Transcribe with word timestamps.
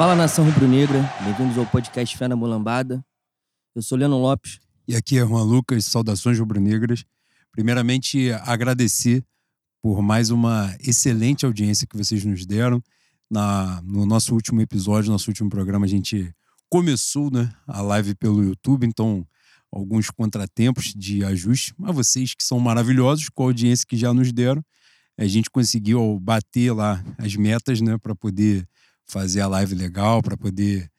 Fala 0.00 0.16
nação 0.16 0.46
rubro-negra, 0.46 0.98
bem-vindos 1.22 1.58
ao 1.58 1.66
podcast 1.66 2.16
Fé 2.16 2.26
na 2.26 2.34
Mulambada. 2.34 3.04
Eu 3.74 3.82
sou 3.82 3.98
Leandro 3.98 4.16
Lopes. 4.16 4.58
E 4.88 4.96
aqui 4.96 5.18
é 5.18 5.26
Juan 5.26 5.42
Lucas, 5.42 5.84
saudações 5.84 6.38
rubro-negras. 6.38 7.04
Primeiramente, 7.52 8.32
agradecer 8.46 9.22
por 9.82 10.00
mais 10.00 10.30
uma 10.30 10.74
excelente 10.80 11.44
audiência 11.44 11.86
que 11.86 11.98
vocês 11.98 12.24
nos 12.24 12.46
deram. 12.46 12.82
Na, 13.30 13.82
no 13.82 14.06
nosso 14.06 14.32
último 14.32 14.62
episódio, 14.62 15.12
nosso 15.12 15.28
último 15.28 15.50
programa, 15.50 15.84
a 15.84 15.88
gente 15.90 16.34
começou 16.70 17.30
né, 17.30 17.52
a 17.66 17.82
live 17.82 18.14
pelo 18.14 18.42
YouTube, 18.42 18.86
então 18.86 19.26
alguns 19.70 20.08
contratempos 20.08 20.94
de 20.96 21.22
ajuste, 21.26 21.74
mas 21.76 21.94
vocês 21.94 22.32
que 22.32 22.42
são 22.42 22.58
maravilhosos 22.58 23.28
com 23.28 23.42
a 23.42 23.46
audiência 23.48 23.84
que 23.86 23.98
já 23.98 24.14
nos 24.14 24.32
deram, 24.32 24.64
a 25.18 25.26
gente 25.26 25.50
conseguiu 25.50 26.18
bater 26.18 26.72
lá 26.72 27.04
as 27.18 27.36
metas 27.36 27.82
né, 27.82 27.98
para 27.98 28.14
poder 28.14 28.66
fazer 29.10 29.40
a 29.40 29.48
live 29.48 29.74
legal, 29.74 30.22
para 30.22 30.36
poder 30.36 30.90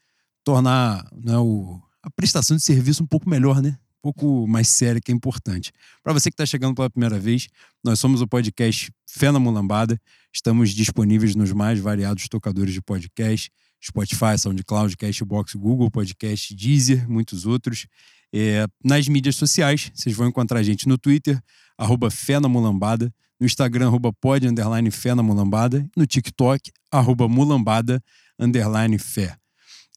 tornar 0.43 1.07
né, 1.23 1.37
o, 1.37 1.81
a 2.03 2.09
prestação 2.09 2.57
de 2.57 2.63
serviço 2.63 3.03
um 3.03 3.07
pouco 3.07 3.29
melhor, 3.29 3.61
né? 3.61 3.77
Um 3.99 4.01
pouco 4.01 4.47
mais 4.47 4.67
séria, 4.67 4.99
que 4.99 5.11
é 5.11 5.15
importante. 5.15 5.71
Para 6.03 6.11
você 6.11 6.29
que 6.31 6.33
está 6.33 6.45
chegando 6.45 6.73
pela 6.73 6.89
primeira 6.89 7.19
vez, 7.19 7.47
nós 7.83 7.99
somos 7.99 8.19
o 8.19 8.27
podcast 8.27 8.91
Fé 9.05 9.31
na 9.31 9.39
Mulambada. 9.39 9.99
Estamos 10.33 10.71
disponíveis 10.71 11.35
nos 11.35 11.51
mais 11.51 11.79
variados 11.79 12.27
tocadores 12.27 12.73
de 12.73 12.81
podcast: 12.81 13.51
Spotify, 13.83 14.37
SoundCloud, 14.39 14.97
Cashbox, 14.97 15.53
Google 15.53 15.91
Podcast, 15.91 16.55
Deezer, 16.55 17.07
muitos 17.07 17.45
outros. 17.45 17.85
É, 18.33 18.65
nas 18.83 19.07
mídias 19.07 19.35
sociais, 19.35 19.91
vocês 19.93 20.15
vão 20.15 20.27
encontrar 20.27 20.59
a 20.59 20.63
gente 20.63 20.87
no 20.87 20.97
Twitter, 20.97 21.39
arroba 21.77 22.09
Fé 22.09 22.39
na 22.39 22.47
Mulambada, 22.47 23.13
no 23.41 23.47
Instagram, 23.47 23.87
arroba 23.87 24.13
pod, 24.13 24.47
underline 24.47 24.91
Fé 24.91 25.15
na 25.15 25.23
Mulambada, 25.23 25.89
no 25.97 26.05
TikTok, 26.05 26.71
arroba 26.91 27.27
Mulambada, 27.27 27.99
underline 28.37 28.99
Fé. 28.99 29.35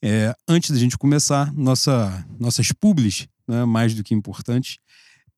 É, 0.03 0.35
antes 0.49 0.71
da 0.71 0.79
gente 0.79 0.97
começar, 0.97 1.53
nossa, 1.53 2.27
nossas 2.41 2.73
publis, 2.73 3.29
né, 3.47 3.67
mais 3.67 3.95
do 3.95 4.03
que 4.03 4.15
importantes. 4.15 4.79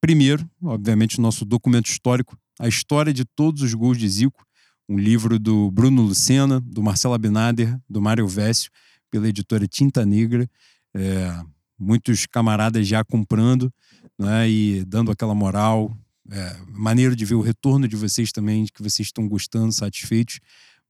Primeiro, 0.01 0.49
obviamente, 0.63 1.19
o 1.19 1.23
nosso 1.23 1.45
documento 1.45 1.87
histórico, 1.87 2.39
a 2.61 2.69
história 2.69 3.13
de 3.13 3.25
todos 3.25 3.63
os 3.63 3.75
gols 3.75 3.99
de 3.99 4.09
Zico, 4.09 4.47
um 4.89 4.97
livro 4.97 5.37
do 5.37 5.69
Bruno 5.73 6.03
Lucena, 6.03 6.61
do 6.61 6.81
Marcelo 6.81 7.15
Abinader, 7.15 7.77
do 7.91 8.01
Mário 8.01 8.29
Vécio, 8.29 8.71
pela 9.11 9.29
editora 9.29 9.67
Tinta 9.67 10.07
Negra. 10.07 10.49
É, 10.95 11.41
muitos 11.77 12.25
camaradas 12.25 12.87
já 12.87 13.05
comprando 13.05 13.73
né, 14.17 14.49
e 14.49 14.85
dando 14.85 15.11
aquela 15.11 15.35
moral. 15.35 15.97
É, 16.31 16.57
maneiro 16.69 17.15
de 17.15 17.25
ver 17.25 17.35
o 17.35 17.41
retorno 17.41 17.87
de 17.87 17.97
vocês 17.97 18.33
também, 18.33 18.65
de 18.65 18.73
que 18.73 18.83
vocês 18.83 19.09
estão 19.09 19.29
gostando, 19.29 19.73
satisfeitos. 19.73 20.41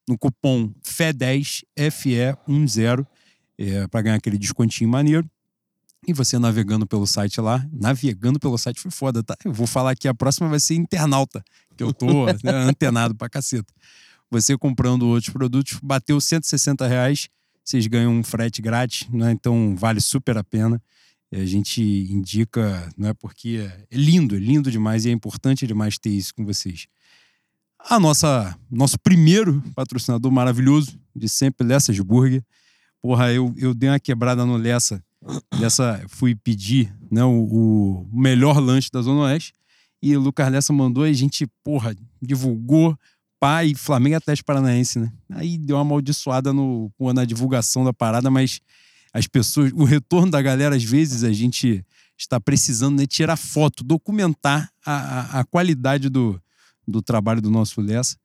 no 0.08 0.18
cupom 0.18 0.72
FE10, 0.82 1.62
FE10, 1.78 3.06
é, 3.58 3.86
para 3.86 4.02
ganhar 4.02 4.16
aquele 4.16 4.38
descontinho 4.38 4.90
maneiro. 4.90 5.28
E 6.06 6.12
você 6.12 6.38
navegando 6.38 6.86
pelo 6.86 7.06
site 7.06 7.40
lá, 7.40 7.66
navegando 7.72 8.38
pelo 8.40 8.56
site 8.56 8.80
foi 8.80 8.90
foda, 8.90 9.22
tá? 9.22 9.36
Eu 9.44 9.52
vou 9.52 9.66
falar 9.66 9.94
que 9.94 10.08
a 10.08 10.14
próxima 10.14 10.48
vai 10.48 10.58
ser 10.58 10.74
internauta, 10.74 11.44
que 11.76 11.82
eu 11.82 11.92
tô 11.92 12.26
né, 12.42 12.52
antenado 12.66 13.14
pra 13.14 13.28
caceta. 13.28 13.72
Você 14.30 14.56
comprando 14.56 15.02
outros 15.02 15.30
produtos, 15.30 15.78
bateu 15.82 16.20
160 16.20 16.86
reais, 16.86 17.28
vocês 17.62 17.86
ganham 17.86 18.12
um 18.12 18.22
frete 18.22 18.62
grátis, 18.62 19.08
né? 19.10 19.30
Então 19.32 19.76
vale 19.76 20.00
super 20.00 20.38
a 20.38 20.44
pena. 20.44 20.80
E 21.30 21.36
a 21.36 21.46
gente 21.46 21.80
indica, 21.82 22.90
não 22.96 23.10
é 23.10 23.14
porque 23.14 23.70
é 23.90 23.96
lindo, 23.96 24.34
é 24.34 24.38
lindo 24.38 24.70
demais 24.70 25.04
e 25.04 25.10
é 25.10 25.12
importante 25.12 25.66
demais 25.66 25.98
ter 25.98 26.10
isso 26.10 26.34
com 26.34 26.44
vocês. 26.44 26.86
A 27.78 28.00
nossa, 28.00 28.58
nosso 28.70 28.98
primeiro 28.98 29.62
patrocinador 29.74 30.30
maravilhoso 30.32 30.98
de 31.14 31.28
sempre, 31.28 31.66
Lessas 31.66 31.98
Burger. 32.00 32.42
Porra, 33.00 33.32
eu, 33.32 33.54
eu 33.56 33.72
dei 33.72 33.88
uma 33.88 34.00
quebrada 34.00 34.44
no 34.44 34.56
Lessa 34.56 35.02
dessa 35.58 36.02
fui 36.08 36.34
pedir 36.34 36.92
né, 37.10 37.22
o, 37.24 37.30
o, 37.30 38.08
melhor 38.12 38.58
lanche 38.58 38.88
da 38.92 39.02
Zona 39.02 39.22
Oeste 39.22 39.52
e 40.02 40.16
o 40.16 40.20
Lucas 40.20 40.50
Lessa 40.50 40.72
mandou 40.72 41.06
e 41.06 41.10
a 41.10 41.14
gente, 41.14 41.46
porra, 41.62 41.94
divulgou 42.20 42.96
pai 43.38 43.74
Flamengo 43.74 44.16
Atlético 44.16 44.46
Paranaense, 44.46 44.98
né? 44.98 45.12
Aí 45.30 45.56
deu 45.58 45.76
uma 45.76 45.82
amaldiçoada 45.82 46.52
no, 46.52 46.90
na 47.14 47.24
divulgação 47.24 47.84
da 47.84 47.92
parada, 47.92 48.30
mas 48.30 48.60
as 49.12 49.26
pessoas, 49.26 49.72
o 49.72 49.84
retorno 49.84 50.30
da 50.30 50.40
galera, 50.40 50.76
às 50.76 50.84
vezes 50.84 51.24
a 51.24 51.32
gente 51.32 51.84
está 52.16 52.38
precisando 52.38 52.98
né, 52.98 53.06
tirar 53.06 53.36
foto, 53.36 53.82
documentar 53.82 54.70
a, 54.84 54.92
a, 54.92 55.40
a 55.40 55.44
qualidade 55.44 56.08
do, 56.08 56.40
do 56.86 57.00
trabalho 57.00 57.40
do 57.40 57.50
nosso 57.50 57.80
Lessa. 57.80 58.16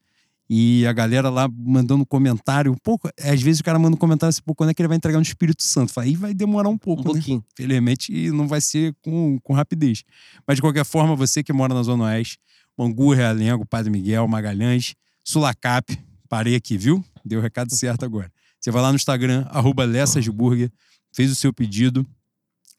E 0.50 0.86
a 0.86 0.94
galera 0.94 1.30
lá 1.30 1.50
mandando 1.52 2.06
comentário, 2.06 2.72
um 2.72 2.78
pouco. 2.78 3.10
Às 3.20 3.42
vezes 3.42 3.62
o 3.62 3.64
cara 3.64 3.80
manda 3.80 3.96
um 3.96 4.00
comentário 4.00 4.30
assim, 4.30 4.42
pô, 4.46 4.54
quando 4.54 4.70
é 4.70 4.74
que 4.74 4.82
ele 4.82 4.88
vai 4.88 4.98
entregar 4.98 5.18
no 5.18 5.24
Espírito 5.24 5.64
Santo? 5.64 6.00
Aí 6.00 6.16
vai 6.16 6.34
demorar 6.34 6.70
um 6.70 6.78
pouco. 6.78 7.02
Um 7.02 7.06
né? 7.06 7.14
pouquinho. 7.14 7.44
Felizmente 7.56 8.32
não 8.32 8.48
vai 8.48 8.62
ser 8.62 8.96
com, 9.02 9.40
com 9.40 9.54
rapidez. 9.54 10.04
Mas 10.48 10.58
de 10.58 10.62
qualquer 10.62 10.86
forma, 10.86 11.16
você 11.16 11.44
que 11.44 11.52
mora 11.52 11.74
na 11.74 11.82
Zona 11.82 12.06
Oeste, 12.06 12.38
Mangu, 12.78 13.14
Realengo, 13.14 13.66
Padre 13.66 13.90
Miguel, 13.90 14.28
Magalhães, 14.28 14.94
Sulacap, 15.24 15.98
parei 16.30 16.56
aqui, 16.56 16.78
viu? 16.78 17.04
Deu 17.24 17.40
o 17.40 17.42
recado 17.42 17.74
certo 17.76 18.06
agora. 18.06 18.32
Você 18.60 18.70
vai 18.70 18.82
lá 18.82 18.90
no 18.90 18.96
Instagram, 18.96 19.46
arroba 19.50 19.84
Lessasburger, 19.84 20.72
fez 21.12 21.32
o 21.32 21.36
seu 21.36 21.52
pedido. 21.52 22.06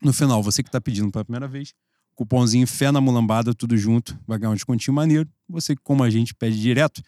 No 0.02 0.12
final, 0.12 0.42
você 0.42 0.62
que 0.62 0.68
está 0.68 0.80
pedindo 0.80 1.10
pela 1.10 1.24
primeira 1.24 1.48
vez, 1.48 1.72
cupomzinho 2.14 2.66
Fé 2.66 2.92
na 2.92 3.00
Mulambada, 3.00 3.54
tudo 3.54 3.76
junto, 3.76 4.18
vai 4.26 4.38
ganhar 4.38 4.50
um 4.50 4.54
descontinho 4.54 4.94
maneiro. 4.94 5.28
Você 5.48 5.74
que, 5.74 5.82
como 5.82 6.02
a 6.02 6.10
gente, 6.10 6.34
pede 6.34 6.60
direto, 6.60 7.02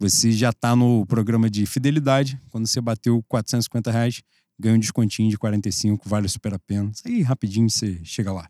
você 0.00 0.32
já 0.32 0.48
está 0.48 0.74
no 0.74 1.04
programa 1.04 1.50
de 1.50 1.66
fidelidade. 1.66 2.40
Quando 2.48 2.66
você 2.66 2.80
bateu 2.80 3.22
450 3.28 3.90
reais, 3.90 4.22
ganha 4.58 4.74
um 4.74 4.78
descontinho 4.78 5.28
de 5.28 5.36
45, 5.36 6.08
vale 6.08 6.26
super 6.26 6.54
a 6.54 6.58
pena. 6.58 6.90
Isso 6.90 7.02
aí 7.06 7.20
rapidinho 7.20 7.68
você 7.68 8.00
chega 8.02 8.32
lá. 8.32 8.48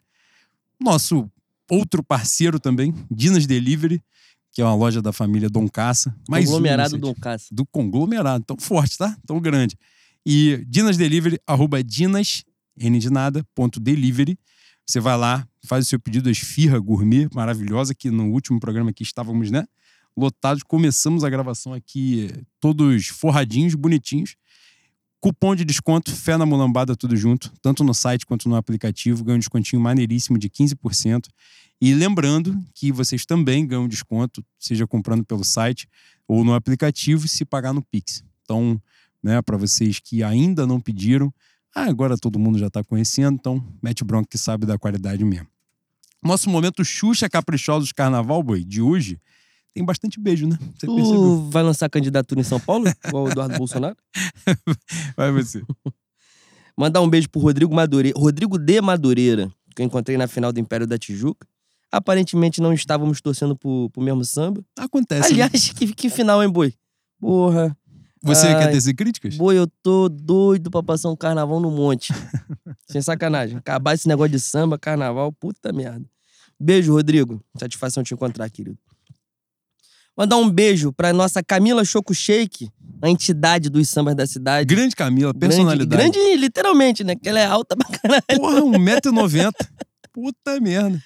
Nosso 0.80 1.28
outro 1.68 2.04
parceiro 2.04 2.60
também, 2.60 2.94
Dinas 3.10 3.46
Delivery, 3.46 4.00
que 4.52 4.62
é 4.62 4.64
uma 4.64 4.74
loja 4.74 5.02
da 5.02 5.12
família 5.12 5.50
Dom 5.50 5.68
Caça. 5.68 6.14
Mais 6.28 6.44
conglomerado 6.44 6.96
um, 6.96 7.00
Dom 7.00 7.14
Caça. 7.14 7.46
Do 7.50 7.66
conglomerado, 7.66 8.44
tão 8.44 8.56
forte, 8.56 8.96
tá? 8.96 9.16
Tão 9.26 9.40
grande. 9.40 9.76
E 10.24 10.64
Dinas 10.68 10.96
Delivery, 10.96 11.40
arroba 11.44 11.82
Dinas, 11.82 12.44
N 12.78 12.98
de 12.98 13.10
nada, 13.10 13.44
ponto 13.56 13.80
delivery. 13.80 14.38
Você 14.86 15.00
vai 15.00 15.16
lá, 15.16 15.46
faz 15.64 15.86
o 15.86 15.88
seu 15.88 15.98
pedido 15.98 16.24
da 16.24 16.30
esfirra 16.30 16.78
gourmet 16.78 17.28
maravilhosa, 17.34 17.92
que 17.92 18.08
no 18.08 18.30
último 18.30 18.60
programa 18.60 18.90
aqui 18.90 19.02
estávamos, 19.02 19.50
né? 19.50 19.66
Lotados. 20.20 20.62
Começamos 20.62 21.24
a 21.24 21.30
gravação 21.30 21.72
aqui 21.72 22.30
todos 22.60 23.08
forradinhos, 23.08 23.74
bonitinhos. 23.74 24.36
Cupom 25.18 25.54
de 25.54 25.64
desconto, 25.64 26.10
Fé 26.14 26.36
na 26.36 26.46
Mulambada, 26.46 26.96
tudo 26.96 27.14
junto, 27.14 27.52
tanto 27.60 27.84
no 27.84 27.92
site 27.92 28.24
quanto 28.24 28.48
no 28.48 28.54
aplicativo. 28.54 29.24
Ganha 29.24 29.36
um 29.36 29.38
descontinho 29.38 29.80
maneiríssimo 29.80 30.38
de 30.38 30.48
15%. 30.48 31.28
E 31.80 31.94
lembrando 31.94 32.58
que 32.74 32.92
vocês 32.92 33.24
também 33.24 33.66
ganham 33.66 33.88
desconto, 33.88 34.44
seja 34.58 34.86
comprando 34.86 35.24
pelo 35.24 35.44
site 35.44 35.88
ou 36.28 36.44
no 36.44 36.54
aplicativo, 36.54 37.26
se 37.26 37.44
pagar 37.44 37.72
no 37.72 37.82
Pix. 37.82 38.22
Então, 38.44 38.80
né, 39.22 39.40
para 39.42 39.56
vocês 39.56 39.98
que 39.98 40.22
ainda 40.22 40.66
não 40.66 40.80
pediram, 40.80 41.32
ah, 41.74 41.84
agora 41.84 42.16
todo 42.16 42.38
mundo 42.38 42.58
já 42.58 42.66
está 42.66 42.82
conhecendo, 42.82 43.34
então 43.34 43.64
mete 43.82 44.04
bronca 44.04 44.28
que 44.28 44.38
sabe 44.38 44.66
da 44.66 44.78
qualidade 44.78 45.24
mesmo. 45.24 45.46
Nosso 46.22 46.50
momento 46.50 46.84
Xuxa 46.84 47.28
Caprichosos 47.30 47.92
Carnaval, 47.92 48.42
boi, 48.42 48.62
de 48.62 48.82
hoje 48.82 49.18
tem 49.74 49.84
bastante 49.84 50.18
beijo, 50.20 50.46
né? 50.46 50.58
Você 50.78 50.86
tu 50.86 50.94
percebeu? 50.94 51.48
vai 51.50 51.62
lançar 51.62 51.88
candidatura 51.88 52.40
em 52.40 52.44
São 52.44 52.58
Paulo, 52.58 52.84
igual 53.06 53.24
o 53.24 53.30
Eduardo 53.30 53.56
Bolsonaro? 53.56 53.96
vai 55.16 55.32
você. 55.32 55.62
Mandar 56.76 57.00
um 57.00 57.08
beijo 57.08 57.28
pro 57.28 57.40
Rodrigo 57.40 57.74
Madureira, 57.74 58.18
Rodrigo 58.18 58.58
de 58.58 58.80
Madureira, 58.80 59.52
que 59.74 59.82
eu 59.82 59.86
encontrei 59.86 60.16
na 60.16 60.26
final 60.26 60.52
do 60.52 60.58
Império 60.58 60.86
da 60.86 60.98
Tijuca. 60.98 61.46
Aparentemente 61.92 62.60
não 62.60 62.72
estávamos 62.72 63.20
torcendo 63.20 63.56
pro, 63.56 63.90
pro 63.90 64.02
mesmo 64.02 64.24
samba. 64.24 64.64
Acontece. 64.78 65.34
Né? 65.34 65.42
Aliás, 65.42 65.68
né? 65.68 65.74
que, 65.76 65.92
que 65.92 66.08
final, 66.08 66.42
hein, 66.42 66.48
boi? 66.48 66.72
Porra. 67.18 67.76
Você 68.22 68.46
Ai, 68.46 68.72
quer 68.72 68.80
ter 68.80 68.94
críticas? 68.94 69.36
Boi, 69.36 69.58
eu 69.58 69.66
tô 69.82 70.08
doido 70.08 70.70
pra 70.70 70.82
passar 70.82 71.10
um 71.10 71.16
carnaval 71.16 71.58
no 71.58 71.70
monte. 71.70 72.12
Sem 72.86 73.00
sacanagem. 73.00 73.56
Acabar 73.56 73.94
esse 73.94 74.06
negócio 74.06 74.30
de 74.32 74.38
samba, 74.38 74.78
carnaval, 74.78 75.32
puta 75.32 75.72
merda. 75.72 76.04
Beijo, 76.58 76.92
Rodrigo. 76.92 77.42
Satisfação 77.58 78.02
te 78.02 78.12
encontrar, 78.12 78.48
querido. 78.50 78.78
Mandar 80.20 80.36
um 80.36 80.50
beijo 80.50 80.92
pra 80.92 81.14
nossa 81.14 81.42
Camila 81.42 81.82
Choco 81.82 82.14
Shake, 82.14 82.68
a 83.00 83.08
entidade 83.08 83.70
dos 83.70 83.88
sambas 83.88 84.14
da 84.14 84.26
cidade. 84.26 84.66
Grande 84.74 84.94
Camila, 84.94 85.32
personalidade. 85.32 85.88
Grande, 85.88 86.18
grande 86.18 86.36
literalmente, 86.36 87.02
né? 87.02 87.14
Que 87.16 87.26
ela 87.26 87.40
é 87.40 87.46
alta 87.46 87.74
pra 87.74 87.88
caralho. 87.88 88.22
Porra, 88.36 88.60
1,90m. 88.60 89.50
Puta 90.12 90.60
merda. 90.60 91.02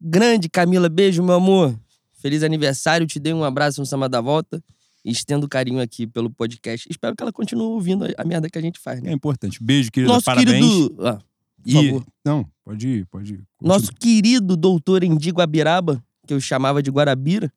Grande 0.00 0.48
Camila, 0.48 0.88
beijo, 0.88 1.24
meu 1.24 1.34
amor. 1.34 1.76
Feliz 2.22 2.44
aniversário, 2.44 3.04
te 3.04 3.18
dei 3.18 3.32
um 3.34 3.42
abraço 3.42 3.80
no 3.80 3.86
Samba 3.86 4.08
da 4.08 4.20
Volta. 4.20 4.62
estendo 5.04 5.48
carinho 5.48 5.80
aqui 5.80 6.06
pelo 6.06 6.30
podcast. 6.30 6.86
Espero 6.88 7.16
que 7.16 7.22
ela 7.24 7.32
continue 7.32 7.64
ouvindo 7.66 8.04
a- 8.16 8.24
merda 8.24 8.48
que 8.48 8.58
a 8.58 8.62
gente 8.62 8.78
faz, 8.78 9.02
né? 9.02 9.10
É 9.10 9.12
importante. 9.12 9.58
Beijo, 9.60 9.90
querida. 9.90 10.12
Nosso 10.12 10.24
Parabéns. 10.24 10.52
querido. 10.64 10.96
ah, 11.06 11.14
por 11.62 11.68
E- 11.68 11.72
favor. 11.72 12.06
Não, 12.24 12.46
pode 12.64 12.88
ir, 12.88 13.06
pode 13.06 13.34
ir. 13.34 13.40
Nosso 13.60 13.92
querido 13.92 14.56
doutor 14.56 15.02
Endi 15.02 15.30
Guabiraba, 15.30 16.00
que 16.28 16.32
eu 16.32 16.40
chamava 16.40 16.80
de 16.80 16.92
Guarabira. 16.92 17.52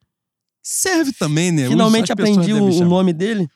Serve 0.61 1.13
também, 1.13 1.51
né? 1.51 1.67
Finalmente 1.67 2.11
aprendi 2.11 2.53
o, 2.53 2.85
nome 2.85 3.13
dele. 3.13 3.47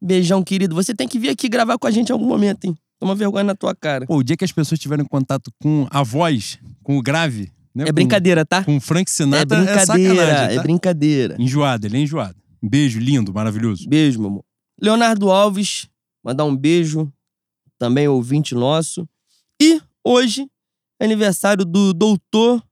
Beijão, 0.00 0.42
querido. 0.42 0.74
Você 0.74 0.94
tem 0.94 1.06
que 1.06 1.18
vir 1.18 1.30
aqui 1.30 1.48
gravar 1.48 1.78
com 1.78 1.86
a 1.86 1.90
gente 1.90 2.10
em 2.10 2.12
algum 2.12 2.26
momento, 2.26 2.64
hein? 2.64 2.76
Toma 2.98 3.14
vergonha 3.14 3.44
na 3.44 3.54
tua 3.54 3.74
cara. 3.74 4.06
Pô, 4.06 4.16
o 4.16 4.22
dia 4.22 4.36
que 4.36 4.44
as 4.44 4.52
pessoas 4.52 4.80
tiverem 4.80 5.04
contato 5.04 5.50
com 5.60 5.86
a 5.90 6.02
voz, 6.02 6.58
com 6.82 6.96
o 6.98 7.02
grave, 7.02 7.52
né? 7.74 7.84
é 7.84 7.86
com- 7.88 7.92
brincadeira, 7.92 8.44
tá? 8.46 8.64
Com 8.64 8.76
o 8.76 8.80
Frank 8.80 9.10
É 9.10 9.12
Sinatra 9.12 9.58
é, 9.58 9.64
brincadeira, 9.64 10.14
sacanagem, 10.14 10.52
é 10.52 10.56
tá? 10.56 10.62
brincadeira. 10.62 11.36
Enjoado, 11.38 11.86
ele 11.86 11.96
é 11.96 12.00
enjoado. 12.00 12.36
Um 12.62 12.68
beijo, 12.68 13.00
lindo, 13.00 13.32
maravilhoso. 13.34 13.88
Beijo, 13.88 14.20
meu 14.20 14.28
amor. 14.30 14.44
Leonardo 14.80 15.30
Alves, 15.30 15.88
mandar 16.24 16.44
um 16.44 16.56
beijo. 16.56 17.12
Também 17.78 18.06
ouvinte 18.06 18.54
nosso. 18.54 19.08
E 19.60 19.80
hoje 20.04 20.46
é 21.00 21.04
aniversário 21.04 21.64
do 21.64 21.92
doutor 21.92 22.62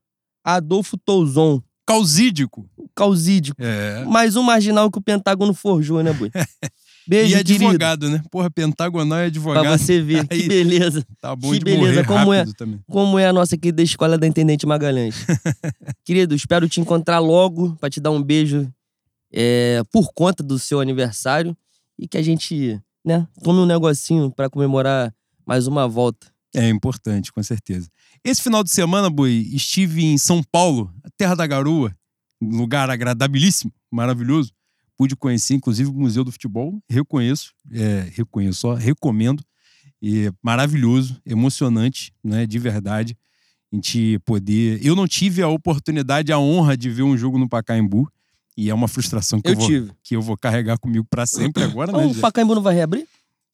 Adolfo 0.43 0.97
Touzon, 0.97 1.61
Causídico. 1.85 2.69
causídico. 2.95 3.57
É. 3.61 4.03
Mais 4.05 4.35
um 4.35 4.43
marginal 4.43 4.89
que 4.91 4.99
o 4.99 5.01
Pentágono 5.01 5.53
forjou, 5.53 6.01
né, 6.03 6.13
boi? 6.13 6.31
Beijo, 7.07 7.31
e 7.31 7.33
é 7.33 7.43
querido. 7.43 7.65
advogado, 7.65 8.09
né? 8.09 8.21
Porra, 8.29 8.49
pentagonal 8.51 9.17
é 9.19 9.25
advogado. 9.25 9.63
Pra 9.63 9.77
você 9.77 9.99
ver. 10.01 10.19
Aí- 10.29 10.41
Que 10.43 10.47
beleza. 10.47 11.03
Tá 11.19 11.35
bom 11.35 11.51
Que 11.51 11.57
de 11.57 11.65
beleza, 11.65 12.03
como 12.03 12.31
é? 12.31 12.45
também. 12.55 12.79
Como 12.87 13.17
é 13.17 13.25
a 13.27 13.33
nossa 13.33 13.57
querida 13.57 13.81
escola 13.81 14.17
da 14.19 14.27
Intendente 14.27 14.67
Magalhães. 14.67 15.15
Querido, 16.05 16.35
espero 16.35 16.69
te 16.69 16.79
encontrar 16.79 17.17
logo 17.19 17.75
pra 17.77 17.89
te 17.89 17.99
dar 17.99 18.11
um 18.11 18.21
beijo 18.21 18.71
é, 19.33 19.81
por 19.91 20.13
conta 20.13 20.43
do 20.43 20.59
seu 20.59 20.79
aniversário 20.79 21.57
e 21.97 22.07
que 22.07 22.17
a 22.19 22.21
gente, 22.21 22.79
né, 23.03 23.27
tome 23.43 23.59
um 23.59 23.65
negocinho 23.65 24.29
pra 24.31 24.47
comemorar 24.49 25.11
mais 25.45 25.65
uma 25.65 25.87
volta. 25.87 26.27
É 26.53 26.69
importante, 26.69 27.31
com 27.31 27.41
certeza. 27.41 27.89
Esse 28.23 28.43
final 28.43 28.63
de 28.63 28.69
semana, 28.69 29.09
Boi, 29.09 29.47
estive 29.51 30.05
em 30.05 30.17
São 30.17 30.43
Paulo, 30.43 30.93
a 31.03 31.09
terra 31.17 31.35
da 31.35 31.47
garoa, 31.47 31.95
um 32.39 32.55
lugar 32.57 32.89
agradabilíssimo, 32.89 33.71
maravilhoso. 33.89 34.53
Pude 34.95 35.15
conhecer, 35.15 35.55
inclusive, 35.55 35.89
o 35.89 35.93
Museu 35.93 36.23
do 36.23 36.31
Futebol. 36.31 36.79
Reconheço, 36.87 37.51
é, 37.71 38.07
reconheço, 38.13 38.67
ó, 38.67 38.75
recomendo. 38.75 39.43
E 39.99 40.27
é 40.27 40.31
maravilhoso, 40.43 41.19
emocionante, 41.25 42.13
né, 42.23 42.45
de 42.45 42.59
verdade. 42.59 43.17
A 43.71 43.75
gente 43.75 44.19
poder. 44.19 44.79
Eu 44.85 44.95
não 44.95 45.07
tive 45.07 45.41
a 45.41 45.47
oportunidade, 45.47 46.31
a 46.31 46.37
honra 46.37 46.77
de 46.77 46.89
ver 46.89 47.03
um 47.03 47.17
jogo 47.17 47.39
no 47.39 47.49
Pacaembu. 47.49 48.07
E 48.55 48.69
é 48.69 48.73
uma 48.73 48.87
frustração 48.87 49.41
que 49.41 49.47
eu, 49.47 49.53
Eu 49.53 49.57
vou, 49.59 49.67
tive. 49.67 49.91
que 50.03 50.15
eu 50.15 50.21
vou 50.21 50.37
carregar 50.37 50.77
comigo 50.77 51.05
para 51.09 51.25
sempre 51.25 51.63
agora, 51.63 51.91
né? 51.91 52.05
o 52.05 52.15
Pacaembu 52.15 52.53
não 52.53 52.61
vai 52.61 52.75
reabrir? 52.75 53.07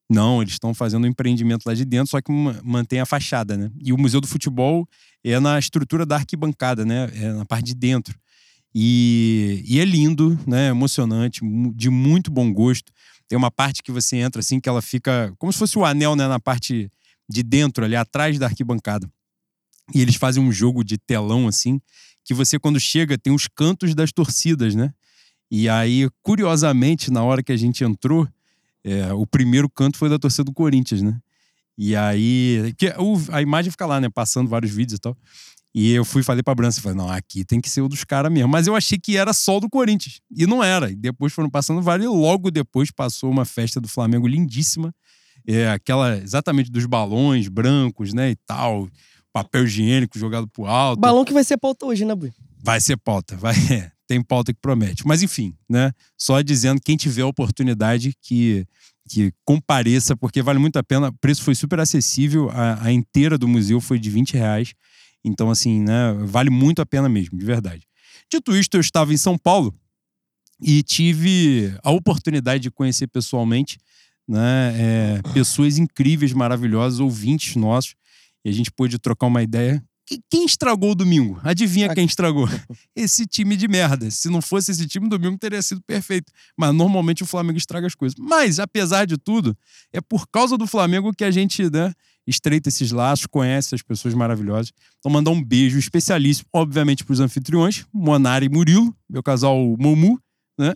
Não, 0.10 0.42
eles 0.42 0.54
estão 0.54 0.74
fazendo 0.74 1.04
um 1.04 1.08
empreendimento 1.08 1.66
lá 1.66 1.74
de 1.74 1.84
dentro, 1.84 2.12
só 2.12 2.22
que 2.22 2.32
ma- 2.32 2.60
mantém 2.64 3.00
a 3.00 3.06
fachada, 3.06 3.58
né? 3.58 3.70
E 3.84 3.92
o 3.92 3.98
Museu 3.98 4.22
do 4.22 4.28
Futebol 4.28 4.88
é 5.24 5.40
na 5.40 5.60
estrutura 5.60 6.06
da 6.06 6.16
arquibancada, 6.16 6.86
né? 6.86 7.10
É 7.14 7.34
na 7.34 7.46
parte 7.46 7.66
de 7.66 7.74
dentro. 7.76 8.18
E, 8.74 9.64
e 9.68 9.80
é 9.80 9.86
lindo, 9.86 10.40
né? 10.48 10.70
Emocionante, 10.70 11.44
mu- 11.44 11.74
de 11.74 11.90
muito 11.90 12.32
bom 12.32 12.52
gosto. 12.54 12.92
Tem 13.28 13.38
uma 13.38 13.52
parte 13.52 13.84
que 13.84 13.92
você 13.92 14.18
entra 14.18 14.40
assim 14.40 14.60
que 14.60 14.70
ela 14.70 14.82
fica 14.82 15.34
como 15.38 15.52
se 15.52 15.60
fosse 15.60 15.78
o 15.78 15.84
anel, 15.84 16.16
né? 16.16 16.28
Na 16.28 16.40
parte 16.40 16.90
de 17.30 17.44
dentro, 17.44 17.84
ali 17.84 17.96
atrás 17.96 18.40
da 18.40 18.46
arquibancada. 18.46 19.10
E 19.94 20.02
eles 20.02 20.16
fazem 20.16 20.42
um 20.42 20.52
jogo 20.52 20.84
de 20.84 20.98
telão 20.98 21.48
assim, 21.48 21.80
que 22.24 22.34
você 22.34 22.60
quando 22.60 22.80
chega 22.80 23.18
tem 23.18 23.34
os 23.34 23.48
cantos 23.48 23.94
das 23.96 24.12
torcidas, 24.12 24.76
né? 24.76 24.94
E 25.50 25.68
aí, 25.70 26.10
curiosamente, 26.22 27.10
na 27.10 27.24
hora 27.24 27.42
que 27.42 27.52
a 27.54 27.58
gente 27.58 27.84
entrou, 27.84 28.28
é, 28.88 29.14
o 29.14 29.26
primeiro 29.28 29.70
canto 29.70 29.98
foi 29.98 30.10
da 30.10 30.18
torcida 30.18 30.44
do 30.46 30.54
Corinthians, 30.54 31.02
né? 31.02 31.18
E 31.78 31.96
aí. 31.96 32.74
Que 32.78 32.88
o- 32.98 33.22
a 33.32 33.42
imagem 33.42 33.70
fica 33.72 33.86
lá, 33.86 34.00
né? 34.02 34.10
Passando 34.10 34.48
vários 34.50 34.72
vídeos 34.72 34.98
e 34.98 35.02
tal. 35.02 35.16
E 35.76 35.92
eu 35.92 36.04
fui 36.04 36.24
falei 36.24 36.42
pra 36.42 36.56
Brança, 36.56 36.82
falei, 36.82 36.98
não, 36.98 37.08
aqui 37.08 37.46
tem 37.46 37.62
que 37.62 37.70
ser 37.70 37.82
o 37.82 37.88
dos 37.90 38.04
caras 38.04 38.32
mesmo. 38.32 38.48
Mas 38.50 38.66
eu 38.66 38.76
achei 38.76 38.98
que 38.98 39.16
era 39.16 39.32
só 39.32 39.58
o 39.58 39.60
do 39.60 39.70
Corinthians. 39.70 40.20
E 40.36 40.48
não 40.48 40.64
era. 40.64 40.90
E 40.90 40.96
depois 40.96 41.32
foram 41.34 41.50
passando 41.50 41.82
vários. 41.84 42.06
E 42.06 42.10
logo 42.10 42.50
depois 42.50 42.90
passou 42.90 43.30
uma 43.30 43.46
festa 43.46 43.80
do 43.80 43.88
Flamengo 43.88 44.28
lindíssima. 44.28 44.92
É, 45.46 45.70
aquela 45.70 46.18
exatamente 46.18 46.72
dos 46.72 46.86
balões 46.88 47.48
brancos, 47.48 48.12
né? 48.14 48.32
E 48.32 48.36
tal. 48.48 48.90
Papel 49.32 49.66
higiênico 49.66 50.18
jogado 50.18 50.48
pro 50.48 50.66
alto. 50.66 51.00
Balão 51.00 51.24
que 51.24 51.34
vai 51.34 51.44
ser 51.44 51.58
pauta 51.58 51.86
hoje, 51.86 52.04
né, 52.06 52.16
Bui? 52.16 52.34
Vai 52.64 52.82
ser 52.82 52.98
pauta, 52.98 53.36
vai. 53.38 53.54
é, 53.72 53.92
tem 54.08 54.22
pauta 54.22 54.54
que 54.54 54.60
promete. 54.60 55.06
Mas 55.06 55.22
enfim, 55.22 55.54
né? 55.70 55.92
Só 56.18 56.42
dizendo, 56.42 56.82
quem 56.82 56.96
tiver 56.96 57.24
a 57.24 57.28
oportunidade 57.28 58.14
que, 58.22 58.66
que 59.10 59.34
compareça, 59.44 60.16
porque 60.16 60.42
vale 60.42 60.60
muito 60.60 60.78
a 60.78 60.84
pena. 60.84 61.10
O 61.10 61.14
preço 61.14 61.44
foi 61.44 61.54
super 61.54 61.80
acessível, 61.80 62.50
a, 62.52 62.86
a 62.86 62.92
inteira 62.92 63.38
do 63.38 63.48
museu 63.48 63.82
foi 63.82 64.00
de 64.00 64.10
20 64.10 64.34
reais. 64.34 64.74
Então, 65.24 65.50
assim, 65.50 65.82
né? 65.82 66.14
Vale 66.26 66.50
muito 66.50 66.82
a 66.82 66.86
pena 66.86 67.10
mesmo, 67.10 67.38
de 67.38 67.46
verdade. 67.46 67.86
Dito 68.32 68.56
isto, 68.56 68.76
eu 68.76 68.82
estava 68.82 69.14
em 69.14 69.18
São 69.18 69.38
Paulo 69.38 69.74
e 70.62 70.82
tive 70.82 71.74
a 71.84 71.92
oportunidade 71.92 72.64
de 72.64 72.72
conhecer 72.72 73.08
pessoalmente 73.08 73.78
né, 74.28 74.74
é, 74.76 75.22
pessoas 75.34 75.78
incríveis, 75.78 76.34
maravilhosas, 76.34 77.00
ouvintes 77.00 77.56
nossos, 77.56 77.96
e 78.44 78.50
a 78.50 78.54
gente 78.54 78.72
pôde 78.72 79.00
trocar 79.00 79.28
uma 79.28 79.42
ideia. 79.42 79.84
Que- 80.08 80.22
Quem 80.30 80.46
estragou 80.46 80.92
o 80.92 80.96
domingo? 80.96 81.38
Adivinha 81.44 81.94
quem 81.94 82.06
estragou? 82.06 82.48
Esse 82.96 83.26
time 83.28 83.58
de 83.58 83.68
merda. 83.68 84.10
Se 84.10 84.30
não 84.30 84.42
fosse 84.42 84.72
esse 84.72 84.88
time, 84.88 85.06
o 85.06 85.10
domingo 85.10 85.38
teria 85.38 85.62
sido 85.62 85.82
perfeito. 85.86 86.32
Mas 86.58 86.74
normalmente 86.74 87.24
o 87.24 87.26
Flamengo 87.26 87.58
estraga 87.58 87.86
as 87.86 87.94
coisas. 87.94 88.16
Mas, 88.18 88.58
apesar 88.58 89.06
de 89.06 89.18
tudo, 89.18 89.56
é 89.92 90.00
por 90.00 90.26
causa 90.30 90.58
do 90.58 90.66
Flamengo 90.66 91.12
que 91.14 91.26
a 91.26 91.30
gente 91.32 91.70
né, 91.70 91.94
estreita 92.26 92.70
esses 92.70 92.92
laços, 92.92 93.26
conhece 93.26 93.76
as 93.76 93.82
pessoas 93.82 94.14
maravilhosas. 94.14 94.72
Então, 95.00 95.12
mandar 95.12 95.32
um 95.32 95.44
beijo 95.44 95.78
especialíssimo, 95.78 96.48
obviamente, 96.54 97.04
para 97.04 97.14
os 97.14 97.20
anfitriões, 97.20 97.86
Monara 97.94 98.46
e 98.46 98.50
Murilo, 98.50 98.96
meu 99.10 99.22
casal 99.22 99.58
Momu, 99.78 100.18
né? 100.58 100.74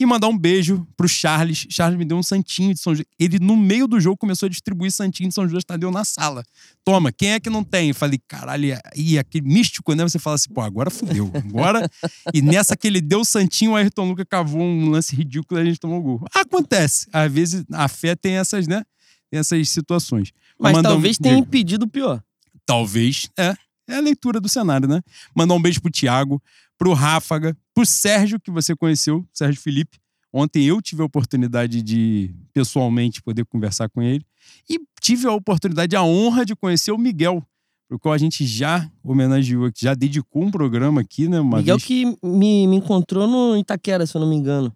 E 0.00 0.06
mandar 0.06 0.28
um 0.28 0.38
beijo 0.38 0.86
pro 0.96 1.06
Charles. 1.06 1.66
Charles 1.68 1.98
me 1.98 2.06
deu 2.06 2.16
um 2.16 2.22
santinho 2.22 2.72
de 2.72 2.80
São 2.80 2.94
Judas. 2.94 3.12
Ele, 3.18 3.38
no 3.38 3.54
meio 3.54 3.86
do 3.86 4.00
jogo, 4.00 4.16
começou 4.16 4.46
a 4.46 4.48
distribuir 4.48 4.90
santinho 4.90 5.28
de 5.28 5.34
São 5.34 5.46
Judas 5.46 5.62
Tadeu 5.62 5.90
na 5.90 6.04
sala. 6.06 6.42
Toma, 6.82 7.12
quem 7.12 7.32
é 7.32 7.38
que 7.40 7.50
não 7.50 7.62
tem? 7.62 7.90
Eu 7.90 7.94
falei, 7.94 8.18
caralho, 8.26 8.78
e 8.96 9.18
aquele 9.18 9.46
místico, 9.46 9.92
né? 9.94 10.02
Você 10.02 10.18
fala 10.18 10.36
assim, 10.36 10.48
pô, 10.48 10.62
agora 10.62 10.88
fudeu. 10.88 11.30
Agora. 11.34 11.86
e 12.32 12.40
nessa 12.40 12.74
que 12.74 12.86
ele 12.86 13.02
deu 13.02 13.20
o 13.20 13.24
santinho, 13.26 13.72
o 13.72 13.76
Ayrton 13.76 14.08
Lucas 14.08 14.24
cavou 14.26 14.62
um 14.62 14.88
lance 14.88 15.14
ridículo 15.14 15.60
e 15.60 15.62
a 15.62 15.66
gente 15.66 15.78
tomou 15.78 16.00
gol. 16.00 16.24
Acontece. 16.34 17.06
Às 17.12 17.30
vezes 17.30 17.64
a 17.70 17.86
fé 17.86 18.16
tem 18.16 18.38
essas, 18.38 18.66
né? 18.66 18.82
Tem 19.30 19.38
essas 19.38 19.68
situações. 19.68 20.32
Mas 20.58 20.72
Mandar 20.72 20.88
um- 20.88 20.92
talvez 20.92 21.18
tenha 21.18 21.36
impedido 21.36 21.84
o 21.84 21.88
pior. 21.88 22.22
Talvez, 22.64 23.28
é. 23.38 23.54
É 23.86 23.96
a 23.96 24.00
leitura 24.00 24.40
do 24.40 24.48
cenário, 24.48 24.88
né? 24.88 25.02
Mandar 25.34 25.54
um 25.54 25.60
beijo 25.60 25.80
pro 25.80 25.90
Thiago, 25.90 26.40
pro 26.80 26.94
Ráfaga, 26.94 27.54
pro 27.74 27.84
Sérgio, 27.84 28.40
que 28.40 28.50
você 28.50 28.74
conheceu, 28.74 29.22
Sérgio 29.34 29.60
Felipe. 29.60 29.98
Ontem 30.32 30.64
eu 30.64 30.80
tive 30.80 31.02
a 31.02 31.04
oportunidade 31.04 31.82
de, 31.82 32.34
pessoalmente, 32.54 33.20
poder 33.20 33.44
conversar 33.44 33.90
com 33.90 34.00
ele. 34.00 34.24
E 34.66 34.80
tive 34.98 35.26
a 35.26 35.32
oportunidade, 35.32 35.94
a 35.94 36.02
honra 36.02 36.46
de 36.46 36.56
conhecer 36.56 36.90
o 36.90 36.96
Miguel, 36.96 37.44
pro 37.86 37.98
qual 37.98 38.14
a 38.14 38.18
gente 38.18 38.46
já 38.46 38.90
homenageou, 39.04 39.70
já 39.76 39.92
dedicou 39.92 40.42
um 40.42 40.50
programa 40.50 41.02
aqui, 41.02 41.28
né? 41.28 41.38
Uma 41.38 41.58
Miguel 41.58 41.76
vez. 41.76 41.86
que 41.86 42.06
me, 42.22 42.66
me 42.66 42.76
encontrou 42.76 43.26
no 43.26 43.58
Itaquera, 43.58 44.06
se 44.06 44.16
eu 44.16 44.20
não 44.22 44.28
me 44.28 44.36
engano. 44.36 44.74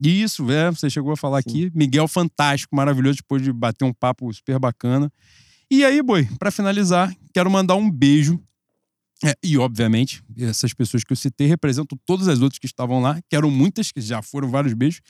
Isso, 0.00 0.48
é, 0.48 0.70
você 0.70 0.88
chegou 0.88 1.12
a 1.12 1.16
falar 1.16 1.38
aqui. 1.38 1.72
Miguel 1.74 2.06
fantástico, 2.06 2.76
maravilhoso, 2.76 3.16
depois 3.16 3.42
de 3.42 3.52
bater 3.52 3.84
um 3.84 3.92
papo 3.92 4.32
super 4.32 4.60
bacana. 4.60 5.10
E 5.68 5.84
aí, 5.84 6.02
boi, 6.02 6.28
pra 6.38 6.52
finalizar, 6.52 7.12
quero 7.34 7.50
mandar 7.50 7.74
um 7.74 7.90
beijo. 7.90 8.38
É, 9.24 9.36
e, 9.42 9.56
obviamente, 9.56 10.22
essas 10.36 10.74
pessoas 10.74 11.04
que 11.04 11.12
eu 11.12 11.16
citei 11.16 11.46
representam 11.46 11.96
todas 12.04 12.26
as 12.26 12.40
outras 12.40 12.58
que 12.58 12.66
estavam 12.66 13.00
lá, 13.00 13.20
que 13.28 13.36
eram 13.36 13.50
muitas, 13.50 13.92
que 13.92 14.00
já 14.00 14.20
foram 14.20 14.48
vários 14.48 14.74
beijos, 14.74 15.00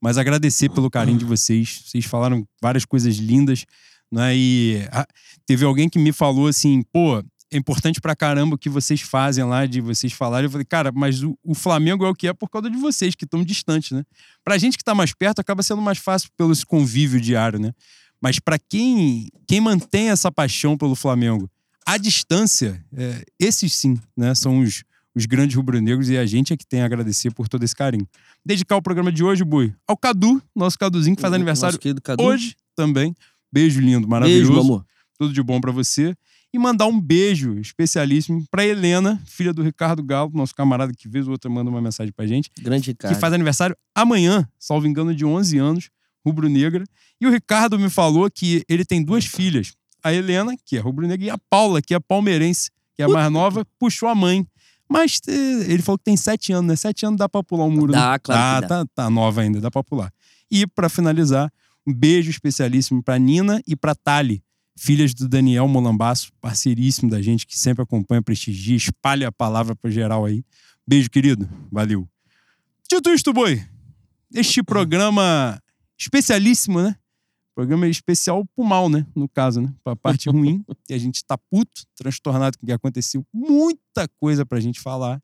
mas 0.00 0.16
agradecer 0.16 0.70
pelo 0.70 0.90
carinho 0.90 1.18
de 1.18 1.24
vocês. 1.26 1.82
Vocês 1.84 2.06
falaram 2.06 2.46
várias 2.62 2.86
coisas 2.86 3.16
lindas, 3.16 3.66
né? 4.10 4.34
E 4.34 4.88
ah, 4.90 5.06
teve 5.44 5.66
alguém 5.66 5.88
que 5.88 5.98
me 5.98 6.12
falou 6.12 6.46
assim, 6.46 6.82
pô, 6.90 7.22
é 7.50 7.56
importante 7.58 8.00
pra 8.00 8.16
caramba 8.16 8.54
o 8.54 8.58
que 8.58 8.70
vocês 8.70 9.02
fazem 9.02 9.44
lá, 9.44 9.66
de 9.66 9.82
vocês 9.82 10.14
falarem. 10.14 10.46
Eu 10.46 10.50
falei, 10.50 10.64
cara, 10.64 10.90
mas 10.90 11.22
o, 11.22 11.36
o 11.44 11.54
Flamengo 11.54 12.06
é 12.06 12.08
o 12.08 12.14
que 12.14 12.26
é 12.26 12.32
por 12.32 12.48
causa 12.48 12.70
de 12.70 12.76
vocês, 12.78 13.14
que 13.14 13.24
estão 13.24 13.44
distantes, 13.44 13.90
né? 13.90 14.02
Pra 14.42 14.56
gente 14.56 14.78
que 14.78 14.84
tá 14.84 14.94
mais 14.94 15.12
perto, 15.12 15.40
acaba 15.40 15.62
sendo 15.62 15.82
mais 15.82 15.98
fácil 15.98 16.30
pelo 16.38 16.52
esse 16.52 16.64
convívio 16.64 17.20
diário, 17.20 17.58
né? 17.58 17.72
Mas 18.20 18.38
pra 18.38 18.58
quem, 18.58 19.28
quem 19.46 19.60
mantém 19.60 20.08
essa 20.08 20.32
paixão 20.32 20.76
pelo 20.76 20.94
Flamengo 20.94 21.50
à 21.88 21.96
distância, 21.96 22.84
é, 22.96 23.24
esses 23.40 23.72
sim, 23.74 23.98
né? 24.16 24.34
São 24.34 24.60
os, 24.60 24.84
os 25.14 25.24
grandes 25.26 25.56
rubro-negros 25.56 26.08
e 26.10 26.18
a 26.18 26.26
gente 26.26 26.52
é 26.52 26.56
que 26.56 26.66
tem 26.66 26.82
a 26.82 26.84
agradecer 26.84 27.30
por 27.32 27.48
todo 27.48 27.62
esse 27.64 27.74
carinho. 27.74 28.06
Dedicar 28.44 28.76
o 28.76 28.82
programa 28.82 29.10
de 29.10 29.24
hoje, 29.24 29.42
Bui, 29.44 29.74
ao 29.86 29.96
Cadu, 29.96 30.42
nosso 30.54 30.78
Caduzinho, 30.78 31.16
que 31.16 31.22
faz 31.22 31.32
aniversário 31.32 31.78
Cadu. 32.02 32.22
hoje 32.22 32.54
também. 32.76 33.14
Beijo 33.52 33.80
lindo, 33.80 34.00
Beijo, 34.00 34.08
maravilhoso 34.08 34.52
meu 34.52 34.60
amor. 34.60 34.86
tudo 35.18 35.32
de 35.32 35.42
bom 35.42 35.60
pra 35.60 35.72
você. 35.72 36.14
E 36.52 36.58
mandar 36.58 36.86
um 36.86 36.98
beijo 37.00 37.58
especialíssimo 37.58 38.44
pra 38.50 38.64
Helena, 38.66 39.20
filha 39.26 39.52
do 39.52 39.62
Ricardo 39.62 40.02
Galo, 40.02 40.30
nosso 40.34 40.54
camarada 40.54 40.92
que 40.96 41.08
vez 41.08 41.26
ou 41.26 41.32
outra 41.32 41.50
manda 41.50 41.70
uma 41.70 41.80
mensagem 41.80 42.12
pra 42.12 42.26
gente, 42.26 42.50
Grande 42.60 42.94
cara. 42.94 43.12
que 43.14 43.20
faz 43.20 43.32
aniversário 43.34 43.76
amanhã, 43.94 44.48
salvo 44.58 44.86
engano, 44.86 45.14
de 45.14 45.24
11 45.26 45.58
anos, 45.58 45.90
rubro-negra. 46.24 46.84
E 47.20 47.26
o 47.26 47.30
Ricardo 47.30 47.78
me 47.78 47.90
falou 47.90 48.30
que 48.30 48.62
ele 48.68 48.84
tem 48.84 49.02
duas 49.02 49.24
filhas. 49.26 49.72
A 50.02 50.12
Helena, 50.12 50.54
que 50.64 50.76
é 50.76 50.80
rubro-negra, 50.80 51.26
e 51.26 51.30
a 51.30 51.38
Paula, 51.50 51.80
que 51.82 51.94
é 51.94 52.00
palmeirense, 52.00 52.70
que 52.94 53.02
é 53.02 53.04
a 53.04 53.08
mais 53.08 53.30
nova, 53.32 53.64
puxou 53.78 54.08
a 54.08 54.14
mãe. 54.14 54.46
Mas 54.88 55.20
eh, 55.28 55.72
ele 55.72 55.82
falou 55.82 55.98
que 55.98 56.04
tem 56.04 56.16
sete 56.16 56.52
anos, 56.52 56.66
né? 56.68 56.76
Sete 56.76 57.04
anos 57.04 57.18
dá 57.18 57.28
pra 57.28 57.42
pular 57.42 57.64
um 57.64 57.70
muro. 57.70 57.92
né? 57.92 57.98
Dá, 57.98 58.18
claro 58.18 58.40
Tá, 58.40 58.54
que 58.62 58.68
dá. 58.68 58.84
tá, 58.86 58.90
tá 59.04 59.10
nova 59.10 59.42
ainda, 59.42 59.60
dá 59.60 59.70
pra 59.70 59.84
pular. 59.84 60.12
E 60.50 60.66
pra 60.66 60.88
finalizar, 60.88 61.52
um 61.86 61.92
beijo 61.92 62.30
especialíssimo 62.30 63.02
pra 63.02 63.18
Nina 63.18 63.60
e 63.66 63.76
pra 63.76 63.94
Tali, 63.94 64.42
filhas 64.78 65.12
do 65.12 65.28
Daniel 65.28 65.68
Molambaço, 65.68 66.30
parceiríssimo 66.40 67.10
da 67.10 67.20
gente, 67.20 67.46
que 67.46 67.58
sempre 67.58 67.82
acompanha, 67.82 68.22
prestigia, 68.22 68.76
espalha 68.76 69.28
a 69.28 69.32
palavra 69.32 69.76
pra 69.76 69.90
geral 69.90 70.24
aí. 70.24 70.42
Beijo, 70.86 71.10
querido. 71.10 71.46
Valeu. 71.70 72.08
Dito 72.90 73.10
isto, 73.10 73.30
boi, 73.32 73.62
este 74.32 74.62
programa 74.62 75.60
especialíssimo, 75.98 76.80
né? 76.80 76.96
Programa 77.58 77.88
especial 77.88 78.46
pro 78.54 78.64
mal, 78.64 78.88
né? 78.88 79.04
No 79.16 79.28
caso, 79.28 79.60
né? 79.60 79.74
Pra 79.82 79.96
parte 79.96 80.30
ruim, 80.30 80.64
que 80.84 80.94
a 80.94 80.98
gente 80.98 81.24
tá 81.24 81.36
puto, 81.36 81.82
transtornado 81.96 82.56
com 82.56 82.64
o 82.64 82.68
que 82.68 82.72
aconteceu. 82.72 83.26
Muita 83.34 84.06
coisa 84.20 84.46
pra 84.46 84.60
gente 84.60 84.78
falar, 84.78 85.20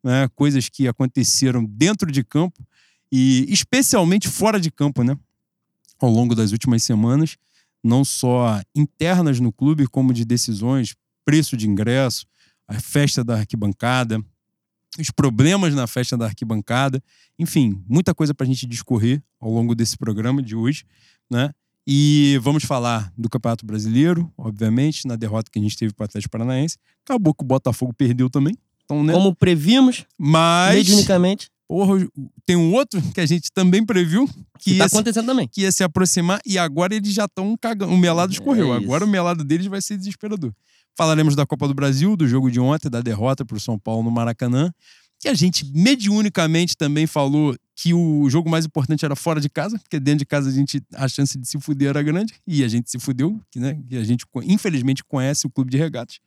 né? 0.00 0.28
Coisas 0.36 0.68
que 0.68 0.86
aconteceram 0.86 1.64
dentro 1.64 2.12
de 2.12 2.22
campo 2.22 2.64
e 3.10 3.44
especialmente 3.48 4.28
fora 4.28 4.60
de 4.60 4.70
campo, 4.70 5.02
né? 5.02 5.18
Ao 5.98 6.08
longo 6.08 6.36
das 6.36 6.52
últimas 6.52 6.84
semanas, 6.84 7.36
não 7.82 8.04
só 8.04 8.62
internas 8.76 9.40
no 9.40 9.52
clube, 9.52 9.88
como 9.88 10.14
de 10.14 10.24
decisões, 10.24 10.94
preço 11.24 11.56
de 11.56 11.68
ingresso, 11.68 12.26
a 12.68 12.78
festa 12.78 13.24
da 13.24 13.38
arquibancada, 13.38 14.24
os 15.00 15.10
problemas 15.10 15.74
na 15.74 15.88
festa 15.88 16.16
da 16.16 16.26
arquibancada, 16.26 17.02
enfim, 17.36 17.82
muita 17.88 18.14
coisa 18.14 18.32
para 18.32 18.44
a 18.44 18.46
gente 18.46 18.66
discorrer 18.66 19.20
ao 19.40 19.50
longo 19.50 19.74
desse 19.74 19.98
programa 19.98 20.40
de 20.40 20.54
hoje, 20.54 20.84
né? 21.28 21.52
E 21.86 22.38
vamos 22.42 22.64
falar 22.64 23.12
do 23.18 23.28
Campeonato 23.28 23.66
Brasileiro, 23.66 24.32
obviamente, 24.38 25.06
na 25.06 25.16
derrota 25.16 25.50
que 25.50 25.58
a 25.58 25.62
gente 25.62 25.76
teve 25.76 25.92
para 25.92 26.04
o 26.04 26.06
Atlético 26.06 26.30
Paranaense. 26.30 26.76
Acabou 27.04 27.34
que 27.34 27.42
o 27.42 27.46
Botafogo 27.46 27.92
perdeu 27.92 28.30
também. 28.30 28.56
Então, 28.84 29.02
né? 29.02 29.12
Como 29.12 29.34
previmos, 29.34 30.04
Mas, 30.16 30.76
mediunicamente, 30.76 31.50
porra, 31.66 32.06
tem 32.44 32.56
um 32.56 32.72
outro 32.72 33.00
que 33.12 33.20
a 33.20 33.26
gente 33.26 33.50
também 33.52 33.84
previu 33.84 34.28
que, 34.58 34.72
que 34.72 34.78
tá 34.78 34.84
ia, 34.84 34.88
se, 34.88 34.94
acontecendo 34.94 35.26
também. 35.26 35.48
que 35.48 35.62
ia 35.62 35.72
se 35.72 35.82
aproximar 35.82 36.40
e 36.46 36.58
agora 36.58 36.94
eles 36.94 37.12
já 37.12 37.24
estão 37.24 37.56
cagando. 37.60 37.92
O 37.92 37.98
melado 37.98 38.32
escorreu. 38.32 38.74
É 38.74 38.76
agora 38.76 39.04
o 39.04 39.08
melado 39.08 39.42
deles 39.42 39.66
vai 39.66 39.80
ser 39.80 39.96
desesperador. 39.96 40.52
Falaremos 40.94 41.34
da 41.34 41.46
Copa 41.46 41.66
do 41.66 41.74
Brasil, 41.74 42.16
do 42.16 42.28
jogo 42.28 42.50
de 42.50 42.60
ontem, 42.60 42.90
da 42.90 43.00
derrota 43.00 43.44
para 43.44 43.56
o 43.56 43.60
São 43.60 43.78
Paulo 43.78 44.02
no 44.02 44.10
Maracanã. 44.10 44.70
Que 45.22 45.28
a 45.28 45.34
gente 45.34 45.64
mediunicamente 45.72 46.76
também 46.76 47.06
falou 47.06 47.56
que 47.76 47.94
o 47.94 48.28
jogo 48.28 48.50
mais 48.50 48.66
importante 48.66 49.04
era 49.04 49.14
fora 49.14 49.40
de 49.40 49.48
casa, 49.48 49.78
porque 49.78 50.00
dentro 50.00 50.18
de 50.18 50.26
casa 50.26 50.50
a 50.50 50.52
gente 50.52 50.82
a 50.92 51.06
chance 51.06 51.38
de 51.38 51.46
se 51.46 51.60
fuder 51.60 51.90
era 51.90 52.02
grande 52.02 52.34
e 52.44 52.64
a 52.64 52.68
gente 52.68 52.90
se 52.90 52.98
fudeu, 52.98 53.40
que, 53.48 53.60
né, 53.60 53.80
que 53.88 53.96
a 53.96 54.02
gente 54.02 54.26
infelizmente 54.42 55.04
conhece 55.04 55.46
o 55.46 55.50
clube 55.50 55.70
de 55.70 55.78
regatas. 55.78 56.18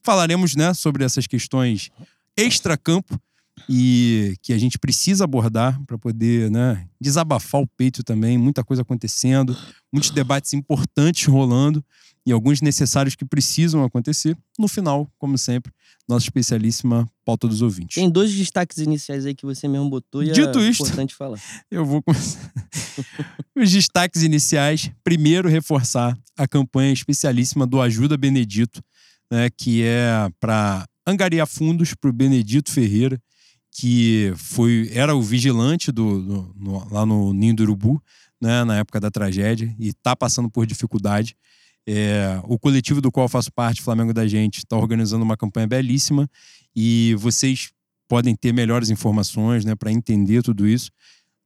Falaremos, 0.00 0.54
né, 0.54 0.72
sobre 0.74 1.04
essas 1.04 1.26
questões 1.26 1.90
extra-campo 2.36 3.20
e 3.68 4.36
que 4.40 4.52
a 4.52 4.58
gente 4.58 4.78
precisa 4.78 5.24
abordar 5.24 5.82
para 5.84 5.98
poder, 5.98 6.48
né, 6.48 6.86
desabafar 7.00 7.60
o 7.60 7.66
peito 7.66 8.04
também, 8.04 8.38
muita 8.38 8.62
coisa 8.62 8.82
acontecendo, 8.82 9.58
muitos 9.92 10.10
debates 10.10 10.52
importantes 10.52 11.26
rolando 11.26 11.84
e 12.26 12.32
alguns 12.32 12.60
necessários 12.60 13.14
que 13.14 13.24
precisam 13.24 13.84
acontecer. 13.84 14.36
No 14.58 14.66
final, 14.66 15.08
como 15.16 15.38
sempre, 15.38 15.72
nossa 16.08 16.24
especialíssima 16.26 17.08
pauta 17.24 17.46
dos 17.46 17.62
ouvintes. 17.62 17.94
Tem 17.94 18.10
dois 18.10 18.34
destaques 18.34 18.78
iniciais 18.78 19.24
aí 19.24 19.34
que 19.34 19.46
você 19.46 19.68
mesmo 19.68 19.88
botou 19.88 20.22
e 20.24 20.32
Dito 20.32 20.58
é 20.58 20.68
isto. 20.68 20.82
importante 20.82 21.14
falar. 21.14 21.40
Eu 21.70 21.84
vou 21.86 22.02
começar. 22.02 22.52
Os 23.56 23.70
destaques 23.70 24.22
iniciais. 24.22 24.90
Primeiro, 25.04 25.48
reforçar 25.48 26.18
a 26.36 26.46
campanha 26.48 26.92
especialíssima 26.92 27.66
do 27.66 27.80
Ajuda 27.80 28.16
Benedito, 28.16 28.82
né, 29.30 29.48
que 29.56 29.82
é 29.82 30.28
para 30.40 30.86
angariar 31.06 31.46
fundos 31.46 31.94
para 31.94 32.10
o 32.10 32.12
Benedito 32.12 32.70
Ferreira, 32.72 33.20
que 33.72 34.32
foi 34.36 34.90
era 34.92 35.14
o 35.14 35.22
vigilante 35.22 35.92
do, 35.92 36.20
do- 36.22 36.54
no- 36.56 36.88
lá 36.92 37.04
no 37.06 37.32
Ninho 37.32 37.54
do 37.54 37.62
Urubu, 37.62 38.02
né, 38.40 38.64
na 38.64 38.78
época 38.78 38.98
da 39.00 39.10
tragédia, 39.10 39.74
e 39.78 39.88
está 39.88 40.14
passando 40.16 40.50
por 40.50 40.66
dificuldade. 40.66 41.36
É, 41.86 42.40
o 42.44 42.58
coletivo 42.58 43.00
do 43.00 43.12
qual 43.12 43.26
eu 43.26 43.28
faço 43.28 43.52
parte, 43.52 43.80
Flamengo 43.80 44.12
da 44.12 44.26
Gente, 44.26 44.58
está 44.58 44.76
organizando 44.76 45.24
uma 45.24 45.36
campanha 45.36 45.66
belíssima 45.66 46.28
e 46.74 47.14
vocês 47.16 47.70
podem 48.08 48.34
ter 48.34 48.52
melhores 48.52 48.90
informações 48.90 49.64
né, 49.64 49.74
para 49.74 49.92
entender 49.92 50.42
tudo 50.42 50.66
isso. 50.66 50.90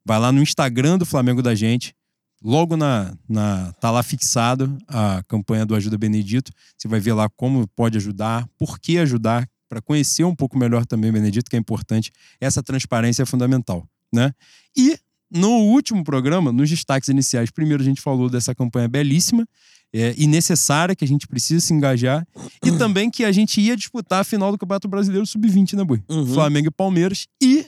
Vai 0.05 0.19
lá 0.19 0.33
no 0.33 0.43
Instagram 0.43 0.99
do 0.99 1.07
Flamengo 1.07 1.43
da 1.43 1.55
Gente. 1.55 1.95
Logo 2.43 2.75
na, 2.75 3.15
na 3.29 3.71
tá 3.75 3.91
lá 3.91 4.03
fixado 4.03 4.79
a 4.89 5.23
campanha 5.29 5.67
do 5.67 5.75
Ajuda 5.75 5.99
Benedito. 5.99 6.51
Você 6.77 6.89
vai 6.89 6.99
ver 6.99 7.13
lá 7.13 7.29
como 7.29 7.69
pode 7.69 7.99
ajudar, 7.99 8.49
por 8.59 8.79
que 8.79 8.97
ajudar, 8.97 9.47
para 9.69 9.83
conhecer 9.83 10.25
um 10.25 10.35
pouco 10.35 10.59
melhor 10.59 10.87
também 10.87 11.11
o 11.11 11.13
Benedito, 11.13 11.51
que 11.51 11.57
é 11.57 11.59
importante. 11.59 12.11
Essa 12.41 12.63
transparência 12.63 13.23
é 13.23 13.27
fundamental, 13.27 13.87
né? 14.13 14.33
E 14.77 14.99
no 15.31 15.51
último 15.51 16.03
programa, 16.03 16.53
nos 16.53 16.69
destaques 16.69 17.09
iniciais, 17.09 17.51
primeiro 17.51 17.83
a 17.83 17.87
gente 17.87 18.01
falou 18.01 18.29
dessa 18.29 18.55
campanha 18.55 18.89
belíssima 18.89 19.47
é, 19.93 20.15
e 20.17 20.27
necessária, 20.27 20.95
que 20.95 21.05
a 21.05 21.09
gente 21.09 21.27
precisa 21.27 21.65
se 21.65 21.73
engajar, 21.73 22.27
e 22.65 22.73
também 22.79 23.11
que 23.11 23.25
a 23.25 23.33
gente 23.33 23.61
ia 23.61 23.77
disputar 23.77 24.21
a 24.21 24.25
final 24.25 24.53
do 24.53 24.59
Campeonato 24.59 24.89
Brasileiro 24.89 25.27
Sub-20, 25.27 25.75
né, 25.75 25.85
Boi? 25.85 26.03
Uhum. 26.09 26.27
Flamengo 26.27 26.69
e 26.69 26.71
Palmeiras. 26.71 27.27
E 27.43 27.67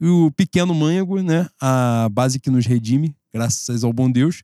o 0.00 0.30
pequeno 0.32 0.74
Mânhago, 0.74 1.20
né? 1.22 1.48
A 1.60 2.08
base 2.10 2.38
que 2.38 2.50
nos 2.50 2.66
redime, 2.66 3.14
graças 3.32 3.84
ao 3.84 3.92
bom 3.92 4.10
Deus. 4.10 4.42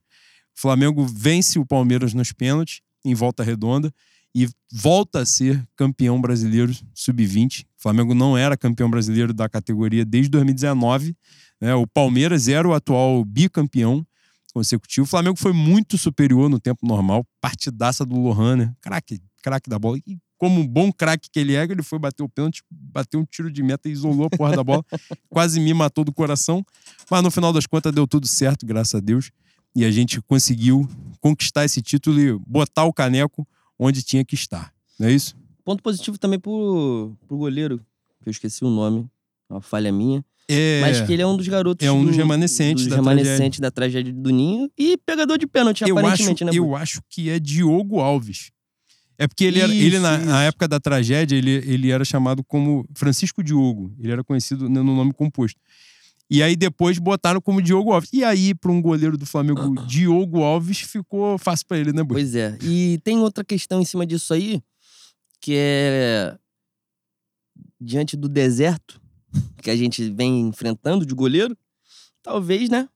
O 0.57 0.61
Flamengo 0.61 1.05
vence 1.05 1.59
o 1.59 1.65
Palmeiras 1.65 2.13
nos 2.13 2.31
pênaltis, 2.31 2.81
em 3.03 3.13
volta 3.13 3.43
redonda, 3.43 3.93
e 4.33 4.47
volta 4.71 5.19
a 5.19 5.25
ser 5.25 5.61
campeão 5.75 6.19
brasileiro 6.19 6.73
sub-20. 6.93 7.63
O 7.63 7.65
Flamengo 7.77 8.13
não 8.13 8.37
era 8.37 8.55
campeão 8.55 8.89
brasileiro 8.89 9.33
da 9.33 9.49
categoria 9.49 10.05
desde 10.05 10.29
2019. 10.29 11.15
Né? 11.61 11.75
O 11.75 11.85
Palmeiras 11.85 12.47
era 12.47 12.67
o 12.67 12.73
atual 12.73 13.23
bicampeão 13.23 14.05
consecutivo. 14.53 15.05
O 15.05 15.09
Flamengo 15.09 15.37
foi 15.37 15.53
muito 15.53 15.97
superior 15.97 16.49
no 16.49 16.59
tempo 16.59 16.85
normal. 16.85 17.25
Partidaça 17.39 18.05
do 18.05 18.19
Lohan, 18.19 18.55
né? 18.57 18.75
Craque, 18.81 19.21
craque 19.43 19.69
da 19.69 19.77
bola. 19.77 19.99
E 20.05 20.17
como 20.37 20.59
um 20.59 20.67
bom 20.67 20.91
craque 20.91 21.29
que 21.31 21.39
ele 21.39 21.53
é, 21.53 21.63
ele 21.63 21.83
foi 21.83 21.99
bater 21.99 22.23
o 22.23 22.27
pênalti, 22.27 22.63
bateu 22.71 23.19
um 23.19 23.25
tiro 23.25 23.51
de 23.51 23.61
meta 23.61 23.87
e 23.87 23.91
isolou 23.91 24.25
a 24.25 24.29
porra 24.29 24.55
da 24.55 24.63
bola. 24.63 24.83
Quase 25.29 25.59
me 25.59 25.71
matou 25.71 26.03
do 26.03 26.11
coração. 26.11 26.65
Mas 27.09 27.21
no 27.21 27.29
final 27.29 27.53
das 27.53 27.67
contas 27.67 27.93
deu 27.93 28.07
tudo 28.07 28.27
certo, 28.27 28.65
graças 28.65 28.95
a 28.95 28.99
Deus. 28.99 29.29
E 29.75 29.85
a 29.85 29.91
gente 29.91 30.19
conseguiu 30.21 30.89
conquistar 31.19 31.63
esse 31.63 31.81
título 31.81 32.19
e 32.19 32.37
botar 32.39 32.85
o 32.85 32.91
caneco 32.91 33.47
onde 33.77 34.01
tinha 34.01 34.25
que 34.25 34.33
estar. 34.33 34.73
Não 34.99 35.07
é 35.07 35.13
isso? 35.13 35.35
Ponto 35.63 35.83
positivo 35.83 36.17
também 36.17 36.39
pro, 36.39 37.15
pro 37.27 37.37
goleiro, 37.37 37.77
que 38.21 38.29
eu 38.29 38.31
esqueci 38.31 38.65
o 38.65 38.69
nome, 38.69 39.07
uma 39.47 39.61
falha 39.61 39.91
minha. 39.91 40.25
É, 40.47 40.81
Mas 40.81 41.01
que 41.01 41.13
ele 41.13 41.21
é 41.21 41.27
um 41.27 41.37
dos 41.37 41.47
garotos. 41.47 41.85
É 41.85 41.91
um 41.91 42.03
dos 42.03 42.15
do- 42.15 42.17
remanescentes 42.17 42.83
dos 42.85 42.89
da 42.91 42.95
remanescentes 42.97 43.59
da 43.59 43.71
tragédia 43.71 44.11
do 44.11 44.29
Ninho 44.31 44.69
e 44.77 44.97
pegador 44.97 45.37
de 45.37 45.47
pênalti, 45.47 45.81
eu, 45.81 45.97
acho, 45.97 46.05
aparentemente, 46.07 46.43
né? 46.43 46.51
eu 46.53 46.65
Bui? 46.65 46.75
acho 46.81 47.01
que 47.09 47.29
é 47.29 47.39
Diogo 47.39 47.99
Alves. 47.99 48.51
É 49.17 49.27
porque 49.27 49.43
ele, 49.45 49.59
era, 49.59 49.71
ele 49.71 49.87
Isso, 49.87 49.99
na, 50.01 50.17
isso. 50.17 50.25
na 50.25 50.43
época 50.43 50.67
da 50.67 50.79
tragédia, 50.79 51.35
ele, 51.35 51.51
ele 51.51 51.91
era 51.91 52.03
chamado 52.03 52.43
como 52.43 52.85
Francisco 52.95 53.43
Diogo. 53.43 53.93
Ele 53.99 54.11
era 54.11 54.23
conhecido 54.23 54.67
no 54.67 54.83
no 54.83 54.95
nome 54.95 55.13
composto. 55.13 55.59
E 56.29 56.41
aí 56.41 56.55
depois 56.55 56.97
botaram 56.97 57.39
como 57.39 57.61
Diogo 57.61 57.91
Alves. 57.93 58.09
E 58.11 58.23
aí, 58.23 58.55
para 58.55 58.71
um 58.71 58.81
goleiro 58.81 59.17
do 59.17 59.25
Flamengo, 59.25 59.75
Diogo 59.85 60.41
Alves, 60.43 60.79
ficou 60.79 61.37
fácil 61.37 61.65
para 61.67 61.77
ele, 61.77 61.91
né, 61.93 62.03
Boi? 62.03 62.15
Pois 62.15 62.35
é. 62.35 62.57
E 62.63 62.99
tem 63.03 63.19
outra 63.19 63.43
questão 63.43 63.79
em 63.81 63.85
cima 63.85 64.05
disso 64.07 64.33
aí, 64.33 64.61
que 65.39 65.53
é 65.55 66.35
diante 67.79 68.15
do 68.15 68.29
deserto 68.29 69.00
que 69.61 69.69
a 69.69 69.75
gente 69.75 70.09
vem 70.09 70.41
enfrentando 70.41 71.05
de 71.05 71.13
goleiro, 71.13 71.57
talvez, 72.21 72.69
né? 72.69 72.87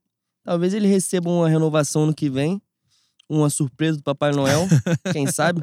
Talvez 0.44 0.74
ele 0.74 0.88
receba 0.88 1.30
uma 1.30 1.50
renovação 1.50 2.06
no 2.06 2.14
que 2.14 2.30
vem, 2.30 2.62
uma 3.28 3.50
surpresa 3.50 3.98
do 3.98 4.04
Papai 4.04 4.32
Noel, 4.32 4.68
quem 5.12 5.28
sabe? 5.28 5.62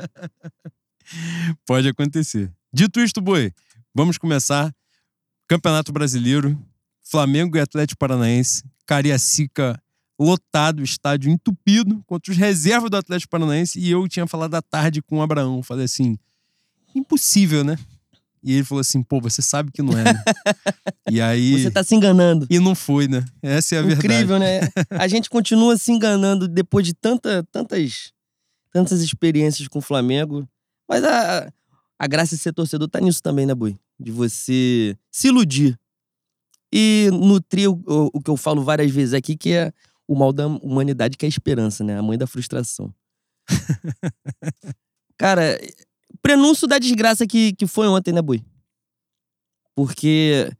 Pode 1.67 1.89
acontecer. 1.89 2.53
Dito 2.73 3.01
isto, 3.01 3.21
Boi, 3.21 3.53
vamos 3.95 4.19
começar. 4.19 4.75
Campeonato 5.47 5.93
Brasileiro, 5.93 6.59
Flamengo 7.03 7.57
e 7.57 7.61
Atlético 7.61 7.99
Paranaense, 7.99 8.65
Cariacica 8.87 9.81
lotado, 10.19 10.83
estádio 10.83 11.31
entupido 11.31 12.03
contra 12.07 12.33
os 12.33 12.39
reservas 12.39 12.91
do 12.91 12.97
Atlético 12.97 13.31
Paranaense. 13.31 13.79
E 13.79 13.91
eu 13.91 14.07
tinha 14.09 14.27
falado 14.27 14.55
à 14.55 14.63
tarde 14.63 15.03
com 15.03 15.19
o 15.19 15.23
Abraão. 15.23 15.63
Falei 15.63 15.85
assim: 15.85 16.19
impossível, 16.95 17.65
né? 17.65 17.77
E 18.43 18.55
ele 18.55 18.65
falou 18.65 18.81
assim: 18.81 19.03
pô, 19.03 19.21
você 19.21 19.41
sabe 19.41 19.71
que 19.71 19.83
não 19.83 19.97
é, 19.97 20.05
né? 20.05 20.23
e 21.11 21.21
aí. 21.21 21.63
Você 21.63 21.71
tá 21.71 21.85
se 21.85 21.95
enganando. 21.95 22.47
E 22.51 22.59
não 22.59 22.75
foi, 22.75 23.07
né? 23.07 23.25
Essa 23.41 23.77
é 23.77 23.79
a 23.79 23.83
verdade. 23.83 24.07
Incrível, 24.07 24.39
né? 24.39 24.61
A 24.91 25.07
gente 25.07 25.31
continua 25.31 25.77
se 25.77 25.93
enganando 25.93 26.49
depois 26.49 26.85
de 26.85 26.93
tanta, 26.93 27.47
tantas, 27.53 28.13
tantas 28.73 29.01
experiências 29.01 29.69
com 29.69 29.79
o 29.79 29.83
Flamengo. 29.83 30.49
Mas 30.89 31.05
a, 31.05 31.53
a 31.99 32.07
graça 32.07 32.35
de 32.35 32.43
ser 32.43 32.53
torcedor 32.53 32.89
tá 32.89 33.01
nisso 33.01 33.23
também, 33.23 33.47
né, 33.47 33.55
Boi? 33.55 33.79
De 33.99 34.11
você 34.11 34.97
se 35.11 35.29
iludir. 35.29 35.79
E 36.75 37.11
nutrir 37.13 37.71
o, 37.71 37.75
o, 37.87 38.11
o 38.15 38.21
que 38.21 38.31
eu 38.31 38.37
falo 38.37 38.65
várias 38.65 38.91
vezes 38.91 39.15
aqui, 39.15 39.37
que 39.37 39.53
é 39.53 39.73
o 40.09 40.17
mal 40.17 40.33
da 40.33 40.47
humanidade, 40.47 41.17
que 41.17 41.25
é 41.25 41.29
a 41.29 41.29
esperança, 41.29 41.85
né? 41.85 41.99
A 41.99 42.03
mãe 42.03 42.19
da 42.19 42.27
frustração. 42.27 42.93
Cara, 45.17 45.61
prenúncio 46.23 46.69
da 46.69 46.79
desgraça 46.79 47.27
que, 47.27 47.53
que 47.53 47.67
foi 47.67 47.89
ontem, 47.89 48.13
né, 48.13 48.23
Bui? 48.23 48.43
Porque 49.75 50.51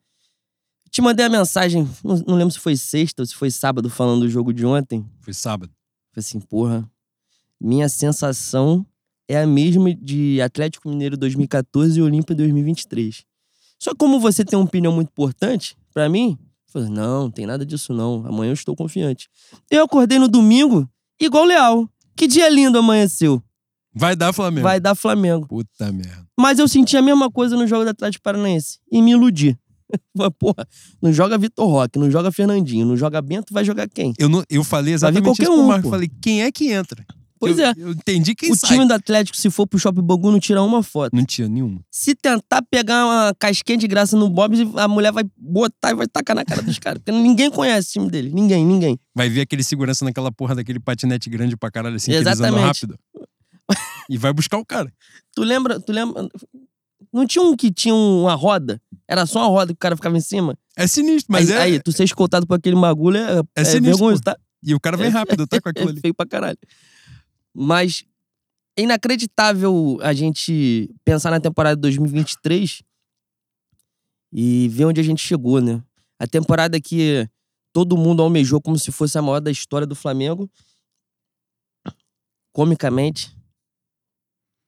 te 0.91 1.01
mandei 1.01 1.25
a 1.25 1.29
mensagem, 1.31 1.89
não, 2.05 2.17
não, 2.27 2.35
lembro 2.37 2.53
se 2.53 2.59
foi 2.59 2.77
sexta 2.77 3.23
ou 3.23 3.27
se 3.27 3.35
foi 3.35 3.51
sábado, 3.51 3.89
falando 3.89 4.21
do 4.21 4.29
jogo 4.29 4.53
de 4.53 4.67
ontem. 4.67 5.07
Foi 5.21 5.33
sábado. 5.33 5.73
Falei 6.13 6.27
assim, 6.27 6.41
porra, 6.41 6.87
minha 7.61 7.89
sensação 7.89 8.85
é 9.29 9.41
a 9.41 9.47
mesma 9.47 9.95
de 9.95 10.41
Atlético 10.43 10.89
Mineiro 10.89 11.17
2014 11.17 11.99
e 11.99 12.03
Olímpia 12.03 12.37
2023. 12.37 13.25
Só 13.79 13.95
como 13.95 14.21
você 14.21 14.45
tem 14.45 14.59
uma 14.59 14.67
opinião 14.67 14.93
muito 14.93 15.09
importante, 15.09 15.77
para 15.95 16.09
mim, 16.09 16.39
falei, 16.67 16.89
não, 16.91 17.23
não 17.25 17.31
tem 17.31 17.47
nada 17.47 17.65
disso 17.65 17.93
não, 17.93 18.27
amanhã 18.27 18.51
eu 18.51 18.55
estou 18.55 18.77
confiante. 18.77 19.31
Eu 19.71 19.85
acordei 19.85 20.19
no 20.19 20.29
domingo 20.29 20.89
igual 21.19 21.45
Leal. 21.45 21.89
Que 22.15 22.27
dia 22.27 22.49
lindo 22.49 22.79
amanheceu. 22.79 23.43
Vai 23.95 24.17
dar 24.17 24.33
Flamengo. 24.33 24.63
Vai 24.63 24.81
dar 24.81 24.95
Flamengo. 24.95 25.47
Puta 25.47 25.93
merda. 25.93 26.27
Mas 26.39 26.59
eu 26.59 26.67
senti 26.67 26.97
a 26.97 27.03
mesma 27.03 27.31
coisa 27.31 27.57
no 27.57 27.67
jogo 27.67 27.85
do 27.85 27.91
Atlético 27.91 28.23
Paranaense. 28.23 28.79
E 28.91 29.03
me 29.03 29.13
iludi. 29.13 29.59
Porra, 30.39 30.67
não 31.03 31.13
joga 31.13 31.37
Vitor 31.37 31.69
Roque, 31.69 31.99
não 31.99 32.11
joga 32.11 32.33
Fernandinho, 32.33 32.87
não 32.87 32.97
joga 32.97 33.21
Bento, 33.21 33.53
vai 33.53 33.65
jogar 33.65 33.89
quem? 33.89 34.15
Eu, 34.19 34.29
não, 34.29 34.43
eu 34.49 34.65
falei 34.65 34.95
exatamente 34.95 35.25
qualquer 35.25 35.43
isso 35.43 35.53
um, 35.53 35.57
pro 35.57 35.67
Marco. 35.67 35.83
pô. 35.85 35.91
Falei, 35.91 36.11
quem 36.21 36.43
é 36.43 36.51
que 36.51 36.73
entra? 36.73 37.05
Pois 37.43 37.59
eu, 37.59 37.67
é. 37.67 37.75
Eu 37.77 37.91
entendi 37.91 38.37
quem 38.37 38.53
o 38.53 38.57
sai. 38.57 38.71
time 38.71 38.87
do 38.87 38.95
Atlético, 38.95 39.37
se 39.37 39.51
for 39.51 39.67
pro 39.67 39.77
Shopping 39.77 40.01
Bogu, 40.01 40.31
não 40.31 40.39
tira 40.39 40.63
uma 40.63 40.81
foto. 40.81 41.13
Não 41.13 41.25
tinha 41.25 41.49
nenhuma. 41.49 41.81
Se 41.91 42.15
tentar 42.15 42.63
pegar 42.71 43.05
uma 43.05 43.35
casquinha 43.37 43.77
de 43.77 43.89
graça 43.89 44.17
no 44.17 44.29
Bob, 44.31 44.55
a 44.77 44.87
mulher 44.87 45.11
vai 45.11 45.25
botar 45.37 45.91
e 45.91 45.95
vai 45.95 46.07
tacar 46.07 46.37
na 46.37 46.45
cara 46.45 46.63
dos 46.63 46.79
caras. 46.79 47.03
Porque 47.05 47.11
ninguém 47.11 47.51
conhece 47.51 47.89
o 47.89 47.93
time 47.95 48.11
dele. 48.11 48.31
Ninguém, 48.33 48.65
ninguém. 48.65 48.97
Vai 49.13 49.29
ver 49.29 49.41
aquele 49.41 49.65
segurança 49.65 50.05
naquela 50.05 50.31
porra 50.31 50.55
daquele 50.55 50.79
patinete 50.79 51.29
grande 51.29 51.57
pra 51.57 51.69
caralho, 51.69 51.97
assim, 51.97 52.13
que 52.13 52.17
eles 52.17 52.29
andam 52.29 52.47
Exatamente. 52.47 52.65
rápido. 52.65 52.99
E 54.13 54.19
vai 54.19 54.31
buscar 54.31 54.59
o 54.59 54.65
cara. 54.65 54.93
Tu 55.35 55.43
lembra, 55.43 55.81
tu 55.81 55.91
lembra... 55.91 56.29
Não 57.11 57.27
tinha 57.27 57.43
um 57.43 57.57
que 57.57 57.73
tinha 57.73 57.95
uma 57.95 58.35
roda? 58.35 58.81
Era 59.09 59.25
só 59.25 59.41
uma 59.41 59.49
roda 59.49 59.73
que 59.73 59.77
o 59.77 59.79
cara 59.79 59.97
ficava 59.97 60.17
em 60.19 60.21
cima? 60.21 60.57
É 60.77 60.87
sinistro, 60.87 61.33
mas 61.33 61.51
aí, 61.51 61.57
é. 61.57 61.61
aí, 61.63 61.83
tu 61.83 61.91
ser 61.93 62.05
escoltado 62.05 62.47
por 62.47 62.59
aquele 62.59 62.77
bagulho 62.77 63.17
é, 63.17 63.41
é, 63.57 63.65
sinistro, 63.65 63.91
vergonhoso, 63.91 64.23
tá? 64.23 64.39
E 64.63 64.75
o 64.75 64.81
cara 64.81 64.99
vem 64.99 65.09
rápido, 65.09 65.47
tá 65.47 65.61
com 65.61 65.69
aquilo 65.71 65.89
É 65.89 65.93
ali. 65.93 66.01
feio 66.03 66.15
pra 66.15 66.27
caralho. 66.27 66.59
Mas 67.55 68.05
é 68.77 68.83
inacreditável 68.83 69.99
a 70.03 70.13
gente 70.13 70.95
pensar 71.05 71.31
na 71.31 71.41
temporada 71.41 71.75
de 71.75 71.81
2023 71.83 72.83
e 74.31 74.69
ver 74.69 74.85
onde 74.85 75.01
a 75.01 75.05
gente 75.05 75.23
chegou, 75.23 75.59
né? 75.59 75.83
A 76.19 76.27
temporada 76.27 76.79
que 76.79 77.27
todo 77.73 77.97
mundo 77.97 78.23
almejou 78.23 78.61
como 78.61 78.79
se 78.79 78.93
fosse 78.93 79.17
a 79.17 79.23
maior 79.23 79.41
da 79.41 79.51
história 79.51 79.87
do 79.87 79.95
Flamengo. 79.95 80.51
Comicamente, 82.53 83.35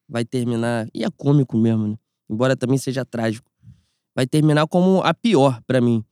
vai 0.08 0.24
terminar. 0.24 0.88
E 0.94 1.04
é 1.04 1.10
cômico 1.10 1.56
mesmo, 1.56 1.88
né? 1.88 1.96
Embora 2.28 2.56
também 2.56 2.78
seja 2.78 3.04
trágico. 3.04 3.50
Vai 4.14 4.26
terminar 4.26 4.66
como 4.66 5.02
a 5.02 5.12
pior 5.12 5.60
pra 5.66 5.80
mim. 5.80 6.04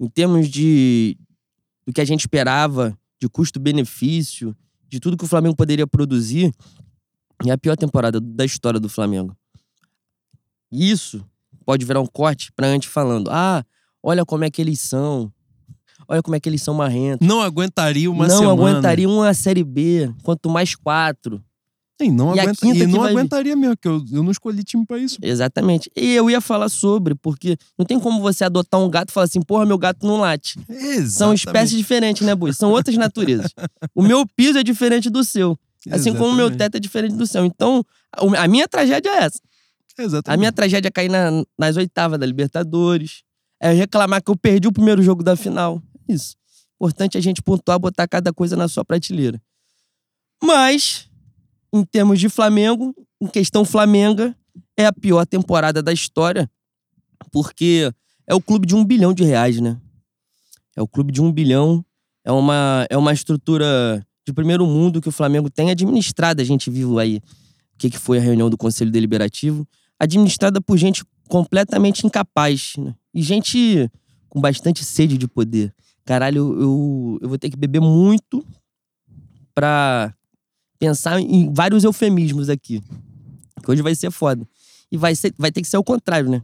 Em 0.00 0.08
termos 0.08 0.48
de 0.48 1.16
do 1.86 1.92
que 1.92 2.00
a 2.00 2.04
gente 2.04 2.20
esperava, 2.20 2.96
de 3.20 3.28
custo-benefício, 3.28 4.54
de 4.88 5.00
tudo 5.00 5.16
que 5.16 5.24
o 5.24 5.28
Flamengo 5.28 5.56
poderia 5.56 5.86
produzir, 5.86 6.52
é 7.46 7.50
a 7.50 7.58
pior 7.58 7.76
temporada 7.76 8.20
da 8.20 8.44
história 8.44 8.78
do 8.78 8.88
Flamengo. 8.88 9.36
E 10.70 10.90
Isso 10.90 11.24
pode 11.64 11.84
virar 11.84 12.00
um 12.00 12.06
corte 12.06 12.52
pra 12.52 12.66
antes 12.66 12.90
falando: 12.90 13.30
ah, 13.30 13.64
olha 14.02 14.24
como 14.24 14.44
é 14.44 14.50
que 14.50 14.60
eles 14.60 14.80
são. 14.80 15.32
Olha 16.06 16.22
como 16.22 16.36
é 16.36 16.40
que 16.40 16.48
eles 16.48 16.62
são 16.62 16.72
marrentos. 16.74 17.26
Não 17.26 17.42
aguentaria 17.42 18.10
uma 18.10 18.26
não 18.26 18.38
semana. 18.38 18.52
aguentaria 18.52 19.08
uma 19.08 19.34
Série 19.34 19.64
B, 19.64 20.10
quanto 20.22 20.48
mais 20.48 20.74
quatro. 20.74 21.44
E 22.00 22.10
não, 22.10 22.34
E 22.36 22.40
aguenta... 22.40 22.66
e 22.66 22.86
não 22.86 23.00
vai 23.00 23.10
vir. 23.12 23.18
aguentaria 23.18 23.56
mesmo, 23.56 23.76
porque 23.76 23.88
eu, 23.88 24.04
eu 24.12 24.22
não 24.22 24.30
escolhi 24.30 24.62
time 24.62 24.86
pra 24.86 24.98
isso. 24.98 25.18
Exatamente. 25.20 25.90
E 25.96 26.14
eu 26.14 26.30
ia 26.30 26.40
falar 26.40 26.68
sobre, 26.68 27.14
porque 27.16 27.56
não 27.76 27.84
tem 27.84 27.98
como 27.98 28.20
você 28.20 28.44
adotar 28.44 28.80
um 28.80 28.88
gato 28.88 29.08
e 29.10 29.12
falar 29.12 29.24
assim, 29.24 29.42
porra, 29.42 29.66
meu 29.66 29.76
gato 29.76 30.06
não 30.06 30.18
late. 30.18 30.58
Exatamente. 30.68 31.10
São 31.10 31.34
espécies 31.34 31.76
diferentes, 31.76 32.24
né, 32.24 32.34
Bui? 32.36 32.52
São 32.52 32.70
outras 32.70 32.96
naturezas. 32.96 33.52
o 33.94 34.02
meu 34.02 34.24
piso 34.36 34.58
é 34.58 34.62
diferente 34.62 35.10
do 35.10 35.24
seu. 35.24 35.58
Assim 35.90 36.12
como 36.14 36.30
o 36.30 36.34
meu 36.34 36.54
teto 36.56 36.76
é 36.76 36.80
diferente 36.80 37.14
do 37.16 37.26
seu. 37.26 37.44
Então, 37.44 37.84
a 38.12 38.46
minha 38.46 38.68
tragédia 38.68 39.08
é 39.10 39.24
essa. 39.24 39.40
Exatamente. 39.98 40.34
A 40.34 40.36
minha 40.38 40.52
tragédia 40.52 40.88
é 40.88 40.90
cair 40.92 41.08
na- 41.08 41.42
nas 41.58 41.76
oitavas 41.76 42.18
da 42.20 42.26
Libertadores. 42.26 43.22
É 43.60 43.72
reclamar 43.72 44.22
que 44.22 44.30
eu 44.30 44.36
perdi 44.36 44.68
o 44.68 44.72
primeiro 44.72 45.02
jogo 45.02 45.22
da 45.24 45.34
final. 45.34 45.82
Isso. 46.08 46.36
Importante 46.76 47.18
a 47.18 47.20
gente 47.20 47.42
pontuar, 47.42 47.76
botar 47.78 48.06
cada 48.06 48.32
coisa 48.32 48.54
na 48.54 48.68
sua 48.68 48.84
prateleira. 48.84 49.40
Mas, 50.42 51.07
em 51.72 51.84
termos 51.84 52.18
de 52.18 52.28
Flamengo, 52.28 52.94
em 53.20 53.26
questão 53.26 53.64
Flamenga, 53.64 54.36
é 54.76 54.86
a 54.86 54.92
pior 54.92 55.26
temporada 55.26 55.82
da 55.82 55.92
história, 55.92 56.50
porque 57.30 57.92
é 58.26 58.34
o 58.34 58.40
clube 58.40 58.66
de 58.66 58.74
um 58.74 58.84
bilhão 58.84 59.12
de 59.12 59.24
reais, 59.24 59.60
né? 59.60 59.80
É 60.76 60.82
o 60.82 60.86
clube 60.86 61.12
de 61.12 61.20
um 61.20 61.32
bilhão. 61.32 61.84
É 62.24 62.30
uma, 62.30 62.86
é 62.88 62.96
uma 62.96 63.12
estrutura 63.12 64.06
de 64.26 64.32
primeiro 64.32 64.66
mundo 64.66 65.00
que 65.00 65.08
o 65.08 65.12
Flamengo 65.12 65.50
tem 65.50 65.70
administrada. 65.70 66.42
A 66.42 66.44
gente 66.44 66.70
viu 66.70 66.98
aí 66.98 67.16
o 67.16 67.78
que, 67.78 67.90
que 67.90 67.98
foi 67.98 68.18
a 68.18 68.20
reunião 68.20 68.50
do 68.50 68.56
Conselho 68.56 68.90
Deliberativo. 68.90 69.66
Administrada 69.98 70.60
por 70.60 70.76
gente 70.76 71.04
completamente 71.28 72.06
incapaz. 72.06 72.74
Né? 72.76 72.94
E 73.14 73.22
gente 73.22 73.90
com 74.28 74.40
bastante 74.40 74.84
sede 74.84 75.16
de 75.16 75.26
poder. 75.26 75.74
Caralho, 76.04 76.38
eu, 76.60 77.18
eu, 77.22 77.28
vou 77.28 77.38
ter 77.38 77.50
que 77.50 77.56
beber 77.56 77.80
muito 77.80 78.46
pra 79.54 80.14
pensar 80.78 81.20
em 81.20 81.52
vários 81.52 81.84
eufemismos 81.84 82.48
aqui. 82.48 82.82
Que 83.62 83.70
hoje 83.70 83.82
vai 83.82 83.94
ser 83.94 84.10
foda. 84.10 84.46
E 84.90 84.96
vai, 84.96 85.14
ser, 85.14 85.34
vai 85.36 85.50
ter 85.52 85.60
que 85.60 85.68
ser 85.68 85.76
o 85.76 85.84
contrário, 85.84 86.30
né? 86.30 86.42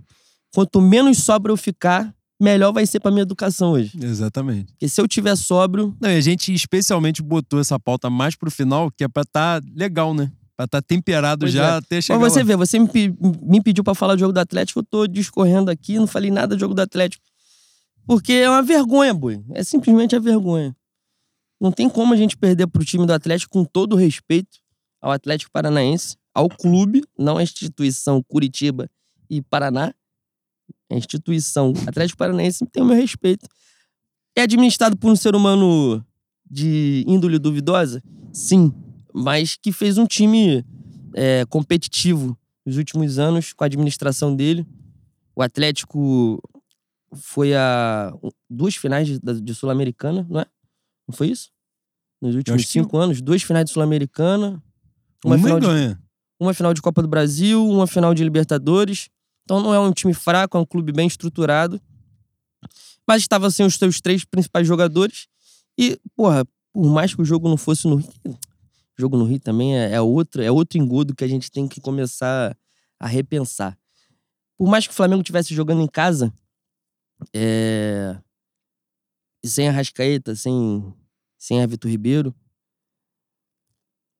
Quanto 0.55 0.81
menos 0.81 1.18
sobra 1.18 1.51
eu 1.53 1.57
ficar, 1.57 2.14
melhor 2.40 2.73
vai 2.73 2.85
ser 2.87 3.01
pra 3.01 3.11
minha 3.11 3.23
educação 3.23 3.73
hoje. 3.73 3.92
Exatamente. 4.01 4.73
Porque 4.73 4.88
se 4.88 5.01
eu 5.01 5.09
tiver 5.09 5.37
sóbrio, 5.37 5.97
Não, 6.01 6.11
e 6.11 6.16
a 6.16 6.20
gente 6.20 6.53
especialmente 6.53 7.23
botou 7.23 7.59
essa 7.61 7.79
pauta 7.79 8.11
mais 8.11 8.35
pro 8.35 8.51
final, 8.51 8.90
que 8.90 9.05
é 9.05 9.09
pra 9.09 9.25
tá 9.25 9.61
legal, 9.75 10.12
né? 10.12 10.31
Pra 10.57 10.68
tá 10.68 10.81
temperado 10.81 11.40
Pois 11.40 11.53
já 11.53 11.66
é. 11.75 11.77
até 11.79 12.01
chegar 12.01 12.18
Mas 12.20 12.33
você 12.33 12.40
lá. 12.40 12.44
vê, 12.44 12.57
você 12.57 12.79
me, 12.79 12.88
me 13.42 13.61
pediu 13.62 13.83
pra 13.83 13.94
falar 13.94 14.14
do 14.14 14.20
jogo 14.20 14.33
do 14.33 14.38
Atlético, 14.38 14.81
eu 14.81 14.85
tô 14.85 15.07
discorrendo 15.07 15.70
aqui, 15.70 15.99
não 15.99 16.07
falei 16.07 16.31
nada 16.31 16.55
do 16.55 16.61
jogo 16.61 16.75
do 16.75 16.81
Atlético. 16.83 17.25
Porque 18.07 18.33
é 18.35 18.49
uma 18.51 18.62
vergonha, 18.62 19.12
boi. 19.14 19.42
É 19.53 19.64
simplesmente 19.64 20.14
a 20.14 20.20
vergonha. 20.20 20.77
Não 21.64 21.72
tem 21.72 21.88
como 21.88 22.12
a 22.12 22.16
gente 22.18 22.37
perder 22.37 22.66
pro 22.66 22.85
time 22.85 23.07
do 23.07 23.12
Atlético 23.14 23.50
com 23.50 23.64
todo 23.64 23.94
o 23.94 23.96
respeito 23.96 24.59
ao 25.00 25.11
Atlético 25.11 25.50
Paranaense, 25.50 26.14
ao 26.35 26.46
clube, 26.46 27.03
não 27.18 27.38
à 27.38 27.42
instituição 27.42 28.22
Curitiba 28.22 28.87
e 29.31 29.40
Paraná. 29.40 29.94
A 30.92 30.94
instituição 30.94 31.72
Atlético 31.87 32.18
Paranaense 32.18 32.66
tem 32.66 32.83
o 32.83 32.87
meu 32.87 32.94
respeito. 32.94 33.48
É 34.37 34.42
administrado 34.42 34.94
por 34.94 35.11
um 35.11 35.16
ser 35.16 35.35
humano 35.35 36.05
de 36.44 37.03
índole 37.07 37.38
duvidosa? 37.38 38.03
Sim. 38.31 38.70
Mas 39.14 39.57
que 39.57 39.72
fez 39.72 39.96
um 39.96 40.05
time 40.05 40.62
é, 41.14 41.46
competitivo 41.46 42.37
nos 42.66 42.77
últimos 42.77 43.18
anos 43.18 43.55
com 43.55 43.64
a 43.64 43.68
administração 43.68 44.37
dele. 44.37 44.66
O 45.35 45.40
Atlético 45.40 46.42
foi 47.14 47.55
a 47.55 48.12
duas 48.50 48.77
finais 48.77 49.09
de, 49.09 49.18
de 49.40 49.55
Sul-Americana, 49.55 50.27
não 50.29 50.40
é? 50.40 50.46
Não 51.09 51.16
foi 51.16 51.29
isso? 51.29 51.54
Nos 52.24 52.37
últimos 52.37 52.66
cinco 52.66 52.96
anos, 52.96 53.20
duas 53.20 53.42
finais 53.42 53.66
de 53.66 53.72
Sul-Americana, 53.72 54.62
uma, 55.22 55.37
Uma 55.37 55.38
final 55.38 55.60
de, 55.60 55.98
uma 56.40 56.54
final 56.54 56.72
de 56.72 56.80
Copa 56.80 57.02
do 57.02 57.08
Brasil, 57.08 57.68
uma 57.68 57.87
final 57.87 58.14
de 58.14 58.24
Libertadores. 58.24 59.10
Então 59.44 59.60
não 59.60 59.74
é 59.74 59.78
um 59.78 59.92
time 59.92 60.14
fraco, 60.14 60.56
é 60.56 60.60
um 60.60 60.64
clube 60.64 60.90
bem 60.90 61.06
estruturado. 61.06 61.78
Mas 63.06 63.20
estava 63.20 63.50
sem 63.50 63.66
os 63.66 63.74
seus 63.74 64.00
três 64.00 64.24
principais 64.24 64.66
jogadores. 64.66 65.26
E, 65.78 66.00
porra, 66.16 66.46
por 66.72 66.87
mais 66.87 67.14
que 67.14 67.20
o 67.20 67.24
jogo 67.26 67.46
não 67.46 67.58
fosse 67.58 67.87
no 67.87 67.96
Rio, 67.96 68.38
jogo 68.98 69.18
no 69.18 69.24
Rio 69.24 69.38
também 69.38 69.76
é, 69.76 69.92
é 69.92 70.00
outro, 70.00 70.42
é 70.42 70.50
outro 70.50 70.78
engodo 70.78 71.14
que 71.14 71.24
a 71.24 71.28
gente 71.28 71.50
tem 71.50 71.68
que 71.68 71.78
começar 71.78 72.56
a 72.98 73.06
repensar. 73.06 73.76
Por 74.56 74.66
mais 74.66 74.87
que 74.87 74.94
o 74.94 74.96
Flamengo 74.96 75.20
estivesse 75.20 75.54
jogando 75.54 75.82
em 75.82 75.88
casa, 75.88 76.32
é... 77.34 78.16
e 79.44 79.48
sem 79.48 79.68
a 79.68 79.72
Rascaeta, 79.72 80.34
sem, 80.34 80.94
sem 81.44 81.61
Everton 81.61 81.88
Ribeiro. 81.88 82.35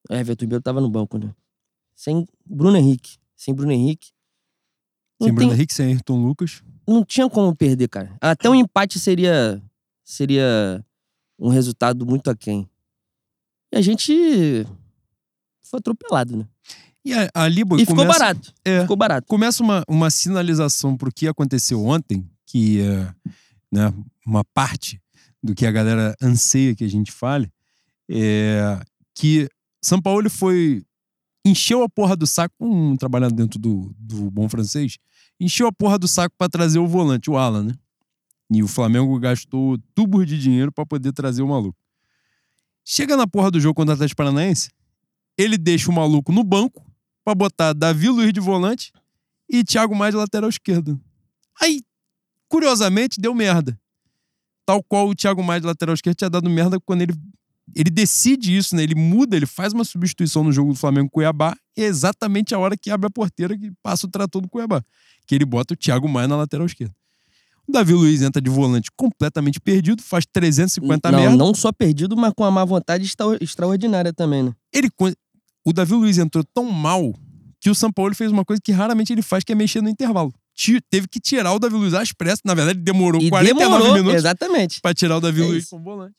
O 0.07 0.13
Everton 0.13 0.43
Ribeiro 0.45 0.61
tava 0.61 0.79
no 0.79 0.89
banco, 0.89 1.17
né? 1.17 1.33
Sem 1.95 2.27
Bruno 2.45 2.77
Henrique. 2.77 3.17
Sem 3.35 3.51
Bruno 3.53 3.71
Henrique. 3.71 4.11
Não, 5.19 5.25
Sem 5.27 5.35
tem- 5.35 5.35
Bruno 5.35 5.53
Henrique, 5.53 5.73
sem 5.73 5.87
Ayrton 5.87 6.21
Lucas. 6.23 6.61
não 6.87 7.03
tinha 7.03 7.27
como 7.27 7.55
perder, 7.55 7.87
cara. 7.87 8.15
Até 8.21 8.47
um 8.47 8.53
empate 8.53 8.99
seria, 8.99 9.59
seria 10.03 10.85
um 11.39 11.49
resultado 11.49 12.05
muito 12.05 12.29
aquém. 12.29 12.69
E 13.73 13.77
a 13.77 13.81
gente 13.81 14.13
foi 15.63 15.79
atropelado, 15.79 16.37
né? 16.37 16.47
E 17.03 17.11
a- 17.13 17.29
Boi, 17.65 17.81
E 17.81 17.85
ficou 17.85 17.95
começa, 18.03 18.19
barato. 18.19 18.53
É. 18.63 18.81
Ficou 18.81 18.95
barato. 18.97 19.27
começa 19.27 19.63
uma, 19.63 19.83
uma 19.87 20.09
sinalização 20.11 20.95
pro 20.95 21.11
que 21.11 21.27
aconteceu 21.27 21.83
ontem, 21.83 22.29
que 22.45 22.81
é 22.81 23.15
né, 23.71 23.91
uma 24.25 24.43
parte 24.43 25.01
do 25.45 25.53
que 25.53 25.65
a 25.65 25.71
galera 25.71 26.15
anseia 26.21 26.75
que 26.75 26.83
a 26.83 26.89
gente 26.89 27.11
fale, 27.11 27.51
é 28.09 28.79
que 29.13 29.47
São 29.81 30.01
Paulo 30.01 30.29
foi. 30.29 30.83
encheu 31.45 31.83
a 31.83 31.89
porra 31.89 32.15
do 32.15 32.25
saco, 32.25 32.55
um 32.59 32.97
trabalhando 32.97 33.35
dentro 33.35 33.59
do, 33.59 33.93
do 33.97 34.31
bom 34.31 34.49
francês, 34.49 34.97
encheu 35.39 35.67
a 35.67 35.71
porra 35.71 35.99
do 35.99 36.07
saco 36.07 36.35
pra 36.37 36.49
trazer 36.49 36.79
o 36.79 36.87
volante, 36.87 37.29
o 37.29 37.37
Alan, 37.37 37.63
né? 37.63 37.73
E 38.51 38.63
o 38.63 38.67
Flamengo 38.67 39.17
gastou 39.19 39.77
tubos 39.93 40.25
de 40.25 40.39
dinheiro 40.39 40.71
pra 40.71 40.85
poder 40.85 41.11
trazer 41.11 41.41
o 41.41 41.47
maluco. 41.47 41.77
Chega 42.83 43.15
na 43.15 43.27
porra 43.27 43.49
do 43.49 43.59
jogo 43.59 43.75
contra 43.75 43.93
o 43.93 43.95
Atlético 43.95 44.17
Paranaense, 44.17 44.69
ele 45.37 45.57
deixa 45.57 45.89
o 45.89 45.93
maluco 45.93 46.31
no 46.31 46.43
banco 46.43 46.83
pra 47.23 47.33
botar 47.35 47.73
Davi 47.73 48.09
Luiz 48.09 48.33
de 48.33 48.39
volante 48.39 48.91
e 49.49 49.63
Thiago 49.63 49.95
Maia 49.95 50.11
de 50.11 50.17
lateral 50.17 50.49
esquerdo. 50.49 50.99
Aí, 51.61 51.81
curiosamente, 52.47 53.19
deu 53.19 53.33
merda. 53.33 53.79
Tal 54.65 54.81
qual 54.83 55.07
o 55.09 55.15
Thiago 55.15 55.43
Maia 55.43 55.61
de 55.61 55.67
lateral 55.67 55.93
esquerdo 55.93 56.17
tinha 56.17 56.29
dado 56.29 56.49
merda 56.49 56.79
quando 56.79 57.01
ele, 57.03 57.13
ele 57.75 57.89
decide 57.89 58.55
isso, 58.55 58.75
né? 58.75 58.83
Ele 58.83 58.95
muda, 58.95 59.35
ele 59.35 59.45
faz 59.45 59.73
uma 59.73 59.83
substituição 59.83 60.43
no 60.43 60.51
jogo 60.51 60.73
do 60.73 60.79
Flamengo 60.79 61.09
com 61.09 61.19
o 61.19 61.21
Cuiabá, 61.21 61.55
e 61.77 61.81
é 61.83 61.85
exatamente 61.85 62.55
a 62.55 62.59
hora 62.59 62.75
que 62.75 62.89
abre 62.89 63.07
a 63.07 63.09
porteira 63.09 63.57
que 63.57 63.71
passa 63.83 64.07
o 64.07 64.09
trator 64.09 64.41
do 64.41 64.49
Cuiabá. 64.49 64.81
Que 65.27 65.35
ele 65.35 65.45
bota 65.45 65.73
o 65.73 65.77
Thiago 65.77 66.07
Maia 66.09 66.27
na 66.27 66.35
lateral 66.35 66.65
esquerda. 66.65 66.93
O 67.67 67.71
Davi 67.71 67.93
Luiz 67.93 68.21
entra 68.21 68.39
de 68.41 68.49
volante 68.49 68.91
completamente 68.95 69.59
perdido, 69.59 70.01
faz 70.01 70.23
350 70.31 71.11
não, 71.11 71.19
merda. 71.19 71.35
não 71.35 71.53
só 71.53 71.71
perdido, 71.71 72.15
mas 72.15 72.31
com 72.35 72.43
uma 72.43 72.51
má 72.51 72.63
vontade 72.63 73.05
extra- 73.05 73.37
extraordinária 73.41 74.13
também, 74.13 74.43
né? 74.43 74.53
Ele, 74.71 74.89
o 75.65 75.73
Davi 75.73 75.93
Luiz 75.93 76.19
entrou 76.19 76.43
tão 76.53 76.69
mal 76.69 77.11
que 77.59 77.69
o 77.69 77.73
São 77.73 77.91
Paulo 77.91 78.13
fez 78.13 78.31
uma 78.31 78.45
coisa 78.45 78.61
que 78.63 78.71
raramente 78.71 79.11
ele 79.11 79.23
faz, 79.23 79.43
que 79.43 79.51
é 79.51 79.55
mexer 79.55 79.81
no 79.81 79.89
intervalo. 79.89 80.31
Teve 80.89 81.07
que 81.07 81.19
tirar 81.19 81.51
o 81.53 81.59
Davi 81.59 81.75
Luiz 81.75 81.93
às 81.93 82.11
pressas. 82.13 82.41
Na 82.45 82.53
verdade, 82.53 82.79
demorou 82.79 83.21
E 83.21 83.29
49 83.29 83.65
demorou, 83.77 83.93
minutos 83.95 84.15
exatamente. 84.15 84.79
pra 84.81 84.93
tirar 84.93 85.17
o 85.17 85.21
Davi 85.21 85.41
É 85.41 85.45
Luiz 85.45 85.63
isso. 85.63 85.71
como 85.71 85.83
volante. 85.83 86.15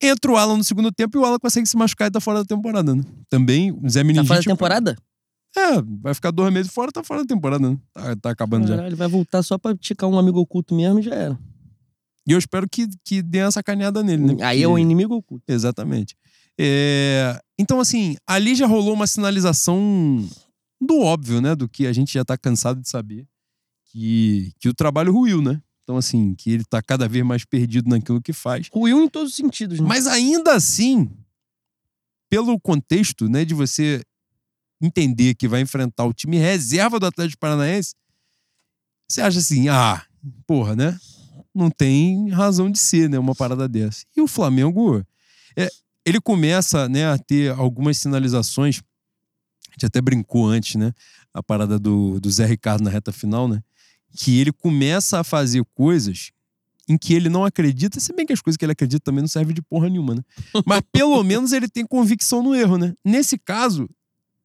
Entra 0.00 0.30
o 0.30 0.36
Alan 0.36 0.58
no 0.58 0.64
segundo 0.64 0.92
tempo 0.92 1.18
e 1.18 1.20
o 1.20 1.24
Alan 1.24 1.38
consegue 1.40 1.66
se 1.66 1.76
machucar 1.76 2.08
e 2.08 2.10
tá 2.10 2.20
fora 2.20 2.38
da 2.40 2.44
temporada, 2.44 2.94
né? 2.94 3.02
Também, 3.28 3.72
o 3.72 3.88
Zé 3.88 4.00
Tá 4.00 4.04
Meningite... 4.04 4.28
fora 4.28 4.40
da 4.40 4.44
temporada? 4.44 4.96
É, 5.56 5.82
vai 6.02 6.14
ficar 6.14 6.30
dois 6.30 6.52
meses 6.52 6.70
fora, 6.72 6.92
tá 6.92 7.02
fora 7.02 7.22
da 7.22 7.26
temporada, 7.26 7.68
né? 7.70 7.76
Tá, 7.92 8.16
tá 8.16 8.30
acabando 8.30 8.68
já. 8.68 8.76
Caralho, 8.76 8.96
vai 8.96 9.08
voltar 9.08 9.42
só 9.42 9.58
pra 9.58 9.74
ticar 9.76 10.08
um 10.08 10.16
amigo 10.18 10.38
oculto 10.38 10.74
mesmo 10.74 11.00
e 11.00 11.02
já 11.02 11.14
era. 11.14 11.38
E 12.28 12.32
eu 12.32 12.38
espero 12.38 12.68
que, 12.70 12.86
que 13.04 13.22
dê 13.22 13.42
uma 13.42 13.50
sacaneada 13.50 14.02
nele, 14.02 14.22
né? 14.34 14.44
Aí 14.44 14.62
é 14.62 14.66
o 14.66 14.70
Porque- 14.72 14.82
inimigo 14.82 15.14
oculto. 15.16 15.42
Exatamente. 15.48 16.14
É, 16.60 17.40
Então, 17.58 17.80
assim, 17.80 18.16
ali 18.26 18.54
já 18.54 18.66
rolou 18.66 18.92
uma 18.94 19.06
sinalização 19.06 20.24
do 20.80 21.00
óbvio, 21.00 21.40
né? 21.40 21.56
Do 21.56 21.68
que 21.68 21.86
a 21.86 21.92
gente 21.92 22.12
já 22.12 22.24
tá 22.24 22.36
cansado 22.36 22.80
de 22.80 22.88
saber. 22.88 23.26
Que, 23.88 24.52
que 24.58 24.68
o 24.68 24.74
trabalho 24.74 25.12
ruiu, 25.12 25.42
né? 25.42 25.60
Então, 25.82 25.96
assim, 25.96 26.34
que 26.34 26.50
ele 26.50 26.64
tá 26.64 26.82
cada 26.82 27.08
vez 27.08 27.24
mais 27.24 27.44
perdido 27.46 27.88
naquilo 27.88 28.20
que 28.20 28.32
faz. 28.32 28.68
Ruiu 28.70 29.02
em 29.02 29.08
todos 29.08 29.30
os 29.30 29.36
sentidos, 29.36 29.80
né? 29.80 29.86
Mas 29.88 30.06
ainda 30.06 30.54
assim, 30.54 31.10
pelo 32.28 32.60
contexto, 32.60 33.28
né, 33.28 33.44
de 33.44 33.54
você 33.54 34.04
entender 34.80 35.34
que 35.34 35.48
vai 35.48 35.62
enfrentar 35.62 36.04
o 36.04 36.12
time 36.12 36.36
reserva 36.36 37.00
do 37.00 37.06
Atlético 37.06 37.40
Paranaense, 37.40 37.94
você 39.08 39.22
acha 39.22 39.38
assim, 39.38 39.68
ah, 39.68 40.04
porra, 40.46 40.76
né? 40.76 40.98
Não 41.54 41.70
tem 41.70 42.28
razão 42.28 42.70
de 42.70 42.78
ser, 42.78 43.08
né, 43.08 43.18
uma 43.18 43.34
parada 43.34 43.66
dessa. 43.66 44.04
E 44.14 44.20
o 44.20 44.28
Flamengo, 44.28 45.02
é, 45.56 45.68
ele 46.04 46.20
começa, 46.20 46.88
né, 46.88 47.06
a 47.10 47.18
ter 47.18 47.50
algumas 47.52 47.96
sinalizações. 47.96 48.82
A 49.68 49.72
gente 49.72 49.86
até 49.86 50.00
brincou 50.00 50.46
antes, 50.46 50.74
né, 50.74 50.92
a 51.32 51.42
parada 51.42 51.78
do, 51.78 52.20
do 52.20 52.30
Zé 52.30 52.44
Ricardo 52.44 52.84
na 52.84 52.90
reta 52.90 53.10
final, 53.10 53.48
né? 53.48 53.62
Que 54.16 54.40
ele 54.40 54.52
começa 54.52 55.20
a 55.20 55.24
fazer 55.24 55.64
coisas 55.74 56.30
em 56.88 56.96
que 56.96 57.12
ele 57.12 57.28
não 57.28 57.44
acredita, 57.44 58.00
se 58.00 58.12
bem 58.14 58.24
que 58.24 58.32
as 58.32 58.40
coisas 58.40 58.56
que 58.56 58.64
ele 58.64 58.72
acredita 58.72 59.00
também 59.04 59.20
não 59.20 59.28
servem 59.28 59.54
de 59.54 59.60
porra 59.60 59.90
nenhuma, 59.90 60.14
né? 60.14 60.22
Mas 60.64 60.80
pelo 60.90 61.22
menos 61.24 61.52
ele 61.52 61.68
tem 61.68 61.84
convicção 61.84 62.42
no 62.42 62.54
erro, 62.54 62.78
né? 62.78 62.94
Nesse 63.04 63.36
caso, 63.36 63.88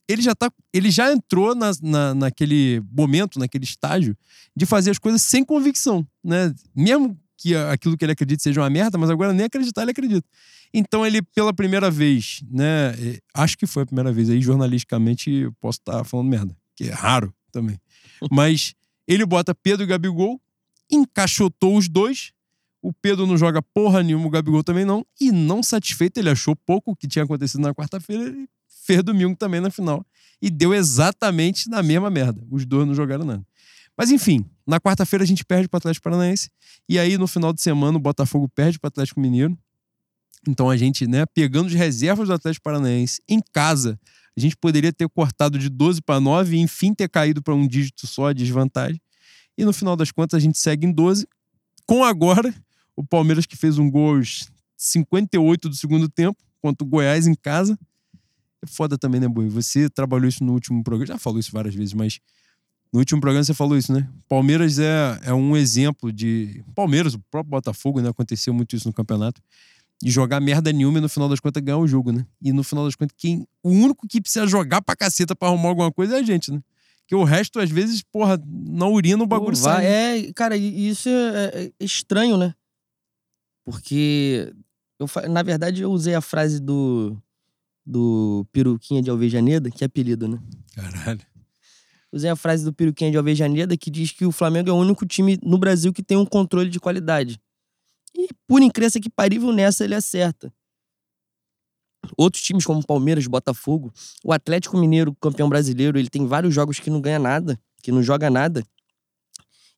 ele 0.07 0.21
já 0.21 0.35
tá. 0.35 0.51
Ele 0.73 0.91
já 0.91 1.11
entrou 1.11 1.55
na, 1.55 1.71
na, 1.81 2.13
naquele 2.13 2.81
momento, 2.91 3.39
naquele 3.39 3.63
estágio, 3.63 4.17
de 4.55 4.65
fazer 4.65 4.91
as 4.91 4.99
coisas 4.99 5.21
sem 5.21 5.45
convicção, 5.45 6.05
né? 6.21 6.53
Mesmo 6.75 7.17
que 7.37 7.55
aquilo 7.55 7.97
que 7.97 8.03
ele 8.03 8.11
acredita 8.11 8.43
seja 8.43 8.61
uma 8.61 8.69
merda, 8.69 8.97
mas 8.97 9.09
agora 9.09 9.33
nem 9.33 9.45
acreditar 9.45 9.81
ele 9.81 9.91
acredita. 9.91 10.27
Então 10.73 11.05
ele, 11.05 11.21
pela 11.21 11.53
primeira 11.53 11.89
vez, 11.89 12.43
né? 12.51 12.93
Acho 13.33 13.57
que 13.57 13.65
foi 13.65 13.83
a 13.83 13.85
primeira 13.85 14.11
vez 14.11 14.29
aí, 14.29 14.41
jornalisticamente, 14.41 15.29
eu 15.29 15.53
posso 15.61 15.79
estar 15.79 16.03
falando 16.03 16.27
merda, 16.27 16.55
que 16.75 16.85
é 16.85 16.93
raro 16.93 17.33
também. 17.51 17.79
Mas 18.29 18.73
ele 19.07 19.25
bota 19.25 19.53
Pedro 19.53 19.83
e 19.83 19.87
Gabigol, 19.87 20.41
encaixotou 20.91 21.77
os 21.77 21.87
dois. 21.87 22.31
O 22.81 22.91
Pedro 22.91 23.25
não 23.25 23.37
joga 23.37 23.61
porra 23.61 24.03
nenhuma, 24.03 24.27
o 24.27 24.29
Gabigol 24.29 24.63
também 24.63 24.85
não. 24.85 25.05
E 25.19 25.31
não 25.31 25.63
satisfeito, 25.63 26.17
ele 26.17 26.29
achou 26.29 26.55
pouco 26.55 26.91
o 26.91 26.95
que 26.95 27.07
tinha 27.07 27.23
acontecido 27.23 27.61
na 27.61 27.73
quarta-feira, 27.73 28.23
ele 28.23 28.47
fez 28.85 29.01
domingo 29.03 29.35
também 29.35 29.61
na 29.61 29.71
final. 29.71 30.05
E 30.41 30.49
deu 30.49 30.73
exatamente 30.73 31.69
na 31.69 31.81
mesma 31.81 32.09
merda. 32.09 32.45
Os 32.51 32.65
dois 32.65 32.85
não 32.85 32.93
jogaram 32.93 33.23
nada. 33.23 33.45
Mas 33.97 34.11
enfim, 34.11 34.43
na 34.65 34.79
quarta-feira 34.79 35.23
a 35.23 35.27
gente 35.27 35.45
perde 35.45 35.67
para 35.69 35.77
o 35.77 35.79
Atlético 35.79 36.03
Paranaense. 36.03 36.49
E 36.89 36.97
aí 36.99 37.17
no 37.17 37.27
final 37.27 37.53
de 37.53 37.61
semana 37.61 37.97
o 37.97 38.01
Botafogo 38.01 38.49
perde 38.49 38.79
para 38.79 38.87
o 38.87 38.89
Atlético 38.89 39.19
Mineiro. 39.19 39.57
Então 40.47 40.69
a 40.69 40.75
gente, 40.75 41.07
né, 41.07 41.25
pegando 41.33 41.67
as 41.67 41.73
reservas 41.73 42.27
do 42.27 42.33
Atlético 42.33 42.63
Paranaense 42.63 43.21
em 43.27 43.39
casa, 43.51 43.99
a 44.35 44.39
gente 44.39 44.57
poderia 44.57 44.91
ter 44.91 45.07
cortado 45.09 45.57
de 45.57 45.69
12 45.69 46.01
para 46.01 46.19
9 46.19 46.55
e 46.55 46.59
enfim 46.59 46.93
ter 46.93 47.09
caído 47.09 47.41
para 47.41 47.53
um 47.53 47.67
dígito 47.67 48.07
só 48.07 48.31
de 48.31 48.43
desvantagem. 48.43 49.01
E 49.57 49.63
no 49.63 49.71
final 49.71 49.95
das 49.95 50.11
contas 50.11 50.37
a 50.37 50.41
gente 50.41 50.57
segue 50.57 50.87
em 50.87 50.91
12, 50.91 51.27
com 51.85 52.03
agora 52.03 52.53
o 52.95 53.03
Palmeiras 53.03 53.45
que 53.45 53.55
fez 53.55 53.77
um 53.77 53.89
gol 53.89 54.17
aos 54.17 54.49
58 54.75 55.69
do 55.69 55.75
segundo 55.75 56.09
tempo, 56.09 56.43
contra 56.61 56.85
o 56.85 56.89
Goiás 56.89 57.27
em 57.27 57.35
casa. 57.35 57.77
É 58.61 58.67
foda 58.67 58.97
também, 58.97 59.19
né, 59.19 59.27
Boi? 59.27 59.47
Você 59.49 59.89
trabalhou 59.89 60.27
isso 60.27 60.43
no 60.43 60.53
último 60.53 60.83
programa, 60.83 61.13
já 61.13 61.19
falou 61.19 61.39
isso 61.39 61.51
várias 61.51 61.75
vezes, 61.75 61.93
mas 61.93 62.19
no 62.91 62.99
último 62.99 63.19
programa 63.19 63.43
você 63.43 63.53
falou 63.53 63.77
isso, 63.77 63.91
né? 63.91 64.07
Palmeiras 64.29 64.79
é, 64.79 65.19
é 65.23 65.33
um 65.33 65.57
exemplo 65.57 66.11
de. 66.11 66.63
Palmeiras, 66.75 67.13
o 67.13 67.19
próprio 67.31 67.49
Botafogo, 67.49 67.99
né? 67.99 68.09
Aconteceu 68.09 68.53
muito 68.53 68.75
isso 68.75 68.87
no 68.87 68.93
campeonato. 68.93 69.41
De 70.03 70.11
jogar 70.11 70.41
merda 70.41 70.71
nenhuma 70.73 70.97
e 70.97 71.01
no 71.01 71.07
final 71.07 71.29
das 71.29 71.39
contas 71.39 71.63
ganhar 71.63 71.77
o 71.77 71.87
jogo, 71.87 72.11
né? 72.11 72.25
E 72.41 72.51
no 72.51 72.61
final 72.61 72.83
das 72.83 72.93
contas, 72.93 73.15
quem, 73.17 73.47
o 73.63 73.69
único 73.69 74.05
que 74.05 74.19
precisa 74.19 74.45
jogar 74.45 74.81
pra 74.81 74.97
caceta 74.97 75.33
pra 75.33 75.47
arrumar 75.47 75.69
alguma 75.69 75.91
coisa 75.93 76.17
é 76.17 76.19
a 76.19 76.23
gente, 76.23 76.51
né? 76.51 76.61
Porque 76.99 77.15
o 77.15 77.23
resto, 77.23 77.59
às 77.59 77.69
vezes, 77.69 78.01
porra, 78.01 78.37
na 78.45 78.85
urina 78.87 79.23
o 79.23 79.27
bagulho 79.27 79.57
Pô, 79.57 79.63
sai. 79.63 79.83
né? 79.83 80.19
É, 80.19 80.33
cara, 80.33 80.57
isso 80.57 81.07
é, 81.07 81.71
é 81.79 81.85
estranho, 81.85 82.37
né? 82.37 82.53
Porque, 83.65 84.53
eu, 84.99 85.07
na 85.29 85.41
verdade, 85.41 85.81
eu 85.81 85.91
usei 85.91 86.15
a 86.15 86.21
frase 86.21 86.59
do, 86.59 87.17
do 87.85 88.45
Peruquinha 88.51 89.01
de 89.01 89.09
Alvejaneda, 89.09 89.69
que 89.69 89.83
é 89.83 89.87
apelido, 89.87 90.27
né? 90.27 90.37
Caralho. 90.75 91.21
Usei 92.11 92.29
a 92.29 92.35
frase 92.35 92.63
do 92.63 92.71
Peruquinha 92.71 93.09
de 93.09 93.17
Alvejaneda 93.17 93.75
que 93.75 93.89
diz 93.89 94.11
que 94.11 94.25
o 94.25 94.31
Flamengo 94.31 94.69
é 94.69 94.73
o 94.73 94.77
único 94.77 95.05
time 95.05 95.39
no 95.41 95.57
Brasil 95.57 95.91
que 95.91 96.03
tem 96.03 96.15
um 96.15 96.25
controle 96.25 96.69
de 96.69 96.79
qualidade. 96.79 97.41
E, 98.15 98.29
por 98.47 98.61
incrível 98.61 99.01
que 99.01 99.09
parível, 99.09 99.51
nessa 99.51 99.83
ele 99.83 99.95
acerta. 99.95 100.53
Outros 102.17 102.43
times 102.43 102.65
como 102.65 102.85
Palmeiras, 102.85 103.25
Botafogo, 103.27 103.91
o 104.23 104.33
Atlético 104.33 104.77
Mineiro, 104.77 105.15
campeão 105.21 105.47
brasileiro, 105.49 105.97
ele 105.97 106.09
tem 106.09 106.25
vários 106.27 106.53
jogos 106.53 106.79
que 106.79 106.89
não 106.89 106.99
ganha 107.01 107.17
nada, 107.19 107.59
que 107.81 107.91
não 107.91 108.03
joga 108.03 108.29
nada. 108.29 108.63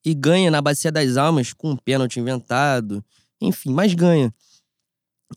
E 0.04 0.13
ganha 0.13 0.52
na 0.52 0.62
Bacia 0.62 0.91
das 0.91 1.17
Almas 1.17 1.54
com 1.54 1.71
um 1.71 1.78
pênalti 1.78 2.19
inventado. 2.19 3.04
Enfim, 3.41 3.71
mas 3.71 3.93
ganha. 3.93 4.34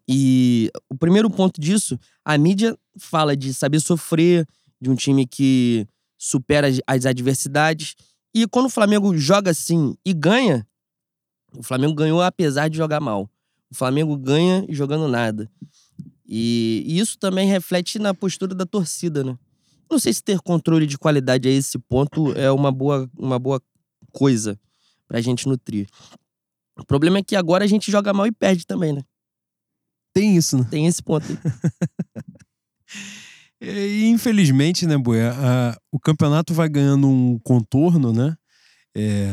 E 0.09 0.71
o 0.91 0.95
primeiro 0.97 1.31
ponto 1.31 1.61
disso, 1.61 1.99
a 2.25 2.37
mídia 2.37 2.77
fala 2.99 3.37
de 3.37 3.53
saber 3.55 3.81
sofrer, 3.81 4.47
de 4.81 4.91
um 4.91 4.95
time 4.95 5.27
que 5.27 5.87
supera 6.19 6.67
as- 6.69 6.81
as 6.87 7.07
adversidades. 7.07 7.95
E 8.35 8.47
quando 8.47 8.67
o 8.67 8.71
Flamengo 8.71 9.17
joga 9.17 9.51
assim 9.51 9.97
e 10.05 10.13
ganha, 10.13 10.67
o 11.57 11.63
Flamengo 11.63 11.95
ganhou 11.95 12.23
apesar 12.23 12.69
de 12.69 12.77
jogar 12.77 13.01
mal. 13.01 13.29
O 13.71 13.75
Flamengo 13.75 14.17
ganha 14.17 14.65
jogando 14.69 15.09
nada. 15.09 15.51
E, 16.27 16.85
e 16.87 16.99
isso 16.99 17.19
também 17.19 17.49
reflete 17.49 17.99
na 17.99 18.13
postura 18.15 18.55
da 18.55 18.67
torcida, 18.67 19.25
né? 19.25 19.37
Não 19.91 19.99
sei 19.99 20.13
se 20.13 20.23
ter 20.23 20.39
controle 20.41 20.87
de 20.87 20.99
qualidade 20.99 21.49
a 21.49 21.51
esse 21.51 21.79
ponto 21.79 22.33
é 22.37 22.51
uma 22.51 22.71
boa, 22.71 23.11
uma 23.19 23.39
boa 23.39 23.61
coisa 24.13 24.59
pra 25.07 25.21
gente 25.21 25.47
nutrir. 25.49 25.89
O 26.79 26.85
problema 26.85 27.19
é 27.19 27.23
que 27.23 27.35
agora 27.35 27.65
a 27.65 27.69
gente 27.69 27.91
joga 27.91 28.13
mal 28.13 28.27
e 28.27 28.33
perde 28.33 28.67
também, 28.67 28.93
né? 28.93 29.03
Tem 30.13 30.37
isso, 30.37 30.59
né? 30.59 30.67
Tem 30.71 30.87
esse 30.87 31.03
ponto 31.03 31.25
aí. 31.31 31.39
E, 33.61 34.07
infelizmente, 34.07 34.87
né, 34.87 34.97
Boia, 34.97 35.33
a- 35.37 35.77
o 35.91 35.99
campeonato 35.99 36.55
vai 36.55 36.69
ganhando 36.69 37.09
um 37.09 37.39
contorno, 37.41 38.13
né? 38.13 38.37
É, 38.95 39.31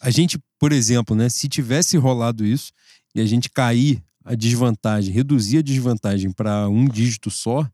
a 0.00 0.10
gente, 0.10 0.38
por 0.64 0.72
exemplo, 0.72 1.14
né, 1.14 1.28
se 1.28 1.46
tivesse 1.46 1.98
rolado 1.98 2.42
isso 2.42 2.72
e 3.14 3.20
a 3.20 3.26
gente 3.26 3.50
cair 3.50 4.02
a 4.24 4.34
desvantagem, 4.34 5.12
reduzir 5.12 5.58
a 5.58 5.60
desvantagem 5.62 6.32
para 6.32 6.70
um 6.70 6.88
dígito 6.88 7.30
só, 7.30 7.68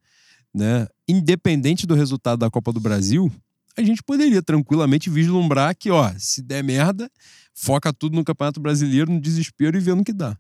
né? 0.53 0.89
Independente 1.07 1.87
do 1.87 1.95
resultado 1.95 2.41
da 2.41 2.51
Copa 2.51 2.73
do 2.73 2.81
Brasil, 2.81 3.31
a 3.77 3.81
gente 3.81 4.03
poderia 4.03 4.43
tranquilamente 4.43 5.09
vislumbrar 5.09 5.77
que, 5.77 5.89
ó, 5.89 6.13
se 6.19 6.43
der 6.43 6.65
merda, 6.65 7.09
foca 7.55 7.93
tudo 7.93 8.17
no 8.17 8.25
Campeonato 8.25 8.59
Brasileiro, 8.59 9.13
no 9.13 9.21
desespero 9.21 9.77
e 9.77 9.81
vendo 9.81 10.01
o 10.01 10.05
que 10.05 10.13
dá. 10.13 10.37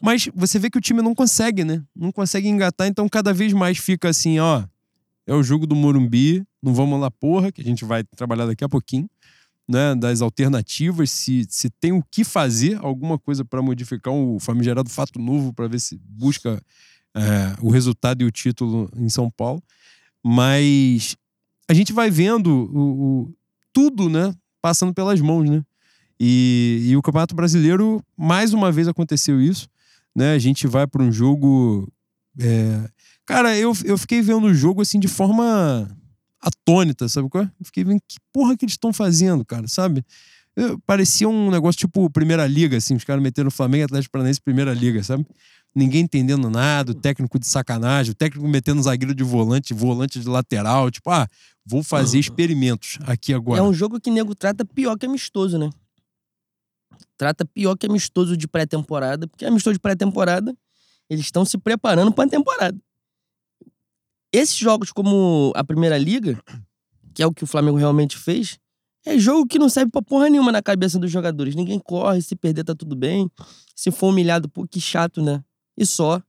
Mas 0.00 0.28
você 0.36 0.60
vê 0.60 0.70
que 0.70 0.78
o 0.78 0.80
time 0.80 1.02
não 1.02 1.16
consegue, 1.16 1.64
né? 1.64 1.82
Não 1.96 2.12
consegue 2.12 2.46
engatar, 2.46 2.86
então 2.86 3.08
cada 3.08 3.34
vez 3.34 3.52
mais 3.52 3.76
fica 3.76 4.08
assim, 4.08 4.38
ó. 4.38 4.62
É 5.26 5.34
o 5.34 5.42
jogo 5.42 5.66
do 5.66 5.74
Morumbi, 5.74 6.44
não 6.62 6.72
vamos 6.72 7.00
lá, 7.00 7.10
porra, 7.10 7.50
que 7.50 7.60
a 7.60 7.64
gente 7.64 7.84
vai 7.84 8.04
trabalhar 8.04 8.46
daqui 8.46 8.62
a 8.62 8.68
pouquinho, 8.68 9.10
né? 9.68 9.94
Das 9.94 10.20
alternativas, 10.20 11.10
se, 11.10 11.46
se 11.48 11.70
tem 11.70 11.92
o 11.92 12.02
que 12.10 12.24
fazer, 12.24 12.78
alguma 12.82 13.18
coisa 13.18 13.44
para 13.44 13.62
modificar 13.62 14.12
o 14.12 14.38
famigerado 14.38 14.88
fato 14.88 15.18
novo, 15.18 15.52
para 15.52 15.68
ver 15.68 15.80
se 15.80 15.98
busca 16.02 16.60
é, 17.14 17.56
o 17.60 17.70
resultado 17.70 18.22
e 18.22 18.24
o 18.24 18.30
título 18.30 18.90
em 18.96 19.08
São 19.08 19.30
Paulo. 19.30 19.62
Mas 20.24 21.16
a 21.68 21.74
gente 21.74 21.92
vai 21.92 22.10
vendo 22.10 22.48
o, 22.48 23.22
o 23.22 23.34
tudo, 23.72 24.08
né? 24.08 24.34
Passando 24.60 24.92
pelas 24.94 25.20
mãos, 25.20 25.48
né? 25.48 25.62
E, 26.18 26.86
e, 26.86 26.96
o 26.96 27.02
Campeonato 27.02 27.34
Brasileiro, 27.34 28.02
mais 28.16 28.54
uma 28.54 28.72
vez 28.72 28.88
aconteceu 28.88 29.40
isso 29.40 29.68
né? 30.16 30.32
A 30.32 30.38
gente 30.38 30.66
vai 30.66 30.86
para 30.86 31.02
um 31.02 31.12
jogo. 31.12 31.86
É... 32.40 32.88
Cara, 33.26 33.56
eu, 33.58 33.72
eu 33.84 33.98
fiquei 33.98 34.22
vendo 34.22 34.46
o 34.46 34.54
jogo 34.54 34.80
assim 34.80 34.98
de 34.98 35.08
forma 35.08 35.86
atônita, 36.40 37.08
sabe 37.08 37.28
qual 37.28 37.44
é? 37.44 37.46
Eu 37.58 37.64
fiquei 37.64 37.84
vendo 37.84 38.00
que 38.06 38.16
porra 38.32 38.56
que 38.56 38.64
eles 38.64 38.74
estão 38.74 38.92
fazendo, 38.92 39.44
cara, 39.44 39.66
sabe? 39.68 40.04
Eu, 40.54 40.78
parecia 40.86 41.28
um 41.28 41.50
negócio 41.50 41.78
tipo 41.78 42.08
Primeira 42.10 42.46
Liga, 42.46 42.76
assim, 42.76 42.94
os 42.94 43.04
caras 43.04 43.22
metendo 43.22 43.48
o 43.48 43.52
Flamengo 43.52 43.84
Atlético 43.84 44.12
Paranaense 44.12 44.40
Primeira 44.40 44.72
Liga, 44.72 45.02
sabe? 45.02 45.26
Ninguém 45.74 46.02
entendendo 46.02 46.48
nada, 46.48 46.92
o 46.92 46.94
técnico 46.94 47.38
de 47.38 47.46
sacanagem, 47.46 48.12
o 48.12 48.14
técnico 48.14 48.48
metendo 48.48 48.82
zagueiro 48.82 49.14
de 49.14 49.22
volante, 49.22 49.74
volante 49.74 50.18
de 50.18 50.28
lateral, 50.28 50.90
tipo, 50.90 51.10
ah, 51.10 51.28
vou 51.64 51.82
fazer 51.82 52.18
experimentos 52.18 52.98
aqui 53.02 53.34
agora. 53.34 53.60
É 53.60 53.62
um 53.62 53.74
jogo 53.74 54.00
que 54.00 54.10
nego 54.10 54.34
trata 54.34 54.64
pior 54.64 54.96
que 54.96 55.04
amistoso, 55.04 55.58
né? 55.58 55.68
trata 57.16 57.44
pior 57.44 57.76
que 57.76 57.86
amistoso 57.86 58.36
de 58.36 58.46
pré-temporada, 58.46 59.26
porque 59.26 59.44
amistoso 59.44 59.74
de 59.74 59.80
pré-temporada, 59.80 60.54
eles 61.08 61.24
estão 61.24 61.44
se 61.44 61.56
preparando 61.58 62.12
para 62.12 62.24
a 62.24 62.28
temporada. 62.28 62.78
Esses 64.32 64.56
jogos 64.56 64.92
como 64.92 65.52
a 65.54 65.64
Primeira 65.64 65.96
Liga, 65.96 66.40
que 67.14 67.22
é 67.22 67.26
o 67.26 67.32
que 67.32 67.44
o 67.44 67.46
Flamengo 67.46 67.76
realmente 67.76 68.16
fez, 68.16 68.58
é 69.04 69.18
jogo 69.18 69.46
que 69.46 69.58
não 69.58 69.68
serve 69.68 69.90
pra 69.90 70.02
porra 70.02 70.28
nenhuma 70.28 70.50
na 70.50 70.60
cabeça 70.60 70.98
dos 70.98 71.10
jogadores. 71.10 71.54
Ninguém 71.54 71.78
corre, 71.78 72.20
se 72.20 72.34
perder 72.34 72.64
tá 72.64 72.74
tudo 72.74 72.96
bem. 72.96 73.30
Se 73.74 73.90
for 73.90 74.08
humilhado, 74.08 74.48
pô, 74.48 74.66
que 74.66 74.80
chato, 74.80 75.22
né? 75.22 75.42
E 75.76 75.86
só. 75.86 76.20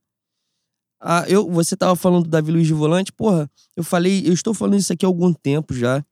Ah, 0.99 1.25
eu, 1.27 1.49
você 1.49 1.75
tava 1.75 1.95
falando 1.95 2.23
do 2.23 2.29
Davi 2.29 2.51
Luiz 2.51 2.67
de 2.67 2.73
volante, 2.73 3.11
porra, 3.11 3.49
eu 3.75 3.83
falei, 3.83 4.27
eu 4.27 4.33
estou 4.33 4.53
falando 4.53 4.79
isso 4.79 4.91
aqui 4.91 5.05
há 5.05 5.09
algum 5.09 5.33
tempo 5.33 5.73
já. 5.73 6.03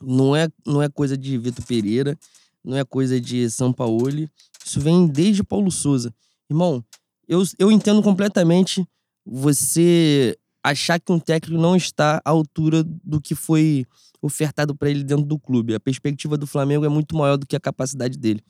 Não 0.00 0.36
é, 0.36 0.48
não 0.66 0.82
é 0.82 0.88
coisa 0.88 1.16
de 1.16 1.38
Vitor 1.38 1.64
Pereira 1.64 2.18
não 2.66 2.76
é 2.76 2.84
coisa 2.84 3.20
de 3.20 3.48
São 3.48 3.72
Paulo. 3.72 4.28
Isso 4.64 4.80
vem 4.80 5.06
desde 5.06 5.44
Paulo 5.44 5.70
Souza. 5.70 6.12
Irmão, 6.50 6.84
eu, 7.28 7.42
eu 7.58 7.70
entendo 7.70 8.02
completamente 8.02 8.86
você 9.24 10.36
achar 10.70 10.98
que 10.98 11.12
um 11.12 11.18
técnico 11.18 11.60
não 11.60 11.76
está 11.76 12.20
à 12.24 12.30
altura 12.30 12.82
do 12.82 13.20
que 13.20 13.36
foi 13.36 13.86
ofertado 14.20 14.74
para 14.74 14.90
ele 14.90 15.04
dentro 15.04 15.24
do 15.24 15.38
clube. 15.38 15.74
A 15.74 15.80
perspectiva 15.80 16.36
do 16.36 16.46
Flamengo 16.46 16.84
é 16.84 16.88
muito 16.88 17.16
maior 17.16 17.36
do 17.36 17.46
que 17.46 17.54
a 17.54 17.60
capacidade 17.60 18.18
dele. 18.18 18.42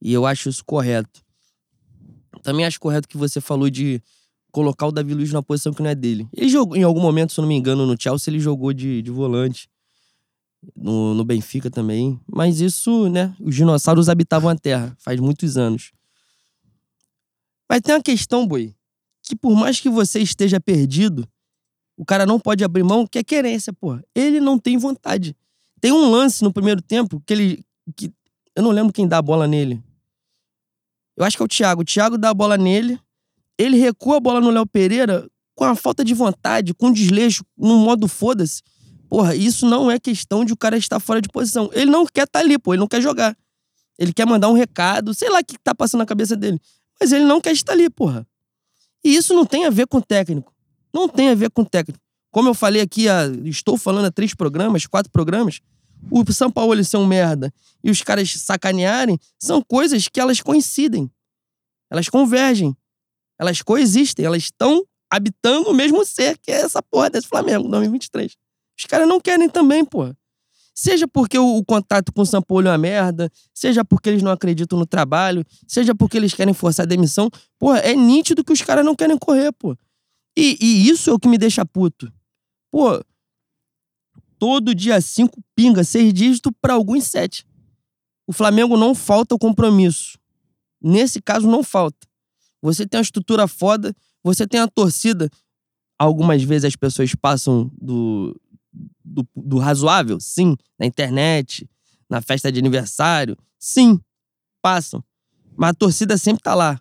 E 0.00 0.12
eu 0.12 0.24
acho 0.24 0.48
isso 0.48 0.64
correto. 0.64 1.20
Também 2.44 2.64
acho 2.64 2.78
correto 2.78 3.08
que 3.08 3.16
você 3.16 3.40
falou 3.40 3.68
de 3.68 4.00
colocar 4.52 4.86
o 4.86 4.92
Davi 4.92 5.14
Luiz 5.14 5.32
numa 5.32 5.42
posição 5.42 5.72
que 5.72 5.82
não 5.82 5.90
é 5.90 5.96
dele. 5.96 6.28
Ele 6.32 6.48
jogou, 6.48 6.76
em 6.76 6.84
algum 6.84 7.00
momento, 7.00 7.32
se 7.32 7.40
eu 7.40 7.42
não 7.42 7.48
me 7.48 7.56
engano, 7.56 7.84
no 7.84 8.00
Chelsea, 8.00 8.30
ele 8.30 8.38
jogou 8.38 8.72
de, 8.72 9.02
de 9.02 9.10
volante 9.10 9.68
no, 10.76 11.12
no 11.12 11.24
Benfica 11.24 11.68
também. 11.68 12.20
Mas 12.32 12.60
isso, 12.60 13.08
né? 13.08 13.34
Os 13.40 13.56
dinossauros 13.56 14.08
habitavam 14.08 14.48
a 14.48 14.54
Terra 14.54 14.96
faz 15.00 15.18
muitos 15.18 15.56
anos. 15.56 15.90
Mas 17.68 17.80
tem 17.80 17.96
uma 17.96 18.02
questão, 18.02 18.46
boi, 18.46 18.76
que 19.24 19.34
por 19.34 19.56
mais 19.56 19.80
que 19.80 19.88
você 19.88 20.20
esteja 20.20 20.60
perdido, 20.60 21.26
o 21.96 22.04
cara 22.04 22.26
não 22.26 22.40
pode 22.40 22.64
abrir 22.64 22.82
mão, 22.82 23.06
que 23.06 23.18
é 23.18 23.24
querência, 23.24 23.72
porra. 23.72 24.04
Ele 24.14 24.40
não 24.40 24.58
tem 24.58 24.76
vontade. 24.76 25.36
Tem 25.80 25.92
um 25.92 26.10
lance 26.10 26.42
no 26.42 26.52
primeiro 26.52 26.82
tempo 26.82 27.22
que 27.26 27.32
ele. 27.32 27.64
Que, 27.96 28.12
eu 28.56 28.62
não 28.62 28.70
lembro 28.70 28.92
quem 28.92 29.06
dá 29.06 29.18
a 29.18 29.22
bola 29.22 29.46
nele. 29.46 29.82
Eu 31.16 31.24
acho 31.24 31.36
que 31.36 31.42
é 31.42 31.46
o 31.46 31.48
Thiago. 31.48 31.82
O 31.82 31.84
Thiago 31.84 32.18
dá 32.18 32.30
a 32.30 32.34
bola 32.34 32.56
nele. 32.56 32.98
Ele 33.58 33.76
recua 33.76 34.16
a 34.16 34.20
bola 34.20 34.40
no 34.40 34.50
Léo 34.50 34.66
Pereira 34.66 35.28
com 35.54 35.64
a 35.64 35.76
falta 35.76 36.04
de 36.04 36.14
vontade, 36.14 36.74
com 36.74 36.90
desleixo, 36.90 37.44
no 37.56 37.78
modo 37.78 38.08
foda-se. 38.08 38.62
Porra, 39.08 39.36
isso 39.36 39.66
não 39.66 39.90
é 39.90 40.00
questão 40.00 40.44
de 40.44 40.52
o 40.52 40.56
cara 40.56 40.76
estar 40.76 40.98
fora 40.98 41.20
de 41.20 41.28
posição. 41.28 41.70
Ele 41.72 41.90
não 41.90 42.04
quer 42.06 42.24
estar 42.24 42.40
tá 42.40 42.44
ali, 42.44 42.58
pô, 42.58 42.74
ele 42.74 42.80
não 42.80 42.88
quer 42.88 43.00
jogar. 43.00 43.36
Ele 43.96 44.12
quer 44.12 44.26
mandar 44.26 44.48
um 44.48 44.54
recado, 44.54 45.14
sei 45.14 45.28
lá 45.28 45.38
o 45.38 45.44
que 45.44 45.56
tá 45.58 45.74
passando 45.74 46.00
na 46.00 46.06
cabeça 46.06 46.34
dele. 46.34 46.60
Mas 47.00 47.12
ele 47.12 47.24
não 47.24 47.40
quer 47.40 47.52
estar 47.52 47.72
ali, 47.72 47.88
porra. 47.88 48.26
E 49.04 49.14
isso 49.14 49.34
não 49.34 49.44
tem 49.44 49.66
a 49.66 49.70
ver 49.70 49.86
com 49.86 50.00
técnico. 50.00 50.53
Não 50.94 51.08
tem 51.08 51.30
a 51.30 51.34
ver 51.34 51.50
com 51.50 51.64
técnico. 51.64 52.00
Como 52.30 52.48
eu 52.48 52.54
falei 52.54 52.80
aqui, 52.80 53.06
estou 53.44 53.76
falando 53.76 54.06
há 54.06 54.10
três 54.10 54.32
programas, 54.32 54.86
quatro 54.86 55.10
programas, 55.10 55.60
o 56.10 56.32
São 56.32 56.50
Paulo 56.50 56.82
ser 56.84 56.96
um 56.96 57.06
merda 57.06 57.52
e 57.82 57.90
os 57.90 58.02
caras 58.02 58.32
sacanearem 58.32 59.18
são 59.38 59.62
coisas 59.62 60.08
que 60.08 60.20
elas 60.20 60.40
coincidem. 60.40 61.10
Elas 61.90 62.08
convergem. 62.08 62.76
Elas 63.38 63.62
coexistem. 63.62 64.24
Elas 64.24 64.44
estão 64.44 64.84
habitando 65.10 65.70
o 65.70 65.74
mesmo 65.74 66.04
ser 66.04 66.38
que 66.38 66.50
é 66.50 66.60
essa 66.60 66.82
porra 66.82 67.10
desse 67.10 67.28
Flamengo 67.28 67.68
2023. 67.68 68.36
Os 68.78 68.84
caras 68.86 69.08
não 69.08 69.20
querem 69.20 69.48
também, 69.48 69.84
pô. 69.84 70.12
Seja 70.74 71.06
porque 71.06 71.38
o, 71.38 71.56
o, 71.56 71.64
contato 71.64 72.12
com 72.12 72.22
o 72.22 72.26
Sampolho 72.26 72.66
é 72.66 72.72
uma 72.72 72.78
merda, 72.78 73.30
seja 73.54 73.84
porque 73.84 74.08
eles 74.08 74.22
não 74.22 74.32
acreditam 74.32 74.76
no 74.76 74.84
trabalho, 74.84 75.44
seja 75.68 75.94
porque 75.94 76.16
eles 76.16 76.34
querem 76.34 76.52
forçar 76.52 76.84
a 76.84 76.88
demissão. 76.88 77.30
Porra, 77.60 77.78
é 77.78 77.94
nítido 77.94 78.42
que 78.42 78.52
os 78.52 78.60
caras 78.60 78.84
não 78.84 78.96
querem 78.96 79.16
correr, 79.16 79.52
pô. 79.52 79.76
E, 80.36 80.58
e 80.60 80.88
isso 80.88 81.10
é 81.10 81.12
o 81.12 81.18
que 81.18 81.28
me 81.28 81.38
deixa 81.38 81.64
puto. 81.64 82.12
Pô, 82.70 83.04
todo 84.38 84.74
dia 84.74 85.00
cinco 85.00 85.42
pinga, 85.54 85.84
seis 85.84 86.12
dígitos 86.12 86.52
para 86.60 86.74
alguns 86.74 87.04
sete. 87.04 87.46
O 88.26 88.32
Flamengo 88.32 88.76
não 88.76 88.94
falta 88.94 89.34
o 89.34 89.38
compromisso. 89.38 90.18
Nesse 90.80 91.20
caso, 91.20 91.48
não 91.48 91.62
falta. 91.62 92.06
Você 92.60 92.86
tem 92.86 92.98
uma 92.98 93.02
estrutura 93.02 93.46
foda, 93.46 93.94
você 94.22 94.46
tem 94.46 94.60
a 94.60 94.68
torcida. 94.68 95.30
Algumas 95.98 96.42
vezes 96.42 96.64
as 96.64 96.76
pessoas 96.76 97.14
passam 97.14 97.70
do, 97.80 98.38
do, 99.04 99.26
do 99.36 99.58
razoável? 99.58 100.18
Sim. 100.18 100.56
Na 100.78 100.86
internet, 100.86 101.68
na 102.08 102.20
festa 102.20 102.50
de 102.50 102.58
aniversário? 102.58 103.36
Sim. 103.58 104.00
Passam. 104.60 105.04
Mas 105.56 105.70
a 105.70 105.74
torcida 105.74 106.18
sempre 106.18 106.42
tá 106.42 106.54
lá. 106.54 106.80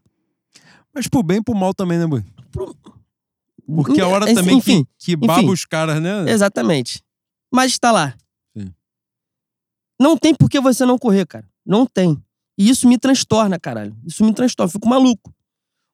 Mas 0.94 1.08
por 1.08 1.22
bem 1.22 1.38
e 1.38 1.44
por 1.44 1.56
mal 1.56 1.74
também, 1.74 1.98
né, 1.98 2.08
Bui? 2.08 2.24
Pro... 2.52 2.76
Porque 3.66 4.02
a 4.02 4.08
hora 4.08 4.34
também 4.34 4.58
enfim, 4.58 4.86
que, 4.98 5.12
que 5.12 5.16
baba 5.16 5.42
enfim, 5.42 5.52
os 5.52 5.66
caras, 5.66 6.02
né? 6.02 6.30
Exatamente. 6.30 7.02
Mas 7.52 7.72
está 7.72 7.92
lá. 7.92 8.16
Sim. 8.58 8.74
Não 10.00 10.18
tem 10.18 10.36
por 10.36 10.50
que 10.50 10.60
você 10.60 10.86
não 10.86 10.98
correr, 10.98 11.26
cara. 11.26 11.48
Não 11.66 11.86
tem. 11.86 12.22
E 12.58 12.70
isso 12.70 12.88
me 12.88 12.98
transtorna, 12.98 13.60
caralho. 13.60 13.96
Isso 14.06 14.24
me 14.24 14.34
transtorna. 14.34 14.72
Fico 14.72 14.88
maluco. 14.88 15.34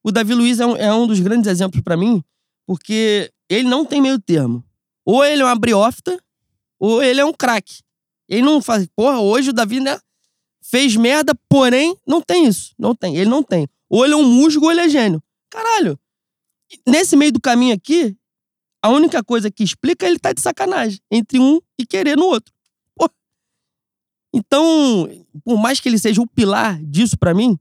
O 0.04 0.12
Davi 0.12 0.34
Luiz 0.34 0.60
é 0.60 0.66
um, 0.66 0.76
é 0.76 0.94
um 0.94 1.06
dos 1.06 1.20
grandes 1.20 1.50
exemplos 1.50 1.82
para 1.84 1.98
mim, 1.98 2.24
porque 2.66 3.32
ele 3.50 3.68
não 3.68 3.86
tem 3.86 4.02
meio 4.02 4.20
termo. 4.20 4.64
Ou 5.06 5.24
ele 5.24 5.42
é 5.42 5.46
uma 5.46 5.56
briófita, 5.56 6.20
ou 6.80 7.04
ele 7.04 7.20
é 7.20 7.26
um 7.26 7.34
craque. 7.34 7.82
Ele 8.28 8.42
não 8.42 8.62
faz. 8.62 8.88
Porra, 8.96 9.20
hoje 9.20 9.50
o 9.50 9.54
Davi, 9.54 9.80
né? 9.80 10.00
Fez 10.62 10.96
merda, 10.96 11.34
porém, 11.50 11.98
não 12.06 12.22
tem 12.22 12.46
isso. 12.46 12.74
Não 12.78 12.94
tem. 12.94 13.16
Ele 13.16 13.30
não 13.30 13.42
tem. 13.42 13.68
Ou 13.90 14.06
ele 14.06 14.14
é 14.14 14.18
um 14.18 14.24
musgo 14.24 14.66
ou 14.66 14.72
ele 14.72 14.82
é 14.82 14.90
gênio. 14.90 15.22
Caralho. 15.50 16.00
Nesse 16.88 17.16
meio 17.16 17.32
do 17.32 17.42
caminho 17.42 17.74
aqui, 17.74 18.16
a 18.82 18.90
única 18.90 19.24
coisa 19.24 19.52
que 19.52 19.64
explica 19.64 20.06
é 20.06 20.10
ele 20.10 20.20
tá 20.20 20.34
de 20.34 20.42
sacanagem 20.42 21.00
entre 21.12 21.40
um 21.40 21.60
e 21.78 21.86
querer 21.86 22.18
no 22.18 22.26
outro. 22.26 22.54
Porra. 22.96 23.12
Então, 24.34 25.10
por 25.44 25.58
mais 25.58 25.80
que 25.80 25.90
ele 25.90 26.00
seja 26.00 26.22
o 26.22 26.28
pilar 26.28 26.82
disso 26.84 27.18
para 27.18 27.34
mim, 27.34 27.58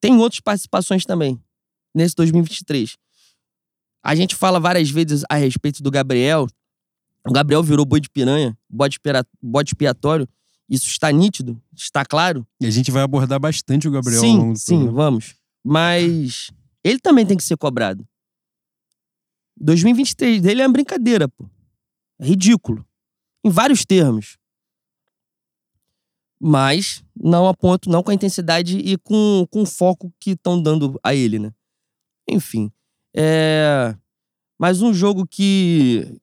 tem 0.00 0.16
outras 0.16 0.40
participações 0.40 1.04
também 1.04 1.40
nesse 1.94 2.14
2023. 2.16 2.96
A 4.02 4.14
gente 4.14 4.34
fala 4.34 4.58
várias 4.58 4.90
vezes 4.90 5.22
a 5.28 5.34
respeito 5.36 5.82
do 5.82 5.90
Gabriel. 5.90 6.46
O 7.26 7.32
Gabriel 7.32 7.62
virou 7.62 7.84
boi 7.84 8.00
de 8.00 8.08
piranha, 8.08 8.56
bode, 8.68 8.98
bode 9.42 9.70
expiatório. 9.70 10.28
Isso 10.68 10.86
está 10.86 11.10
nítido, 11.10 11.60
está 11.74 12.04
claro. 12.04 12.46
E 12.60 12.66
a 12.66 12.70
gente 12.70 12.90
vai 12.90 13.02
abordar 13.02 13.38
bastante 13.40 13.88
o 13.88 13.90
Gabriel 13.90 14.20
sim, 14.20 14.30
ao 14.30 14.36
longo 14.36 14.52
do 14.52 14.58
Sim, 14.58 14.76
programa. 14.76 14.92
vamos. 14.96 15.34
Mas 15.62 16.50
ele 16.82 16.98
também 16.98 17.26
tem 17.26 17.36
que 17.36 17.44
ser 17.44 17.56
cobrado. 17.56 18.06
2023 19.56 20.40
dele 20.40 20.62
é 20.62 20.66
uma 20.66 20.72
brincadeira, 20.72 21.28
pô. 21.28 21.48
É 22.18 22.24
ridículo. 22.24 22.86
Em 23.44 23.50
vários 23.50 23.84
termos. 23.84 24.38
Mas 26.40 27.04
não 27.14 27.46
a 27.46 27.54
ponto, 27.54 27.90
não 27.90 28.02
com 28.02 28.10
a 28.10 28.14
intensidade 28.14 28.78
e 28.78 28.96
com, 28.96 29.46
com 29.50 29.62
o 29.62 29.66
foco 29.66 30.12
que 30.18 30.30
estão 30.30 30.60
dando 30.60 30.98
a 31.02 31.14
ele, 31.14 31.38
né? 31.38 31.52
Enfim. 32.28 32.72
É... 33.14 33.94
Mas 34.58 34.80
um 34.80 34.92
jogo 34.92 35.26
que 35.26 36.18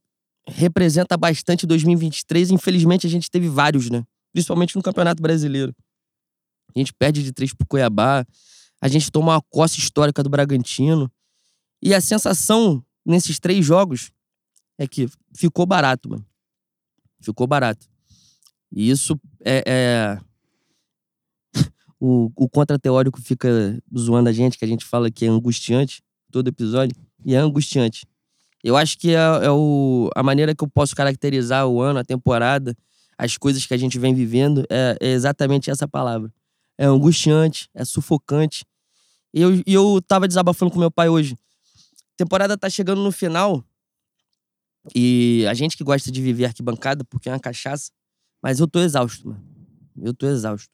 representa 0.48 1.18
bastante 1.18 1.68
2023, 1.68 2.52
infelizmente 2.52 3.06
a 3.06 3.10
gente 3.10 3.30
teve 3.30 3.48
vários, 3.48 3.90
né? 3.90 4.04
Principalmente 4.32 4.76
no 4.76 4.82
Campeonato 4.82 5.22
Brasileiro. 5.22 5.76
A 6.76 6.80
gente 6.80 6.94
perde 6.94 7.24
de 7.24 7.32
três 7.32 7.54
pro 7.54 7.68
Cuiabá, 7.68 8.26
a 8.82 8.88
gente 8.88 9.12
toma 9.12 9.34
uma 9.34 9.42
coça 9.42 9.80
histórica 9.80 10.24
do 10.24 10.30
Bragantino. 10.30 11.12
E 11.82 11.94
a 11.94 12.02
sensação 12.02 12.84
nesses 13.06 13.40
três 13.40 13.66
jogos 13.66 14.12
é 14.78 14.88
que 14.88 15.08
ficou 15.36 15.66
barato, 15.66 16.10
mano. 16.10 16.26
Ficou 17.22 17.48
barato. 17.48 17.88
E 18.72 18.90
isso 18.90 19.20
é. 19.44 19.64
é... 19.66 20.20
o, 22.00 22.32
o 22.36 22.50
contra-teórico 22.50 23.22
fica 23.22 23.82
zoando 23.98 24.30
a 24.30 24.34
gente, 24.34 24.58
que 24.58 24.66
a 24.66 24.68
gente 24.68 24.86
fala 24.86 25.10
que 25.10 25.26
é 25.26 25.30
angustiante, 25.30 26.04
todo 26.32 26.48
episódio, 26.48 26.96
e 27.26 27.34
é 27.34 27.38
angustiante. 27.38 28.06
Eu 28.64 28.76
acho 28.76 28.98
que 28.98 29.12
é, 29.12 29.46
é 29.46 29.52
o, 29.52 30.10
a 30.16 30.22
maneira 30.22 30.54
que 30.54 30.64
eu 30.64 30.68
posso 30.68 30.96
caracterizar 30.96 31.68
o 31.68 31.82
ano, 31.82 32.00
a 32.00 32.04
temporada, 32.04 32.76
as 33.18 33.38
coisas 33.38 33.66
que 33.66 33.74
a 33.74 33.78
gente 33.78 33.98
vem 33.98 34.14
vivendo, 34.14 34.64
é, 34.70 34.98
é 35.00 35.12
exatamente 35.12 35.72
essa 35.72 35.88
palavra. 35.88 36.32
É 36.78 36.86
angustiante, 36.86 37.70
é 37.74 37.84
sufocante. 37.84 38.66
E 39.34 39.42
eu, 39.42 39.56
e 39.66 39.74
eu 39.74 40.02
tava 40.02 40.28
desabafando 40.28 40.72
com 40.72 40.80
meu 40.80 40.92
pai 40.92 41.10
hoje. 41.10 41.34
A 41.34 42.18
temporada 42.18 42.58
tá 42.58 42.70
chegando 42.70 43.04
no 43.04 43.12
final. 43.12 43.64
E 44.96 45.46
a 45.50 45.54
gente 45.54 45.76
que 45.76 45.84
gosta 45.84 46.12
de 46.12 46.22
viver 46.22 46.46
arquibancada, 46.46 47.04
porque 47.04 47.30
é 47.30 47.32
uma 47.34 47.40
cachaça, 47.40 47.92
mas 48.42 48.60
eu 48.60 48.68
tô 48.68 48.80
exausto, 48.80 49.28
mano. 49.28 49.44
Eu 50.02 50.14
tô 50.14 50.28
exausto. 50.28 50.70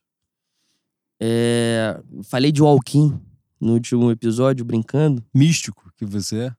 É, 1.19 2.01
falei 2.25 2.51
de 2.51 2.61
Walking 2.61 3.19
no 3.59 3.73
último 3.73 4.11
episódio, 4.11 4.65
brincando. 4.65 5.25
Místico 5.33 5.91
que 5.95 6.05
você 6.05 6.47
é. 6.47 6.55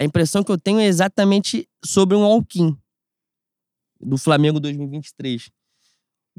A 0.00 0.04
impressão 0.04 0.42
que 0.42 0.50
eu 0.50 0.58
tenho 0.58 0.80
é 0.80 0.86
exatamente 0.86 1.68
sobre 1.84 2.16
um 2.16 2.22
Walking 2.22 2.76
do 4.00 4.16
Flamengo 4.16 4.58
2023. 4.58 5.50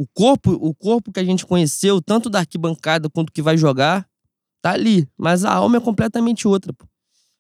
O 0.02 0.08
corpo, 0.16 0.52
o 0.54 0.74
corpo 0.74 1.12
que 1.12 1.20
a 1.20 1.24
gente 1.24 1.46
conheceu, 1.46 2.02
tanto 2.02 2.28
da 2.28 2.40
arquibancada 2.40 3.08
quanto 3.08 3.32
que 3.32 3.40
vai 3.40 3.56
jogar, 3.56 4.10
tá 4.60 4.72
ali. 4.72 5.08
Mas 5.16 5.46
a 5.46 5.54
alma 5.54 5.78
é 5.78 5.80
completamente 5.80 6.48
outra. 6.48 6.74
Pô. 6.74 6.88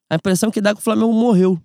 A 0.08 0.16
impressão 0.16 0.52
que 0.52 0.62
dá 0.62 0.70
é 0.70 0.74
que 0.76 0.80
o 0.80 0.84
Flamengo 0.84 1.12
morreu. 1.12 1.60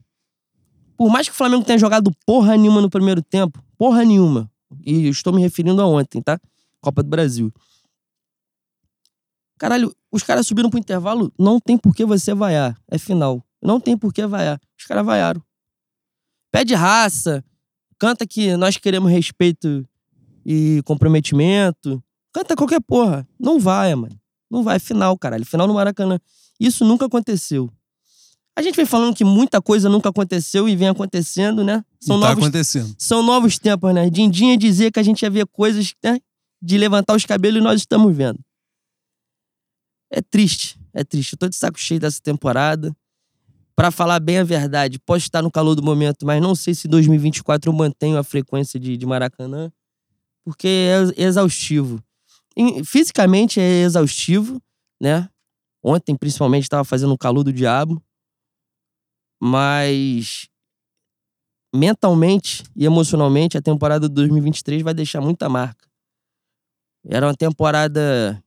Por 0.96 1.10
mais 1.10 1.28
que 1.28 1.34
o 1.34 1.36
Flamengo 1.36 1.64
tenha 1.64 1.78
jogado 1.78 2.10
porra 2.24 2.56
nenhuma 2.56 2.80
no 2.80 2.88
primeiro 2.88 3.20
tempo, 3.20 3.62
porra 3.76 4.06
nenhuma. 4.06 4.50
E 4.86 5.06
estou 5.08 5.34
me 5.34 5.42
referindo 5.42 5.82
a 5.82 5.86
ontem, 5.86 6.22
tá? 6.22 6.40
Copa 6.80 7.02
do 7.02 7.10
Brasil. 7.10 7.52
Caralho, 9.58 9.94
os 10.10 10.22
caras 10.22 10.46
subiram 10.46 10.70
pro 10.70 10.78
intervalo, 10.78 11.30
não 11.38 11.60
tem 11.60 11.76
por 11.76 11.94
que 11.94 12.06
você 12.06 12.32
vaiar. 12.32 12.74
É 12.90 12.96
final. 12.96 13.44
Não 13.60 13.78
tem 13.78 13.98
por 13.98 14.14
que 14.14 14.26
vaiar. 14.26 14.58
Os 14.78 14.86
caras 14.86 15.04
vaiaram. 15.04 15.42
Pede 16.50 16.72
raça, 16.72 17.44
canta 17.98 18.26
que 18.26 18.56
nós 18.56 18.78
queremos 18.78 19.10
respeito 19.10 19.86
e 20.48 20.80
comprometimento. 20.84 22.00
Canta 22.32 22.54
qualquer 22.54 22.80
porra. 22.80 23.26
Não 23.38 23.58
vai, 23.58 23.92
mano. 23.96 24.16
Não 24.48 24.62
vai. 24.62 24.78
Final, 24.78 25.18
caralho. 25.18 25.44
Final 25.44 25.66
no 25.66 25.74
Maracanã. 25.74 26.20
Isso 26.60 26.84
nunca 26.84 27.06
aconteceu. 27.06 27.68
A 28.54 28.62
gente 28.62 28.76
vem 28.76 28.86
falando 28.86 29.14
que 29.14 29.24
muita 29.24 29.60
coisa 29.60 29.88
nunca 29.88 30.08
aconteceu 30.08 30.68
e 30.68 30.76
vem 30.76 30.88
acontecendo, 30.88 31.64
né? 31.64 31.84
São 32.00 32.20
tá 32.20 32.28
novos, 32.28 32.44
acontecendo. 32.44 32.94
São 32.96 33.22
novos 33.22 33.58
tempos, 33.58 33.92
né? 33.92 34.08
Dindinha 34.08 34.56
dizia 34.56 34.90
que 34.90 35.00
a 35.00 35.02
gente 35.02 35.22
ia 35.22 35.30
ver 35.30 35.46
coisas 35.48 35.92
né? 36.02 36.18
de 36.62 36.78
levantar 36.78 37.14
os 37.14 37.26
cabelos 37.26 37.60
e 37.60 37.64
nós 37.64 37.80
estamos 37.80 38.16
vendo. 38.16 38.38
É 40.10 40.22
triste, 40.22 40.78
é 40.94 41.02
triste. 41.02 41.32
Eu 41.32 41.38
tô 41.38 41.48
de 41.48 41.56
saco 41.56 41.78
cheio 41.78 42.00
dessa 42.00 42.22
temporada. 42.22 42.96
Para 43.74 43.90
falar 43.90 44.20
bem 44.20 44.38
a 44.38 44.44
verdade, 44.44 44.98
posso 45.00 45.26
estar 45.26 45.42
no 45.42 45.50
calor 45.50 45.74
do 45.74 45.82
momento, 45.82 46.24
mas 46.24 46.40
não 46.40 46.54
sei 46.54 46.74
se 46.74 46.86
em 46.86 46.90
2024 46.90 47.68
eu 47.68 47.74
mantenho 47.74 48.16
a 48.16 48.24
frequência 48.24 48.80
de, 48.80 48.96
de 48.96 49.04
Maracanã, 49.04 49.70
porque 50.46 50.68
é 51.18 51.22
exaustivo. 51.22 52.00
fisicamente 52.84 53.60
é 53.60 53.82
exaustivo, 53.82 54.62
né? 55.02 55.28
Ontem, 55.82 56.16
principalmente, 56.16 56.62
estava 56.62 56.84
fazendo 56.84 57.12
um 57.12 57.16
calor 57.16 57.42
do 57.42 57.52
diabo 57.52 58.00
mas 59.40 60.48
mentalmente 61.74 62.64
e 62.74 62.84
emocionalmente 62.86 63.58
a 63.58 63.62
temporada 63.62 64.08
de 64.08 64.14
2023 64.14 64.82
vai 64.82 64.94
deixar 64.94 65.20
muita 65.20 65.48
marca. 65.48 65.86
Era 67.04 67.26
uma 67.26 67.36
temporada 67.36 68.42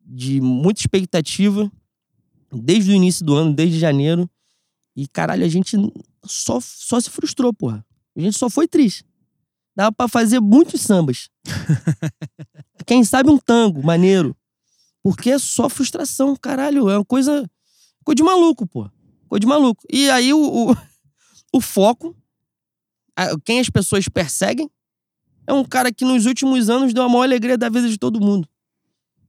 de 0.00 0.40
muita 0.40 0.80
expectativa 0.80 1.70
desde 2.52 2.90
o 2.90 2.94
início 2.94 3.24
do 3.24 3.34
ano, 3.34 3.54
desde 3.54 3.78
janeiro. 3.78 4.28
E 4.96 5.06
caralho, 5.06 5.44
a 5.44 5.48
gente 5.48 5.76
só, 6.24 6.58
só 6.60 7.00
se 7.00 7.08
frustrou, 7.08 7.54
porra. 7.54 7.84
A 8.16 8.20
gente 8.20 8.36
só 8.36 8.50
foi 8.50 8.66
triste. 8.66 9.04
Dava 9.78 9.92
pra 9.92 10.08
fazer 10.08 10.40
muitos 10.40 10.80
sambas. 10.80 11.30
Quem 12.84 13.04
sabe 13.04 13.30
um 13.30 13.38
tango 13.38 13.80
maneiro. 13.80 14.36
Porque 15.04 15.30
é 15.30 15.38
só 15.38 15.68
frustração, 15.68 16.34
caralho. 16.34 16.90
É 16.90 16.98
uma 16.98 17.04
coisa. 17.04 17.48
Coisa 18.02 18.16
de 18.16 18.24
maluco, 18.24 18.66
porra. 18.66 18.92
Ficou 19.22 19.38
de 19.38 19.46
maluco. 19.46 19.80
E 19.88 20.10
aí 20.10 20.34
o, 20.34 20.72
o, 20.72 20.76
o 21.54 21.60
foco, 21.60 22.16
quem 23.44 23.60
as 23.60 23.70
pessoas 23.70 24.08
perseguem, 24.08 24.68
é 25.46 25.52
um 25.52 25.64
cara 25.64 25.92
que 25.92 26.04
nos 26.04 26.26
últimos 26.26 26.68
anos 26.68 26.92
deu 26.92 27.04
a 27.04 27.08
maior 27.08 27.22
alegria 27.22 27.56
da 27.56 27.68
vida 27.68 27.88
de 27.88 27.98
todo 27.98 28.20
mundo. 28.20 28.48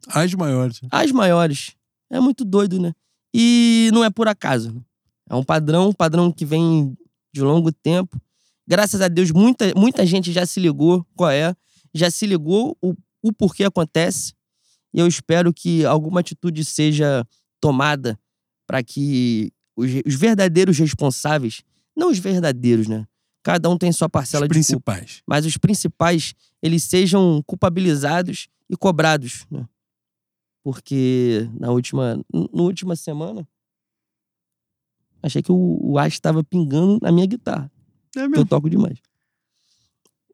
As 0.08 0.34
maiores. 0.34 0.82
As 0.90 1.12
maiores. 1.12 1.76
É 2.10 2.20
muito 2.20 2.44
doido, 2.44 2.82
né? 2.82 2.96
E 3.32 3.92
não 3.94 4.04
é 4.04 4.10
por 4.10 4.28
acaso. 4.28 4.74
Né? 4.74 4.82
É 5.30 5.36
um 5.36 5.44
padrão, 5.44 5.90
um 5.90 5.94
padrão 5.94 6.32
que 6.32 6.44
vem 6.44 6.98
de 7.32 7.42
longo 7.42 7.72
tempo. 7.72 8.20
Graças 8.70 9.02
a 9.02 9.08
Deus, 9.08 9.32
muita, 9.32 9.74
muita 9.76 10.06
gente 10.06 10.32
já 10.32 10.46
se 10.46 10.60
ligou 10.60 11.04
qual 11.16 11.32
é, 11.32 11.56
já 11.92 12.12
se 12.12 12.28
ligou 12.28 12.78
o, 12.80 12.94
o 13.20 13.34
porquê 13.34 13.64
acontece. 13.64 14.34
E 14.94 15.00
eu 15.00 15.08
espero 15.08 15.52
que 15.52 15.84
alguma 15.86 16.20
atitude 16.20 16.64
seja 16.64 17.26
tomada 17.60 18.20
para 18.68 18.84
que 18.84 19.52
os, 19.76 19.90
os 20.06 20.14
verdadeiros 20.14 20.78
responsáveis, 20.78 21.64
não 21.98 22.12
os 22.12 22.20
verdadeiros, 22.20 22.88
né? 22.88 23.08
Cada 23.42 23.68
um 23.72 23.78
tem 23.78 23.92
sua 23.92 24.08
parcela 24.08 24.44
os 24.44 24.50
de 24.50 24.54
principais. 24.54 25.14
Culpa, 25.14 25.24
mas 25.26 25.48
os 25.48 25.58
principais, 25.58 26.36
eles 26.62 26.84
sejam 26.84 27.42
culpabilizados 27.48 28.50
e 28.70 28.78
cobrados, 28.78 29.48
né? 29.50 29.68
Porque 30.64 31.50
na 31.60 31.72
última, 31.72 32.24
na 32.32 32.62
última 32.62 32.96
semana, 32.96 33.48
achei 35.24 35.42
que 35.42 35.52
o, 35.52 35.80
o 35.82 35.98
Ash 35.98 36.14
estava 36.14 36.44
pingando 36.44 37.00
na 37.02 37.12
minha 37.12 37.26
guitarra. 37.26 37.72
É 38.16 38.22
mesmo? 38.22 38.38
Eu 38.38 38.46
toco 38.46 38.70
demais. 38.70 38.98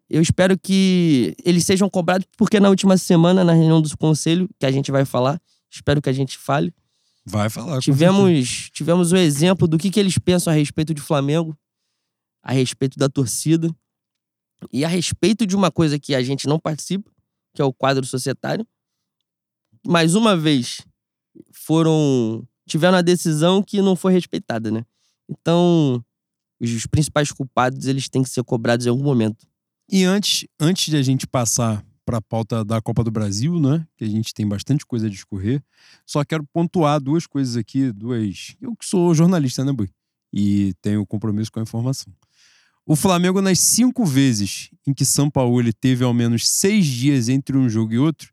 Eu 0.10 0.22
espero 0.22 0.58
que 0.58 1.36
eles 1.44 1.66
sejam 1.66 1.90
cobrados, 1.90 2.28
porque 2.38 2.60
na 2.60 2.70
última 2.70 2.98
semana, 2.98 3.44
na 3.44 3.54
reunião 3.54 3.82
do 3.82 3.98
conselho, 3.98 4.48
que 4.60 4.66
a 4.66 4.72
gente 4.72 4.92
vai 4.92 5.04
falar, 5.04 5.42
espero 5.70 6.02
que 6.02 6.10
a 6.10 6.14
gente 6.14 6.38
fale, 6.38 6.74
Vai 7.26 7.50
falar. 7.50 7.80
Tivemos, 7.80 8.70
tivemos 8.70 9.12
o 9.12 9.18
exemplo 9.18 9.68
do 9.68 9.80
que, 9.80 9.90
que 9.90 10.00
eles 10.00 10.18
pensam 10.18 10.54
a 10.54 10.56
respeito 10.56 10.94
de 10.94 11.02
Flamengo, 11.02 11.58
a 12.44 12.52
respeito 12.52 13.00
da 13.00 13.10
torcida 13.10 13.76
e 14.72 14.86
a 14.86 14.88
respeito 14.88 15.46
de 15.48 15.56
uma 15.56 15.72
coisa 15.72 15.98
que 15.98 16.14
a 16.14 16.22
gente 16.22 16.48
não 16.48 16.60
participa, 16.60 17.12
que 17.56 17.62
é 17.62 17.66
o 17.66 17.74
quadro 17.74 18.06
societário. 18.06 18.66
Mais 19.84 20.14
uma 20.14 20.38
vez, 20.38 20.82
foram 21.52 22.48
tiveram 22.68 22.98
a 22.98 23.02
decisão 23.02 23.64
que 23.64 23.82
não 23.82 23.96
foi 23.96 24.14
respeitada, 24.14 24.70
né? 24.70 24.86
Então, 25.28 26.04
os 26.60 26.86
principais 26.86 27.32
culpados, 27.32 27.88
eles 27.88 28.08
têm 28.10 28.24
que 28.24 28.30
ser 28.30 28.44
cobrados 28.44 28.86
em 28.86 28.90
algum 28.90 29.04
momento. 29.04 29.46
E 29.92 30.04
antes, 30.04 30.48
antes 30.60 30.86
de 30.86 30.98
a 30.98 31.02
gente 31.02 31.28
passar 31.28 31.86
para 32.06 32.18
a 32.18 32.22
pauta 32.22 32.64
da 32.64 32.82
Copa 32.82 33.04
do 33.04 33.12
Brasil, 33.12 33.60
né? 33.60 33.86
Que 33.98 34.04
a 34.06 34.08
gente 34.08 34.34
tem 34.34 34.48
bastante 34.48 34.86
coisa 34.86 35.08
a 35.08 35.10
discorrer. 35.10 35.62
Só 36.06 36.24
quero 36.24 36.46
pontuar 36.54 37.00
duas 37.02 37.26
coisas 37.26 37.58
aqui, 37.58 37.92
duas. 37.92 38.56
Eu 38.62 38.76
que 38.76 38.86
sou 38.86 39.14
jornalista, 39.14 39.66
né, 39.66 39.74
Bui? 39.74 39.90
E 40.32 40.74
tenho 40.82 41.06
compromisso 41.06 41.52
com 41.52 41.60
a 41.60 41.64
informação. 41.64 42.14
O 42.86 42.96
Flamengo, 42.96 43.42
nas 43.42 43.60
cinco 43.60 44.06
vezes 44.06 44.70
em 44.86 44.94
que 44.94 45.04
São 45.04 45.30
Paulo 45.30 45.60
ele 45.60 45.74
teve 45.74 46.04
ao 46.04 46.14
menos 46.14 46.48
seis 46.48 46.86
dias 46.86 47.28
entre 47.30 47.58
um 47.58 47.68
jogo 47.68 47.94
e 47.94 47.98
outro, 47.98 48.32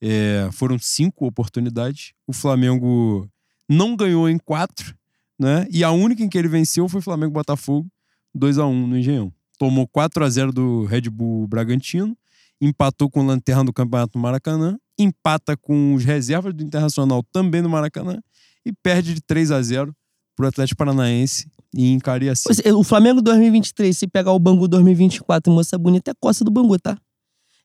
é, 0.00 0.48
foram 0.52 0.76
cinco 0.78 1.24
oportunidades. 1.24 2.12
O 2.26 2.32
Flamengo 2.32 3.30
não 3.68 3.94
ganhou 3.94 4.28
em 4.28 4.38
quatro, 4.38 4.96
né? 5.38 5.66
E 5.70 5.82
a 5.82 5.90
única 5.90 6.22
em 6.22 6.28
que 6.28 6.38
ele 6.38 6.48
venceu 6.48 6.88
foi 6.88 7.00
o 7.00 7.02
Flamengo 7.02 7.32
Botafogo, 7.32 7.88
2 8.34 8.58
a 8.58 8.66
1 8.66 8.86
no 8.86 8.98
Engenhão. 8.98 9.32
Tomou 9.58 9.86
4 9.86 10.24
a 10.24 10.28
0 10.28 10.52
do 10.52 10.84
Red 10.84 11.02
Bull 11.02 11.46
Bragantino 11.46 12.16
empatou 12.62 13.10
com 13.10 13.20
o 13.20 13.26
Lanterna 13.26 13.64
do 13.64 13.72
Campeonato 13.72 14.12
do 14.12 14.20
Maracanã, 14.20 14.78
empata 14.96 15.56
com 15.56 15.94
os 15.94 16.04
reservas 16.04 16.54
do 16.54 16.62
Internacional 16.62 17.24
também 17.32 17.60
no 17.60 17.68
Maracanã 17.68 18.20
e 18.64 18.72
perde 18.72 19.14
de 19.14 19.20
3 19.20 19.50
a 19.50 19.60
0 19.60 19.92
pro 20.36 20.46
Atlético 20.46 20.78
Paranaense 20.78 21.50
e 21.74 21.88
em 21.88 21.98
Cariacica. 21.98 22.54
É, 22.64 22.72
o 22.72 22.84
Flamengo 22.84 23.20
2023, 23.20 23.98
se 23.98 24.06
pegar 24.06 24.32
o 24.32 24.38
Bangu 24.38 24.68
2024 24.68 25.52
moça 25.52 25.76
bonita, 25.76 26.12
é 26.12 26.14
costa 26.14 26.44
do 26.44 26.52
Bangu, 26.52 26.78
tá? 26.78 26.96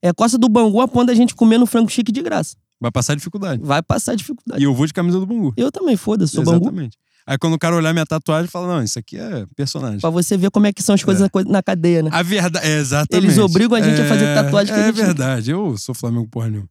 É 0.01 0.11
costa 0.11 0.37
do 0.37 0.49
Bangu 0.49 0.81
a 0.81 0.87
ponto 0.87 1.05
da 1.05 1.13
gente 1.13 1.35
comer 1.35 1.59
no 1.59 1.67
frango 1.67 1.89
chique 1.89 2.11
de 2.11 2.23
graça. 2.23 2.57
Vai 2.79 2.91
passar 2.91 3.15
dificuldade. 3.15 3.61
Vai 3.63 3.83
passar 3.83 4.15
dificuldade. 4.15 4.61
E 4.61 4.65
eu 4.65 4.73
vou 4.73 4.87
de 4.87 4.93
camisa 4.93 5.19
do 5.19 5.27
Bangu. 5.27 5.53
Eu 5.55 5.71
também, 5.71 5.95
foda-se, 5.95 6.33
sou 6.33 6.41
Exatamente. 6.41 6.97
Bangu. 6.97 7.06
Aí 7.27 7.37
quando 7.37 7.53
o 7.55 7.59
cara 7.59 7.75
olhar 7.75 7.91
minha 7.93 8.05
tatuagem, 8.05 8.49
fala: 8.49 8.67
não, 8.75 8.83
isso 8.83 8.97
aqui 8.97 9.17
é 9.17 9.45
personagem. 9.55 9.99
Pra 9.99 10.09
você 10.09 10.37
ver 10.37 10.49
como 10.49 10.65
é 10.65 10.71
que 10.71 10.81
são 10.81 10.95
as 10.95 11.03
coisas 11.03 11.21
na 11.23 11.29
co- 11.29 11.43
na 11.43 11.61
cadeia, 11.61 12.01
né? 12.03 12.09
A 12.13 12.23
verdade, 12.23 12.65
é, 12.65 12.77
exatamente. 12.77 13.25
Eles 13.25 13.37
obrigam 13.37 13.77
a 13.77 13.81
gente 13.81 14.01
a 14.01 14.07
fazer 14.07 14.33
tatuagem 14.33 14.73
que 14.73 14.79
é 14.79 14.85
gente- 14.87 15.01
É 15.01 15.05
verdade, 15.05 15.51
eu 15.51 15.77
sou 15.77 15.93
Flamengo 15.93 16.27
porra 16.29 16.49
nenhuma. 16.49 16.69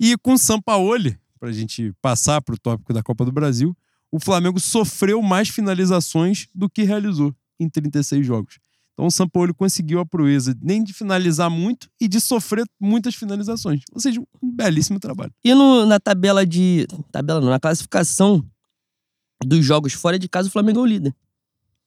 E 0.00 0.16
com 0.18 0.32
o 0.32 0.38
Sampaoli, 0.38 1.16
pra 1.38 1.52
gente 1.52 1.92
passar 2.02 2.42
pro 2.42 2.58
tópico 2.58 2.92
da 2.92 3.02
Copa 3.02 3.24
do 3.24 3.30
Brasil, 3.30 3.76
o 4.10 4.18
Flamengo 4.18 4.58
sofreu 4.58 5.22
mais 5.22 5.48
finalizações 5.48 6.48
do 6.54 6.68
que 6.68 6.82
realizou 6.82 7.32
em 7.60 7.68
36 7.68 8.26
jogos. 8.26 8.58
Então 8.94 9.06
o 9.06 9.10
Sampaoli 9.10 9.52
conseguiu 9.54 10.00
a 10.00 10.06
proeza 10.06 10.56
nem 10.62 10.82
de 10.82 10.92
finalizar 10.92 11.48
muito 11.50 11.88
e 12.00 12.06
de 12.08 12.20
sofrer 12.20 12.64
muitas 12.80 13.14
finalizações. 13.14 13.82
Ou 13.92 14.00
seja, 14.00 14.20
um 14.20 14.50
belíssimo 14.52 14.98
trabalho. 15.00 15.32
E 15.44 15.54
no- 15.54 15.86
na 15.86 15.98
tabela 16.00 16.44
de. 16.46 16.86
Tabela 17.12 17.40
não, 17.40 17.50
na 17.50 17.58
classificação 17.60 18.44
dos 19.42 19.64
jogos 19.64 19.92
fora 19.92 20.18
de 20.18 20.28
casa, 20.28 20.48
o 20.48 20.50
Flamengo 20.52 20.80
é 20.80 20.82
o 20.82 20.86
líder. 20.86 21.14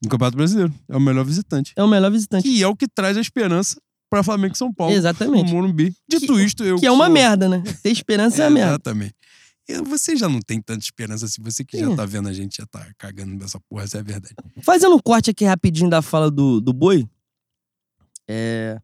No 0.04 0.10
Campeonato 0.10 0.38
Brasileiro, 0.38 0.74
é 0.88 0.96
o 0.98 1.00
melhor 1.00 1.26
visitante. 1.26 1.74
É 1.76 1.84
o 1.84 1.88
melhor 1.88 2.12
visitante. 2.12 2.44
Que 2.48 2.62
é 2.64 2.68
o 2.68 2.76
que 2.76 2.88
traz 2.88 3.18
a 3.18 3.22
esperança 3.22 3.82
para 4.10 4.24
Flamengo 4.24 4.54
e 4.54 4.58
São 4.58 4.72
Paulo. 4.74 4.94
Exatamente. 4.94 5.46
No 5.46 5.56
Morumbi. 5.56 5.94
Dito 6.08 6.40
isto, 6.40 6.64
eu 6.64 6.78
Que 6.80 6.86
é 6.86 6.92
uma 6.92 7.06
sou- 7.06 7.14
merda, 7.14 7.50
né? 7.50 7.64
Ter 7.82 7.90
esperança 7.92 8.44
é, 8.44 8.46
uma 8.46 8.52
merda. 8.52 8.72
Exatamente. 8.74 9.16
E 9.68 9.82
Você 9.82 10.16
já 10.16 10.30
não 10.30 10.40
tem 10.40 10.62
tanta 10.62 10.84
esperança 10.84 11.26
assim. 11.26 11.42
Você 11.42 11.66
que 11.66 11.78
já 11.80 11.94
tá 11.96 12.06
vendo 12.06 12.30
a 12.30 12.34
gente, 12.34 12.58
já 12.58 12.66
tá 12.66 12.88
cagando 12.98 13.34
nessa 13.36 13.60
porra, 13.68 13.84
essa 13.84 13.98
é 13.98 14.00
a 14.00 14.04
verdade. 14.04 14.34
Fazendo 14.62 14.96
um 14.96 15.00
corte 15.00 15.30
aqui 15.32 15.44
rapidinho 15.44 15.90
da 15.90 16.02
fala 16.02 16.32
do, 16.32 16.62
do 16.62 16.72
Boi, 16.72 17.06
é, 18.28 18.80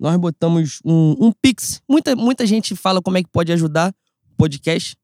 nós 0.00 0.16
botamos 0.16 0.80
um, 0.84 1.14
um 1.26 1.32
Pix. 1.32 1.82
Muita, 1.88 2.16
muita 2.16 2.46
gente 2.46 2.74
fala 2.74 3.00
como 3.02 3.16
é 3.18 3.22
que 3.22 3.28
pode 3.30 3.52
ajudar 3.52 3.94
o 4.32 4.34
podcast. 4.36 4.96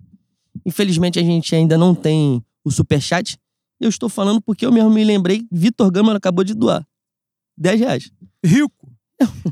Infelizmente, 0.67 1.19
a 1.19 1.23
gente 1.23 1.55
ainda 1.55 1.79
não 1.79 1.95
tem 1.95 2.43
o 2.65 2.71
superchat. 2.71 3.37
Eu 3.81 3.89
estou 3.89 4.09
falando 4.09 4.41
porque 4.41 4.67
eu 4.67 4.73
mesmo 4.73 4.91
me 4.91 5.05
lembrei, 5.05 5.47
Vitor 5.51 5.91
Gama 5.91 6.15
acabou 6.15 6.45
de 6.45 6.55
doar. 6.55 6.87
10 7.57 7.81
reais. 7.81 8.13
Rico. 8.45 8.91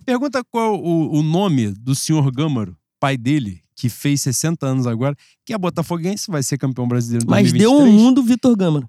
Pergunta 0.04 0.42
qual 0.44 0.82
o, 0.82 1.18
o 1.18 1.22
nome 1.22 1.72
do 1.72 1.94
senhor 1.94 2.30
Gâmaro, 2.32 2.76
pai 2.98 3.16
dele, 3.16 3.62
que 3.76 3.88
fez 3.88 4.22
60 4.22 4.66
anos 4.66 4.86
agora, 4.86 5.14
que 5.44 5.52
é 5.52 5.58
botafoguense, 5.58 6.30
vai 6.30 6.42
ser 6.42 6.58
campeão 6.58 6.88
brasileiro 6.88 7.24
em 7.24 7.30
Mas 7.30 7.52
2023. 7.52 7.62
deu 7.62 7.86
um 7.86 7.92
mundo 7.92 8.22
Vitor 8.22 8.56
Gama. 8.56 8.88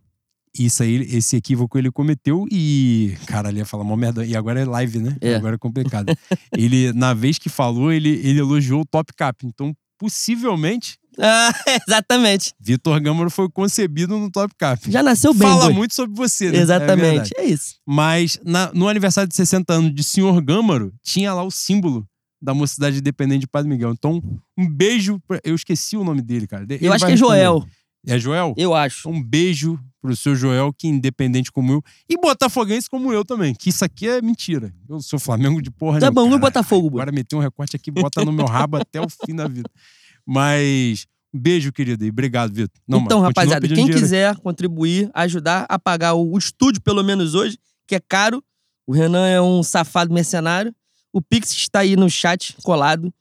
Isso 0.57 0.82
aí, 0.82 0.95
esse 1.15 1.36
equívoco 1.36 1.78
ele 1.78 1.91
cometeu 1.91 2.45
e. 2.51 3.15
Cara, 3.28 3.49
ele 3.49 3.59
ia 3.59 3.65
falar 3.65 3.84
uma 3.84 3.95
merda. 3.95 4.26
E 4.26 4.36
agora 4.36 4.59
é 4.59 4.65
live, 4.65 4.99
né? 4.99 5.15
É. 5.22 5.36
Agora 5.36 5.55
é 5.55 5.57
complicado. 5.59 6.11
ele, 6.57 6.91
na 6.93 7.13
vez 7.13 7.38
que 7.38 7.49
falou, 7.49 7.91
ele, 7.91 8.09
ele 8.09 8.39
elogiou 8.39 8.82
o 8.82 8.86
Top 8.86 9.13
Cap. 9.13 9.45
Então, 9.45 9.76
possivelmente, 9.97 10.97
Ah, 11.22 11.51
exatamente. 11.88 12.53
Vitor 12.59 12.99
Gâmaro 12.99 13.30
foi 13.30 13.49
concebido 13.49 14.17
no 14.17 14.32
Top 14.32 14.53
Cap. 14.57 14.89
Já 14.91 15.03
nasceu 15.03 15.34
bem, 15.34 15.47
Fala 15.47 15.65
Boi. 15.65 15.74
muito 15.74 15.93
sobre 15.93 16.15
você, 16.15 16.51
né? 16.51 16.57
É 16.57 16.61
Exatamente. 16.61 17.01
verdade. 17.01 17.30
É, 17.38 17.45
isso. 17.45 17.76
Mas 17.86 18.39
na- 18.45 18.72
no 18.74 18.88
aniversário 18.88 19.28
de 19.28 19.36
60 19.36 19.74
anos 19.74 19.93
de 19.93 20.03
Senhor 20.03 20.41
Gâmaro, 20.41 20.93
tinha 21.03 21.34
lá 21.34 21.43
o 21.43 21.51
símbolo 21.51 22.07
da 22.41 22.53
Mocidade 22.53 22.99
Independente 22.99 23.41
de 23.41 23.47
Padre 23.47 23.70
Miguel. 23.70 23.91
Então, 23.91 24.22
um 24.57 24.67
beijo. 24.70 25.20
Pra... 25.28 25.39
Eu 25.43 25.55
esqueci 25.55 25.97
o 25.97 26.03
nome 26.03 26.22
dele, 26.22 26.47
cara. 26.47 26.63
Ele 26.70 26.80
Eu 26.88 26.93
acho 26.93 27.05
que 27.05 27.11
é. 27.11 27.17
Joel. 27.17 27.65
É 28.07 28.17
Joel? 28.17 28.53
Eu 28.55 28.74
acho. 28.74 29.09
Um 29.09 29.22
beijo 29.22 29.78
pro 30.01 30.15
seu 30.15 30.34
Joel, 30.34 30.72
que 30.72 30.88
é 30.88 30.89
independente 30.89 31.51
como 31.51 31.74
eu. 31.74 31.84
E 32.09 32.15
botafoguense 32.15 32.89
como 32.89 33.11
eu 33.11 33.26
também. 33.26 33.53
Que 33.53 33.67
isso 33.70 33.84
aqui 33.84 34.07
é 34.07 34.22
mentira. 34.22 34.74
Eu 34.88 35.01
sou 35.01 35.20
Flamengo 35.20 35.61
de 35.61 35.70
porra 35.70 35.99
Tá 35.99 36.09
nenhuma. 36.09 36.30
bom, 36.30 36.36
e 36.38 36.39
Botafogo? 36.39 36.88
Agora 36.88 37.11
meteu 37.11 37.39
um 37.39 37.41
recorte 37.41 37.76
aqui, 37.76 37.91
bota 37.91 38.24
no 38.24 38.32
meu 38.32 38.45
rabo 38.45 38.78
até 38.78 39.01
o 39.01 39.07
fim 39.09 39.36
da 39.36 39.45
vida. 39.49 39.70
Mas, 40.32 41.08
beijo, 41.34 41.74
querido. 41.74 42.06
E 42.06 42.10
obrigado, 42.10 42.54
Vitor. 42.54 42.80
Não, 42.88 43.00
então, 43.00 43.20
rapaziada, 43.20 43.68
quem 43.68 43.88
quiser 43.88 44.36
contribuir, 44.38 45.10
ajudar 45.12 45.66
a 45.68 45.80
pagar 45.80 46.14
o, 46.14 46.34
o 46.34 46.38
estúdio, 46.38 46.80
pelo 46.84 47.04
menos 47.04 47.34
hoje, 47.34 47.58
que 47.88 47.96
é 47.96 48.00
caro. 48.00 48.44
O 48.86 48.94
Renan 48.94 49.28
é 49.28 49.42
um 49.42 49.64
safado 49.64 50.14
mercenário. 50.14 50.74
O 51.12 51.20
Pix 51.20 51.52
está 51.52 51.80
aí 51.80 51.96
no 51.96 52.08
chat 52.08 52.56
colado. 52.62 53.12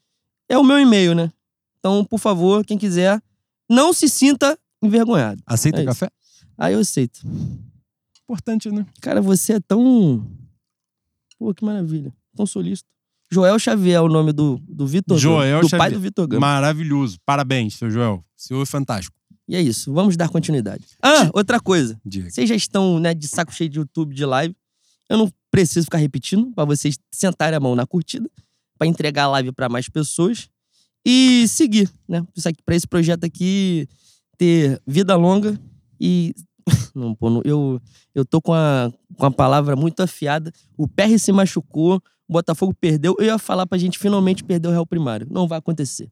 É 0.50 0.58
o 0.58 0.62
meu 0.62 0.78
e-mail, 0.78 1.14
né? 1.14 1.32
Então, 1.78 2.04
por 2.04 2.18
favor, 2.18 2.62
quem 2.62 2.76
quiser, 2.76 3.22
não 3.70 3.94
se 3.94 4.06
sinta 4.06 4.58
envergonhado. 4.82 5.42
Aceita 5.46 5.80
É 5.80 5.86
café? 5.86 6.10
Ah, 6.58 6.70
eu 6.70 6.80
aceito. 6.80 7.20
Importante, 8.22 8.70
né? 8.70 8.84
Cara, 9.00 9.22
você 9.22 9.54
é 9.54 9.60
tão. 9.60 10.30
Pô, 11.38 11.54
que 11.54 11.64
maravilha. 11.64 12.12
Tão 12.36 12.44
solícito. 12.44 12.90
Joel 13.30 13.58
Xavier 13.58 13.96
é 13.96 14.00
o 14.00 14.08
nome 14.08 14.32
do, 14.32 14.60
do 14.66 14.86
Vitor 14.86 15.18
Joel 15.18 15.60
Do 15.60 15.68
pai 15.70 15.78
Xavier. 15.80 15.92
do 15.92 16.00
Vitor 16.00 16.26
Gama. 16.26 16.40
Maravilhoso. 16.40 17.18
Parabéns, 17.26 17.74
seu 17.74 17.90
Joel. 17.90 18.24
O 18.36 18.42
senhor 18.42 18.62
é 18.62 18.66
fantástico. 18.66 19.14
E 19.46 19.56
é 19.56 19.62
isso. 19.62 19.92
Vamos 19.92 20.16
dar 20.16 20.28
continuidade. 20.28 20.84
Ah, 21.02 21.30
outra 21.32 21.60
coisa. 21.60 21.98
Diga. 22.04 22.30
Vocês 22.30 22.48
já 22.48 22.54
estão 22.54 22.98
né, 22.98 23.14
de 23.14 23.26
saco 23.28 23.52
cheio 23.52 23.68
de 23.70 23.78
YouTube, 23.78 24.14
de 24.14 24.24
live. 24.24 24.54
Eu 25.08 25.18
não 25.18 25.32
preciso 25.50 25.84
ficar 25.84 25.98
repetindo 25.98 26.52
para 26.52 26.64
vocês 26.64 26.98
sentarem 27.12 27.56
a 27.56 27.60
mão 27.60 27.74
na 27.74 27.86
curtida, 27.86 28.30
para 28.78 28.86
entregar 28.86 29.24
a 29.24 29.28
live 29.28 29.52
para 29.52 29.68
mais 29.68 29.88
pessoas 29.88 30.48
e 31.04 31.46
seguir, 31.48 31.90
né? 32.06 32.22
Pra 32.64 32.76
esse 32.76 32.86
projeto 32.86 33.24
aqui 33.24 33.88
ter 34.36 34.80
vida 34.86 35.16
longa 35.16 35.58
e 35.98 36.34
não, 36.94 37.14
pô, 37.14 37.40
eu 37.44 37.80
eu 38.14 38.24
tô 38.24 38.42
com 38.42 38.52
a, 38.52 38.92
com 39.16 39.26
a 39.26 39.30
palavra 39.30 39.74
muito 39.74 40.00
afiada. 40.00 40.52
O 40.76 40.86
PR 40.86 41.18
se 41.18 41.32
machucou, 41.32 42.02
o 42.28 42.32
Botafogo 42.32 42.74
perdeu. 42.78 43.16
Eu 43.18 43.26
ia 43.26 43.38
falar 43.38 43.66
pra 43.66 43.78
gente 43.78 43.98
finalmente 43.98 44.44
perder 44.44 44.68
o 44.68 44.70
Real 44.70 44.86
Primário. 44.86 45.26
Não 45.30 45.48
vai 45.48 45.58
acontecer. 45.58 46.10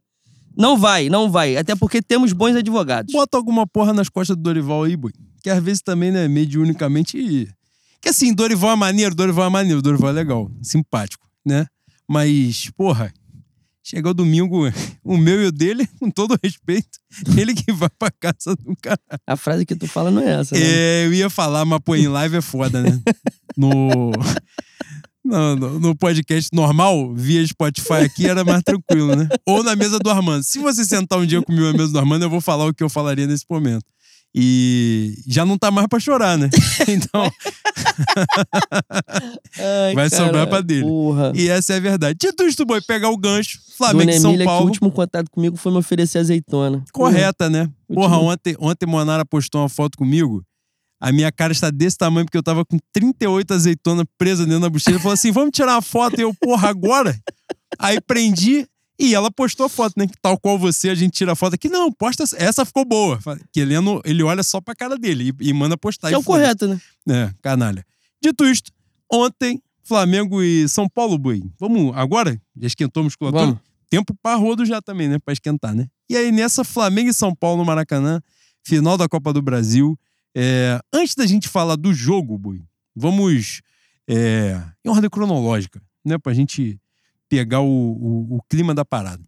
Não 0.57 0.79
vai, 0.79 1.11
não 1.11 1.31
vai. 1.31 1.57
Até 1.57 1.77
porque 1.77 2.01
temos 2.01 2.33
bons 2.33 2.57
advogados. 2.57 3.13
Bota 3.13 3.37
alguma 3.37 3.67
porra 3.67 3.93
nas 3.93 4.09
costas 4.09 4.37
do 4.37 4.43
Dorival 4.43 4.85
aí, 4.85 4.97
boi. 4.97 5.13
Que 5.43 5.51
às 5.51 5.63
vezes 5.63 5.83
também, 5.83 6.11
né, 6.11 6.27
mediunicamente. 6.27 7.53
Que 8.01 8.09
assim, 8.09 8.33
Dorival 8.33 8.71
é 8.71 8.77
maneiro, 8.77 9.15
Dorival 9.15 9.47
é 9.47 9.51
maneiro, 9.51 9.83
Dorival 9.83 10.11
é 10.11 10.13
legal, 10.13 10.51
simpático, 10.63 11.29
né? 11.45 11.67
Mas, 12.09 12.71
porra, 12.77 13.13
chega 13.83 14.11
o 14.11 14.15
domingo, 14.15 14.63
o 15.05 15.17
meu 15.19 15.43
e 15.43 15.47
o 15.47 15.53
dele, 15.53 15.87
com 16.01 16.11
todo 16.11 16.39
respeito, 16.43 16.99
ele 17.37 17.55
que 17.55 17.71
vai 17.73 17.91
pra 17.99 18.11
casa 18.11 18.57
do 18.57 18.75
cara. 18.81 18.99
A 19.27 19.37
frase 19.37 19.67
que 19.67 19.77
tu 19.77 19.87
fala 19.87 20.11
não 20.11 20.23
é 20.23 20.41
essa, 20.41 20.55
né? 20.55 20.63
É, 20.63 21.07
eu 21.07 21.13
ia 21.13 21.29
falar, 21.29 21.65
mas 21.65 21.81
pô, 21.85 21.95
em 21.95 22.09
live 22.09 22.37
é 22.37 22.41
foda, 22.41 22.83
né? 22.83 22.99
No. 23.57 24.11
No, 25.27 25.57
no- 25.57 25.81
no 25.81 25.97
podcast 25.97 26.51
normal, 26.53 27.13
via 27.15 27.45
Spotify 27.47 28.05
aqui, 28.05 28.27
era 28.29 28.45
mais 28.45 28.63
tranquilo, 28.63 29.15
né? 29.17 29.29
Ou 29.47 29.63
na 29.65 29.75
mesa 29.75 29.99
do 29.99 30.09
Armando. 30.11 30.45
Se 30.45 30.59
você 30.61 30.85
sentar 30.85 31.19
um 31.19 31.27
dia 31.27 31.43
comigo 31.43 31.65
na 31.67 31.73
mesa 31.73 31.93
do 31.93 31.99
Armando, 31.99 32.23
eu 32.25 32.31
vou 32.31 32.41
falar 32.41 32.67
o 32.67 32.73
que 32.75 32.83
eu 32.85 32.89
falaria 32.89 33.27
nesse 33.27 33.45
momento. 33.51 33.85
E 34.39 35.15
já 35.27 35.47
não 35.47 35.57
tá 35.57 35.71
mais 35.71 35.87
pra 35.89 35.99
chorar, 35.99 36.37
né? 36.37 36.49
Então, 36.89 37.31
Ai, 39.59 39.95
vai 39.95 40.11
cara, 40.11 40.25
sobrar 40.25 40.47
pra 40.47 40.61
dele. 40.61 40.83
Porra. 40.83 41.33
e 41.35 41.49
essa 41.49 41.73
é 41.75 41.77
a 41.77 41.81
verdade. 41.81 42.19
Dito 42.21 42.43
isto, 42.45 42.65
boi, 42.65 42.81
pegar 42.83 43.09
o 43.11 43.17
gancho, 43.17 43.59
Dona 43.59 43.77
Flamengo 43.77 44.11
e 44.11 44.21
São 44.21 44.31
Emília, 44.31 44.45
que 44.47 44.51
o 44.51 44.53
Paulo. 44.53 44.67
último 44.69 44.91
contato 44.91 45.31
comigo 45.31 45.57
foi 45.57 45.73
me 45.73 45.79
oferecer 45.79 46.19
azeitona. 46.19 46.85
Correta, 46.93 47.49
né? 47.51 47.69
Porra, 47.93 48.17
Último- 48.17 48.31
ontem, 48.33 48.57
ontem 48.61 48.87
Monara 48.87 49.25
postou 49.25 49.63
uma 49.63 49.69
foto 49.69 49.97
comigo. 49.97 50.45
A 51.01 51.13
minha 51.13 51.31
cara 51.31 51.53
está 51.53 51.71
desse 51.71 51.97
tamanho 51.99 52.25
porque 52.27 52.39
eu 52.39 52.43
tava 52.43 52.65
com 52.65 52.79
38 52.93 53.53
azeitonas 53.53 54.05
presas 54.17 54.47
dentro 54.47 54.63
da 54.63 54.71
bochecha. 54.71 54.91
Ele 54.93 54.99
falou 54.99 55.13
assim: 55.15 55.31
vamos 55.31 55.51
tirar 55.53 55.75
uma 55.75 55.83
foto. 55.83 56.19
E 56.19 56.23
eu, 56.23 56.35
porra, 56.35 56.69
agora? 56.71 57.19
Aí 57.79 58.01
prendi 58.01 58.67
e 58.99 59.15
ela 59.15 59.31
postou 59.31 59.67
a 59.67 59.69
foto, 59.69 59.93
né? 59.99 60.07
Tal 60.23 60.39
qual 60.39 60.59
você, 60.59 60.89
a 60.89 60.95
gente 60.95 61.13
tira 61.13 61.33
a 61.33 61.37
foto 61.37 61.55
aqui. 61.55 61.69
Não, 61.69 61.93
posta 61.93 62.23
essa, 62.23 62.37
essa 62.43 62.65
ficou 62.65 62.85
boa. 62.85 63.19
Que 63.53 63.61
ele, 63.61 63.79
não- 63.81 64.01
ele 64.07 64.23
olha 64.23 64.43
só 64.43 64.59
pra 64.61 64.75
cara 64.75 64.97
dele 64.97 65.35
e, 65.41 65.49
e 65.51 65.53
manda 65.53 65.77
postar. 65.77 66.09
Que 66.09 66.15
é 66.15 66.19
o 66.19 66.23
correto, 66.25 66.67
né? 66.67 66.81
É, 67.09 67.31
canalha. 67.43 67.85
Dito 68.23 68.47
isto, 68.47 68.73
ontem, 69.13 69.61
Flamengo 69.85 70.43
e 70.43 70.67
São 70.69 70.89
Paulo, 70.89 71.19
boi. 71.19 71.43
Vamos 71.61 71.95
agora? 71.95 72.41
Já 72.57 72.67
esquentou 72.69 73.03
a 73.03 73.05
musculatura? 73.05 73.45
Vamos. 73.45 73.61
tempo 73.91 74.15
para 74.23 74.35
rodo 74.37 74.65
já 74.65 74.81
também, 74.81 75.09
né? 75.09 75.19
Pra 75.23 75.33
esquentar, 75.35 75.75
né? 75.75 75.87
E 76.09 76.17
aí, 76.17 76.33
nessa 76.33 76.65
Flamengo 76.65 77.11
e 77.11 77.15
São 77.15 77.35
Paulo 77.35 77.59
no 77.59 77.65
Maracanã, 77.67 78.23
final 78.65 78.97
da 78.97 79.07
Copa 79.07 79.31
do 79.33 79.43
Brasil. 79.43 79.97
É, 80.39 80.79
antes 80.93 81.15
da 81.15 81.27
gente 81.27 81.49
falar 81.49 81.77
do 81.77 81.95
jogo, 81.95 82.37
Bui, 82.37 82.63
vamos 82.95 83.63
é, 84.07 84.63
em 84.85 84.91
ordem 84.91 85.09
cronológica, 85.09 85.81
né? 86.05 86.19
Pra 86.19 86.35
gente 86.35 86.79
pegar 87.29 87.61
o, 87.61 87.67
o- 87.67 88.37
o 88.37 88.43
clima 88.49 88.75
da 88.75 88.85
parada. 88.85 89.23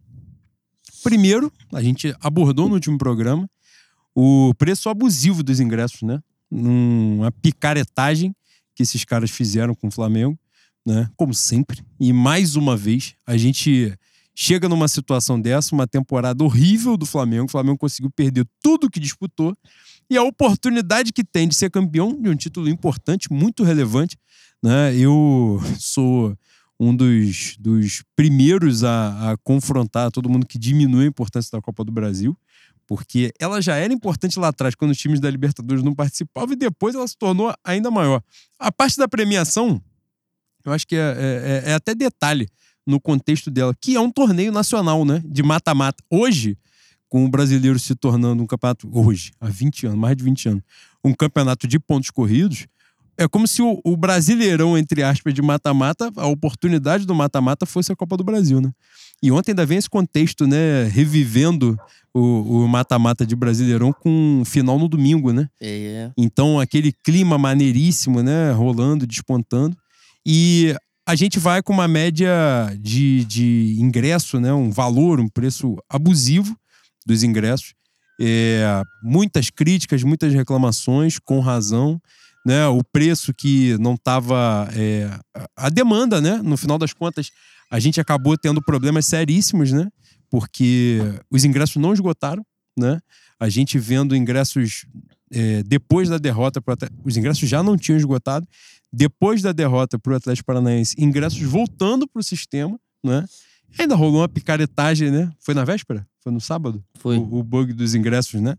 Primeiro, 1.03 1.51
a 1.73 1.83
gente 1.83 2.15
abordou 2.21 2.69
no 2.69 2.75
último 2.75 2.99
programa 2.99 3.49
o 4.15 4.53
preço 4.59 4.89
abusivo 4.89 5.43
dos 5.43 5.61
ingressos, 5.61 6.03
né? 6.03 6.21
Uma 6.51 7.31
picaretagem 7.33 8.35
que 8.75 8.83
esses 8.83 9.05
caras 9.05 9.31
fizeram 9.31 9.75
com 9.75 9.89
o 9.89 9.91
Flamengo, 9.91 10.39
né? 10.87 11.09
Como 11.17 11.33
sempre. 11.33 11.83
E 11.99 12.13
mais 12.13 12.55
uma 12.57 12.77
vez, 12.77 13.15
a 13.27 13.37
gente 13.37 13.95
chega 14.35 14.69
numa 14.69 14.89
situação 14.89 15.41
dessa, 15.41 15.75
uma 15.75 15.87
temporada 15.87 16.45
horrível 16.45 16.97
do 16.97 17.07
Flamengo. 17.07 17.47
O 17.47 17.51
Flamengo 17.51 17.79
conseguiu 17.79 18.11
perder 18.11 18.47
tudo 18.63 18.91
que 18.91 19.01
disputou. 19.01 19.57
E 20.11 20.17
a 20.17 20.23
oportunidade 20.23 21.13
que 21.13 21.23
tem 21.23 21.47
de 21.47 21.55
ser 21.55 21.71
campeão 21.71 22.19
de 22.21 22.29
um 22.29 22.37
título 22.37 22.69
importante, 22.69 23.33
muito 23.33 23.63
relevante. 23.63 24.17
Né? 24.63 24.97
Eu 24.97 25.61
sou 25.79 26.37
um 26.81 26.95
dos, 26.95 27.57
dos 27.59 28.03
primeiros 28.17 28.85
a, 28.85 29.33
a 29.33 29.37
confrontar 29.39 30.11
todo 30.11 30.29
mundo 30.29 30.47
que 30.47 30.59
diminui 30.59 31.05
a 31.05 31.09
importância 31.09 31.51
da 31.53 31.61
Copa 31.61 31.85
do 31.85 31.93
Brasil, 31.93 32.37
Porque 32.89 33.35
ela 33.39 33.61
já 33.61 33.77
era 33.77 33.93
importante 33.93 34.39
lá 34.39 34.49
atrás, 34.49 34.75
quando 34.75 34.93
os 34.93 34.99
times 34.99 35.21
da 35.21 35.31
Libertadores 35.31 35.85
não 35.85 35.95
participavam, 35.95 36.55
e 36.55 36.57
depois 36.57 36.95
ela 36.95 37.07
se 37.07 37.17
tornou 37.19 37.55
ainda 37.63 37.91
maior. 37.91 38.23
A 38.59 38.73
parte 38.73 38.97
da 38.97 39.07
premiação, 39.07 39.81
eu 40.65 40.73
acho 40.73 40.87
que 40.87 40.97
é, 40.97 41.63
é, 41.67 41.71
é 41.71 41.75
até 41.75 41.95
detalhe 41.95 42.49
no 42.87 42.99
contexto 42.99 43.51
dela, 43.51 43.75
que 43.79 43.95
é 43.95 44.01
um 44.01 44.11
torneio 44.11 44.51
nacional, 44.51 45.05
né? 45.05 45.23
De 45.27 45.43
mata-mata. 45.43 46.03
Hoje, 46.11 46.57
com 47.09 47.25
o 47.25 47.29
brasileiro 47.29 47.79
se 47.79 47.95
tornando 47.95 48.43
um 48.43 48.47
campeonato, 48.47 48.89
hoje, 48.93 49.33
há 49.41 49.49
20 49.49 49.87
anos, 49.87 49.99
mais 49.99 50.17
de 50.17 50.25
20 50.25 50.49
anos, 50.49 50.63
um 51.05 51.15
campeonato 51.15 51.67
de 51.67 51.79
pontos 51.79 52.11
corridos, 52.11 52.67
é 53.17 53.27
como 53.27 53.49
se 53.49 53.61
o, 53.61 53.81
o 53.85 53.97
brasileirão, 53.97 54.79
entre 54.79 55.03
aspas, 55.03 55.35
de 55.35 55.43
mata-mata, 55.43 56.11
a 56.17 56.27
oportunidade 56.29 57.05
do 57.05 57.15
mata-mata 57.15 57.67
fosse 57.67 57.91
a 57.91 57.97
Copa 57.97 58.17
do 58.17 58.23
Brasil, 58.23 58.61
né? 58.61 58.71
E 59.21 59.33
ontem 59.33 59.51
ainda 59.51 59.67
vem 59.67 59.77
esse 59.77 59.91
contexto, 59.91 60.47
né? 60.47 60.85
Revivendo 60.85 61.77
o 62.15 62.67
mata-mata 62.67 63.27
de 63.27 63.37
Brasileirão 63.37 63.93
com 63.93 64.43
final 64.45 64.79
no 64.79 64.89
domingo, 64.89 65.33
né? 65.33 65.49
É. 65.61 66.11
Então, 66.17 66.59
aquele 66.61 66.93
clima 66.93 67.37
maneiríssimo, 67.37 68.23
né? 68.23 68.53
Rolando, 68.53 69.07
despontando. 69.07 69.77
E 70.25 70.75
a 71.07 71.17
gente 71.17 71.39
vai 71.39 71.63
com 71.63 71.73
uma 71.73 71.89
média 71.89 72.31
de, 72.81 73.25
de 73.25 73.77
ingresso, 73.79 74.39
né? 74.39 74.53
Um 74.53 74.71
valor, 74.71 75.19
um 75.19 75.29
preço 75.29 75.77
abusivo 75.89 76.57
dos 77.09 77.23
ingressos. 77.23 77.75
É, 78.21 78.83
muitas 79.03 79.49
críticas, 79.49 80.03
muitas 80.03 80.35
reclamações, 80.35 81.19
com 81.19 81.41
razão. 81.41 82.01
Né, 82.47 82.67
o 82.67 82.83
preço 82.85 83.35
que 83.35 83.77
não 83.79 83.95
estava. 83.95 84.69
É, 84.73 85.11
a 85.57 85.69
demanda, 85.69 86.21
né? 86.21 86.41
No 86.43 86.57
final 86.57 86.79
das 86.79 86.93
contas, 86.93 87.31
a 87.71 87.79
gente 87.79 88.01
acabou 88.01 88.39
tendo 88.39 88.63
problemas 88.63 89.07
seríssimos, 89.07 89.73
né? 89.73 89.89
Porque 90.31 90.99
os 91.31 91.45
ingressos 91.45 91.77
não 91.77 91.93
esgotaram, 91.93 92.45
né? 92.79 93.01
A 93.41 93.49
gente 93.49 93.79
vendo 93.79 94.17
ingressos 94.17 94.87
é, 95.31 95.63
depois 95.63 96.09
da 96.09 96.17
derrota, 96.17 96.63
os 97.05 97.17
ingressos 97.17 97.49
já 97.49 97.63
não 97.63 97.77
tinham 97.77 97.99
esgotado. 97.99 98.47
Depois 98.91 99.43
da 99.43 99.53
derrota 99.53 99.99
para 99.99 100.13
o 100.15 100.17
Atlético 100.17 100.47
Paranaense, 100.47 100.95
ingressos 100.99 101.43
voltando 101.43 102.09
para 102.09 102.21
o 102.21 102.25
sistema, 102.25 102.81
né? 103.05 103.27
Ainda 103.79 103.95
rolou 103.95 104.21
uma 104.21 104.29
picaretagem, 104.29 105.11
né? 105.11 105.33
Foi 105.41 105.55
na 105.55 105.65
véspera? 105.65 106.07
Foi 106.21 106.33
no 106.33 106.41
sábado? 106.41 106.83
Foi. 106.95 107.17
O, 107.19 107.39
o 107.39 107.43
bug 107.43 107.73
dos 107.73 107.95
ingressos, 107.95 108.41
né? 108.41 108.55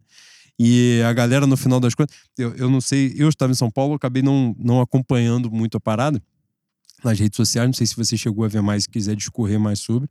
E 0.60 1.01
a 1.07 1.14
galera, 1.14 1.47
no 1.47 1.55
final 1.55 1.80
das 1.80 1.95
contas, 1.95 2.14
eu, 2.38 2.53
eu 2.55 2.70
não 2.70 2.82
sei, 2.82 3.14
eu 3.16 3.30
estava 3.30 3.51
em 3.51 3.55
São 3.55 3.72
Paulo, 3.72 3.93
acabei 3.93 4.22
não, 4.22 4.53
não 4.60 4.82
acompanhando 4.82 5.49
muito 5.49 5.78
a 5.78 5.80
parada 5.80 6.22
nas 7.01 7.18
redes 7.18 7.38
sociais. 7.38 7.66
Não 7.66 7.74
sei 7.74 7.88
se 7.88 7.95
você 7.95 8.18
chegou 8.18 8.43
a 8.43 8.47
ver 8.49 8.62
mais 8.62 8.84
e 8.84 8.89
quiser 8.89 9.16
discorrer 9.16 9.57
mais 9.57 9.80
sobre. 9.80 10.10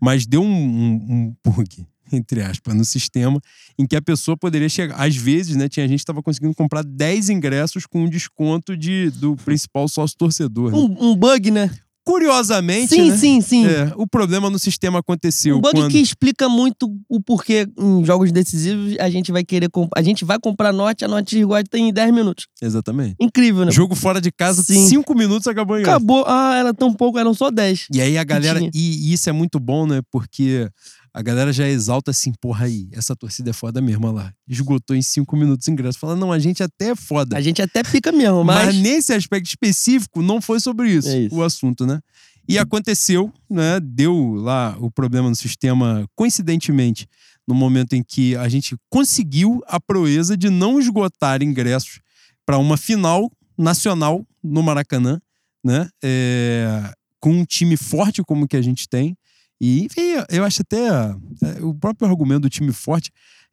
Mas 0.00 0.26
deu 0.26 0.42
um, 0.42 0.46
um, 0.46 0.94
um 1.10 1.36
bug, 1.44 1.86
entre 2.10 2.42
aspas, 2.42 2.74
no 2.74 2.84
sistema 2.84 3.38
em 3.78 3.86
que 3.86 3.94
a 3.94 4.00
pessoa 4.00 4.38
poderia 4.38 4.70
chegar. 4.70 4.96
Às 4.96 5.16
vezes, 5.16 5.54
né, 5.54 5.68
tinha 5.68 5.86
gente 5.86 5.98
que 5.98 6.02
estava 6.02 6.22
conseguindo 6.22 6.54
comprar 6.54 6.82
10 6.82 7.28
ingressos 7.28 7.84
com 7.84 8.04
um 8.04 8.08
desconto 8.08 8.74
de, 8.74 9.10
do 9.10 9.36
principal 9.36 9.86
sócio 9.86 10.16
torcedor. 10.16 10.72
Né? 10.72 10.78
Um, 10.78 11.10
um 11.10 11.14
bug, 11.16 11.50
né? 11.50 11.70
Curiosamente, 12.04 12.88
sim, 12.88 13.10
né? 13.10 13.16
sim, 13.16 13.40
sim. 13.40 13.66
É, 13.66 13.92
o 13.96 14.06
problema 14.06 14.48
no 14.48 14.58
sistema 14.58 15.00
aconteceu. 15.00 15.58
Um 15.58 15.60
bug 15.60 15.74
quando... 15.74 15.90
que 15.90 15.98
explica 15.98 16.48
muito 16.48 16.90
o 17.08 17.20
porquê 17.20 17.66
em 17.78 18.04
jogos 18.04 18.32
decisivos 18.32 18.96
a 18.98 19.10
gente 19.10 19.30
vai 19.30 19.44
querer 19.44 19.68
comprar. 19.68 20.00
A 20.00 20.02
gente 20.02 20.24
vai 20.24 20.38
comprar 20.38 20.72
norte, 20.72 21.04
a 21.04 21.08
norte 21.08 21.38
igual 21.38 21.62
tem 21.62 21.88
em 21.88 21.92
10 21.92 22.12
minutos. 22.12 22.46
Exatamente. 22.60 23.16
Incrível, 23.20 23.64
né? 23.64 23.70
Jogo 23.70 23.94
fora 23.94 24.20
de 24.20 24.32
casa, 24.32 24.62
5 24.62 25.14
minutos 25.14 25.46
acabou 25.46 25.78
em 25.78 25.82
Acabou. 25.82 26.24
Ah, 26.26 26.56
era 26.56 26.72
tão 26.72 26.92
pouco, 26.92 27.18
eram 27.18 27.34
só 27.34 27.50
10. 27.50 27.88
E 27.92 28.00
aí 28.00 28.16
a 28.16 28.24
galera. 28.24 28.60
E, 28.60 28.70
e 28.74 29.12
isso 29.12 29.28
é 29.28 29.32
muito 29.32 29.60
bom, 29.60 29.86
né? 29.86 30.00
Porque 30.10 30.68
a 31.12 31.22
galera 31.22 31.52
já 31.52 31.68
exalta 31.68 32.10
assim, 32.10 32.32
porra 32.40 32.66
aí, 32.66 32.88
essa 32.92 33.16
torcida 33.16 33.50
é 33.50 33.52
foda 33.52 33.80
mesmo, 33.80 34.06
olha 34.06 34.14
lá. 34.16 34.34
Esgotou 34.48 34.94
em 34.96 35.02
cinco 35.02 35.36
minutos 35.36 35.66
o 35.66 35.70
ingresso. 35.70 35.98
Fala, 35.98 36.14
não, 36.14 36.30
a 36.32 36.38
gente 36.38 36.62
até 36.62 36.90
é 36.90 36.94
foda. 36.94 37.36
A 37.36 37.40
gente 37.40 37.60
até 37.60 37.82
fica 37.82 38.12
mesmo, 38.12 38.44
mas. 38.44 38.66
Mas 38.66 38.76
nesse 38.76 39.12
aspecto 39.12 39.46
específico, 39.48 40.22
não 40.22 40.40
foi 40.40 40.60
sobre 40.60 40.90
isso, 40.90 41.08
É 41.08 41.18
isso. 41.22 41.34
o 41.34 41.42
assunto, 41.42 41.84
né? 41.86 42.00
E 42.48 42.58
aconteceu, 42.58 43.32
né? 43.48 43.78
Deu 43.80 44.34
lá 44.34 44.76
o 44.80 44.90
problema 44.90 45.28
no 45.28 45.36
sistema, 45.36 46.04
coincidentemente, 46.16 47.06
no 47.46 47.54
momento 47.54 47.94
em 47.94 48.02
que 48.02 48.34
a 48.36 48.48
gente 48.48 48.76
conseguiu 48.88 49.62
a 49.66 49.80
proeza 49.80 50.36
de 50.36 50.48
não 50.48 50.78
esgotar 50.80 51.42
ingressos 51.42 52.00
para 52.46 52.58
uma 52.58 52.76
final 52.76 53.30
nacional 53.56 54.26
no 54.42 54.62
Maracanã, 54.62 55.20
né? 55.64 55.88
É, 56.02 56.92
com 57.20 57.32
um 57.32 57.44
time 57.44 57.76
forte 57.76 58.22
como 58.22 58.44
o 58.44 58.48
que 58.48 58.56
a 58.56 58.62
gente 58.62 58.88
tem. 58.88 59.16
E 59.60 59.84
enfim, 59.84 60.14
eu 60.30 60.44
acho 60.44 60.62
até 60.62 60.88
é, 60.88 61.62
o 61.62 61.74
próprio 61.74 62.08
argumento 62.08 62.42
do 62.42 62.50
time 62.50 62.72
forte. 62.72 63.10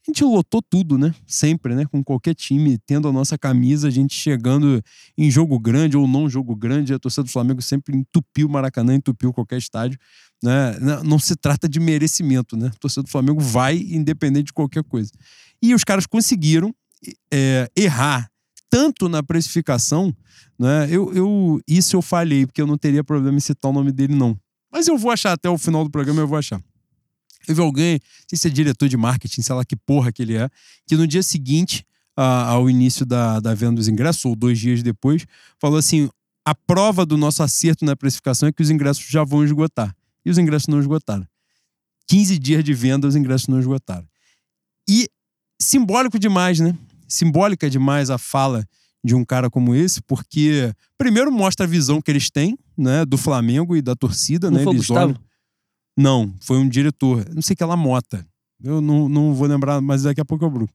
A 0.08 0.10
gente 0.10 0.24
lotou 0.24 0.62
tudo, 0.62 0.98
né? 0.98 1.14
Sempre, 1.26 1.76
né? 1.76 1.86
Com 1.86 2.02
qualquer 2.02 2.34
time 2.34 2.78
tendo 2.86 3.10
a 3.10 3.12
nossa 3.12 3.38
camisa, 3.38 3.90
a 3.90 3.92
gente 3.92 4.16
chegando 4.16 4.82
em 5.18 5.30
jogo 5.30 5.60
grande 5.60 5.98
ou 5.98 6.08
não 6.08 6.30
jogo 6.30 6.56
grande, 6.56 6.94
a 6.94 7.00
torcida 7.00 7.24
do 7.24 7.30
Flamengo 7.30 7.62
sempre 7.62 7.98
entupiu 7.98 8.48
o 8.48 8.50
Maracanã, 8.50 8.96
entupiu 8.96 9.34
qualquer 9.34 9.58
estádio. 9.58 10.00
Né? 10.42 10.80
Não, 10.80 11.04
não 11.04 11.20
se 11.20 11.36
trata 11.36 11.68
de 11.68 11.78
merecimento, 11.78 12.56
né? 12.56 12.68
A 12.68 12.80
torcida 12.80 13.04
do 13.04 13.10
Flamengo 13.10 13.42
vai 13.42 13.76
independente 13.78 14.46
de 14.46 14.54
qualquer 14.54 14.84
coisa. 14.84 15.12
E 15.62 15.74
os 15.74 15.84
caras 15.84 16.06
conseguiram 16.06 16.74
é, 17.34 17.70
errar 17.76 18.30
tanto 18.70 19.10
na 19.10 19.22
precificação, 19.22 20.16
né? 20.58 20.88
Eu, 20.90 21.14
eu, 21.14 21.62
isso 21.68 21.96
eu 21.96 22.02
falhei, 22.02 22.46
porque 22.46 22.62
eu 22.62 22.68
não 22.68 22.78
teria 22.78 23.04
problema 23.04 23.38
em 23.38 23.42
citar 23.42 23.72
o 23.72 23.74
nome 23.74 23.92
dele, 23.92 24.16
não. 24.16 24.40
Mas 24.72 24.88
eu 24.88 24.98
vou 24.98 25.12
achar 25.12 25.34
até 25.34 25.50
o 25.50 25.58
final 25.58 25.84
do 25.84 25.90
programa, 25.90 26.22
eu 26.22 26.28
vou 26.28 26.38
achar. 26.38 26.62
Teve 27.46 27.62
alguém, 27.62 27.94
não 27.94 28.00
sei 28.28 28.38
se 28.38 28.48
é 28.48 28.52
diretor 28.52 28.90
de 28.90 28.98
marketing, 28.98 29.42
sei 29.42 29.56
lá 29.56 29.64
que 29.64 29.76
porra 29.76 30.12
que 30.12 30.22
ele 30.22 30.36
é, 30.36 30.50
que 30.86 30.96
no 30.98 31.08
dia 31.08 31.24
seguinte 31.24 31.86
a- 32.16 32.48
ao 32.50 32.70
início 32.70 33.06
da, 33.06 33.40
da 33.40 33.54
venda 33.54 33.76
dos 33.76 33.88
ingressos, 33.88 34.26
ou 34.26 34.36
dois 34.36 34.60
dias 34.60 34.84
depois, 34.84 35.26
falou 35.60 35.78
assim: 35.78 36.10
a 36.46 36.54
prova 36.54 37.06
do 37.06 37.16
nosso 37.18 37.42
acerto 37.44 37.86
na 37.86 37.96
precificação 37.96 38.50
é 38.50 38.52
que 38.52 38.62
os 38.62 38.70
ingressos 38.70 39.06
já 39.06 39.24
vão 39.24 39.44
esgotar. 39.46 39.96
E 40.26 40.30
os 40.30 40.38
ingressos 40.38 40.68
não 40.68 40.80
esgotaram. 40.80 41.26
15 42.08 42.38
dias 42.40 42.64
de 42.64 42.74
venda, 42.74 43.08
os 43.08 43.16
ingressos 43.16 43.48
não 43.48 43.60
esgotaram. 43.60 44.06
E 44.90 45.10
simbólico 45.62 46.18
demais, 46.20 46.60
né? 46.60 46.78
Simbólica 47.08 47.70
demais 47.70 48.10
a 48.10 48.18
fala 48.18 48.68
de 49.04 49.16
um 49.16 49.24
cara 49.24 49.50
como 49.50 49.74
esse, 49.76 50.02
porque 50.02 50.74
primeiro 50.98 51.32
mostra 51.32 51.66
a 51.66 51.70
visão 51.70 52.02
que 52.02 52.12
eles 52.12 52.30
têm, 52.30 52.58
né, 52.78 53.06
do 53.06 53.18
Flamengo 53.18 53.76
e 53.76 53.82
da 53.82 53.96
torcida, 53.96 54.50
Não 54.52 54.58
né? 54.58 54.64
foi 54.64 54.74
Eles 54.74 54.88
Gustavo? 54.88 55.12
olham- 55.12 55.22
Não, 55.96 56.34
foi 56.42 56.58
um 56.58 56.68
diretor. 56.68 57.26
Não 57.34 57.42
sei 57.42 57.56
que 57.56 57.64
ela 57.64 57.78
Mota. 57.78 58.26
Eu 58.64 58.82
não, 58.82 59.08
não 59.08 59.34
vou 59.34 59.48
lembrar, 59.48 59.80
mas 59.82 60.04
daqui 60.04 60.20
a 60.22 60.26
pouco 60.26 60.44
eu 60.46 60.50
bruco. 60.50 60.74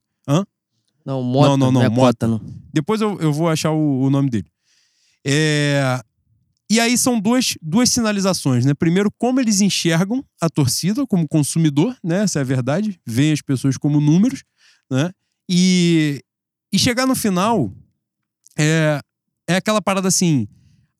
Não, 1.04 1.20
Mota. 1.22 1.48
Não, 1.50 1.56
não, 1.56 1.72
não, 1.72 1.82
é 1.82 1.88
Mota. 1.88 2.26
Cota, 2.26 2.28
não. 2.28 2.40
Depois 2.72 3.00
eu, 3.00 3.18
eu 3.20 3.32
vou 3.32 3.48
achar 3.48 3.72
o, 3.72 4.02
o 4.02 4.08
nome 4.10 4.30
dele. 4.30 4.46
É, 5.24 6.00
E 6.70 6.80
aí 6.80 6.96
são 6.96 7.20
duas, 7.20 7.54
duas 7.60 7.90
sinalizações, 7.90 8.64
né? 8.64 8.72
Primeiro, 8.72 9.10
como 9.18 9.40
eles 9.40 9.60
enxergam 9.60 10.24
a 10.40 10.48
torcida 10.48 11.06
como 11.06 11.28
consumidor, 11.28 11.96
né? 12.02 12.22
Essa 12.22 12.38
é 12.38 12.42
a 12.42 12.44
verdade. 12.44 12.98
Veem 13.06 13.32
as 13.32 13.42
pessoas 13.42 13.76
como 13.76 14.00
números, 14.00 14.42
né? 14.90 15.10
E, 15.48 16.22
e 16.72 16.78
chegar 16.78 17.06
no 17.06 17.14
final 17.14 17.72
é, 18.58 19.00
é 19.48 19.56
aquela 19.56 19.80
parada 19.80 20.08
assim: 20.08 20.46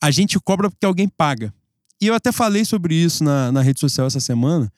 a 0.00 0.10
gente 0.10 0.38
cobra 0.40 0.70
porque 0.70 0.86
alguém 0.86 1.08
paga. 1.08 1.52
E 2.00 2.06
eu 2.06 2.14
até 2.14 2.32
falei 2.32 2.64
sobre 2.64 2.94
isso 2.94 3.22
na, 3.22 3.52
na 3.52 3.62
rede 3.62 3.78
social 3.78 4.06
essa 4.06 4.18
semana, 4.18 4.72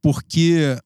porque 0.00 0.76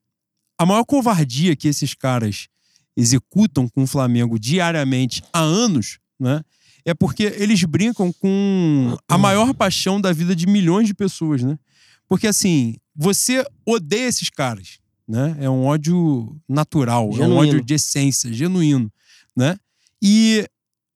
a 0.58 0.66
maior 0.66 0.84
covardia 0.84 1.54
que 1.54 1.68
esses 1.68 1.94
caras 1.94 2.48
executam 2.96 3.68
com 3.68 3.82
o 3.84 3.86
Flamengo 3.86 4.38
diariamente 4.38 5.22
há 5.32 5.40
anos, 5.40 5.98
né? 6.18 6.42
É 6.84 6.92
porque 6.92 7.22
eles 7.38 7.62
brincam 7.64 8.12
com 8.12 8.96
a 9.08 9.16
maior 9.16 9.54
paixão 9.54 10.00
da 10.00 10.12
vida 10.12 10.36
de 10.36 10.46
milhões 10.46 10.86
de 10.86 10.94
pessoas, 10.94 11.42
né? 11.42 11.58
Porque 12.06 12.26
assim, 12.26 12.76
você 12.94 13.44
odeia 13.64 14.06
esses 14.06 14.28
caras, 14.28 14.78
né? 15.08 15.36
É 15.40 15.48
um 15.48 15.64
ódio 15.64 16.36
natural, 16.48 17.04
é 17.04 17.08
um 17.08 17.16
Genuíno. 17.16 17.36
ódio 17.36 17.64
de 17.64 17.74
essência, 17.74 18.32
genuíno, 18.32 18.92
né? 19.36 19.56
E 20.02 20.46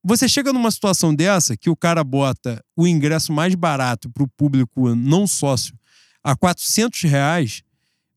você 0.09 0.27
chega 0.27 0.55
numa 0.55 0.71
situação 0.71 1.15
dessa 1.15 1.55
que 1.55 1.69
o 1.69 1.77
cara 1.77 2.03
bota 2.03 2.65
o 2.75 2.89
ingresso 2.89 3.31
mais 3.31 3.55
barato 3.55 4.09
para 4.09 4.23
o 4.23 4.29
público 4.29 4.95
não 4.95 5.27
sócio 5.27 5.79
a 6.25 6.35
400 6.35 7.03
reais, 7.03 7.63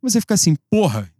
você 0.02 0.22
fica 0.22 0.34
assim, 0.34 0.56
porra, 0.70 1.12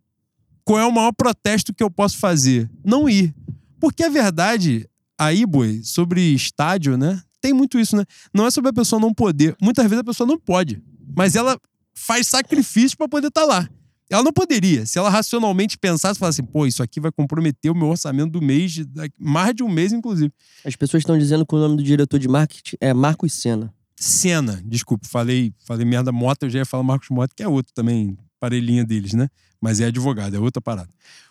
qual 0.64 0.80
é 0.80 0.86
o 0.86 0.92
maior 0.92 1.12
protesto 1.12 1.74
que 1.74 1.84
eu 1.84 1.92
posso 1.92 2.18
fazer? 2.18 2.70
Não 2.86 3.10
ir. 3.10 3.36
Porque 3.82 4.04
a 4.04 4.10
verdade, 4.10 4.88
aí, 5.18 5.46
boi, 5.46 5.82
sobre 5.84 6.34
estádio, 6.34 6.98
né? 6.98 7.22
Tem 7.42 7.52
muito 7.52 7.78
isso, 7.78 7.98
né? 7.98 8.06
Não 8.34 8.46
é 8.46 8.52
sobre 8.52 8.70
a 8.70 8.74
pessoa 8.74 9.00
não 9.00 9.14
poder. 9.14 9.56
Muitas 9.62 9.84
vezes 9.86 10.00
a 10.00 10.06
pessoa 10.06 10.26
não 10.26 10.40
pode. 10.40 10.82
Mas 11.16 11.36
ela 11.36 11.60
faz 11.94 12.28
sacrifício 12.28 12.98
para 12.98 13.10
poder 13.10 13.28
estar 13.28 13.44
lá. 13.44 13.70
Ela 14.12 14.24
não 14.24 14.34
poderia. 14.34 14.86
Se 14.86 15.00
ela 15.00 15.10
racionalmente 15.10 15.78
pensasse, 15.78 16.20
falasse 16.20 16.42
assim, 16.42 16.52
pô, 16.52 16.66
isso 16.66 16.84
aqui 16.84 17.00
vai 17.00 17.12
comprometer 17.12 17.72
o 17.72 17.76
meu 17.76 17.88
orçamento 17.88 18.32
do 18.32 18.42
mês, 18.42 18.72
de, 18.72 18.88
mais 19.18 19.56
de 19.56 19.64
um 19.64 19.70
mês, 19.70 19.94
inclusive. 19.94 20.32
As 20.66 20.76
pessoas 20.76 21.02
estão 21.02 21.18
dizendo 21.18 21.46
que 21.46 21.56
o 21.56 21.60
nome 21.60 21.78
do 21.78 21.84
diretor 21.84 22.20
de 22.20 22.28
marketing 22.28 22.76
é 22.82 22.94
Marcos 22.94 23.34
Senna. 23.34 23.74
Senna, 23.96 24.62
desculpa, 24.66 25.08
falei, 25.08 25.54
falei 25.66 25.86
merda 25.86 26.12
Mota, 26.12 26.46
eu 26.46 26.50
já 26.50 26.60
ia 26.60 26.66
falar 26.66 26.84
Marcos 26.84 27.10
Mota, 27.10 27.34
que 27.36 27.44
é 27.44 27.48
outro 27.48 27.72
também, 27.74 28.18
parelhinha 28.40 28.84
deles, 28.84 29.14
né? 29.14 29.30
mas 29.62 29.80
é 29.80 29.86
advogado, 29.86 30.36
é 30.36 30.40
outra 30.40 30.60
parada. 30.60 30.90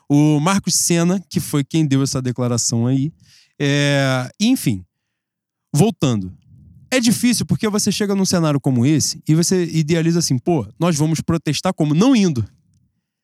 O 0.09 0.39
Marcos 0.39 0.74
Senna, 0.74 1.20
que 1.28 1.41
foi 1.41 1.64
quem 1.64 1.85
deu 1.85 2.03
essa 2.03 2.22
declaração 2.22 2.87
aí. 2.87 3.12
É... 3.59 4.31
Enfim, 4.41 4.85
voltando. 5.74 6.33
É 6.91 7.01
difícil 7.01 7.45
porque 7.45 7.68
você 7.68 7.93
chega 7.93 8.14
num 8.14 8.24
cenário 8.24 8.61
como 8.61 8.87
esse 8.87 9.22
e 9.28 9.35
você 9.35 9.64
idealiza 9.64 10.20
assim, 10.20 10.39
pô, 10.39 10.66
nós 10.78 10.97
vamos 10.97 11.20
protestar 11.20 11.74
como 11.74 11.95
não 11.95 12.14
indo. 12.14 12.45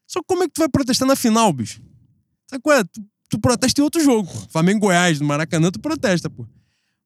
Só 0.07 0.21
que 0.21 0.27
como 0.27 0.45
é 0.45 0.47
que 0.47 0.53
tu 0.55 0.59
vai 0.59 0.69
protestar 0.69 1.07
na 1.07 1.17
final, 1.17 1.53
bicho? 1.53 1.81
Sabe 2.49 2.63
qual 2.63 2.79
é? 2.79 2.85
Tu, 2.85 3.05
tu 3.29 3.39
protesta 3.39 3.81
em 3.81 3.85
outro 3.85 4.03
jogo. 4.03 4.31
Flamengo 4.51 4.81
Goiás, 4.81 5.21
no 5.21 5.27
Maracanã, 5.27 5.71
tu 5.71 5.81
protesta, 5.81 6.31
pô. 6.31 6.47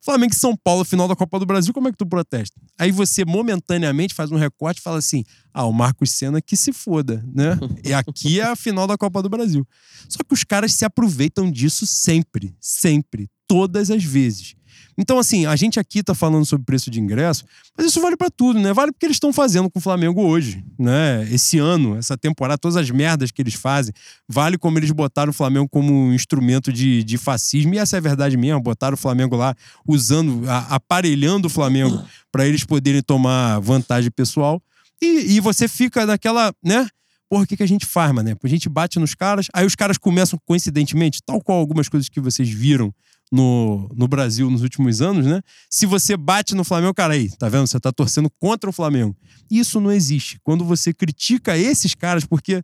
Flamengo 0.03 0.33
e 0.33 0.37
São 0.37 0.57
Paulo, 0.57 0.83
final 0.85 1.07
da 1.07 1.15
Copa 1.15 1.39
do 1.39 1.45
Brasil, 1.45 1.75
como 1.75 1.89
é 1.89 1.93
que 1.93 1.99
tu 1.99 2.07
protesta? 2.07 2.59
Aí 2.79 2.91
você 2.91 3.23
momentaneamente 3.25 4.15
faz 4.15 4.33
um 4.33 4.37
recorte 4.37 4.79
e 4.79 4.83
fala 4.83 4.99
assim: 4.99 5.25
ah, 5.53 5.67
o 5.67 5.73
Marcos 5.73 6.11
Senna 6.11 6.41
que 6.41 6.57
se 6.57 6.73
foda, 6.73 7.23
né? 7.35 7.59
E 7.85 7.93
aqui 7.93 8.41
é 8.41 8.45
a 8.45 8.57
final 8.57 8.87
da 8.87 8.97
Copa 8.97 9.23
do 9.23 9.29
Brasil. 9.29 9.67
Só 10.09 10.19
que 10.27 10.33
os 10.33 10.43
caras 10.43 10.73
se 10.73 10.85
aproveitam 10.85 11.51
disso 11.51 11.87
sempre, 11.87 12.55
sempre, 12.61 13.29
todas 13.47 13.91
as 13.91 14.03
vezes. 14.03 14.55
Então, 14.97 15.19
assim, 15.19 15.47
a 15.47 15.57
gente 15.57 15.81
aqui 15.81 16.03
tá 16.03 16.15
falando 16.15 16.45
sobre 16.45 16.65
preço 16.65 16.91
de 16.91 17.01
ingresso, 17.01 17.45
mas 17.77 17.87
isso 17.87 18.01
vale 18.01 18.17
para 18.17 18.31
tudo, 18.31 18.59
né? 18.59 18.73
Vale 18.73 18.93
porque 18.93 19.07
eles 19.07 19.17
estão 19.17 19.33
fazendo 19.33 19.71
com 19.71 19.79
o 19.79 19.83
Flamengo 19.83 20.23
hoje, 20.23 20.65
né? 20.79 21.27
Esse 21.31 21.59
ano, 21.59 21.97
essa 21.97 22.17
temporada, 22.17 22.59
todas 22.59 22.77
as 22.77 22.91
merdas 22.91 23.31
que 23.31 23.41
eles 23.41 23.55
fazem. 23.55 23.95
Vale 24.29 24.59
como 24.59 24.79
eles 24.79 24.91
botaram 24.91 25.31
o 25.31 25.35
Flamengo 25.35 25.69
como 25.69 26.13
instrumento 26.13 26.73
de, 26.73 27.03
de 27.03 27.17
fascismo, 27.19 27.75
e 27.75 27.79
essa 27.79 27.97
é 27.97 27.99
a 27.99 28.03
verdade 28.03 28.37
mesmo. 28.37 28.61
Botaram 28.61 28.95
o 28.95 28.99
Flamengo 28.99 29.37
lá 29.37 29.55
usando, 29.87 30.49
a, 30.49 30.77
aparelhando 30.77 31.47
o 31.47 31.51
Flamengo 31.51 32.03
para 32.31 32.47
eles 32.47 32.65
poderem 32.65 33.03
tomar 33.03 33.59
vantagem 33.61 34.11
pessoal. 34.11 34.63
E, 35.03 35.37
e 35.37 35.41
você 35.41 35.67
fica 35.67 36.05
naquela, 36.05 36.53
né? 36.63 36.87
porra, 37.31 37.45
o 37.45 37.47
que, 37.47 37.57
que 37.57 37.63
a 37.63 37.69
gente 37.69 37.87
faz, 37.87 38.13
mano? 38.13 38.37
A 38.43 38.49
gente 38.49 38.69
bate 38.69 38.99
nos 38.99 39.15
caras, 39.15 39.47
aí 39.55 39.65
os 39.65 39.77
caras 39.77 39.97
começam, 39.97 40.37
coincidentemente, 40.45 41.23
tal 41.25 41.41
qual 41.41 41.59
algumas 41.59 41.89
coisas 41.89 42.09
que 42.09 42.21
vocês 42.21 42.49
viram 42.49 42.93
no, 43.31 43.89
no 43.95 44.09
Brasil 44.09 44.51
nos 44.51 44.63
últimos 44.63 45.01
anos, 45.01 45.25
né? 45.25 45.41
Se 45.69 45.87
você 45.87 46.17
bate 46.17 46.55
no 46.55 46.65
Flamengo, 46.65 46.93
cara, 46.93 47.15
aí, 47.15 47.31
tá 47.37 47.49
vendo? 47.49 47.67
Você 47.67 47.79
tá 47.79 47.93
torcendo 47.93 48.29
contra 48.39 48.69
o 48.69 48.73
Flamengo. 48.73 49.17
Isso 49.51 49.81
não 49.81 49.93
existe. 49.93 50.41
Quando 50.43 50.65
você 50.65 50.93
critica 50.93 51.57
esses 51.57 51.95
caras, 51.95 52.25
porque. 52.25 52.63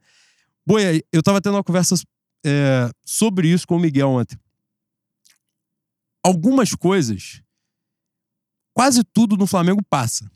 Boia, 0.66 1.00
eu 1.12 1.22
tava 1.22 1.40
tendo 1.40 1.54
uma 1.54 1.62
conversa 1.62 1.94
é, 2.44 2.90
sobre 3.04 3.48
isso 3.48 3.66
com 3.66 3.76
o 3.76 3.80
Miguel 3.80 4.08
ontem. 4.08 4.36
Algumas 6.24 6.74
coisas, 6.74 7.40
quase 8.74 9.04
tudo 9.04 9.36
no 9.36 9.46
Flamengo 9.46 9.80
passa. 9.88 10.28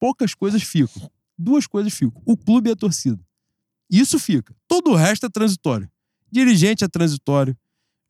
Poucas 0.00 0.32
coisas 0.34 0.62
ficam. 0.62 1.10
Duas 1.36 1.66
coisas 1.66 1.92
ficam: 1.92 2.22
o 2.24 2.36
clube 2.36 2.70
e 2.70 2.72
a 2.72 2.76
torcida. 2.76 3.22
Isso 3.90 4.18
fica. 4.18 4.56
Todo 4.66 4.92
o 4.92 4.94
resto 4.94 5.26
é 5.26 5.28
transitório. 5.28 5.90
Dirigente 6.32 6.82
é 6.82 6.88
transitório. 6.88 7.56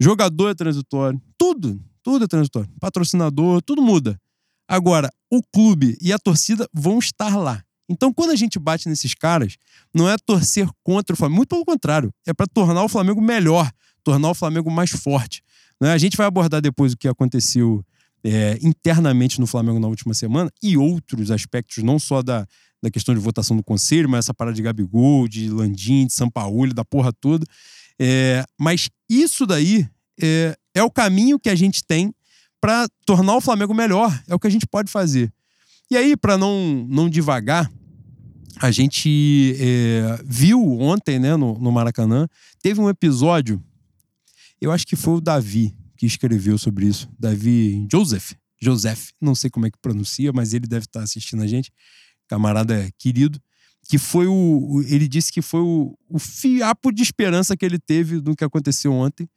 Jogador 0.01 0.51
é 0.51 0.55
transitório. 0.55 1.21
Tudo, 1.39 1.81
tudo 2.03 2.25
é 2.25 2.29
transitório. 2.29 2.69
Patrocinador, 2.81 3.63
tudo 3.63 3.83
muda. 3.83 4.21
Agora, 4.69 5.11
o 5.31 5.43
clube 5.43 5.97
e 6.01 6.13
a 6.13 6.19
torcida 6.19 6.69
vão 6.73 6.99
estar 6.99 7.37
lá. 7.37 7.63
Então, 7.89 8.13
quando 8.13 8.31
a 8.31 8.37
gente 8.37 8.59
bate 8.59 8.89
nesses 8.89 9.15
caras, 9.15 9.57
não 9.95 10.09
é 10.09 10.17
torcer 10.17 10.69
contra 10.83 11.15
o 11.15 11.17
Flamengo, 11.17 11.37
muito 11.37 11.51
pelo 11.51 11.65
contrário, 11.65 12.13
é 12.27 12.33
para 12.33 12.47
tornar 12.47 12.83
o 12.83 12.89
Flamengo 12.89 13.21
melhor, 13.21 13.71
tornar 14.03 14.31
o 14.31 14.35
Flamengo 14.35 14.71
mais 14.71 14.91
forte. 14.91 15.43
Né? 15.81 15.93
A 15.93 15.99
gente 15.99 16.17
vai 16.17 16.27
abordar 16.27 16.63
depois 16.63 16.95
o 16.95 16.97
que 16.97 17.07
aconteceu 17.07 17.85
é, 18.25 18.59
internamente 18.63 19.39
no 19.39 19.47
Flamengo 19.47 19.79
na 19.79 19.87
última 19.87 20.15
semana 20.15 20.51
e 20.63 20.79
outros 20.79 21.31
aspectos, 21.31 21.83
não 21.85 21.99
só 21.99 22.23
da, 22.23 22.47
da 22.83 22.91
questão 22.91 23.15
de 23.15 23.21
votação 23.21 23.55
do 23.55 23.63
conselho, 23.63 24.09
mas 24.09 24.25
essa 24.25 24.33
parada 24.33 24.57
de 24.57 24.63
Gabigol, 24.63 25.29
de 25.29 25.51
Landim, 25.51 26.07
de 26.07 26.15
São 26.15 26.31
Paulo, 26.31 26.73
da 26.73 26.85
porra 26.85 27.13
toda. 27.13 27.45
É, 28.01 28.45
mas 28.59 28.89
isso 29.09 29.47
daí 29.47 29.89
é, 30.21 30.57
é 30.75 30.83
o 30.83 30.91
caminho 30.91 31.39
que 31.39 31.49
a 31.49 31.55
gente 31.55 31.85
tem 31.85 32.13
para 32.61 32.89
tornar 33.07 33.37
o 33.37 33.41
Flamengo 33.41 33.75
melhor. 33.75 34.23
É 34.27 34.35
o 34.35 34.39
que 34.39 34.47
a 34.47 34.51
gente 34.51 34.67
pode 34.67 34.91
fazer. 34.91 35.33
E 35.91 35.97
aí, 35.97 36.17
para 36.17 36.39
não, 36.39 36.87
não 36.89 37.09
devagar, 37.11 37.71
a 38.61 38.71
gente 38.71 39.57
é, 39.59 40.19
viu 40.25 40.61
ontem, 40.81 41.19
né, 41.19 41.37
no, 41.37 41.59
no 41.59 41.71
Maracanã, 41.71 42.27
teve 42.63 42.81
um 42.81 42.89
episódio, 42.89 43.63
eu 44.61 44.73
acho 44.73 44.87
que 44.87 44.97
foi 44.97 45.15
o 45.15 45.21
Davi 45.21 45.77
que 45.97 46.07
escreveu 46.07 46.57
sobre 46.57 46.87
isso. 46.87 47.09
Davi 47.19 47.87
Joseph. 47.91 48.33
Joseph, 48.61 49.11
não 49.21 49.35
sei 49.35 49.51
como 49.51 49.67
é 49.67 49.71
que 49.71 49.79
pronuncia, 49.79 50.33
mas 50.33 50.55
ele 50.55 50.67
deve 50.67 50.87
estar 50.87 51.03
assistindo 51.03 51.43
a 51.43 51.47
gente. 51.47 51.71
Camarada 52.27 52.91
querido 52.99 53.41
que 53.89 53.99
foi 53.99 54.27
o. 54.27 54.83
Ele 54.89 55.07
disse 55.07 55.33
que 55.33 55.43
foi 55.43 55.61
o, 55.61 55.97
o 56.09 56.19
fiapo 56.19 56.93
de 56.93 57.03
esperança 57.03 57.57
que 57.57 57.65
ele 57.65 57.79
teve 57.79 58.21
do 58.21 58.35
que 58.35 58.45
aconteceu 58.45 58.93
ontem. 58.93 59.29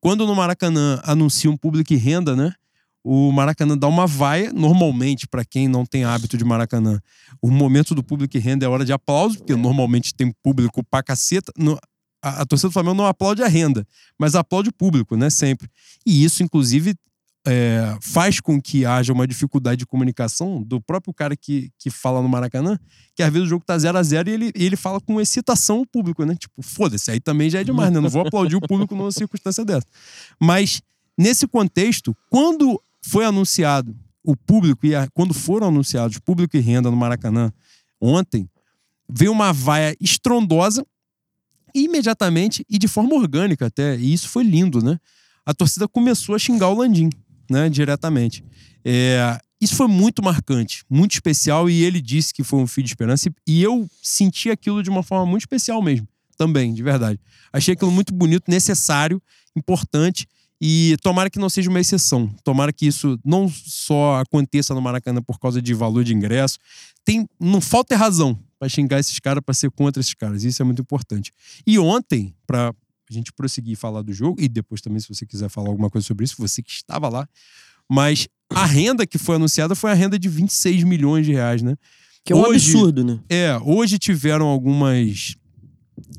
Quando 0.00 0.26
no 0.26 0.34
Maracanã 0.34 1.00
anuncia 1.04 1.50
um 1.50 1.56
público 1.56 1.92
e 1.92 1.96
renda, 1.96 2.36
né? 2.36 2.52
O 3.02 3.30
Maracanã 3.30 3.78
dá 3.78 3.86
uma 3.86 4.06
vaia, 4.06 4.52
normalmente, 4.52 5.28
para 5.28 5.44
quem 5.44 5.68
não 5.68 5.86
tem 5.86 6.04
hábito 6.04 6.36
de 6.36 6.44
Maracanã. 6.44 7.00
O 7.40 7.50
momento 7.50 7.94
do 7.94 8.02
público 8.02 8.36
e 8.36 8.40
renda 8.40 8.66
é 8.66 8.68
hora 8.68 8.84
de 8.84 8.92
aplauso, 8.92 9.38
porque 9.38 9.54
normalmente 9.54 10.12
tem 10.12 10.32
público 10.42 10.82
pra 10.84 11.04
caceta. 11.04 11.52
No, 11.56 11.78
a, 12.20 12.42
a 12.42 12.46
torcida 12.46 12.68
do 12.68 12.72
Flamengo 12.72 12.96
não 12.96 13.06
aplaude 13.06 13.42
a 13.42 13.46
renda, 13.46 13.86
mas 14.18 14.34
aplaude 14.34 14.70
o 14.70 14.72
público, 14.72 15.16
né? 15.16 15.30
Sempre. 15.30 15.68
E 16.04 16.24
isso, 16.24 16.42
inclusive, 16.42 16.94
é, 17.46 17.96
faz 18.00 18.40
com 18.40 18.60
que 18.60 18.84
haja 18.84 19.12
uma 19.12 19.26
dificuldade 19.26 19.78
de 19.78 19.86
comunicação 19.86 20.60
do 20.62 20.80
próprio 20.80 21.14
cara 21.14 21.36
que, 21.36 21.70
que 21.78 21.90
fala 21.90 22.20
no 22.20 22.28
Maracanã, 22.28 22.76
que 23.14 23.22
às 23.22 23.32
vezes 23.32 23.46
o 23.46 23.48
jogo 23.48 23.64
tá 23.64 23.78
0 23.78 23.96
a 23.96 24.02
0 24.02 24.28
e 24.28 24.32
ele, 24.32 24.52
ele 24.54 24.76
fala 24.76 25.00
com 25.00 25.20
excitação 25.20 25.80
o 25.80 25.86
público, 25.86 26.24
né? 26.24 26.34
Tipo, 26.34 26.60
foda-se, 26.60 27.10
aí 27.10 27.20
também 27.20 27.48
já 27.48 27.60
é 27.60 27.64
demais, 27.64 27.92
né? 27.92 28.00
Não 28.00 28.10
vou 28.10 28.26
aplaudir 28.26 28.56
o 28.56 28.60
público 28.60 28.96
numa 28.96 29.12
circunstância 29.12 29.64
dessa. 29.64 29.86
Mas, 30.40 30.82
nesse 31.16 31.46
contexto, 31.46 32.16
quando 32.28 32.82
foi 33.00 33.24
anunciado 33.24 33.96
o 34.24 34.36
público, 34.36 34.84
e 34.84 34.96
a, 34.96 35.06
quando 35.14 35.32
foram 35.32 35.68
anunciados 35.68 36.18
público 36.18 36.56
e 36.56 36.60
renda 36.60 36.90
no 36.90 36.96
Maracanã 36.96 37.52
ontem, 38.00 38.50
veio 39.08 39.30
uma 39.30 39.52
vaia 39.52 39.96
estrondosa 40.00 40.84
imediatamente 41.72 42.64
e 42.68 42.76
de 42.76 42.88
forma 42.88 43.14
orgânica 43.14 43.66
até, 43.66 43.96
e 43.96 44.12
isso 44.12 44.28
foi 44.28 44.42
lindo, 44.42 44.82
né? 44.82 44.98
A 45.44 45.54
torcida 45.54 45.86
começou 45.86 46.34
a 46.34 46.40
xingar 46.40 46.70
o 46.70 46.78
Landim 46.78 47.08
né, 47.50 47.68
diretamente. 47.68 48.44
É, 48.84 49.40
isso 49.60 49.74
foi 49.74 49.88
muito 49.88 50.22
marcante, 50.22 50.84
muito 50.88 51.12
especial, 51.12 51.68
e 51.68 51.82
ele 51.82 52.00
disse 52.00 52.32
que 52.32 52.44
foi 52.44 52.60
um 52.60 52.66
fio 52.66 52.82
de 52.82 52.90
esperança, 52.90 53.30
e 53.46 53.62
eu 53.62 53.88
senti 54.02 54.50
aquilo 54.50 54.82
de 54.82 54.90
uma 54.90 55.02
forma 55.02 55.26
muito 55.26 55.42
especial 55.42 55.80
mesmo, 55.82 56.06
também, 56.36 56.72
de 56.74 56.82
verdade. 56.82 57.18
Achei 57.52 57.74
aquilo 57.74 57.90
muito 57.90 58.12
bonito, 58.12 58.50
necessário, 58.50 59.20
importante, 59.56 60.26
e 60.60 60.96
tomara 61.02 61.28
que 61.28 61.38
não 61.38 61.48
seja 61.48 61.68
uma 61.68 61.80
exceção. 61.80 62.28
Tomara 62.42 62.72
que 62.72 62.86
isso 62.86 63.18
não 63.24 63.48
só 63.48 64.20
aconteça 64.20 64.74
no 64.74 64.80
Maracanã 64.80 65.22
por 65.22 65.38
causa 65.38 65.60
de 65.60 65.74
valor 65.74 66.02
de 66.02 66.14
ingresso. 66.14 66.58
Tem, 67.04 67.28
não 67.38 67.60
falta 67.60 67.96
razão 67.96 68.38
para 68.58 68.68
xingar 68.68 68.98
esses 68.98 69.18
caras, 69.18 69.42
para 69.44 69.54
ser 69.54 69.70
contra 69.70 70.00
esses 70.00 70.14
caras. 70.14 70.44
Isso 70.44 70.62
é 70.62 70.64
muito 70.64 70.80
importante. 70.80 71.30
E 71.66 71.78
ontem, 71.78 72.34
para 72.46 72.74
a 73.10 73.14
gente 73.14 73.32
prosseguir 73.32 73.76
falar 73.76 74.02
do 74.02 74.12
jogo, 74.12 74.40
e 74.40 74.48
depois 74.48 74.80
também, 74.80 75.00
se 75.00 75.08
você 75.08 75.26
quiser 75.26 75.48
falar 75.48 75.68
alguma 75.68 75.90
coisa 75.90 76.06
sobre 76.06 76.24
isso, 76.24 76.36
você 76.38 76.62
que 76.62 76.70
estava 76.70 77.08
lá. 77.08 77.28
Mas 77.90 78.28
a 78.50 78.64
renda 78.64 79.06
que 79.06 79.18
foi 79.18 79.36
anunciada 79.36 79.74
foi 79.74 79.90
a 79.90 79.94
renda 79.94 80.18
de 80.18 80.28
26 80.28 80.84
milhões 80.84 81.24
de 81.24 81.32
reais, 81.32 81.62
né? 81.62 81.76
Que 82.24 82.32
é 82.32 82.36
um 82.36 82.40
hoje, 82.40 82.70
absurdo, 82.70 83.04
né? 83.04 83.20
É, 83.28 83.56
hoje 83.62 83.98
tiveram 83.98 84.46
algumas 84.46 85.36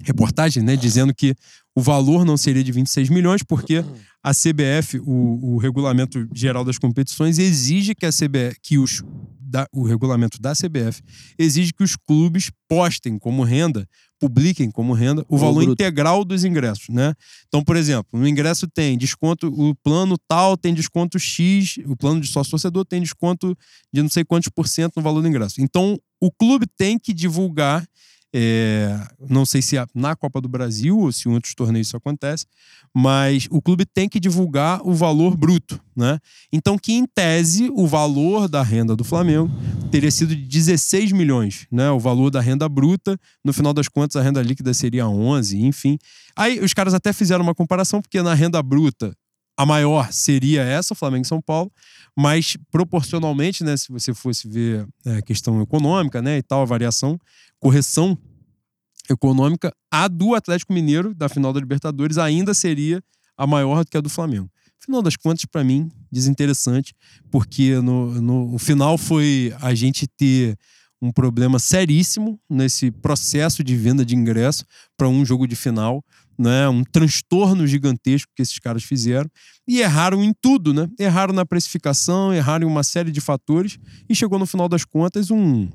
reportagens, 0.03 0.65
né, 0.65 0.75
dizendo 0.75 1.13
que 1.13 1.35
o 1.75 1.81
valor 1.81 2.25
não 2.25 2.35
seria 2.35 2.63
de 2.63 2.71
26 2.71 3.09
milhões, 3.09 3.43
porque 3.43 3.83
a 4.23 4.31
CBF, 4.31 4.99
o, 4.99 5.53
o 5.53 5.57
regulamento 5.57 6.27
geral 6.33 6.65
das 6.65 6.79
competições, 6.79 7.37
exige 7.37 7.93
que 7.93 8.05
a 8.05 8.09
CBF, 8.09 8.57
que 8.61 8.77
os 8.77 9.03
da, 9.39 9.65
o 9.71 9.83
regulamento 9.83 10.41
da 10.41 10.53
CBF 10.53 11.01
exige 11.37 11.71
que 11.71 11.83
os 11.83 11.95
clubes 11.95 12.51
postem 12.67 13.17
como 13.17 13.43
renda, 13.43 13.87
publiquem 14.19 14.71
como 14.71 14.93
renda, 14.93 15.25
o, 15.29 15.37
valor 15.37 15.63
bruto. 15.63 15.71
integral 15.71 16.25
dos 16.25 16.43
ingressos, 16.43 16.89
né? 16.89 17.13
Então, 17.47 17.63
por 17.63 17.75
exemplo, 17.75 18.19
no 18.19 18.27
ingresso 18.27 18.67
tem 18.67 18.97
desconto, 18.97 19.47
o 19.47 19.75
plano 19.75 20.17
tal 20.27 20.57
tem 20.57 20.73
desconto 20.73 21.19
X, 21.19 21.77
o 21.85 21.95
plano 21.95 22.19
de 22.19 22.27
sócio 22.27 22.51
torcedor 22.51 22.85
tem 22.85 23.01
desconto 23.01 23.57
de 23.93 24.01
não 24.01 24.09
sei 24.09 24.23
quantos 24.23 24.49
por 24.49 24.67
cento 24.67 24.93
no 24.97 25.03
valor 25.03 25.21
do 25.21 25.27
ingresso. 25.27 25.61
Então, 25.61 25.99
o 26.19 26.31
clube 26.31 26.65
tem 26.77 26.97
que 26.97 27.13
divulgar 27.13 27.87
é, 28.33 28.99
não 29.29 29.45
sei 29.45 29.61
se 29.61 29.75
na 29.95 30.15
Copa 30.15 30.41
do 30.41 30.49
Brasil 30.49 30.97
ou 30.97 31.11
se 31.11 31.29
em 31.29 31.33
outros 31.33 31.55
torneios 31.55 31.87
isso 31.87 31.97
acontece, 31.97 32.45
mas 32.93 33.47
o 33.49 33.61
clube 33.61 33.85
tem 33.85 34.09
que 34.09 34.19
divulgar 34.19 34.81
o 34.85 34.93
valor 34.93 35.35
bruto, 35.35 35.79
né? 35.95 36.19
Então, 36.51 36.77
que 36.77 36.93
em 36.93 37.05
tese 37.05 37.69
o 37.73 37.87
valor 37.87 38.47
da 38.47 38.61
renda 38.61 38.95
do 38.95 39.03
Flamengo 39.03 39.49
teria 39.91 40.11
sido 40.11 40.35
de 40.35 40.41
16 40.41 41.11
milhões, 41.11 41.67
né? 41.71 41.89
O 41.91 41.99
valor 41.99 42.29
da 42.29 42.41
renda 42.41 42.67
bruta, 42.67 43.17
no 43.43 43.53
final 43.53 43.73
das 43.73 43.87
contas, 43.87 44.15
a 44.15 44.21
renda 44.21 44.41
líquida 44.41 44.73
seria 44.73 45.07
11, 45.07 45.59
enfim. 45.61 45.97
Aí 46.35 46.59
os 46.59 46.73
caras 46.73 46.93
até 46.93 47.13
fizeram 47.13 47.43
uma 47.43 47.55
comparação, 47.55 48.01
porque 48.01 48.21
na 48.21 48.33
renda 48.33 48.61
bruta 48.61 49.15
a 49.57 49.65
maior 49.65 50.13
seria 50.13 50.61
essa, 50.61 50.93
Flamengo 50.93 51.25
e 51.25 51.27
São 51.27 51.41
Paulo, 51.41 51.71
mas 52.15 52.55
proporcionalmente, 52.71 53.63
né, 53.63 53.75
se 53.75 53.91
você 53.91 54.13
fosse 54.13 54.47
ver 54.47 54.87
a 55.05 55.09
é, 55.13 55.21
questão 55.21 55.61
econômica, 55.61 56.21
né, 56.21 56.37
e 56.37 56.43
tal, 56.43 56.61
a 56.61 56.65
variação, 56.65 57.19
correção 57.59 58.17
econômica, 59.09 59.73
a 59.89 60.07
do 60.07 60.35
Atlético 60.35 60.73
Mineiro, 60.73 61.13
da 61.15 61.27
final 61.27 61.51
da 61.51 61.59
Libertadores, 61.59 62.17
ainda 62.17 62.53
seria 62.53 63.03
a 63.35 63.47
maior 63.47 63.83
do 63.83 63.89
que 63.89 63.97
a 63.97 64.01
do 64.01 64.09
Flamengo. 64.09 64.49
Final 64.79 65.01
das 65.01 65.15
contas, 65.15 65.45
para 65.45 65.63
mim, 65.63 65.91
desinteressante, 66.11 66.93
porque 67.31 67.75
no, 67.81 68.21
no 68.21 68.57
final 68.59 68.97
foi 68.97 69.53
a 69.59 69.73
gente 69.73 70.07
ter 70.07 70.57
um 71.01 71.11
problema 71.11 71.59
seríssimo 71.59 72.39
nesse 72.49 72.89
processo 72.89 73.63
de 73.63 73.75
venda 73.75 74.05
de 74.05 74.15
ingresso 74.15 74.65
para 74.95 75.07
um 75.07 75.25
jogo 75.25 75.47
de 75.47 75.55
final, 75.55 76.03
né? 76.37 76.69
Um 76.69 76.83
transtorno 76.83 77.65
gigantesco 77.65 78.31
que 78.35 78.41
esses 78.41 78.59
caras 78.59 78.83
fizeram 78.83 79.29
e 79.67 79.79
erraram 79.79 80.23
em 80.23 80.33
tudo, 80.39 80.73
né? 80.73 80.87
Erraram 80.99 81.33
na 81.33 81.45
precificação, 81.45 82.33
erraram 82.33 82.67
em 82.67 82.71
uma 82.71 82.83
série 82.83 83.11
de 83.11 83.19
fatores 83.19 83.77
e 84.09 84.15
chegou 84.15 84.37
no 84.37 84.45
final 84.45 84.69
das 84.69 84.85
contas 84.85 85.31
um 85.31 85.67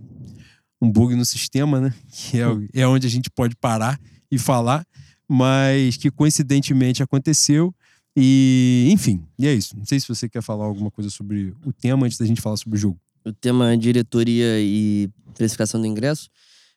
um 0.80 0.90
bug 0.90 1.14
no 1.14 1.24
sistema, 1.24 1.80
né? 1.80 1.94
Que 2.10 2.40
é, 2.40 2.82
é 2.82 2.86
onde 2.86 3.06
a 3.06 3.10
gente 3.10 3.30
pode 3.30 3.54
parar 3.56 4.00
e 4.30 4.38
falar, 4.38 4.84
mas 5.28 5.96
que 5.96 6.10
coincidentemente 6.10 7.02
aconteceu. 7.02 7.74
E, 8.16 8.88
enfim, 8.90 9.24
e 9.38 9.46
é 9.46 9.54
isso. 9.54 9.76
Não 9.76 9.86
sei 9.86 9.98
se 9.98 10.08
você 10.08 10.28
quer 10.28 10.42
falar 10.42 10.64
alguma 10.64 10.90
coisa 10.90 11.08
sobre 11.08 11.54
o 11.64 11.72
tema 11.72 12.06
antes 12.06 12.18
da 12.18 12.26
gente 12.26 12.40
falar 12.40 12.56
sobre 12.56 12.76
o 12.76 12.80
jogo. 12.80 12.98
O 13.24 13.32
tema 13.32 13.76
diretoria 13.76 14.60
e 14.60 15.08
precificação 15.34 15.80
do 15.80 15.86
ingresso. 15.86 16.28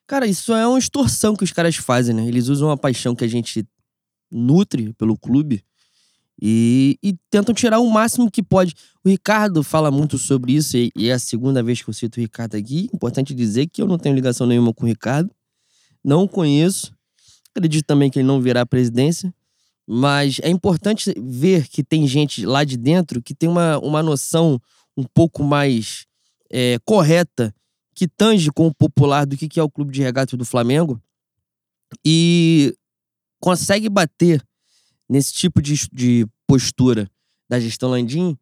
Cara, 0.07 0.27
isso 0.27 0.53
é 0.53 0.67
uma 0.67 0.77
extorsão 0.77 1.35
que 1.35 1.43
os 1.43 1.51
caras 1.51 1.75
fazem, 1.75 2.15
né? 2.15 2.27
Eles 2.27 2.47
usam 2.47 2.69
a 2.69 2.77
paixão 2.77 3.15
que 3.15 3.25
a 3.25 3.27
gente 3.27 3.65
nutre 4.31 4.93
pelo 4.93 5.17
clube 5.17 5.63
e, 6.41 6.99
e, 7.01 7.15
tentam 7.29 7.55
tirar 7.55 7.79
o 7.79 7.89
máximo 7.89 8.29
que 8.29 8.43
pode. 8.43 8.73
O 9.03 9.09
Ricardo 9.09 9.63
fala 9.63 9.89
muito 9.89 10.17
sobre 10.17 10.53
isso, 10.53 10.75
e, 10.75 10.91
e 10.95 11.09
é 11.09 11.13
a 11.13 11.19
segunda 11.19 11.63
vez 11.63 11.81
que 11.81 11.89
eu 11.89 11.93
cito 11.93 12.19
o 12.19 12.21
Ricardo 12.21 12.55
aqui. 12.55 12.89
Importante 12.93 13.33
dizer 13.33 13.67
que 13.67 13.81
eu 13.81 13.87
não 13.87 13.97
tenho 13.97 14.15
ligação 14.15 14.45
nenhuma 14.45 14.73
com 14.73 14.83
o 14.83 14.87
Ricardo, 14.87 15.31
não 16.03 16.27
conheço. 16.27 16.93
Acredito 17.51 17.85
também 17.85 18.09
que 18.09 18.19
ele 18.19 18.27
não 18.27 18.41
virá 18.41 18.61
à 18.61 18.65
presidência, 18.65 19.33
mas 19.87 20.39
é 20.43 20.49
importante 20.49 21.13
ver 21.17 21.67
que 21.69 21.83
tem 21.83 22.05
gente 22.05 22.45
lá 22.45 22.65
de 22.65 22.75
dentro 22.75 23.21
que 23.21 23.33
tem 23.33 23.47
uma, 23.47 23.77
uma 23.79 24.03
noção 24.03 24.59
um 24.97 25.03
pouco 25.03 25.41
mais 25.41 26.05
é, 26.51 26.77
correta, 26.83 27.53
que 27.93 28.09
tange 28.09 28.51
com 28.51 28.67
o 28.67 28.75
popular 28.75 29.25
do 29.25 29.37
que 29.37 29.57
é 29.57 29.63
o 29.63 29.69
clube 29.69 29.93
de 29.93 30.01
regata 30.01 30.35
do 30.35 30.43
Flamengo 30.43 31.01
e 32.03 32.75
consegue 33.45 33.89
bater 33.89 34.43
nesse 35.07 35.31
tipo 35.31 35.61
de, 35.61 35.87
de 35.93 36.25
postura 36.47 37.07
da 37.47 37.59
gestão 37.59 37.91
Landim 37.91 38.35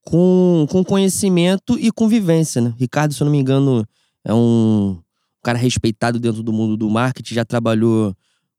com, 0.00 0.66
com 0.70 0.82
conhecimento 0.82 1.78
e 1.78 1.92
convivência, 1.92 2.62
né? 2.62 2.74
Ricardo, 2.78 3.12
se 3.12 3.22
eu 3.22 3.26
não 3.26 3.32
me 3.32 3.38
engano, 3.38 3.86
é 4.24 4.32
um 4.32 4.98
cara 5.42 5.58
respeitado 5.58 6.18
dentro 6.18 6.42
do 6.42 6.54
mundo 6.54 6.74
do 6.74 6.88
marketing, 6.88 7.34
já 7.34 7.44
trabalhou 7.44 8.16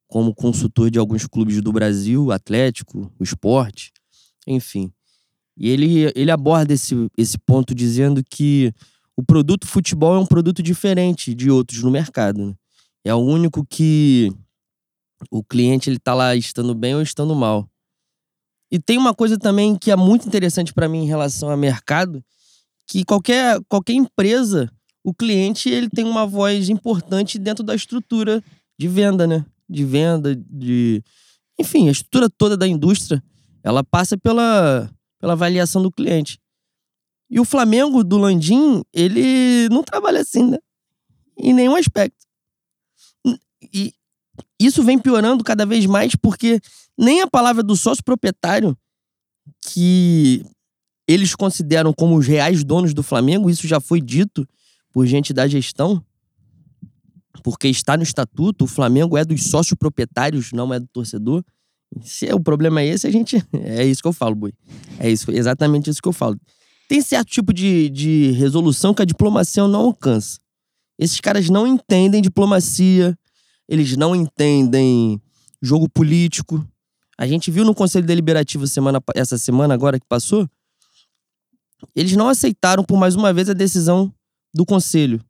como 0.08 0.36
consultor 0.36 0.92
de 0.92 1.00
alguns 1.00 1.26
clubes 1.26 1.60
do 1.64 1.72
Brasil, 1.72 2.32
Atlético, 2.32 3.12
o 3.18 3.24
Esporte, 3.24 3.92
enfim. 4.46 4.94
E 5.58 5.68
ele, 5.68 6.12
ele 6.16 6.30
aborda 6.30 6.74
esse, 6.74 6.94
esse 7.18 7.40
ponto 7.40 7.74
dizendo 7.74 8.24
que 8.24 8.72
o 9.18 9.24
produto 9.24 9.66
futebol 9.66 10.14
é 10.14 10.20
um 10.20 10.28
produto 10.28 10.62
diferente 10.62 11.34
de 11.34 11.50
outros 11.50 11.82
no 11.82 11.90
mercado. 11.90 12.46
Né? 12.46 12.54
É 13.04 13.16
o 13.16 13.20
único 13.20 13.66
que 13.66 14.32
o 15.30 15.44
cliente 15.44 15.90
ele 15.90 16.00
tá 16.00 16.14
lá 16.14 16.36
estando 16.36 16.74
bem 16.74 16.96
ou 16.96 17.02
estando 17.02 17.36
mal. 17.36 17.70
E 18.72 18.80
tem 18.80 18.98
uma 18.98 19.14
coisa 19.14 19.38
também 19.38 19.76
que 19.76 19.92
é 19.92 19.96
muito 19.96 20.28
interessante 20.28 20.74
para 20.74 20.88
mim 20.88 21.04
em 21.04 21.08
relação 21.08 21.50
ao 21.50 21.58
mercado, 21.58 22.24
que 22.88 23.04
qualquer, 23.04 23.60
qualquer 23.68 23.94
empresa, 23.94 24.72
o 25.04 25.14
cliente 25.14 25.70
ele 25.70 25.90
tem 25.90 26.06
uma 26.06 26.26
voz 26.26 26.70
importante 26.70 27.38
dentro 27.38 27.64
da 27.64 27.76
estrutura 27.76 28.42
de 28.80 28.88
venda, 28.88 29.28
né? 29.28 29.46
De 29.70 29.84
venda, 29.84 30.36
de 30.36 31.04
enfim, 31.60 31.88
a 31.88 31.92
estrutura 31.92 32.30
toda 32.30 32.58
da 32.58 32.68
indústria, 32.68 33.22
ela 33.64 33.84
passa 33.84 34.18
pela 34.18 34.90
pela 35.20 35.34
avaliação 35.34 35.84
do 35.84 35.92
cliente. 35.92 36.40
E 37.30 37.40
o 37.40 37.46
Flamengo 37.46 38.04
do 38.04 38.18
Landim, 38.18 38.82
ele 38.92 39.70
não 39.70 39.84
trabalha 39.84 40.20
assim, 40.20 40.44
né? 40.44 40.58
Em 41.38 41.54
nenhum 41.54 41.76
aspecto. 41.76 42.26
E 43.74 43.94
isso 44.66 44.84
vem 44.84 45.00
piorando 45.00 45.44
cada 45.44 45.66
vez 45.66 45.86
mais 45.86 46.16
porque 46.16 46.60
nem 46.98 47.22
a 47.22 47.28
palavra 47.28 47.64
do 47.64 47.76
sócio 47.76 48.04
proprietário, 48.04 48.78
que 49.62 50.46
eles 51.08 51.36
consideram 51.36 51.94
como 51.94 52.18
os 52.18 52.28
reais 52.28 52.64
donos 52.64 52.94
do 52.94 53.04
Flamengo, 53.04 53.50
isso 53.50 53.68
já 53.68 53.80
foi 53.80 54.02
dito 54.02 54.48
por 54.94 55.06
gente 55.06 55.34
da 55.34 55.48
gestão, 55.48 56.04
porque 57.44 57.68
está 57.68 57.98
no 57.98 58.04
estatuto, 58.04 58.66
o 58.66 58.68
Flamengo 58.68 59.18
é 59.18 59.26
dos 59.26 59.46
sócios 59.46 59.78
proprietários, 59.78 60.52
não 60.52 60.74
é 60.74 60.80
do 60.80 60.88
torcedor. 60.88 61.44
Se 62.04 62.32
o 62.34 62.40
problema 62.40 62.82
é 62.82 62.88
esse, 62.88 63.08
a 63.08 63.12
gente. 63.12 63.44
É 63.54 63.86
isso 63.86 64.02
que 64.02 64.08
eu 64.08 64.14
falo, 64.14 64.36
Boi. 64.36 64.54
É 65.00 65.10
isso, 65.10 65.32
exatamente 65.32 65.90
isso 65.90 66.02
que 66.02 66.08
eu 66.08 66.14
falo. 66.14 66.40
Tem 66.88 67.02
certo 67.02 67.30
tipo 67.30 67.54
de, 67.54 67.90
de 67.90 68.32
resolução 68.32 68.94
que 68.94 69.02
a 69.02 69.06
diplomacia 69.06 69.68
não 69.68 69.86
alcança. 69.86 70.40
Esses 71.00 71.20
caras 71.20 71.50
não 71.50 71.66
entendem 71.66 72.22
diplomacia, 72.22 73.18
eles 73.72 73.96
não 73.96 74.14
entendem 74.14 75.22
jogo 75.62 75.88
político. 75.88 76.68
A 77.18 77.26
gente 77.26 77.50
viu 77.50 77.64
no 77.64 77.74
Conselho 77.74 78.06
Deliberativo 78.06 78.68
semana, 78.68 79.02
essa 79.16 79.38
semana 79.38 79.74
agora 79.74 79.98
que 79.98 80.06
passou, 80.06 80.46
eles 81.96 82.12
não 82.18 82.28
aceitaram 82.28 82.84
por 82.84 83.00
mais 83.00 83.16
uma 83.16 83.32
vez 83.34 83.50
a 83.50 83.54
decisão 83.54 84.14
do 84.54 84.66
Conselho. 84.66 85.24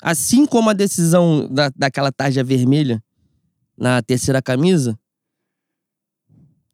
Assim 0.00 0.46
como 0.46 0.70
a 0.70 0.74
decisão 0.74 1.52
da, 1.52 1.72
daquela 1.74 2.12
tarja 2.12 2.44
vermelha 2.44 3.02
na 3.76 4.00
terceira 4.00 4.40
camisa, 4.40 4.96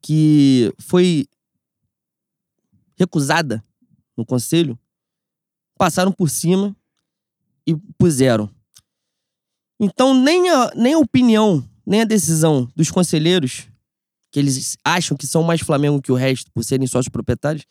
que 0.03 0.75
foi 0.79 1.27
recusada 2.97 3.65
no 4.15 4.27
Conselho, 4.27 4.79
passaram 5.79 6.13
por 6.13 6.29
cima 6.29 6.77
e 7.67 7.75
puseram 7.97 8.54
então, 9.81 10.15
nem 10.15 10.49
a, 10.51 10.73
nem 10.75 10.95
a 10.95 10.99
opinião, 10.99 11.65
nem 11.87 12.03
a 12.03 12.05
decisão 12.05 12.69
dos 12.75 12.91
conselheiros, 12.91 13.67
que 14.31 14.39
eles 14.39 14.77
acham 14.85 15.17
que 15.17 15.27
são 15.27 15.43
mais 15.43 15.61
Flamengo 15.61 16.03
que 16.03 16.13
o 16.13 16.17
resto, 16.17 16.51
por 16.53 16.65
serem 16.65 16.87
sócios 16.87 17.09
proprietários, 17.09 17.65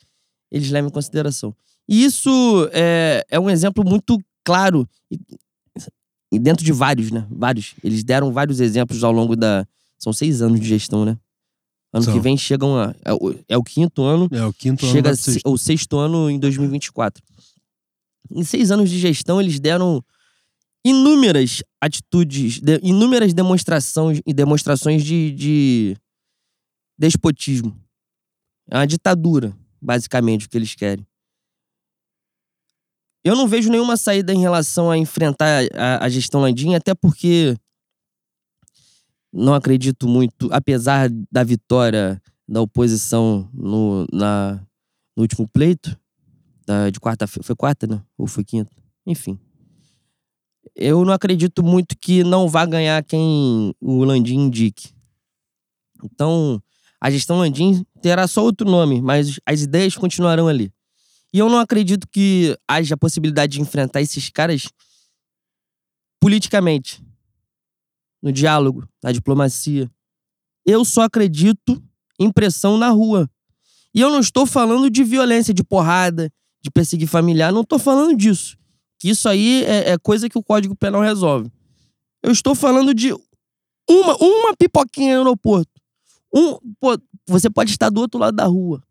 eles 0.51 0.69
levam 0.69 0.89
em 0.89 0.93
consideração. 0.93 1.55
E 1.87 2.03
isso 2.03 2.69
é, 2.71 3.25
é 3.29 3.39
um 3.39 3.49
exemplo 3.49 3.83
muito 3.83 4.17
claro, 4.43 4.87
e, 5.11 5.19
e 6.31 6.39
dentro 6.39 6.63
de 6.63 6.71
vários, 6.71 7.11
né? 7.11 7.27
Vários. 7.29 7.73
Eles 7.83 8.03
deram 8.03 8.31
vários 8.31 8.59
exemplos 8.59 9.03
ao 9.03 9.11
longo 9.11 9.35
da. 9.35 9.67
São 9.97 10.11
seis 10.13 10.41
anos 10.41 10.59
de 10.59 10.67
gestão, 10.67 11.05
né? 11.05 11.17
Ano 11.93 12.05
São. 12.05 12.13
que 12.13 12.19
vem 12.19 12.35
chegam 12.35 12.77
a. 12.77 12.95
É 13.03 13.13
o, 13.13 13.35
é 13.49 13.57
o 13.57 13.63
quinto 13.63 14.03
ano. 14.03 14.27
É 14.31 14.45
o 14.45 14.51
quinto 14.51 14.85
chega 14.85 15.09
ano. 15.09 15.17
Chega 15.17 15.49
o 15.49 15.57
sexto 15.57 15.97
ano 15.97 16.29
em 16.29 16.39
2024. 16.39 17.23
Em 18.31 18.43
seis 18.43 18.71
anos 18.71 18.89
de 18.89 18.97
gestão, 18.97 19.39
eles 19.39 19.59
deram 19.59 20.03
inúmeras 20.83 21.63
atitudes, 21.81 22.59
de, 22.59 22.79
inúmeras 22.83 23.33
demonstrações 23.33 24.21
e 24.25 24.33
demonstrações 24.33 25.03
de, 25.03 25.31
de 25.31 25.97
despotismo. 26.97 27.79
É 28.69 28.77
uma 28.77 28.87
ditadura, 28.87 29.55
basicamente, 29.81 30.45
o 30.45 30.49
que 30.49 30.57
eles 30.57 30.75
querem. 30.75 31.05
Eu 33.23 33.35
não 33.35 33.47
vejo 33.47 33.69
nenhuma 33.69 33.95
saída 33.95 34.33
em 34.33 34.41
relação 34.41 34.91
a 34.91 34.97
enfrentar 34.97 35.65
a, 35.73 36.03
a 36.05 36.09
gestão 36.09 36.41
Landim, 36.41 36.75
até 36.75 36.93
porque 36.93 37.55
não 39.31 39.53
acredito 39.53 40.07
muito, 40.07 40.49
apesar 40.51 41.09
da 41.31 41.43
vitória 41.43 42.21
da 42.47 42.61
oposição 42.61 43.49
no, 43.53 44.05
na, 44.11 44.55
no 45.15 45.23
último 45.23 45.47
pleito, 45.47 45.97
da, 46.65 46.89
de 46.89 46.99
quarta-feira. 46.99 47.45
Foi 47.45 47.55
quarta, 47.55 47.87
né? 47.87 48.03
Ou 48.17 48.27
foi 48.27 48.43
quinta? 48.43 48.71
Enfim 49.05 49.39
eu 50.75 51.03
não 51.05 51.13
acredito 51.13 51.63
muito 51.63 51.97
que 51.97 52.23
não 52.23 52.47
vá 52.47 52.65
ganhar 52.65 53.03
quem 53.03 53.73
o 53.79 54.03
Landim 54.03 54.39
indique. 54.39 54.93
Então, 56.03 56.61
a 56.99 57.09
gestão 57.11 57.37
Landim 57.37 57.85
terá 58.01 58.27
só 58.27 58.43
outro 58.43 58.69
nome, 58.69 59.01
mas 59.01 59.39
as 59.45 59.61
ideias 59.61 59.95
continuarão 59.95 60.47
ali. 60.47 60.71
E 61.33 61.39
eu 61.39 61.49
não 61.49 61.57
acredito 61.57 62.07
que 62.07 62.57
haja 62.67 62.95
possibilidade 62.95 63.53
de 63.53 63.61
enfrentar 63.61 64.01
esses 64.01 64.29
caras 64.29 64.69
politicamente, 66.19 67.03
no 68.21 68.31
diálogo, 68.31 68.87
na 69.03 69.11
diplomacia. 69.11 69.91
Eu 70.65 70.85
só 70.85 71.01
acredito 71.01 71.83
em 72.19 72.31
pressão 72.31 72.77
na 72.77 72.89
rua. 72.89 73.29
E 73.93 73.99
eu 73.99 74.09
não 74.09 74.19
estou 74.19 74.45
falando 74.45 74.89
de 74.89 75.03
violência, 75.03 75.53
de 75.53 75.63
porrada, 75.63 76.31
de 76.61 76.71
perseguir 76.71 77.07
familiar, 77.07 77.51
não 77.51 77.61
estou 77.61 77.77
falando 77.77 78.15
disso. 78.15 78.57
Que 79.03 79.09
isso 79.09 79.27
aí 79.27 79.65
é, 79.65 79.89
é 79.91 79.97
coisa 79.97 80.29
que 80.29 80.37
o 80.37 80.41
Código 80.41 80.73
Penal 80.77 81.01
resolve. 81.01 81.51
Eu 82.23 82.31
estou 82.31 82.55
falando 82.55 82.93
de 82.93 83.11
uma, 83.89 84.15
uma 84.15 84.55
pipoquinha 84.55 85.15
no 85.15 85.19
aeroporto. 85.23 85.69
Um, 86.33 86.57
pô, 86.79 86.97
você 87.27 87.49
pode 87.49 87.69
estar 87.71 87.89
do 87.89 87.99
outro 87.99 88.17
lado 88.17 88.33
da 88.37 88.45
rua. 88.45 88.81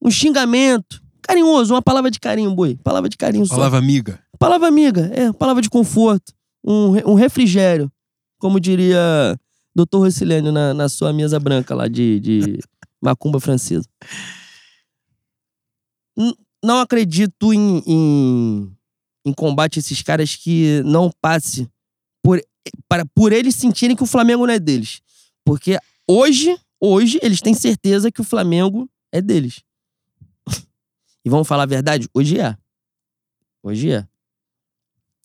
Um 0.00 0.12
xingamento. 0.12 1.02
Carinhoso, 1.22 1.74
uma 1.74 1.82
palavra 1.82 2.08
de 2.08 2.20
carinho, 2.20 2.54
boi. 2.54 2.76
Palavra 2.84 3.08
de 3.08 3.16
carinho 3.16 3.44
só. 3.46 3.56
Palavra 3.56 3.80
amiga. 3.80 4.22
Palavra 4.38 4.68
amiga, 4.68 5.10
é. 5.12 5.32
Palavra 5.32 5.60
de 5.60 5.68
conforto. 5.68 6.32
um, 6.64 6.90
um 7.10 7.14
refrigério, 7.14 7.90
como 8.38 8.60
diria 8.60 9.36
Dr. 9.74 9.96
Rocilênio 9.98 10.52
na, 10.52 10.72
na 10.72 10.88
sua 10.88 11.12
mesa 11.12 11.40
branca 11.40 11.74
lá 11.74 11.88
de, 11.88 12.20
de 12.20 12.60
macumba 13.02 13.40
francesa. 13.40 13.88
N- 16.16 16.36
Não 16.64 16.78
acredito 16.78 17.52
em, 17.52 17.82
em, 17.86 18.72
em 19.24 19.32
combate 19.32 19.78
a 19.78 19.80
esses 19.80 20.02
caras 20.02 20.36
que 20.36 20.82
não 20.84 21.10
passe 21.20 21.68
por, 22.22 22.40
para, 22.88 23.04
por 23.06 23.32
eles 23.32 23.54
sentirem 23.54 23.96
que 23.96 24.02
o 24.02 24.06
Flamengo 24.06 24.46
não 24.46 24.54
é 24.54 24.58
deles. 24.58 25.00
Porque 25.44 25.78
hoje, 26.06 26.58
hoje, 26.80 27.18
eles 27.22 27.40
têm 27.40 27.54
certeza 27.54 28.10
que 28.10 28.20
o 28.20 28.24
Flamengo 28.24 28.88
é 29.12 29.20
deles. 29.20 29.62
E 31.24 31.30
vamos 31.30 31.48
falar 31.48 31.64
a 31.64 31.66
verdade? 31.66 32.08
Hoje 32.14 32.40
é. 32.40 32.56
Hoje 33.62 33.90
é. 33.90 34.06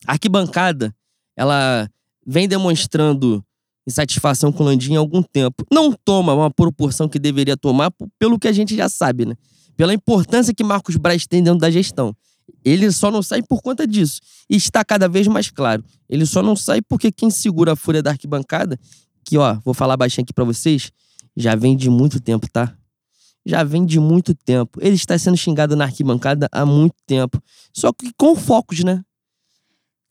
A 0.06 0.14
arquibancada, 0.14 0.94
ela 1.36 1.90
vem 2.26 2.48
demonstrando 2.48 3.46
insatisfação 3.88 4.52
com 4.52 4.64
o 4.64 4.66
Landim 4.66 4.96
há 4.96 5.00
algum 5.00 5.22
tempo. 5.22 5.66
Não 5.72 5.94
toma 5.94 6.34
uma 6.34 6.52
proporção 6.52 7.08
que 7.08 7.20
deveria 7.20 7.56
tomar 7.56 7.92
pelo 8.18 8.40
que 8.40 8.48
a 8.48 8.52
gente 8.52 8.76
já 8.76 8.90
sabe, 8.90 9.26
né? 9.26 9.36
Pela 9.76 9.94
importância 9.94 10.54
que 10.54 10.64
Marcos 10.64 10.96
Braz 10.98 11.26
tem 11.26 11.44
dentro 11.44 11.60
da 11.60 11.70
gestão. 11.72 12.16
Ele 12.64 12.92
só 12.92 13.12
não 13.12 13.22
sai 13.22 13.42
por 13.42 13.62
conta 13.62 13.86
disso. 13.86 14.22
E 14.50 14.56
está 14.56 14.84
cada 14.84 15.08
vez 15.08 15.28
mais 15.28 15.50
claro. 15.50 15.84
Ele 16.10 16.26
só 16.26 16.42
não 16.42 16.56
sai 16.56 16.82
porque 16.82 17.12
quem 17.12 17.30
segura 17.30 17.74
a 17.74 17.76
fúria 17.76 18.02
da 18.02 18.12
arquibancada, 18.12 18.80
que 19.26 19.38
ó, 19.38 19.60
vou 19.64 19.74
falar 19.74 19.98
baixinho 19.98 20.24
aqui 20.24 20.34
pra 20.34 20.46
vocês, 20.46 20.92
já 21.36 21.56
vem 21.56 21.76
de 21.76 21.90
muito 21.90 22.20
tempo, 22.20 22.48
tá? 22.52 22.76
Já 23.46 23.64
vem 23.64 23.86
de 23.86 24.00
muito 24.00 24.34
tempo. 24.34 24.80
Ele 24.82 24.96
está 24.96 25.18
sendo 25.18 25.36
xingado 25.36 25.76
na 25.76 25.86
arquibancada 25.86 26.48
há 26.52 26.66
muito 26.66 26.96
tempo. 27.06 27.42
Só 27.74 27.92
que 27.92 28.12
com 28.18 28.36
focos, 28.36 28.84
né? 28.84 29.04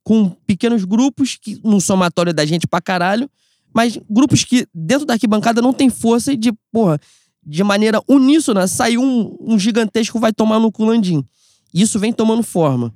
Com 0.05 0.29
pequenos 0.47 0.85
grupos, 0.85 1.39
que 1.41 1.61
num 1.65 1.81
somatório 1.81 2.35
da 2.35 2.45
gente 2.45 2.67
pra 2.67 2.81
caralho, 2.81 3.31
mas 3.73 3.99
grupos 4.11 4.45
que 4.45 4.67
dentro 4.75 5.07
da 5.07 5.15
arquibancada 5.15 5.63
não 5.63 5.73
tem 5.73 5.89
força 5.89 6.33
e 6.33 6.37
de, 6.37 6.53
porra, 6.71 7.01
de 7.45 7.65
maneira 7.65 8.03
uníssona, 8.09 8.67
saiu 8.67 9.01
um, 9.03 9.37
um 9.41 9.59
gigantesco 9.59 10.19
vai 10.21 10.33
tomar 10.33 10.61
no 10.61 10.71
culandim. 10.71 11.25
Isso 11.73 11.99
vem 11.99 12.13
tomando 12.13 12.43
forma. 12.43 12.95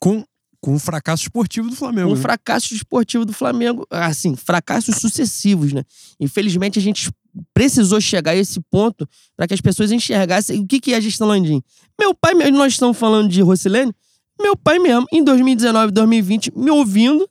Com, 0.00 0.24
com 0.60 0.74
o 0.74 0.78
fracasso 0.78 1.24
esportivo 1.24 1.68
do 1.68 1.76
Flamengo. 1.76 2.10
Um 2.10 2.14
né? 2.14 2.20
fracasso 2.20 2.74
esportivo 2.74 3.24
do 3.24 3.32
Flamengo, 3.32 3.86
assim, 3.90 4.34
fracassos 4.36 4.96
sucessivos, 4.96 5.72
né? 5.72 5.84
Infelizmente 6.20 6.78
a 6.78 6.82
gente 6.82 7.10
precisou 7.52 8.00
chegar 8.00 8.32
a 8.32 8.36
esse 8.36 8.60
ponto 8.70 9.08
para 9.36 9.46
que 9.46 9.54
as 9.54 9.60
pessoas 9.60 9.92
enxergassem 9.92 10.60
o 10.60 10.66
que, 10.66 10.80
que 10.80 10.92
é 10.92 10.96
a 10.96 11.00
gestão 11.00 11.28
Landim. 11.28 11.62
Meu 11.98 12.14
pai, 12.14 12.34
mesmo, 12.34 12.56
nós 12.56 12.72
estamos 12.72 12.96
falando 12.96 13.28
de 13.28 13.42
Rocilene, 13.42 13.92
meu 14.40 14.56
pai 14.56 14.78
mesmo, 14.78 15.06
em 15.12 15.22
2019, 15.22 15.92
2020, 15.92 16.52
me 16.56 16.70
ouvindo, 16.70 17.28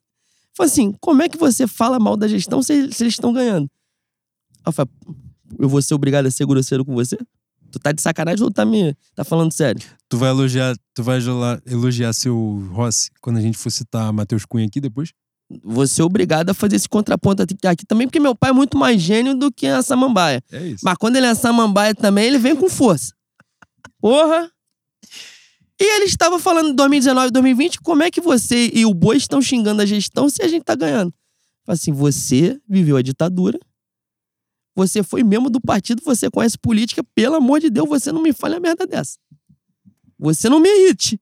falou 0.53 0.71
assim: 0.71 0.91
como 0.99 1.21
é 1.21 1.29
que 1.29 1.37
você 1.37 1.67
fala 1.67 1.99
mal 1.99 2.17
da 2.17 2.27
gestão 2.27 2.61
se, 2.61 2.91
se 2.91 3.03
eles 3.03 3.13
estão 3.13 3.31
ganhando? 3.31 3.69
Eu 4.65 4.71
falei, 4.71 4.91
eu 5.59 5.69
vou 5.69 5.81
ser 5.81 5.93
obrigado 5.93 6.25
a 6.25 6.31
ser 6.31 6.45
grosseiro 6.45 6.83
com 6.83 6.93
você? 6.93 7.17
Tu 7.75 7.79
tá 7.79 7.91
de 7.91 8.01
sacanagem 8.01 8.41
ou 8.41 8.49
tá 8.49 8.63
me 8.63 8.95
tá 9.13 9.25
falando 9.25 9.51
sério? 9.51 9.81
Tu 10.07 10.17
vai 10.17 10.29
elogiar, 10.29 10.77
tu 10.93 11.03
vai 11.03 11.19
elogiar, 11.65 12.13
seu 12.13 12.65
Rossi 12.71 13.11
quando 13.19 13.35
a 13.35 13.41
gente 13.41 13.57
for 13.57 13.69
citar 13.69 14.13
Matheus 14.13 14.45
Cunha 14.45 14.65
aqui 14.65 14.79
depois? 14.79 15.11
Vou 15.61 15.85
ser 15.85 16.03
obrigado 16.03 16.51
a 16.51 16.53
fazer 16.53 16.77
esse 16.77 16.87
contraponto 16.87 17.43
aqui 17.43 17.85
também, 17.85 18.07
porque 18.07 18.17
meu 18.17 18.33
pai 18.33 18.51
é 18.51 18.53
muito 18.53 18.77
mais 18.77 19.01
gênio 19.01 19.35
do 19.35 19.51
que 19.51 19.67
a 19.67 19.81
samambaia. 19.81 20.41
É 20.53 20.67
isso. 20.67 20.85
Mas 20.85 20.95
quando 20.97 21.17
ele 21.17 21.25
é 21.25 21.35
samambaia 21.35 21.93
também, 21.93 22.27
ele 22.27 22.37
vem 22.37 22.55
com 22.55 22.69
força. 22.69 23.13
Porra! 23.99 24.49
E 25.77 25.95
ele 25.97 26.05
estava 26.05 26.39
falando 26.39 26.69
em 26.69 26.75
2019, 26.75 27.31
2020, 27.31 27.81
como 27.81 28.03
é 28.03 28.09
que 28.09 28.21
você 28.21 28.71
e 28.73 28.85
o 28.85 28.93
Boi 28.93 29.17
estão 29.17 29.41
xingando 29.41 29.81
a 29.81 29.85
gestão 29.85 30.29
se 30.29 30.41
a 30.41 30.47
gente 30.47 30.63
tá 30.63 30.75
ganhando? 30.75 31.13
Assim, 31.67 31.91
você 31.91 32.57
viveu 32.69 32.95
a 32.95 33.01
ditadura, 33.01 33.59
você 34.75 35.01
foi 35.01 35.23
membro 35.23 35.49
do 35.49 35.61
partido, 35.61 36.01
você 36.03 36.29
conhece 36.29 36.57
política, 36.57 37.03
pelo 37.15 37.35
amor 37.35 37.59
de 37.59 37.69
Deus, 37.69 37.87
você 37.87 38.11
não 38.11 38.21
me 38.21 38.33
fale 38.33 38.55
a 38.55 38.59
merda 38.59 38.85
dessa. 38.85 39.17
Você 40.19 40.49
não 40.49 40.59
me 40.59 40.69
irrite. 40.69 41.19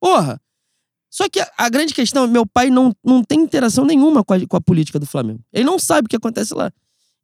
Porra! 0.00 0.40
Só 1.10 1.28
que 1.28 1.38
a, 1.56 1.68
grande 1.68 1.94
questão, 1.94 2.26
meu 2.26 2.44
pai 2.44 2.70
não, 2.70 2.92
não 3.04 3.22
tem 3.22 3.40
interação 3.40 3.84
nenhuma 3.84 4.24
com 4.24 4.34
a, 4.34 4.46
com 4.46 4.56
a 4.56 4.60
política 4.60 4.98
do 4.98 5.06
Flamengo. 5.06 5.40
Ele 5.52 5.64
não 5.64 5.78
sabe 5.78 6.06
o 6.06 6.08
que 6.08 6.16
acontece 6.16 6.52
lá. 6.54 6.72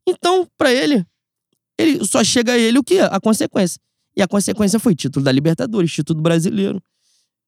Então, 0.08 0.46
pra 0.56 0.72
ele, 0.72 1.04
ele 1.78 2.04
só 2.06 2.22
chega 2.22 2.52
a 2.52 2.58
ele 2.58 2.78
o 2.78 2.84
que? 2.84 3.00
A 3.00 3.18
consequência. 3.20 3.80
E 4.16 4.22
a 4.22 4.28
consequência 4.28 4.78
foi 4.78 4.94
título 4.94 5.24
da 5.24 5.32
Libertadores, 5.32 5.92
título 5.92 6.20
brasileiro. 6.20 6.80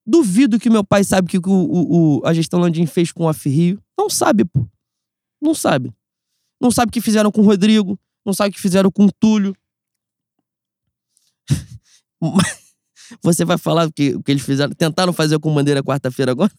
Duvido 0.04 0.58
que 0.58 0.68
meu 0.68 0.82
pai 0.82 1.04
sabe 1.04 1.26
o 1.26 1.30
que 1.40 1.48
o, 1.48 1.52
o, 1.52 2.18
o- 2.18 2.26
a 2.26 2.34
gestão 2.34 2.58
Landim 2.58 2.86
fez 2.86 3.12
com 3.12 3.24
o 3.24 3.30
Rio. 3.30 3.80
Não 3.96 4.10
sabe, 4.10 4.44
pô. 4.44 4.66
Não 5.40 5.54
sabe. 5.54 5.92
Não 6.60 6.70
sabe 6.72 6.90
o 6.90 6.92
que 6.92 7.00
fizeram 7.00 7.30
com 7.30 7.40
o 7.40 7.44
Rodrigo. 7.44 7.98
Não 8.24 8.32
sabe 8.32 8.50
o 8.50 8.52
que 8.52 8.60
fizeram 8.60 8.90
com 8.90 9.06
o 9.06 9.12
Túlio. 9.12 9.54
Você 13.22 13.44
vai 13.44 13.58
falar 13.58 13.88
o 13.88 13.92
que, 13.92 14.14
o 14.14 14.22
que 14.22 14.30
eles 14.30 14.42
fizeram? 14.42 14.72
Tentaram 14.72 15.12
fazer 15.12 15.38
com 15.38 15.52
Bandeira 15.52 15.82
quarta-feira 15.82 16.32
agora? 16.32 16.52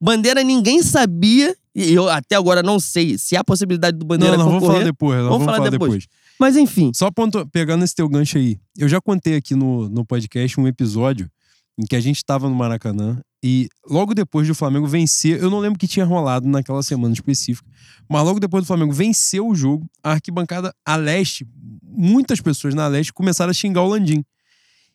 Bandeira 0.00 0.42
ninguém 0.42 0.82
sabia, 0.82 1.56
e 1.74 1.92
eu 1.92 2.08
até 2.08 2.36
agora 2.36 2.62
não 2.62 2.78
sei 2.78 3.18
se 3.18 3.36
há 3.36 3.42
possibilidade 3.42 3.98
do 3.98 4.04
Bandeira 4.04 4.36
não, 4.36 4.44
não, 4.44 4.52
vamos 4.52 4.60
concorrer. 4.60 4.80
falar 4.80 4.92
depois. 4.92 5.16
Vamos 5.16 5.30
vamos, 5.30 5.44
falar 5.44 5.56
falar 5.58 5.70
depois. 5.70 6.04
depois. 6.04 6.08
Mas 6.38 6.56
enfim, 6.56 6.92
Só 6.94 7.10
ponto, 7.10 7.46
pegando 7.46 7.82
esse 7.82 7.94
teu 7.94 8.08
gancho 8.08 8.36
aí. 8.36 8.58
Eu 8.76 8.88
já 8.88 9.00
contei 9.00 9.36
aqui 9.36 9.54
no, 9.54 9.88
no 9.88 10.04
podcast 10.04 10.60
um 10.60 10.68
episódio 10.68 11.30
em 11.78 11.84
que 11.86 11.96
a 11.96 12.00
gente 12.00 12.16
estava 12.16 12.48
no 12.48 12.54
Maracanã 12.54 13.20
e 13.44 13.68
logo 13.88 14.14
depois 14.14 14.48
do 14.48 14.54
Flamengo 14.54 14.86
vencer, 14.86 15.40
eu 15.40 15.50
não 15.50 15.58
lembro 15.58 15.76
o 15.76 15.78
que 15.78 15.86
tinha 15.86 16.04
rolado 16.04 16.48
naquela 16.48 16.82
semana 16.82 17.14
específica, 17.14 17.68
mas 18.08 18.24
logo 18.24 18.40
depois 18.40 18.64
do 18.64 18.66
Flamengo 18.66 18.92
vencer 18.92 19.40
o 19.40 19.54
jogo, 19.54 19.86
a 20.02 20.12
arquibancada 20.12 20.74
a 20.84 20.96
leste, 20.96 21.46
muitas 21.82 22.40
pessoas 22.40 22.74
na 22.74 22.88
leste 22.88 23.12
começaram 23.12 23.50
a 23.50 23.54
xingar 23.54 23.82
o 23.82 23.88
Landim. 23.88 24.24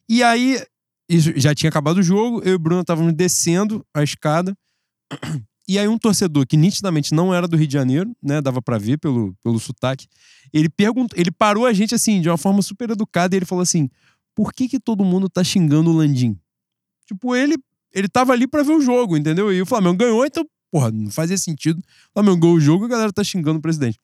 E 0.10 0.24
aí, 0.24 0.62
já 1.10 1.54
tinha 1.56 1.70
acabado 1.70 2.00
o 2.00 2.04
jogo, 2.04 2.42
eu 2.44 2.54
e 2.54 2.56
o 2.56 2.60
Bruno 2.60 2.82
estávamos 2.82 3.14
descendo 3.14 3.86
a 3.94 4.04
escada. 4.04 4.56
E 5.68 5.80
aí 5.80 5.88
um 5.88 5.98
torcedor 5.98 6.46
que 6.46 6.58
nitidamente 6.58 7.14
não 7.14 7.34
era 7.34 7.48
do 7.48 7.56
Rio 7.56 7.68
de 7.68 7.74
Janeiro, 7.74 8.12
né, 8.22 8.42
dava 8.42 8.62
pra 8.62 8.78
ver 8.78 8.98
pelo, 8.98 9.34
pelo 9.42 9.58
sotaque, 9.58 10.06
ele 10.52 10.68
perguntou, 10.68 11.18
ele 11.18 11.32
parou 11.32 11.66
a 11.66 11.72
gente 11.72 11.96
assim, 11.96 12.20
de 12.20 12.28
uma 12.28 12.38
forma 12.38 12.62
super 12.62 12.90
educada, 12.90 13.34
e 13.34 13.38
ele 13.38 13.46
falou 13.46 13.62
assim: 13.62 13.90
"Por 14.36 14.52
que 14.52 14.68
que 14.68 14.80
todo 14.80 15.06
mundo 15.06 15.30
tá 15.30 15.42
xingando 15.46 15.92
o 15.92 15.94
Landim?" 15.94 16.38
Tipo, 17.08 17.36
ele 17.36 17.58
ele 17.94 18.08
tava 18.08 18.34
ali 18.34 18.48
pra 18.48 18.64
ver 18.64 18.72
o 18.72 18.82
jogo, 18.82 19.18
entendeu? 19.18 19.52
E 19.52 19.62
o 19.62 19.66
Flamengo 19.66 19.98
ganhou, 19.98 20.26
então, 20.26 20.46
porra, 20.72 20.92
não 20.92 21.12
fazia 21.12 21.38
sentido. 21.38 21.80
O 21.80 22.14
Flamengo 22.14 22.38
ganhou 22.38 22.56
o 22.56 22.60
jogo 22.60 22.86
e 22.86 22.88
a 22.88 22.90
galera 22.90 23.12
tá 23.12 23.24
xingando 23.24 23.60
o 23.60 23.62
presidente. 23.62 24.00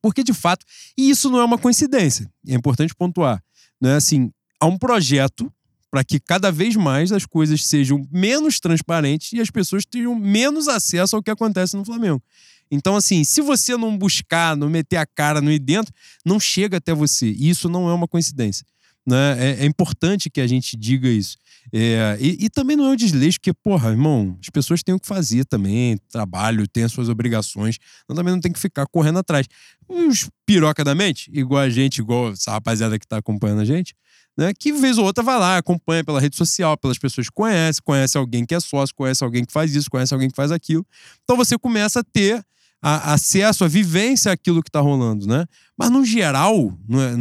Porque 0.00 0.22
de 0.22 0.32
fato, 0.32 0.64
e 0.96 1.10
isso 1.10 1.30
não 1.30 1.40
é 1.40 1.44
uma 1.44 1.58
coincidência, 1.58 2.30
é 2.46 2.54
importante 2.54 2.94
pontuar, 2.94 3.42
não 3.80 3.90
é 3.90 3.96
assim, 3.96 4.32
há 4.58 4.66
um 4.66 4.76
projeto 4.76 5.52
para 5.90 6.02
que 6.02 6.18
cada 6.18 6.50
vez 6.50 6.74
mais 6.74 7.12
as 7.12 7.26
coisas 7.26 7.66
sejam 7.66 8.06
menos 8.10 8.58
transparentes 8.58 9.32
e 9.32 9.40
as 9.40 9.50
pessoas 9.50 9.84
tenham 9.84 10.14
menos 10.14 10.66
acesso 10.66 11.14
ao 11.14 11.22
que 11.22 11.30
acontece 11.30 11.76
no 11.76 11.84
Flamengo. 11.84 12.22
Então, 12.70 12.96
assim, 12.96 13.22
se 13.22 13.42
você 13.42 13.76
não 13.76 13.98
buscar, 13.98 14.56
não 14.56 14.70
meter 14.70 14.96
a 14.96 15.04
cara, 15.04 15.42
não 15.42 15.52
ir 15.52 15.58
dentro, 15.58 15.92
não 16.24 16.40
chega 16.40 16.78
até 16.78 16.94
você. 16.94 17.26
E 17.26 17.50
isso 17.50 17.68
não 17.68 17.90
é 17.90 17.92
uma 17.92 18.08
coincidência. 18.08 18.64
Né? 19.06 19.36
É, 19.38 19.64
é 19.64 19.66
importante 19.66 20.30
que 20.30 20.40
a 20.40 20.46
gente 20.46 20.76
diga 20.76 21.08
isso. 21.08 21.36
É, 21.72 22.16
e, 22.20 22.44
e 22.44 22.50
também 22.50 22.76
não 22.76 22.86
é 22.86 22.90
um 22.90 22.96
desleixo, 22.96 23.38
porque, 23.38 23.52
porra, 23.52 23.90
irmão, 23.90 24.36
as 24.40 24.48
pessoas 24.50 24.82
têm 24.82 24.94
o 24.94 25.00
que 25.00 25.06
fazer 25.06 25.44
também, 25.44 25.96
trabalho, 26.10 26.66
têm 26.66 26.84
as 26.84 26.92
suas 26.92 27.08
obrigações, 27.08 27.78
então 28.04 28.16
também 28.16 28.32
não 28.32 28.40
tem 28.40 28.52
que 28.52 28.58
ficar 28.58 28.86
correndo 28.86 29.18
atrás. 29.18 29.46
Os 29.88 30.28
piroca 30.46 30.84
da 30.84 30.94
mente, 30.94 31.30
igual 31.32 31.62
a 31.62 31.70
gente, 31.70 31.98
igual 31.98 32.32
essa 32.32 32.52
rapaziada 32.52 32.98
que 32.98 33.06
tá 33.06 33.18
acompanhando 33.18 33.60
a 33.60 33.64
gente, 33.64 33.94
né? 34.36 34.52
Que 34.58 34.72
vez 34.72 34.98
ou 34.98 35.04
outra 35.04 35.22
vai 35.22 35.38
lá, 35.38 35.58
acompanha 35.58 36.02
pela 36.04 36.20
rede 36.20 36.36
social, 36.36 36.76
pelas 36.76 36.98
pessoas 36.98 37.28
que 37.28 37.34
conhece, 37.34 37.80
conhece 37.82 38.16
alguém 38.16 38.44
que 38.44 38.54
é 38.54 38.60
sócio, 38.60 38.94
conhece 38.94 39.22
alguém 39.22 39.44
que 39.44 39.52
faz 39.52 39.74
isso, 39.74 39.90
conhece 39.90 40.12
alguém 40.12 40.30
que 40.30 40.36
faz 40.36 40.50
aquilo. 40.50 40.86
Então 41.22 41.36
você 41.36 41.58
começa 41.58 42.00
a 42.00 42.04
ter 42.04 42.42
a- 42.82 43.14
acesso, 43.14 43.64
a 43.64 43.68
vivência 43.68 44.32
àquilo 44.32 44.62
que 44.62 44.68
está 44.68 44.80
rolando, 44.80 45.26
né? 45.26 45.46
Mas 45.78 45.88
no 45.90 46.04
geral, 46.04 46.76
no, 46.88 47.16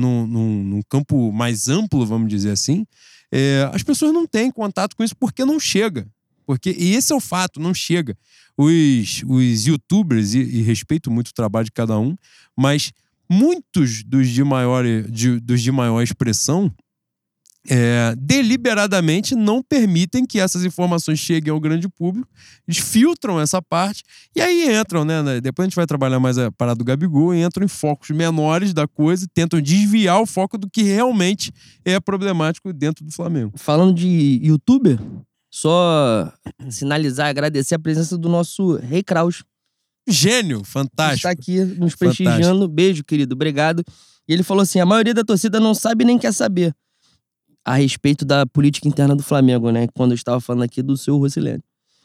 campo 0.89 1.31
mais 1.31 1.69
amplo, 1.69 2.05
vamos 2.05 2.27
dizer 2.29 2.51
assim, 2.51 2.85
é, 3.31 3.69
as 3.71 3.83
pessoas 3.83 4.11
não 4.11 4.25
têm 4.25 4.51
contato 4.51 4.95
com 4.95 5.03
isso 5.03 5.15
porque 5.15 5.45
não 5.45 5.59
chega. 5.59 6.07
Porque, 6.45 6.75
e 6.77 6.95
esse 6.95 7.13
é 7.13 7.15
o 7.15 7.19
fato, 7.21 7.59
não 7.59 7.73
chega. 7.73 8.17
Os, 8.57 9.23
os 9.27 9.65
youtubers, 9.67 10.33
e, 10.33 10.39
e 10.39 10.61
respeito 10.63 11.09
muito 11.11 11.29
o 11.29 11.33
trabalho 11.33 11.65
de 11.65 11.71
cada 11.71 11.97
um, 11.97 12.17
mas 12.57 12.91
muitos 13.29 14.03
dos 14.03 14.27
de 14.29 14.43
maior, 14.43 14.83
de- 15.09 15.39
dos 15.39 15.61
de 15.61 15.71
maior 15.71 16.01
expressão 16.01 16.73
é, 17.69 18.15
deliberadamente 18.17 19.35
não 19.35 19.61
permitem 19.61 20.25
que 20.25 20.39
essas 20.39 20.65
informações 20.65 21.19
cheguem 21.19 21.51
ao 21.51 21.59
grande 21.59 21.87
público, 21.87 22.27
eles 22.67 22.79
filtram 22.79 23.39
essa 23.39 23.61
parte 23.61 24.03
e 24.35 24.41
aí 24.41 24.75
entram, 24.75 25.05
né? 25.05 25.21
né, 25.21 25.41
Depois 25.41 25.65
a 25.65 25.69
gente 25.69 25.75
vai 25.75 25.85
trabalhar 25.85 26.19
mais 26.19 26.37
a 26.37 26.51
parada 26.51 26.77
do 26.77 26.83
Gabigol, 26.83 27.35
entram 27.35 27.63
em 27.63 27.67
focos 27.67 28.09
menores 28.09 28.73
da 28.73 28.87
coisa, 28.87 29.27
tentam 29.33 29.61
desviar 29.61 30.19
o 30.21 30.25
foco 30.25 30.57
do 30.57 30.69
que 30.69 30.81
realmente 30.81 31.51
é 31.85 31.99
problemático 31.99 32.73
dentro 32.73 33.05
do 33.05 33.11
Flamengo. 33.11 33.53
falando 33.55 33.93
de 33.93 34.39
youtuber, 34.43 34.99
só 35.53 36.31
sinalizar, 36.69 37.27
agradecer 37.27 37.75
a 37.75 37.79
presença 37.79 38.17
do 38.17 38.27
nosso 38.29 38.77
Rei 38.77 39.03
Kraus. 39.03 39.43
Gênio, 40.07 40.63
fantástico. 40.63 41.27
Está 41.27 41.29
aqui 41.29 41.63
nos 41.79 41.95
prestigiando. 41.95 42.67
Beijo, 42.67 43.03
querido. 43.03 43.35
Obrigado. 43.35 43.83
E 44.27 44.33
ele 44.33 44.41
falou 44.41 44.63
assim: 44.63 44.79
a 44.79 44.85
maioria 44.85 45.13
da 45.13 45.23
torcida 45.23 45.59
não 45.59 45.75
sabe 45.75 46.03
nem 46.03 46.17
quer 46.17 46.33
saber 46.33 46.73
a 47.63 47.75
respeito 47.75 48.25
da 48.25 48.45
política 48.45 48.87
interna 48.87 49.15
do 49.15 49.23
Flamengo, 49.23 49.69
né? 49.71 49.87
Quando 49.93 50.11
eu 50.11 50.15
estava 50.15 50.39
falando 50.41 50.63
aqui 50.63 50.81
do 50.81 50.97
seu 50.97 51.17
Rosilene. 51.17 51.63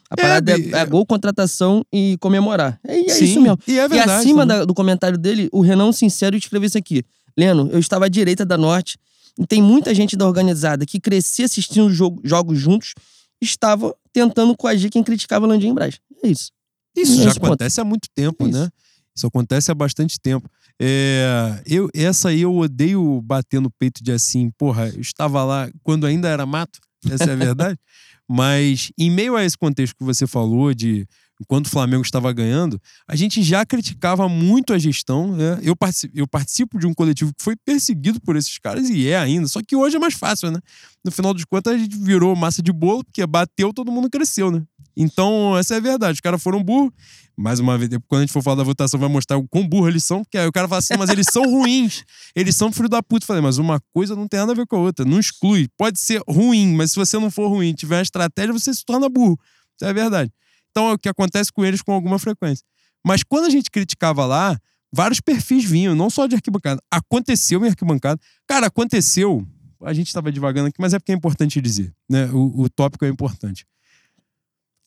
A 0.09 0.13
É, 0.17 0.21
parada 0.21 0.51
é, 0.51 0.57
Bi, 0.57 0.73
é 0.73 0.85
gol, 0.85 1.05
contratação 1.05 1.83
e 1.91 2.15
comemorar. 2.21 2.79
É, 2.85 2.99
é 2.99 3.09
Sim, 3.09 3.25
isso 3.25 3.41
mesmo. 3.41 3.57
E 3.67 3.77
é 3.77 3.85
e 3.85 3.87
verdade. 3.87 4.11
acima 4.11 4.43
também. 4.43 4.59
da- 4.59 4.65
do 4.65 4.73
comentário 4.73 5.17
dele, 5.17 5.49
o 5.51 5.61
Renan 5.61 5.91
Sincero 5.91 6.35
escreveu 6.37 6.67
isso 6.67 6.77
aqui. 6.77 7.03
Leno, 7.37 7.69
eu 7.71 7.79
estava 7.79 8.05
à 8.05 8.07
direita 8.07 8.45
da 8.45 8.57
Norte 8.57 8.97
e 9.37 9.45
tem 9.45 9.61
muita 9.61 9.93
gente 9.93 10.15
da 10.15 10.25
organizada 10.25 10.85
que 10.85 10.99
crescia 10.99 11.45
assistindo 11.45 11.89
jogo- 11.91 12.21
jogos 12.23 12.57
juntos 12.59 12.93
estava 13.41 13.93
tentando 14.13 14.55
coagir 14.55 14.89
quem 14.89 15.03
criticava 15.03 15.45
Landim 15.45 15.73
Braz. 15.73 15.99
É 16.23 16.27
isso. 16.29 16.51
Isso 16.95 17.21
já 17.21 17.33
ponto. 17.35 17.45
acontece 17.45 17.79
há 17.81 17.83
muito 17.83 18.07
tempo, 18.15 18.47
Isso. 18.47 18.57
né? 18.57 18.69
Isso 19.15 19.27
acontece 19.27 19.69
há 19.71 19.75
bastante 19.75 20.19
tempo. 20.19 20.49
É, 20.79 21.61
eu, 21.65 21.89
essa 21.93 22.29
aí 22.29 22.41
eu 22.41 22.55
odeio 22.55 23.21
bater 23.21 23.59
no 23.59 23.69
peito 23.69 24.03
de 24.03 24.11
assim, 24.11 24.51
porra, 24.57 24.89
eu 24.89 25.01
estava 25.01 25.43
lá 25.43 25.69
quando 25.83 26.05
ainda 26.05 26.27
era 26.27 26.45
mato, 26.45 26.79
essa 27.09 27.25
é 27.25 27.33
a 27.33 27.35
verdade. 27.35 27.79
Mas 28.29 28.91
em 28.97 29.09
meio 29.09 29.35
a 29.37 29.43
esse 29.45 29.57
contexto 29.57 29.95
que 29.95 30.03
você 30.03 30.27
falou 30.27 30.73
de 30.73 31.07
quando 31.47 31.67
o 31.67 31.69
Flamengo 31.69 32.01
estava 32.01 32.33
ganhando, 32.33 32.81
a 33.07 33.15
gente 33.15 33.41
já 33.43 33.65
criticava 33.65 34.27
muito 34.27 34.73
a 34.73 34.77
gestão. 34.77 35.35
Né? 35.35 35.59
Eu, 35.61 35.75
partici- 35.75 36.11
eu 36.13 36.27
participo 36.27 36.77
de 36.79 36.85
um 36.87 36.93
coletivo 36.93 37.31
que 37.33 37.43
foi 37.43 37.55
perseguido 37.55 38.19
por 38.19 38.35
esses 38.35 38.57
caras 38.57 38.89
e 38.89 39.07
é 39.07 39.17
ainda. 39.17 39.47
Só 39.47 39.61
que 39.65 39.75
hoje 39.75 39.95
é 39.95 39.99
mais 39.99 40.15
fácil, 40.15 40.51
né? 40.51 40.59
No 41.05 41.11
final 41.11 41.33
dos 41.33 41.45
contos, 41.45 41.71
a 41.71 41.77
gente 41.77 41.95
virou 41.95 42.35
massa 42.35 42.61
de 42.61 42.73
bolo, 42.73 43.03
porque 43.03 43.25
bateu, 43.25 43.71
todo 43.71 43.91
mundo 43.91 44.09
cresceu, 44.09 44.51
né? 44.51 44.63
Então, 44.99 45.55
essa 45.55 45.75
é 45.75 45.77
a 45.77 45.79
verdade. 45.79 46.15
Os 46.15 46.21
caras 46.21 46.41
foram 46.41 46.63
burros. 46.63 46.91
Mais 47.37 47.59
uma 47.59 47.77
vez, 47.77 47.91
quando 48.07 48.21
a 48.21 48.23
gente 48.23 48.33
for 48.33 48.41
falar 48.41 48.55
da 48.55 48.63
votação, 48.63 48.99
vai 48.99 49.07
mostrar 49.07 49.37
o 49.37 49.47
quão 49.47 49.67
burro 49.67 49.87
eles 49.87 50.03
são, 50.03 50.23
porque 50.23 50.39
aí 50.39 50.47
o 50.47 50.51
cara 50.51 50.67
fala 50.67 50.79
assim, 50.79 50.95
mas 50.97 51.11
eles 51.11 51.27
são 51.31 51.43
ruins. 51.43 52.03
Eles 52.35 52.55
são 52.55 52.71
filho 52.71 52.89
da 52.89 53.03
puta. 53.03 53.23
Eu 53.23 53.27
Falei, 53.27 53.43
mas 53.43 53.59
uma 53.59 53.79
coisa 53.93 54.15
não 54.15 54.27
tem 54.27 54.39
nada 54.39 54.53
a 54.53 54.55
ver 54.55 54.65
com 54.65 54.75
a 54.75 54.79
outra. 54.79 55.05
Não 55.05 55.19
exclui. 55.19 55.67
Pode 55.77 55.99
ser 55.99 56.19
ruim, 56.27 56.73
mas 56.73 56.91
se 56.91 56.95
você 56.95 57.19
não 57.19 57.29
for 57.29 57.47
ruim, 57.47 57.73
tiver 57.73 57.97
uma 57.97 58.01
estratégia, 58.01 58.51
você 58.51 58.73
se 58.73 58.83
torna 58.83 59.07
burro. 59.07 59.39
Isso 59.75 59.85
é 59.85 59.89
a 59.89 59.93
verdade. 59.93 60.31
Então 60.71 60.89
é 60.89 60.93
o 60.93 60.97
que 60.97 61.07
acontece 61.07 61.51
com 61.51 61.63
eles 61.63 61.83
com 61.83 61.93
alguma 61.93 62.17
frequência. 62.17 62.65
Mas 63.05 63.21
quando 63.21 63.45
a 63.45 63.49
gente 63.51 63.69
criticava 63.69 64.25
lá, 64.25 64.59
vários 64.91 65.21
perfis 65.21 65.63
vinham, 65.63 65.93
não 65.93 66.09
só 66.09 66.25
de 66.25 66.33
arquibancada. 66.33 66.81
Aconteceu 66.91 67.63
em 67.63 67.69
arquibancada. 67.69 68.19
Cara, 68.47 68.65
aconteceu. 68.65 69.47
A 69.83 69.93
gente 69.93 70.07
estava 70.07 70.31
divagando 70.31 70.69
aqui, 70.69 70.81
mas 70.81 70.95
é 70.95 70.99
porque 70.99 71.11
é 71.11 71.15
importante 71.15 71.61
dizer. 71.61 71.93
Né? 72.09 72.25
O, 72.31 72.63
o 72.63 72.69
tópico 72.69 73.05
é 73.05 73.09
importante. 73.09 73.63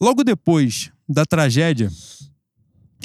Logo 0.01 0.25
depois 0.25 0.91
da 1.09 1.25
tragédia, 1.27 1.91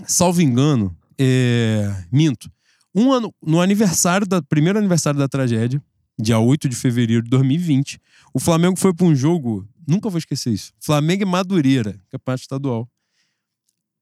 salvo 0.07 0.41
engano, 0.41 0.95
é, 1.19 2.05
minto. 2.11 2.51
Um 2.93 3.11
ano, 3.11 3.33
no 3.41 3.59
aniversário 3.61 4.25
da 4.25 4.41
primeiro 4.41 4.79
aniversário 4.79 5.19
da 5.19 5.27
tragédia, 5.27 5.83
dia 6.17 6.39
8 6.39 6.69
de 6.69 6.75
fevereiro 6.75 7.23
de 7.23 7.29
2020, 7.29 7.99
o 8.33 8.39
Flamengo 8.39 8.77
foi 8.79 8.93
para 8.93 9.05
um 9.05 9.15
jogo, 9.15 9.67
nunca 9.85 10.09
vou 10.09 10.17
esquecer 10.17 10.53
isso. 10.53 10.71
Flamengo 10.79 11.23
e 11.23 11.25
Madureira, 11.25 11.99
campeonato 12.09 12.41
estadual. 12.43 12.89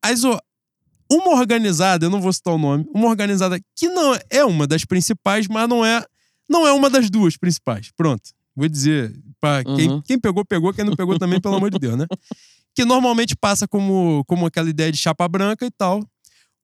As, 0.03 0.21
uma 1.11 1.31
organizada, 1.39 2.05
eu 2.05 2.09
não 2.11 2.21
vou 2.21 2.31
citar 2.31 2.53
o 2.53 2.57
nome, 2.59 2.85
uma 2.93 3.07
organizada 3.07 3.59
que 3.75 3.87
não 3.89 4.15
é 4.29 4.45
uma 4.45 4.67
das 4.67 4.85
principais, 4.85 5.47
mas 5.47 5.67
não 5.67 5.83
é 5.83 6.05
não 6.49 6.67
é 6.67 6.73
uma 6.73 6.89
das 6.89 7.09
duas 7.09 7.37
principais. 7.37 7.89
Pronto. 7.95 8.29
Vou 8.55 8.67
dizer, 8.67 9.11
para 9.39 9.63
quem, 9.63 9.89
Uhum. 9.89 10.01
quem 10.03 10.19
pegou, 10.19 10.45
pegou, 10.45 10.71
quem 10.73 10.85
não 10.85 10.95
pegou 10.95 11.17
também, 11.17 11.39
pelo 11.41 11.55
amor 11.55 11.71
de 11.71 11.79
Deus, 11.79 11.97
né? 11.97 12.05
Que 12.75 12.85
normalmente 12.85 13.35
passa 13.35 13.67
como, 13.67 14.23
como 14.25 14.47
aquela 14.47 14.69
ideia 14.69 14.91
de 14.91 14.97
chapa 14.97 15.27
branca 15.27 15.65
e 15.65 15.71
tal. 15.71 16.01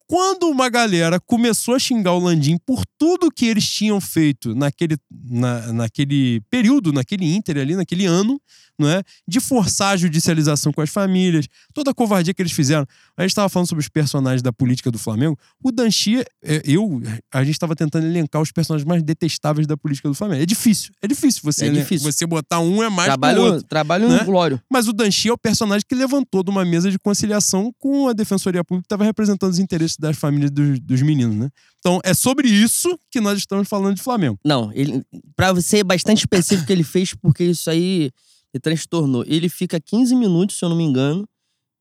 Quando 0.09 0.49
uma 0.49 0.69
galera 0.69 1.19
começou 1.19 1.75
a 1.75 1.79
xingar 1.79 2.13
o 2.13 2.19
Landim 2.19 2.57
por 2.65 2.83
tudo 2.97 3.29
que 3.29 3.45
eles 3.45 3.69
tinham 3.69 4.01
feito 4.01 4.55
naquele, 4.55 4.97
na, 5.29 5.71
naquele 5.71 6.41
período, 6.49 6.91
naquele 6.91 7.31
Inter 7.35 7.57
ali, 7.57 7.75
naquele 7.75 8.07
ano, 8.07 8.41
não 8.79 8.89
é? 8.89 9.03
De 9.27 9.39
forçar 9.39 9.93
a 9.93 9.97
judicialização 9.97 10.71
com 10.73 10.81
as 10.81 10.89
famílias, 10.89 11.45
toda 11.75 11.91
a 11.91 11.93
covardia 11.93 12.33
que 12.33 12.41
eles 12.41 12.53
fizeram. 12.53 12.87
A 13.15 13.21
gente 13.21 13.31
estava 13.31 13.49
falando 13.49 13.67
sobre 13.67 13.83
os 13.83 13.89
personagens 13.89 14.41
da 14.41 14.51
política 14.51 14.89
do 14.89 14.97
Flamengo. 14.97 15.37
O 15.63 15.71
Danchi, 15.71 16.23
é, 16.43 16.61
eu, 16.65 16.99
a 17.31 17.43
gente 17.43 17.53
estava 17.53 17.75
tentando 17.75 18.07
elencar 18.07 18.41
os 18.41 18.51
personagens 18.51 18.87
mais 18.87 19.03
detestáveis 19.03 19.67
da 19.67 19.77
política 19.77 20.09
do 20.09 20.15
Flamengo. 20.15 20.41
É 20.41 20.45
difícil, 20.45 20.91
é 21.03 21.07
difícil 21.07 21.41
você, 21.43 21.67
É 21.67 21.69
difícil. 21.69 22.11
você 22.11 22.25
botar 22.25 22.61
um 22.61 22.81
é 22.81 22.89
mais 22.89 23.09
trabalho 23.09 23.41
outro. 23.43 23.63
trabalho 23.67 24.09
né? 24.09 24.19
no 24.19 24.25
glório. 24.25 24.59
Mas 24.71 24.87
o 24.87 24.93
Danchi 24.93 25.29
é 25.29 25.33
o 25.33 25.37
personagem 25.37 25.85
que 25.87 25.93
levantou 25.93 26.41
de 26.41 26.49
uma 26.49 26.65
mesa 26.65 26.89
de 26.89 26.97
conciliação 26.97 27.71
com 27.77 28.07
a 28.07 28.13
Defensoria 28.13 28.63
Pública 28.63 28.85
que 28.85 28.87
estava 28.87 29.03
representando 29.03 29.51
os 29.51 29.59
interesses 29.59 29.98
das 29.99 30.17
famílias 30.17 30.49
dos, 30.51 30.79
dos 30.79 31.01
meninos, 31.01 31.35
né? 31.35 31.49
Então 31.79 31.99
é 32.03 32.13
sobre 32.13 32.47
isso 32.47 32.97
que 33.11 33.19
nós 33.19 33.37
estamos 33.37 33.67
falando 33.67 33.95
de 33.95 34.01
Flamengo. 34.01 34.39
Não, 34.45 34.71
ele, 34.73 35.03
pra 35.35 35.59
ser 35.61 35.83
bastante 35.83 36.19
específico, 36.19 36.71
ele 36.71 36.83
fez 36.83 37.13
porque 37.13 37.43
isso 37.43 37.69
aí 37.69 38.09
me 38.53 38.59
transtornou. 38.59 39.23
Ele 39.27 39.47
fica 39.49 39.79
15 39.79 40.15
minutos, 40.15 40.57
se 40.57 40.65
eu 40.65 40.69
não 40.69 40.75
me 40.77 40.83
engano, 40.83 41.27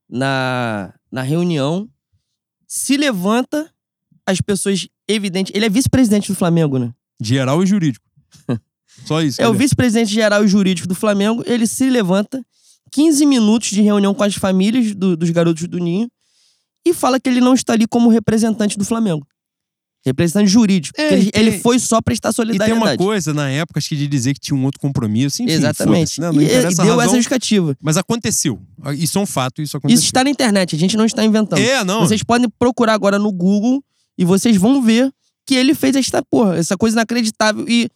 na, 0.09 0.93
na 1.11 1.21
reunião, 1.21 1.89
se 2.67 2.97
levanta, 2.97 3.69
as 4.25 4.41
pessoas, 4.41 4.87
evidente. 5.07 5.51
Ele 5.55 5.65
é 5.65 5.69
vice-presidente 5.69 6.31
do 6.31 6.35
Flamengo, 6.35 6.77
né? 6.77 6.93
Geral 7.21 7.63
e 7.63 7.65
jurídico. 7.67 8.05
Só 9.05 9.21
isso. 9.21 9.41
É 9.41 9.47
o 9.47 9.53
vice-presidente 9.53 10.11
geral 10.13 10.43
e 10.43 10.47
jurídico 10.47 10.87
do 10.87 10.95
Flamengo. 10.95 11.43
Ele 11.45 11.65
se 11.65 11.89
levanta, 11.89 12.43
15 12.91 13.25
minutos 13.25 13.69
de 13.69 13.81
reunião 13.81 14.13
com 14.13 14.23
as 14.23 14.35
famílias 14.35 14.93
do- 14.95 15.15
dos 15.17 15.29
garotos 15.29 15.67
do 15.67 15.77
Ninho, 15.79 16.09
e 16.89 16.93
fala 16.93 17.19
que 17.19 17.29
ele 17.29 17.39
não 17.41 17.53
está 17.53 17.73
ali 17.73 17.87
como 17.87 18.09
representante 18.09 18.77
do 18.77 18.85
Flamengo. 18.85 19.25
Representante 20.05 20.47
jurídico. 20.49 20.99
É, 20.99 21.11
ele, 21.13 21.29
tem- 21.31 21.41
ele 21.41 21.59
foi 21.59 21.77
só 21.77 22.01
prestar 22.01 22.29
E 22.29 22.31
tem 22.31 22.35
solidariedade. 22.35 22.81
uma 22.81 22.97
coisa 22.97 23.33
na 23.33 23.49
época, 23.49 23.79
acho 23.79 23.89
que 23.89 23.97
de 23.97 24.07
dizer 24.07 24.33
que 24.33 24.39
tinha 24.39 24.57
um 24.57 24.63
outro 24.63 24.79
compromisso. 24.79 25.43
Enfim, 25.43 25.51
Exatamente. 25.51 26.15
foda-se, 26.15 26.21
Né? 26.21 26.31
Não 26.31 26.41
e, 26.41 26.45
e 26.45 26.47
deu 26.47 26.63
razão, 26.63 27.01
essa 27.01 27.15
justificativa. 27.15 27.75
Mas 27.81 27.97
aconteceu. 27.97 28.61
Isso 28.97 29.17
é 29.19 29.21
um 29.21 29.25
fato, 29.25 29.61
isso 29.61 29.75
aconteceu. 29.75 29.95
Isso 29.99 30.05
está 30.05 30.23
na 30.23 30.29
internet, 30.29 30.73
a 30.73 30.79
gente 30.79 30.95
não 30.95 31.05
está 31.05 31.23
inventando. 31.25 31.59
É, 31.59 31.83
não. 31.83 31.99
Vocês 31.99 32.23
podem 32.23 32.47
procurar 32.57 32.93
agora 32.93 33.19
no 33.19 33.29
Google 33.31 33.83
e 34.17 34.23
vocês 34.23 34.55
vão 34.55 34.81
ver 34.81 35.11
que 35.45 35.55
ele 35.55 35.75
fez 35.75 35.95
esta 35.97 36.23
porra, 36.23 36.55
essa 36.57 36.77
coisa 36.77 36.95
inacreditável 36.95 37.65
e, 37.67 37.89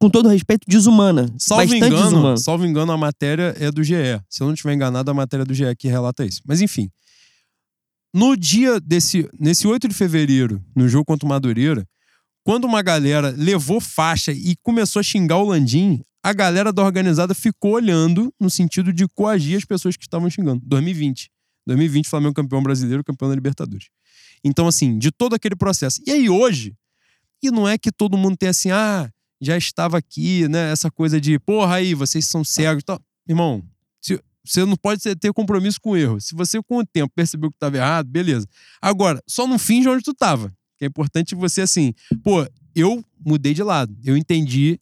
com 0.00 0.10
todo 0.10 0.28
respeito, 0.28 0.64
desumana. 0.66 1.32
Salvo 1.38 1.72
engano, 1.72 1.96
desumana. 2.02 2.36
salvo 2.36 2.66
engano, 2.66 2.90
a 2.90 2.96
matéria 2.96 3.54
é 3.60 3.70
do 3.70 3.84
GE. 3.84 3.94
Se 4.28 4.42
eu 4.42 4.48
não 4.48 4.54
estiver 4.54 4.74
enganado, 4.74 5.08
a 5.08 5.14
matéria 5.14 5.42
é 5.44 5.46
do 5.46 5.54
GE 5.54 5.64
que 5.78 5.86
relata 5.86 6.24
isso. 6.26 6.40
Mas 6.44 6.60
enfim. 6.60 6.90
No 8.14 8.36
dia 8.36 8.80
desse. 8.80 9.28
Nesse 9.38 9.66
8 9.66 9.88
de 9.88 9.94
fevereiro, 9.94 10.64
no 10.74 10.88
jogo 10.88 11.04
contra 11.04 11.26
o 11.26 11.28
Madureira, 11.28 11.84
quando 12.44 12.64
uma 12.64 12.80
galera 12.80 13.34
levou 13.36 13.80
faixa 13.80 14.30
e 14.32 14.54
começou 14.62 15.00
a 15.00 15.02
xingar 15.02 15.38
o 15.38 15.48
Landim, 15.48 16.00
a 16.22 16.32
galera 16.32 16.72
da 16.72 16.82
organizada 16.84 17.34
ficou 17.34 17.72
olhando 17.72 18.32
no 18.40 18.48
sentido 18.48 18.92
de 18.92 19.08
coagir 19.08 19.56
as 19.58 19.64
pessoas 19.64 19.96
que 19.96 20.04
estavam 20.04 20.30
xingando. 20.30 20.62
2020. 20.64 21.28
2020, 21.66 22.08
Flamengo 22.08 22.34
campeão 22.34 22.62
brasileiro, 22.62 23.02
campeão 23.02 23.28
da 23.28 23.34
Libertadores. 23.34 23.88
Então, 24.44 24.68
assim, 24.68 24.98
de 24.98 25.10
todo 25.10 25.34
aquele 25.34 25.56
processo. 25.56 26.00
E 26.06 26.10
aí, 26.12 26.28
hoje, 26.28 26.74
e 27.42 27.50
não 27.50 27.66
é 27.66 27.76
que 27.76 27.90
todo 27.90 28.16
mundo 28.16 28.36
tem 28.36 28.48
assim, 28.50 28.70
ah, 28.70 29.10
já 29.40 29.56
estava 29.56 29.98
aqui, 29.98 30.46
né? 30.48 30.70
Essa 30.70 30.90
coisa 30.90 31.20
de, 31.20 31.38
porra, 31.38 31.76
aí, 31.76 31.94
vocês 31.94 32.26
são 32.26 32.44
cegos 32.44 32.82
e 32.82 32.84
tal. 32.84 33.00
Irmão, 33.28 33.62
se- 34.00 34.20
você 34.44 34.64
não 34.64 34.76
pode 34.76 35.00
ter- 35.16 35.32
compromisso 35.32 35.80
com 35.80 35.90
o 35.90 35.96
erro. 35.96 36.20
Se 36.20 36.34
você, 36.34 36.62
com 36.62 36.78
o 36.78 36.86
tempo, 36.86 37.12
percebeu 37.14 37.50
que 37.50 37.56
estava 37.56 37.76
errado, 37.76 38.06
beleza. 38.08 38.46
Agora, 38.80 39.22
só 39.26 39.46
não 39.46 39.58
finge 39.58 39.88
onde 39.88 40.02
tu 40.02 40.12
tava. 40.14 40.52
Que 40.78 40.84
é 40.84 40.88
importante 40.88 41.34
você, 41.34 41.62
assim, 41.62 41.94
pô, 42.22 42.46
eu 42.74 43.02
mudei 43.24 43.54
de 43.54 43.62
lado. 43.62 43.96
Eu 44.04 44.16
entendi, 44.16 44.78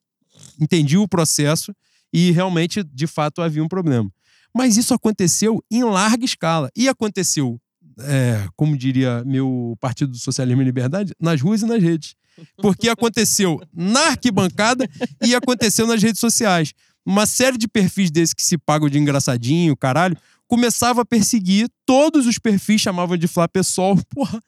entendi 0.61 0.97
o 0.97 1.07
processo 1.07 1.75
e 2.13 2.31
realmente, 2.33 2.83
de 2.83 3.07
fato, 3.07 3.41
havia 3.41 3.63
um 3.63 3.69
problema. 3.69 4.11
Mas 4.55 4.77
isso 4.77 4.93
aconteceu 4.93 5.65
em 5.71 5.83
larga 5.85 6.25
escala. 6.25 6.71
E 6.77 6.89
aconteceu, 6.89 7.59
é, 8.01 8.47
como 8.57 8.77
diria 8.77 9.23
meu 9.25 9.77
Partido 9.81 10.11
do 10.13 10.19
Socialismo 10.19 10.61
e 10.61 10.65
Liberdade, 10.65 11.15
nas 11.21 11.41
ruas 11.41 11.63
e 11.63 11.67
nas 11.67 11.83
redes. 11.83 12.15
Porque 12.57 12.89
aconteceu 12.89 13.61
na 13.73 14.09
arquibancada 14.09 14.89
e 15.23 15.35
aconteceu 15.35 15.87
nas 15.87 16.03
redes 16.03 16.19
sociais. 16.21 16.73
Uma 17.05 17.27
série 17.27 17.59
de 17.59 17.67
perfis 17.67 18.11
desses 18.11 18.33
que 18.33 18.43
se 18.43 18.57
pagam 18.57 18.89
de 18.89 18.99
engraçadinho, 18.99 19.77
caralho, 19.77 20.17
começava 20.47 21.03
a 21.03 21.05
perseguir 21.05 21.69
todos 21.85 22.27
os 22.27 22.39
perfis, 22.39 22.81
chamavam 22.81 23.17
de 23.17 23.27
Flá 23.27 23.49
Pessoal. 23.49 23.97
Porra, 24.11 24.41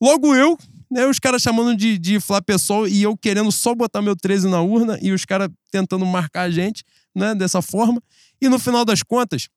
logo 0.00 0.34
eu, 0.34 0.58
né? 0.90 1.06
Os 1.06 1.18
caras 1.18 1.42
chamando 1.42 1.76
de, 1.76 1.98
de 1.98 2.20
Flá 2.20 2.42
Pessoal 2.42 2.86
e 2.86 3.02
eu 3.02 3.16
querendo 3.16 3.50
só 3.52 3.74
botar 3.74 4.02
meu 4.02 4.16
13 4.16 4.48
na 4.48 4.60
urna 4.60 4.98
e 5.00 5.12
os 5.12 5.24
caras 5.24 5.48
tentando 5.70 6.04
marcar 6.04 6.42
a 6.42 6.50
gente, 6.50 6.84
né? 7.14 7.34
Dessa 7.34 7.62
forma. 7.62 8.02
E 8.40 8.48
no 8.48 8.58
final 8.58 8.84
das 8.84 9.02
contas, 9.02 9.48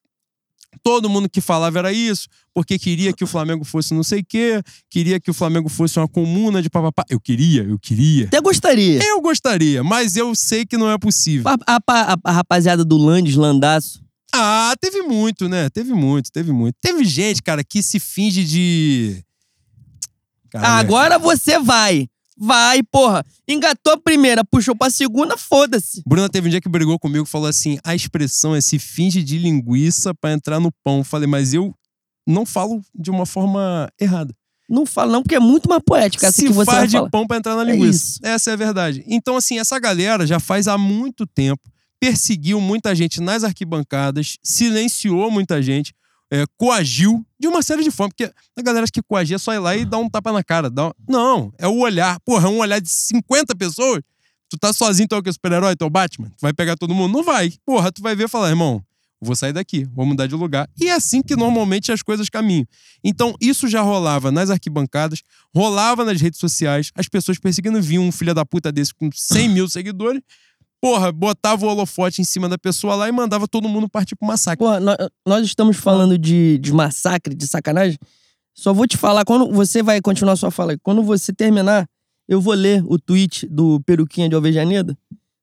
todo 0.83 1.09
mundo 1.09 1.29
que 1.29 1.41
falava 1.41 1.79
era 1.79 1.91
isso, 1.93 2.27
porque 2.53 2.77
queria 2.79 3.13
que 3.13 3.23
o 3.23 3.27
Flamengo 3.27 3.63
fosse 3.63 3.93
não 3.93 4.03
sei 4.03 4.21
o 4.21 4.25
quê, 4.27 4.61
queria 4.89 5.19
que 5.19 5.29
o 5.29 5.33
Flamengo 5.33 5.69
fosse 5.69 5.99
uma 5.99 6.07
comuna 6.07 6.61
de 6.61 6.69
papapá. 6.69 7.03
Eu 7.09 7.19
queria, 7.19 7.63
eu 7.63 7.77
queria. 7.79 8.25
Até 8.27 8.39
gostaria. 8.41 8.99
Eu 9.03 9.21
gostaria, 9.21 9.83
mas 9.83 10.15
eu 10.15 10.33
sei 10.35 10.65
que 10.65 10.77
não 10.77 10.89
é 10.89 10.97
possível. 10.97 11.47
A, 11.67 11.75
a- 11.75 11.79
a- 12.13 12.17
a 12.23 12.31
rapaziada 12.31 12.83
do 12.85 12.97
Landes, 12.97 13.35
Landaço. 13.35 14.01
Ah, 14.33 14.73
teve 14.79 15.01
muito, 15.01 15.49
né? 15.49 15.69
Teve 15.69 15.93
muito, 15.93 16.31
teve 16.31 16.51
muito. 16.53 16.75
Teve 16.81 17.03
gente, 17.03 17.41
cara, 17.43 17.63
que 17.63 17.83
se 17.83 17.99
finge 17.99 18.43
de. 18.45 19.21
Cara, 20.49 20.65
é. 20.67 20.69
Agora 20.79 21.19
você 21.19 21.59
vai. 21.59 22.07
Vai, 22.43 22.81
porra. 22.81 23.23
Engatou 23.47 23.93
a 23.93 23.97
primeira, 23.97 24.43
puxou 24.43 24.75
pra 24.75 24.89
segunda, 24.89 25.37
foda-se. 25.37 26.01
Bruna 26.07 26.27
teve 26.27 26.47
um 26.47 26.49
dia 26.49 26.59
que 26.59 26.67
brigou 26.69 26.97
comigo 26.97 27.23
e 27.25 27.29
falou 27.29 27.47
assim: 27.47 27.77
a 27.83 27.93
expressão 27.93 28.55
é 28.55 28.61
se 28.61 28.79
finge 28.79 29.21
de 29.21 29.37
linguiça 29.37 30.11
pra 30.15 30.31
entrar 30.33 30.59
no 30.59 30.71
pão. 30.83 31.03
Falei, 31.03 31.27
mas 31.27 31.53
eu 31.53 31.71
não 32.27 32.45
falo 32.45 32.81
de 32.95 33.11
uma 33.11 33.25
forma 33.27 33.87
errada. 33.99 34.33
Não 34.67 34.85
fala 34.85 35.11
não, 35.11 35.21
porque 35.21 35.35
é 35.35 35.39
muito 35.39 35.67
mais 35.69 35.83
poética 35.85 36.27
essa 36.27 36.37
se 36.37 36.47
que 36.47 36.53
você 36.53 36.71
faz 36.71 36.89
de 36.89 36.95
falar. 36.97 37.09
pão 37.09 37.27
pra 37.27 37.37
entrar 37.37 37.55
na 37.55 37.61
É 37.63 37.73
linguiça. 37.75 38.03
isso. 38.05 38.19
Essa 38.23 38.51
é 38.51 38.53
a 38.53 38.55
verdade. 38.57 39.03
Então, 39.05 39.35
assim, 39.35 39.59
essa 39.59 39.77
galera 39.77 40.25
já 40.25 40.39
faz 40.39 40.67
há 40.67 40.77
muito 40.77 41.27
tempo, 41.27 41.61
perseguiu 41.99 42.59
muita 42.61 42.95
gente 42.95 43.21
nas 43.21 43.43
arquibancadas, 43.43 44.37
silenciou 44.41 45.29
muita 45.29 45.61
gente, 45.61 45.93
é, 46.31 46.45
coagiu 46.57 47.25
de 47.39 47.47
uma 47.47 47.61
série 47.61 47.83
de 47.83 47.91
formas. 47.91 48.13
Porque 48.15 48.33
a 48.57 48.61
galera 48.61 48.83
acha 48.83 48.91
que 48.91 49.01
coagir 49.01 49.35
é 49.35 49.37
só 49.37 49.53
ir 49.53 49.59
lá 49.59 49.75
e 49.75 49.83
dar 49.85 49.97
um 49.97 50.09
tapa 50.09 50.31
na 50.31 50.43
cara. 50.43 50.69
Dar 50.69 50.87
um- 50.87 50.91
Não, 51.09 51.53
é 51.57 51.67
o 51.67 51.77
olhar. 51.79 52.19
Porra, 52.21 52.47
é 52.47 52.49
um 52.49 52.59
olhar 52.59 52.79
de 52.79 52.89
50 52.89 53.55
pessoas. 53.55 54.01
Tu 54.49 54.57
tá 54.57 54.73
sozinho, 54.73 55.07
tu 55.07 55.15
é 55.15 55.17
o 55.17 55.23
que? 55.23 55.31
Super-herói, 55.31 55.75
tu 55.75 55.83
é 55.83 55.87
o 55.87 55.89
Batman? 55.89 56.29
Tu 56.29 56.41
vai 56.41 56.53
pegar 56.53 56.75
todo 56.75 56.93
mundo? 56.93 57.11
Não 57.13 57.23
vai. 57.23 57.53
Porra, 57.65 57.91
tu 57.91 58.01
vai 58.01 58.15
ver 58.15 58.25
e 58.25 58.27
falar, 58.27 58.49
irmão, 58.49 58.83
vou 59.21 59.35
sair 59.35 59.53
daqui, 59.53 59.85
vou 59.93 60.05
mudar 60.05 60.27
de 60.27 60.35
lugar. 60.35 60.69
E 60.79 60.87
é 60.89 60.93
assim 60.93 61.21
que 61.21 61.35
normalmente 61.35 61.91
as 61.91 62.01
coisas 62.01 62.27
caminham. 62.27 62.65
Então, 63.03 63.33
isso 63.39 63.67
já 63.69 63.81
rolava 63.81 64.29
nas 64.31 64.49
arquibancadas, 64.49 65.21
rolava 65.55 66.03
nas 66.03 66.19
redes 66.19 66.39
sociais, 66.39 66.91
as 66.95 67.07
pessoas 67.07 67.37
perseguindo, 67.39 67.81
viam 67.81 68.03
um 68.03 68.11
filho 68.11 68.33
da 68.33 68.45
puta 68.45 68.71
desse 68.71 68.93
com 68.93 69.09
100 69.13 69.47
mil 69.49 69.69
seguidores, 69.69 70.21
porra, 70.81 71.11
botava 71.11 71.65
o 71.65 71.69
holofote 71.69 72.21
em 72.21 72.25
cima 72.25 72.49
da 72.49 72.57
pessoa 72.57 72.95
lá 72.95 73.07
e 73.07 73.11
mandava 73.11 73.47
todo 73.47 73.69
mundo 73.69 73.87
partir 73.87 74.15
pro 74.15 74.27
massacre. 74.27 74.65
Porra, 74.65 74.79
nó- 74.79 74.97
nós 75.25 75.45
estamos 75.45 75.77
falando 75.77 76.17
de, 76.17 76.57
de 76.57 76.73
massacre, 76.73 77.35
de 77.35 77.47
sacanagem. 77.47 77.99
Só 78.55 78.73
vou 78.73 78.87
te 78.87 78.97
falar, 78.97 79.23
quando 79.23 79.49
você 79.51 79.81
vai 79.83 80.01
continuar 80.01 80.35
sua 80.35 80.51
fala, 80.51 80.75
quando 80.83 81.03
você 81.03 81.31
terminar, 81.31 81.87
eu 82.27 82.41
vou 82.41 82.53
ler 82.53 82.83
o 82.85 82.97
tweet 82.99 83.47
do 83.47 83.79
Peruquinha 83.85 84.27
de 84.27 84.35
Alvejaneda 84.35 84.97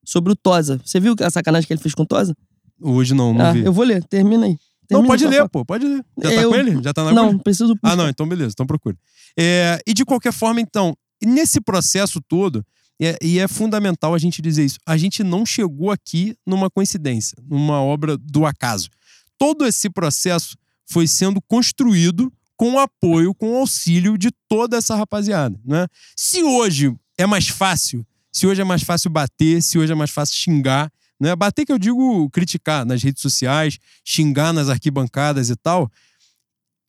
sobre 0.05 0.31
o 0.33 0.35
Tosa. 0.35 0.79
Você 0.83 0.99
viu 0.99 1.15
a 1.21 1.29
sacanagem 1.29 1.65
que 1.67 1.73
ele 1.73 1.81
fez 1.81 1.95
com 1.95 2.03
o 2.03 2.05
Tosa? 2.05 2.35
Hoje 2.81 3.13
não, 3.13 3.33
não 3.33 3.45
ah, 3.45 3.51
vi. 3.53 3.63
eu 3.65 3.73
vou 3.73 3.83
ler, 3.85 4.03
termina 4.03 4.45
aí. 4.45 4.51
Não, 4.51 4.57
Termina 5.01 5.07
pode 5.07 5.21
sua 5.21 5.29
ler, 5.29 5.37
fala. 5.37 5.49
pô, 5.49 5.65
pode 5.65 5.85
ler. 5.85 6.05
Já 6.21 6.29
tá 6.29 6.35
Eu- 6.41 6.49
com 6.49 6.55
ele? 6.55 6.83
Já 6.83 6.93
tá 6.93 7.03
na 7.03 7.11
Não, 7.11 7.37
preciso 7.37 7.75
Ah, 7.83 7.95
não, 7.95 8.09
então 8.09 8.27
beleza, 8.27 8.51
então 8.53 8.65
procura. 8.65 8.97
É, 9.37 9.79
e 9.85 9.93
de 9.93 10.03
qualquer 10.03 10.33
forma, 10.33 10.59
então, 10.59 10.95
nesse 11.23 11.61
processo 11.61 12.19
todo, 12.27 12.65
é- 13.07 13.17
e 13.21 13.39
é 13.39 13.47
fundamental 13.47 14.13
a 14.13 14.17
gente 14.17 14.41
dizer 14.41 14.65
isso, 14.65 14.77
a 14.85 14.97
gente 14.97 15.23
não 15.23 15.45
chegou 15.45 15.91
aqui 15.91 16.35
numa 16.45 16.69
coincidência, 16.69 17.37
numa 17.47 17.81
obra 17.81 18.17
do 18.17 18.45
acaso. 18.45 18.89
Todo 19.37 19.65
esse 19.65 19.89
processo 19.89 20.57
foi 20.85 21.07
sendo 21.07 21.41
construído 21.41 22.31
com 22.57 22.73
o 22.73 22.79
apoio, 22.79 23.33
com 23.33 23.53
o 23.53 23.57
auxílio 23.57 24.17
de 24.17 24.29
toda 24.49 24.75
essa 24.75 24.95
rapaziada. 24.95 25.57
Né? 25.63 25.87
Se 26.15 26.43
hoje 26.43 26.93
é 27.17 27.25
mais 27.25 27.47
fácil, 27.47 28.05
se 28.31 28.45
hoje 28.45 28.59
é 28.59 28.65
mais 28.65 28.83
fácil 28.83 29.09
bater, 29.09 29.61
se 29.61 29.79
hoje 29.79 29.93
é 29.93 29.95
mais 29.95 30.11
fácil 30.11 30.35
xingar, 30.35 30.91
né? 31.17 31.33
bater 31.35 31.65
que 31.65 31.71
eu 31.71 31.79
digo 31.79 32.29
criticar 32.31 32.85
nas 32.85 33.01
redes 33.01 33.21
sociais, 33.21 33.79
xingar 34.03 34.51
nas 34.51 34.67
arquibancadas 34.67 35.49
e 35.49 35.55
tal, 35.55 35.89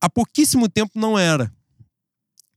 há 0.01 0.11
pouquíssimo 0.11 0.69
tempo 0.69 0.99
não 0.99 1.17
era. 1.17 1.53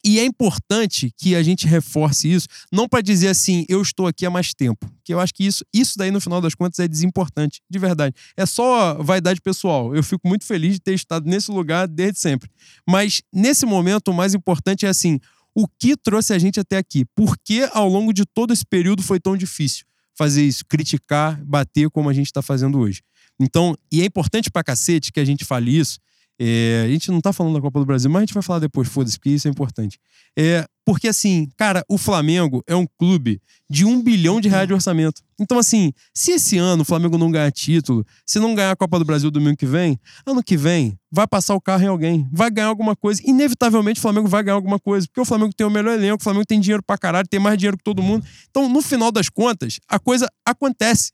E 0.06 0.20
é 0.20 0.26
importante 0.26 1.14
que 1.18 1.34
a 1.34 1.41
gente 1.41 1.66
reforce 1.66 2.32
isso, 2.32 2.47
não 2.72 2.89
para 2.89 3.01
dizer 3.01 3.30
assim, 3.30 3.66
eu 3.70 3.82
estou 3.82 4.06
aqui 4.06 4.26
há 4.26 4.30
mais 4.30 4.54
tempo. 4.54 4.91
Que 5.04 5.14
eu 5.14 5.20
acho 5.20 5.34
que 5.34 5.45
isso, 5.45 5.64
isso 5.74 5.97
daí, 5.97 6.12
no 6.12 6.20
final 6.20 6.41
das 6.41 6.54
contas, 6.54 6.80
é 6.80 6.88
desimportante, 6.88 7.62
de 7.70 7.80
verdade. 7.80 8.14
É 8.36 8.45
só 8.45 9.01
vaidade 9.01 9.39
pessoal. 9.39 9.95
Eu 9.95 10.04
fico 10.04 10.28
muito 10.28 10.45
feliz 10.45 10.74
de 10.74 10.82
ter 10.82 10.93
estado 10.93 11.30
nesse 11.30 11.49
lugar 11.51 11.88
desde 11.88 12.20
sempre. 12.20 12.49
Mas, 12.88 13.22
nesse 13.32 13.66
momento, 13.66 14.10
o 14.10 14.14
mais 14.14 14.34
importante 14.34 14.86
é 14.86 14.89
assim: 14.89 15.20
o 15.56 15.68
que 15.68 15.95
trouxe 15.95 16.34
a 16.34 16.39
gente 16.39 16.60
até 16.60 16.78
aqui? 16.78 17.06
Por 17.16 17.38
que, 17.38 17.70
ao 17.72 17.88
longo 17.88 18.12
de 18.12 18.26
todo 18.26 18.51
esse 18.51 18.66
período, 18.66 19.01
foi 19.01 19.20
tão 19.20 19.38
difícil 19.38 19.86
fazer 20.16 20.43
isso? 20.43 20.66
Criticar, 20.66 21.43
bater 21.45 21.89
como 21.89 22.10
a 22.10 22.14
gente 22.14 22.28
está 22.28 22.41
fazendo 22.41 22.78
hoje. 22.78 23.01
Então, 23.39 23.76
e 23.91 24.01
é 24.01 24.06
importante 24.06 24.51
pra 24.51 24.64
cacete 24.64 25.12
que 25.12 25.20
a 25.20 25.26
gente 25.26 25.45
fale 25.45 25.78
isso. 25.78 25.99
É, 26.39 26.84
a 26.86 26.89
gente 26.89 27.11
não 27.11 27.21
tá 27.21 27.31
falando 27.31 27.53
da 27.53 27.61
Copa 27.61 27.79
do 27.79 27.86
Brasil, 27.86 28.09
mas 28.09 28.21
a 28.21 28.25
gente 28.25 28.34
vai 28.34 28.43
falar 28.43 28.59
depois, 28.59 28.88
foda-se, 28.88 29.17
porque 29.17 29.29
isso 29.29 29.47
é 29.47 29.51
importante. 29.51 29.99
É, 30.38 30.65
porque, 30.86 31.07
assim, 31.07 31.47
cara, 31.55 31.84
o 31.88 31.97
Flamengo 31.97 32.61
é 32.67 32.75
um 32.75 32.86
clube 32.97 33.41
de 33.69 33.86
um 33.86 34.01
bilhão 34.01 34.41
de 34.41 34.49
reais 34.49 34.67
de 34.67 34.73
orçamento. 34.73 35.21
Então, 35.39 35.57
assim, 35.57 35.93
se 36.13 36.31
esse 36.31 36.57
ano 36.57 36.81
o 36.81 36.86
Flamengo 36.86 37.17
não 37.17 37.31
ganhar 37.31 37.51
título, 37.51 38.05
se 38.25 38.39
não 38.39 38.53
ganhar 38.53 38.71
a 38.71 38.75
Copa 38.75 38.99
do 38.99 39.05
Brasil 39.05 39.31
domingo 39.31 39.55
que 39.55 39.65
vem, 39.65 39.97
ano 40.25 40.43
que 40.43 40.57
vem 40.57 40.97
vai 41.11 41.25
passar 41.25 41.55
o 41.55 41.61
carro 41.61 41.84
em 41.84 41.88
alguém, 41.88 42.27
vai 42.31 42.51
ganhar 42.51 42.67
alguma 42.67 42.95
coisa. 42.95 43.21
Inevitavelmente 43.23 43.99
o 43.99 44.01
Flamengo 44.01 44.27
vai 44.27 44.43
ganhar 44.43 44.55
alguma 44.55 44.79
coisa, 44.79 45.07
porque 45.07 45.21
o 45.21 45.25
Flamengo 45.25 45.53
tem 45.55 45.65
o 45.65 45.69
melhor 45.69 45.93
elenco, 45.93 46.19
o 46.19 46.23
Flamengo 46.23 46.45
tem 46.45 46.59
dinheiro 46.59 46.84
pra 46.84 46.97
caralho, 46.97 47.27
tem 47.27 47.39
mais 47.39 47.57
dinheiro 47.57 47.77
que 47.77 47.84
todo 47.84 48.01
mundo. 48.01 48.25
Então, 48.49 48.67
no 48.67 48.81
final 48.81 49.11
das 49.11 49.29
contas, 49.29 49.79
a 49.88 49.99
coisa 49.99 50.27
acontece. 50.45 51.11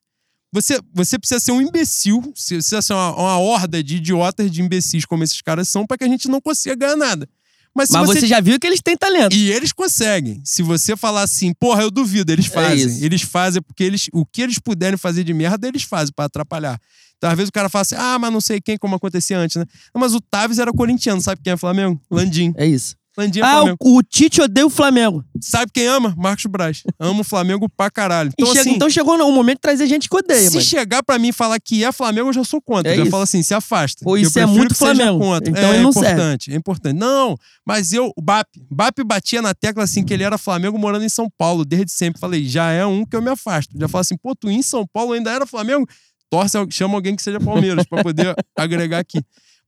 Você, 0.51 0.79
você 0.93 1.19
precisa 1.19 1.39
ser 1.39 1.51
um 1.51 1.61
imbecil, 1.61 2.21
você 2.35 2.55
precisa 2.55 2.81
ser 2.81 2.93
uma, 2.93 3.15
uma 3.15 3.37
horda 3.37 3.83
de 3.83 3.97
idiotas, 3.97 4.49
de 4.49 4.61
imbecis 4.61 5.05
como 5.05 5.23
esses 5.23 5.41
caras 5.41 5.69
são, 5.69 5.85
para 5.85 5.97
que 5.97 6.03
a 6.03 6.07
gente 6.07 6.27
não 6.27 6.41
consiga 6.41 6.75
ganhar 6.75 6.95
nada. 6.95 7.29
Mas 7.75 7.89
se 7.89 7.93
Mas 7.93 8.07
você 8.07 8.21
você 8.21 8.27
já 8.27 8.41
viu 8.41 8.59
que 8.59 8.65
eles 8.65 8.81
têm 8.81 8.97
talento. 8.97 9.35
e 9.35 9.51
eles 9.51 9.71
conseguem. 9.71 10.41
Se 10.43 10.63
você 10.63 10.97
falar 10.97 11.21
assim, 11.21 11.53
porra, 11.53 11.83
eu 11.83 11.91
duvido, 11.91 12.31
eles 12.31 12.47
fazem. 12.47 12.87
isso. 12.87 13.03
eles 13.05 13.21
fazem 13.21 13.61
porque 13.61 13.83
eles, 13.83 14.09
o 14.11 14.25
que 14.25 14.41
eles 14.41 14.57
puderem 14.57 14.97
fazer 14.97 15.23
de 15.23 15.33
merda, 15.33 15.67
eles 15.67 15.83
fazem 15.83 16.11
pra 16.13 16.25
atrapalhar. 16.25 16.79
Então, 17.17 17.29
às 17.29 17.35
vezes 17.35 17.49
o 17.49 17.51
cara 17.53 17.69
fala 17.69 17.81
assim, 17.81 17.95
ah, 17.95 18.17
mas 18.17 18.31
não 18.31 18.41
sei 18.41 18.61
quem, 18.61 18.77
como 18.77 18.95
acontecia 18.95 19.37
antes, 19.37 19.57
né? 19.57 19.65
Não, 19.93 19.99
mas 19.99 20.13
o 20.13 20.21
Taves 20.21 20.57
era 20.57 20.71
corintiano, 20.71 21.21
sabe 21.21 21.41
quem 21.43 21.53
é 21.53 21.57
Flamengo? 21.57 22.01
Landim. 22.09 22.53
É 22.57 22.65
isso. 22.65 22.95
Landim 23.19 23.39
é 23.39 23.43
Ah, 23.43 23.51
Flamengo. 23.57 23.77
o, 23.81 23.97
o 23.97 24.03
Tite 24.03 24.41
odeia 24.41 24.65
o 24.65 24.69
Flamengo. 24.69 25.23
Sabe 25.41 25.71
quem 25.73 25.85
ama? 25.87 26.13
Marcos 26.17 26.45
Braz. 26.45 26.83
Ama 26.99 27.21
o 27.21 27.23
Flamengo 27.23 27.67
pra 27.69 27.89
caralho. 27.91 28.31
Então, 28.33 28.47
chega- 28.47 28.61
assim, 28.61 28.71
então 28.71 28.89
chegou 28.89 29.15
o 29.15 29.31
momento 29.31 29.57
de 29.57 29.61
trazer 29.61 29.87
gente 29.87 30.09
que 30.09 30.15
odeia, 30.15 30.39
se 30.49 30.55
mano. 30.55 30.61
chegar 30.61 31.03
pra 31.03 31.19
mim 31.19 31.29
e 31.29 31.33
falar 31.33 31.59
que 31.59 31.83
é 31.83 31.91
Flamengo, 31.91 32.29
eu 32.29 32.33
já 32.33 32.43
sou 32.43 32.61
contra. 32.61 32.91
É 32.93 32.97
eu 32.99 33.05
já 33.05 33.11
falo 33.11 33.23
assim, 33.23 33.43
se 33.43 33.53
afasta. 33.53 34.03
Eu 34.07 34.17
isso 34.17 34.39
é 34.39 34.45
muito 34.45 34.73
Flamengo. 34.73 35.19
contra. 35.19 35.49
Então 35.49 35.63
é, 35.69 35.73
ele 35.75 35.83
não 35.83 35.89
é 35.89 35.93
serve. 35.93 36.09
importante, 36.11 36.51
é 36.51 36.55
importante. 36.55 36.95
Não, 36.97 37.35
mas 37.65 37.93
eu, 37.93 38.11
o 38.15 38.21
Bap, 38.21 38.47
Bap 38.71 39.03
batia 39.03 39.41
na 39.41 39.53
tecla 39.53 39.83
assim 39.83 40.03
que 40.03 40.13
ele 40.13 40.23
era 40.23 40.37
Flamengo 40.37 40.77
morando 40.79 41.03
em 41.05 41.09
São 41.09 41.29
Paulo 41.37 41.63
desde 41.65 41.91
sempre. 41.91 42.19
Falei, 42.19 42.45
já 42.45 42.71
é 42.71 42.85
um 42.85 43.05
que 43.05 43.15
eu 43.15 43.21
me 43.21 43.29
afasto. 43.29 43.77
Já 43.77 43.87
falo 43.87 44.01
assim, 44.01 44.17
pô, 44.17 44.35
tu 44.35 44.49
em 44.49 44.61
São 44.61 44.85
Paulo 44.87 45.13
ainda 45.13 45.31
era 45.31 45.45
Flamengo? 45.45 45.87
Torce, 46.31 46.57
chama 46.69 46.93
alguém 46.95 47.15
que 47.15 47.21
seja 47.23 47.39
Palmeiras 47.39 47.85
pra 47.89 48.03
poder 48.03 48.35
agregar 48.55 48.99
aqui. 48.99 49.19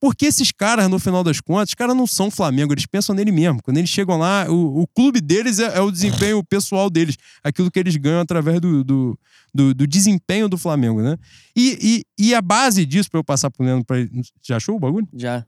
Porque 0.01 0.25
esses 0.25 0.51
caras, 0.51 0.89
no 0.89 0.97
final 0.97 1.23
das 1.23 1.39
contas, 1.39 1.69
os 1.69 1.75
caras 1.75 1.95
não 1.95 2.07
são 2.07 2.31
Flamengo, 2.31 2.73
eles 2.73 2.87
pensam 2.87 3.13
nele 3.13 3.31
mesmo. 3.31 3.61
Quando 3.61 3.77
eles 3.77 3.89
chegam 3.89 4.17
lá, 4.17 4.47
o, 4.49 4.81
o 4.81 4.87
clube 4.87 5.21
deles 5.21 5.59
é, 5.59 5.77
é 5.77 5.79
o 5.79 5.91
desempenho 5.91 6.43
pessoal 6.49 6.89
deles, 6.89 7.15
aquilo 7.43 7.69
que 7.69 7.77
eles 7.79 7.95
ganham 7.95 8.19
através 8.19 8.59
do, 8.59 8.83
do, 8.83 9.19
do- 9.53 9.73
do 9.75 9.85
desempenho 9.87 10.49
do 10.49 10.57
Flamengo, 10.57 11.03
né? 11.03 11.15
E, 11.55 12.03
e, 12.19 12.27
e 12.29 12.33
a 12.33 12.41
base 12.41 12.83
disso, 12.83 13.11
pra 13.11 13.19
eu 13.19 13.23
passar 13.23 13.51
pro 13.51 13.63
Leandro, 13.63 13.85
pra 13.85 13.97
já 14.41 14.57
achou 14.57 14.75
o 14.75 14.79
bagulho? 14.79 15.07
Já. 15.13 15.45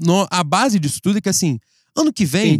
No- 0.00 0.26
a 0.30 0.42
base 0.42 0.78
disso 0.78 0.98
tudo 1.02 1.18
é 1.18 1.20
que, 1.20 1.28
assim, 1.28 1.58
ano 1.94 2.10
que 2.12 2.24
vem, 2.24 2.52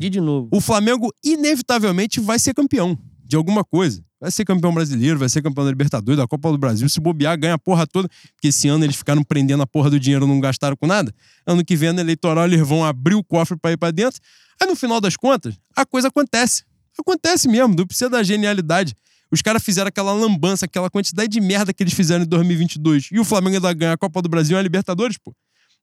o 0.53 0.61
Flamengo 0.61 1.11
inevitavelmente 1.25 2.21
vai 2.21 2.39
ser 2.39 2.53
campeão 2.53 2.99
de 3.25 3.37
alguma 3.37 3.65
coisa. 3.65 4.05
Vai 4.23 4.31
ser 4.31 4.45
campeão 4.45 4.73
brasileiro, 4.73 5.19
vai 5.19 5.29
ser 5.29 5.43
campeão 5.43 5.65
da 5.65 5.71
Libertadores, 5.73 6.17
da 6.17 6.29
Copa 6.29 6.53
do 6.53 6.57
Brasil. 6.57 6.89
Se 6.89 7.01
bobear, 7.01 7.37
ganha 7.37 7.55
a 7.55 7.59
porra 7.59 7.89
toda. 7.89 8.09
Porque 8.37 8.49
esse 8.49 8.69
ano 8.69 8.85
eles 8.85 8.95
ficaram 8.95 9.25
prendendo 9.25 9.65
a 9.65 9.67
porra 9.67 9.91
do 9.91 9.99
dinheiro, 9.99 10.29
não 10.29 10.39
gastaram 10.39 10.77
com 10.77 10.87
nada. 10.87 11.13
Ano 11.45 11.65
que 11.65 11.75
vem, 11.75 11.93
no 11.93 11.99
eleitoral, 11.99 12.45
eles 12.45 12.61
vão 12.65 12.85
abrir 12.85 13.17
o 13.17 13.25
cofre 13.25 13.59
pra 13.59 13.73
ir 13.73 13.77
pra 13.77 13.91
dentro. 13.91 14.21
Aí, 14.61 14.69
no 14.69 14.77
final 14.77 15.01
das 15.01 15.17
contas, 15.17 15.59
a 15.75 15.85
coisa 15.85 16.07
acontece. 16.07 16.63
Acontece 16.97 17.49
mesmo, 17.49 17.75
não 17.75 17.85
precisa 17.85 18.09
da 18.09 18.23
genialidade. 18.23 18.95
Os 19.29 19.43
caras 19.43 19.61
fizeram 19.61 19.89
aquela 19.89 20.13
lambança, 20.13 20.67
aquela 20.67 20.89
quantidade 20.89 21.29
de 21.29 21.41
merda 21.41 21.75
que 21.75 21.83
eles 21.83 21.93
fizeram 21.93 22.23
em 22.23 22.29
2022. 22.29 23.09
E 23.11 23.19
o 23.19 23.25
Flamengo 23.25 23.57
ainda 23.57 23.73
ganha 23.73 23.95
a 23.95 23.99
Copa 23.99 24.23
do 24.23 24.29
Brasil 24.29 24.57
e 24.57 24.61
a 24.61 24.63
Libertadores, 24.63 25.19
pô. 25.19 25.35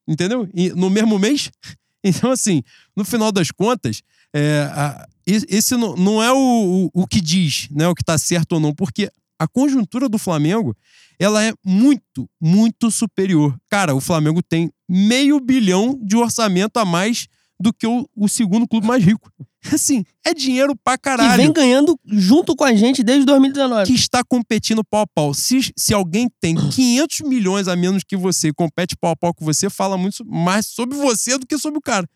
Entendeu? 0.08 0.48
E 0.54 0.70
no 0.70 0.90
mesmo 0.90 1.20
mês. 1.20 1.52
Então, 2.02 2.32
assim, 2.32 2.64
no 2.96 3.04
final 3.04 3.30
das 3.30 3.52
contas, 3.52 4.02
é, 4.36 4.70
a- 4.74 5.08
esse 5.26 5.76
não, 5.78 5.96
não 5.96 6.24
é 6.24 6.32
o, 6.32 6.90
o, 6.94 7.02
o 7.04 7.08
que 7.08 7.22
diz, 7.22 7.68
né, 7.72 7.88
o 7.88 7.94
que 7.94 8.04
tá 8.04 8.18
certo 8.18 8.54
ou 8.54 8.60
não, 8.60 8.74
porque 8.74 9.10
a 9.40 9.48
conjuntura 9.48 10.10
do 10.10 10.18
Flamengo, 10.18 10.76
ela 11.20 11.44
é 11.44 11.54
muito, 11.66 12.28
muito 12.42 12.90
superior. 12.92 13.56
Cara, 13.70 13.94
o 13.96 14.02
Flamengo 14.02 14.42
tem 14.42 14.72
meio 14.90 15.40
bilhão 15.40 15.98
de 16.04 16.18
orçamento 16.18 16.78
a 16.78 16.84
mais 16.86 17.28
do 17.62 17.72
que 17.74 17.86
o, 17.86 18.10
o 18.16 18.28
segundo 18.28 18.68
clube 18.68 18.88
mais 18.88 19.04
rico. 19.04 19.32
Assim, 19.72 20.04
é 20.26 20.34
dinheiro 20.34 20.74
pra 20.84 20.98
Que 20.98 21.04
caralho 21.04 21.38
vem 21.38 21.52
ganhando 21.54 21.98
junto 22.06 22.56
com 22.56 22.64
a 22.64 22.74
gente 22.74 23.04
desde 23.04 23.26
2019. 23.26 23.86
que 23.86 23.94
está 23.98 24.24
competindo 24.24 24.84
pau 24.84 25.02
a 25.02 25.08
pau. 25.08 25.34
Se, 25.34 25.72
se 25.78 25.94
alguém 25.94 26.30
tem 26.42 26.56
500 26.72 27.20
milhões 27.22 27.68
a 27.68 27.76
menos 27.76 28.04
que 28.04 28.16
você 28.18 28.48
e 28.50 28.54
compete 28.54 28.96
pau 28.96 29.12
a 29.12 29.16
pau 29.16 29.34
com 29.34 29.44
você, 29.46 29.70
fala 29.70 29.98
muito 29.98 30.26
mais 30.26 30.66
sobre 30.66 30.98
você 30.98 31.38
do 31.38 31.46
que 31.46 31.58
sobre 31.58 31.78
o 31.78 31.82
cara. 31.82 32.08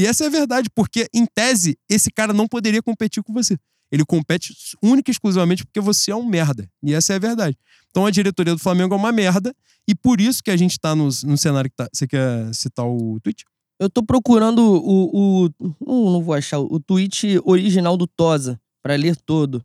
E 0.00 0.06
essa 0.06 0.24
é 0.24 0.28
a 0.28 0.30
verdade, 0.30 0.70
porque, 0.74 1.06
em 1.12 1.26
tese, 1.26 1.78
esse 1.86 2.10
cara 2.10 2.32
não 2.32 2.48
poderia 2.48 2.82
competir 2.82 3.22
com 3.22 3.34
você. 3.34 3.58
Ele 3.92 4.02
compete 4.02 4.54
única 4.82 5.10
e 5.10 5.12
exclusivamente 5.12 5.62
porque 5.62 5.78
você 5.78 6.10
é 6.10 6.16
um 6.16 6.24
merda. 6.24 6.66
E 6.82 6.94
essa 6.94 7.12
é 7.12 7.16
a 7.16 7.18
verdade. 7.18 7.58
Então 7.90 8.06
a 8.06 8.10
diretoria 8.10 8.54
do 8.54 8.58
Flamengo 8.58 8.94
é 8.94 8.96
uma 8.96 9.12
merda, 9.12 9.54
e 9.86 9.94
por 9.94 10.18
isso 10.18 10.42
que 10.42 10.50
a 10.50 10.56
gente 10.56 10.80
tá 10.80 10.94
no, 10.94 11.04
no 11.04 11.36
cenário 11.36 11.68
que 11.68 11.76
tá. 11.76 11.86
Você 11.92 12.06
quer 12.06 12.54
citar 12.54 12.86
o 12.86 13.20
tweet? 13.20 13.44
Eu 13.78 13.90
tô 13.90 14.02
procurando 14.02 14.60
o. 14.60 15.44
o 15.44 15.50
não, 15.86 16.22
vou 16.22 16.32
achar 16.34 16.60
o 16.60 16.80
tweet 16.80 17.38
original 17.44 17.98
do 17.98 18.06
Tosa 18.06 18.58
para 18.82 18.94
ler 18.94 19.16
todo. 19.16 19.62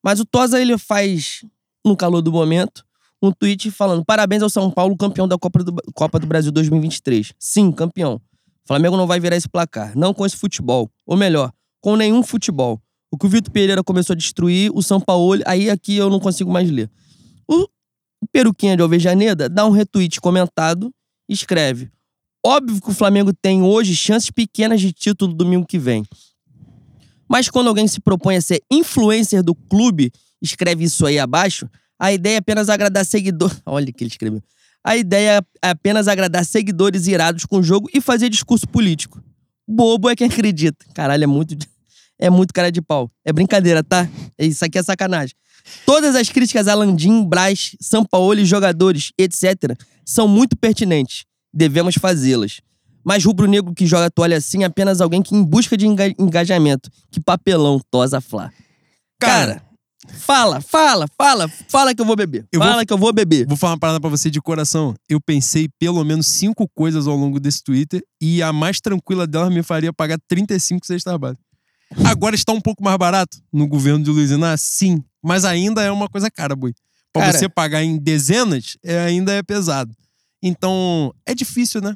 Mas 0.00 0.20
o 0.20 0.24
Tosa 0.24 0.60
ele 0.60 0.78
faz, 0.78 1.44
no 1.84 1.96
calor 1.96 2.22
do 2.22 2.30
momento, 2.30 2.84
um 3.20 3.32
tweet 3.32 3.68
falando: 3.72 4.04
parabéns 4.04 4.42
ao 4.42 4.50
São 4.50 4.70
Paulo, 4.70 4.96
campeão 4.96 5.26
da 5.26 5.36
Copa 5.36 5.64
do, 5.64 5.74
Copa 5.92 6.20
do 6.20 6.26
Brasil 6.28 6.52
2023. 6.52 7.32
Sim, 7.36 7.72
campeão. 7.72 8.20
Flamengo 8.66 8.96
não 8.96 9.06
vai 9.06 9.18
virar 9.18 9.36
esse 9.36 9.48
placar. 9.48 9.96
Não 9.96 10.14
com 10.14 10.24
esse 10.24 10.36
futebol. 10.36 10.90
Ou 11.06 11.16
melhor, 11.16 11.52
com 11.80 11.96
nenhum 11.96 12.22
futebol. 12.22 12.80
O 13.10 13.18
que 13.18 13.26
o 13.26 13.28
Vitor 13.28 13.52
Pereira 13.52 13.82
começou 13.82 14.14
a 14.14 14.16
destruir, 14.16 14.70
o 14.74 14.82
São 14.82 15.00
Paulo. 15.00 15.42
Aí 15.44 15.68
aqui 15.68 15.96
eu 15.96 16.08
não 16.08 16.20
consigo 16.20 16.50
mais 16.50 16.70
ler. 16.70 16.90
O 17.48 17.66
Peruquinha 18.30 18.76
de 18.76 18.82
Alvejaneda 18.82 19.48
dá 19.48 19.66
um 19.66 19.70
retweet 19.70 20.20
comentado 20.20 20.92
e 21.28 21.32
escreve: 21.34 21.90
Óbvio 22.44 22.80
que 22.80 22.90
o 22.90 22.94
Flamengo 22.94 23.32
tem 23.32 23.62
hoje 23.62 23.94
chances 23.94 24.30
pequenas 24.30 24.80
de 24.80 24.92
título 24.92 25.34
domingo 25.34 25.66
que 25.66 25.78
vem. 25.78 26.04
Mas 27.28 27.48
quando 27.48 27.68
alguém 27.68 27.88
se 27.88 28.00
propõe 28.00 28.36
a 28.36 28.40
ser 28.40 28.62
influencer 28.70 29.42
do 29.42 29.54
clube, 29.54 30.12
escreve 30.40 30.84
isso 30.84 31.06
aí 31.06 31.18
abaixo, 31.18 31.68
a 31.98 32.12
ideia 32.12 32.34
é 32.34 32.38
apenas 32.38 32.68
agradar 32.68 33.06
seguidores. 33.06 33.60
Olha 33.64 33.88
o 33.88 33.92
que 33.92 34.04
ele 34.04 34.10
escreveu. 34.10 34.42
A 34.84 34.96
ideia 34.96 35.44
é 35.62 35.70
apenas 35.70 36.08
agradar 36.08 36.44
seguidores 36.44 37.06
irados 37.06 37.44
com 37.44 37.58
o 37.58 37.62
jogo 37.62 37.88
e 37.94 38.00
fazer 38.00 38.28
discurso 38.28 38.66
político. 38.68 39.22
Bobo 39.66 40.08
é 40.08 40.16
quem 40.16 40.26
acredita. 40.26 40.84
Caralho, 40.94 41.24
é 41.24 41.26
muito. 41.26 41.56
É 42.18 42.30
muito 42.30 42.52
cara 42.54 42.70
de 42.70 42.80
pau. 42.80 43.10
É 43.24 43.32
brincadeira, 43.32 43.82
tá? 43.82 44.08
Isso 44.38 44.64
aqui 44.64 44.78
é 44.78 44.82
sacanagem. 44.82 45.34
Todas 45.84 46.14
as 46.14 46.28
críticas 46.28 46.68
a 46.68 46.74
Landim, 46.74 47.24
Braz, 47.24 47.76
São 47.80 48.04
Paulo 48.04 48.38
e 48.38 48.44
jogadores, 48.44 49.12
etc., 49.18 49.76
são 50.04 50.28
muito 50.28 50.56
pertinentes 50.56 51.24
devemos 51.52 51.96
fazê-las. 51.96 52.60
Mas 53.04 53.24
rubro-negro 53.24 53.74
que 53.74 53.84
joga 53.84 54.10
toalha 54.10 54.36
assim 54.36 54.62
é 54.62 54.66
apenas 54.66 55.00
alguém 55.00 55.22
que 55.22 55.34
em 55.34 55.42
busca 55.42 55.76
de 55.76 55.86
enga 55.86 56.08
engajamento. 56.18 56.88
Que 57.10 57.20
papelão, 57.20 57.80
tosa 57.90 58.20
flá. 58.20 58.50
Cara, 59.20 59.54
Cara, 59.56 59.62
fala, 60.08 60.60
fala, 60.60 61.06
fala, 61.16 61.48
fala 61.68 61.94
que 61.94 62.00
eu 62.00 62.06
vou 62.06 62.16
beber. 62.16 62.46
Eu 62.52 62.60
fala 62.60 62.76
vou, 62.76 62.86
que 62.86 62.92
eu 62.92 62.98
vou 62.98 63.12
beber. 63.12 63.46
Vou 63.46 63.56
falar 63.56 63.72
uma 63.74 63.78
parada 63.78 64.00
pra 64.00 64.10
você 64.10 64.30
de 64.30 64.40
coração. 64.40 64.94
Eu 65.08 65.20
pensei 65.20 65.68
pelo 65.78 66.04
menos 66.04 66.26
cinco 66.26 66.68
coisas 66.74 67.06
ao 67.06 67.16
longo 67.16 67.38
desse 67.38 67.62
Twitter 67.62 68.02
e 68.20 68.42
a 68.42 68.52
mais 68.52 68.80
tranquila 68.80 69.26
delas 69.26 69.52
me 69.52 69.62
faria 69.62 69.92
pagar 69.92 70.18
35 70.28 70.86
seis 70.86 71.02
trabalhos. 71.02 71.38
Agora 72.04 72.34
está 72.34 72.52
um 72.52 72.60
pouco 72.60 72.82
mais 72.82 72.96
barato 72.96 73.38
no 73.52 73.66
governo 73.66 74.02
de 74.02 74.10
Luiz 74.10 74.30
Inácio? 74.30 74.66
Sim. 74.72 75.04
Mas 75.22 75.44
ainda 75.44 75.82
é 75.82 75.90
uma 75.90 76.08
coisa 76.08 76.30
cara, 76.30 76.56
boi. 76.56 76.74
Pra 77.12 77.26
Cara, 77.26 77.38
você 77.38 77.48
pagar 77.48 77.82
em 77.82 77.98
dezenas, 77.98 78.78
é, 78.82 78.98
ainda 79.00 79.32
é 79.32 79.42
pesado. 79.42 79.94
Então, 80.42 81.14
é 81.26 81.34
difícil, 81.34 81.80
né? 81.82 81.94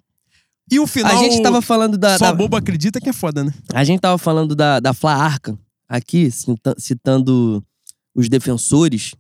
E 0.70 0.78
o 0.78 0.86
final. 0.86 1.16
A 1.16 1.22
gente 1.22 1.42
tava 1.42 1.62
falando 1.62 1.96
da. 1.96 2.18
Só 2.18 2.26
da... 2.26 2.34
bobo 2.34 2.56
acredita 2.56 3.00
que 3.00 3.08
é 3.08 3.12
foda, 3.12 3.42
né? 3.42 3.52
A 3.72 3.82
gente 3.82 4.00
tava 4.00 4.18
falando 4.18 4.54
da, 4.54 4.78
da 4.78 4.92
Fla 4.92 5.14
Arca 5.14 5.58
aqui, 5.88 6.30
citando 6.78 7.64
os 8.16 8.28
defensores, 8.28 9.14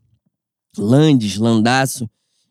Landes, 0.76 1.36
Landaço. 1.36 2.08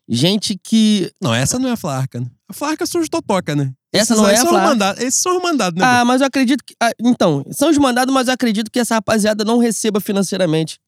Gente 0.08 0.56
que. 0.56 1.12
Não, 1.20 1.34
essa 1.34 1.58
não 1.58 1.68
é 1.68 1.72
a 1.72 1.76
Fla 1.76 1.96
Arca, 1.96 2.20
né? 2.20 2.30
A 2.48 2.52
Fla 2.52 2.68
Arca 2.68 2.86
são 2.86 3.00
os 3.00 3.08
Totoca, 3.08 3.56
né? 3.56 3.72
Essa 3.92 4.14
não 4.14 4.28
é 4.28 4.36
a 4.36 4.46
Fla 4.46 4.62
Arca. 4.62 5.04
Esses 5.04 5.20
são 5.20 5.36
os 5.36 5.42
mandados, 5.42 5.80
né? 5.80 5.84
Ah, 5.84 6.04
mas 6.04 6.20
eu 6.20 6.26
acredito 6.28 6.64
que. 6.64 6.74
Ah, 6.80 6.92
então, 7.00 7.44
são 7.50 7.68
os 7.68 7.76
mandados, 7.76 8.14
mas 8.14 8.28
eu 8.28 8.34
acredito 8.34 8.70
que 8.70 8.78
essa 8.78 8.94
rapaziada 8.94 9.44
não 9.44 9.58
receba 9.58 10.00
financeiramente 10.00 10.78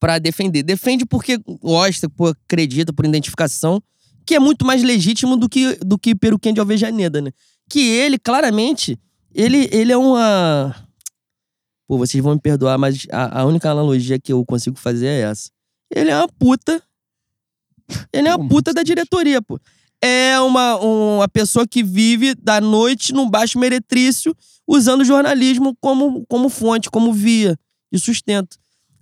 para 0.00 0.18
defender. 0.18 0.62
Defende 0.62 1.04
porque 1.04 1.38
gosta, 1.60 2.08
por 2.08 2.36
acredita, 2.46 2.92
por 2.92 3.04
identificação 3.04 3.82
que 4.26 4.34
é 4.34 4.38
muito 4.38 4.64
mais 4.64 4.82
legítimo 4.82 5.36
do 5.36 5.48
que, 5.48 5.76
do 5.76 5.98
que 5.98 6.14
Peruquinha 6.14 6.54
de 6.54 6.60
Alvejaneda, 6.60 7.20
né? 7.20 7.30
Que 7.68 7.80
ele, 7.80 8.18
claramente, 8.18 8.98
ele, 9.34 9.68
ele 9.70 9.92
é 9.92 9.96
uma. 9.96 10.74
Pô, 11.86 11.98
vocês 11.98 12.22
vão 12.22 12.34
me 12.34 12.40
perdoar, 12.40 12.78
mas 12.78 13.06
a, 13.10 13.40
a 13.40 13.44
única 13.44 13.70
analogia 13.70 14.18
que 14.18 14.32
eu 14.32 14.44
consigo 14.44 14.78
fazer 14.78 15.06
é 15.06 15.20
essa. 15.22 15.50
Ele 15.94 16.10
é 16.10 16.16
uma 16.16 16.28
puta. 16.28 16.82
Ele 18.12 18.28
é 18.28 18.34
uma 18.34 18.48
puta 18.48 18.72
da 18.72 18.82
diretoria, 18.82 19.42
pô. 19.42 19.58
É 20.02 20.38
uma, 20.40 20.76
uma 20.76 21.28
pessoa 21.28 21.66
que 21.66 21.82
vive 21.82 22.34
da 22.34 22.60
noite 22.60 23.12
num 23.12 23.28
baixo 23.28 23.58
meretrício, 23.58 24.34
usando 24.66 25.02
o 25.02 25.04
jornalismo 25.04 25.76
como, 25.80 26.24
como 26.26 26.48
fonte, 26.48 26.90
como 26.90 27.12
via 27.12 27.58
de 27.92 27.98
sustento. 27.98 28.58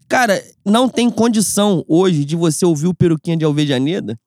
Cara, 0.08 0.42
não 0.64 0.88
tem 0.88 1.08
condição 1.08 1.84
hoje 1.88 2.24
de 2.24 2.36
você 2.36 2.66
ouvir 2.66 2.86
o 2.86 2.94
Peruquinha 2.94 3.36
de 3.36 3.44
Alvejaneda 3.44 4.18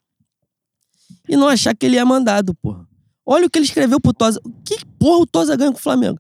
e 1.29 1.35
não 1.37 1.47
achar 1.47 1.75
que 1.75 1.85
ele 1.85 1.97
é 1.97 2.03
mandado, 2.03 2.55
porra. 2.55 2.87
Olha 3.25 3.47
o 3.47 3.49
que 3.49 3.59
ele 3.59 3.65
escreveu 3.65 3.99
pro 3.99 4.13
Tosa. 4.13 4.39
Que 4.63 4.85
porra 4.99 5.19
o 5.19 5.25
Tosa 5.25 5.55
ganha 5.55 5.71
com 5.71 5.77
o 5.77 5.81
Flamengo? 5.81 6.19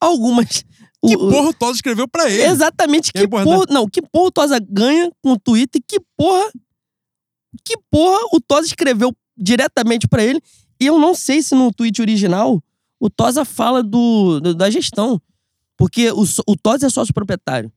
Algumas. 0.00 0.64
Que 1.06 1.16
o, 1.16 1.30
porra 1.30 1.48
o 1.50 1.54
Tosa 1.54 1.76
escreveu 1.76 2.08
pra 2.08 2.28
ele? 2.28 2.42
Exatamente. 2.42 3.12
Que, 3.12 3.28
porra. 3.28 3.64
Não, 3.70 3.88
que 3.88 4.02
porra 4.02 4.26
o 4.26 4.32
Tosa 4.32 4.58
ganha 4.58 5.10
com 5.22 5.32
o 5.32 5.38
Twitter? 5.38 5.80
Que 5.86 6.00
porra. 6.16 6.50
Que 7.64 7.76
porra 7.90 8.18
o 8.32 8.40
Tosa 8.40 8.66
escreveu 8.66 9.14
diretamente 9.36 10.08
pra 10.08 10.22
ele? 10.22 10.40
E 10.80 10.86
eu 10.86 10.98
não 10.98 11.14
sei 11.14 11.42
se 11.42 11.54
no 11.54 11.72
tweet 11.72 12.00
original 12.00 12.62
o 13.00 13.08
Tosa 13.08 13.44
fala 13.44 13.82
do, 13.82 14.40
do 14.40 14.54
da 14.54 14.68
gestão. 14.70 15.20
Porque 15.76 16.10
o, 16.10 16.24
o 16.46 16.56
Tosa 16.56 16.86
é 16.86 16.90
sócio 16.90 17.14
proprietário. 17.14 17.72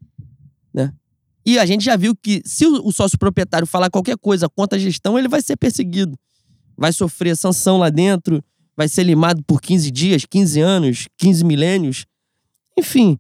Né? 0.74 0.92
E 1.46 1.60
a 1.60 1.66
gente 1.66 1.86
já 1.86 1.96
viu 1.96 2.16
que 2.16 2.42
se 2.46 2.66
o, 2.66 2.88
o 2.88 2.92
sócio 2.92 3.18
proprietário 3.18 3.68
falar 3.68 3.90
qualquer 3.90 4.18
coisa 4.18 4.50
contra 4.50 4.78
a 4.78 4.82
gestão, 4.82 5.18
ele 5.18 5.28
vai 5.28 5.42
ser 5.42 5.56
perseguido 5.58 6.18
vai 6.82 6.92
sofrer 6.92 7.38
sanção 7.38 7.78
lá 7.78 7.92
dentro, 7.92 8.44
vai 8.76 8.88
ser 8.88 9.04
limado 9.04 9.44
por 9.44 9.62
15 9.62 9.92
dias, 9.92 10.26
15 10.26 10.60
anos, 10.60 11.08
15 11.16 11.46
milênios. 11.46 12.08
Enfim, 12.78 13.18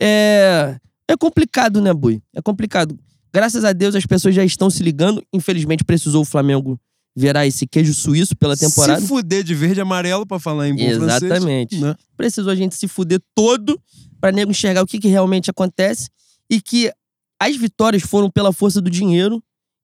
é, 0.00 0.76
é 1.08 1.16
complicado, 1.16 1.80
né, 1.80 1.92
Bui? 1.92 2.22
É 2.34 2.40
complicado. 2.40 2.98
Graças 3.32 3.64
a 3.64 3.72
Deus 3.72 3.94
as 3.94 4.06
pessoas 4.06 4.34
já 4.34 4.44
estão 4.44 4.68
se 4.68 4.82
ligando. 4.82 5.24
Infelizmente 5.32 5.84
precisou 5.84 6.22
o 6.22 6.24
Flamengo 6.24 6.78
virar 7.14 7.46
esse 7.46 7.66
queijo 7.66 7.92
suíço 7.92 8.34
pela 8.36 8.56
temporada. 8.56 9.00
Se 9.00 9.06
fuder 9.06 9.44
de 9.44 9.54
verde 9.54 9.80
e 9.80 9.82
amarelo 9.82 10.26
para 10.26 10.38
falar 10.38 10.68
em 10.68 10.74
bom 10.74 10.82
Exatamente. 10.82 11.78
Francês, 11.78 11.80
né? 11.80 11.94
Precisou 12.16 12.50
a 12.50 12.56
gente 12.56 12.74
se 12.74 12.88
fuder 12.88 13.20
todo 13.34 13.80
para 14.20 14.32
nego 14.32 14.50
enxergar 14.50 14.82
o 14.82 14.86
que, 14.86 14.98
que 14.98 15.08
realmente 15.08 15.50
acontece 15.50 16.08
e 16.48 16.60
que 16.60 16.90
as 17.38 17.56
vitórias 17.56 18.02
foram 18.02 18.30
pela 18.30 18.52
força 18.52 18.80
do 18.80 18.90
dinheiro 18.90 19.42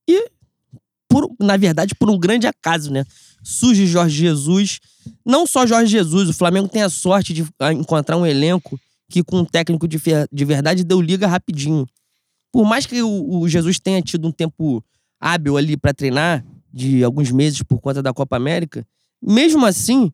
e 0.08 0.30
por, 1.08 1.30
na 1.40 1.56
verdade, 1.56 1.94
por 1.94 2.10
um 2.10 2.18
grande 2.18 2.46
acaso, 2.46 2.90
né? 2.90 3.04
Surge 3.42 3.86
Jorge 3.86 4.16
Jesus. 4.16 4.78
Não 5.24 5.46
só 5.46 5.66
Jorge 5.66 5.90
Jesus, 5.90 6.28
o 6.28 6.34
Flamengo 6.34 6.68
tem 6.68 6.82
a 6.82 6.88
sorte 6.88 7.32
de 7.32 7.46
ah, 7.58 7.72
encontrar 7.72 8.16
um 8.16 8.26
elenco 8.26 8.78
que, 9.10 9.22
com 9.22 9.40
um 9.40 9.44
técnico 9.44 9.88
de, 9.88 9.98
de 10.30 10.44
verdade, 10.44 10.84
deu 10.84 11.00
liga 11.00 11.26
rapidinho. 11.26 11.86
Por 12.52 12.64
mais 12.64 12.86
que 12.86 13.02
o, 13.02 13.40
o 13.40 13.48
Jesus 13.48 13.78
tenha 13.78 14.02
tido 14.02 14.28
um 14.28 14.32
tempo 14.32 14.84
hábil 15.20 15.56
ali 15.56 15.76
para 15.76 15.94
treinar, 15.94 16.44
de 16.72 17.02
alguns 17.02 17.30
meses 17.30 17.62
por 17.62 17.80
conta 17.80 18.02
da 18.02 18.12
Copa 18.12 18.36
América, 18.36 18.86
mesmo 19.20 19.64
assim, 19.64 20.12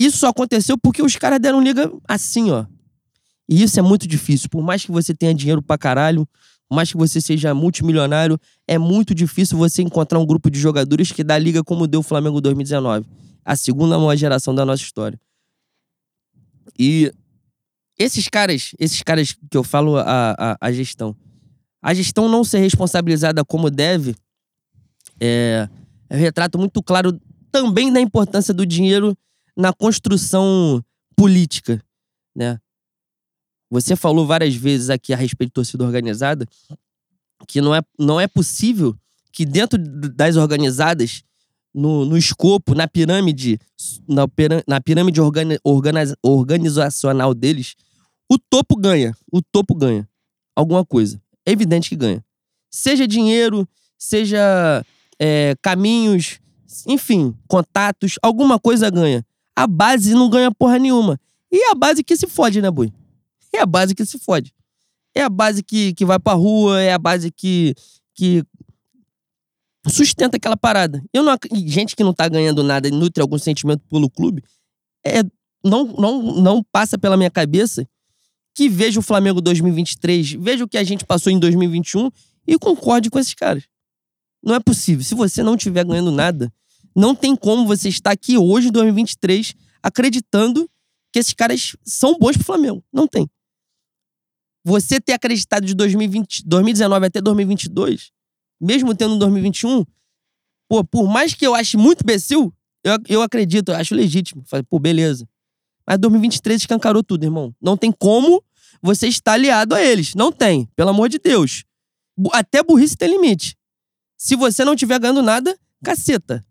isso 0.00 0.18
só 0.18 0.28
aconteceu 0.28 0.78
porque 0.78 1.02
os 1.02 1.16
caras 1.16 1.40
deram 1.40 1.60
liga 1.60 1.92
assim, 2.08 2.50
ó. 2.50 2.64
E 3.48 3.62
isso 3.62 3.78
é 3.78 3.82
muito 3.82 4.06
difícil. 4.06 4.48
Por 4.48 4.62
mais 4.62 4.84
que 4.84 4.92
você 4.92 5.12
tenha 5.12 5.34
dinheiro 5.34 5.60
pra 5.60 5.76
caralho, 5.76 6.26
mais 6.72 6.90
que 6.90 6.96
você 6.96 7.20
seja 7.20 7.52
multimilionário, 7.52 8.38
é 8.66 8.78
muito 8.78 9.14
difícil 9.14 9.58
você 9.58 9.82
encontrar 9.82 10.18
um 10.18 10.24
grupo 10.24 10.50
de 10.50 10.58
jogadores 10.58 11.12
que 11.12 11.22
dá 11.22 11.36
liga 11.36 11.62
como 11.62 11.86
deu 11.86 12.00
o 12.00 12.02
Flamengo 12.02 12.40
2019. 12.40 13.06
A 13.44 13.54
segunda 13.56 13.98
maior 13.98 14.16
geração 14.16 14.54
da 14.54 14.64
nossa 14.64 14.82
história. 14.82 15.20
E 16.78 17.12
esses 17.98 18.28
caras, 18.28 18.72
esses 18.78 19.02
caras 19.02 19.36
que 19.50 19.56
eu 19.56 19.62
falo 19.62 19.96
a, 19.96 20.34
a, 20.38 20.56
a 20.60 20.72
gestão, 20.72 21.16
a 21.82 21.92
gestão 21.94 22.28
não 22.28 22.44
ser 22.44 22.58
responsabilizada 22.58 23.44
como 23.44 23.70
deve 23.70 24.14
é, 25.20 25.68
é 26.08 26.16
um 26.16 26.18
retrato 26.18 26.58
muito 26.58 26.82
claro 26.82 27.18
também 27.50 27.92
da 27.92 28.00
importância 28.00 28.52
do 28.54 28.64
dinheiro 28.64 29.16
na 29.56 29.72
construção 29.72 30.82
política, 31.16 31.82
né? 32.34 32.58
Você 33.70 33.96
falou 33.96 34.26
várias 34.26 34.54
vezes 34.54 34.90
aqui 34.90 35.14
a 35.14 35.16
respeito 35.16 35.50
de 35.50 35.54
torcida 35.54 35.84
organizada 35.84 36.46
que 37.46 37.60
não 37.60 37.74
é, 37.74 37.80
não 37.98 38.20
é 38.20 38.26
possível 38.26 38.96
que 39.32 39.46
dentro 39.46 39.78
das 39.78 40.36
organizadas, 40.36 41.24
no, 41.74 42.04
no 42.04 42.16
escopo, 42.16 42.74
na 42.74 42.86
pirâmide, 42.86 43.58
na, 44.08 44.26
na 44.66 44.80
pirâmide 44.80 45.20
organi, 45.20 45.58
organiz, 45.64 46.14
organizacional 46.22 47.34
deles, 47.34 47.74
o 48.30 48.38
topo 48.38 48.76
ganha. 48.76 49.14
O 49.30 49.40
topo 49.42 49.74
ganha. 49.74 50.08
Alguma 50.54 50.84
coisa. 50.84 51.20
É 51.46 51.52
evidente 51.52 51.88
que 51.88 51.96
ganha. 51.96 52.24
Seja 52.70 53.06
dinheiro, 53.06 53.68
seja 53.98 54.84
é, 55.18 55.54
caminhos, 55.60 56.40
enfim, 56.86 57.34
contatos, 57.46 58.18
alguma 58.22 58.58
coisa 58.58 58.90
ganha. 58.90 59.24
A 59.54 59.66
base 59.66 60.14
não 60.14 60.30
ganha 60.30 60.50
porra 60.50 60.78
nenhuma. 60.78 61.20
E 61.50 61.68
é 61.68 61.70
a 61.70 61.74
base 61.74 62.02
que 62.02 62.16
se 62.16 62.26
fode, 62.26 62.62
né, 62.62 62.70
Boi? 62.70 62.92
é 63.52 63.60
a 63.60 63.66
base 63.66 63.94
que 63.94 64.04
se 64.04 64.18
fode. 64.18 64.52
É 65.14 65.22
a 65.22 65.28
base 65.28 65.62
que, 65.62 65.92
que 65.92 66.04
vai 66.04 66.18
pra 66.18 66.32
rua, 66.32 66.80
é 66.80 66.92
a 66.92 66.98
base 66.98 67.30
que, 67.30 67.74
que 68.14 68.42
sustenta 69.90 70.36
aquela 70.36 70.56
parada. 70.56 71.02
Eu 71.12 71.22
não, 71.22 71.36
gente 71.66 71.96
que 71.96 72.04
não 72.04 72.12
tá 72.12 72.28
ganhando 72.28 72.62
nada 72.62 72.88
e 72.88 72.90
nutre 72.90 73.20
algum 73.20 73.38
sentimento 73.38 73.82
pelo 73.88 74.08
clube, 74.08 74.42
é 75.04 75.22
não, 75.64 75.84
não, 75.84 76.22
não 76.40 76.62
passa 76.62 76.98
pela 76.98 77.16
minha 77.16 77.30
cabeça 77.30 77.86
que 78.54 78.68
veja 78.68 79.00
o 79.00 79.02
Flamengo 79.02 79.40
2023, 79.40 80.32
veja 80.32 80.64
o 80.64 80.68
que 80.68 80.76
a 80.76 80.84
gente 80.84 81.06
passou 81.06 81.32
em 81.32 81.38
2021 81.38 82.10
e 82.46 82.58
concorde 82.58 83.10
com 83.10 83.18
esses 83.18 83.34
caras. 83.34 83.64
Não 84.42 84.54
é 84.54 84.60
possível. 84.60 85.04
Se 85.04 85.14
você 85.14 85.42
não 85.42 85.54
estiver 85.54 85.84
ganhando 85.84 86.10
nada, 86.10 86.52
não 86.94 87.14
tem 87.14 87.34
como 87.34 87.66
você 87.66 87.88
estar 87.88 88.10
aqui 88.10 88.36
hoje, 88.36 88.68
em 88.68 88.72
2023, 88.72 89.54
acreditando 89.82 90.68
que 91.12 91.18
esses 91.18 91.32
caras 91.32 91.76
são 91.84 92.18
bons 92.18 92.36
pro 92.36 92.44
Flamengo. 92.44 92.84
Não 92.92 93.06
tem. 93.06 93.28
Você 94.64 95.00
ter 95.00 95.12
acreditado 95.12 95.64
de 95.64 95.74
2020, 95.74 96.44
2019 96.46 97.06
até 97.06 97.20
2022, 97.20 98.10
mesmo 98.62 98.94
tendo 98.94 99.18
2021, 99.18 99.84
pô, 100.68 100.84
por 100.84 101.08
mais 101.08 101.34
que 101.34 101.46
eu 101.46 101.54
ache 101.54 101.76
muito 101.76 102.02
imbecil, 102.02 102.54
eu, 102.84 102.98
eu 103.08 103.22
acredito, 103.22 103.70
eu 103.70 103.76
acho 103.76 103.94
legítimo. 103.94 104.42
Falei, 104.46 104.62
pô, 104.62 104.78
beleza. 104.78 105.28
Mas 105.86 105.98
2023 105.98 106.62
escancarou 106.62 107.02
tudo, 107.02 107.24
irmão. 107.24 107.54
Não 107.60 107.76
tem 107.76 107.92
como 107.92 108.42
você 108.80 109.08
estar 109.08 109.32
aliado 109.32 109.74
a 109.74 109.82
eles. 109.82 110.14
Não 110.14 110.32
tem, 110.32 110.66
pelo 110.76 110.90
amor 110.90 111.08
de 111.08 111.18
Deus. 111.18 111.64
Até 112.32 112.62
burrice 112.62 112.96
tem 112.96 113.10
limite. 113.10 113.56
Se 114.16 114.36
você 114.36 114.64
não 114.64 114.76
tiver 114.76 114.98
ganhando 114.98 115.22
nada, 115.22 115.56
caceta. 115.82 116.44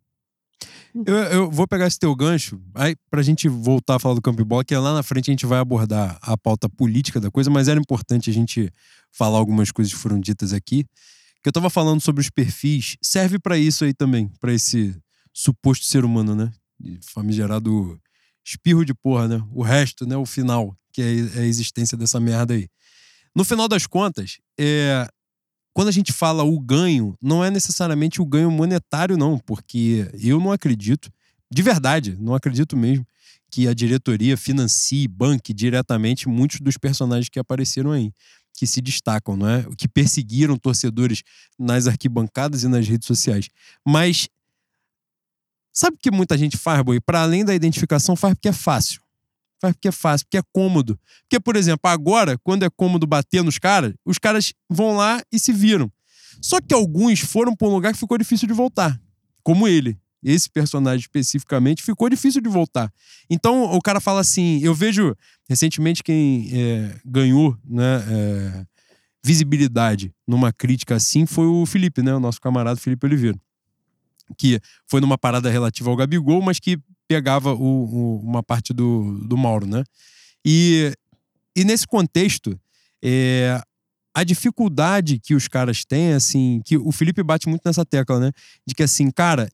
Eu, 0.93 1.15
eu, 1.15 1.51
vou 1.51 1.65
pegar 1.65 1.87
esse 1.87 1.97
teu 1.97 2.13
gancho 2.13 2.61
aí 2.75 2.97
pra 3.09 3.21
gente 3.21 3.47
voltar 3.47 3.95
a 3.95 3.99
falar 3.99 4.15
do 4.15 4.21
campo 4.21 4.43
bola, 4.43 4.63
que 4.63 4.75
lá 4.75 4.93
na 4.93 5.01
frente 5.01 5.31
a 5.31 5.33
gente 5.33 5.45
vai 5.45 5.59
abordar 5.59 6.17
a 6.21 6.37
pauta 6.37 6.67
política 6.67 7.19
da 7.19 7.31
coisa, 7.31 7.49
mas 7.49 7.69
era 7.69 7.79
importante 7.79 8.29
a 8.29 8.33
gente 8.33 8.69
falar 9.09 9.37
algumas 9.37 9.71
coisas 9.71 9.93
que 9.93 9.99
foram 9.99 10.19
ditas 10.19 10.51
aqui. 10.51 10.85
Que 11.41 11.49
eu 11.49 11.53
tava 11.53 11.69
falando 11.69 12.01
sobre 12.01 12.21
os 12.21 12.29
perfis, 12.29 12.97
serve 13.01 13.39
para 13.39 13.57
isso 13.57 13.83
aí 13.83 13.93
também, 13.93 14.27
para 14.39 14.53
esse 14.53 14.95
suposto 15.33 15.85
ser 15.85 16.05
humano, 16.05 16.35
né? 16.35 16.51
Famigerado 17.01 17.99
espirro 18.45 18.85
de 18.85 18.93
porra, 18.93 19.27
né? 19.27 19.43
O 19.51 19.63
resto, 19.63 20.05
né? 20.05 20.15
O 20.15 20.25
final, 20.25 20.75
que 20.91 21.01
é 21.01 21.39
a 21.39 21.45
existência 21.45 21.97
dessa 21.97 22.19
merda 22.19 22.53
aí. 22.53 22.67
No 23.35 23.43
final 23.43 23.67
das 23.67 23.87
contas, 23.87 24.39
é, 24.59 25.07
quando 25.73 25.87
a 25.87 25.91
gente 25.91 26.11
fala 26.11 26.43
o 26.43 26.59
ganho, 26.59 27.15
não 27.21 27.43
é 27.43 27.49
necessariamente 27.49 28.21
o 28.21 28.25
ganho 28.25 28.51
monetário, 28.51 29.17
não, 29.17 29.39
porque 29.39 30.09
eu 30.21 30.39
não 30.39 30.51
acredito, 30.51 31.09
de 31.49 31.61
verdade, 31.61 32.17
não 32.19 32.35
acredito 32.35 32.75
mesmo, 32.75 33.05
que 33.49 33.67
a 33.67 33.73
diretoria 33.73 34.37
financie, 34.37 35.07
banque 35.07 35.53
diretamente 35.53 36.27
muitos 36.27 36.59
dos 36.59 36.77
personagens 36.77 37.29
que 37.29 37.39
apareceram 37.39 37.91
aí, 37.91 38.11
que 38.61 38.67
se 38.67 38.79
destacam, 38.79 39.35
não 39.35 39.49
é? 39.49 39.65
Que 39.75 39.87
perseguiram 39.87 40.55
torcedores 40.55 41.23
nas 41.57 41.87
arquibancadas 41.87 42.61
e 42.61 42.67
nas 42.67 42.87
redes 42.87 43.07
sociais. 43.07 43.49
Mas 43.83 44.29
sabe 45.73 45.95
o 45.95 45.99
que 45.99 46.11
muita 46.11 46.37
gente 46.37 46.57
faz, 46.57 46.79
Boi? 46.83 46.99
Para 47.01 47.23
além 47.23 47.43
da 47.43 47.55
identificação, 47.55 48.15
faz 48.15 48.35
porque 48.35 48.49
é 48.49 48.53
fácil. 48.53 49.01
Faz 49.59 49.73
porque 49.73 49.87
é 49.87 49.91
fácil, 49.91 50.27
porque 50.27 50.37
é 50.37 50.43
cômodo. 50.53 50.99
Porque, 51.23 51.39
por 51.39 51.55
exemplo, 51.55 51.89
agora, 51.89 52.37
quando 52.43 52.61
é 52.61 52.69
cômodo 52.69 53.07
bater 53.07 53.43
nos 53.43 53.57
caras, 53.57 53.95
os 54.05 54.19
caras 54.19 54.53
vão 54.69 54.95
lá 54.95 55.23
e 55.31 55.39
se 55.39 55.51
viram. 55.51 55.91
Só 56.39 56.61
que 56.61 56.71
alguns 56.71 57.19
foram 57.19 57.55
para 57.55 57.67
um 57.67 57.71
lugar 57.71 57.93
que 57.93 57.99
ficou 57.99 58.15
difícil 58.15 58.47
de 58.47 58.53
voltar. 58.53 59.01
Como 59.41 59.67
ele. 59.67 59.99
Esse 60.23 60.49
personagem 60.49 61.01
especificamente 61.01 61.81
ficou 61.81 62.09
difícil 62.09 62.41
de 62.41 62.49
voltar. 62.49 62.91
Então 63.29 63.63
o 63.73 63.81
cara 63.81 63.99
fala 63.99 64.21
assim: 64.21 64.59
eu 64.61 64.73
vejo 64.73 65.15
recentemente 65.49 66.03
quem 66.03 66.49
é, 66.53 66.95
ganhou 67.05 67.57
né, 67.63 68.03
é, 68.07 68.65
visibilidade 69.23 70.13
numa 70.27 70.51
crítica 70.51 70.95
assim 70.95 71.25
foi 71.25 71.45
o 71.45 71.65
Felipe, 71.65 72.01
né? 72.01 72.13
O 72.13 72.19
nosso 72.19 72.39
camarada 72.39 72.79
Felipe 72.79 73.05
Oliveira. 73.05 73.39
Que 74.37 74.59
foi 74.87 75.01
numa 75.01 75.17
parada 75.17 75.49
relativa 75.49 75.89
ao 75.89 75.95
Gabigol, 75.95 76.41
mas 76.41 76.59
que 76.59 76.79
pegava 77.07 77.53
o, 77.53 77.59
o, 77.59 78.19
uma 78.21 78.41
parte 78.41 78.73
do, 78.73 79.19
do 79.27 79.35
Mauro, 79.37 79.65
né? 79.65 79.83
E, 80.45 80.93
e 81.55 81.65
nesse 81.65 81.85
contexto, 81.85 82.57
é, 83.03 83.61
a 84.13 84.23
dificuldade 84.23 85.19
que 85.19 85.33
os 85.33 85.47
caras 85.47 85.83
têm, 85.83 86.13
assim, 86.13 86.61
que 86.65 86.77
o 86.77 86.91
Felipe 86.91 87.23
bate 87.23 87.47
muito 87.47 87.61
nessa 87.65 87.85
tecla, 87.85 88.19
né? 88.19 88.31
De 88.65 88.73
que, 88.73 88.83
assim, 88.83 89.09
cara, 89.11 89.49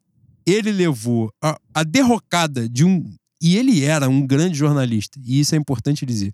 ele 0.47 0.71
levou 0.71 1.31
a, 1.41 1.59
a 1.73 1.83
derrocada 1.83 2.69
de 2.69 2.85
um. 2.85 3.13
E 3.41 3.57
ele 3.57 3.83
era 3.83 4.09
um 4.09 4.25
grande 4.25 4.57
jornalista, 4.57 5.19
e 5.23 5.39
isso 5.39 5.53
é 5.53 5.57
importante 5.57 6.05
dizer. 6.05 6.33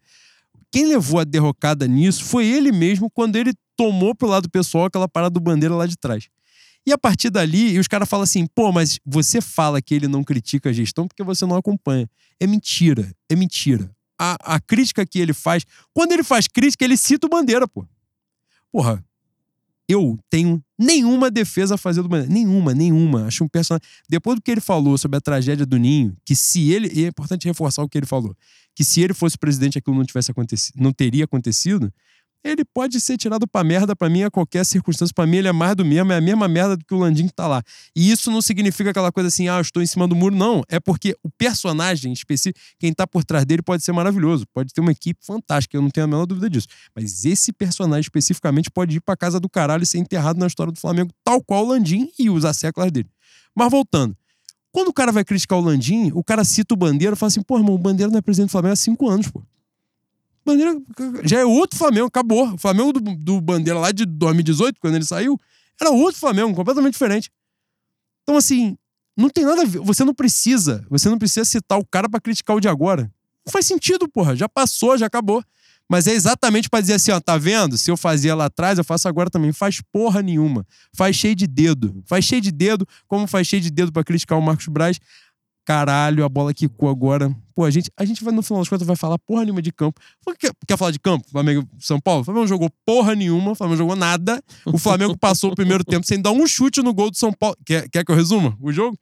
Quem 0.71 0.85
levou 0.85 1.19
a 1.19 1.23
derrocada 1.23 1.87
nisso 1.87 2.23
foi 2.23 2.45
ele 2.47 2.71
mesmo 2.71 3.09
quando 3.09 3.35
ele 3.35 3.53
tomou 3.75 4.15
pro 4.15 4.27
lado 4.27 4.49
pessoal 4.49 4.85
aquela 4.85 5.07
parada 5.07 5.31
do 5.31 5.39
bandeira 5.39 5.75
lá 5.75 5.85
de 5.85 5.97
trás. 5.97 6.29
E 6.85 6.91
a 6.91 6.97
partir 6.97 7.29
dali, 7.29 7.77
os 7.79 7.87
caras 7.87 8.09
falam 8.09 8.23
assim: 8.23 8.45
pô, 8.47 8.71
mas 8.71 8.99
você 9.05 9.41
fala 9.41 9.81
que 9.81 9.93
ele 9.93 10.07
não 10.07 10.23
critica 10.23 10.69
a 10.69 10.73
gestão 10.73 11.07
porque 11.07 11.23
você 11.23 11.45
não 11.45 11.55
acompanha. 11.55 12.09
É 12.39 12.47
mentira, 12.47 13.13
é 13.29 13.35
mentira. 13.35 13.89
A, 14.19 14.55
a 14.55 14.59
crítica 14.59 15.05
que 15.05 15.19
ele 15.19 15.33
faz, 15.33 15.65
quando 15.93 16.11
ele 16.11 16.23
faz 16.23 16.47
crítica, 16.47 16.83
ele 16.85 16.97
cita 16.97 17.25
o 17.25 17.29
Bandeira, 17.29 17.67
pô. 17.67 17.85
Porra, 18.71 19.03
eu 19.87 20.17
tenho 20.29 20.63
nenhuma 20.79 21.29
defesa 21.29 21.75
a 21.75 21.77
fazer 21.77 22.01
do 22.01 22.07
Bandeira. 22.07 22.33
Nenhuma, 22.33 22.73
nenhuma. 22.73 23.27
Acho 23.27 23.43
um 23.43 23.47
personagem. 23.47 23.85
Depois 24.09 24.35
do 24.37 24.41
que 24.41 24.51
ele 24.51 24.61
falou 24.61 24.97
sobre 24.97 25.17
a 25.17 25.21
tragédia 25.21 25.65
do 25.65 25.77
Ninho, 25.77 26.15
que 26.25 26.35
se 26.35 26.71
ele. 26.71 26.89
E 26.93 27.05
é 27.05 27.07
importante 27.07 27.47
reforçar 27.47 27.83
o 27.83 27.89
que 27.89 27.97
ele 27.97 28.05
falou. 28.05 28.35
Que 28.75 28.83
se 28.83 29.01
ele 29.01 29.13
fosse 29.13 29.37
presidente, 29.37 29.77
aquilo 29.77 29.95
não 29.95 30.05
tivesse 30.05 30.31
acontecido, 30.31 30.75
não 30.77 30.91
teria 30.91 31.25
acontecido 31.25 31.93
ele 32.43 32.65
pode 32.65 32.99
ser 32.99 33.17
tirado 33.17 33.47
pra 33.47 33.63
merda 33.63 33.95
pra 33.95 34.09
mim 34.09 34.23
a 34.23 34.31
qualquer 34.31 34.65
circunstância. 34.65 35.13
Pra 35.13 35.25
mim, 35.25 35.37
ele 35.37 35.47
é 35.47 35.51
mais 35.51 35.75
do 35.75 35.85
mesmo, 35.85 36.11
é 36.11 36.17
a 36.17 36.21
mesma 36.21 36.47
merda 36.47 36.75
do 36.75 36.83
que 36.83 36.93
o 36.93 36.97
Landim 36.97 37.27
que 37.27 37.33
tá 37.33 37.47
lá. 37.47 37.63
E 37.95 38.11
isso 38.11 38.29
não 38.29 38.41
significa 38.41 38.89
aquela 38.89 39.11
coisa 39.11 39.27
assim, 39.27 39.47
ah, 39.47 39.57
eu 39.57 39.61
estou 39.61 39.81
em 39.81 39.85
cima 39.85 40.07
do 40.07 40.15
muro, 40.15 40.35
não. 40.35 40.61
É 40.69 40.79
porque 40.79 41.15
o 41.23 41.29
personagem 41.29 42.11
específico, 42.11 42.59
quem 42.79 42.93
tá 42.93 43.07
por 43.07 43.23
trás 43.23 43.45
dele 43.45 43.61
pode 43.61 43.83
ser 43.83 43.91
maravilhoso, 43.91 44.45
pode 44.53 44.73
ter 44.73 44.81
uma 44.81 44.91
equipe 44.91 45.25
fantástica, 45.25 45.77
eu 45.77 45.81
não 45.81 45.89
tenho 45.89 46.05
a 46.05 46.07
menor 46.07 46.25
dúvida 46.25 46.49
disso. 46.49 46.67
Mas 46.95 47.25
esse 47.25 47.53
personagem 47.53 48.01
especificamente 48.01 48.69
pode 48.69 48.97
ir 48.97 49.01
pra 49.01 49.15
casa 49.15 49.39
do 49.39 49.49
caralho 49.49 49.83
e 49.83 49.85
ser 49.85 49.99
enterrado 49.99 50.39
na 50.39 50.47
história 50.47 50.71
do 50.71 50.79
Flamengo, 50.79 51.11
tal 51.23 51.41
qual 51.41 51.65
o 51.65 51.69
Landim 51.69 52.11
e 52.19 52.29
os 52.29 52.43
séculos 52.57 52.91
dele. 52.91 53.09
Mas 53.55 53.69
voltando. 53.69 54.15
Quando 54.71 54.87
o 54.87 54.93
cara 54.93 55.11
vai 55.11 55.23
criticar 55.23 55.59
o 55.59 55.61
Landim, 55.61 56.11
o 56.15 56.23
cara 56.23 56.43
cita 56.43 56.73
o 56.73 56.77
Bandeira 56.77 57.15
e 57.15 57.17
fala 57.17 57.27
assim, 57.27 57.43
pô, 57.43 57.57
irmão, 57.57 57.75
o 57.75 57.77
Bandeira 57.77 58.11
não 58.11 58.17
é 58.17 58.21
presidente 58.21 58.49
do 58.49 58.51
Flamengo 58.51 58.73
há 58.73 58.75
cinco 58.75 59.07
anos, 59.07 59.29
pô. 59.29 59.43
Bandeira 60.45 60.77
já 61.23 61.39
é 61.39 61.45
outro 61.45 61.77
Flamengo, 61.77 62.07
acabou. 62.07 62.53
O 62.53 62.57
Flamengo 62.57 62.93
do, 62.93 62.99
do 63.15 63.41
Bandeira 63.41 63.79
lá 63.79 63.91
de 63.91 64.05
2018, 64.05 64.79
quando 64.79 64.95
ele 64.95 65.05
saiu, 65.05 65.39
era 65.79 65.91
outro 65.91 66.19
Flamengo, 66.19 66.53
completamente 66.53 66.93
diferente. 66.93 67.31
Então, 68.23 68.37
assim, 68.37 68.77
não 69.17 69.29
tem 69.29 69.45
nada 69.45 69.61
a 69.61 69.65
ver. 69.65 69.79
Você 69.79 70.03
não 70.03 70.13
precisa, 70.13 70.85
você 70.89 71.09
não 71.09 71.17
precisa 71.17 71.45
citar 71.45 71.79
o 71.79 71.85
cara 71.85 72.09
para 72.09 72.19
criticar 72.19 72.55
o 72.55 72.59
de 72.59 72.67
agora. 72.67 73.11
Não 73.45 73.51
faz 73.51 73.65
sentido, 73.65 74.07
porra. 74.07 74.35
Já 74.35 74.49
passou, 74.49 74.97
já 74.97 75.05
acabou. 75.05 75.43
Mas 75.89 76.07
é 76.07 76.13
exatamente 76.13 76.69
para 76.69 76.79
dizer 76.81 76.93
assim, 76.93 77.11
ó, 77.11 77.19
tá 77.19 77.37
vendo? 77.37 77.77
Se 77.77 77.91
eu 77.91 77.97
fazia 77.97 78.33
lá 78.33 78.45
atrás, 78.45 78.77
eu 78.77 78.83
faço 78.83 79.07
agora 79.07 79.29
também. 79.29 79.51
Faz 79.51 79.81
porra 79.91 80.21
nenhuma. 80.21 80.65
Faz 80.93 81.15
cheio 81.15 81.35
de 81.35 81.45
dedo. 81.45 82.01
Faz 82.05 82.25
cheio 82.25 82.41
de 82.41 82.51
dedo, 82.51 82.87
como 83.07 83.27
faz 83.27 83.47
cheio 83.47 83.61
de 83.61 83.69
dedo 83.69 83.91
para 83.91 84.03
criticar 84.03 84.37
o 84.37 84.41
Marcos 84.41 84.67
Braz 84.67 84.97
caralho, 85.65 86.23
a 86.23 86.29
bola 86.29 86.53
quicou 86.53 86.89
agora. 86.89 87.35
Pô, 87.55 87.65
a 87.65 87.71
gente, 87.71 87.91
a 87.95 88.05
gente 88.05 88.23
vai, 88.23 88.33
no 88.33 88.41
final 88.41 88.61
das 88.61 88.69
contas, 88.69 88.85
vai 88.85 88.95
falar 88.95 89.17
porra 89.19 89.43
nenhuma 89.43 89.61
de 89.61 89.71
campo. 89.71 89.99
Quer, 90.39 90.51
quer 90.67 90.77
falar 90.77 90.91
de 90.91 90.99
campo? 90.99 91.25
Flamengo 91.29 91.67
São 91.79 91.99
Paulo? 91.99 92.21
O 92.21 92.25
Flamengo 92.25 92.47
jogou 92.47 92.69
porra 92.85 93.15
nenhuma, 93.15 93.51
o 93.51 93.55
Flamengo 93.55 93.77
jogou 93.77 93.95
nada. 93.95 94.43
O 94.65 94.77
Flamengo 94.77 95.17
passou 95.17 95.51
o 95.51 95.55
primeiro 95.55 95.83
tempo 95.83 96.05
sem 96.05 96.21
dar 96.21 96.31
um 96.31 96.45
chute 96.47 96.81
no 96.81 96.93
gol 96.93 97.11
do 97.11 97.17
São 97.17 97.31
Paulo. 97.31 97.55
Quer, 97.65 97.87
quer 97.89 98.03
que 98.03 98.11
eu 98.11 98.15
resuma 98.15 98.57
o 98.61 98.71
jogo? 98.71 98.97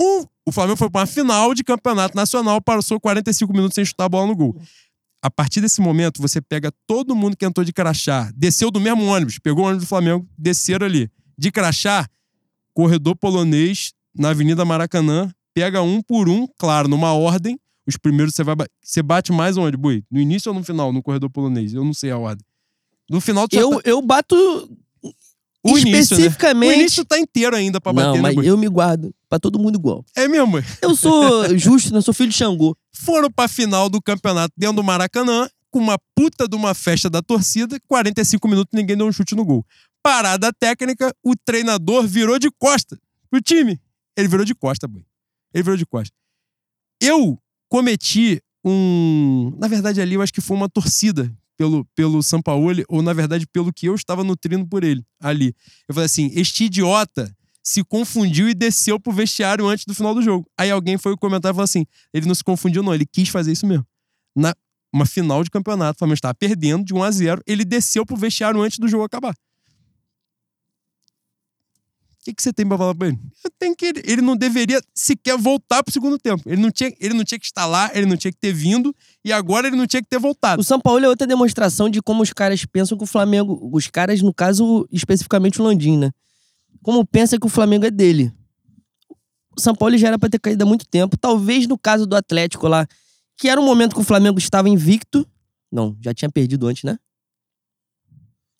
Um, 0.00 0.24
o 0.46 0.52
Flamengo 0.52 0.76
foi 0.76 0.90
para 0.90 1.00
uma 1.00 1.06
final 1.06 1.54
de 1.54 1.62
campeonato 1.64 2.16
nacional, 2.16 2.60
passou 2.60 3.00
45 3.00 3.52
minutos 3.52 3.74
sem 3.74 3.84
chutar 3.84 4.04
a 4.04 4.08
bola 4.08 4.26
no 4.26 4.36
gol. 4.36 4.56
A 5.22 5.30
partir 5.30 5.62
desse 5.62 5.80
momento, 5.80 6.20
você 6.20 6.40
pega 6.40 6.70
todo 6.86 7.16
mundo 7.16 7.36
que 7.36 7.46
entrou 7.46 7.64
de 7.64 7.72
crachá, 7.72 8.30
desceu 8.36 8.70
do 8.70 8.78
mesmo 8.78 9.04
ônibus, 9.06 9.38
pegou 9.38 9.64
o 9.64 9.66
ônibus 9.68 9.84
do 9.84 9.88
Flamengo, 9.88 10.28
desceram 10.36 10.84
ali. 10.84 11.10
De 11.38 11.50
crachá, 11.50 12.06
corredor 12.74 13.16
polonês 13.16 13.94
na 14.14 14.30
Avenida 14.30 14.64
Maracanã, 14.64 15.32
pega 15.54 15.80
um 15.82 16.02
por 16.02 16.28
um, 16.28 16.46
claro, 16.58 16.88
numa 16.88 17.12
ordem. 17.12 17.58
Os 17.86 17.96
primeiros 17.96 18.34
você 18.34 18.42
vai. 18.42 18.56
Você 18.82 19.02
bate 19.02 19.30
mais 19.32 19.56
onde, 19.56 19.76
Bui? 19.76 20.02
No 20.10 20.18
início 20.20 20.50
ou 20.50 20.58
no 20.58 20.64
final, 20.64 20.92
no 20.92 21.02
corredor 21.02 21.30
polonês? 21.30 21.72
Eu 21.74 21.84
não 21.84 21.92
sei 21.94 22.10
a 22.10 22.18
ordem. 22.18 22.44
No 23.10 23.20
final 23.20 23.46
tu 23.46 23.56
Eu, 23.56 23.70
tá... 23.70 23.80
eu 23.88 24.00
bato. 24.02 24.34
O 25.66 25.78
especificamente. 25.78 25.86
Início, 25.86 26.54
né? 26.54 26.66
O 26.66 26.80
início 26.80 27.04
tá 27.04 27.18
inteiro 27.18 27.56
ainda 27.56 27.80
pra 27.80 27.92
bater, 27.92 28.06
Não, 28.08 28.14
né, 28.16 28.20
mas 28.22 28.34
Bui? 28.34 28.46
eu 28.46 28.56
me 28.56 28.68
guardo 28.68 29.14
pra 29.28 29.38
todo 29.38 29.58
mundo 29.58 29.78
igual. 29.78 30.04
É 30.14 30.28
mesmo? 30.28 30.58
Eu 30.82 30.94
sou 30.94 31.56
justo, 31.58 31.90
né? 31.92 31.98
Eu 31.98 32.02
sou 32.02 32.12
filho 32.12 32.28
de 32.30 32.36
Xangô. 32.36 32.76
Foram 32.92 33.30
pra 33.30 33.48
final 33.48 33.88
do 33.88 34.00
campeonato 34.00 34.52
dentro 34.56 34.76
do 34.76 34.84
Maracanã, 34.84 35.48
com 35.70 35.78
uma 35.78 35.98
puta 36.14 36.46
de 36.46 36.54
uma 36.54 36.74
festa 36.74 37.08
da 37.08 37.20
torcida, 37.22 37.78
45 37.88 38.46
minutos 38.46 38.70
ninguém 38.74 38.96
deu 38.96 39.06
um 39.06 39.12
chute 39.12 39.34
no 39.34 39.44
gol. 39.44 39.64
Parada 40.02 40.52
técnica, 40.52 41.14
o 41.22 41.34
treinador 41.34 42.06
virou 42.06 42.38
de 42.38 42.50
costa 42.58 42.98
pro 43.30 43.40
time. 43.40 43.80
Ele 44.16 44.28
virou 44.28 44.44
de 44.44 44.54
costa, 44.54 44.86
Bui. 44.86 45.04
Ele 45.54 45.62
virou 45.62 45.76
de 45.76 45.86
costas. 45.86 46.12
Eu 47.00 47.38
cometi 47.68 48.42
um. 48.64 49.56
Na 49.58 49.68
verdade, 49.68 50.00
ali 50.00 50.14
eu 50.14 50.22
acho 50.22 50.32
que 50.32 50.40
foi 50.40 50.56
uma 50.56 50.68
torcida 50.68 51.32
pelo, 51.56 51.84
pelo 51.94 52.22
Sampaoli, 52.22 52.84
ou 52.88 53.00
na 53.00 53.12
verdade 53.12 53.46
pelo 53.46 53.72
que 53.72 53.86
eu 53.86 53.94
estava 53.94 54.24
nutrindo 54.24 54.66
por 54.66 54.82
ele 54.82 55.04
ali. 55.20 55.54
Eu 55.88 55.94
falei 55.94 56.06
assim: 56.06 56.30
este 56.34 56.64
idiota 56.64 57.34
se 57.62 57.82
confundiu 57.84 58.48
e 58.48 58.54
desceu 58.54 58.98
pro 58.98 59.12
vestiário 59.12 59.66
antes 59.66 59.84
do 59.86 59.94
final 59.94 60.14
do 60.14 60.22
jogo. 60.22 60.46
Aí 60.58 60.70
alguém 60.70 60.98
foi 60.98 61.16
comentar 61.16 61.50
e 61.50 61.54
falou 61.54 61.64
assim: 61.64 61.86
ele 62.12 62.26
não 62.26 62.34
se 62.34 62.44
confundiu, 62.44 62.82
não, 62.82 62.94
ele 62.94 63.06
quis 63.06 63.28
fazer 63.28 63.52
isso 63.52 63.66
mesmo. 63.66 63.86
Na 64.36 64.54
uma 64.92 65.06
final 65.06 65.42
de 65.42 65.50
campeonato, 65.50 65.96
o 65.96 65.98
Flamengo 65.98 66.14
estava 66.14 66.34
perdendo 66.34 66.84
de 66.84 66.94
1 66.94 67.02
a 67.02 67.10
0 67.10 67.42
ele 67.48 67.64
desceu 67.64 68.06
pro 68.06 68.14
vestiário 68.14 68.60
antes 68.60 68.78
do 68.78 68.86
jogo 68.86 69.02
acabar. 69.02 69.34
O 72.24 72.30
que, 72.32 72.32
que 72.32 72.42
você 72.42 72.54
tem 72.54 72.66
pra 72.66 72.78
falar 72.78 72.94
pra 72.94 73.08
ele? 73.08 73.18
Eu 73.44 73.50
tenho 73.58 73.76
que 73.76 73.84
ele, 73.84 74.02
ele 74.02 74.22
não 74.22 74.34
deveria 74.34 74.80
sequer 74.94 75.36
voltar 75.36 75.82
pro 75.82 75.92
segundo 75.92 76.18
tempo. 76.18 76.42
Ele 76.46 76.62
não, 76.62 76.70
tinha, 76.70 76.90
ele 76.98 77.12
não 77.12 77.22
tinha 77.22 77.38
que 77.38 77.44
estar 77.44 77.66
lá, 77.66 77.90
ele 77.92 78.06
não 78.06 78.16
tinha 78.16 78.32
que 78.32 78.38
ter 78.38 78.50
vindo, 78.50 78.96
e 79.22 79.30
agora 79.30 79.66
ele 79.66 79.76
não 79.76 79.86
tinha 79.86 80.00
que 80.00 80.08
ter 80.08 80.18
voltado. 80.18 80.58
O 80.58 80.64
São 80.64 80.80
Paulo 80.80 81.04
é 81.04 81.08
outra 81.08 81.26
demonstração 81.26 81.90
de 81.90 82.00
como 82.00 82.22
os 82.22 82.32
caras 82.32 82.64
pensam 82.64 82.96
que 82.96 83.04
o 83.04 83.06
Flamengo. 83.06 83.68
Os 83.70 83.88
caras, 83.88 84.22
no 84.22 84.32
caso, 84.32 84.88
especificamente 84.90 85.60
o 85.60 85.64
Landim, 85.64 85.98
né? 85.98 86.12
Como 86.82 87.04
pensa 87.04 87.38
que 87.38 87.44
o 87.44 87.50
Flamengo 87.50 87.84
é 87.84 87.90
dele. 87.90 88.32
O 89.54 89.60
São 89.60 89.74
Paulo 89.74 89.94
já 89.98 90.08
era 90.08 90.18
pra 90.18 90.30
ter 90.30 90.40
caído 90.40 90.64
há 90.64 90.66
muito 90.66 90.86
tempo. 90.88 91.18
Talvez 91.18 91.66
no 91.66 91.76
caso 91.76 92.06
do 92.06 92.16
Atlético 92.16 92.66
lá, 92.66 92.86
que 93.36 93.50
era 93.50 93.60
um 93.60 93.66
momento 93.66 93.94
que 93.94 94.00
o 94.00 94.04
Flamengo 94.04 94.38
estava 94.38 94.66
invicto. 94.66 95.28
Não, 95.70 95.94
já 96.00 96.14
tinha 96.14 96.30
perdido 96.30 96.66
antes, 96.66 96.84
né? 96.84 96.96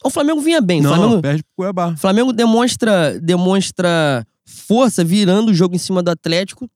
O 0.05 0.11
Flamengo 0.11 0.41
vinha 0.41 0.61
bem. 0.61 0.81
não, 0.83 0.95
Flamengo, 0.95 1.23
perde 1.23 1.43
pro 1.43 1.53
Cuiabá. 1.57 1.93
o 1.93 1.97
Flamengo 1.97 2.33
demonstra, 2.33 3.19
demonstra 3.21 4.27
força 4.47 5.03
virando 5.03 5.51
o 5.51 5.55
jogo 5.55 5.75
em 5.75 5.79
cima 5.79 6.03
do 6.03 6.11
Atlético, 6.11 6.71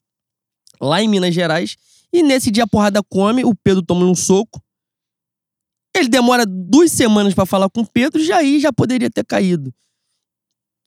lá 0.80 1.02
em 1.02 1.08
Minas 1.08 1.34
Gerais. 1.34 1.76
E 2.12 2.22
nesse 2.22 2.50
dia 2.50 2.64
a 2.64 2.66
porrada 2.66 3.02
come, 3.02 3.44
o 3.44 3.54
Pedro 3.54 3.82
toma 3.82 4.06
um 4.06 4.14
soco. 4.14 4.62
Ele 5.94 6.08
demora 6.08 6.46
duas 6.46 6.90
semanas 6.92 7.34
pra 7.34 7.44
falar 7.44 7.68
com 7.68 7.80
o 7.82 7.86
Pedro, 7.86 8.22
já 8.24 8.36
aí 8.38 8.60
já 8.60 8.72
poderia 8.72 9.10
ter 9.10 9.24
caído. 9.26 9.74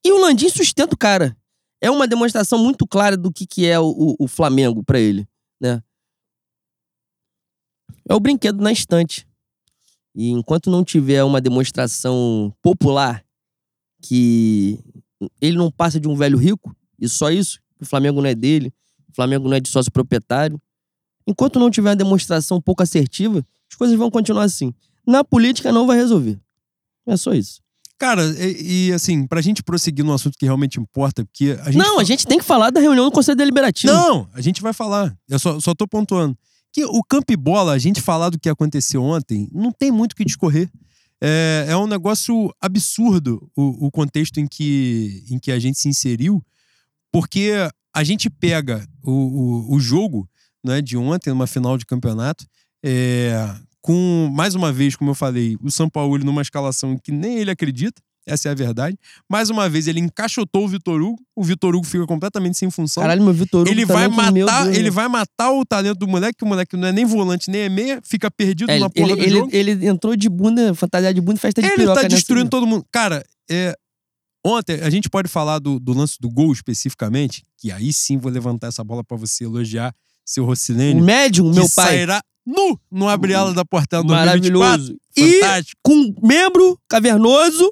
E 0.06 0.12
o 0.12 0.18
Landim 0.20 0.50
sustenta 0.50 0.96
o 0.96 0.98
cara. 0.98 1.38
É 1.80 1.92
uma 1.92 2.08
demonstração 2.08 2.58
muito 2.58 2.88
clara 2.88 3.16
do 3.18 3.32
que, 3.32 3.46
que 3.46 3.68
é 3.68 3.80
o, 3.80 4.16
o- 4.20 4.28
Flamengo 4.28 4.84
pra 4.84 5.00
ele, 5.00 5.28
né? 5.60 5.82
É 8.10 8.14
o 8.16 8.20
brinquedo 8.20 8.62
na 8.62 8.72
estante. 8.72 9.28
E 10.16 10.30
enquanto 10.30 10.70
não 10.70 10.84
tiver 10.84 11.24
uma 11.24 11.40
demonstração 11.40 12.54
popular 12.62 13.24
que 14.02 14.80
ele 15.40 15.58
não 15.58 15.72
passa 15.72 16.00
de 16.00 16.08
um 16.08 16.16
velho 16.16 16.38
rico, 16.38 16.76
e 17.00 17.08
só 17.08 17.30
isso, 17.30 17.60
o 17.80 17.86
Flamengo 17.86 18.22
não 18.22 18.30
é 18.30 18.36
dele, 18.36 18.74
o 19.10 19.16
Flamengo 19.16 19.48
não 19.48 19.56
é 19.56 19.60
de 19.60 19.70
sócio 19.70 19.92
proprietário. 19.92 20.60
Enquanto 21.28 21.60
não 21.60 21.70
tiver 21.70 21.90
uma 21.90 21.96
demonstração 21.96 22.58
um 22.58 22.62
pouco 22.62 22.84
assertiva, 22.84 23.46
as 23.70 23.78
coisas 23.78 23.98
vão 23.98 24.10
continuar 24.10 24.44
assim. 24.44 24.74
Na 25.06 25.24
política 25.24 25.72
não 25.72 25.88
vai 25.88 25.98
resolver. 25.98 26.40
É 27.06 27.16
só 27.16 27.34
isso. 27.34 27.62
Cara, 28.02 28.24
e, 28.40 28.88
e, 28.88 28.94
assim, 28.94 29.28
pra 29.28 29.42
gente 29.42 29.62
prosseguir 29.62 30.04
no 30.04 30.12
assunto 30.14 30.36
que 30.36 30.46
realmente 30.46 30.80
importa, 30.80 31.24
porque 31.24 31.56
a 31.62 31.66
gente. 31.66 31.78
não, 31.78 32.00
a 32.00 32.04
gente 32.04 32.26
tem 32.26 32.40
que 32.40 32.44
falar 32.44 32.72
da 32.72 32.80
reunião 32.80 33.06
do 33.06 33.12
Conselho 33.12 33.38
Deliberativo. 33.38 33.94
Não, 33.94 34.28
a 34.34 34.42
gente 34.42 34.60
vai 34.60 34.74
falar. 34.74 35.16
Eu 35.30 35.38
só, 35.38 35.60
só 35.60 35.76
tô 35.76 35.88
pontuando. 35.88 36.36
Que 36.74 36.86
o 36.86 37.04
campo 37.04 37.36
bola, 37.38 37.74
a 37.74 37.78
gente 37.78 38.02
falar 38.02 38.30
do 38.30 38.40
que 38.40 38.50
aconteceu 38.50 39.04
ontem, 39.04 39.50
não 39.52 39.72
tem 39.72 39.92
muito 39.92 40.14
o 40.14 40.16
que 40.16 40.26
discorrer. 40.26 40.70
É, 41.22 41.66
é 41.70 41.78
um 41.78 41.86
negócio 41.86 42.52
absurdo 42.60 43.50
o, 43.56 43.88
o 43.88 43.92
contexto 43.92 44.40
em 44.40 44.48
que, 44.48 45.24
em 45.30 45.38
que 45.38 45.52
a 45.52 45.60
gente 45.60 45.78
se 45.78 45.88
inseriu, 45.88 46.44
porque 47.12 47.52
a 47.94 48.04
gente 48.04 48.30
pega 48.30 48.88
o, 49.04 49.12
o, 49.12 49.76
o 49.76 49.80
jogo 49.80 50.28
né, 50.64 50.82
de 50.82 50.98
ontem, 50.98 51.30
numa 51.30 51.46
final 51.46 51.78
de 51.78 51.86
campeonato, 51.86 52.46
é, 52.84 53.54
com, 53.82 54.32
mais 54.34 54.56
uma 54.56 54.72
vez, 54.72 54.96
como 54.96 55.12
eu 55.12 55.16
falei, 55.16 55.58
o 55.62 55.70
São 55.70 55.90
Paulo 55.90 56.18
numa 56.20 56.42
escalação 56.42 56.98
que 56.98 57.12
nem 57.12 57.38
ele 57.38 57.52
acredita, 57.52 58.02
essa 58.26 58.50
é 58.50 58.52
a 58.52 58.56
verdade. 58.56 58.98
Mais 59.30 59.50
uma 59.50 59.68
vez, 59.70 59.88
ele 59.88 60.00
encaixotou 60.00 60.66
o 60.66 60.68
Vitor 60.68 61.02
Hugo, 61.02 61.20
o 61.36 61.44
Vitor 61.44 61.76
Hugo 61.76 61.86
fica 61.86 62.06
completamente 62.06 62.58
sem 62.58 62.70
função 62.70 63.02
Caralho, 63.02 63.24
meu 63.24 63.34
Vitor 63.34 63.62
Hugo 63.62 63.70
ele 63.70 63.86
também, 63.86 64.08
vai 64.10 64.32
matar, 64.32 64.64
Deus, 64.66 64.76
ele 64.78 64.86
né? 64.86 64.92
vai 64.92 65.08
matar 65.08 65.52
o 65.52 65.66
talento 65.66 65.98
do 65.98 66.08
moleque, 66.08 66.38
que 66.38 66.44
o 66.44 66.48
moleque 66.48 66.78
não 66.78 66.88
é 66.88 66.92
nem 66.92 67.06
volante, 67.06 67.50
nem 67.50 67.62
é 67.62 67.70
meia, 67.70 68.00
fica 68.04 68.30
perdido 68.30 68.70
É, 68.72 68.80
na 68.80 68.86
ele, 68.86 68.94
porra 68.94 69.16
do 69.16 69.22
ele, 69.24 69.30
jogo. 69.32 69.50
ele 69.52 69.88
entrou 69.88 70.16
de 70.16 70.30
bunda, 70.30 70.74
fantasia 70.76 71.14
de 71.14 71.22
bunda 71.22 71.38
e 71.38 71.42
festa 71.42 71.62
de 71.62 71.68
Ele 71.68 71.76
piroca 71.78 72.02
tá 72.02 72.08
destruindo 72.08 72.50
todo 72.50 72.68
mundo. 72.68 72.86
Cara, 72.92 73.26
é, 73.50 73.76
ontem 74.46 74.82
a 74.82 74.90
gente 74.90 75.10
pode 75.10 75.28
falar 75.28 75.60
do, 75.60 75.80
do 75.80 75.94
lance 75.94 76.18
do 76.20 76.30
gol 76.30 76.52
especificamente, 76.52 77.44
que 77.58 77.72
aí 77.72 77.92
sim 77.92 78.18
vou 78.18 78.32
levantar 78.32 78.68
essa 78.68 78.84
bola 78.84 79.04
pra 79.04 79.18
você 79.18 79.46
elogiar 79.46 79.94
seu 80.26 80.44
O 80.44 80.48
Rossilene, 80.48 81.02
médium, 81.02 81.52
meu 81.54 81.68
pai, 81.76 81.88
sairá 81.88 82.22
nu 82.46 82.80
no 82.92 83.08
abre 83.08 83.34
ala 83.34 83.54
da 83.54 83.64
Portela 83.66 84.04
2024. 84.04 84.60
maravilhoso. 84.62 84.98
E 85.18 85.40
Fantástico. 85.42 85.80
com 85.84 86.14
membro 86.24 86.80
cavernoso, 86.88 87.72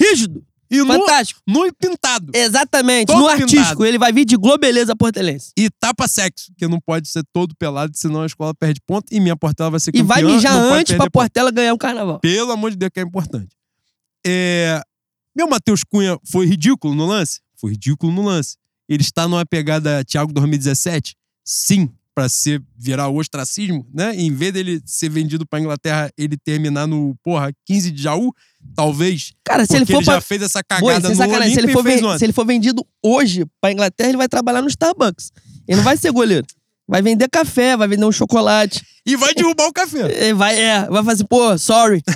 rígido. 0.00 0.44
E 0.70 0.84
Fantástico. 0.84 1.40
nu 1.46 1.66
e 1.66 1.72
pintado. 1.72 2.32
Exatamente. 2.34 3.06
Todo 3.06 3.20
no 3.20 3.26
pintado. 3.28 3.42
artístico, 3.44 3.84
ele 3.84 3.98
vai 3.98 4.12
vir 4.12 4.24
de 4.24 4.36
globeleza 4.36 4.96
portelense. 4.96 5.52
E 5.56 5.68
tapa 5.70 6.08
sexo, 6.08 6.50
que 6.56 6.66
não 6.66 6.80
pode 6.80 7.06
ser 7.08 7.22
todo 7.32 7.54
pelado, 7.56 7.92
senão 7.96 8.22
a 8.22 8.26
escola 8.26 8.52
perde 8.54 8.80
ponto 8.84 9.06
e 9.12 9.20
minha 9.20 9.36
Portela 9.36 9.70
vai 9.70 9.78
ser 9.78 9.90
E 9.90 9.98
campeã. 10.00 10.06
vai 10.06 10.22
mijar 10.24 10.56
antes 10.56 10.96
pra. 10.96 11.08
Portela 11.10 11.50
ganhar 11.52 11.74
o 11.74 11.78
carnaval. 11.78 12.18
Pelo 12.18 12.50
amor 12.50 12.70
de 12.72 12.76
Deus, 12.78 12.90
que 12.92 12.98
é 12.98 13.02
importante. 13.04 13.54
É, 14.26 14.80
Meu 15.36 15.46
Matheus 15.48 15.84
Cunha 15.84 16.18
foi 16.24 16.46
ridículo 16.46 16.94
no 16.94 17.06
lance? 17.06 17.40
Foi 17.56 17.72
ridículo 17.72 18.12
no 18.12 18.22
lance. 18.22 18.56
Ele 18.88 19.02
está 19.02 19.28
numa 19.28 19.44
pegada 19.46 20.04
Thiago 20.04 20.32
2017? 20.32 21.14
Sim, 21.44 21.88
para 22.14 22.28
ser 22.28 22.62
virar 22.76 23.08
o 23.08 23.16
ostracismo, 23.16 23.84
né? 23.92 24.14
Em 24.14 24.32
vez 24.32 24.52
dele 24.52 24.80
ser 24.86 25.08
vendido 25.08 25.44
pra 25.44 25.58
Inglaterra, 25.60 26.08
ele 26.16 26.36
terminar 26.36 26.86
no, 26.86 27.16
porra, 27.24 27.50
15 27.66 27.90
de 27.90 28.00
Jaú, 28.02 28.32
talvez. 28.76 29.32
Cara, 29.44 29.66
se 29.66 29.74
ele 29.76 29.84
for 29.84 29.96
ele 29.96 30.04
pra. 30.04 30.14
já 30.14 30.20
fez 30.20 30.42
essa 30.42 30.62
cagada 30.62 31.00
sem 31.00 31.10
no 31.10 31.16
sacanagem, 31.16 31.54
se 31.54 31.58
ele, 31.60 31.72
for 31.72 31.82
ven- 31.82 32.18
se 32.18 32.24
ele 32.24 32.32
for 32.32 32.46
vendido 32.46 32.86
hoje 33.02 33.44
pra 33.60 33.72
Inglaterra, 33.72 34.10
ele 34.10 34.18
vai 34.18 34.28
trabalhar 34.28 34.62
no 34.62 34.68
Starbucks. 34.68 35.32
Ele 35.66 35.78
não 35.78 35.84
vai 35.84 35.96
ser 35.96 36.12
goleiro. 36.12 36.46
Vai 36.86 37.00
vender 37.02 37.28
café, 37.30 37.76
vai 37.76 37.88
vender 37.88 38.04
um 38.04 38.12
chocolate. 38.12 38.80
E 39.06 39.16
vai 39.16 39.34
derrubar 39.34 39.66
o 39.66 39.72
café. 39.72 40.06
É, 40.28 40.34
Vai, 40.34 40.60
é, 40.60 40.86
vai 40.88 41.02
fazer, 41.02 41.24
pô, 41.24 41.56
sorry. 41.58 42.00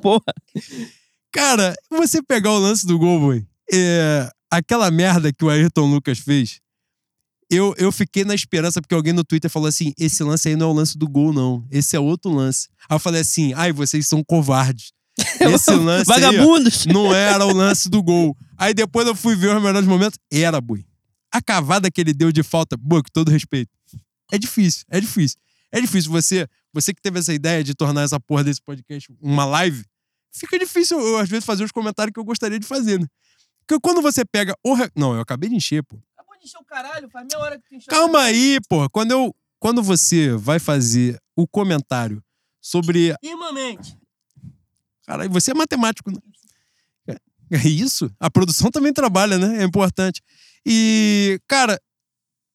Porra. 0.00 0.22
Cara, 1.32 1.74
você 1.90 2.22
pegar 2.22 2.52
o 2.52 2.58
lance 2.58 2.86
do 2.86 2.98
gol, 2.98 3.18
boy, 3.18 3.44
é, 3.72 4.30
aquela 4.58 4.90
merda 4.90 5.32
que 5.32 5.44
o 5.44 5.50
Ayrton 5.50 5.90
Lucas 5.90 6.18
fez, 6.18 6.60
eu, 7.50 7.74
eu 7.76 7.92
fiquei 7.92 8.24
na 8.24 8.34
esperança, 8.34 8.80
porque 8.80 8.94
alguém 8.94 9.12
no 9.12 9.24
Twitter 9.24 9.50
falou 9.50 9.68
assim: 9.68 9.92
esse 9.98 10.22
lance 10.22 10.48
aí 10.48 10.56
não 10.56 10.66
é 10.66 10.70
o 10.70 10.72
lance 10.72 10.96
do 10.96 11.08
gol, 11.08 11.32
não. 11.32 11.66
Esse 11.70 11.96
é 11.96 12.00
outro 12.00 12.32
lance. 12.32 12.68
Aí 12.88 12.96
eu 12.96 13.00
falei 13.00 13.20
assim: 13.20 13.52
ai, 13.54 13.72
vocês 13.72 14.06
são 14.06 14.22
covardes. 14.24 14.92
Esse 15.40 15.70
lance 15.70 16.12
aí, 16.12 16.24
ó, 16.24 16.32
Vagabundos. 16.32 16.86
não 16.90 17.14
era 17.14 17.46
o 17.46 17.52
lance 17.52 17.88
do 17.88 18.02
gol. 18.02 18.36
Aí 18.56 18.74
depois 18.74 19.06
eu 19.06 19.14
fui 19.14 19.36
ver 19.36 19.54
os 19.54 19.62
melhores 19.62 19.86
momentos. 19.86 20.18
Era, 20.32 20.60
boi. 20.60 20.84
A 21.32 21.40
cavada 21.40 21.90
que 21.90 22.00
ele 22.00 22.12
deu 22.12 22.32
de 22.32 22.42
falta, 22.42 22.76
boi, 22.76 23.00
com 23.00 23.10
todo 23.12 23.30
respeito. 23.30 23.70
É 24.32 24.38
difícil, 24.38 24.84
é 24.90 25.00
difícil. 25.00 25.38
É 25.70 25.80
difícil. 25.80 26.10
Você, 26.10 26.48
você 26.72 26.92
que 26.92 27.00
teve 27.00 27.18
essa 27.18 27.32
ideia 27.32 27.62
de 27.62 27.74
tornar 27.74 28.02
essa 28.02 28.18
porra 28.18 28.42
desse 28.42 28.60
podcast 28.60 29.12
uma 29.20 29.44
live, 29.44 29.84
fica 30.32 30.58
difícil 30.58 30.98
eu, 30.98 31.18
às 31.18 31.28
vezes, 31.28 31.44
fazer 31.44 31.62
os 31.62 31.70
comentários 31.70 32.12
que 32.12 32.18
eu 32.18 32.24
gostaria 32.24 32.58
de 32.58 32.66
fazer, 32.66 32.98
né? 32.98 33.06
Porque 33.66 33.80
quando 33.80 34.02
você 34.02 34.24
pega. 34.24 34.54
o 34.64 34.74
re- 34.74 34.90
Não, 34.96 35.14
eu 35.14 35.20
acabei 35.20 35.48
de 35.48 35.56
encher, 35.56 35.82
pô. 35.82 35.96
Acabou 36.16 36.36
de 36.38 36.44
encher 36.44 36.58
o 36.58 36.64
caralho, 36.64 37.08
faz 37.10 37.26
meia 37.30 37.42
hora 37.42 37.58
que 37.58 37.68
tu 37.68 37.74
encheu. 37.74 37.90
Calma 37.90 38.20
aí, 38.22 38.58
pô. 38.68 38.88
Quando, 38.90 39.10
eu, 39.12 39.34
quando 39.58 39.82
você 39.82 40.30
vai 40.36 40.58
fazer 40.58 41.18
o 41.36 41.46
comentário 41.48 42.22
sobre 42.60 43.14
Irmamente. 43.22 43.96
Caralho, 45.06 45.30
você 45.30 45.50
é 45.50 45.54
matemático, 45.54 46.10
né? 46.10 46.18
É, 47.08 47.16
é 47.56 47.68
isso? 47.68 48.10
A 48.18 48.30
produção 48.30 48.70
também 48.70 48.92
trabalha, 48.92 49.38
né? 49.38 49.62
É 49.62 49.64
importante. 49.64 50.22
E, 50.66 51.38
cara, 51.46 51.78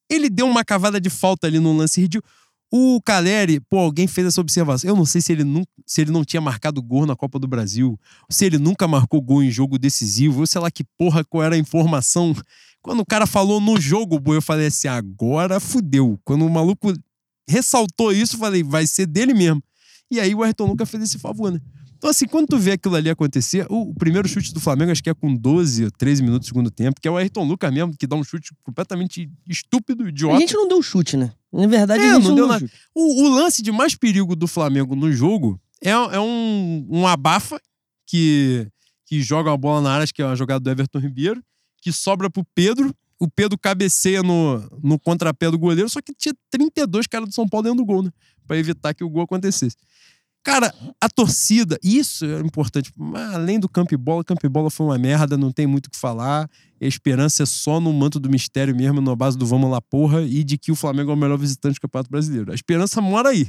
ele 0.09 0.29
deu 0.29 0.47
uma 0.47 0.65
cavada 0.65 0.99
de 0.99 1.09
falta 1.09 1.45
ali 1.47 1.59
no 1.59 1.75
lance 1.77 2.01
ridículo. 2.01 2.31
O 2.71 3.01
Caleri, 3.01 3.59
pô, 3.59 3.79
alguém 3.79 4.07
fez 4.07 4.27
essa 4.27 4.41
observação. 4.41 4.89
Eu 4.89 4.95
não 4.95 5.05
sei 5.05 5.21
se 5.21 5.31
ele, 5.31 5.43
não, 5.43 5.65
se 5.85 6.01
ele 6.01 6.11
não 6.11 6.23
tinha 6.23 6.39
marcado 6.39 6.81
gol 6.81 7.05
na 7.05 7.15
Copa 7.15 7.39
do 7.39 7.47
Brasil, 7.47 7.99
se 8.29 8.45
ele 8.45 8.59
nunca 8.59 8.87
marcou 8.87 9.19
gol 9.21 9.41
em 9.41 9.49
jogo 9.49 9.79
decisivo, 9.79 10.41
ou 10.41 10.47
sei 10.47 10.61
lá 10.61 10.69
que 10.69 10.83
porra 10.97 11.23
qual 11.23 11.43
era 11.43 11.55
a 11.55 11.57
informação. 11.57 12.35
Quando 12.81 12.99
o 12.99 13.05
cara 13.05 13.25
falou 13.25 13.59
no 13.59 13.79
jogo, 13.79 14.21
eu 14.33 14.41
falei 14.41 14.67
assim: 14.67 14.87
agora 14.87 15.59
fudeu. 15.59 16.19
Quando 16.23 16.45
o 16.45 16.49
maluco 16.49 16.93
ressaltou 17.47 18.13
isso, 18.13 18.35
eu 18.35 18.39
falei: 18.39 18.63
vai 18.63 18.85
ser 18.85 19.07
dele 19.07 19.33
mesmo. 19.33 19.63
E 20.11 20.19
aí 20.19 20.33
o 20.35 20.43
Ayrton 20.43 20.65
Lucas 20.65 20.89
fez 20.89 21.03
esse 21.03 21.17
favor, 21.17 21.51
né? 21.51 21.59
Então, 21.99 22.09
assim, 22.09 22.25
quando 22.25 22.47
tu 22.47 22.57
vê 22.57 22.71
aquilo 22.71 22.95
ali 22.95 23.09
acontecer, 23.09 23.67
o, 23.69 23.93
primeiro 23.93 24.25
chute 24.25 24.53
do 24.53 24.59
Flamengo, 24.61 24.89
acho 24.89 25.03
que 25.03 25.09
é 25.09 25.13
com 25.13 25.35
12 25.35 25.83
ou 25.83 25.91
13 25.91 26.23
minutos 26.23 26.47
do 26.47 26.49
segundo 26.49 26.71
tempo, 26.71 26.99
que 27.01 27.05
é 27.05 27.11
o 27.11 27.17
Ayrton 27.17 27.43
Lucas 27.43 27.71
mesmo, 27.73 27.93
que 27.95 28.07
dá 28.07 28.15
um 28.15 28.23
chute 28.23 28.51
completamente 28.63 29.29
estúpido, 29.45 30.05
A 30.05 30.09
idiota. 30.09 30.39
gente 30.39 30.53
não 30.53 30.65
deu 30.65 30.81
chute, 30.81 31.17
né? 31.17 31.33
Na 31.51 31.67
verdade, 31.67 32.01
É, 32.01 32.11
a 32.11 32.13
gente 32.15 32.23
não 32.23 32.29
não, 32.29 32.35
deu 32.35 32.45
deu 32.45 32.47
nada. 32.47 32.59
chute. 32.61 32.73
O, 32.95 33.23
o 33.25 33.29
lance 33.35 33.61
de 33.61 33.69
mais 33.73 33.95
perigo 33.95 34.33
do 34.33 34.47
Flamengo 34.47 34.95
no 34.95 35.11
jogo 35.11 35.59
é, 35.83 35.89
é 35.89 36.19
um, 36.21 36.87
um 36.89 37.05
abafa 37.05 37.59
que, 38.07 38.65
que 39.05 39.21
joga 39.21 39.51
a 39.51 39.57
bola 39.57 39.81
na 39.81 39.91
área, 39.91 40.03
acho 40.03 40.13
que 40.13 40.21
é 40.21 40.25
uma 40.25 40.37
jogada 40.37 40.61
do 40.61 40.69
Everton 40.69 40.99
Ribeiro, 40.99 41.43
que 41.81 41.91
sobra 41.91 42.29
pro 42.29 42.45
Pedro. 42.55 42.95
O 43.19 43.29
Pedro 43.29 43.57
cabeceia 43.57 44.23
no, 44.23 44.59
no 44.81 44.97
contrapé 44.97 45.51
do 45.51 45.59
goleiro, 45.59 45.89
só 45.89 45.99
que 46.01 46.13
tinha 46.13 46.33
32 46.49 47.07
caras 47.07 47.27
do 47.27 47.35
São 47.35 47.45
Paulo 47.45 47.65
dentro 47.65 47.79
do 47.79 47.85
gol, 47.85 48.03
né? 48.03 48.09
Pra 48.47 48.57
evitar 48.57 48.93
que 48.93 49.03
o 49.03 49.09
gol 49.09 49.23
acontecesse. 49.23 49.75
Cara, 50.49 50.73
a 50.99 51.07
torcida, 51.07 51.77
isso 51.83 52.25
é 52.25 52.39
importante. 52.39 52.91
Mas 52.97 53.35
Além 53.35 53.59
do 53.59 53.69
campo 53.69 53.93
e 53.93 53.97
bola, 53.97 54.23
campo 54.23 54.43
e 54.43 54.49
bola 54.49 54.71
foi 54.71 54.87
uma 54.87 54.97
merda, 54.97 55.37
não 55.37 55.51
tem 55.51 55.67
muito 55.67 55.85
o 55.85 55.91
que 55.91 55.97
falar. 55.97 56.49
A 56.81 56.85
esperança 56.85 57.43
é 57.43 57.45
só 57.45 57.79
no 57.79 57.93
manto 57.93 58.19
do 58.19 58.27
mistério 58.27 58.75
mesmo, 58.75 58.99
na 58.99 59.15
base 59.15 59.37
do 59.37 59.45
vamos 59.45 59.69
lá 59.69 59.79
porra, 59.79 60.23
e 60.23 60.43
de 60.43 60.57
que 60.57 60.71
o 60.71 60.75
Flamengo 60.75 61.11
é 61.11 61.13
o 61.13 61.17
melhor 61.17 61.37
visitante 61.37 61.75
do 61.75 61.81
Campeonato 61.81 62.09
Brasileiro. 62.09 62.51
A 62.51 62.55
esperança 62.55 62.99
mora 62.99 63.29
aí. 63.29 63.47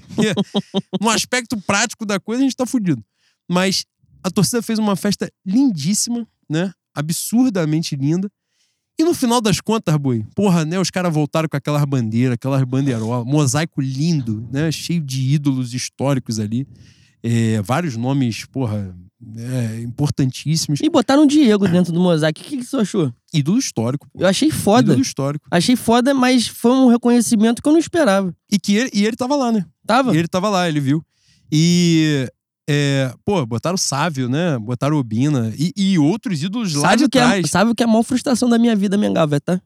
no 1.01 1.09
aspecto 1.09 1.59
prático 1.63 2.05
da 2.05 2.21
coisa, 2.21 2.43
a 2.43 2.45
gente 2.45 2.55
tá 2.55 2.67
fudido. 2.67 3.03
Mas 3.49 3.87
a 4.23 4.31
torcida 4.31 4.61
fez 4.61 4.79
uma 4.79 4.95
festa 4.95 5.33
lindíssima, 5.47 6.29
né? 6.51 6.71
Absurdamente 6.95 7.97
linda. 7.97 8.31
E 9.01 9.03
no 9.03 9.15
final 9.15 9.41
das 9.41 9.63
contas, 9.63 9.97
boi, 9.97 10.27
porra, 10.35 10.63
né? 10.63 10.79
Os 10.79 10.91
caras 10.91 11.11
voltaram 11.11 11.49
com 11.49 11.57
aquelas 11.57 11.83
bandeiras, 11.87 12.35
aquelas 12.35 12.63
bandeirolas, 12.65 13.27
mosaico 13.27 13.81
lindo, 13.81 14.47
né? 14.53 14.71
Cheio 14.71 15.01
de 15.01 15.23
ídolos 15.23 15.73
históricos 15.73 16.39
ali. 16.39 16.69
É, 17.23 17.63
vários 17.63 17.97
nomes, 17.97 18.45
porra, 18.45 18.95
é, 19.39 19.81
importantíssimos. 19.81 20.81
E 20.83 20.91
botaram 20.91 21.23
o 21.23 21.27
Diego 21.27 21.67
dentro 21.67 21.95
do 21.95 21.99
mosaico. 21.99 22.41
O 22.41 22.45
que, 22.45 22.59
que 22.59 22.63
você 22.63 22.77
achou? 22.77 23.11
Ídolo 23.33 23.59
histórico. 23.59 24.07
pô. 24.13 24.21
Eu 24.23 24.29
achei 24.29 24.51
foda. 24.51 24.93
Ídolo 24.93 25.01
histórico. 25.01 25.49
Achei 25.51 25.77
foda, 25.77 26.13
mas 26.13 26.47
foi 26.47 26.73
um 26.73 26.89
reconhecimento 26.89 27.63
que 27.63 27.69
eu 27.71 27.73
não 27.73 27.81
esperava. 27.81 28.37
E 28.53 28.59
que 28.59 28.77
ele, 28.77 28.91
e 28.93 29.07
ele 29.07 29.17
tava 29.17 29.35
lá, 29.35 29.51
né? 29.51 29.65
Tava? 29.87 30.15
E 30.15 30.19
ele 30.19 30.29
tava 30.29 30.51
lá, 30.51 30.69
ele 30.69 30.79
viu. 30.79 31.03
E. 31.51 32.31
é, 32.69 33.13
pô, 33.25 33.45
botaram 33.47 33.75
o 33.75 33.79
Sávio, 33.79 34.29
né? 34.29 34.59
Botaram 34.59 34.97
o 34.97 35.01
Obina 35.01 35.53
e, 35.59 35.73
e 35.77 35.99
outros 35.99 36.43
ídolos 36.43 36.75
lá 36.75 36.91
sabe, 36.91 36.97
de 36.99 37.05
o 37.05 37.09
que 37.09 37.19
é, 37.19 37.27
trás. 37.27 37.51
sabe 37.51 37.71
o 37.71 37.75
que 37.75 37.83
é 37.83 37.87
a 37.87 37.89
maior 37.89 38.03
frustração 38.03 38.49
da 38.49 38.59
minha 38.59 38.77
vida, 38.77 38.97
minha 38.97 39.13
gaveta? 39.13 39.63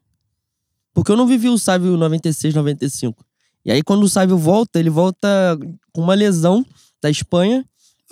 Porque 0.93 1.11
eu 1.11 1.17
não 1.17 1.27
vivi 1.27 1.49
o 1.49 1.59
Sávio 1.59 1.97
96, 1.97 2.55
95. 2.55 3.25
E 3.65 3.73
aí, 3.73 3.83
quando 3.83 4.05
o 4.05 4.09
Sávio 4.09 4.37
volta, 4.39 4.79
ele 4.79 4.91
volta 4.91 5.59
com 5.93 6.03
uma 6.03 6.15
lesão 6.15 6.65
da 7.03 7.11
Espanha. 7.11 7.65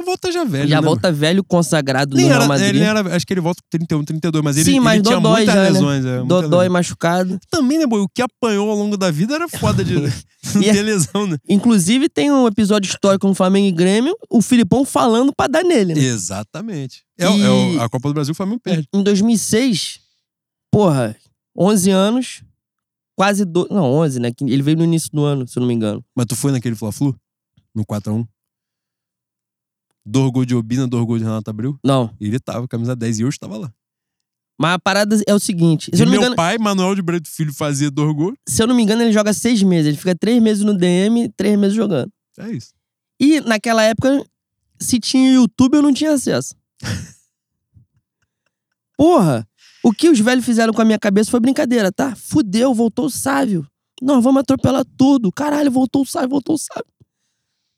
Volta 0.02 0.30
já 0.32 0.44
velho, 0.44 0.68
já 0.68 0.80
né, 0.80 0.86
volta 0.86 1.10
velho, 1.12 1.42
consagrado 1.44 2.16
Nem 2.16 2.26
no 2.26 2.32
Real 2.32 2.46
Madrid. 2.48 2.68
ele 2.70 2.80
era, 2.80 3.16
acho 3.16 3.26
que 3.26 3.32
ele 3.32 3.40
volta 3.40 3.62
com 3.62 3.68
31, 3.78 4.04
32, 4.04 4.44
mas 4.44 4.56
ele, 4.56 4.64
Sim, 4.70 4.80
mas 4.80 4.94
ele 4.96 5.02
tinha 5.04 5.20
muitas 5.20 5.46
já, 5.46 5.54
né? 5.62 5.70
lesões. 5.70 6.04
É, 6.04 6.18
muita 6.18 6.26
Dodói 6.42 6.60
lesão. 6.64 6.72
machucado. 6.72 7.38
Também, 7.50 7.78
né, 7.78 7.86
boy? 7.86 8.00
O 8.02 8.08
que 8.08 8.22
apanhou 8.22 8.70
ao 8.70 8.76
longo 8.76 8.96
da 8.96 9.10
vida 9.10 9.34
era 9.34 9.48
foda 9.48 9.84
de 9.84 9.94
não 10.54 10.62
é- 10.62 10.72
ter 10.72 10.82
lesão, 10.82 11.26
né? 11.26 11.36
Inclusive, 11.48 12.08
tem 12.08 12.30
um 12.30 12.46
episódio 12.46 12.88
histórico 12.88 13.26
no 13.26 13.34
Flamengo 13.34 13.66
e 13.68 13.72
Grêmio, 13.72 14.16
o 14.30 14.42
Filipão 14.42 14.84
falando 14.84 15.32
pra 15.34 15.46
dar 15.46 15.62
nele, 15.64 15.94
né? 15.94 16.00
Exatamente. 16.02 17.02
É, 17.18 17.26
E- 17.30 17.42
é 17.42 17.50
o- 17.50 17.80
a 17.82 17.88
Copa 17.88 18.08
do 18.08 18.14
Brasil 18.14 18.32
o 18.32 18.34
Flamengo 18.36 18.60
perde. 18.62 18.86
Em 18.92 19.02
2006, 19.02 20.00
porra, 20.70 21.16
11 21.56 21.90
anos, 21.90 22.42
quase. 23.16 23.44
Do... 23.44 23.68
Não, 23.70 23.84
11, 23.84 24.18
né? 24.18 24.30
Ele 24.40 24.62
veio 24.62 24.76
no 24.78 24.84
início 24.84 25.10
do 25.12 25.22
ano, 25.24 25.46
se 25.46 25.58
eu 25.58 25.60
não 25.60 25.68
me 25.68 25.74
engano. 25.74 26.02
Mas 26.16 26.26
tu 26.26 26.34
foi 26.34 26.50
naquele 26.50 26.74
Fla-Flu? 26.74 27.14
No 27.74 27.84
4x1? 27.86 28.26
Dois 30.04 30.30
gols 30.32 30.46
de 30.46 30.54
Obina, 30.54 30.86
dois 30.86 31.04
gols 31.04 31.20
de 31.20 31.24
Renato 31.24 31.48
Abreu? 31.50 31.78
Não. 31.84 32.10
Ele 32.20 32.38
tava, 32.40 32.66
camisa 32.66 32.96
10, 32.96 33.20
e 33.20 33.22
eu 33.22 33.28
estava 33.28 33.56
lá. 33.56 33.72
Mas 34.58 34.74
a 34.74 34.78
parada 34.78 35.20
é 35.26 35.34
o 35.34 35.38
seguinte: 35.38 35.90
se 35.94 36.02
E 36.02 36.06
meu 36.06 36.16
engano, 36.16 36.36
pai, 36.36 36.58
Manuel 36.58 36.94
de 36.94 37.02
Brito 37.02 37.28
Filho, 37.28 37.52
fazia 37.52 37.90
dois 37.90 38.14
gols. 38.14 38.34
se 38.48 38.62
eu 38.62 38.66
não 38.66 38.74
me 38.74 38.82
engano, 38.82 39.02
ele 39.02 39.12
joga 39.12 39.32
seis 39.32 39.62
meses. 39.62 39.88
Ele 39.88 39.96
fica 39.96 40.14
três 40.14 40.40
meses 40.42 40.62
no 40.64 40.76
DM, 40.76 41.28
três 41.36 41.58
meses 41.58 41.74
jogando. 41.74 42.12
É 42.38 42.50
isso. 42.50 42.72
E 43.18 43.40
naquela 43.40 43.82
época, 43.82 44.24
se 44.78 44.98
tinha 45.00 45.32
YouTube, 45.32 45.74
eu 45.76 45.82
não 45.82 45.92
tinha 45.92 46.12
acesso. 46.12 46.54
Porra, 48.96 49.46
o 49.82 49.92
que 49.92 50.08
os 50.08 50.20
velhos 50.20 50.44
fizeram 50.44 50.72
com 50.72 50.82
a 50.82 50.84
minha 50.84 50.98
cabeça 50.98 51.30
foi 51.30 51.40
brincadeira, 51.40 51.90
tá? 51.90 52.14
Fudeu, 52.14 52.72
voltou 52.74 53.06
o 53.06 53.10
sábio. 53.10 53.66
Nós 54.00 54.22
vamos 54.22 54.40
atropelar 54.40 54.84
tudo. 54.96 55.32
Caralho, 55.32 55.70
voltou 55.70 56.02
o 56.02 56.06
sábio, 56.06 56.30
voltou 56.30 56.54
o 56.54 56.58
sábio. 56.58 56.91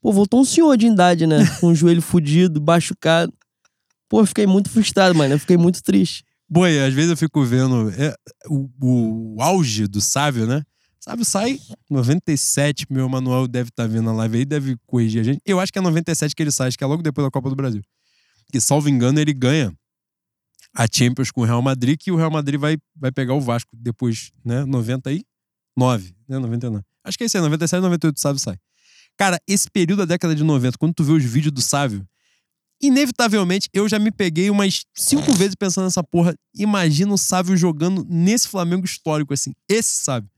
Pô, 0.05 0.11
voltou 0.11 0.39
um 0.39 0.45
senhor 0.45 0.77
de 0.77 0.85
idade, 0.85 1.25
né? 1.25 1.37
Com 1.59 1.69
o 1.69 1.73
joelho 1.73 1.99
fudido, 1.99 2.61
machucado. 2.61 3.33
Pô, 4.07 4.21
eu 4.21 4.27
fiquei 4.27 4.45
muito 4.45 4.69
frustrado, 4.69 5.15
mano. 5.15 5.33
Eu 5.33 5.39
fiquei 5.39 5.57
muito 5.57 5.81
triste. 5.81 6.23
Boi, 6.47 6.79
às 6.79 6.93
vezes 6.93 7.09
eu 7.09 7.17
fico 7.17 7.43
vendo 7.43 7.89
é, 7.89 8.13
o, 8.47 8.69
o 8.79 9.41
auge 9.41 9.87
do 9.87 9.99
Sávio, 9.99 10.45
né? 10.45 10.61
Sávio 10.99 11.25
sai 11.25 11.59
97, 11.89 12.85
meu 12.87 13.09
Manuel 13.09 13.47
deve 13.47 13.69
estar 13.69 13.87
vendo 13.87 14.11
a 14.11 14.13
live 14.13 14.37
aí, 14.37 14.45
deve 14.45 14.77
corrigir 14.85 15.21
a 15.21 15.23
gente. 15.23 15.41
Eu 15.43 15.59
acho 15.59 15.73
que 15.73 15.79
é 15.79 15.81
97 15.81 16.35
que 16.35 16.43
ele 16.43 16.51
sai, 16.51 16.67
acho 16.67 16.77
que 16.77 16.83
é 16.83 16.87
logo 16.87 17.01
depois 17.01 17.25
da 17.25 17.31
Copa 17.31 17.49
do 17.49 17.55
Brasil. 17.55 17.81
Que, 18.51 18.61
salvo 18.61 18.87
engano, 18.87 19.19
ele 19.19 19.33
ganha 19.33 19.73
a 20.75 20.85
Champions 20.85 21.31
com 21.31 21.41
o 21.41 21.45
Real 21.45 21.63
Madrid, 21.63 21.97
que 21.99 22.11
o 22.11 22.15
Real 22.15 22.29
Madrid 22.29 22.59
vai, 22.59 22.77
vai 22.95 23.11
pegar 23.11 23.33
o 23.33 23.41
Vasco 23.41 23.71
depois, 23.75 24.31
né? 24.45 24.65
99, 24.65 26.15
né? 26.29 26.37
99. 26.37 26.83
Acho 27.03 27.17
que 27.17 27.23
é 27.23 27.25
isso 27.25 27.37
aí, 27.37 27.41
97, 27.41 27.81
98 27.81 28.15
o 28.15 28.21
Sávio 28.21 28.39
sai. 28.39 28.59
Cara, 29.17 29.39
esse 29.47 29.69
período 29.69 29.99
da 29.99 30.05
década 30.05 30.35
de 30.35 30.43
90, 30.43 30.77
quando 30.77 30.93
tu 30.93 31.03
vê 31.03 31.13
os 31.13 31.23
vídeos 31.23 31.53
do 31.53 31.61
Sávio, 31.61 32.05
inevitavelmente 32.81 33.69
eu 33.73 33.87
já 33.87 33.97
me 33.97 34.11
peguei 34.11 34.49
umas 34.49 34.85
cinco 34.93 35.31
vezes 35.33 35.55
pensando 35.55 35.85
nessa 35.85 36.03
porra. 36.03 36.35
Imagina 36.53 37.13
o 37.13 37.17
Sávio 37.17 37.55
jogando 37.55 38.05
nesse 38.09 38.47
Flamengo 38.47 38.85
histórico, 38.85 39.33
assim. 39.33 39.53
Esse 39.69 40.03
Sávio. 40.03 40.29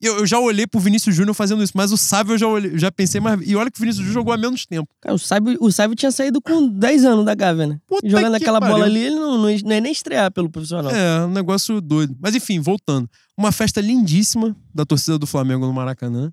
Eu, 0.00 0.18
eu 0.18 0.26
já 0.26 0.38
olhei 0.38 0.66
pro 0.66 0.80
Vinícius 0.80 1.16
Júnior 1.16 1.34
fazendo 1.34 1.62
isso, 1.62 1.72
mas 1.74 1.90
o 1.90 1.96
Sávio 1.96 2.34
eu 2.34 2.38
já, 2.38 2.46
olhei, 2.46 2.78
já 2.78 2.92
pensei, 2.92 3.20
mas. 3.20 3.40
E 3.46 3.56
olha 3.56 3.70
que 3.70 3.78
o 3.78 3.80
Vinícius 3.80 4.04
Júnior 4.04 4.14
jogou 4.20 4.34
há 4.34 4.36
menos 4.36 4.66
tempo. 4.66 4.88
Cara, 5.00 5.14
o 5.14 5.18
sábio, 5.18 5.56
o 5.60 5.72
sábio 5.72 5.96
tinha 5.96 6.10
saído 6.12 6.42
com 6.42 6.68
10 6.68 7.04
anos 7.06 7.24
da 7.24 7.34
Gávea, 7.34 7.66
né? 7.66 7.80
Puta 7.86 8.06
jogando 8.06 8.36
que 8.36 8.42
aquela 8.42 8.60
bola 8.60 8.80
pariu. 8.80 8.84
ali, 8.84 9.00
ele 9.00 9.14
não, 9.14 9.38
não, 9.38 9.42
não 9.42 9.50
ia 9.50 9.80
nem 9.80 9.92
estrear 9.92 10.30
pelo 10.30 10.50
profissional. 10.50 10.92
É, 10.94 11.24
um 11.24 11.30
negócio 11.30 11.80
doido. 11.80 12.14
Mas 12.20 12.34
enfim, 12.34 12.60
voltando. 12.60 13.08
Uma 13.36 13.50
festa 13.50 13.80
lindíssima 13.80 14.54
da 14.74 14.84
torcida 14.84 15.18
do 15.18 15.26
Flamengo 15.26 15.64
no 15.64 15.72
Maracanã. 15.72 16.30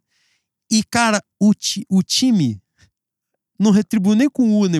E, 0.69 0.83
cara, 0.83 1.21
o, 1.41 1.53
ti- 1.53 1.85
o 1.89 2.03
time 2.03 2.61
não 3.59 3.71
retribuiu 3.71 4.15
nem 4.15 4.29
com 4.29 4.43
o 4.49 4.59
U, 4.59 4.67
né? 4.67 4.79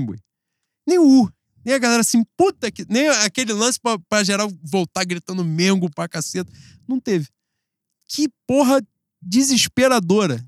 Nem 0.88 1.00
o 1.00 1.24
U. 1.24 1.32
Nem 1.64 1.76
a 1.76 1.80
galera 1.80 2.02
assim, 2.02 2.24
puta 2.38 2.72
que. 2.72 2.86
Nem 2.90 3.08
aquele 3.10 3.54
lance 3.54 3.80
pra, 3.80 3.98
pra 4.10 4.24
geral 4.24 4.52
voltar 4.64 5.04
gritando 5.06 5.44
Mengo 5.44 5.90
pra 5.90 6.08
caceta. 6.08 6.52
Não 6.88 7.00
teve. 7.00 7.28
Que 8.08 8.28
porra 8.48 8.82
desesperadora. 9.22 10.44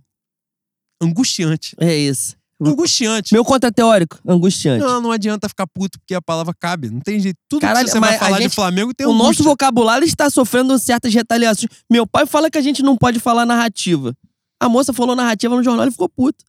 Angustiante. 1.02 1.76
É 1.80 1.96
isso. 1.96 2.36
Angustiante. 2.62 3.34
Meu 3.34 3.44
contra 3.44 3.70
teórico, 3.72 4.18
angustiante. 4.26 4.86
Não, 4.86 5.02
não 5.02 5.12
adianta 5.12 5.50
ficar 5.50 5.68
puto 5.68 6.00
porque 6.00 6.16
a 6.16 6.22
palavra 6.22 6.54
cabe. 6.58 6.90
Não 6.90 7.02
tem 7.02 7.20
jeito. 7.20 7.38
Tudo 7.50 7.60
Caralho, 7.62 7.86
que 7.86 7.92
você 7.92 8.00
vai 8.00 8.18
falar 8.18 8.38
de 8.38 8.44
gente- 8.44 8.56
Flamengo 8.56 8.94
tem 8.94 9.06
o 9.06 9.14
nosso 9.14 9.44
vocabulário 9.44 10.06
está 10.08 10.30
sofrendo 10.30 10.78
certas 10.80 11.14
retaliações. 11.14 11.70
Meu 11.92 12.08
pai 12.08 12.26
fala 12.26 12.50
que 12.50 12.58
a 12.58 12.62
gente 12.62 12.82
não 12.82 12.96
pode 12.96 13.20
falar 13.20 13.46
narrativa. 13.46 14.16
A 14.64 14.70
moça 14.70 14.94
falou 14.94 15.16
narrativa 15.16 15.56
no 15.56 15.64
jornal 15.64 15.88
e 15.88 15.92
ficou 15.92 16.08
puto. 16.08 16.44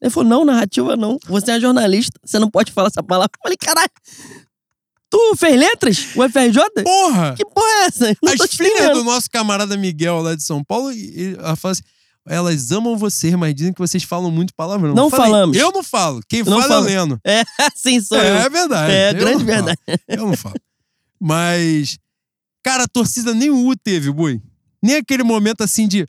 Ele 0.00 0.10
falou: 0.10 0.28
não, 0.28 0.44
narrativa 0.44 0.94
não. 0.96 1.18
Você 1.26 1.52
é 1.52 1.60
jornalista, 1.60 2.20
você 2.22 2.38
não 2.38 2.50
pode 2.50 2.70
falar 2.70 2.88
essa 2.88 3.02
palavra. 3.02 3.30
Eu 3.34 3.42
falei, 3.42 3.56
caralho. 3.56 3.90
Tu 5.08 5.36
fez 5.36 5.58
letras? 5.58 6.08
O 6.16 6.28
FRJ? 6.28 6.62
Porra! 6.82 7.34
Que 7.34 7.44
porra 7.44 7.66
é 7.66 7.84
essa? 7.86 8.08
Eu 8.10 8.16
Não 8.22 8.32
As 8.32 8.54
filhas 8.54 8.92
do 8.92 9.04
nosso 9.04 9.30
camarada 9.30 9.76
Miguel 9.76 10.20
lá 10.20 10.34
de 10.34 10.42
São 10.42 10.62
Paulo, 10.62 10.90
ela 11.38 11.56
fala 11.56 11.72
assim, 11.72 11.82
elas 12.26 12.72
amam 12.72 12.96
você, 12.98 13.36
mas 13.36 13.54
dizem 13.54 13.72
que 13.72 13.78
vocês 13.78 14.02
falam 14.02 14.30
muito 14.30 14.52
palavrão. 14.54 14.94
Não 14.94 15.04
Eu 15.04 15.10
falei, 15.10 15.26
falamos. 15.26 15.56
Eu 15.56 15.72
não 15.72 15.82
falo. 15.82 16.20
Quem 16.28 16.42
Não 16.42 16.60
fala 16.60 16.62
fala. 16.62 16.74
é 16.74 16.78
o 16.80 16.84
Leno. 16.84 17.20
É, 17.24 17.42
sim, 17.74 18.00
sou 18.00 18.18
é, 18.18 18.30
eu. 18.30 18.34
é 18.34 18.48
verdade. 18.50 18.92
É, 18.92 19.14
grande 19.14 19.44
não 19.44 19.54
falo. 19.54 19.64
verdade. 19.64 19.80
Eu 20.08 20.26
não 20.26 20.36
falo. 20.36 20.56
Mas, 21.20 21.98
cara, 22.62 22.84
a 22.84 22.88
torcida 22.88 23.32
nem 23.32 23.48
o 23.48 23.66
U 23.66 23.76
teve, 23.76 24.10
boi. 24.10 24.42
Nem 24.82 24.96
aquele 24.96 25.22
momento 25.22 25.62
assim 25.62 25.86
de. 25.88 26.06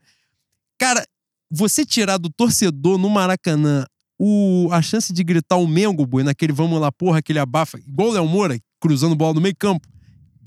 Cara, 0.78 1.06
você 1.52 1.86
tirar 1.86 2.18
do 2.18 2.30
torcedor 2.30 2.98
no 2.98 3.10
Maracanã 3.10 3.86
o, 4.20 4.68
a 4.72 4.82
chance 4.82 5.14
de 5.14 5.24
gritar 5.24 5.58
o 5.58 5.68
Mengo, 5.68 6.06
boi, 6.06 6.24
naquele 6.24 6.52
vamos 6.54 6.80
lá, 6.82 6.92
porra, 6.92 7.20
aquele 7.20 7.40
abafa, 7.40 7.78
igual 7.88 8.10
o 8.10 8.14
Léo 8.14 8.28
Moura, 8.28 8.60
cruzando 8.82 9.16
bola 9.16 9.34
no 9.36 9.42
meio 9.42 9.56
campo. 9.58 9.88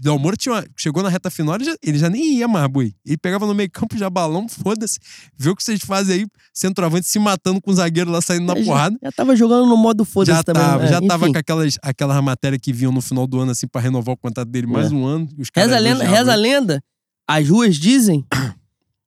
Léo 0.02 0.18
Moura 0.18 0.34
uma- 0.46 0.64
chegou 0.78 1.02
na 1.02 1.10
reta 1.10 1.30
final, 1.30 1.54
ele 1.56 1.64
já, 1.64 1.76
ele 1.82 1.98
já 1.98 2.08
nem 2.08 2.38
ia 2.38 2.48
mais, 2.48 2.66
boi. 2.68 2.94
Ele 3.04 3.18
pegava 3.18 3.46
no 3.46 3.54
meio 3.54 3.70
campo 3.70 3.98
já 3.98 4.08
balão, 4.08 4.48
foda-se. 4.48 4.98
Vê 5.36 5.50
o 5.50 5.54
que 5.54 5.62
vocês 5.62 5.78
fazem 5.82 6.20
aí, 6.22 6.26
centroavante 6.54 7.06
se 7.06 7.18
matando 7.18 7.60
com 7.60 7.70
o 7.70 7.74
zagueiro 7.74 8.10
lá 8.10 8.20
saindo 8.22 8.46
na 8.46 8.56
Já- 8.58 8.64
porrada. 8.64 8.96
Já, 9.02 9.12
tava 9.12 9.36
jogando 9.36 9.66
no 9.68 9.76
modo 9.76 10.04
foda-se 10.06 10.38
Já 10.38 10.42
também. 10.42 10.62
tava, 10.62 10.84
É, 10.84 10.88
já 10.88 11.00
tava 11.02 11.24
enfim. 11.26 11.32
com 11.34 11.38
aquelas, 11.38 11.76
aquelas 11.82 12.24
matérias 12.24 12.60
que 12.62 12.72
vinham 12.72 12.90
no 12.92 13.02
final 13.02 13.26
do 13.26 13.38
ano, 13.40 13.52
assim, 13.52 13.68
pra 13.68 13.80
renovar 13.80 14.14
o 14.14 14.16
contrato 14.18 14.48
dele 14.48 14.66
mais 14.66 14.90
É. 14.90 14.94
um 14.94 15.04
ano. 15.04 15.28
Os 15.38 15.48
Reza 15.54 15.76
a 15.76 15.78
lenda, 15.78 16.02
reza 16.02 16.32
a 16.32 16.36
lenda. 16.36 16.82
As 17.28 17.46
ruas 17.48 17.76
dizem. 17.76 18.24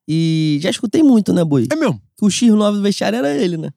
E 0.07 0.59
já 0.61 0.69
escutei 0.69 1.01
muito, 1.01 1.31
né, 1.33 1.43
Boi? 1.43 1.67
É 1.71 1.75
mesmo? 1.75 2.01
Que 2.17 2.25
o 2.25 2.27
X9 2.27 2.73
do 2.73 2.81
vestiário 2.81 3.17
era 3.17 3.33
ele, 3.35 3.57
né? 3.57 3.69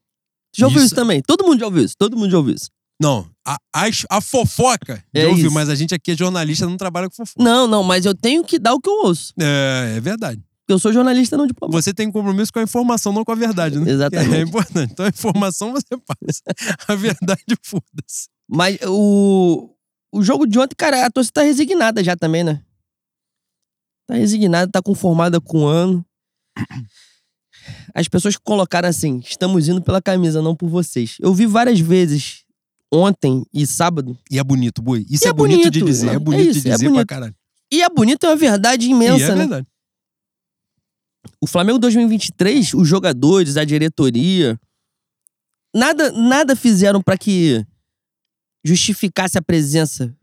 Já 0.57 0.67
ouviu 0.67 0.79
Isso. 0.79 0.87
isso 0.87 0.95
também? 0.95 1.23
Todo 1.23 1.45
mundo 1.45 1.61
já 1.61 1.67
ouviu 1.67 1.85
isso. 1.85 1.95
Todo 1.99 2.17
mundo 2.17 2.31
já 2.31 2.39
ouviu 2.39 2.55
isso. 2.55 2.71
Não, 3.01 3.29
a, 3.47 3.59
a, 3.75 3.85
a 4.09 4.21
fofoca 4.23 5.05
É 5.13 5.23
já 5.23 5.29
ouviu, 5.29 5.47
isso. 5.47 5.55
mas 5.55 5.69
a 5.69 5.75
gente 5.75 5.95
aqui 5.95 6.13
é 6.13 6.17
jornalista, 6.17 6.65
não 6.67 6.79
trabalha 6.79 7.09
com 7.11 7.15
fofoca. 7.15 7.45
Não, 7.45 7.67
não, 7.67 7.83
mas 7.83 8.07
eu 8.07 8.15
tenho 8.15 8.43
que 8.43 8.59
dar 8.59 8.73
o 8.73 8.81
que 8.81 8.89
eu 8.89 9.05
ouço. 9.05 9.35
É, 9.39 9.95
é 9.99 10.01
verdade. 10.01 10.43
Porque 10.61 10.73
eu 10.73 10.79
sou 10.79 10.93
jornalista 10.93 11.37
não 11.37 11.47
diplomata. 11.47 11.81
Você 11.81 11.93
tem 11.93 12.11
compromisso 12.11 12.51
com 12.53 12.59
a 12.59 12.63
informação, 12.63 13.13
não 13.13 13.23
com 13.25 13.33
a 13.33 13.37
verdade, 13.37 13.79
né? 13.79 13.91
Exatamente. 13.91 14.35
É, 14.35 14.41
importante. 14.41 14.93
Então 14.93 15.05
a 15.07 15.11
informação 15.11 15.73
você 15.73 15.97
passa. 15.99 16.43
A 16.89 16.95
verdade, 16.95 17.45
foda-se. 17.63 18.29
Mas 18.49 18.79
o, 18.87 19.71
o 20.13 20.23
jogo 20.23 20.47
de 20.47 20.59
ontem, 20.59 20.75
cara, 20.75 21.05
a 21.05 21.11
torcida 21.11 21.35
tá 21.35 21.43
resignada 21.43 22.03
já 22.03 22.17
também, 22.17 22.43
né? 22.43 22.63
Tá 24.09 24.15
resignada, 24.15 24.73
tá 24.73 24.81
conformada 24.81 25.41
com 25.41 25.65
o 25.65 25.67
ano. 25.67 26.05
as 27.95 28.09
pessoas 28.09 28.37
colocaram 28.37 28.89
assim: 28.89 29.21
estamos 29.25 29.69
indo 29.69 29.83
pela 29.83 30.01
camisa, 30.03 30.41
não 30.43 30.55
por 30.57 30.69
vocês. 30.69 31.17
Eu 31.21 31.35
vi 31.35 31.47
várias 31.47 31.79
vezes 31.81 32.45
ontem 32.93 33.45
e 33.53 33.67
sábado. 33.67 34.17
E 34.31 34.39
é 34.39 34.45
bonito, 34.45 34.81
Boi. 34.83 35.05
Isso 35.09 35.25
E 35.25 35.27
é, 35.27 35.31
é 35.31 35.33
bonito, 35.33 35.71
de 35.71 35.81
bonito, 35.81 35.87
dizer. 35.93 36.07
É 36.07 36.09
mano. 36.11 36.17
É 36.17 36.25
bonito 36.25 36.51
isso, 36.51 36.61
de 36.63 36.69
é 36.69 36.73
dizer 36.73 36.85
pra 36.85 36.93
bonito. 36.93 37.07
caralho. 37.09 37.35
E 37.73 37.83
é 37.83 37.89
bonito, 37.89 38.25
é 38.27 38.31
uma 38.31 38.37
verdade 38.37 38.87
E 38.87 38.91
imensa, 38.91 39.25
é 39.25 39.29
né? 39.31 39.37
verdade. 39.37 39.67
O 41.41 41.47
Flamengo 41.47 41.79
2023, 41.79 42.75
os 42.75 42.87
jogadores, 42.89 43.57
a 43.57 43.65
diretoria, 43.65 44.59
nada, 45.75 46.13
nada 46.13 46.55
fizeram 46.55 47.03
pra 47.03 47.19
que 47.19 47.67
justificasse 48.65 49.37
a 49.37 49.43
presença 49.43 50.17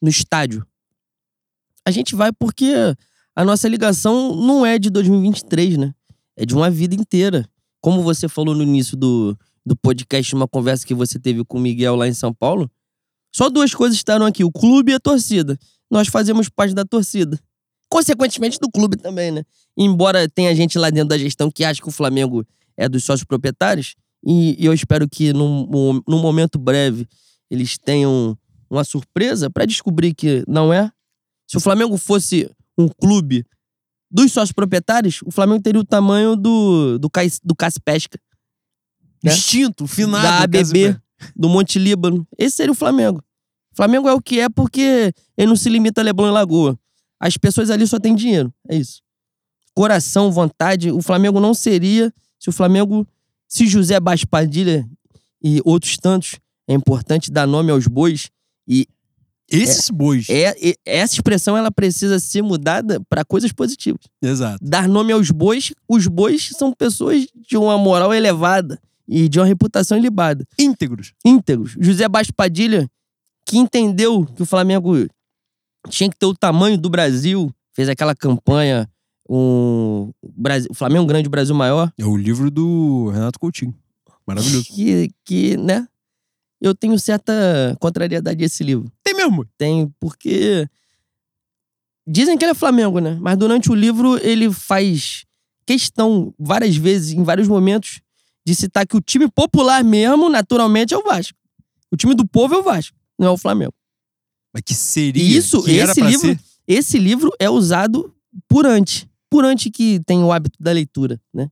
no 0.00 0.08
estádio. 0.08 0.64
A 1.84 1.90
gente 1.90 2.14
vai 2.14 2.32
porque 2.32 2.72
a 3.36 3.44
nossa 3.44 3.68
ligação 3.68 4.34
não 4.36 4.64
é 4.64 4.78
de 4.78 4.90
2023, 4.90 5.76
né? 5.76 5.94
É 6.36 6.44
de 6.44 6.54
uma 6.54 6.70
vida 6.70 6.94
inteira. 6.94 7.48
Como 7.80 8.02
você 8.02 8.28
falou 8.28 8.54
no 8.54 8.62
início 8.62 8.96
do, 8.96 9.36
do 9.64 9.76
podcast, 9.76 10.34
uma 10.34 10.48
conversa 10.48 10.86
que 10.86 10.94
você 10.94 11.18
teve 11.18 11.44
com 11.44 11.58
o 11.58 11.60
Miguel 11.60 11.96
lá 11.96 12.08
em 12.08 12.14
São 12.14 12.32
Paulo, 12.32 12.70
só 13.34 13.50
duas 13.50 13.74
coisas 13.74 13.96
estarão 13.96 14.26
aqui: 14.26 14.44
o 14.44 14.50
clube 14.52 14.92
e 14.92 14.94
a 14.94 15.00
torcida. 15.00 15.58
Nós 15.90 16.08
fazemos 16.08 16.48
parte 16.48 16.74
da 16.74 16.84
torcida. 16.84 17.38
Consequentemente, 17.88 18.58
do 18.58 18.70
clube 18.70 18.96
também, 18.96 19.30
né? 19.30 19.44
Embora 19.76 20.28
tenha 20.28 20.54
gente 20.54 20.78
lá 20.78 20.90
dentro 20.90 21.08
da 21.08 21.18
gestão 21.18 21.50
que 21.50 21.64
acha 21.64 21.80
que 21.80 21.88
o 21.88 21.92
Flamengo 21.92 22.44
é 22.76 22.88
dos 22.88 23.04
sócios 23.04 23.24
proprietários, 23.24 23.94
e, 24.26 24.56
e 24.60 24.66
eu 24.66 24.72
espero 24.72 25.08
que 25.08 25.32
num, 25.32 26.02
num- 26.08 26.18
momento 26.20 26.58
breve 26.58 27.06
eles 27.50 27.76
tenham 27.78 28.36
uma 28.70 28.82
surpresa 28.82 29.50
pra 29.50 29.66
descobrir 29.66 30.14
que 30.14 30.42
não 30.48 30.72
é. 30.72 30.90
Se 31.46 31.56
o 31.56 31.60
Flamengo 31.60 31.96
fosse 31.96 32.50
um 32.78 32.88
clube 32.88 33.44
dos 34.10 34.32
sócios 34.32 34.52
proprietários, 34.52 35.20
o 35.24 35.30
Flamengo 35.30 35.62
teria 35.62 35.80
o 35.80 35.84
tamanho 35.84 36.36
do, 36.36 36.98
do, 36.98 37.10
Cais, 37.10 37.40
do 37.42 37.54
Caspesca, 37.54 38.18
né? 39.22 39.32
Extinto, 39.32 39.86
finado. 39.86 40.22
da 40.22 40.42
ABB, 40.42 40.96
do 41.34 41.48
Monte 41.48 41.78
Líbano. 41.78 42.26
Esse 42.38 42.56
seria 42.56 42.72
o 42.72 42.76
Flamengo. 42.76 43.18
O 43.72 43.76
Flamengo 43.76 44.08
é 44.08 44.12
o 44.12 44.20
que 44.20 44.38
é 44.38 44.48
porque 44.48 45.12
ele 45.36 45.48
não 45.48 45.56
se 45.56 45.68
limita 45.68 46.00
a 46.00 46.04
Leblon 46.04 46.28
e 46.28 46.30
Lagoa. 46.30 46.78
As 47.18 47.36
pessoas 47.36 47.70
ali 47.70 47.86
só 47.86 47.98
têm 47.98 48.14
dinheiro. 48.14 48.52
É 48.68 48.76
isso. 48.76 49.02
Coração, 49.74 50.30
vontade. 50.30 50.92
O 50.92 51.02
Flamengo 51.02 51.40
não 51.40 51.54
seria 51.54 52.12
se 52.38 52.50
o 52.50 52.52
Flamengo, 52.52 53.06
se 53.48 53.66
José 53.66 53.98
Baixo 53.98 54.28
Padilha 54.28 54.86
e 55.42 55.60
outros 55.64 55.96
tantos, 55.96 56.38
é 56.68 56.74
importante 56.74 57.32
dar 57.32 57.46
nome 57.46 57.72
aos 57.72 57.88
bois. 57.88 58.30
E 58.68 58.86
Esses 59.62 59.90
bois. 59.90 60.28
é, 60.28 60.54
é- 60.70 60.74
essa 60.84 61.14
expressão 61.14 61.56
ela 61.56 61.70
precisa 61.70 62.18
ser 62.18 62.42
mudada 62.42 63.00
para 63.08 63.24
coisas 63.24 63.52
positivas. 63.52 64.00
Exato. 64.22 64.58
Dar 64.62 64.88
nome 64.88 65.12
aos 65.12 65.30
bois, 65.30 65.72
os 65.88 66.06
bois 66.06 66.50
são 66.56 66.72
pessoas 66.72 67.26
de 67.48 67.56
uma 67.56 67.76
moral 67.78 68.12
elevada 68.14 68.80
e 69.06 69.28
de 69.28 69.38
uma 69.38 69.46
reputação 69.46 69.98
ilibada 69.98 70.46
Íntegros. 70.58 71.12
íntegros. 71.24 71.76
José 71.78 72.08
Baixo 72.08 72.32
Padilha, 72.34 72.88
que 73.46 73.58
entendeu 73.58 74.24
que 74.24 74.42
o 74.42 74.46
Flamengo 74.46 74.94
tinha 75.90 76.08
que 76.08 76.16
ter 76.18 76.26
o 76.26 76.34
tamanho 76.34 76.78
do 76.78 76.88
Brasil, 76.88 77.52
fez 77.74 77.88
aquela 77.88 78.14
campanha, 78.14 78.88
um, 79.28 80.10
Brasil, 80.34 80.68
o 80.70 80.74
Flamengo 80.74 81.06
Grande, 81.06 81.28
Brasil 81.28 81.54
Maior, 81.54 81.92
É 81.98 82.04
o 82.04 82.16
livro 82.16 82.50
do 82.50 83.10
Renato 83.10 83.38
Coutinho. 83.38 83.74
Maravilhoso. 84.26 84.64
que, 84.72 85.10
que, 85.24 85.56
né, 85.58 85.86
eu 86.64 86.74
tenho 86.74 86.98
certa 86.98 87.76
contrariedade 87.78 88.42
a 88.42 88.46
esse 88.46 88.64
livro. 88.64 88.90
Tem 89.02 89.14
mesmo. 89.14 89.44
Tem, 89.58 89.92
porque 90.00 90.66
dizem 92.08 92.38
que 92.38 92.44
ele 92.44 92.52
é 92.52 92.54
Flamengo, 92.54 93.00
né? 93.00 93.18
Mas 93.20 93.36
durante 93.36 93.70
o 93.70 93.74
livro 93.74 94.16
ele 94.26 94.50
faz 94.50 95.26
questão, 95.66 96.34
várias 96.38 96.74
vezes, 96.74 97.12
em 97.12 97.22
vários 97.22 97.48
momentos, 97.48 98.00
de 98.46 98.54
citar 98.54 98.86
que 98.86 98.96
o 98.96 99.00
time 99.00 99.30
popular 99.30 99.84
mesmo, 99.84 100.30
naturalmente, 100.30 100.94
é 100.94 100.96
o 100.96 101.02
Vasco. 101.02 101.36
O 101.92 101.96
time 101.98 102.14
do 102.14 102.26
povo 102.26 102.54
é 102.54 102.58
o 102.58 102.62
Vasco, 102.62 102.96
não 103.18 103.28
é 103.28 103.30
o 103.30 103.36
Flamengo. 103.38 103.74
Mas 104.52 104.62
que 104.64 104.74
seria. 104.74 105.22
Isso, 105.22 105.62
que 105.62 105.72
esse 105.72 106.00
livro- 106.00 106.28
ser. 106.28 106.40
Esse 106.66 106.98
livro 106.98 107.30
é 107.38 107.50
usado 107.50 108.14
por 108.48 108.64
ante. 108.66 109.06
Por 109.28 109.44
ante 109.44 109.70
que 109.70 110.00
tem 110.06 110.22
o 110.24 110.32
hábito 110.32 110.56
da 110.58 110.72
leitura, 110.72 111.20
né? 111.32 111.50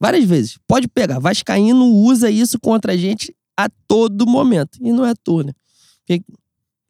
Várias 0.00 0.24
vezes. 0.24 0.58
Pode 0.66 0.88
pegar. 0.88 1.20
Vascaíno 1.20 1.84
usa 1.84 2.28
isso 2.28 2.58
contra 2.58 2.94
a 2.94 2.96
gente 2.96 3.36
a 3.64 3.70
todo 3.86 4.26
momento. 4.26 4.78
E 4.80 4.92
não 4.92 5.04
é 5.04 5.10
à 5.10 5.14
toa, 5.14 5.44
né? 5.44 5.52
Porque 6.06 6.22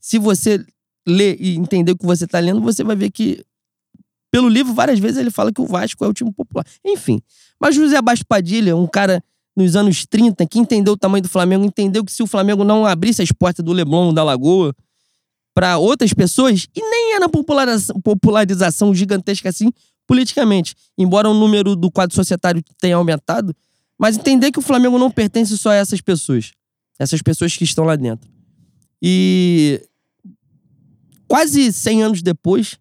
se 0.00 0.18
você 0.18 0.64
ler 1.06 1.36
e 1.40 1.56
entender 1.56 1.92
o 1.92 1.96
que 1.96 2.06
você 2.06 2.26
tá 2.26 2.38
lendo, 2.38 2.60
você 2.60 2.82
vai 2.82 2.96
ver 2.96 3.10
que, 3.10 3.44
pelo 4.30 4.48
livro, 4.48 4.72
várias 4.72 4.98
vezes 4.98 5.18
ele 5.18 5.30
fala 5.30 5.52
que 5.52 5.60
o 5.60 5.66
Vasco 5.66 6.04
é 6.04 6.08
o 6.08 6.12
time 6.12 6.32
popular. 6.32 6.64
Enfim. 6.84 7.20
Mas 7.60 7.74
José 7.74 8.00
Baixo 8.00 8.24
Padilha, 8.26 8.76
um 8.76 8.86
cara 8.86 9.22
nos 9.56 9.76
anos 9.76 10.06
30 10.06 10.46
que 10.46 10.58
entendeu 10.58 10.94
o 10.94 10.96
tamanho 10.96 11.22
do 11.22 11.28
Flamengo, 11.28 11.64
entendeu 11.64 12.04
que 12.04 12.12
se 12.12 12.22
o 12.22 12.26
Flamengo 12.26 12.64
não 12.64 12.86
abrisse 12.86 13.22
as 13.22 13.32
portas 13.32 13.64
do 13.64 13.72
Leblon, 13.72 14.14
da 14.14 14.24
Lagoa, 14.24 14.74
para 15.54 15.78
outras 15.78 16.14
pessoas, 16.14 16.66
e 16.74 16.80
nem 16.80 17.14
era 17.14 17.28
popularização, 17.28 18.00
popularização 18.00 18.94
gigantesca 18.94 19.48
assim 19.48 19.70
politicamente, 20.06 20.74
embora 20.96 21.28
o 21.28 21.34
número 21.34 21.76
do 21.76 21.90
quadro 21.90 22.14
societário 22.16 22.62
tenha 22.80 22.96
aumentado, 22.96 23.54
mas 23.98 24.16
entender 24.16 24.50
que 24.50 24.58
o 24.58 24.62
Flamengo 24.62 24.98
não 24.98 25.10
pertence 25.10 25.56
só 25.58 25.70
a 25.70 25.74
essas 25.74 26.00
pessoas, 26.00 26.52
essas 27.00 27.22
pessoas 27.22 27.56
que 27.56 27.64
estão 27.64 27.84
lá 27.84 27.96
dentro. 27.96 28.30
E 29.02 29.82
quase 31.26 31.72
100 31.72 32.02
anos 32.02 32.22
depois, 32.22 32.78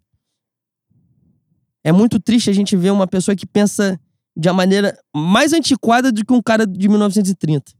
é 1.84 1.92
muito 1.92 2.20
triste 2.20 2.50
a 2.50 2.54
gente 2.54 2.76
ver 2.76 2.92
uma 2.92 3.08
pessoa 3.08 3.36
que 3.36 3.46
pensa 3.46 4.00
de 4.36 4.48
uma 4.50 4.54
maneira 4.54 4.98
mais 5.16 5.54
antiquada 5.54 6.12
do 6.12 6.24
que 6.26 6.34
um 6.34 6.42
cara 6.42 6.68
de 6.68 6.88
1930. 6.90 7.72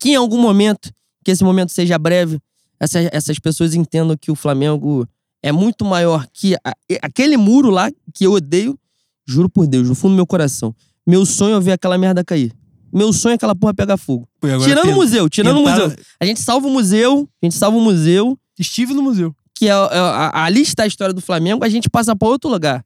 Que 0.00 0.10
em 0.10 0.14
algum 0.16 0.40
momento, 0.40 0.90
que 1.24 1.30
esse 1.30 1.44
momento 1.44 1.72
seja 1.72 1.98
breve, 1.98 2.40
essas, 2.80 3.08
essas 3.12 3.38
pessoas 3.38 3.74
entendam 3.74 4.16
que 4.16 4.30
o 4.30 4.34
Flamengo 4.34 5.06
é 5.42 5.52
muito 5.52 5.84
maior 5.84 6.26
que 6.32 6.54
a- 6.64 6.72
aquele 7.02 7.36
muro 7.36 7.68
lá 7.70 7.90
que 8.14 8.24
eu 8.24 8.32
odeio. 8.32 8.78
Juro 9.26 9.50
por 9.50 9.66
Deus, 9.66 9.86
no 9.88 9.94
fundo 9.94 10.12
do 10.12 10.16
meu 10.16 10.26
coração. 10.26 10.74
Meu 11.06 11.26
sonho 11.26 11.56
é 11.56 11.60
ver 11.60 11.72
aquela 11.72 11.98
merda 11.98 12.24
cair. 12.24 12.50
Meu 12.92 13.12
sonho 13.12 13.32
é 13.32 13.34
aquela 13.36 13.54
porra 13.54 13.74
pegar 13.74 13.96
fogo. 13.96 14.26
Pô, 14.40 14.46
agora 14.46 14.62
tirando 14.68 14.90
o 14.90 14.94
museu, 14.94 15.28
tirando 15.28 15.56
o 15.56 15.64
tentaram- 15.64 15.88
museu. 15.88 16.04
A 16.20 16.24
gente 16.24 16.40
salva 16.40 16.66
o 16.66 16.70
museu, 16.70 17.28
a 17.42 17.46
gente 17.46 17.54
salva 17.56 17.76
o 17.76 17.80
museu, 17.80 18.38
Estive 18.58 18.94
no 18.94 19.02
museu. 19.02 19.34
que 19.54 19.66
é, 19.66 19.70
é- 19.70 19.74
a- 19.74 20.44
ali 20.44 20.62
está 20.62 20.84
a 20.84 20.86
história 20.86 21.12
do 21.14 21.20
Flamengo, 21.20 21.64
a 21.64 21.68
gente 21.68 21.88
passa 21.90 22.14
pra 22.16 22.28
outro 22.28 22.48
lugar. 22.50 22.84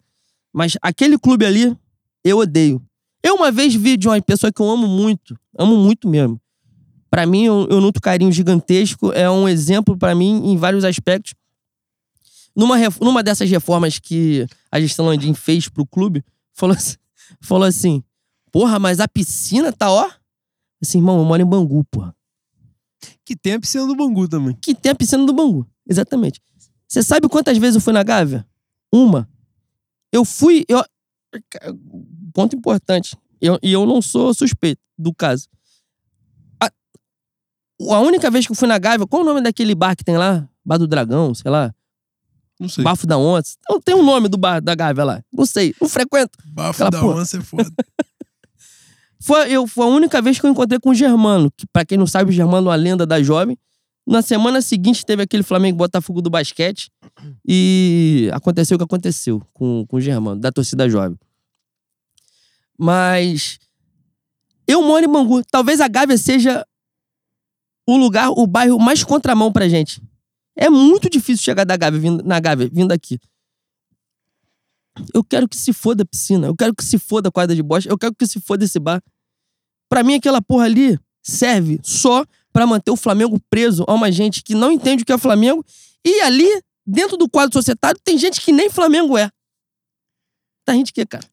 Mas 0.52 0.76
aquele 0.82 1.16
clube 1.18 1.44
ali, 1.46 1.74
eu 2.24 2.38
odeio. 2.38 2.82
Eu 3.22 3.36
uma 3.36 3.50
vez 3.52 3.74
vi 3.74 3.96
de 3.96 4.08
uma 4.08 4.20
pessoa 4.20 4.52
que 4.52 4.60
eu 4.60 4.68
amo 4.68 4.86
muito, 4.88 5.38
amo 5.58 5.76
muito 5.76 6.08
mesmo. 6.08 6.40
Pra 7.08 7.24
mim, 7.26 7.44
eu, 7.44 7.68
eu 7.70 7.80
nuto 7.80 8.00
carinho 8.00 8.32
gigantesco, 8.32 9.12
é 9.12 9.30
um 9.30 9.48
exemplo 9.48 9.96
pra 9.96 10.14
mim 10.14 10.42
em 10.50 10.56
vários 10.56 10.82
aspectos. 10.84 11.34
Numa, 12.54 12.76
ref- 12.76 13.00
numa 13.00 13.22
dessas 13.22 13.48
reformas 13.50 13.98
que 13.98 14.46
a 14.70 14.80
gestão 14.80 15.06
Landim 15.06 15.32
fez 15.34 15.68
pro 15.68 15.86
clube, 15.86 16.22
falou 16.52 16.74
assim, 16.76 16.96
falou 17.40 17.64
assim: 17.66 18.02
Porra, 18.52 18.78
mas 18.78 19.00
a 19.00 19.08
piscina 19.08 19.72
tá 19.72 19.90
ó. 19.90 20.10
Assim, 20.80 20.98
irmão, 20.98 21.18
eu 21.18 21.24
moro 21.24 21.40
em 21.40 21.46
Bangu, 21.46 21.82
porra. 21.84 22.14
Que 23.24 23.34
tem 23.34 23.54
a 23.54 23.60
piscina 23.60 23.86
do 23.86 23.96
Bangu 23.96 24.28
também. 24.28 24.54
Que 24.60 24.74
tem 24.74 24.92
a 24.92 24.94
piscina 24.94 25.24
do 25.24 25.32
Bangu. 25.32 25.66
Exatamente. 25.88 26.40
Você 26.86 27.02
sabe 27.02 27.28
quantas 27.28 27.56
vezes 27.56 27.76
eu 27.76 27.80
fui 27.80 27.92
na 27.92 28.02
Gávea? 28.02 28.46
Uma. 28.92 29.28
Eu 30.12 30.24
fui. 30.24 30.64
Eu... 30.68 30.84
Ponto 32.34 32.54
importante. 32.54 33.16
Eu, 33.40 33.58
e 33.62 33.72
eu 33.72 33.86
não 33.86 34.02
sou 34.02 34.34
suspeito 34.34 34.80
do 34.98 35.14
caso. 35.14 35.48
A, 36.62 36.70
a 37.94 38.00
única 38.00 38.30
vez 38.30 38.44
que 38.44 38.52
eu 38.52 38.56
fui 38.56 38.68
na 38.68 38.78
Gávea, 38.78 39.06
qual 39.06 39.22
o 39.22 39.24
nome 39.24 39.40
daquele 39.40 39.74
bar 39.74 39.96
que 39.96 40.04
tem 40.04 40.18
lá? 40.18 40.46
Bar 40.64 40.76
do 40.76 40.86
Dragão, 40.86 41.34
sei 41.34 41.50
lá. 41.50 41.74
Não 42.60 42.68
sei. 42.68 42.84
Bafo 42.84 43.06
da 43.06 43.16
Onça. 43.18 43.56
Não 43.68 43.80
tem 43.80 43.94
um 43.94 44.04
nome 44.04 44.28
do 44.28 44.36
bar 44.36 44.60
da 44.60 44.74
Gávea 44.74 45.04
lá. 45.04 45.24
Não 45.32 45.46
sei. 45.46 45.74
Não 45.80 45.88
frequento. 45.88 46.38
Bafo 46.44 46.70
aquela 46.84 46.90
da 46.90 47.00
porra. 47.00 47.22
onça 47.22 47.38
é 47.38 47.40
foda. 47.40 47.72
Foi, 49.22 49.52
eu, 49.52 49.66
foi 49.68 49.86
a 49.86 49.88
única 49.88 50.20
vez 50.20 50.40
que 50.40 50.44
eu 50.44 50.50
encontrei 50.50 50.80
com 50.80 50.90
o 50.90 50.94
Germano. 50.94 51.50
Que, 51.56 51.64
pra 51.66 51.84
quem 51.84 51.96
não 51.96 52.06
sabe, 52.06 52.30
o 52.30 52.32
Germano 52.32 52.68
é 52.68 52.70
uma 52.70 52.76
lenda 52.76 53.06
da 53.06 53.22
jovem. 53.22 53.56
Na 54.04 54.20
semana 54.20 54.60
seguinte 54.60 55.06
teve 55.06 55.22
aquele 55.22 55.44
Flamengo 55.44 55.78
Botafogo 55.78 56.20
do 56.20 56.28
basquete. 56.28 56.90
E 57.46 58.28
aconteceu 58.32 58.74
o 58.74 58.78
que 58.78 58.84
aconteceu 58.84 59.40
com, 59.52 59.86
com 59.86 59.96
o 59.96 60.00
Germano, 60.00 60.40
da 60.40 60.50
torcida 60.50 60.88
jovem. 60.88 61.16
Mas 62.76 63.60
eu 64.66 64.82
moro 64.82 65.04
em 65.04 65.08
Bangu. 65.08 65.42
Talvez 65.50 65.80
a 65.80 65.86
Gávea 65.86 66.18
seja 66.18 66.66
o 67.86 67.96
lugar, 67.96 68.30
o 68.30 68.44
bairro 68.46 68.78
mais 68.78 69.04
contramão 69.04 69.52
pra 69.52 69.68
gente. 69.68 70.02
É 70.56 70.68
muito 70.68 71.08
difícil 71.08 71.44
chegar 71.44 71.64
da 71.64 71.76
Gávea, 71.76 72.00
vindo, 72.00 72.24
na 72.24 72.40
Gávea, 72.40 72.68
vindo 72.72 72.90
aqui. 72.90 73.20
Eu 75.14 75.24
quero 75.24 75.48
que 75.48 75.56
se 75.56 75.72
foda 75.72 76.02
a 76.02 76.06
piscina. 76.06 76.46
Eu 76.46 76.56
quero 76.56 76.74
que 76.74 76.84
se 76.84 76.98
foda 76.98 77.28
a 77.28 77.32
quadra 77.32 77.54
de 77.56 77.62
bosta. 77.62 77.90
Eu 77.90 77.98
quero 77.98 78.14
que 78.14 78.26
se 78.26 78.40
foda 78.40 78.64
esse 78.64 78.78
bar. 78.78 79.02
Pra 79.88 80.02
mim, 80.02 80.14
aquela 80.14 80.40
porra 80.40 80.64
ali 80.64 80.98
serve 81.22 81.80
só 81.82 82.24
pra 82.52 82.66
manter 82.66 82.90
o 82.90 82.96
Flamengo 82.96 83.40
preso 83.48 83.84
a 83.88 83.94
uma 83.94 84.12
gente 84.12 84.42
que 84.42 84.54
não 84.54 84.70
entende 84.70 85.02
o 85.02 85.06
que 85.06 85.12
é 85.12 85.18
Flamengo. 85.18 85.64
E 86.04 86.20
ali, 86.20 86.48
dentro 86.86 87.16
do 87.16 87.28
quadro 87.28 87.52
societário, 87.52 88.00
tem 88.04 88.18
gente 88.18 88.40
que 88.40 88.52
nem 88.52 88.68
Flamengo 88.68 89.16
é. 89.16 89.30
Tá 90.64 90.74
gente 90.74 90.92
que, 90.92 91.04
cara? 91.06 91.26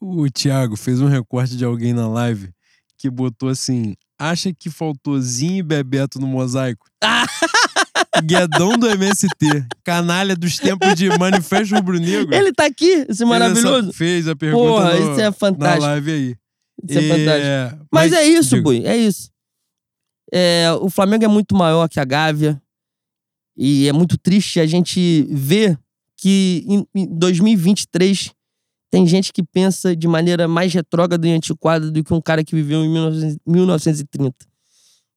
O 0.00 0.28
Thiago 0.30 0.76
fez 0.76 1.00
um 1.00 1.06
recorte 1.06 1.56
de 1.56 1.64
alguém 1.64 1.92
na 1.92 2.08
live 2.08 2.52
que 2.96 3.10
botou 3.10 3.48
assim: 3.48 3.94
acha 4.18 4.52
que 4.52 4.70
faltou 4.70 5.20
Zinho 5.20 5.58
e 5.58 5.62
Bebeto 5.62 6.18
no 6.18 6.26
mosaico? 6.26 6.86
Guedão 8.20 8.78
do 8.78 8.88
MST, 8.88 9.66
canalha 9.82 10.36
dos 10.36 10.58
tempos 10.58 10.94
de 10.94 11.08
Manifesto 11.18 11.74
Rubro 11.74 11.98
Negro. 11.98 12.34
Ele 12.34 12.52
tá 12.52 12.66
aqui, 12.66 13.06
esse 13.08 13.24
maravilhoso. 13.24 13.92
Fez, 13.92 13.96
fez 13.96 14.28
a 14.28 14.36
pergunta 14.36 14.64
Porra, 14.64 14.94
no, 14.94 15.12
isso 15.12 15.20
é 15.20 15.24
na 15.24 15.32
fantástico. 15.32 15.86
live 15.86 16.10
aí. 16.10 16.36
Isso 16.88 16.98
é 16.98 17.02
fantástico. 17.02 17.86
Mas, 17.90 18.10
Mas, 18.10 18.12
é 18.12 18.24
isso, 18.24 18.50
diga. 18.50 18.62
Bui, 18.62 18.86
é 18.86 18.96
isso. 18.96 19.30
É, 20.32 20.66
o 20.80 20.90
Flamengo 20.90 21.24
é 21.24 21.28
muito 21.28 21.54
maior 21.54 21.88
que 21.88 22.00
a 22.00 22.04
Gávea. 22.04 22.60
E 23.56 23.86
é 23.86 23.92
muito 23.92 24.16
triste 24.16 24.58
a 24.60 24.66
gente 24.66 25.26
ver 25.30 25.78
que 26.16 26.64
em, 26.66 26.86
em 26.94 27.06
2023 27.06 28.32
tem 28.90 29.06
gente 29.06 29.32
que 29.32 29.42
pensa 29.42 29.94
de 29.96 30.06
maneira 30.06 30.46
mais 30.46 30.72
retrógrada 30.72 31.26
e 31.26 31.32
antiquada 31.32 31.90
do 31.90 32.04
que 32.04 32.14
um 32.14 32.20
cara 32.20 32.44
que 32.44 32.54
viveu 32.54 32.84
em 32.84 32.90
1900 32.90 33.38
1930. 33.46 34.51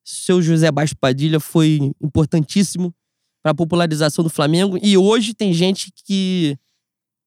Seu 0.05 0.39
José 0.39 0.71
Baixo 0.71 0.95
Padilha 0.95 1.39
foi 1.39 1.91
importantíssimo 1.99 2.93
para 3.41 3.51
a 3.51 3.55
popularização 3.55 4.23
do 4.23 4.29
Flamengo 4.29 4.77
e 4.81 4.95
hoje 4.95 5.33
tem 5.33 5.51
gente 5.51 5.91
que 5.91 6.55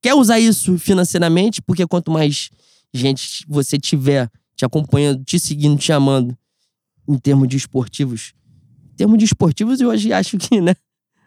quer 0.00 0.14
usar 0.14 0.38
isso 0.38 0.78
financeiramente, 0.78 1.60
porque 1.60 1.84
quanto 1.88 2.12
mais 2.12 2.50
gente 2.94 3.44
você 3.48 3.76
tiver 3.76 4.30
te 4.54 4.64
acompanhando, 4.64 5.24
te 5.24 5.40
seguindo, 5.40 5.76
te 5.76 5.92
amando, 5.92 6.38
em 7.08 7.18
termos 7.18 7.48
de 7.48 7.56
esportivos. 7.56 8.32
Em 8.92 8.96
termos 8.96 9.18
de 9.18 9.24
esportivos, 9.24 9.80
eu 9.80 9.88
hoje 9.88 10.12
acho 10.12 10.38
que, 10.38 10.60
né, 10.60 10.74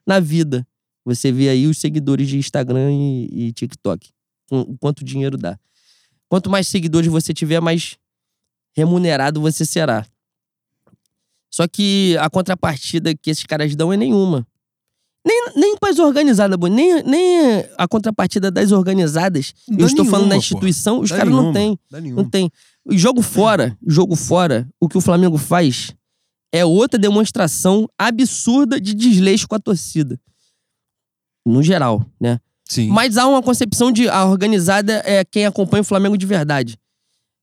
na 0.08 0.20
vida, 0.20 0.66
você 1.04 1.32
vê 1.32 1.50
aí 1.50 1.68
os 1.68 1.78
seguidores 1.78 2.30
de 2.30 2.38
Instagram 2.38 2.92
e, 2.94 3.48
e 3.48 3.54
TikTok. 3.54 4.10
O 4.50 4.78
quanto 4.78 5.04
dinheiro 5.04 5.38
dá. 5.38 5.60
Quanto 6.30 6.50
mais 6.50 6.68
seguidores 6.68 7.10
você 7.10 7.34
tiver, 7.34 7.60
mais 7.60 7.98
remunerado 8.74 9.42
você 9.42 9.66
será. 9.66 10.06
Só 11.52 11.68
que 11.68 12.16
a 12.20 12.30
contrapartida 12.30 13.14
que 13.14 13.30
esses 13.30 13.46
caras 13.46 13.76
dão 13.76 13.92
é 13.92 13.98
nenhuma. 13.98 14.48
Nem, 15.26 15.52
nem 15.56 15.78
para 15.78 15.92
as 15.92 16.00
organizadas, 16.00 16.58
nem, 16.72 17.04
nem 17.04 17.66
a 17.78 17.88
contrapartida 17.88 18.50
das 18.50 18.72
organizadas. 18.72 19.54
Dá 19.68 19.84
eu 19.84 19.86
estou 19.86 20.04
falando 20.06 20.30
da 20.30 20.36
nenhuma, 20.36 20.38
instituição, 20.38 21.00
os 21.02 21.10
Dá 21.10 21.18
caras 21.18 21.32
não 21.32 21.52
nenhuma, 21.52 21.54
têm. 21.60 21.80
Não 21.92 22.00
nenhuma. 22.02 22.30
tem. 22.32 22.52
Jogo 22.90 23.22
fora, 23.22 23.78
jogo 23.86 24.16
fora, 24.16 24.68
o 24.80 24.90
que 24.90 24.98
o 24.98 25.02
Flamengo 25.02 25.38
faz 25.38 25.94
é 26.52 26.66
outra 26.66 27.00
demonstração 27.00 27.88
absurda 27.98 28.82
de 28.82 28.94
desleixo 28.94 29.48
com 29.48 29.56
a 29.56 29.60
torcida. 29.60 30.20
No 31.46 31.62
geral, 31.62 32.06
né? 32.20 32.40
Sim. 32.68 32.88
Mas 32.90 33.18
há 33.18 33.28
uma 33.28 33.42
concepção 33.44 33.92
de 33.92 34.10
a 34.10 34.26
organizada 34.26 35.02
é 35.06 35.24
quem 35.24 35.46
acompanha 35.46 35.82
o 35.82 35.86
Flamengo 35.86 36.18
de 36.18 36.26
verdade. 36.26 36.78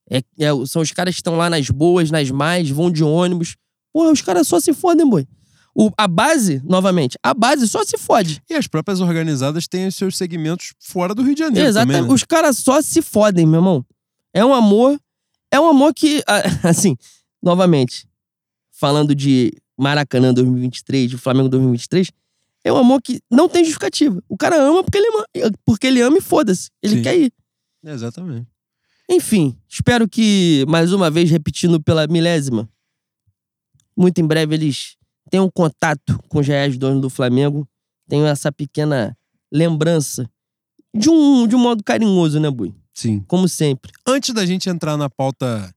É, 0.09 0.17
é- 0.39 0.65
são 0.65 0.81
os 0.81 0.91
caras 0.91 1.13
que 1.15 1.19
estão 1.21 1.37
lá 1.37 1.49
nas 1.49 1.69
boas, 1.69 2.11
nas 2.11 2.29
mais, 2.31 2.69
vão 2.69 2.91
de 2.91 3.03
ônibus. 3.03 3.55
Porra, 3.93 4.11
os 4.11 4.21
caras 4.21 4.47
só 4.47 4.59
se 4.59 4.73
fodem, 4.73 5.07
boi. 5.07 5.27
O, 5.75 5.91
a 5.97 6.07
base, 6.07 6.61
novamente, 6.65 7.17
a 7.23 7.33
base 7.33 7.67
só 7.67 7.83
se 7.85 7.97
fode. 7.97 8.41
E 8.49 8.53
as 8.53 8.67
próprias 8.67 8.99
organizadas 8.99 9.67
têm 9.67 9.87
os 9.87 9.95
seus 9.95 10.17
segmentos 10.17 10.73
fora 10.79 11.13
do 11.15 11.21
Rio 11.21 11.35
de 11.35 11.39
Janeiro 11.39 11.67
Exatamente. 11.67 11.95
também, 11.95 12.09
né? 12.09 12.13
Os 12.13 12.23
caras 12.23 12.57
só 12.57 12.81
se 12.81 13.01
fodem, 13.01 13.45
meu 13.45 13.59
irmão. 13.59 13.85
É 14.33 14.43
um 14.43 14.53
amor. 14.53 14.99
É 15.51 15.59
um 15.59 15.67
amor 15.67 15.93
que, 15.93 16.23
ah, 16.27 16.41
assim, 16.67 16.97
novamente, 17.41 18.07
falando 18.71 19.15
de 19.15 19.53
Maracanã 19.77 20.33
2023, 20.33 21.11
de 21.11 21.17
Flamengo 21.17 21.49
2023, 21.49 22.11
é 22.63 22.73
um 22.73 22.77
amor 22.77 23.01
que 23.01 23.21
não 23.31 23.47
tem 23.47 23.63
justificativa. 23.63 24.21
O 24.27 24.35
cara 24.35 24.57
ama 24.61 24.83
porque 24.83 24.97
ele 24.97 25.07
ama, 25.07 25.53
porque 25.65 25.87
ele 25.87 26.01
ama 26.01 26.17
e 26.17 26.21
foda-se. 26.21 26.69
Ele 26.83 26.97
Sim. 26.97 27.01
quer 27.01 27.17
ir. 27.17 27.33
Exatamente. 27.83 28.47
Enfim, 29.09 29.57
espero 29.67 30.07
que, 30.07 30.65
mais 30.67 30.91
uma 30.93 31.09
vez, 31.09 31.31
repetindo 31.31 31.81
pela 31.81 32.05
milésima, 32.05 32.69
muito 33.99 34.21
em 34.21 34.25
breve 34.25 34.55
eles 34.55 34.95
tenham 35.29 35.51
contato 35.51 36.17
com 36.29 36.39
os 36.39 36.47
reais 36.47 36.77
donos 36.77 37.01
do 37.01 37.09
Flamengo, 37.09 37.67
tenham 38.07 38.25
essa 38.25 38.49
pequena 38.49 39.15
lembrança 39.51 40.29
de 40.95 41.09
um, 41.09 41.45
de 41.45 41.55
um 41.55 41.59
modo 41.59 41.83
carinhoso, 41.83 42.39
né, 42.39 42.49
Bui? 42.49 42.73
Sim. 42.93 43.19
Como 43.27 43.47
sempre. 43.47 43.91
Antes 44.07 44.33
da 44.33 44.45
gente 44.45 44.69
entrar 44.69 44.95
na 44.95 45.09
pauta 45.09 45.73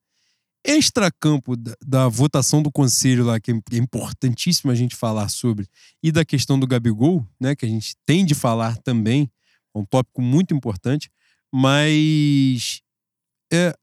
extracampo 0.64 1.56
da, 1.56 1.76
da 1.84 2.08
votação 2.08 2.62
do 2.62 2.70
conselho 2.70 3.24
lá, 3.24 3.40
que 3.40 3.50
é 3.50 3.76
importantíssimo 3.76 4.70
a 4.70 4.74
gente 4.74 4.94
falar 4.94 5.28
sobre, 5.28 5.66
e 6.00 6.12
da 6.12 6.24
questão 6.24 6.58
do 6.58 6.66
Gabigol, 6.66 7.26
né, 7.40 7.56
que 7.56 7.66
a 7.66 7.68
gente 7.68 7.96
tem 8.06 8.24
de 8.24 8.34
falar 8.34 8.76
também, 8.78 9.28
é 9.74 9.78
um 9.78 9.84
tópico 9.84 10.22
muito 10.22 10.54
importante, 10.54 11.10
mas 11.52 12.80
é, 13.52 13.74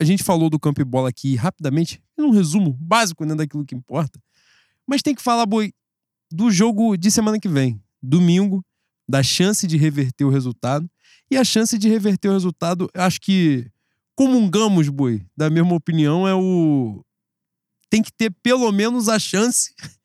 a 0.00 0.04
gente 0.04 0.22
falou 0.22 0.48
do 0.48 0.58
campo 0.58 0.80
e 0.80 0.84
bola 0.84 1.08
aqui 1.08 1.34
rapidamente, 1.34 2.00
num 2.20 2.30
resumo 2.30 2.72
básico 2.80 3.24
né, 3.24 3.34
daquilo 3.34 3.64
que 3.64 3.74
importa, 3.74 4.20
mas 4.86 5.02
tem 5.02 5.14
que 5.14 5.22
falar, 5.22 5.46
boi, 5.46 5.72
do 6.30 6.50
jogo 6.50 6.96
de 6.96 7.10
semana 7.10 7.38
que 7.38 7.48
vem, 7.48 7.82
domingo, 8.02 8.64
da 9.08 9.22
chance 9.22 9.66
de 9.66 9.76
reverter 9.76 10.24
o 10.24 10.30
resultado, 10.30 10.88
e 11.30 11.36
a 11.36 11.44
chance 11.44 11.78
de 11.78 11.88
reverter 11.88 12.28
o 12.28 12.32
resultado, 12.32 12.88
eu 12.92 13.02
acho 13.02 13.20
que 13.20 13.70
comungamos, 14.14 14.88
boi, 14.88 15.24
da 15.36 15.48
mesma 15.48 15.74
opinião, 15.74 16.26
é 16.28 16.34
o. 16.34 17.04
Tem 17.88 18.02
que 18.02 18.12
ter 18.12 18.30
pelo 18.42 18.70
menos 18.70 19.08
a 19.08 19.18
chance. 19.18 19.74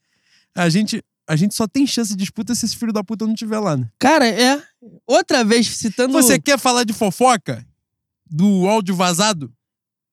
A 0.57 0.69
gente, 0.69 1.03
a 1.27 1.35
gente 1.35 1.53
só 1.53 1.67
tem 1.67 1.85
chance 1.85 2.11
de 2.11 2.15
disputa 2.15 2.55
se 2.55 2.65
esse 2.65 2.77
filho 2.77 2.93
da 2.93 3.03
puta 3.03 3.25
não 3.25 3.33
estiver 3.33 3.59
lá, 3.59 3.75
né? 3.75 3.89
Cara, 3.99 4.25
é. 4.25 4.63
Outra 5.05 5.43
vez, 5.43 5.67
citando. 5.67 6.13
Você 6.13 6.39
quer 6.39 6.57
falar 6.57 6.85
de 6.85 6.93
fofoca? 6.93 7.67
Do 8.25 8.65
áudio 8.65 8.95
vazado? 8.95 9.53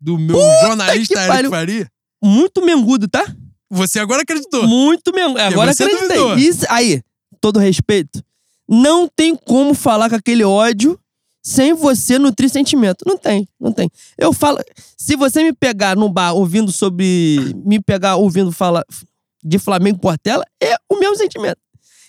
Do 0.03 0.19
meu 0.19 0.37
jornalista 0.63 1.15
que 1.15 1.21
Eric 1.21 1.33
pariu. 1.35 1.51
Faria? 1.51 1.89
Muito 2.23 2.65
mengudo, 2.65 3.07
tá? 3.09 3.25
Você 3.71 3.99
agora 3.99 4.23
acreditou. 4.23 4.67
Muito 4.67 5.13
mengudo. 5.15 5.41
Agora 5.41 5.73
você 5.73 5.85
acreditei. 5.85 6.17
duvidou. 6.19 6.39
Isso, 6.39 6.67
aí, 6.69 7.01
todo 7.41 7.59
respeito. 7.59 8.23
Não 8.69 9.09
tem 9.09 9.35
como 9.37 9.75
falar 9.75 10.09
com 10.11 10.17
aquele 10.17 10.45
ódio 10.45 10.99
sem 11.43 11.73
você 11.75 12.19
nutrir 12.19 12.49
sentimento. 12.51 13.05
Não 13.07 13.17
tem, 13.17 13.49
não 13.61 13.73
tem. 13.73 13.91
Eu 14.19 14.33
falo. 14.33 14.59
Se 14.97 15.17
você 15.17 15.43
me 15.43 15.53
pegar 15.53 15.97
no 15.97 16.09
bar 16.09 16.33
ouvindo 16.35 16.71
sobre. 16.73 17.39
Me 17.65 17.81
pegar 17.81 18.17
ouvindo 18.17 18.53
falar 18.53 18.85
de 19.45 19.59
Flamengo 19.59 19.99
Portela, 19.99 20.45
é 20.63 20.75
o 20.91 20.99
mesmo 20.99 21.17
sentimento. 21.17 21.59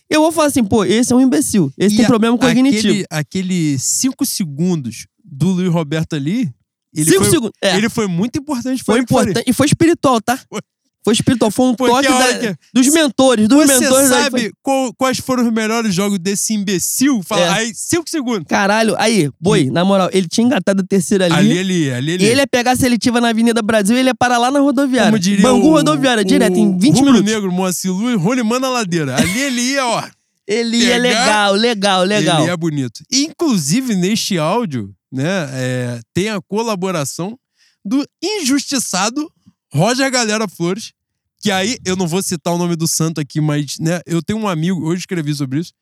Eu 0.09 0.21
vou 0.21 0.31
falar 0.31 0.47
assim, 0.47 0.63
pô, 0.63 0.85
esse 0.85 1.11
é 1.11 1.15
um 1.15 1.21
imbecil. 1.21 1.71
Esse 1.77 1.95
E 1.95 1.97
tem 1.97 2.05
a- 2.05 2.09
problema 2.09 2.37
cognitivo. 2.37 2.87
Aquele, 2.87 3.05
aquele 3.09 3.79
cinco 3.79 4.25
segundos 4.25 5.07
do 5.23 5.49
Luiz 5.49 5.71
Roberto 5.71 6.15
ali. 6.15 6.53
Ele 6.95 7.05
Cinco 7.09 7.21
foi, 7.23 7.29
segundos. 7.31 7.53
É. 7.61 7.75
Ele 7.77 7.89
foi 7.89 8.07
muito 8.07 8.37
importante 8.39 8.83
Foi 8.83 8.95
para 8.95 9.03
importante. 9.03 9.43
E 9.49 9.53
foi 9.53 9.65
espiritual, 9.67 10.21
tá? 10.21 10.37
Foi. 10.49 10.61
Foi 11.05 11.13
espiritual. 11.13 11.51
Foi 11.51 11.65
um 11.65 11.75
Porque 11.75 12.07
toque 12.07 12.07
da- 12.07 12.39
que- 12.39 12.55
dos 12.73 12.87
mentores, 12.87 13.45
dos 13.49 13.65
Você 13.65 13.77
mentores. 13.77 14.09
aí 14.09 14.23
sabe 14.23 14.39
foi- 14.39 14.51
qual- 14.61 14.93
quais 14.93 15.19
foram 15.19 15.45
os 15.45 15.51
melhores 15.51 15.93
jogos 15.93 16.17
desse 16.17 16.53
imbecil? 16.53 17.21
Fala, 17.23 17.41
É. 17.41 17.49
aí, 17.49 17.73
cinco 17.75 18.09
segundos. 18.09 18.45
Caralho, 18.47 18.95
aí, 18.97 19.29
boi, 19.37 19.65
na 19.69 19.83
moral, 19.83 20.09
ele 20.13 20.29
tinha 20.29 20.45
engatado 20.47 20.81
a 20.81 20.85
terceira 20.85 21.25
ali. 21.25 21.33
Ali, 21.35 21.59
ali, 21.59 21.91
ali, 21.91 22.13
ali. 22.13 22.23
E 22.23 22.27
ele 22.27 22.39
ia 22.39 22.47
pegar 22.47 22.71
a 22.71 22.75
seletiva 22.77 23.19
na 23.19 23.27
Avenida 23.31 23.61
Brasil 23.61 23.97
e 23.97 23.99
ele 23.99 24.09
ia 24.11 24.15
parar 24.15 24.37
lá 24.37 24.49
na 24.49 24.61
rodoviária. 24.61 25.11
Como 25.11 25.19
diria 25.19 25.43
Bangu 25.43 25.67
o- 25.67 25.71
rodoviária, 25.71 26.21
o 26.21 26.25
direto, 26.25 26.55
em 26.57 26.77
20 26.77 26.99
Rubro 26.99 27.11
minutos. 27.11 27.33
Negro, 27.33 27.51
Moacir 27.51 27.91
Lu 27.91 28.09
e 28.09 28.15
Rolimã 28.15 28.57
na 28.57 28.69
ladeira. 28.69 29.17
Ali 29.19 29.39
ele 29.41 29.61
ia, 29.61 29.85
ó. 29.85 30.03
Ele 30.47 30.79
Pegar- 30.79 30.97
legal, 30.97 31.53
legal, 31.53 32.03
legal. 32.03 32.41
Ele 32.41 32.51
é 32.51 32.57
bonito. 32.57 33.01
Inclusive, 33.11 33.95
neste 33.95 34.37
áudio, 34.37 34.93
né, 35.11 35.47
é, 35.53 36.01
tem 36.13 36.29
a 36.29 36.41
colaboração 36.41 37.39
do 37.85 38.05
injustiçado 38.21 39.31
Roger 39.73 40.09
Galera 40.11 40.47
Flores. 40.47 40.91
Que 41.39 41.51
aí, 41.51 41.77
eu 41.85 41.95
não 41.97 42.07
vou 42.07 42.23
citar 42.23 42.53
o 42.53 42.57
nome 42.57 42.75
do 42.75 42.87
santo 42.87 43.19
aqui, 43.19 43.41
mas 43.41 43.77
né, 43.77 43.99
eu 44.05 44.21
tenho 44.23 44.39
um 44.39 44.47
amigo, 44.47 44.81
hoje 44.85 45.01
escrevi 45.01 45.35
sobre 45.35 45.59
isso, 45.59 45.73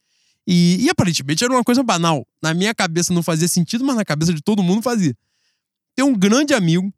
e, 0.47 0.77
e 0.83 0.89
aparentemente 0.89 1.43
era 1.43 1.53
uma 1.53 1.63
coisa 1.63 1.83
banal. 1.83 2.25
Na 2.41 2.51
minha 2.51 2.73
cabeça 2.73 3.13
não 3.13 3.21
fazia 3.21 3.47
sentido, 3.47 3.85
mas 3.85 3.95
na 3.95 4.03
cabeça 4.03 4.33
de 4.33 4.41
todo 4.41 4.63
mundo 4.63 4.81
fazia. 4.81 5.15
Tem 5.95 6.03
um 6.03 6.15
grande 6.17 6.51
amigo, 6.55 6.91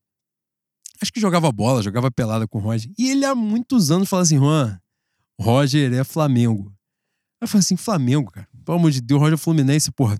acho 1.01 1.11
que 1.11 1.19
jogava 1.19 1.51
bola, 1.51 1.83
jogava 1.83 2.09
pelada 2.09 2.47
com 2.47 2.57
o 2.57 2.61
Roger, 2.61 2.89
e 2.97 3.09
ele 3.11 3.25
há 3.25 3.35
muitos 3.35 3.91
anos 3.91 4.07
fala 4.07 4.21
assim: 4.21 4.37
Juan, 4.37 4.79
Roger 5.37 5.93
é 5.93 6.03
Flamengo. 6.05 6.73
Aí 7.43 7.45
eu 7.45 7.47
falei 7.49 7.59
assim: 7.59 7.75
Flamengo, 7.75 8.31
cara. 8.31 8.47
Pelo 8.63 8.77
amor 8.77 8.89
de 8.89 9.01
Deus, 9.01 9.19
Roger 9.19 9.37
Fluminense, 9.37 9.91
porra. 9.91 10.17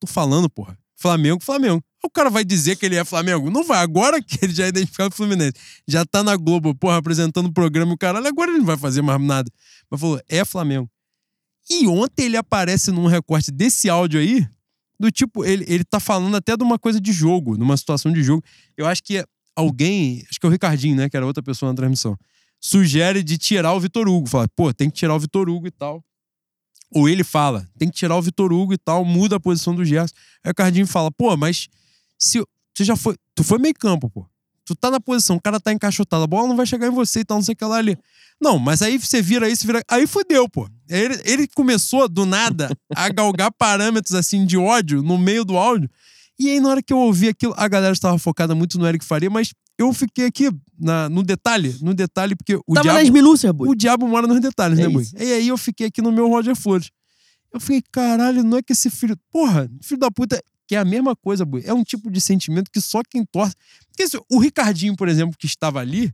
Tô 0.00 0.08
falando, 0.08 0.50
porra. 0.50 0.76
Flamengo, 0.96 1.40
Flamengo. 1.40 1.80
O 2.02 2.10
cara 2.10 2.28
vai 2.28 2.44
dizer 2.44 2.76
que 2.76 2.84
ele 2.84 2.96
é 2.96 3.04
Flamengo? 3.04 3.48
Não 3.48 3.62
vai. 3.62 3.78
Agora 3.78 4.20
que 4.20 4.38
ele 4.42 4.52
já 4.52 4.64
é 4.64 4.68
identificado 4.68 5.14
Fluminense. 5.14 5.54
Já 5.86 6.04
tá 6.04 6.24
na 6.24 6.36
Globo, 6.36 6.74
porra, 6.74 6.96
apresentando 6.96 7.46
o 7.46 7.52
programa 7.52 7.92
o 7.92 7.96
caralho. 7.96 8.26
Agora 8.26 8.50
ele 8.50 8.58
não 8.58 8.66
vai 8.66 8.76
fazer 8.76 9.02
mais 9.02 9.20
nada. 9.22 9.48
Mas 9.88 10.00
falou: 10.00 10.20
é 10.28 10.44
Flamengo. 10.44 10.90
E 11.70 11.86
ontem 11.86 12.24
ele 12.24 12.36
aparece 12.36 12.90
num 12.90 13.06
recorte 13.06 13.52
desse 13.52 13.88
áudio 13.88 14.18
aí, 14.18 14.46
do 14.98 15.12
tipo, 15.12 15.44
ele, 15.44 15.64
ele 15.68 15.84
tá 15.84 16.00
falando 16.00 16.36
até 16.36 16.56
de 16.56 16.64
uma 16.64 16.78
coisa 16.78 17.00
de 17.00 17.12
jogo, 17.12 17.56
numa 17.56 17.76
situação 17.76 18.12
de 18.12 18.22
jogo. 18.22 18.42
Eu 18.76 18.86
acho 18.86 19.02
que 19.02 19.24
alguém, 19.54 20.24
acho 20.28 20.40
que 20.40 20.44
é 20.44 20.48
o 20.48 20.52
Ricardinho, 20.52 20.96
né, 20.96 21.08
que 21.08 21.16
era 21.16 21.24
outra 21.24 21.42
pessoa 21.42 21.70
na 21.70 21.76
transmissão, 21.76 22.18
sugere 22.60 23.22
de 23.22 23.38
tirar 23.38 23.72
o 23.72 23.80
Vitor 23.80 24.08
Hugo. 24.08 24.28
Fala, 24.28 24.48
pô, 24.54 24.74
tem 24.74 24.90
que 24.90 24.96
tirar 24.96 25.14
o 25.14 25.18
Vitor 25.18 25.48
Hugo 25.48 25.66
e 25.66 25.70
tal. 25.70 26.04
Ou 26.94 27.08
ele 27.08 27.24
fala, 27.24 27.68
tem 27.76 27.88
que 27.88 27.96
tirar 27.96 28.16
o 28.16 28.22
Vitor 28.22 28.52
Hugo 28.52 28.72
e 28.72 28.78
tal, 28.78 29.04
muda 29.04 29.36
a 29.36 29.40
posição 29.40 29.74
do 29.74 29.84
Gerson. 29.84 30.14
Aí 30.44 30.48
o 30.48 30.50
Ricardinho 30.50 30.86
fala, 30.86 31.10
pô, 31.10 31.36
mas 31.36 31.68
se 32.16 32.40
você 32.72 32.84
já 32.84 32.96
foi. 32.96 33.16
Tu 33.34 33.42
foi 33.42 33.58
meio 33.58 33.74
campo, 33.74 34.08
pô. 34.08 34.26
Tu 34.64 34.74
tá 34.74 34.90
na 34.90 35.00
posição, 35.00 35.36
o 35.36 35.40
cara 35.40 35.60
tá 35.60 35.72
encaixotado, 35.72 36.22
a 36.22 36.26
bola 36.26 36.48
não 36.48 36.56
vai 36.56 36.64
chegar 36.64 36.86
em 36.86 36.90
você 36.90 37.20
e 37.20 37.24
tal, 37.24 37.36
não 37.36 37.42
sei 37.42 37.52
o 37.52 37.56
que 37.56 37.64
lá 37.64 37.76
ali. 37.76 37.98
Não, 38.40 38.58
mas 38.58 38.80
aí 38.80 38.98
você 38.98 39.20
vira 39.20 39.48
você 39.48 39.66
vira. 39.66 39.82
Aí 39.88 40.06
fudeu, 40.06 40.48
pô. 40.48 40.68
Ele, 40.88 41.20
ele 41.24 41.48
começou, 41.48 42.08
do 42.08 42.24
nada, 42.24 42.70
a 42.94 43.08
galgar 43.12 43.50
parâmetros 43.52 44.14
assim 44.14 44.46
de 44.46 44.56
ódio 44.56 45.02
no 45.02 45.18
meio 45.18 45.44
do 45.44 45.56
áudio. 45.56 45.90
E 46.38 46.50
aí, 46.50 46.60
na 46.60 46.68
hora 46.68 46.82
que 46.82 46.92
eu 46.92 46.98
ouvi 46.98 47.28
aquilo, 47.28 47.54
a 47.56 47.68
galera 47.68 47.92
estava 47.92 48.18
focada 48.18 48.54
muito 48.54 48.78
no 48.78 48.86
Eric 48.86 49.04
Faria, 49.04 49.30
mas 49.30 49.52
eu 49.78 49.92
fiquei 49.92 50.26
aqui 50.26 50.50
na, 50.78 51.08
no 51.08 51.22
detalhe, 51.22 51.76
no 51.80 51.94
detalhe, 51.94 52.34
porque 52.36 52.56
o 52.56 52.74
Tava 52.74 52.82
diabo, 52.82 52.98
nas 52.98 53.10
minúcias, 53.10 53.52
boi. 53.52 53.68
o 53.68 53.74
diabo 53.74 54.06
mora 54.06 54.26
nos 54.26 54.40
detalhes, 54.40 54.78
É 54.78 54.88
né, 54.88 55.00
isso. 55.00 55.14
E 55.18 55.32
aí 55.32 55.48
eu 55.48 55.56
fiquei 55.58 55.86
aqui 55.88 56.00
no 56.00 56.12
meu 56.12 56.28
Roger 56.28 56.54
Flores. 56.54 56.90
Eu 57.52 57.60
fiquei, 57.60 57.82
caralho, 57.92 58.42
não 58.42 58.58
é 58.58 58.62
que 58.62 58.72
esse 58.72 58.90
filho. 58.90 59.16
Porra, 59.30 59.70
filho 59.80 60.00
da 60.00 60.10
puta. 60.10 60.42
Que 60.66 60.74
é 60.74 60.78
a 60.78 60.84
mesma 60.84 61.14
coisa, 61.14 61.44
Boi. 61.44 61.62
É 61.66 61.74
um 61.74 61.84
tipo 61.84 62.10
de 62.10 62.20
sentimento 62.20 62.70
que 62.72 62.80
só 62.80 63.02
quem 63.08 63.22
torce. 63.24 63.54
Porque 63.88 64.04
assim, 64.04 64.18
o 64.30 64.38
Ricardinho, 64.38 64.96
por 64.96 65.08
exemplo, 65.08 65.36
que 65.38 65.44
estava 65.46 65.78
ali, 65.78 66.10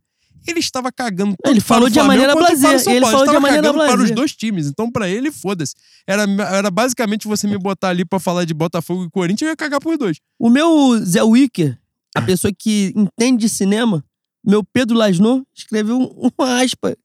ele 0.47 0.59
estava 0.59 0.91
cagando. 0.91 1.37
Ele 1.47 1.61
para 1.61 1.69
falou 1.69 1.89
de 1.89 1.95
Flamengo 1.95 2.09
maneira 2.09 2.32
para 2.37 2.57
blazer. 2.57 2.93
Ele 2.93 3.07
falou 3.07 3.27
de 3.27 3.39
maneira 3.39 3.62
cagando 3.62 3.78
para 3.78 3.91
os 3.91 3.97
blazer. 3.97 4.15
dois 4.16 4.32
times. 4.35 4.66
Então, 4.66 4.91
pra 4.91 5.09
ele, 5.09 5.31
foda-se. 5.31 5.74
Era, 6.07 6.24
era 6.53 6.70
basicamente 6.70 7.28
você 7.28 7.47
me 7.47 7.57
botar 7.59 7.91
ali 7.91 8.05
pra 8.05 8.19
falar 8.19 8.45
de 8.45 8.53
Botafogo 8.53 9.05
e 9.05 9.11
Corinthians, 9.11 9.43
eu 9.43 9.49
ia 9.53 9.57
cagar 9.57 9.81
pros 9.81 9.97
dois. 9.97 10.19
O 10.39 10.51
meu 10.51 10.99
Zé 11.05 11.23
Wicker, 11.23 11.78
a 12.23 12.27
pessoa 12.27 12.53
que 12.57 12.93
entende 12.97 13.43
de 13.43 13.49
cinema, 13.49 14.05
meu 14.45 14.63
Pedro 14.65 14.97
Lasno, 14.97 15.47
escreveu 15.55 15.99
um- 15.99 16.31
uma 16.39 16.63
aspa 16.63 16.97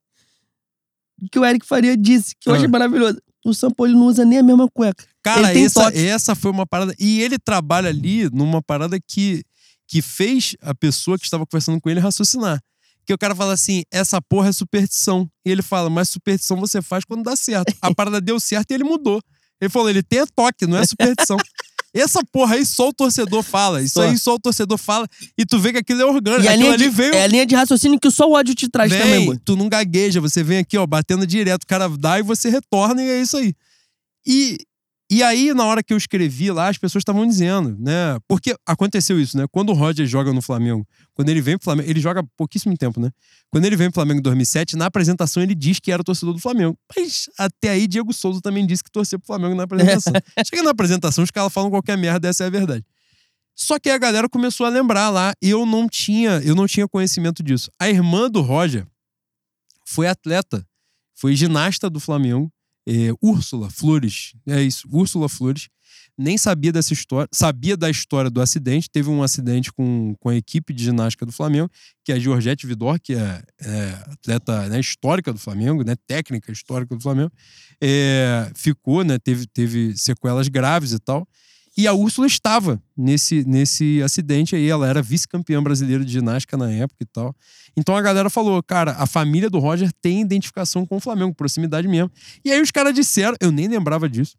que 1.31 1.39
o 1.39 1.45
Eric 1.45 1.65
Faria 1.65 1.95
disse, 1.97 2.35
que 2.39 2.49
eu 2.49 2.53
Ah. 2.53 2.57
achei 2.57 2.67
maravilhoso. 2.67 3.19
O 3.45 3.53
São 3.53 3.69
Paulo 3.71 3.93
não 3.93 4.07
usa 4.07 4.25
nem 4.25 4.39
a 4.39 4.43
mesma 4.43 4.67
cueca. 4.69 5.05
Cara, 5.23 5.57
essa, 5.57 5.83
toque. 5.85 5.97
essa 5.99 6.35
foi 6.35 6.51
uma 6.51 6.65
parada. 6.65 6.95
E 6.99 7.21
ele 7.21 7.37
trabalha 7.37 7.89
ali 7.89 8.29
numa 8.31 8.61
parada 8.61 8.99
que, 8.99 9.43
que 9.87 10.01
fez 10.01 10.55
a 10.61 10.73
pessoa 10.73 11.17
que 11.17 11.25
estava 11.25 11.45
conversando 11.45 11.79
com 11.79 11.89
ele 11.89 11.99
raciocinar. 11.99 12.59
Que 13.05 13.13
o 13.13 13.17
cara 13.17 13.35
fala 13.35 13.53
assim: 13.53 13.83
essa 13.91 14.19
porra 14.21 14.49
é 14.49 14.51
superstição. 14.51 15.29
E 15.45 15.51
ele 15.51 15.61
fala, 15.61 15.89
mas 15.91 16.09
superstição 16.09 16.57
você 16.57 16.81
faz 16.81 17.05
quando 17.05 17.23
dá 17.23 17.35
certo. 17.35 17.71
A 17.81 17.93
parada 17.95 18.19
deu 18.19 18.39
certo 18.39 18.71
e 18.71 18.73
ele 18.73 18.83
mudou. 18.83 19.21
Ele 19.61 19.69
falou: 19.69 19.89
ele 19.89 20.01
tem 20.03 20.25
toque, 20.35 20.65
não 20.65 20.77
é 20.77 20.85
superstição. 20.85 21.37
Essa 21.95 22.21
porra 22.25 22.55
aí 22.55 22.65
só 22.65 22.89
o 22.89 22.93
torcedor 22.93 23.41
fala. 23.41 23.81
Isso 23.81 23.93
Só. 23.93 24.01
aí 24.03 24.17
só 24.17 24.35
o 24.35 24.39
torcedor 24.39 24.77
fala. 24.77 25.07
E 25.37 25.45
tu 25.45 25.57
vê 25.57 25.71
que 25.71 25.77
aquilo 25.77 26.01
é 26.01 26.05
orgânico. 26.05 26.43
E 26.43 26.47
a 26.49 26.55
linha, 26.55 26.77
de, 26.77 26.89
veio. 26.89 27.13
é 27.13 27.23
a 27.23 27.27
linha 27.27 27.45
de 27.45 27.55
raciocínio 27.55 27.97
que 27.97 28.11
só 28.11 28.27
o 28.27 28.33
ódio 28.33 28.53
te 28.53 28.67
traz 28.67 28.91
Vem, 28.91 28.99
também, 29.01 29.27
mano. 29.27 29.41
tu 29.45 29.55
não 29.55 29.69
gagueja, 29.69 30.19
você 30.19 30.43
vem 30.43 30.57
aqui, 30.57 30.77
ó, 30.77 30.85
batendo 30.85 31.25
direto, 31.25 31.63
o 31.63 31.67
cara 31.67 31.87
dá 31.87 32.19
e 32.19 32.21
você 32.21 32.49
retorna 32.49 33.01
e 33.01 33.09
é 33.09 33.21
isso 33.21 33.37
aí. 33.37 33.53
E, 34.27 34.57
e 35.15 35.23
aí, 35.23 35.53
na 35.53 35.63
hora 35.63 35.81
que 35.81 35.93
eu 35.93 35.97
escrevi 35.97 36.51
lá, 36.51 36.67
as 36.67 36.77
pessoas 36.77 36.99
estavam 36.99 37.25
dizendo, 37.25 37.73
né? 37.79 38.19
Porque 38.27 38.53
aconteceu 38.65 39.17
isso, 39.17 39.37
né? 39.37 39.45
Quando 39.49 39.69
o 39.69 39.73
Roger 39.73 40.05
joga 40.05 40.33
no 40.33 40.41
Flamengo, 40.41 40.85
quando 41.13 41.29
ele 41.29 41.39
vem 41.39 41.57
pro 41.57 41.63
Flamengo, 41.63 41.89
ele 41.89 42.01
joga 42.01 42.21
pouquíssimo 42.35 42.77
tempo, 42.77 42.99
né? 42.99 43.09
Quando 43.49 43.63
ele 43.63 43.77
vem 43.77 43.87
pro 43.89 43.95
Flamengo 43.95 44.19
em 44.19 44.21
2007, 44.21 44.75
na 44.75 44.87
apresentação 44.87 45.41
ele 45.41 45.55
diz 45.55 45.79
que 45.79 45.89
era 45.89 46.03
torcedor 46.03 46.33
do 46.33 46.41
Flamengo. 46.41 46.77
Mas 46.93 47.29
até 47.39 47.69
aí, 47.69 47.87
Diego 47.87 48.11
Souza 48.11 48.41
também 48.41 48.67
disse 48.67 48.83
que 48.83 48.91
torcia 48.91 49.17
pro 49.17 49.25
Flamengo 49.25 49.55
na 49.55 49.63
apresentação. 49.63 50.11
Chega 50.45 50.63
na 50.63 50.71
apresentação, 50.71 51.23
os 51.23 51.31
caras 51.31 51.53
falam 51.53 51.69
qualquer 51.69 51.97
merda, 51.97 52.27
essa 52.27 52.43
é 52.43 52.47
a 52.47 52.49
verdade. 52.49 52.83
Só 53.55 53.79
que 53.79 53.87
aí 53.87 53.95
a 53.95 53.97
galera 53.97 54.27
começou 54.27 54.65
a 54.65 54.69
lembrar 54.69 55.09
lá, 55.09 55.33
eu 55.41 55.65
não 55.65 55.87
tinha, 55.87 56.41
eu 56.43 56.55
não 56.55 56.67
tinha 56.67 56.89
conhecimento 56.89 57.41
disso. 57.41 57.71
A 57.79 57.87
irmã 57.87 58.29
do 58.29 58.41
Roger 58.41 58.85
foi 59.85 60.09
atleta, 60.09 60.67
foi 61.13 61.37
ginasta 61.37 61.89
do 61.89 62.01
Flamengo, 62.01 62.51
é, 62.87 63.13
Úrsula 63.21 63.69
Flores, 63.69 64.33
é 64.47 64.61
isso, 64.61 64.87
Úrsula 64.91 65.27
Flores. 65.27 65.67
Nem 66.17 66.37
sabia 66.37 66.71
dessa 66.71 66.93
história, 66.93 67.27
sabia 67.33 67.75
da 67.75 67.89
história 67.89 68.29
do 68.29 68.39
acidente. 68.39 68.89
Teve 68.89 69.09
um 69.09 69.21
acidente 69.21 69.71
com, 69.73 70.15
com 70.17 70.29
a 70.29 70.35
equipe 70.35 70.73
de 70.73 70.81
ginástica 70.85 71.25
do 71.25 71.31
Flamengo, 71.31 71.69
que 72.05 72.11
é 72.11 72.15
a 72.15 72.19
Georgette 72.19 72.65
Vidor, 72.65 72.99
que 73.01 73.13
é, 73.13 73.43
é 73.61 73.89
atleta 74.11 74.69
né, 74.69 74.79
histórica 74.79 75.33
do 75.33 75.39
Flamengo, 75.39 75.83
né, 75.83 75.93
técnica 76.07 76.53
histórica 76.53 76.95
do 76.95 77.01
Flamengo. 77.01 77.31
É, 77.81 78.49
ficou, 78.55 79.03
né, 79.03 79.19
teve, 79.19 79.45
teve 79.47 79.97
sequelas 79.97 80.47
graves 80.47 80.93
e 80.93 80.99
tal. 80.99 81.27
E 81.77 81.87
a 81.87 81.93
Úrsula 81.93 82.25
estava 82.25 82.81
nesse, 82.95 83.43
nesse 83.45 84.01
acidente 84.01 84.55
aí. 84.55 84.69
Ela 84.69 84.87
era 84.87 85.01
vice-campeã 85.01 85.61
brasileira 85.61 86.05
de 86.05 86.11
ginástica 86.11 86.55
na 86.55 86.71
época 86.71 87.03
e 87.03 87.05
tal. 87.05 87.35
Então 87.75 87.95
a 87.95 88.01
galera 88.01 88.29
falou, 88.29 88.63
cara, 88.63 88.93
a 88.93 89.05
família 89.05 89.49
do 89.49 89.59
Roger 89.59 89.91
tem 90.01 90.21
identificação 90.21 90.85
com 90.85 90.95
o 90.95 90.99
Flamengo, 90.99 91.33
proximidade 91.33 91.87
mesmo. 91.87 92.09
E 92.43 92.51
aí 92.51 92.61
os 92.61 92.71
caras 92.71 92.93
disseram, 92.93 93.35
eu 93.41 93.51
nem 93.51 93.67
lembrava 93.67 94.07
disso, 94.07 94.37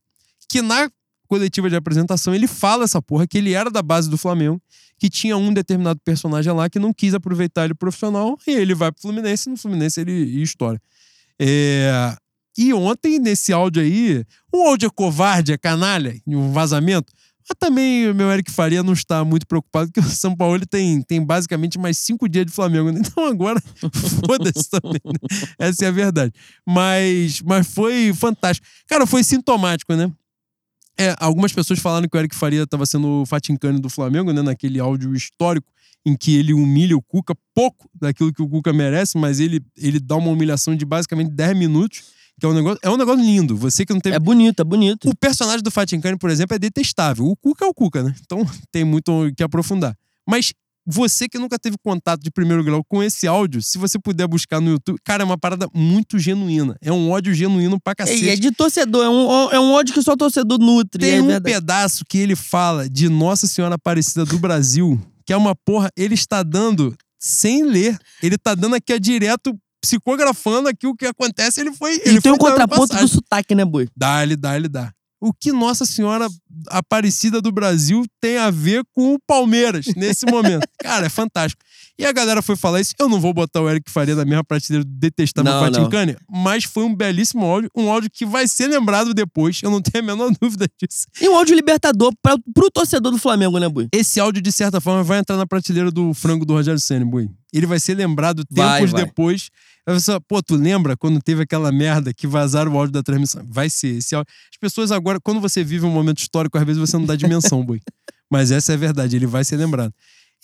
que 0.48 0.62
na 0.62 0.90
coletiva 1.28 1.68
de 1.68 1.76
apresentação 1.76 2.34
ele 2.34 2.46
fala 2.46 2.84
essa 2.84 3.02
porra, 3.02 3.26
que 3.26 3.36
ele 3.36 3.52
era 3.52 3.70
da 3.70 3.82
base 3.82 4.08
do 4.08 4.16
Flamengo, 4.16 4.62
que 4.98 5.10
tinha 5.10 5.36
um 5.36 5.52
determinado 5.52 6.00
personagem 6.04 6.52
lá 6.52 6.70
que 6.70 6.78
não 6.78 6.94
quis 6.94 7.12
aproveitar 7.14 7.64
ele 7.64 7.74
profissional, 7.74 8.38
e 8.46 8.52
ele 8.52 8.74
vai 8.74 8.90
pro 8.90 9.02
Fluminense, 9.02 9.48
e 9.48 9.52
no 9.52 9.58
Fluminense 9.58 10.00
ele 10.00 10.12
estoura. 10.40 10.80
É... 11.38 12.16
E 12.56 12.72
ontem, 12.72 13.18
nesse 13.18 13.52
áudio 13.52 13.82
aí, 13.82 14.24
um 14.54 14.66
áudio 14.66 14.86
é 14.86 14.90
covarde, 14.90 15.52
é 15.52 15.58
canalha, 15.58 16.18
um 16.26 16.52
vazamento, 16.52 17.12
mas 17.48 17.56
também 17.58 18.10
o 18.10 18.14
meu 18.14 18.30
Eric 18.30 18.50
Faria 18.50 18.82
não 18.82 18.92
está 18.92 19.24
muito 19.24 19.46
preocupado, 19.46 19.90
porque 19.90 20.06
o 20.06 20.10
São 20.10 20.34
Paulo 20.34 20.56
ele 20.56 20.66
tem, 20.66 21.00
tem 21.02 21.24
basicamente 21.24 21.78
mais 21.78 21.98
cinco 21.98 22.28
dias 22.28 22.46
de 22.46 22.52
Flamengo. 22.52 22.90
né? 22.90 23.00
Então 23.00 23.24
agora, 23.24 23.62
foda-se 24.26 24.68
também. 24.68 25.00
Né? 25.04 25.52
Essa 25.58 25.84
é 25.84 25.88
a 25.88 25.92
verdade. 25.92 26.32
Mas, 26.66 27.40
mas 27.42 27.66
foi 27.66 28.12
fantástico. 28.12 28.66
Cara, 28.88 29.06
foi 29.06 29.22
sintomático, 29.22 29.94
né? 29.94 30.12
É, 30.98 31.14
algumas 31.18 31.52
pessoas 31.52 31.78
falaram 31.78 32.08
que 32.08 32.16
o 32.16 32.18
Eric 32.18 32.34
Faria 32.34 32.62
estava 32.62 32.86
sendo 32.86 33.22
o 33.22 33.26
Fatincani 33.26 33.80
do 33.80 33.90
Flamengo, 33.90 34.32
né? 34.32 34.42
Naquele 34.42 34.80
áudio 34.80 35.14
histórico 35.14 35.68
em 36.06 36.16
que 36.16 36.36
ele 36.36 36.54
humilha 36.54 36.96
o 36.96 37.02
Cuca, 37.02 37.34
pouco 37.52 37.90
daquilo 37.92 38.32
que 38.32 38.40
o 38.40 38.48
Cuca 38.48 38.72
merece, 38.72 39.18
mas 39.18 39.40
ele, 39.40 39.60
ele 39.76 39.98
dá 39.98 40.14
uma 40.14 40.30
humilhação 40.30 40.76
de 40.76 40.84
basicamente 40.84 41.32
10 41.32 41.58
minutos, 41.58 42.04
que 42.38 42.46
é 42.46 42.48
um 42.48 42.52
negócio, 42.52 42.78
é 42.82 42.90
um 42.90 42.96
negócio 42.96 43.24
lindo. 43.24 43.56
Você 43.56 43.84
que 43.86 43.92
não 43.92 44.00
teve 44.00 44.16
É 44.16 44.18
bonito, 44.18 44.60
é 44.60 44.64
bonito. 44.64 45.08
o 45.08 45.16
personagem 45.16 45.62
do 45.62 45.70
Fatincani, 45.70 46.18
por 46.18 46.30
exemplo, 46.30 46.54
é 46.54 46.58
detestável. 46.58 47.24
O 47.26 47.36
Cuca 47.36 47.64
é 47.64 47.68
o 47.68 47.74
Cuca, 47.74 48.02
né? 48.02 48.14
Então 48.24 48.38
tem 48.70 48.84
muito 48.84 49.10
o 49.26 49.34
que 49.34 49.42
aprofundar. 49.42 49.96
Mas 50.28 50.52
você 50.88 51.28
que 51.28 51.38
nunca 51.38 51.58
teve 51.58 51.76
contato 51.82 52.22
de 52.22 52.30
primeiro 52.30 52.62
grau 52.62 52.84
com 52.84 53.02
esse 53.02 53.26
áudio, 53.26 53.60
se 53.60 53.76
você 53.76 53.98
puder 53.98 54.28
buscar 54.28 54.60
no 54.60 54.70
YouTube, 54.70 54.98
cara, 55.02 55.22
é 55.22 55.26
uma 55.26 55.36
parada 55.38 55.66
muito 55.74 56.16
genuína. 56.18 56.76
É 56.80 56.92
um 56.92 57.10
ódio 57.10 57.34
genuíno 57.34 57.80
pra 57.80 57.94
cacete. 57.94 58.24
e 58.24 58.28
é 58.28 58.36
de 58.36 58.52
torcedor, 58.52 59.04
é 59.04 59.08
um, 59.08 59.50
é 59.50 59.58
um 59.58 59.72
ódio 59.72 59.92
que 59.92 60.00
só 60.02 60.14
torcedor 60.14 60.58
nutre. 60.58 61.00
Tem 61.00 61.16
é 61.16 61.22
um 61.22 61.26
verdade. 61.26 61.54
pedaço 61.54 62.04
que 62.08 62.18
ele 62.18 62.36
fala 62.36 62.88
de 62.88 63.08
Nossa 63.08 63.48
Senhora 63.48 63.74
Aparecida 63.74 64.24
do 64.24 64.38
Brasil, 64.38 65.00
que 65.24 65.32
é 65.32 65.36
uma 65.36 65.56
porra, 65.56 65.90
ele 65.96 66.14
está 66.14 66.44
dando 66.44 66.94
sem 67.18 67.64
ler. 67.64 67.98
Ele 68.22 68.38
tá 68.38 68.54
dando 68.54 68.76
aqui 68.76 68.92
a 68.92 68.98
direto, 68.98 69.58
psicografando 69.86 70.68
aqui 70.68 70.86
o 70.86 70.94
que 70.94 71.06
acontece. 71.06 71.60
Ele 71.60 71.72
foi. 71.72 71.96
E 71.96 72.08
ele 72.08 72.20
tem 72.20 72.20
foi 72.20 72.32
o 72.32 72.38
contraponto 72.38 72.96
do 72.96 73.08
sotaque, 73.08 73.54
né, 73.54 73.64
boi? 73.64 73.88
Dá-lhe, 73.96 74.36
dá-lhe, 74.36 74.68
dá. 74.68 74.92
O 75.20 75.32
que 75.32 75.50
Nossa 75.50 75.86
Senhora 75.86 76.28
Aparecida 76.68 77.40
do 77.40 77.50
Brasil 77.50 78.04
tem 78.20 78.36
a 78.36 78.50
ver 78.50 78.84
com 78.92 79.14
o 79.14 79.18
Palmeiras 79.18 79.86
nesse 79.96 80.26
momento? 80.26 80.68
Cara, 80.78 81.06
é 81.06 81.08
fantástico. 81.08 81.62
E 81.98 82.04
a 82.04 82.12
galera 82.12 82.42
foi 82.42 82.56
falar 82.56 82.80
isso. 82.80 82.94
Eu 82.98 83.08
não 83.08 83.18
vou 83.18 83.32
botar 83.32 83.62
o 83.62 83.70
Eric 83.70 83.90
Faria 83.90 84.14
na 84.14 84.24
mesma 84.24 84.44
prateleira 84.44 84.84
do 84.84 84.90
detestável 84.90 85.50
Não, 85.50 86.16
mas 86.28 86.64
foi 86.64 86.84
um 86.84 86.94
belíssimo 86.94 87.44
áudio, 87.44 87.70
um 87.74 87.90
áudio 87.90 88.10
que 88.12 88.26
vai 88.26 88.46
ser 88.46 88.66
lembrado 88.66 89.14
depois. 89.14 89.60
Eu 89.62 89.70
não 89.70 89.80
tenho 89.80 90.04
a 90.04 90.06
menor 90.06 90.30
dúvida 90.40 90.66
disso. 90.80 91.06
E 91.20 91.28
um 91.28 91.34
áudio 91.34 91.54
libertador 91.54 92.12
pra, 92.22 92.36
pro 92.54 92.70
torcedor 92.70 93.10
do 93.10 93.18
Flamengo, 93.18 93.58
né, 93.58 93.68
boi? 93.68 93.88
Esse 93.92 94.20
áudio, 94.20 94.42
de 94.42 94.52
certa 94.52 94.80
forma, 94.80 95.02
vai 95.02 95.18
entrar 95.20 95.38
na 95.38 95.46
prateleira 95.46 95.90
do 95.90 96.12
frango 96.12 96.44
do 96.44 96.52
Rogério 96.52 96.80
Senna, 96.80 97.06
boi. 97.06 97.30
Ele 97.52 97.64
vai 97.64 97.80
ser 97.80 97.94
lembrado 97.94 98.44
Vai, 98.50 98.80
tempos 98.80 98.92
vai. 98.92 99.04
depois. 99.04 99.48
Aí 99.86 99.94
você, 99.94 100.18
Pô, 100.28 100.42
tu 100.42 100.56
lembra 100.56 100.96
quando 100.96 101.18
teve 101.22 101.44
aquela 101.44 101.72
merda 101.72 102.12
que 102.12 102.26
vazaram 102.26 102.72
o 102.72 102.78
áudio 102.78 102.92
da 102.92 103.02
transmissão? 103.02 103.46
Vai 103.48 103.70
ser. 103.70 103.96
Esse 103.96 104.14
áudio... 104.14 104.30
As 104.52 104.58
pessoas 104.58 104.92
agora, 104.92 105.18
quando 105.18 105.40
você 105.40 105.64
vive 105.64 105.86
um 105.86 105.90
momento 105.90 106.18
histórico, 106.18 106.58
às 106.58 106.64
vezes 106.64 106.78
você 106.78 106.98
não 106.98 107.06
dá 107.06 107.16
dimensão, 107.16 107.62
boi. 107.64 107.80
Mas 108.30 108.50
essa 108.50 108.72
é 108.72 108.74
a 108.74 108.78
verdade, 108.78 109.16
ele 109.16 109.26
vai 109.26 109.44
ser 109.44 109.56
lembrado. 109.56 109.94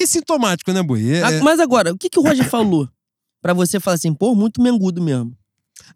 E 0.01 0.07
sintomático, 0.07 0.73
né, 0.73 0.83
boi? 0.83 1.11
É- 1.11 1.21
é- 1.39 1.41
Mas 1.43 1.61
agora, 1.61 1.93
o 1.93 1.99
que, 1.99 2.09
que 2.11 2.19
o 2.19 2.23
Roger 2.23 2.49
falou? 2.49 2.89
Pra 3.43 3.53
você 3.53 3.81
falar 3.81 3.95
assim, 3.97 4.15
pô, 4.15 4.35
muito 4.35 4.63
mengudo 4.63 5.03
mesmo. 5.03 5.37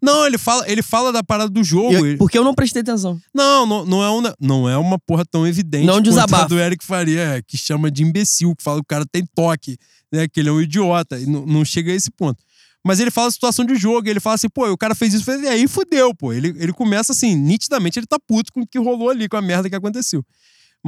Não, 0.01 0.25
ele 0.25 0.37
fala, 0.37 0.69
ele 0.69 0.81
fala 0.81 1.13
da 1.13 1.23
parada 1.23 1.49
do 1.49 1.63
jogo. 1.63 1.93
Eu- 1.93 2.17
porque 2.17 2.37
eu 2.37 2.43
não 2.43 2.53
prestei 2.53 2.81
atenção. 2.81 3.19
Não, 3.33 3.65
não, 3.65 3.85
não, 3.85 4.03
é 4.03 4.09
uma, 4.09 4.35
não 4.39 4.69
é 4.69 4.77
uma 4.77 4.99
porra 4.99 5.23
tão 5.25 5.47
evidente 5.47 5.85
Não 5.85 5.95
um 5.95 5.97
quanto 5.97 6.07
a 6.07 6.09
desabafo. 6.25 6.49
do 6.49 6.59
Eric 6.59 6.83
Faria, 6.83 7.21
é, 7.37 7.41
que 7.41 7.57
chama 7.57 7.89
de 7.89 8.03
imbecil, 8.03 8.53
que 8.55 8.63
fala 8.63 8.77
que 8.79 8.83
o 8.83 8.87
cara 8.87 9.05
tem 9.09 9.25
toque, 9.33 9.77
né? 10.11 10.27
Que 10.27 10.41
ele 10.41 10.49
é 10.49 10.51
um 10.51 10.61
idiota. 10.61 11.17
E 11.17 11.25
não, 11.25 11.45
não 11.45 11.63
chega 11.65 11.91
a 11.91 11.95
esse 11.95 12.11
ponto. 12.11 12.43
Mas 12.85 12.99
ele 12.99 13.11
fala 13.11 13.27
a 13.27 13.31
situação 13.31 13.65
de 13.65 13.75
jogo, 13.75 14.07
ele 14.09 14.19
fala 14.19 14.35
assim, 14.35 14.49
pô, 14.49 14.69
o 14.71 14.77
cara 14.77 14.93
fez 14.95 15.13
isso, 15.13 15.23
fez, 15.23 15.41
e 15.41 15.47
aí 15.47 15.67
fudeu, 15.67 16.13
pô. 16.13 16.31
Ele, 16.33 16.49
ele 16.57 16.73
começa 16.73 17.11
assim, 17.11 17.35
nitidamente 17.35 17.97
ele 17.99 18.05
tá 18.07 18.17
puto 18.19 18.51
com 18.51 18.61
o 18.61 18.67
que 18.67 18.77
rolou 18.79 19.09
ali, 19.09 19.27
com 19.27 19.37
a 19.37 19.41
merda 19.41 19.69
que 19.69 19.75
aconteceu. 19.75 20.23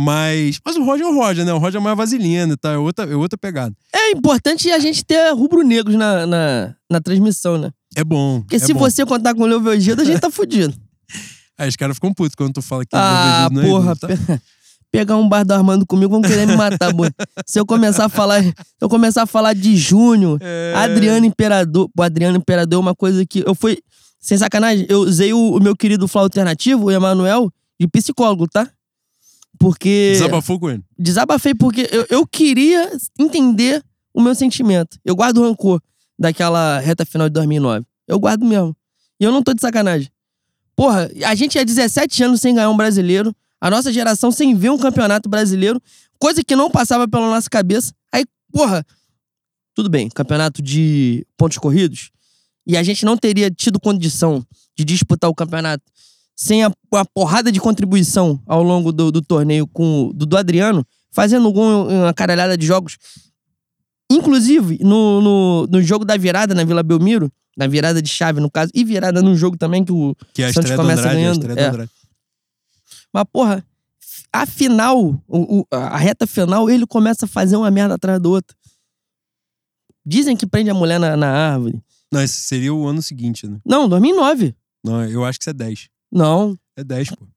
Mas, 0.01 0.59
mas 0.65 0.77
o 0.77 0.83
Roger 0.85 1.05
é 1.05 1.09
o 1.09 1.13
Roger, 1.13 1.45
né? 1.45 1.51
O 1.53 1.57
Roger 1.57 1.81
é 1.81 1.83
mais 1.83 1.97
vaselina, 1.97 2.55
tá? 2.55 2.71
É 2.71 2.77
outra, 2.77 3.05
é 3.05 3.15
outra 3.15 3.37
pegada. 3.37 3.75
É 3.93 4.11
importante 4.11 4.71
a 4.71 4.79
gente 4.79 5.03
ter 5.03 5.29
rubro-negros 5.33 5.95
na, 5.95 6.25
na, 6.25 6.75
na 6.89 7.01
transmissão, 7.01 7.57
né? 7.57 7.69
É 7.97 8.03
bom. 8.03 8.39
Porque 8.41 8.55
é 8.55 8.59
se 8.59 8.73
bom. 8.73 8.79
você 8.79 9.05
contar 9.05 9.35
com 9.35 9.41
o 9.41 9.45
Leovegida, 9.45 10.01
a 10.01 10.05
gente 10.05 10.21
tá 10.21 10.31
fudido. 10.31 10.73
Aí 11.59 11.67
os 11.67 11.75
caras 11.75 11.97
ficam 11.97 12.13
putos 12.13 12.33
quando 12.33 12.53
tu 12.53 12.61
fala 12.61 12.83
que 12.85 12.95
ah, 12.95 13.49
o 13.51 13.53
não 13.53 13.61
é 13.61 13.65
porra. 13.65 13.91
ídolo, 13.91 13.97
tá? 13.97 14.07
pe- 14.07 14.41
pegar 14.89 15.17
um 15.17 15.27
bar 15.27 15.43
do 15.43 15.51
Armando 15.53 15.85
comigo, 15.85 16.11
vão 16.11 16.21
querer 16.21 16.47
me 16.47 16.55
matar, 16.55 16.93
boi. 16.93 17.09
Se 17.45 17.59
eu 17.59 17.65
começar 17.65 18.05
a 18.05 18.09
falar, 18.09 18.41
eu 18.79 18.87
começar 18.87 19.23
a 19.23 19.25
falar 19.25 19.51
de 19.53 19.75
Júnior, 19.75 20.39
É... 20.41 20.73
Adriano 20.77 21.25
Imperador. 21.25 21.89
Pô, 21.93 22.03
Adriano 22.03 22.37
Imperador 22.37 22.77
é 22.77 22.81
uma 22.81 22.95
coisa 22.95 23.25
que. 23.25 23.43
Eu 23.45 23.53
fui. 23.53 23.77
Sem 24.21 24.37
sacanagem, 24.37 24.85
eu 24.87 24.99
usei 25.01 25.33
o, 25.33 25.57
o 25.57 25.59
meu 25.61 25.75
querido 25.75 26.07
Flau 26.07 26.23
Alternativo, 26.23 26.85
o 26.85 26.91
Emanuel, 26.91 27.51
de 27.79 27.87
psicólogo, 27.87 28.47
tá? 28.47 28.69
Porque. 29.57 30.11
Desabafou 30.13 30.59
com 30.59 30.69
ele. 30.69 30.83
Desabafei 30.97 31.53
porque 31.53 31.87
eu, 31.91 32.05
eu 32.09 32.27
queria 32.27 32.91
entender 33.17 33.83
o 34.13 34.21
meu 34.21 34.35
sentimento. 34.35 34.97
Eu 35.03 35.15
guardo 35.15 35.41
rancor 35.41 35.81
daquela 36.17 36.79
reta 36.79 37.05
final 37.05 37.29
de 37.29 37.33
2009. 37.33 37.85
Eu 38.07 38.19
guardo 38.19 38.45
mesmo. 38.45 38.75
E 39.19 39.23
eu 39.23 39.31
não 39.31 39.43
tô 39.43 39.53
de 39.53 39.61
sacanagem. 39.61 40.09
Porra, 40.75 41.09
a 41.25 41.35
gente 41.35 41.57
é 41.57 41.65
17 41.65 42.23
anos 42.23 42.41
sem 42.41 42.55
ganhar 42.55 42.69
um 42.69 42.77
brasileiro. 42.77 43.35
A 43.59 43.69
nossa 43.69 43.91
geração 43.91 44.31
sem 44.31 44.55
ver 44.55 44.69
um 44.69 44.77
campeonato 44.77 45.29
brasileiro. 45.29 45.81
Coisa 46.17 46.43
que 46.43 46.55
não 46.55 46.71
passava 46.71 47.07
pela 47.07 47.29
nossa 47.29 47.49
cabeça. 47.49 47.93
Aí, 48.11 48.25
porra, 48.51 48.85
tudo 49.75 49.89
bem, 49.89 50.09
campeonato 50.09 50.61
de 50.61 51.25
pontos 51.37 51.57
corridos. 51.57 52.11
E 52.65 52.77
a 52.77 52.83
gente 52.83 53.03
não 53.03 53.17
teria 53.17 53.49
tido 53.49 53.79
condição 53.79 54.45
de 54.77 54.85
disputar 54.85 55.29
o 55.29 55.35
campeonato 55.35 55.83
sem 56.41 56.63
a, 56.63 56.71
a 56.93 57.03
porrada 57.05 57.51
de 57.51 57.59
contribuição 57.59 58.41
ao 58.47 58.63
longo 58.63 58.93
do, 58.93 59.11
do 59.11 59.21
torneio 59.21 59.67
com 59.67 60.07
o 60.07 60.13
do 60.13 60.37
Adriano, 60.37 60.85
fazendo 61.11 61.51
gol 61.51 61.91
em 61.91 61.97
uma 61.97 62.13
caralhada 62.13 62.57
de 62.57 62.65
jogos. 62.65 62.97
Inclusive, 64.09 64.79
no, 64.81 65.21
no, 65.21 65.67
no 65.67 65.81
jogo 65.83 66.05
da 66.05 66.15
virada 66.15 66.55
na 66.55 66.63
Vila 66.63 66.81
Belmiro, 66.81 67.29
na 67.57 67.67
virada 67.67 68.01
de 68.01 68.07
chave, 68.09 68.39
no 68.39 68.49
caso, 68.49 68.71
e 68.73 68.85
virada 68.85 69.21
no 69.21 69.35
jogo 69.35 69.57
também, 69.57 69.83
que 69.83 69.91
o 69.91 70.15
Que 70.33 70.43
é 70.43 70.53
Santos 70.53 70.71
do 70.71 70.77
começa 70.77 71.01
Andrade, 71.01 71.17
ganhando. 71.17 71.39
do 71.75 71.81
É. 71.81 71.87
Mas, 73.13 73.23
porra, 73.33 73.65
a 74.31 74.45
final, 74.45 74.97
o- 75.27 75.59
o- 75.59 75.65
a 75.71 75.97
reta 75.97 76.25
final, 76.25 76.69
ele 76.69 76.87
começa 76.87 77.25
a 77.25 77.27
fazer 77.27 77.57
uma 77.57 77.69
merda 77.69 77.95
atrás 77.95 78.19
do 78.21 78.31
outro. 78.31 78.55
Dizem 80.05 80.37
que 80.37 80.47
prende 80.47 80.69
a 80.69 80.73
mulher 80.73 80.99
na, 80.99 81.17
na 81.17 81.27
árvore. 81.53 81.81
Não, 82.11 82.21
esse 82.21 82.37
seria 82.41 82.73
o 82.73 82.87
ano 82.87 83.01
seguinte, 83.01 83.45
né? 83.45 83.59
Não, 83.65 83.87
2009. 83.89 84.55
Não, 84.83 85.03
eu 85.05 85.23
acho 85.25 85.37
que 85.37 85.43
isso 85.43 85.49
é 85.49 85.53
10. 85.53 85.89
Não. 86.11 86.57
É 86.77 86.83
10, 86.83 87.09
pô. 87.09 87.27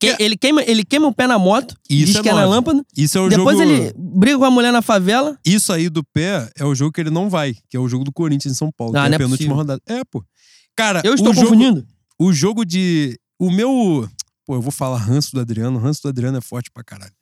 Que- 0.00 0.08
É. 0.10 0.16
ele, 0.18 0.36
queima, 0.36 0.62
ele 0.62 0.82
queima 0.84 1.06
o 1.08 1.14
pé 1.14 1.26
na 1.26 1.38
moto, 1.38 1.76
Isso 1.90 2.06
diz 2.06 2.16
é 2.16 2.22
que 2.22 2.28
é 2.28 2.32
na 2.32 2.42
nove. 2.42 2.54
lâmpada. 2.54 2.82
Isso 2.96 3.18
é 3.18 3.20
o 3.20 3.28
Depois 3.28 3.58
jogo... 3.58 3.70
ele 3.70 3.92
briga 3.96 4.38
com 4.38 4.44
a 4.44 4.50
mulher 4.50 4.72
na 4.72 4.80
favela. 4.80 5.38
Isso 5.44 5.72
aí 5.72 5.88
do 5.90 6.02
pé 6.02 6.50
é 6.56 6.64
o 6.64 6.74
jogo 6.74 6.90
que 6.92 7.00
ele 7.02 7.10
não 7.10 7.28
vai, 7.28 7.54
que 7.68 7.76
é 7.76 7.80
o 7.80 7.86
jogo 7.88 8.02
do 8.04 8.12
Corinthians 8.12 8.52
em 8.54 8.56
São 8.56 8.70
Paulo, 8.72 8.96
Ah, 8.96 9.02
que 9.02 9.08
é 9.08 9.12
a 9.12 9.14
é 9.14 9.18
penúltima 9.18 9.54
rodada. 9.54 9.80
É, 9.86 10.02
pô. 10.10 10.24
Cara, 10.74 11.02
Eu 11.04 11.14
estou 11.14 11.30
o 11.32 11.34
jogo, 11.34 11.48
confundindo. 11.48 11.86
o 12.18 12.32
jogo 12.32 12.64
de. 12.64 13.18
O 13.38 13.50
meu. 13.50 14.08
Pô, 14.46 14.54
eu 14.54 14.60
vou 14.62 14.72
falar 14.72 14.96
ranço 14.98 15.32
do 15.32 15.40
Adriano. 15.40 15.78
Ranço 15.78 16.02
do 16.02 16.08
Adriano 16.08 16.38
é 16.38 16.40
forte 16.40 16.70
pra 16.70 16.82
caralho. 16.82 17.12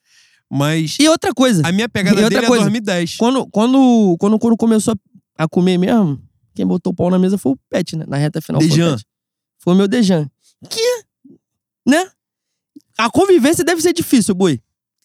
Mas 0.50 0.96
E 1.00 1.08
outra 1.08 1.32
coisa, 1.34 1.66
a 1.66 1.72
minha 1.72 1.88
pegada 1.88 2.20
e 2.20 2.24
outra 2.24 2.38
dele 2.40 2.46
coisa. 2.48 2.62
é 2.64 2.70
2010. 2.70 3.16
quando, 3.16 3.46
quando, 3.48 4.16
quando 4.20 4.34
o 4.34 4.38
Coro 4.38 4.56
começou 4.56 4.94
a 5.36 5.48
comer 5.48 5.78
mesmo, 5.78 6.20
quem 6.54 6.66
botou 6.66 6.92
o 6.92 6.96
pau 6.96 7.10
na 7.10 7.18
mesa 7.18 7.38
foi 7.38 7.52
o 7.52 7.58
Pet, 7.70 7.96
né? 7.96 8.04
Na 8.06 8.16
reta 8.18 8.40
final 8.40 8.60
foi 8.60 8.68
o 8.68 8.70
Dejan. 8.70 8.92
Pet. 8.96 9.06
Foi 9.58 9.72
o 9.74 9.76
meu 9.76 9.88
Dejan. 9.88 10.28
Que, 10.68 11.04
né? 11.86 12.10
A 12.98 13.10
convivência 13.10 13.64
deve 13.64 13.80
ser 13.82 13.92
difícil, 13.92 14.34
Boi. 14.34 14.60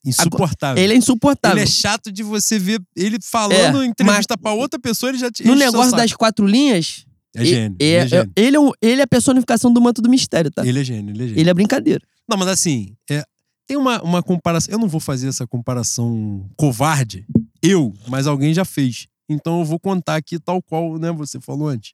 Insuportável. 0.05 0.81
Ele 0.81 0.93
é 0.93 0.95
insuportável. 0.95 1.57
Ele 1.57 1.63
é 1.63 1.67
chato 1.71 2.11
de 2.11 2.23
você 2.23 2.57
ver 2.57 2.81
ele 2.95 3.17
falando 3.21 3.81
É, 3.81 3.85
em 3.85 3.89
entrevista 3.89 4.38
pra 4.38 4.53
outra 4.53 4.79
pessoa, 4.79 5.09
ele 5.09 5.17
já 5.17 5.29
te 5.29 5.43
no 5.43 5.55
negócio 5.55 5.95
das 5.95 6.13
quatro 6.13 6.45
linhas, 6.45 7.05
É 7.35 7.43
gênio. 7.43 7.77
é- 7.79 7.84
ele 7.84 7.95
é 7.95 7.99
é- 7.99 8.07
gênio. 8.07 8.31
ele, 8.35 8.55
é 8.55 8.59
um- 8.59 8.71
ele 8.81 9.01
é 9.01 9.03
a 9.03 9.07
personificação 9.07 9.71
do 9.73 9.81
manto 9.81 10.01
do 10.01 10.09
mistério, 10.09 10.49
tá? 10.51 10.65
Ele 10.65 10.79
é 10.79 10.84
gênio, 10.84 11.13
ele 11.13 11.23
é 11.23 11.27
gênio. 11.27 11.41
Ele 11.41 11.49
é 11.49 11.53
brincadeira. 11.53 12.01
Não, 12.27 12.38
mas 12.38 12.47
assim, 12.47 12.95
é, 13.09 13.25
tem 13.65 13.75
uma, 13.75 14.01
uma 14.01 14.23
comparação. 14.23 14.71
Eu 14.71 14.79
não 14.79 14.88
vou 14.88 15.01
fazer 15.01 15.27
essa 15.27 15.45
comparação 15.45 16.49
covarde, 16.55 17.25
eu, 17.61 17.93
mas 18.07 18.27
alguém 18.27 18.53
já 18.53 18.63
fez. 18.63 19.07
Então 19.27 19.59
eu 19.59 19.65
vou 19.65 19.77
contar 19.79 20.15
aqui 20.15 20.39
tal 20.39 20.61
qual 20.61 20.97
né, 20.97 21.11
você 21.11 21.41
falou 21.41 21.67
antes. 21.67 21.91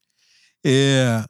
É, 0.63 1.23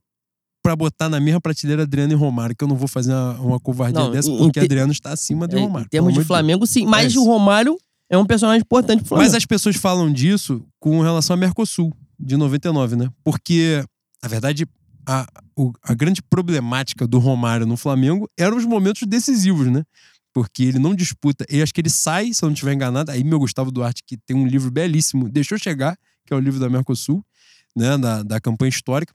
pra 0.63 0.75
botar 0.75 1.09
na 1.09 1.19
mesma 1.19 1.41
prateleira 1.41 1.83
Adriano 1.83 2.13
e 2.13 2.15
Romário, 2.15 2.55
que 2.55 2.63
eu 2.63 2.67
não 2.67 2.75
vou 2.77 2.87
fazer 2.87 3.11
uma, 3.13 3.33
uma 3.41 3.59
covardia 3.59 3.99
Não, 3.99 4.11
dessa, 4.11 4.31
porque 4.31 4.61
te- 4.61 4.63
Adriano 4.65 4.91
está 4.93 5.11
acima 5.11 5.47
de 5.47 5.57
É, 5.57 5.59
Romário. 5.59 5.85
em 5.85 5.89
termos 5.89 6.13
de. 6.13 6.23
Flamengo, 6.23 6.65
sim. 6.65 6.85
Mas 6.85 7.13
É 7.15 7.19
o. 7.19 7.23
Romário 7.25 7.77
é 8.09 8.17
um 8.17 8.25
personagem 8.25 8.61
importante 8.61 8.99
pro 8.99 9.09
Flamengo. 9.09 9.27
Mas 9.29 9.35
as 9.35 9.45
pessoas 9.45 9.75
falam 9.75 10.11
disso 10.11 10.65
com 10.79 11.01
relação 11.01 11.33
a 11.33 11.37
Mercosul, 11.37 11.91
de 12.19 12.37
99, 12.37 12.95
né? 12.95 13.09
Porque, 13.23 13.83
na 14.21 14.29
verdade, 14.29 14.65
a, 15.05 15.27
a 15.83 15.93
grande 15.93 16.21
problemática 16.21 17.05
do 17.05 17.19
Romário 17.19 17.65
no 17.65 17.75
Flamengo 17.75 18.29
eram 18.39 18.55
os 18.55 18.63
momentos 18.65 19.03
decisivos, 19.05 19.67
né? 19.67 19.83
Porque 20.33 20.63
ele 20.63 20.79
não 20.79 20.95
disputa. 20.95 21.45
Eu 21.49 21.61
acho 21.61 21.73
que 21.73 21.81
ele 21.81 21.89
sai, 21.89 22.33
se 22.33 22.43
eu 22.43 22.47
não 22.47 22.53
estiver 22.53 22.73
enganado. 22.73 23.11
Aí, 23.11 23.23
meu 23.23 23.37
Gustavo 23.37 23.69
Duarte, 23.71 24.01
que 24.07 24.15
tem 24.17 24.35
um 24.35 24.47
livro 24.47 24.71
belíssimo, 24.71 25.27
deixou 25.29 25.57
chegar, 25.59 25.97
que 26.25 26.33
é 26.33 26.35
o 26.35 26.39
livro 26.39 26.59
da 26.59 26.69
Mercosul, 26.69 27.23
né? 27.75 27.97
Da, 27.97 28.23
da 28.23 28.39
campanha 28.39 28.69
histórica. 28.69 29.13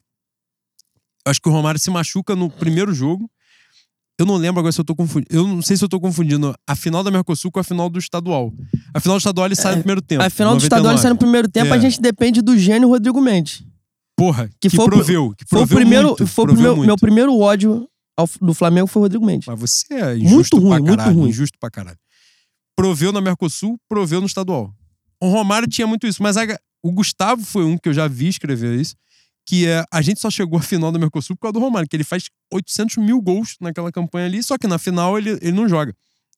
Eu 1.26 1.30
acho 1.30 1.40
que 1.40 1.48
o 1.48 1.52
Romário 1.52 1.78
se 1.80 1.90
machuca 1.90 2.34
no 2.36 2.48
primeiro 2.50 2.92
jogo. 2.94 3.30
Eu 4.20 4.26
não 4.26 4.36
lembro 4.36 4.58
agora 4.58 4.72
se 4.72 4.80
eu 4.80 4.84
tô 4.84 4.96
confundindo. 4.96 5.28
Eu 5.30 5.46
não 5.46 5.62
sei 5.62 5.76
se 5.76 5.84
eu 5.84 5.88
tô 5.88 6.00
confundindo 6.00 6.52
a 6.66 6.74
final 6.74 7.04
da 7.04 7.10
Mercosul 7.10 7.52
com 7.52 7.60
a 7.60 7.64
final 7.64 7.88
do 7.88 7.98
estadual. 8.00 8.52
A 8.92 8.98
final 8.98 9.16
do 9.16 9.20
estadual 9.20 9.46
ele 9.46 9.54
sai 9.54 9.74
no 9.76 9.78
primeiro 9.80 10.02
tempo. 10.02 10.22
A 10.24 10.28
final 10.30 10.54
do 10.54 10.56
99. 10.56 10.64
estadual 10.64 10.92
ele 10.94 11.00
sai 11.02 11.10
no 11.12 11.16
primeiro 11.18 11.48
tempo, 11.48 11.72
É. 11.72 11.76
a 11.76 11.78
gente 11.78 12.00
depende 12.00 12.42
do 12.42 12.58
gênio 12.58 12.88
Rodrigo 12.88 13.20
Mendes. 13.20 13.62
Porra, 14.16 14.48
que, 14.60 14.68
Que 14.68 14.76
foi 14.76 14.86
proveu. 14.86 15.32
que 15.36 15.44
Foi 15.48 15.58
o 15.58 15.60
proveu 15.66 15.76
primeiro, 15.78 16.08
muito, 16.08 16.26
foi 16.26 16.44
proveu 16.46 16.62
meu, 16.62 16.76
muito. 16.76 16.86
meu 16.88 16.96
primeiro 16.96 17.38
ódio 17.38 17.88
ao- 18.16 18.28
do 18.40 18.52
Flamengo 18.52 18.88
foi 18.88 19.00
o 19.00 19.04
Rodrigo 19.04 19.24
Mendes. 19.24 19.46
Mas 19.46 19.60
você 19.60 19.94
é 19.94 20.16
injusto 20.18 20.56
Muito 20.56 20.66
ruim, 20.68 20.76
pra 20.78 20.80
muito 20.80 20.98
caralho. 20.98 21.16
ruim. 21.16 21.28
Injusto 21.28 21.56
pra 21.60 21.70
caralho. 21.70 21.98
Proveu 22.76 23.12
na 23.12 23.20
Mercosul, 23.20 23.78
proveu 23.88 24.20
no 24.20 24.26
estadual. 24.26 24.72
O 25.22 25.28
Romário 25.28 25.68
tinha 25.68 25.86
muito 25.86 26.06
isso, 26.08 26.20
mas 26.22 26.36
a- 26.36 26.58
o 26.82 26.90
Gustavo 26.90 27.44
foi 27.44 27.64
um 27.64 27.78
que 27.78 27.88
eu 27.88 27.92
já 27.92 28.08
vi 28.08 28.26
escrever 28.26 28.80
isso, 28.80 28.96
que 29.48 29.66
é 29.66 29.82
a 29.90 30.02
gente 30.02 30.20
só 30.20 30.30
chegou 30.30 30.58
à 30.58 30.62
final 30.62 30.92
da 30.92 30.98
Mercosul 30.98 31.34
por 31.34 31.40
causa 31.40 31.54
do 31.54 31.58
Romário, 31.58 31.88
que 31.88 31.96
ele 31.96 32.04
faz 32.04 32.24
800 32.52 32.98
mil 32.98 33.18
gols 33.18 33.56
naquela 33.58 33.90
campanha 33.90 34.26
ali, 34.26 34.42
só 34.42 34.58
que 34.58 34.66
na 34.66 34.78
final 34.78 35.16
ele, 35.16 35.30
ele 35.40 35.52
não 35.52 35.66
joga. 35.66 35.94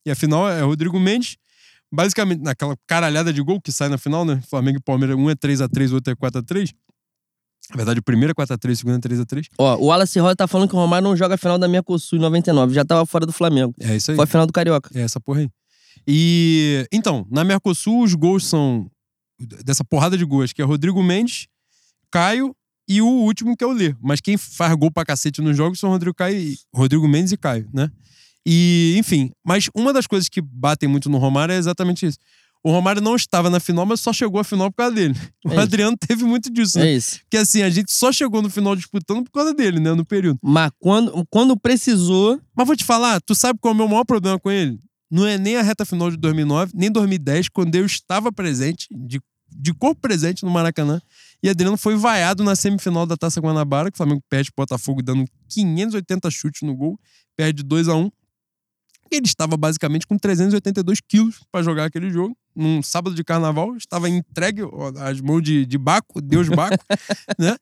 E 0.06 0.12
a 0.12 0.14
final 0.14 0.48
é 0.48 0.62
Rodrigo 0.62 0.98
Mendes, 1.00 1.36
basicamente 1.92 2.40
naquela 2.40 2.76
caralhada 2.86 3.32
de 3.32 3.42
gol 3.42 3.60
que 3.60 3.72
sai 3.72 3.88
na 3.88 3.98
final, 3.98 4.24
né? 4.24 4.40
Flamengo 4.48 4.78
e 4.78 4.80
Palmeiras, 4.80 5.16
um 5.16 5.28
é 5.28 5.34
3x3, 5.34 5.90
o 5.90 5.94
outro 5.94 6.12
é 6.12 6.14
4x3. 6.14 6.72
Na 7.70 7.76
verdade, 7.78 7.98
o 7.98 8.02
primeiro 8.02 8.30
é 8.30 8.34
4x3, 8.34 8.70
o 8.70 8.76
segundo 8.76 8.94
é 8.94 9.00
3x3. 9.00 9.46
Ó, 9.58 9.76
o 9.78 9.86
Wallace 9.86 10.20
Roy 10.20 10.36
tá 10.36 10.46
falando 10.46 10.68
que 10.68 10.76
o 10.76 10.78
Romário 10.78 11.08
não 11.08 11.16
joga 11.16 11.34
a 11.34 11.38
final 11.38 11.58
da 11.58 11.66
Mercosul 11.66 12.16
em 12.16 12.22
99. 12.22 12.72
Já 12.72 12.84
tava 12.84 13.04
fora 13.04 13.26
do 13.26 13.32
Flamengo. 13.32 13.74
É 13.80 13.96
isso 13.96 14.12
aí. 14.12 14.16
Foi 14.16 14.22
a 14.22 14.26
final 14.28 14.46
do 14.46 14.52
Carioca. 14.52 14.88
É 14.94 15.02
essa 15.02 15.18
porra 15.18 15.40
aí. 15.40 15.50
E 16.06 16.86
então, 16.92 17.26
na 17.28 17.42
Mercosul, 17.42 18.04
os 18.04 18.14
gols 18.14 18.46
são 18.46 18.88
dessa 19.64 19.82
porrada 19.82 20.16
de 20.16 20.24
gols, 20.24 20.52
que 20.52 20.62
é 20.62 20.64
Rodrigo 20.64 21.02
Mendes, 21.02 21.48
Caio 22.08 22.54
e 22.92 23.00
o 23.00 23.06
último 23.06 23.56
que 23.56 23.62
é 23.62 23.66
o 23.66 23.72
Lê. 23.72 23.94
Mas 24.02 24.20
quem 24.20 24.36
faz 24.36 24.74
gol 24.74 24.90
pra 24.90 25.04
cacete 25.04 25.40
nos 25.40 25.56
jogos 25.56 25.78
são 25.78 25.90
Rodrigo, 25.90 26.14
Caio, 26.14 26.54
Rodrigo 26.74 27.06
Mendes 27.08 27.32
e 27.32 27.36
Caio, 27.36 27.68
né? 27.72 27.90
E, 28.46 28.94
enfim, 28.98 29.30
mas 29.44 29.68
uma 29.74 29.92
das 29.92 30.06
coisas 30.06 30.28
que 30.28 30.40
batem 30.40 30.88
muito 30.88 31.08
no 31.10 31.18
Romário 31.18 31.52
é 31.52 31.58
exatamente 31.58 32.06
isso. 32.06 32.18
O 32.62 32.70
Romário 32.70 33.00
não 33.00 33.16
estava 33.16 33.48
na 33.48 33.58
final, 33.60 33.86
mas 33.86 34.00
só 34.00 34.12
chegou 34.12 34.38
à 34.40 34.44
final 34.44 34.70
por 34.70 34.76
causa 34.78 34.94
dele. 34.94 35.14
O 35.46 35.52
É. 35.52 35.58
Adriano 35.58 35.96
teve 35.96 36.24
muito 36.24 36.50
disso, 36.52 36.78
né? 36.78 36.88
É 36.90 36.94
isso. 36.96 37.20
Porque 37.20 37.36
assim, 37.38 37.62
a 37.62 37.70
gente 37.70 37.90
só 37.92 38.12
chegou 38.12 38.42
no 38.42 38.50
final 38.50 38.76
disputando 38.76 39.24
por 39.24 39.30
causa 39.30 39.54
dele, 39.54 39.80
né? 39.80 39.94
No 39.94 40.04
período. 40.04 40.38
Mas 40.42 40.70
quando, 40.78 41.26
quando 41.30 41.56
precisou, 41.58 42.40
Mas 42.54 42.66
vou 42.66 42.76
te 42.76 42.84
falar, 42.84 43.20
tu 43.22 43.34
sabe 43.34 43.58
qual 43.60 43.72
é 43.72 43.74
o 43.74 43.78
meu 43.78 43.88
maior 43.88 44.04
problema 44.04 44.38
com 44.38 44.50
ele? 44.50 44.78
Não 45.10 45.26
é 45.26 45.38
nem 45.38 45.56
a 45.56 45.62
reta 45.62 45.84
final 45.86 46.10
de 46.10 46.16
2009, 46.18 46.72
nem 46.74 46.90
2010, 46.90 47.48
quando 47.48 47.74
eu 47.76 47.86
estava 47.86 48.30
presente, 48.30 48.86
de, 48.90 49.20
de 49.50 49.72
corpo 49.74 50.00
presente 50.00 50.44
no 50.44 50.50
Maracanã, 50.50 51.00
e 51.42 51.48
Adriano 51.48 51.76
foi 51.76 51.96
vaiado 51.96 52.44
na 52.44 52.54
semifinal 52.54 53.06
da 53.06 53.16
Taça 53.16 53.40
Guanabara, 53.40 53.90
que 53.90 53.94
o 53.94 53.96
Flamengo 53.96 54.22
perde 54.28 54.50
pro 54.52 54.62
Botafogo 54.62 55.02
dando 55.02 55.24
580 55.48 56.30
chutes 56.30 56.62
no 56.62 56.76
gol, 56.76 56.98
perde 57.36 57.62
2 57.62 57.88
a 57.88 57.94
1 57.94 58.10
Ele 59.10 59.26
estava 59.26 59.56
basicamente 59.56 60.06
com 60.06 60.18
382 60.18 61.00
quilos 61.00 61.40
para 61.50 61.62
jogar 61.62 61.86
aquele 61.86 62.10
jogo. 62.10 62.36
Num 62.54 62.82
sábado 62.82 63.14
de 63.14 63.24
carnaval, 63.24 63.76
estava 63.76 64.08
entregue 64.08 64.62
às 64.98 65.20
mãos 65.20 65.40
de, 65.40 65.64
de 65.64 65.78
Baco, 65.78 66.20
Deus 66.20 66.48
Baco, 66.48 66.84
né? 67.38 67.56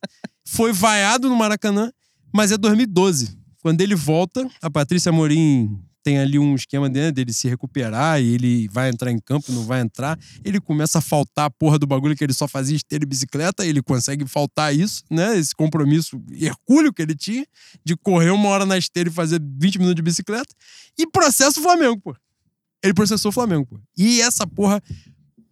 Foi 0.45 0.73
vaiado 0.73 1.29
no 1.29 1.37
Maracanã, 1.37 1.93
mas 2.33 2.51
é 2.51 2.57
2012. 2.57 3.39
Quando 3.63 3.81
ele 3.81 3.95
volta, 3.95 4.49
a 4.63 4.71
Patrícia 4.71 5.13
Morim 5.13 5.79
tem 6.03 6.19
ali 6.19 6.39
um 6.39 6.55
esquema 6.55 6.89
dele, 6.89 7.13
dele 7.13 7.33
se 7.33 7.49
recuperar 7.49 8.21
e 8.21 8.35
ele 8.35 8.69
vai 8.69 8.89
entrar 8.89 9.11
em 9.11 9.19
campo, 9.19 9.53
não 9.53 9.65
vai 9.65 9.81
entrar. 9.81 10.19
Ele 10.45 10.61
começa 10.61 10.99
a 10.99 11.01
faltar 11.01 11.47
a 11.47 11.51
porra 11.51 11.79
do 11.79 11.87
bagulho 11.87 12.17
que 12.17 12.25
ele 12.25 12.33
só 12.33 12.49
fazia 12.49 12.77
esteira 12.77 13.05
e 13.05 13.07
bicicleta, 13.07 13.67
ele 13.67 13.83
consegue 13.83 14.27
faltar 14.27 14.75
isso, 14.75 15.03
né? 15.11 15.39
Esse 15.39 15.55
compromisso 15.55 16.23
hercúleo 16.33 16.93
que 16.93 17.03
ele 17.03 17.15
tinha 17.15 17.47
de 17.85 17.97
correr 17.97 18.31
uma 18.31 18.49
hora 18.49 18.65
na 18.65 18.79
esteira 18.79 19.09
e 19.09 19.13
fazer 19.13 19.41
20 19.43 19.79
minutos 19.79 19.97
de 19.97 20.03
bicicleta. 20.03 20.55
E 20.99 21.07
processa 21.07 21.61
o 21.61 21.63
Flamengo, 21.63 22.01
pô. 22.01 22.17
Ele 22.83 22.95
processou 22.95 23.31
o 23.31 23.33
Flamengo, 23.33 23.67
pô. 23.67 23.81
E 23.97 24.21
essa 24.21 24.47
porra. 24.47 24.83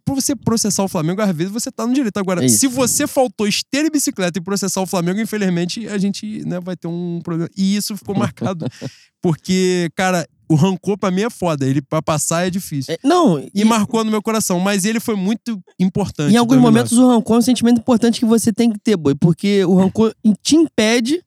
Pra 0.05 0.15
você 0.15 0.33
processar 0.33 0.85
o 0.85 0.87
Flamengo, 0.87 1.21
às 1.21 1.35
vezes 1.35 1.51
você 1.51 1.69
tá 1.69 1.85
no 1.85 1.93
direito. 1.93 2.15
Agora, 2.15 2.41
É 2.41 2.47
se 2.47 2.65
você 2.65 3.05
faltou 3.05 3.45
esteira 3.45 3.87
e 3.87 3.91
bicicleta 3.91 4.39
e 4.39 4.41
processar 4.41 4.79
o 4.79 4.85
Flamengo, 4.85 5.19
infelizmente, 5.19 5.85
a 5.89 5.97
gente 5.97 6.45
né, 6.45 6.61
vai 6.61 6.77
ter 6.77 6.87
um 6.87 7.19
problema. 7.21 7.49
E 7.57 7.75
isso 7.75 7.97
ficou 7.97 8.15
marcado. 8.15 8.65
porque, 9.21 9.89
cara, 9.95 10.25
o 10.49 10.55
rancor 10.55 10.97
pra 10.97 11.11
mim 11.11 11.21
é 11.21 11.29
foda. 11.29 11.65
Ele 11.65 11.81
pra 11.81 12.01
passar 12.01 12.47
é 12.47 12.49
difícil. 12.49 12.93
É, 12.93 12.99
não, 13.03 13.43
E, 13.53 13.63
marcou 13.65 14.03
no 14.03 14.11
meu 14.11 14.21
coração, 14.21 14.59
mas 14.59 14.85
ele 14.85 14.99
foi 14.99 15.15
muito 15.15 15.59
importante. 15.79 16.33
Em 16.33 16.37
alguns 16.37 16.57
momentos, 16.59 16.97
o 16.97 17.07
rancor 17.07 17.35
é 17.35 17.39
um 17.39 17.41
sentimento 17.41 17.79
importante 17.79 18.19
que 18.19 18.25
você 18.25 18.51
tem 18.53 18.71
que 18.71 18.79
ter, 18.79 18.95
boi. 18.97 19.15
Porque 19.15 19.63
o 19.65 19.75
rancor 19.75 20.13
te 20.41 20.55
impede, 20.55 21.21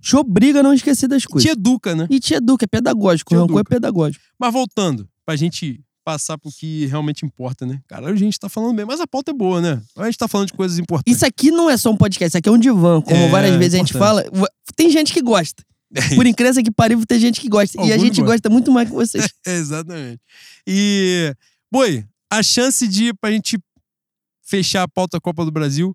te 0.00 0.16
obriga 0.16 0.60
a 0.60 0.62
não 0.62 0.72
esquecer 0.72 1.06
das 1.08 1.22
Te 1.22 1.28
coisas. 1.28 1.50
educa, 1.50 1.94
né? 1.94 2.06
E 2.10 2.18
te 2.18 2.34
educa, 2.34 2.64
é 2.64 2.66
pedagógico. 2.68 3.30
Te 3.30 3.36
o 3.36 3.40
rancor 3.40 3.60
educa. 3.60 3.74
é 3.74 3.76
pedagógico. 3.76 4.24
Mas 4.38 4.52
voltando, 4.52 5.08
pra 5.24 5.36
gente 5.36 5.80
passar 6.04 6.36
pro 6.36 6.50
que 6.50 6.86
realmente 6.86 7.24
importa, 7.24 7.64
né? 7.64 7.78
Cara, 7.86 8.08
a 8.08 8.16
gente 8.16 8.36
tá 8.36 8.48
falando 8.48 8.74
bem, 8.74 8.84
mas 8.84 9.00
a 9.00 9.06
pauta 9.06 9.30
é 9.30 9.34
boa, 9.34 9.60
né? 9.60 9.80
A 9.96 10.06
gente 10.06 10.18
tá 10.18 10.26
falando 10.26 10.48
de 10.48 10.52
coisas 10.52 10.76
importantes. 10.78 11.14
Isso 11.14 11.24
aqui 11.24 11.52
não 11.52 11.70
é 11.70 11.76
só 11.76 11.90
um 11.92 11.96
podcast, 11.96 12.30
isso 12.30 12.38
aqui 12.38 12.48
é 12.48 12.52
um 12.52 12.58
divã. 12.58 13.00
Como 13.00 13.16
É, 13.16 13.28
várias 13.28 13.54
vezes 13.56 13.74
a 13.74 13.78
gente 13.78 13.94
importante. 13.94 14.28
fala. 14.30 14.48
Tem 14.74 14.90
gente 14.90 15.12
que 15.12 15.22
gosta. 15.22 15.62
Por 16.14 16.26
incrível 16.26 16.62
que 16.62 16.70
parível, 16.70 17.04
tem 17.06 17.18
gente 17.18 17.40
que 17.40 17.48
gosta. 17.48 17.80
e 17.84 17.92
a 17.92 17.98
gente 17.98 18.20
gosta 18.22 18.48
muito 18.48 18.70
mais 18.72 18.88
que 18.88 18.94
vocês. 18.94 19.28
Exatamente. 19.46 20.20
E, 20.66 21.34
boi, 21.70 22.04
a 22.30 22.42
chance 22.42 22.86
de 22.88 23.12
pra 23.14 23.30
gente 23.30 23.58
fechar 24.42 24.82
a 24.82 24.88
pauta 24.88 25.20
Copa 25.20 25.44
do 25.44 25.50
Brasil. 25.50 25.94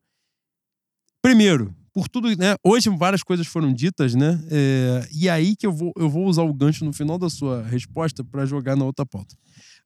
Primeiro, 1.21 1.75
por 1.93 2.07
tudo, 2.07 2.29
né? 2.37 2.55
Hoje 2.63 2.89
várias 2.89 3.23
coisas 3.23 3.47
foram 3.47 3.73
ditas, 3.73 4.13
né? 4.13 4.39
É, 4.51 5.07
e 5.11 5.27
aí 5.27 5.55
que 5.55 5.65
eu 5.65 5.73
vou, 5.73 5.91
eu 5.97 6.09
vou 6.09 6.25
usar 6.25 6.43
o 6.43 6.53
gancho 6.53 6.85
no 6.85 6.93
final 6.93 7.17
da 7.17 7.29
sua 7.29 7.63
resposta 7.63 8.23
pra 8.23 8.45
jogar 8.45 8.75
na 8.75 8.85
outra 8.85 9.05
pauta. 9.05 9.35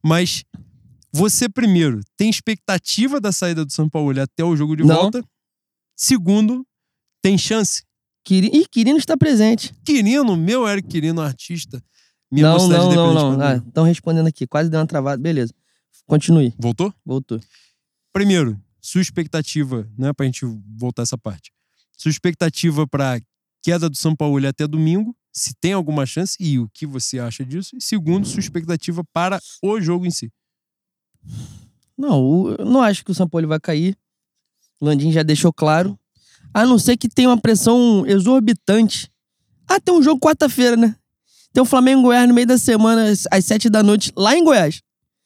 Mas 0.04 0.44
você, 1.14 1.48
primeiro, 1.48 2.02
tem 2.18 2.30
expectativa 2.30 3.20
da 3.20 3.32
saída 3.32 3.64
do 3.66 3.72
São 3.72 3.90
Paulo 3.90 4.20
até 4.22 4.44
o 4.44 4.56
jogo 4.56 4.76
de 4.76 4.84
Não. 4.84 4.96
volta? 4.96 5.24
Segundo, 5.96 6.66
tem 7.22 7.38
chance? 7.38 7.84
Quiri... 8.24 8.50
Ih, 8.54 8.66
Quirino 8.68 8.98
está 8.98 9.18
presente. 9.18 9.74
Quirino, 9.84 10.36
meu 10.36 10.68
Eric 10.68 10.88
Quirino, 10.88 11.22
artista. 11.22 11.84
Minha 12.32 12.48
não, 12.48 12.68
não, 12.68 12.70
não, 12.70 13.14
não. 13.14 13.36
brasileira. 13.38 13.64
Estão 13.68 13.84
respondendo 13.84 14.28
aqui. 14.28 14.48
Quase 14.48 14.70
deu 14.70 14.80
uma 14.80 14.88
travada. 14.88 15.22
Beleza. 15.22 15.54
Continue. 16.08 16.54
Voltou? 16.58 16.94
Voltou. 17.06 17.40
Primeiro, 18.14 18.60
sua 18.82 19.02
expectativa, 19.02 19.88
né, 19.98 20.12
pra 20.14 20.26
gente 20.26 20.46
voltar 20.78 21.04
essa 21.04 21.18
parte. 21.18 21.52
Sua 21.98 22.10
expectativa 22.10 22.88
pra 22.88 23.20
queda 23.62 23.90
do 23.90 23.96
São 23.96 24.16
Paulo 24.16 24.46
até 24.48 24.68
domingo, 24.68 25.16
se 25.32 25.54
tem 25.54 25.74
alguma 25.74 26.06
chance 26.06 26.36
e 26.40 26.60
o 26.60 26.68
que 26.74 26.86
você 26.86 27.20
acha 27.20 27.46
disso. 27.46 27.76
E 27.76 27.82
segundo, 27.82 28.28
sua 28.28 28.40
expectativa 28.40 29.04
para 29.14 29.40
o 29.62 29.80
jogo 29.80 30.06
em 30.06 30.12
si. 30.12 30.32
Não, 31.98 32.56
eu 32.58 32.66
não 32.66 32.82
acho 32.82 33.06
que 33.06 33.12
o 33.12 33.16
São 33.16 33.30
Paulo 33.30 33.48
vai 33.48 33.60
cair. 33.60 33.96
O 34.80 34.86
Landim 34.86 35.12
já 35.12 35.22
deixou 35.22 35.54
claro. 35.54 35.98
A 36.54 36.66
não 36.66 36.78
ser 36.78 36.98
que 36.98 37.08
tenha 37.08 37.30
uma 37.30 37.40
pressão 37.40 38.06
exorbitante. 38.06 39.10
Ah, 39.68 39.80
tem 39.80 39.94
um 39.94 40.02
jogo 40.04 40.20
quarta-feira, 40.20 40.76
né? 40.76 40.96
Tem 41.54 41.62
o 41.62 41.66
Flamengo 41.66 42.02
Goiás 42.04 42.28
no 42.28 42.34
meio 42.34 42.48
da 42.48 42.58
semana, 42.58 43.10
às- 43.10 43.26
às 43.32 43.46
sete 43.46 43.70
da 43.70 43.82
noite, 43.84 44.12
lá 44.16 44.36
em 44.36 44.44
Goiás. 44.44 44.82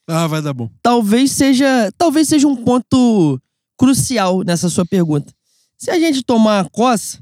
Ah, 0.08 0.28
vai 0.28 0.42
dar 0.42 0.54
bom. 0.54 0.70
Talvez 0.84 1.32
seja, 1.32 1.92
talvez 1.98 2.28
seja 2.28 2.48
um 2.48 2.56
ponto 2.56 3.40
crucial 3.78 4.44
nessa 4.44 4.70
sua 4.70 4.86
pergunta. 4.86 5.34
Se 5.78 5.90
a 5.92 6.00
gente 6.00 6.24
tomar 6.24 6.60
a 6.62 6.70
coça. 6.70 7.20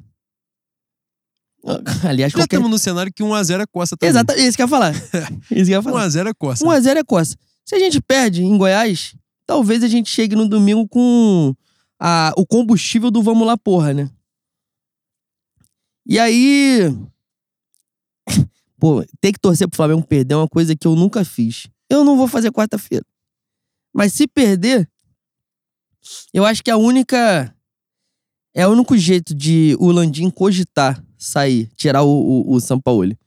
Aliás, 2.08 2.32
Já 2.34 2.40
qualquer. 2.40 2.56
estamos 2.58 2.70
no 2.70 2.78
cenário 2.78 3.12
que 3.14 3.24
1x0 3.24 3.62
é 3.62 3.66
coça 3.72 3.96
também. 3.96 4.10
Exato, 4.10 4.34
isso 4.34 4.56
que 4.58 4.62
eu 4.62 4.66
ia 4.66 4.70
falar. 4.70 4.94
Isso 5.50 5.50
que 5.50 5.60
eu 5.62 5.66
ia 5.68 5.82
falar. 5.82 6.08
1x0 6.08 6.28
é 6.28 6.34
coça. 6.34 6.66
1x0 6.66 6.98
é 6.98 7.04
coça. 7.04 7.36
Se 7.66 7.76
a 7.76 7.80
gente 7.80 8.02
perde 8.02 8.44
em 8.44 8.58
Goiás, 8.58 9.16
talvez 9.48 9.82
a 9.84 9.88
gente 9.88 10.10
chegue 10.10 10.36
no 10.36 10.48
domingo 10.48 10.86
com 10.90 11.54
a, 12.06 12.34
o 12.36 12.46
combustível 12.46 13.10
do 13.10 13.24
vamos 13.24 13.48
lá, 13.48 13.58
porra, 13.58 13.94
né? 13.94 14.12
E 16.06 16.20
aí. 16.20 16.82
Pô, 18.78 19.06
ter 19.22 19.32
que 19.32 19.40
torcer 19.40 19.70
pro 19.70 19.78
Flamengo 19.78 20.06
perder 20.06 20.34
é 20.34 20.38
uma 20.38 20.50
coisa 20.50 20.76
que 20.76 20.86
eu 20.86 20.98
nunca 20.98 21.24
fiz. 21.24 21.70
Eu 21.90 22.04
não 22.04 22.18
vou 22.18 22.28
fazer 22.28 22.52
quarta-feira. 22.52 23.06
Mas 23.94 24.12
se 24.12 24.28
perder, 24.28 24.90
eu 26.34 26.44
acho 26.46 26.62
que 26.62 26.70
a 26.70 26.76
única. 26.76 27.56
É 28.54 28.68
o 28.68 28.72
único 28.72 28.98
jeito 28.98 29.34
de 29.34 29.76
o 29.80 29.90
Landim 29.90 30.30
cogitar 30.30 31.02
sair, 31.18 31.68
tirar 31.76 32.04
o, 32.04 32.10
o, 32.10 32.54
o 32.54 32.60
Sampaoli. 32.60 33.18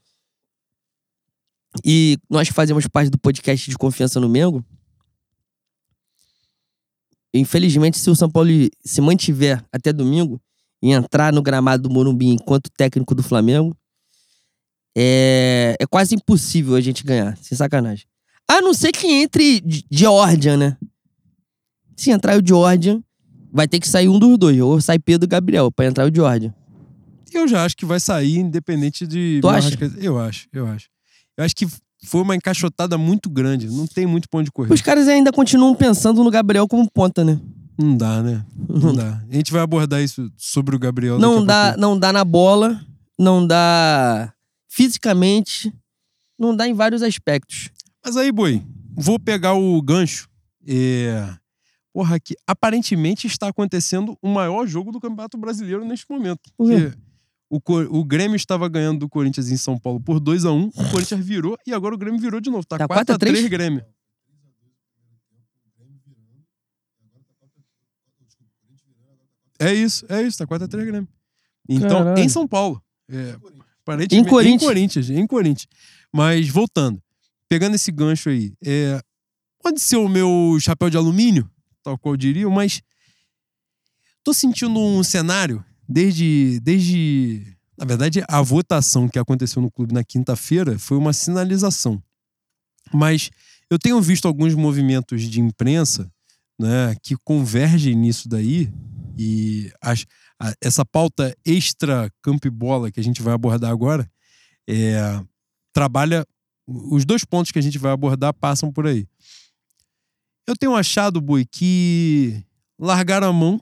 E 1.83 2.19
nós 2.29 2.49
fazemos 2.49 2.87
parte 2.87 3.11
do 3.11 3.19
podcast 3.19 3.71
de 3.71 3.79
confiança 3.79 4.21
no 4.21 4.29
Mengo. 4.29 4.63
Infelizmente, 7.37 7.99
se 7.99 8.11
o 8.11 8.17
São 8.17 8.31
Paulo 8.31 8.51
se 8.85 9.01
mantiver 9.01 9.65
até 9.73 9.93
domingo 9.93 10.41
e 10.83 10.93
entrar 10.93 11.33
no 11.33 11.43
gramado 11.43 11.85
do 11.85 11.91
Morumbi 11.91 12.29
enquanto 12.29 12.71
técnico 12.71 13.15
do 13.15 13.23
Flamengo, 13.23 13.77
é, 14.97 15.77
é 15.79 15.87
quase 15.87 16.15
impossível 16.15 16.75
a 16.75 16.81
gente 16.81 17.05
ganhar, 17.05 17.37
sem 17.39 17.57
sacanagem. 17.57 18.07
A 18.49 18.61
não 18.61 18.73
ser 18.73 18.93
que 18.93 19.07
entre 19.07 19.63
Georgia, 19.91 20.57
né? 20.57 20.77
Se 21.97 22.11
entrar 22.11 22.41
o 22.41 22.47
Georgia, 22.47 23.03
vai 23.53 23.67
ter 23.67 23.81
que 23.81 23.89
sair 23.89 24.09
um 24.09 24.19
dos 24.19 24.39
dois. 24.39 24.61
Ou 24.61 24.81
sai 24.81 24.99
Pedro 24.99 25.27
e 25.27 25.29
Gabriel 25.29 25.71
pra 25.73 25.87
entrar 25.87 26.11
o 26.11 26.15
Georgia. 26.15 26.55
Eu 27.33 27.49
já 27.49 27.65
acho 27.65 27.77
que 27.77 27.85
vai 27.85 28.01
sair, 28.01 28.39
independente 28.39 29.07
de. 29.07 29.41
Tu 29.43 29.49
acha? 29.49 29.77
Eu 29.99 30.19
acho, 30.19 30.49
eu 30.53 30.67
acho. 30.67 30.89
Eu 31.37 31.45
acho 31.45 31.55
que 31.55 31.67
foi 32.07 32.23
uma 32.23 32.37
encaixotada 32.37 32.97
muito 32.97 33.29
grande. 33.29 33.69
Não 33.69 33.87
tem 33.87 34.07
muito 34.07 34.29
ponto 34.29 34.45
de 34.45 34.53
correr. 34.53 34.73
Os 34.73 34.81
caras 34.81 35.09
ainda 35.09 35.33
continuam 35.33 35.75
pensando 35.75 36.23
no 36.23 36.31
Gabriel 36.31 36.67
como 36.69 36.91
ponta, 36.91 37.25
né? 37.25 37.41
Não 37.79 37.97
dá, 37.97 38.23
né? 38.23 38.45
Não 38.69 38.95
dá. 38.95 39.23
A 39.31 39.35
gente 39.35 39.53
vai 39.53 39.61
abordar 39.61 40.03
isso 40.03 40.33
sobre 40.37 40.75
o 40.75 40.79
Gabriel. 40.79 41.19
Não 41.19 41.45
dá, 41.45 41.77
não 41.77 41.99
dá 41.99 42.13
na 42.13 42.25
bola, 42.25 42.81
não 43.19 43.47
dá 43.47 44.33
fisicamente, 44.69 45.73
não 46.39 46.57
dá 46.57 46.67
em 46.67 46.73
vários 46.73 47.03
aspectos. 47.03 47.71
Mas 48.05 48.17
aí, 48.17 48.33
boi, 48.33 48.63
vou 48.95 49.19
pegar 49.19 49.55
o 49.55 49.83
gancho. 49.83 50.29
É... 50.67 51.29
Porra, 51.93 52.21
que 52.21 52.35
aparentemente 52.47 53.27
está 53.27 53.49
acontecendo 53.49 54.19
o 54.21 54.29
maior 54.29 54.67
jogo 54.67 54.93
do 54.93 55.01
Campeonato 55.01 55.39
Brasileiro 55.39 55.85
neste 55.85 56.07
momento. 56.11 56.41
Por 56.57 56.69
quê? 56.69 56.91
Que 56.91 57.06
O, 57.49 57.61
o 57.91 58.05
Grêmio 58.05 58.37
estava 58.37 58.69
ganhando 58.69 59.01
do 59.01 59.09
Corinthians 59.09 59.51
em 59.51 59.57
São 59.57 59.79
Paulo 59.79 60.01
por 60.01 60.19
2 60.19 60.45
a 60.45 60.53
1 60.53 60.67
O 60.67 60.91
Corinthians 60.91 61.25
virou 61.25 61.57
e 61.65 61.73
agora 61.73 61.95
o 61.95 61.99
Grêmio 61.99 62.21
virou 62.21 62.41
de 62.41 62.51
novo. 62.51 62.67
Tá, 62.67 62.77
Tá 62.77 62.89
4 62.89 63.03
a 63.03 63.05
4 63.05 63.15
a 63.15 63.19
3 63.19 63.49
Grêmio. 63.49 63.85
É 69.59 69.73
isso, 69.73 70.05
é 70.09 70.23
isso. 70.23 70.39
Tá 70.39 70.47
4 70.47 70.65
a 70.65 70.69
3 70.69 70.87
Grêmio. 70.87 71.09
Então, 71.69 72.05
Caralho. 72.05 72.19
em 72.19 72.29
São 72.29 72.47
Paulo. 72.47 72.83
É, 73.09 73.37
Em 74.11 74.25
Corinthians. 74.25 74.63
Em 74.63 74.67
Corinthians, 74.67 75.11
em 75.11 75.27
Corinthians. 75.27 75.69
Mas, 76.13 76.49
voltando. 76.49 77.01
Pegando 77.49 77.77
esse 77.77 77.93
gancho 77.93 78.29
aí. 78.29 78.53
É, 78.65 79.01
pode 79.63 79.81
ser 79.81 79.97
o 79.97 80.09
meu 80.09 80.59
chapéu 80.61 80.91
de 80.91 80.97
alumínio, 80.97 81.49
tal 81.83 81.97
qual 81.97 82.17
diriam, 82.17 82.51
mas... 82.51 82.83
Tô 84.25 84.35
sentindo 84.35 84.77
um 84.81 85.05
cenário 85.05 85.65
desde... 85.89 86.61
desde 86.61 87.55
na 87.79 87.85
verdade, 87.85 88.23
a 88.27 88.41
votação 88.41 89.07
que 89.07 89.19
aconteceu 89.19 89.61
no 89.61 89.71
clube 89.71 89.93
na 89.93 90.03
quinta-feira 90.03 90.79
foi 90.79 90.97
uma 90.97 91.13
sinalização. 91.13 92.03
Mas 92.91 93.31
eu 93.71 93.79
tenho 93.79 94.01
visto 94.01 94.27
alguns 94.27 94.55
movimentos 94.55 95.23
de 95.25 95.41
imprensa 95.43 96.11
né, 96.59 96.95
que 97.03 97.15
convergem 97.23 97.95
nisso 97.95 98.31
daí 98.31 98.73
e 99.19 99.71
as- 99.83 100.07
a- 100.41 100.55
essa 100.59 100.87
pauta 100.87 101.37
extra 101.45 102.11
campo 102.23 102.47
e 102.47 102.51
bola 102.51 102.91
que 102.91 102.99
a 102.99 103.03
gente 103.03 103.21
vai 103.21 103.35
abordar 103.35 103.71
agora 103.71 104.11
é, 104.67 105.23
trabalha 105.73 106.27
os 106.67 107.05
dois 107.05 107.25
pontos 107.25 107.53
que 107.53 107.59
a 107.59 107.63
gente 107.63 107.77
vai 107.79 107.93
abordar 107.93 108.33
passam 108.33 108.73
por 108.73 108.87
aí. 108.87 109.07
Eu 110.49 110.57
tenho 110.57 110.75
achado, 110.75 111.21
Bui, 111.21 111.45
que 111.45 112.43
largaram 112.79 113.29
a 113.29 113.33
mão 113.35 113.61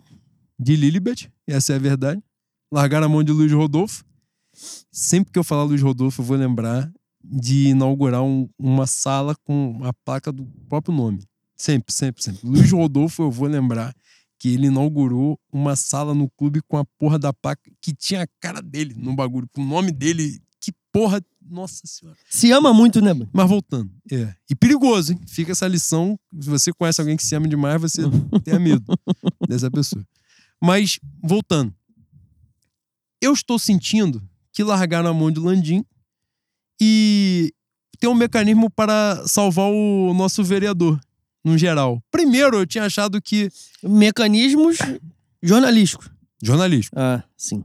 de 0.58 0.76
Lilibet, 0.76 1.30
essa 1.46 1.72
é 1.72 1.76
a 1.76 1.78
verdade. 1.78 2.22
Largaram 2.72 3.06
a 3.06 3.08
mão 3.08 3.22
de 3.22 3.32
Luiz 3.32 3.52
Rodolfo. 3.52 4.04
Sempre 4.90 5.32
que 5.32 5.38
eu 5.38 5.44
falar 5.44 5.64
Luiz 5.64 5.82
Rodolfo, 5.82 6.22
eu 6.22 6.26
vou 6.26 6.36
lembrar 6.36 6.92
de 7.22 7.68
inaugurar 7.68 8.22
um- 8.22 8.48
uma 8.58 8.86
sala 8.86 9.34
com 9.44 9.80
a 9.82 9.92
placa 9.92 10.30
do 10.30 10.44
próprio 10.68 10.94
nome. 10.94 11.22
Sempre, 11.56 11.92
sempre, 11.92 12.22
sempre. 12.22 12.40
Luiz 12.46 12.70
Rodolfo, 12.70 13.22
eu 13.22 13.30
vou 13.30 13.48
lembrar 13.48 13.94
que 14.38 14.48
ele 14.50 14.66
inaugurou 14.66 15.38
uma 15.52 15.74
sala 15.76 16.14
no 16.14 16.28
clube 16.30 16.60
com 16.68 16.76
a 16.76 16.84
porra 16.98 17.18
da 17.18 17.32
placa 17.32 17.62
que 17.80 17.94
tinha 17.94 18.22
a 18.22 18.26
cara 18.40 18.60
dele 18.60 18.94
no 18.96 19.14
bagulho, 19.14 19.48
com 19.52 19.62
o 19.62 19.66
nome 19.66 19.90
dele. 19.90 20.40
Que 20.60 20.72
porra. 20.92 21.22
Nossa 21.46 21.82
senhora. 21.86 22.16
Se 22.30 22.50
ama 22.52 22.72
muito, 22.72 23.00
né, 23.02 23.12
mano? 23.12 23.28
Mas 23.32 23.46
voltando, 23.48 23.90
é. 24.10 24.34
E 24.48 24.54
perigoso, 24.54 25.12
hein? 25.12 25.20
Fica 25.26 25.52
essa 25.52 25.68
lição. 25.68 26.18
Se 26.40 26.48
você 26.48 26.72
conhece 26.72 27.00
alguém 27.02 27.16
que 27.18 27.24
se 27.24 27.34
ama 27.34 27.46
demais, 27.46 27.80
você 27.80 28.00
tenha 28.44 28.58
medo 28.58 28.82
dessa 29.46 29.70
pessoa. 29.70 30.02
Mas, 30.64 30.98
voltando. 31.22 31.74
Eu 33.20 33.34
estou 33.34 33.58
sentindo 33.58 34.26
que 34.50 34.64
largaram 34.64 35.10
a 35.10 35.12
mão 35.12 35.30
de 35.30 35.38
Landim 35.38 35.84
e 36.80 37.52
tem 38.00 38.08
um 38.08 38.14
mecanismo 38.14 38.70
para 38.70 39.28
salvar 39.28 39.66
o 39.70 40.14
nosso 40.14 40.42
vereador, 40.42 40.98
no 41.44 41.58
geral. 41.58 42.02
Primeiro, 42.10 42.56
eu 42.56 42.66
tinha 42.66 42.84
achado 42.84 43.20
que. 43.20 43.50
Mecanismos 43.82 44.78
jornalísticos. 45.42 46.08
Jornalístico. 46.42 46.98
Ah, 46.98 47.22
sim. 47.36 47.62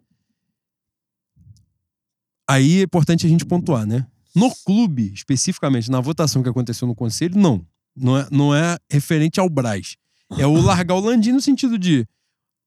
Aí 2.49 2.81
é 2.81 2.83
importante 2.83 3.25
a 3.25 3.29
gente 3.29 3.45
pontuar, 3.45 3.85
né? 3.85 4.05
No 4.35 4.53
clube, 4.65 5.13
especificamente, 5.13 5.89
na 5.89 6.01
votação 6.01 6.43
que 6.43 6.49
aconteceu 6.49 6.85
no 6.85 6.93
conselho, 6.93 7.39
não. 7.39 7.65
Não 7.95 8.17
é, 8.17 8.27
não 8.29 8.53
é 8.53 8.77
referente 8.91 9.39
ao 9.39 9.49
Braz. 9.49 9.95
É 10.37 10.45
o 10.45 10.59
largar 10.59 10.95
o 10.95 10.99
Landim 10.99 11.31
no 11.31 11.39
sentido 11.39 11.77
de 11.77 12.05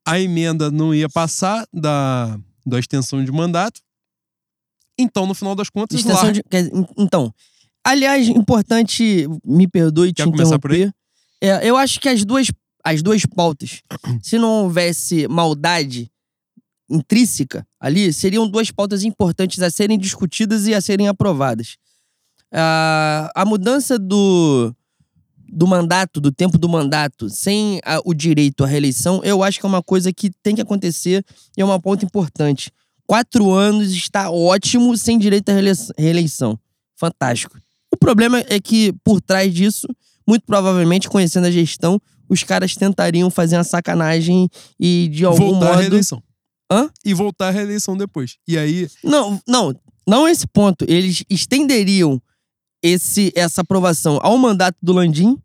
a 0.07 0.19
emenda 0.21 0.71
não 0.71 0.95
ia 0.95 1.09
passar 1.09 1.67
da, 1.73 2.39
da 2.67 2.79
extensão 2.79 3.25
de 3.25 3.31
mandato. 3.33 3.81
Então, 4.99 5.27
no 5.27 5.35
final 5.35 5.55
das 5.55 5.71
contas, 5.71 5.99
Extensão 6.01 6.33
de- 6.33 6.43
quer 6.43 6.69
então, 6.99 7.33
aliás, 7.85 8.29
importante, 8.29 9.27
me 9.45 9.67
perdoe 9.67 10.13
te 10.13 10.17
Quer 10.23 10.31
começar 10.31 10.59
por 10.59 10.73
aí? 10.73 10.91
É, 11.41 11.69
eu 11.69 11.77
acho 11.77 11.99
que 12.01 12.09
as 12.09 12.25
duas, 12.25 12.49
as 12.85 13.03
duas 13.03 13.25
pautas, 13.27 13.83
se 14.23 14.39
não 14.39 14.65
houvesse 14.65 15.27
maldade 15.29 16.11
intrínseca 16.91 17.67
ali, 17.81 18.13
seriam 18.13 18.47
duas 18.49 18.71
pautas 18.71 19.03
importantes 19.03 19.63
a 19.63 19.71
serem 19.71 19.99
discutidas 19.99 20.67
e 20.67 20.75
a 20.75 20.81
serem 20.81 21.09
aprovadas. 21.09 21.77
Ah, 22.53 23.33
a 23.35 23.45
mudança 23.47 23.99
do, 23.99 24.75
do 25.53 25.67
mandato, 25.67 26.21
do 26.21 26.33
tempo 26.33 26.57
do 26.57 26.69
mandato, 26.69 27.29
sem 27.29 27.79
a- 27.85 28.01
o 28.05 28.15
direito 28.15 28.65
à 28.65 28.67
reeleição, 28.67 29.21
eu 29.23 29.43
acho 29.43 29.61
que 29.61 29.67
é 29.67 29.69
uma 29.69 29.83
coisa 29.83 30.11
que 30.13 30.31
tem 30.43 30.55
que 30.55 30.63
acontecer 30.63 31.23
e 31.57 31.61
é 31.61 31.65
uma 31.65 31.79
pauta 31.79 32.05
importante. 32.07 32.73
Quatro 33.07 33.51
anos 33.53 33.91
está 33.93 34.31
ótimo 34.31 34.97
sem 34.97 35.19
direito 35.19 35.51
à 35.51 35.53
reeleição-. 35.99 36.59
Fantástico. 36.97 37.59
O 37.93 37.97
problema 37.97 38.43
é 38.49 38.59
que, 38.59 38.95
por 39.05 39.21
trás 39.21 39.53
disso, 39.53 39.87
muito 40.27 40.45
provavelmente, 40.47 41.09
conhecendo 41.11 41.47
a 41.47 41.51
gestão, 41.51 42.01
os 42.29 42.43
caras 42.43 42.75
tentariam 42.75 43.29
fazer 43.29 43.57
uma 43.59 43.65
sacanagem 43.65 44.49
e, 44.81 45.09
de 45.13 45.25
algum 45.27 45.51
voltar 45.51 45.67
à 45.67 45.69
modo. 45.73 45.81
reeleição. 45.81 46.23
Hã? 46.71 46.89
E 47.05 47.13
voltar 47.13 47.49
à 47.49 47.51
reeleição 47.51 47.95
depois. 47.97 48.37
E 48.49 48.57
aí, 48.57 48.89
Não, 49.05 49.39
não, 49.47 49.75
não 50.09 50.27
esse 50.27 50.47
ponto. 50.47 50.87
Eles 50.89 51.23
estenderiam 51.29 52.23
esse, 52.83 53.33
essa 53.35 53.61
aprovação 53.61 54.19
ao 54.23 54.37
mandato 54.37 54.77
do 54.83 54.93
Landim, 54.93 55.39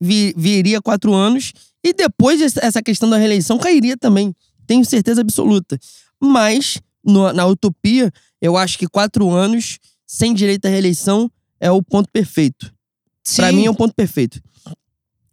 vi- 0.00 0.34
viria 0.36 0.80
quatro 0.82 1.12
anos, 1.14 1.52
e 1.84 1.92
depois 1.92 2.40
essa- 2.40 2.60
questão 2.82 3.08
da 3.08 3.16
reeleição 3.16 3.58
cairia 3.58 3.96
também. 3.96 4.34
Tenho 4.66 4.84
certeza 4.84 5.20
absoluta. 5.20 5.78
Mas, 6.20 6.78
no- 7.04 7.32
na 7.32 7.46
utopia, 7.46 8.10
eu 8.40 8.56
acho 8.56 8.78
que 8.78 8.86
quatro 8.88 9.30
anos 9.30 9.78
sem 10.06 10.34
direito 10.34 10.66
à 10.66 10.68
reeleição 10.68 11.30
é 11.60 11.70
o 11.70 11.82
ponto 11.82 12.08
perfeito. 12.12 12.72
Pra 13.36 13.50
Sim. 13.50 13.56
mim 13.56 13.66
é 13.66 13.70
o 13.70 13.74
ponto 13.74 13.94
perfeito. 13.94 14.40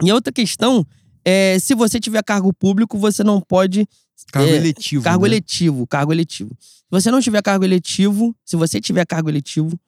E 0.04 0.10
a 0.10 0.14
outra 0.16 0.32
questão 0.32 0.86
é: 1.26 1.58
se 1.60 1.74
você 1.76 2.00
tiver 2.00 2.24
cargo 2.24 2.54
público, 2.54 2.98
você 2.98 3.24
não 3.24 3.42
pode 3.42 3.88
cargo 4.32 4.50
é, 4.50 4.56
eletivo. 4.56 5.04
Cargo 5.04 5.24
né? 5.24 5.30
eletivo, 5.30 5.88
cargo 5.88 6.12
eletivo. 6.14 6.56
Se 6.60 6.86
você 6.92 7.12
não 7.12 7.20
tiver 7.22 7.42
cargo 7.42 7.66
eletivo, 7.66 8.36
se 8.46 8.56
você 8.56 8.80
tiver 8.80 9.06
cargo 9.06 9.30
eletivo, 9.30 9.80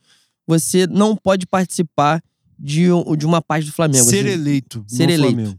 você 0.47 0.87
não 0.87 1.15
pode 1.15 1.45
participar 1.45 2.21
de, 2.57 2.87
de 3.17 3.25
uma 3.25 3.41
parte 3.41 3.65
do 3.65 3.71
Flamengo. 3.73 4.03
Ser 4.09 4.19
Assim, 4.25 4.29
eleito. 4.33 4.83
ser 4.87 5.09
eleito. 5.09 5.33
Flamengo. 5.33 5.57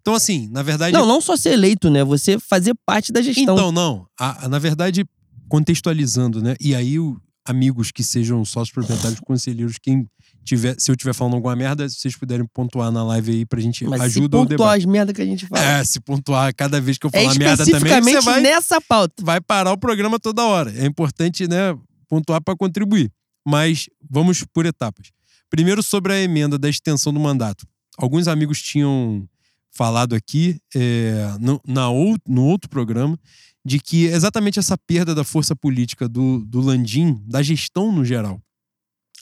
Então, 0.00 0.14
assim, 0.14 0.48
na 0.52 0.62
verdade. 0.62 0.92
Não, 0.92 1.06
não 1.06 1.20
só 1.20 1.36
ser 1.36 1.50
eleito, 1.54 1.88
né? 1.90 2.04
Você 2.04 2.38
fazer 2.38 2.74
parte 2.84 3.10
da 3.10 3.22
gestão. 3.22 3.54
Então, 3.54 3.72
não. 3.72 4.06
A- 4.20 4.44
a- 4.44 4.48
na 4.48 4.58
verdade, 4.58 5.04
contextualizando, 5.48 6.42
né? 6.42 6.54
E 6.60 6.74
aí, 6.74 6.98
o- 6.98 7.16
amigos 7.46 7.90
que 7.90 8.02
sejam 8.02 8.44
sócios 8.44 8.70
proprietários, 8.72 9.20
conselheiros, 9.24 9.76
quem 9.80 10.06
tiver, 10.44 10.76
se 10.78 10.90
eu 10.90 10.94
estiver 10.94 11.14
falando 11.14 11.34
alguma 11.34 11.56
merda, 11.56 11.88
se 11.88 11.96
vocês 12.00 12.16
puderem 12.16 12.46
pontuar 12.52 12.90
na 12.90 13.02
live 13.04 13.32
aí 13.32 13.46
pra 13.46 13.60
gente 13.60 13.84
Mas 13.86 14.00
ajuda 14.02 14.36
se 14.38 14.46
pontuar 14.48 14.76
as 14.76 14.84
merdas 14.84 15.14
que 15.16 15.22
a 15.22 15.24
gente 15.26 15.46
fala. 15.46 15.62
É, 15.62 15.84
se 15.84 15.98
pontuar 16.00 16.54
cada 16.54 16.80
vez 16.80 16.98
que 16.98 17.06
eu 17.06 17.10
É, 17.12 17.22
falar 17.22 17.38
merda 17.38 17.64
também, 17.64 18.02
você 18.02 18.20
vai, 18.20 18.40
nessa 18.42 18.80
pauta. 18.80 19.22
vai 19.24 19.40
parar 19.40 19.72
o 19.72 19.78
programa 19.78 20.18
toda 20.20 20.42
hora. 20.44 20.70
É 20.76 20.84
importante, 20.84 21.48
né, 21.48 21.74
pontuar 22.08 22.42
para 22.42 22.54
contribuir. 22.56 23.10
Mas 23.46 23.88
vamos 24.08 24.44
por 24.52 24.66
etapas. 24.66 25.10
Primeiro, 25.50 25.82
sobre 25.82 26.12
a 26.12 26.20
emenda 26.20 26.58
da 26.58 26.68
extensão 26.68 27.12
do 27.12 27.20
mandato. 27.20 27.66
Alguns 27.96 28.26
amigos 28.26 28.60
tinham 28.62 29.28
falado 29.70 30.14
aqui, 30.14 30.58
é, 30.74 31.36
no, 31.40 31.60
na 31.66 31.90
ou- 31.90 32.16
no 32.26 32.44
outro 32.44 32.70
programa, 32.70 33.18
de 33.64 33.78
que 33.80 34.04
exatamente 34.06 34.58
essa 34.58 34.76
perda 34.76 35.14
da 35.14 35.24
força 35.24 35.54
política 35.56 36.08
do, 36.08 36.44
do 36.44 36.60
Landim, 36.60 37.20
da 37.26 37.42
gestão 37.42 37.90
no 37.92 38.04
geral, 38.04 38.40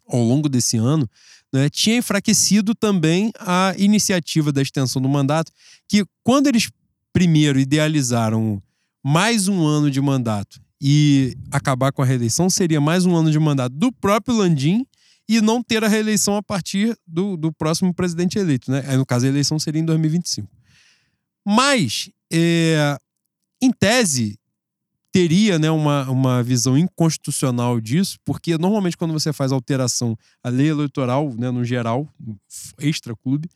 ao 0.09 0.23
longo 0.23 0.49
desse 0.49 0.77
ano, 0.77 1.09
né, 1.53 1.69
tinha 1.71 1.97
enfraquecido 1.97 2.75
também 2.75 3.31
a 3.39 3.75
iniciativa 3.79 4.51
da 4.53 4.61
extensão 4.63 5.01
do 5.01 5.09
mandato, 5.09 5.53
que 5.89 6.05
quando 6.23 6.47
eles 6.49 6.71
primeiro 7.13 7.59
idealizaram 7.59 8.63
mais 9.05 9.49
um 9.49 9.65
ano 9.67 9.91
de 9.91 10.01
mandato 10.01 10.61
e 10.85 11.37
acabar 11.53 11.93
com 11.93 12.03
a 12.03 12.05
reeleição, 12.05 12.51
seria 12.51 12.81
mais 12.81 13.07
um 13.07 13.15
ano 13.15 13.31
de 13.31 13.39
mandato 13.39 13.73
do 13.73 13.93
próprio 13.93 14.37
Landim 14.37 14.85
e 15.29 15.41
não 15.41 15.63
ter 15.63 15.85
a 15.85 15.89
reeleição 15.89 16.35
a 16.35 16.43
partir 16.43 16.99
do, 17.07 17.37
do 17.37 17.53
próximo 17.53 17.95
presidente 17.95 18.37
eleito. 18.37 18.69
Né? 18.69 18.85
Aí, 18.89 18.97
no 18.97 19.07
caso, 19.07 19.25
a 19.25 19.29
eleição 19.29 19.61
seria 19.61 19.81
em 19.81 19.85
2025. 19.85 20.49
Mas, 21.47 22.11
é, 22.33 22.99
em 23.63 23.71
tese, 23.71 24.37
teria 25.13 25.57
né, 25.57 25.71
uma, 25.71 26.11
uma 26.11 26.43
visão 26.43 26.77
inconstitucional 26.77 27.81
disso, 27.81 28.19
porque 28.25 28.59
normalmente 28.59 28.97
quando 28.97 29.13
você 29.13 29.33
faz 29.33 29.53
alteração 29.53 30.19
à 30.43 30.49
lei 30.49 30.69
eleitoral, 30.69 31.33
né, 31.39 31.49
no 31.53 31.65
geral, 31.65 32.13
extra-clube, 32.81 33.49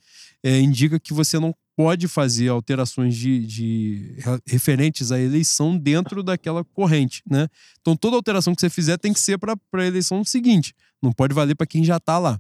é, 0.45 0.61
indica 0.61 1.01
que 1.01 1.13
você 1.13 1.41
não 1.41 1.53
pode 1.77 2.09
fazer 2.09 2.49
alterações 2.49 3.15
de, 3.15 3.47
de 3.47 4.15
re- 4.19 4.41
referentes 4.47 5.13
à 5.13 5.21
eleição 5.21 5.77
dentro 5.77 6.23
daquela 6.23 6.65
corrente, 6.65 7.23
né? 7.31 7.49
Então 7.81 7.95
toda 7.95 8.17
alteração 8.17 8.55
que 8.55 8.61
você 8.61 8.71
fizer 8.71 8.97
tem 8.97 9.13
que 9.13 9.21
ser 9.21 9.39
para 9.39 9.55
a 9.75 9.85
eleição 9.85 10.25
seguinte, 10.25 10.75
não 11.03 11.13
pode 11.13 11.35
valer 11.35 11.55
para 11.55 11.67
quem 11.67 11.85
já 11.85 11.99
está 11.99 12.19
lá. 12.19 12.39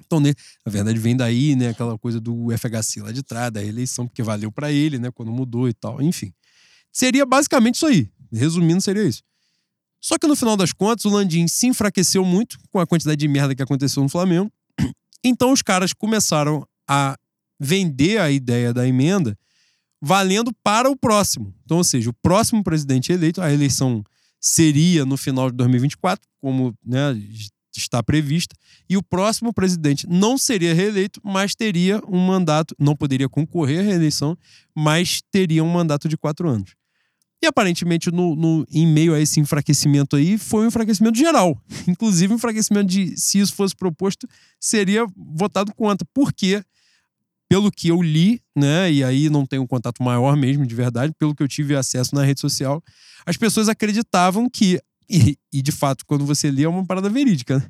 Então, 0.00 0.20
né, 0.20 0.32
na 0.64 0.72
verdade, 0.72 0.98
vem 0.98 1.14
daí, 1.16 1.54
né, 1.54 1.68
aquela 1.70 1.98
coisa 1.98 2.20
do 2.20 2.46
FHC 2.56 3.02
lá 3.02 3.12
de 3.12 3.22
trás, 3.22 3.52
da 3.52 3.62
eleição, 3.62 4.06
porque 4.06 4.22
valeu 4.22 4.50
para 4.50 4.72
ele, 4.72 4.98
né, 4.98 5.10
quando 5.10 5.30
mudou 5.30 5.68
e 5.68 5.74
tal, 5.74 6.00
enfim. 6.00 6.32
Seria 6.90 7.26
basicamente 7.26 7.74
isso 7.74 7.86
aí. 7.86 8.08
Resumindo, 8.32 8.80
seria 8.80 9.04
isso. 9.04 9.22
Só 10.00 10.16
que 10.16 10.26
no 10.26 10.36
final 10.36 10.56
das 10.56 10.72
contas, 10.72 11.04
o 11.04 11.10
Landim 11.10 11.46
se 11.48 11.66
enfraqueceu 11.66 12.24
muito 12.24 12.58
com 12.70 12.78
a 12.78 12.86
quantidade 12.86 13.18
de 13.18 13.28
merda 13.28 13.54
que 13.54 13.62
aconteceu 13.62 14.02
no 14.02 14.08
Flamengo. 14.08 14.50
Então 15.22 15.52
os 15.52 15.60
caras 15.60 15.92
começaram 15.92 16.66
a 16.86 17.18
vender 17.58 18.20
a 18.20 18.30
ideia 18.30 18.72
da 18.72 18.86
emenda 18.86 19.36
valendo 20.00 20.52
para 20.62 20.88
o 20.90 20.96
próximo. 20.96 21.54
Então, 21.64 21.78
ou 21.78 21.84
seja, 21.84 22.08
o 22.10 22.14
próximo 22.14 22.62
presidente 22.62 23.12
eleito, 23.12 23.40
a 23.42 23.52
eleição 23.52 24.04
seria 24.40 25.04
no 25.04 25.16
final 25.16 25.50
de 25.50 25.56
2024, 25.56 26.24
como 26.40 26.72
né, 26.84 27.20
está 27.76 28.02
prevista, 28.02 28.54
e 28.88 28.96
o 28.96 29.02
próximo 29.02 29.52
presidente 29.52 30.06
não 30.08 30.38
seria 30.38 30.72
reeleito, 30.74 31.20
mas 31.24 31.54
teria 31.54 32.00
um 32.08 32.18
mandato, 32.24 32.74
não 32.78 32.94
poderia 32.96 33.28
concorrer 33.28 33.80
à 33.80 33.82
reeleição, 33.82 34.36
mas 34.74 35.20
teria 35.30 35.62
um 35.64 35.70
mandato 35.70 36.08
de 36.08 36.16
quatro 36.16 36.48
anos. 36.48 36.72
E 37.42 37.46
aparentemente, 37.46 38.10
no, 38.10 38.34
no- 38.34 38.66
em 38.70 38.84
meio 38.86 39.14
a 39.14 39.20
esse 39.20 39.38
enfraquecimento 39.38 40.16
aí, 40.16 40.36
foi 40.38 40.64
um 40.64 40.68
enfraquecimento 40.68 41.16
geral. 41.18 41.60
Inclusive, 41.86 42.32
um 42.32 42.36
enfraquecimento 42.36 42.86
de, 42.86 43.16
se 43.16 43.38
isso 43.38 43.54
fosse 43.54 43.76
proposto, 43.76 44.28
seria 44.60 45.06
votado 45.16 45.72
contra. 45.74 46.06
Porque, 46.12 46.60
pelo 47.48 47.70
que 47.70 47.88
eu 47.88 48.02
li, 48.02 48.40
né, 48.54 48.92
e 48.92 49.02
aí 49.02 49.30
não 49.30 49.46
tenho 49.46 49.62
um 49.62 49.66
contato 49.66 50.02
maior 50.02 50.36
mesmo, 50.36 50.66
de 50.66 50.74
verdade, 50.74 51.14
pelo 51.18 51.34
que 51.34 51.42
eu 51.42 51.48
tive 51.48 51.74
acesso 51.74 52.14
na 52.14 52.22
rede 52.22 52.40
social, 52.40 52.82
as 53.24 53.36
pessoas 53.36 53.68
acreditavam 53.68 54.48
que, 54.50 54.80
e, 55.08 55.36
e 55.52 55.62
de 55.62 55.72
fato, 55.72 56.04
quando 56.04 56.26
você 56.26 56.50
lê, 56.50 56.64
é 56.64 56.68
uma 56.68 56.84
parada 56.84 57.08
verídica, 57.08 57.58
né? 57.58 57.66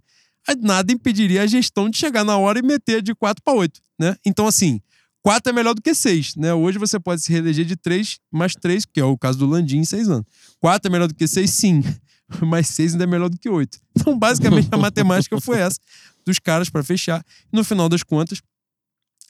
Nada 0.60 0.92
impediria 0.92 1.42
a 1.42 1.46
gestão 1.46 1.90
de 1.90 1.98
chegar 1.98 2.24
na 2.24 2.36
hora 2.38 2.58
e 2.58 2.62
meter 2.62 3.02
de 3.02 3.14
4 3.14 3.42
para 3.42 3.52
8, 3.52 3.80
né? 3.98 4.16
Então, 4.24 4.46
assim, 4.46 4.80
4 5.22 5.50
é 5.50 5.52
melhor 5.52 5.74
do 5.74 5.82
que 5.82 5.94
6, 5.94 6.36
né? 6.36 6.54
Hoje 6.54 6.78
você 6.78 6.98
pode 6.98 7.22
se 7.22 7.30
reeleger 7.30 7.64
de 7.64 7.76
3 7.76 8.18
mais 8.32 8.54
3, 8.54 8.86
que 8.86 8.98
é 8.98 9.04
o 9.04 9.16
caso 9.16 9.38
do 9.38 9.46
Landim 9.46 9.78
em 9.78 9.84
6 9.84 10.08
anos. 10.08 10.26
4 10.58 10.88
é 10.88 10.92
melhor 10.92 11.06
do 11.06 11.14
que 11.14 11.26
6, 11.28 11.50
sim. 11.50 11.82
Mas 12.40 12.68
6 12.68 12.92
ainda 12.92 13.04
é 13.04 13.06
melhor 13.06 13.28
do 13.28 13.38
que 13.38 13.48
8. 13.48 13.78
Então, 13.94 14.18
basicamente, 14.18 14.68
a 14.70 14.76
matemática 14.76 15.40
foi 15.40 15.58
essa 15.58 15.78
dos 16.24 16.38
caras 16.38 16.70
para 16.70 16.82
fechar. 16.82 17.24
No 17.52 17.64
final 17.64 17.88
das 17.88 18.02
contas, 18.02 18.40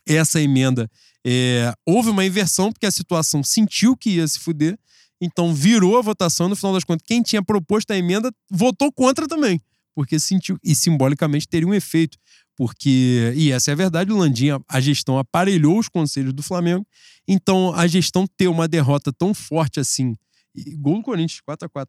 essa 0.09 0.41
emenda 0.41 0.91
é, 1.27 1.73
houve 1.87 2.11
uma 2.11 2.25
inversão, 2.25 2.73
porque 2.73 2.87
a 2.87 2.91
situação 2.91 3.43
sentiu 3.43 3.97
que 3.97 4.11
ia 4.11 4.27
se 4.27 4.39
fuder, 4.39 4.79
então 5.21 5.55
virou 5.55 5.99
a 5.99 6.03
votação. 6.03 6.49
No 6.49 6.57
final 6.57 6.73
das 6.73 6.85
contas, 6.85 7.05
quem 7.07 7.23
tinha 7.23 7.43
proposto 7.43 7.91
a 7.91 7.97
emenda 7.97 8.33
votou 8.51 8.91
contra 8.93 9.27
também, 9.29 9.61
porque 9.95 10.19
sentiu, 10.19 10.57
e 10.65 10.75
simbolicamente 10.75 11.47
teria 11.49 11.69
um 11.69 11.75
efeito. 11.75 12.17
Porque, 12.57 13.33
e 13.37 13.53
essa 13.53 13.71
é 13.71 13.73
a 13.73 13.77
verdade, 13.77 14.11
o 14.11 14.17
Landim, 14.17 14.49
a- 14.69 14.81
gestão 14.81 15.17
aparelhou 15.17 15.79
os 15.79 15.89
conselhos 15.89 16.33
do 16.33 16.43
Flamengo, 16.43 16.85
então 17.27 17.73
a 17.73 17.87
gestão 17.87 18.27
ter 18.37 18.49
uma 18.49 18.67
derrota 18.67 19.13
tão 19.13 19.33
forte 19.33 19.79
assim. 19.79 20.17
E, 20.55 20.75
gol 20.77 20.97
do 20.97 21.03
Corinthians, 21.03 21.41
4x4. 21.49 21.87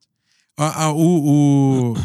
A, 0.57 0.83
a, 0.85 0.91
o, 0.91 1.93
o- 1.93 1.97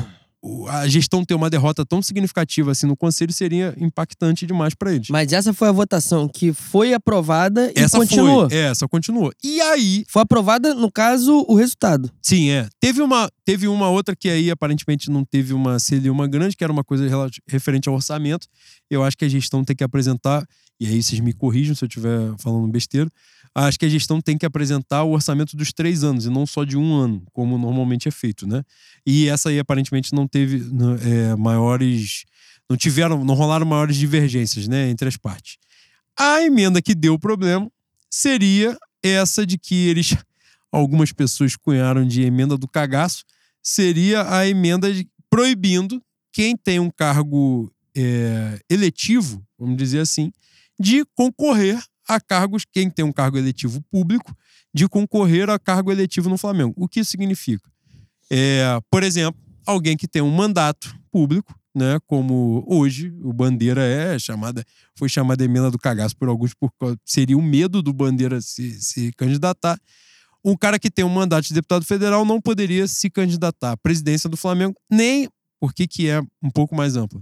a 0.69 0.87
gestão 0.87 1.25
ter 1.25 1.35
uma 1.35 1.49
derrota 1.49 1.85
tão 1.85 2.03
significativa 2.03 2.73
assim 2.73 2.87
no 2.87 2.97
conselho 2.97 3.33
seria 3.33 3.75
impactante 3.79 4.47
demais 4.47 4.75
para 4.75 4.93
eles. 4.95 5.09
Mas 5.09 5.33
essa 5.33 5.53
foi 5.55 5.69
a 5.69 5.73
votação 5.73 6.29
que 6.29 6.53
foi 6.53 6.93
aprovada 6.93 7.73
e 7.75 7.81
essa 7.81 7.99
continuou. 7.99 8.49
foi, 8.49 8.59
é, 8.59 8.63
essa 8.71 8.87
continuou. 8.87 9.33
E 9.43 9.61
aí, 9.61 10.05
Foi 10.09 10.23
aprovada, 10.23 10.75
no 10.75 10.91
caso, 10.91 11.45
o 11.49 11.55
resultado. 11.55 12.11
sim, 12.23 12.51
é. 12.51 12.69
Teve 12.81 13.01
uma, 13.01 13.29
teve 13.45 13.67
uma 13.67 13.89
outra 13.89 14.15
que 14.15 14.29
aí 14.29 14.51
aparentemente 14.51 15.11
não 15.11 15.25
teve 15.25 15.53
uma 15.53 15.77
uma 16.11 16.27
grande, 16.27 16.57
que 16.57 16.65
era 16.65 16.73
uma 16.73 16.85
coisa 16.85 17.07
referente 17.49 17.89
ao 17.89 17.95
orçamento. 17.95 18.47
Eu 18.91 19.03
acho 19.03 19.17
que 19.17 19.25
a 19.25 19.29
gestão 19.29 19.65
tem 19.65 19.75
que 19.75 19.85
apresentar, 19.85 20.47
e 20.79 20.87
aí 20.87 21.03
vocês 21.03 21.21
me 21.21 21.33
corrijam 21.33 21.75
se 21.75 21.85
eu 21.85 21.89
estiver 21.89 22.35
falando 22.39 22.69
besteira. 22.69 23.11
Acho 23.55 23.79
que 23.79 23.85
a 23.87 23.89
gestão 23.89 24.21
tem 24.21 24.37
que 24.37 24.45
apresentar 24.45 25.05
o 25.05 25.13
orçamento 25.13 25.57
dos 25.57 25.73
três 25.73 26.03
anos 26.03 26.27
e 26.27 26.31
não 26.31 26.45
só 26.45 26.65
de 26.65 26.77
um 26.77 26.93
ano, 26.95 27.23
como 27.33 27.57
normalmente 27.57 28.09
é 28.09 28.11
feito, 28.11 28.47
né? 28.49 28.65
E 29.07 29.29
essa 29.29 29.49
aí 29.49 29.59
aparentemente 29.61 30.13
não 30.13 30.27
teve 30.27 30.61
é, 31.03 31.37
maiores. 31.37 32.25
Não 32.69 32.77
tiveram, 32.77 33.25
não 33.25 33.35
rolaram 33.35 33.65
maiores 33.65 33.97
divergências, 33.97 34.67
né, 34.67 34.89
entre 34.89 35.07
as 35.07 35.17
partes. 35.17 35.59
A 36.19 36.41
emenda 36.43 36.81
que 36.81 36.95
deu 36.95 37.19
problema 37.19 37.71
seria 38.11 38.77
essa 39.03 39.45
de 39.47 39.59
que 39.59 39.87
eles, 39.87 40.17
algumas 40.73 41.13
pessoas 41.13 41.55
cunharam 41.57 42.07
de 42.07 42.23
emenda 42.23 42.57
do 42.57 42.67
cagaço, 42.67 43.25
seria 43.63 44.29
a 44.35 44.49
emenda 44.49 44.93
de- 44.93 45.07
proibindo 45.29 46.03
quem 46.33 46.57
tem 46.57 46.81
um 46.81 46.91
cargo 46.91 47.71
é, 47.97 48.59
eletivo, 48.69 49.45
vamos 49.59 49.77
dizer 49.77 50.01
assim, 50.01 50.33
de 50.81 51.05
concorrer 51.15 51.81
a 52.09 52.21
cargos, 52.21 52.65
quem 52.71 52.91
tem 52.91 53.05
um 53.05 53.13
cargo 53.13 53.39
eletivo 53.39 53.83
público, 53.91 54.37
de 54.73 54.89
concorrer 54.89 55.49
a 55.51 55.59
cargo 55.59 55.91
eletivo 55.93 56.29
no 56.29 56.37
Flamengo. 56.37 56.75
O 56.77 56.89
que 56.89 57.01
isso 57.01 57.11
significa? 57.11 57.69
É, 58.31 58.79
por 58.91 59.03
exemplo, 59.03 59.41
alguém 59.67 59.97
que 59.97 60.09
tem 60.09 60.23
um 60.23 60.31
mandato 60.31 60.95
público, 61.11 61.55
né, 61.75 61.99
como 62.07 62.65
hoje 62.69 63.13
o 63.23 63.33
Bandeira 63.33 63.83
é 63.83 64.19
chamada, 64.19 64.65
foi 64.97 65.09
chamada 65.09 65.45
emenda 65.45 65.71
do 65.71 65.79
cagaço 65.79 66.17
por 66.17 66.29
alguns, 66.29 66.55
por 66.55 66.71
seria 67.05 67.37
o 67.37 67.43
medo 67.43 67.83
do 67.83 67.93
Bandeira 67.93 68.41
se, 68.41 68.81
se 68.81 69.13
candidatar. 69.13 69.79
Um 70.45 70.57
cara 70.57 70.79
que 70.79 70.91
tem 70.91 71.05
um 71.05 71.09
mandato 71.09 71.47
de 71.47 71.55
deputado 71.55 71.85
federal 71.85 72.25
não 72.25 72.41
poderia 72.41 72.87
se 72.87 73.11
candidatar 73.11 73.73
à 73.73 73.77
presidência 73.77 74.29
do 74.29 74.37
Flamengo, 74.37 74.75
nem 74.91 75.29
por 75.59 75.73
que 75.73 76.09
é 76.09 76.21
um 76.43 76.51
pouco 76.51 76.75
mais 76.75 76.97
ampla. 76.97 77.21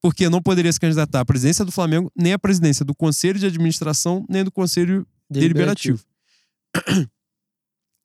Porque 0.00 0.28
não 0.28 0.40
poderia 0.40 0.72
se 0.72 0.78
candidatar 0.78 1.20
à 1.20 1.24
presidência 1.24 1.64
do 1.64 1.72
Flamengo, 1.72 2.10
nem 2.16 2.32
à 2.32 2.38
presidência 2.38 2.84
do 2.84 2.94
Conselho 2.94 3.38
de 3.38 3.46
Administração, 3.46 4.24
nem 4.28 4.44
do 4.44 4.52
Conselho 4.52 5.06
deliberativo. 5.28 6.02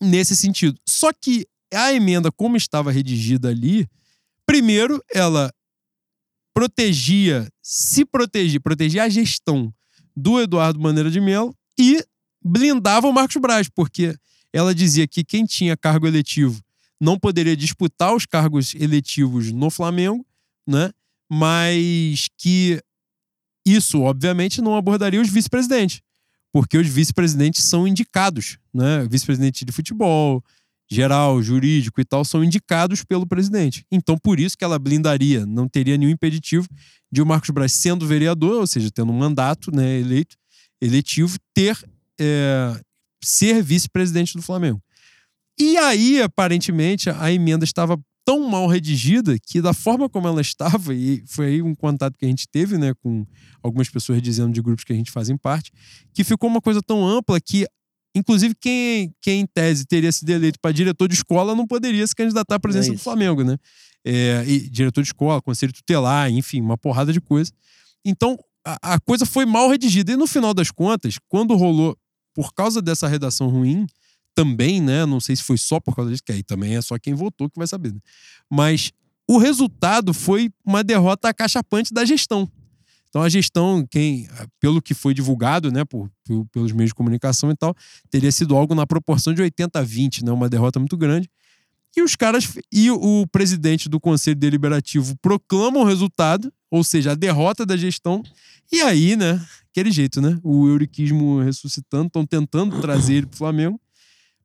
Nesse 0.01 0.35
sentido. 0.35 0.79
Só 0.87 1.11
que 1.13 1.45
a 1.73 1.93
emenda, 1.93 2.31
como 2.31 2.57
estava 2.57 2.91
redigida 2.91 3.49
ali, 3.49 3.87
primeiro, 4.45 5.03
ela 5.13 5.53
protegia, 6.53 7.47
se 7.61 8.05
protegia, 8.05 8.59
protegia 8.59 9.03
a 9.03 9.09
gestão 9.09 9.73
do 10.15 10.39
Eduardo 10.39 10.79
Maneira 10.79 11.09
de 11.09 11.19
Mello 11.19 11.55
e 11.79 12.03
blindava 12.43 13.07
o 13.07 13.13
Marcos 13.13 13.37
Braz, 13.37 13.67
porque 13.69 14.15
ela 14.51 14.75
dizia 14.75 15.07
que 15.07 15.23
quem 15.23 15.45
tinha 15.45 15.75
cargo 15.75 16.05
eletivo 16.05 16.61
não 17.01 17.17
poderia 17.17 17.57
disputar 17.57 18.15
os 18.15 18.25
cargos 18.25 18.75
eletivos 18.75 19.51
no 19.51 19.69
Flamengo, 19.69 20.25
né? 20.67 20.91
Mas 21.35 22.27
que 22.37 22.79
isso, 23.65 24.01
obviamente, 24.01 24.61
não 24.61 24.75
abordaria 24.75 25.19
os 25.19 25.29
vice-presidentes, 25.29 26.01
porque 26.51 26.77
os 26.77 26.87
vice-presidentes 26.87 27.63
são 27.63 27.87
indicados, 27.87 28.59
né? 28.71 29.07
Vice-presidente 29.09 29.65
de 29.65 29.71
futebol, 29.71 30.43
geral, 30.91 31.41
jurídico 31.41 31.99
e 31.99 32.05
tal, 32.05 32.23
são 32.23 32.43
indicados 32.43 33.03
pelo 33.03 33.25
presidente. 33.25 33.83
Então, 33.91 34.15
por 34.15 34.39
isso 34.39 34.55
que 34.55 34.63
ela 34.63 34.77
blindaria, 34.77 35.43
não 35.43 35.67
teria 35.67 35.97
nenhum 35.97 36.11
impeditivo 36.11 36.67
de 37.11 37.19
o 37.19 37.25
Marcos 37.25 37.49
Braz 37.49 37.71
sendo 37.71 38.05
vereador, 38.05 38.59
ou 38.59 38.67
seja, 38.67 38.91
tendo 38.91 39.11
um 39.11 39.17
mandato 39.17 39.75
né, 39.75 39.99
eleito, 39.99 40.35
eletivo, 40.79 41.37
ter 41.51 41.77
é, 42.19 42.79
ser 43.23 43.63
vice-presidente 43.63 44.35
do 44.35 44.43
Flamengo. 44.43 44.79
E 45.59 45.77
aí, 45.77 46.21
aparentemente, 46.21 47.09
a 47.09 47.31
emenda 47.31 47.63
estava 47.63 47.99
tão 48.25 48.49
mal 48.49 48.67
redigida 48.67 49.37
que, 49.39 49.61
da 49.61 49.73
forma 49.73 50.09
como 50.09 50.27
ela 50.27 50.41
estava, 50.41 50.93
e 50.93 51.23
foi 51.27 51.47
aí 51.47 51.61
um 51.61 51.75
contato 51.75 52.17
que 52.17 52.25
a 52.25 52.27
gente 52.27 52.47
teve 52.47 52.77
né, 52.77 52.93
com 53.01 53.25
algumas 53.61 53.89
pessoas 53.89 54.21
dizendo 54.21 54.53
de 54.53 54.61
grupos 54.61 54.83
que 54.83 54.93
a 54.93 54.95
gente 54.95 55.11
fazem 55.11 55.37
parte, 55.37 55.71
que 56.13 56.23
ficou 56.23 56.49
uma 56.49 56.61
coisa 56.61 56.81
tão 56.81 57.05
ampla 57.05 57.39
que, 57.39 57.65
inclusive, 58.15 58.55
quem, 58.59 59.13
quem 59.21 59.41
em 59.41 59.45
tese 59.45 59.85
teria 59.85 60.11
sido 60.11 60.29
eleito 60.29 60.59
para 60.59 60.71
diretor 60.71 61.07
de 61.07 61.15
escola 61.15 61.55
não 61.55 61.67
poderia 61.67 62.05
se 62.07 62.15
candidatar 62.15 62.55
à 62.55 62.59
presidência 62.59 62.91
É 62.91 62.95
do. 62.95 62.99
Flamengo, 62.99 63.43
né? 63.43 63.57
É, 64.05 64.43
e 64.47 64.69
diretor 64.69 65.01
de 65.01 65.07
escola, 65.07 65.41
conselho 65.41 65.71
tutelar, 65.71 66.29
enfim, 66.29 66.61
uma 66.61 66.77
porrada 66.77 67.13
de 67.13 67.21
coisa. 67.21 67.51
Então, 68.05 68.37
a, 68.65 68.93
a 68.95 68.99
coisa 68.99 69.25
foi 69.25 69.45
mal 69.45 69.69
redigida. 69.69 70.11
E 70.11 70.17
no 70.17 70.27
final 70.27 70.53
das 70.53 70.71
contas, 70.71 71.17
quando 71.29 71.55
rolou, 71.55 71.97
por 72.33 72.53
causa 72.53 72.81
dessa 72.81 73.07
redação 73.07 73.47
ruim, 73.47 73.85
também, 74.35 74.81
né? 74.81 75.05
Não 75.05 75.19
sei 75.19 75.35
se 75.35 75.43
foi 75.43 75.57
só 75.57 75.79
por 75.79 75.95
causa 75.95 76.11
disso, 76.11 76.23
que 76.25 76.31
aí 76.31 76.43
também 76.43 76.75
é 76.75 76.81
só 76.81 76.97
quem 76.97 77.13
votou 77.13 77.49
que 77.49 77.57
vai 77.57 77.67
saber. 77.67 77.93
Né? 77.93 77.99
Mas 78.49 78.91
o 79.27 79.37
resultado 79.37 80.13
foi 80.13 80.49
uma 80.65 80.83
derrota 80.83 81.29
acachapante 81.29 81.93
da 81.93 82.03
gestão. 82.05 82.49
Então 83.09 83.21
a 83.21 83.29
gestão, 83.29 83.85
quem, 83.89 84.27
pelo 84.59 84.81
que 84.81 84.93
foi 84.95 85.13
divulgado, 85.13 85.71
né, 85.71 85.85
por, 85.85 86.09
por- 86.25 86.45
pelos 86.51 86.71
meios 86.71 86.89
de 86.89 86.95
comunicação 86.95 87.51
e 87.51 87.55
tal, 87.55 87.75
teria 88.09 88.31
sido 88.31 88.55
algo 88.55 88.73
na 88.73 88.87
proporção 88.87 89.33
de 89.35 89.41
80 89.41 89.77
a 89.79 89.83
20, 89.83 90.25
né, 90.25 90.31
uma 90.31 90.49
derrota 90.49 90.79
muito 90.79 90.97
grande. 90.97 91.29
E 91.95 92.01
os 92.01 92.15
caras 92.15 92.57
e 92.71 92.89
o 92.89 93.27
presidente 93.31 93.87
do 93.87 93.99
Conselho 93.99 94.35
Deliberativo 94.35 95.15
proclama 95.21 95.77
o 95.79 95.83
resultado, 95.83 96.51
ou 96.71 96.83
seja, 96.83 97.11
a 97.11 97.15
derrota 97.15 97.67
da 97.67 97.77
gestão. 97.77 98.23
E 98.71 98.81
aí, 98.81 99.15
né, 99.15 99.39
aquele 99.69 99.91
jeito, 99.91 100.19
né, 100.19 100.39
o 100.43 100.67
euriquismo 100.67 101.39
ressuscitando, 101.39 102.07
estão 102.07 102.25
tentando 102.25 102.81
trazer 102.81 103.13
ele 103.17 103.27
pro 103.27 103.37
Flamengo. 103.37 103.79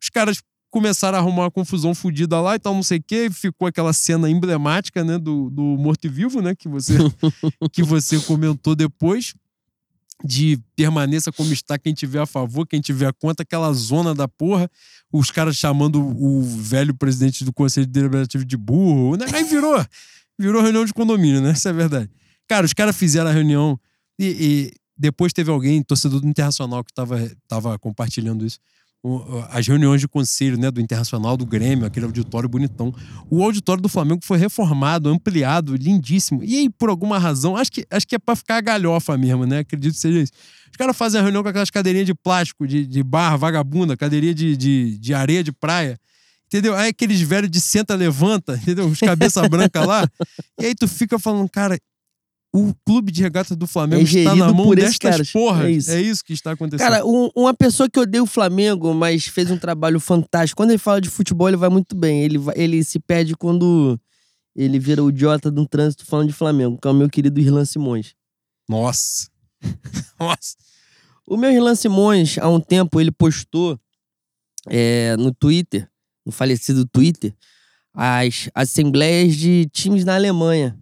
Os 0.01 0.09
caras 0.09 0.43
começaram 0.70 1.16
a 1.16 1.20
arrumar 1.20 1.45
uma 1.45 1.51
confusão 1.51 1.95
fodida 1.95 2.41
lá 2.41 2.55
e 2.55 2.59
tal, 2.59 2.75
não 2.75 2.83
sei 2.83 2.99
o 2.99 3.03
quê. 3.03 3.29
Ficou 3.31 3.66
aquela 3.69 3.93
cena 3.93 4.31
emblemática, 4.31 5.03
né, 5.03 5.19
do, 5.19 5.51
do 5.51 5.62
morto-vivo, 5.62 6.41
né, 6.41 6.55
que 6.55 6.69
você, 6.69 6.95
que 7.73 7.83
você 7.83 8.19
comentou 8.20 8.75
depois. 8.75 9.35
De 10.25 10.59
permaneça 10.75 11.31
como 11.31 11.53
está 11.53 11.79
quem 11.79 11.95
tiver 11.95 12.19
a 12.19 12.27
favor, 12.27 12.66
quem 12.66 12.81
tiver 12.81 13.12
contra, 13.12 13.45
aquela 13.45 13.73
zona 13.73 14.12
da 14.12 14.27
porra. 14.27 14.69
Os 15.12 15.31
caras 15.31 15.57
chamando 15.57 16.05
o 16.05 16.43
velho 16.43 16.93
presidente 16.93 17.45
do 17.45 17.53
Conselho 17.53 17.87
Deliberativo 17.87 18.45
de 18.45 18.57
burro. 18.57 19.16
né? 19.16 19.27
Aí 19.33 19.45
virou, 19.45 19.81
virou 20.37 20.61
reunião 20.61 20.85
de 20.85 20.93
condomínio, 20.93 21.41
né? 21.41 21.53
Isso 21.53 21.69
é 21.69 21.73
verdade. 21.73 22.11
Cara, 22.49 22.66
os 22.66 22.73
caras 22.73 22.97
fizeram 22.97 23.31
a 23.31 23.33
reunião 23.33 23.79
e, 24.19 24.27
e 24.27 24.73
depois 24.99 25.33
teve 25.33 25.53
alguém, 25.53 25.85
torcedor 25.85 26.20
do 26.20 26.27
Internacional, 26.27 26.83
que 26.83 26.91
estava 26.91 27.31
tava 27.47 27.79
compartilhando 27.79 28.45
isso. 28.45 28.59
As 29.51 29.66
reuniões 29.66 30.01
de 30.01 30.09
conselho 30.09 30.59
né, 30.59 30.70
do 30.70 30.81
Internacional, 30.81 31.37
do 31.37 31.47
Grêmio, 31.47 31.87
aquele 31.87 32.07
auditório 32.07 32.49
bonitão. 32.49 32.93
O 33.31 33.43
auditório 33.45 33.81
do 33.81 33.89
Flamengo 33.89 34.20
foi 34.25 34.39
reformado, 34.39 35.09
ampliado, 35.09 35.77
lindíssimo. 35.77 36.43
E 36.43 36.59
aí, 36.59 36.70
por 36.70 36.91
alguma 36.91 37.19
razão, 37.19 37.57
acho 37.57 37.70
que, 37.70 37.87
acho 37.91 38.07
que 38.07 38.16
é 38.16 38.19
pra 38.19 38.35
ficar 38.35 38.61
galhofa 38.61 39.16
mesmo, 39.16 39.47
né? 39.47 39.61
Acredito 39.61 39.95
que 39.95 40.01
seja 40.01 40.20
isso. 40.20 40.33
Os 40.70 40.77
caras 40.77 40.97
fazem 40.97 41.20
a 41.20 41.23
reunião 41.23 41.43
com 41.43 41.49
aquelas 41.49 41.70
cadeirinhas 41.70 42.07
de 42.07 42.15
plástico, 42.15 42.66
de, 42.66 42.85
de 42.85 43.03
vagabunda, 43.03 43.97
cadeirinha 43.97 44.35
de, 44.35 44.57
de, 44.57 44.99
de 44.99 45.15
areia 45.15 45.45
de 45.45 45.53
praia. 45.53 45.99
Entendeu? 46.47 46.75
Aí 46.75 46.89
aqueles 46.89 47.20
velhos 47.20 47.51
de 47.51 47.61
senta, 47.61 47.95
levanta, 47.95 48.55
entendeu? 48.57 48.87
Os 48.87 48.99
cabeça 48.99 49.47
branca 49.49 49.85
lá. 49.85 50.09
E 50.59 50.66
aí 50.66 50.75
tu 50.75 50.89
fica 50.89 51.19
falando, 51.19 51.49
cara, 51.49 51.79
o 52.55 52.73
clube 52.87 53.12
de 53.12 53.20
regata 53.23 53.55
do 53.55 53.66
Flamengo 53.66 54.01
É 54.03 54.05
está 54.05 54.35
na 54.35 54.53
mão 54.53 54.75
destas 54.75 54.97
caras. 54.99 55.31
porras. 55.33 55.66
É 55.66 55.70
isso. 55.70 55.91
É 55.93 56.01
isso 56.01 56.25
que 56.25 56.33
está 56.33 56.53
acontecendo. 56.53 56.89
Cara, 56.89 57.05
um- 57.07 57.31
uma 57.37 57.53
pessoa 57.53 57.89
que 57.91 58.01
odeia 58.01 58.23
o 58.23 58.27
Flamengo, 58.27 58.95
mas 58.95 59.27
fez 59.27 59.51
um 59.51 59.59
trabalho 59.59 60.01
fantástico. 60.01 60.57
Quando 60.57 60.70
ele 60.70 60.79
fala 60.79 61.01
de 61.01 61.11
futebol, 61.11 61.49
ele 61.49 61.57
vai 61.59 61.69
muito 61.69 61.95
bem. 61.95 62.23
Ele, 62.23 62.39
ele 62.57 62.83
se 62.83 62.99
perde 62.99 63.37
quando 63.37 64.01
ele 64.57 64.79
vira 64.79 65.03
o 65.05 65.11
idiota 65.11 65.51
de 65.51 65.61
um 65.61 65.65
trânsito 65.66 66.05
falando 66.07 66.29
de 66.29 66.33
Flamengo, 66.35 66.79
que 66.81 66.89
é 66.89 66.91
o 66.91 66.95
meu 66.95 67.09
querido 67.09 67.39
Irlan 67.39 67.65
Simões. 67.65 68.15
Nossa. 68.69 69.29
Nossa. 70.19 70.57
O 71.27 71.37
meu 71.37 71.53
Irlan 71.53 71.75
Simões, 71.75 72.39
há 72.39 72.49
um 72.49 72.59
tempo, 72.61 72.99
ele 73.01 73.11
postou 73.12 73.79
é, 74.66 75.16
no 75.19 75.33
Twitter, 75.35 75.89
no 76.25 76.33
falecido 76.33 76.87
Twitter, 76.87 77.35
as 77.95 78.49
assembleias 78.55 79.37
de 79.37 79.69
times 79.73 80.05
na 80.05 80.15
Alemanha. 80.15 80.77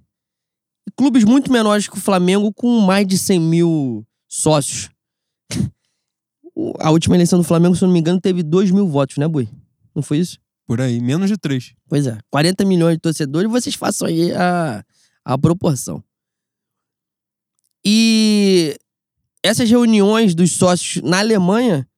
Clubes 0.94 1.24
muito 1.24 1.50
menores 1.50 1.88
que 1.88 1.98
o 1.98 2.00
Flamengo, 2.00 2.52
com 2.52 2.80
mais 2.80 3.06
de 3.06 3.18
100 3.18 3.40
mil 3.40 4.06
sócios. 4.28 4.90
A 6.78 6.90
última 6.90 7.16
eleição 7.16 7.38
do 7.38 7.44
Flamengo, 7.44 7.74
se 7.74 7.82
eu 7.82 7.86
não 7.86 7.92
me 7.92 8.00
engano, 8.00 8.20
teve 8.20 8.42
2 8.42 8.70
mil 8.70 8.88
votos, 8.88 9.16
né, 9.18 9.28
Boi? 9.28 9.48
Não 9.94 10.02
foi 10.02 10.18
isso? 10.18 10.38
Por 10.66 10.80
aí, 10.80 11.00
menos 11.00 11.28
de 11.28 11.36
três. 11.36 11.74
Pois 11.88 12.06
é, 12.06 12.18
40 12.30 12.64
milhões 12.64 12.94
de 12.94 13.00
torcedores, 13.00 13.50
vocês 13.50 13.74
façam 13.74 14.08
aí 14.08 14.32
a, 14.32 14.84
a 15.24 15.38
proporção. 15.38 16.02
E 17.84 18.76
essas 19.42 19.70
reuniões 19.70 20.34
dos 20.34 20.52
sócios 20.52 21.04
na 21.04 21.20
Alemanha 21.20 21.88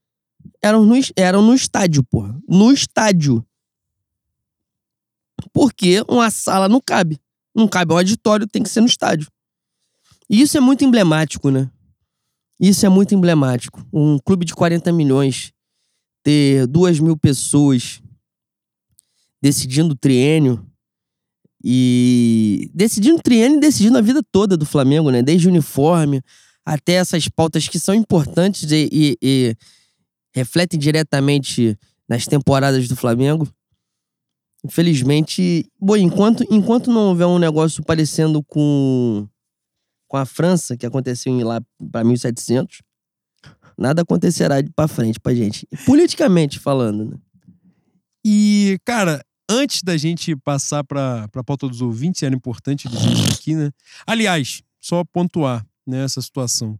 eram 0.62 0.84
no, 0.84 0.94
eram 1.16 1.40
no 1.40 1.54
estádio, 1.54 2.04
porra. 2.04 2.38
No 2.46 2.70
estádio. 2.72 3.44
Porque 5.52 6.02
uma 6.08 6.30
sala 6.30 6.68
não 6.68 6.80
cabe. 6.80 7.18
Não 7.58 7.66
cabe 7.66 7.92
ao 7.92 7.98
auditório, 7.98 8.46
tem 8.46 8.62
que 8.62 8.68
ser 8.68 8.80
no 8.80 8.86
estádio. 8.86 9.28
E 10.30 10.40
isso 10.40 10.56
é 10.56 10.60
muito 10.60 10.84
emblemático, 10.84 11.50
né? 11.50 11.68
Isso 12.60 12.86
é 12.86 12.88
muito 12.88 13.14
emblemático. 13.14 13.84
Um 13.92 14.18
clube 14.18 14.44
de 14.44 14.54
40 14.54 14.92
milhões 14.92 15.52
ter 16.22 16.66
duas 16.66 17.00
mil 17.00 17.16
pessoas 17.16 18.00
decidindo 19.40 19.94
o 19.94 19.96
triênio 19.96 20.64
e 21.64 22.70
decidindo 22.74 23.18
o 23.18 23.22
triênio 23.22 23.58
e 23.58 23.60
decidindo 23.60 23.98
a 23.98 24.00
vida 24.00 24.22
toda 24.30 24.56
do 24.56 24.66
Flamengo, 24.66 25.10
né? 25.10 25.22
Desde 25.22 25.46
o 25.46 25.50
uniforme 25.50 26.22
até 26.64 26.94
essas 26.94 27.28
pautas 27.28 27.66
que 27.66 27.78
são 27.78 27.94
importantes 27.94 28.70
e, 28.70 28.88
e, 28.92 29.18
e 29.22 29.56
refletem 30.34 30.78
diretamente 30.78 31.78
nas 32.08 32.26
temporadas 32.26 32.86
do 32.86 32.94
Flamengo. 32.94 33.48
Infelizmente, 34.64 35.70
bom, 35.80 35.96
enquanto, 35.96 36.44
enquanto 36.50 36.92
não 36.92 37.08
houver 37.08 37.26
um 37.26 37.38
negócio 37.38 37.82
parecendo 37.84 38.42
com, 38.42 39.28
com 40.08 40.16
a 40.16 40.26
França, 40.26 40.76
que 40.76 40.84
aconteceu 40.84 41.32
em 41.32 41.44
lá 41.44 41.60
para 41.92 42.04
1700, 42.04 42.82
nada 43.78 44.02
acontecerá 44.02 44.60
de 44.60 44.70
para 44.70 44.88
frente 44.88 45.20
pra 45.20 45.34
gente. 45.34 45.66
Politicamente 45.86 46.58
falando, 46.58 47.04
né? 47.04 47.16
E, 48.24 48.78
cara, 48.84 49.24
antes 49.48 49.82
da 49.82 49.96
gente 49.96 50.34
passar 50.36 50.82
para 50.82 51.28
a 51.32 51.44
pauta 51.44 51.68
dos 51.68 51.80
ouvintes, 51.80 52.22
era 52.22 52.34
importante 52.34 52.88
dizer 52.88 53.12
isso 53.12 53.32
aqui, 53.32 53.54
né? 53.54 53.70
Aliás, 54.06 54.62
só 54.80 55.04
pontuar 55.04 55.64
nessa 55.86 56.20
né, 56.20 56.24
situação, 56.24 56.78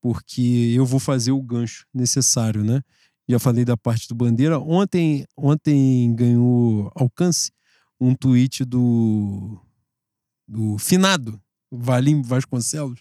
porque 0.00 0.72
eu 0.76 0.84
vou 0.84 1.00
fazer 1.00 1.32
o 1.32 1.42
gancho 1.42 1.86
necessário, 1.92 2.62
né? 2.62 2.82
Já 3.28 3.38
falei 3.38 3.64
da 3.64 3.76
parte 3.76 4.06
do 4.08 4.14
Bandeira. 4.14 4.58
Ontem, 4.58 5.24
ontem 5.36 6.14
ganhou 6.14 6.90
alcance 6.94 7.50
um 8.00 8.14
tweet 8.14 8.64
do, 8.64 9.58
do 10.46 10.78
finado 10.78 11.40
Valim 11.70 12.22
Vasconcelos 12.22 13.00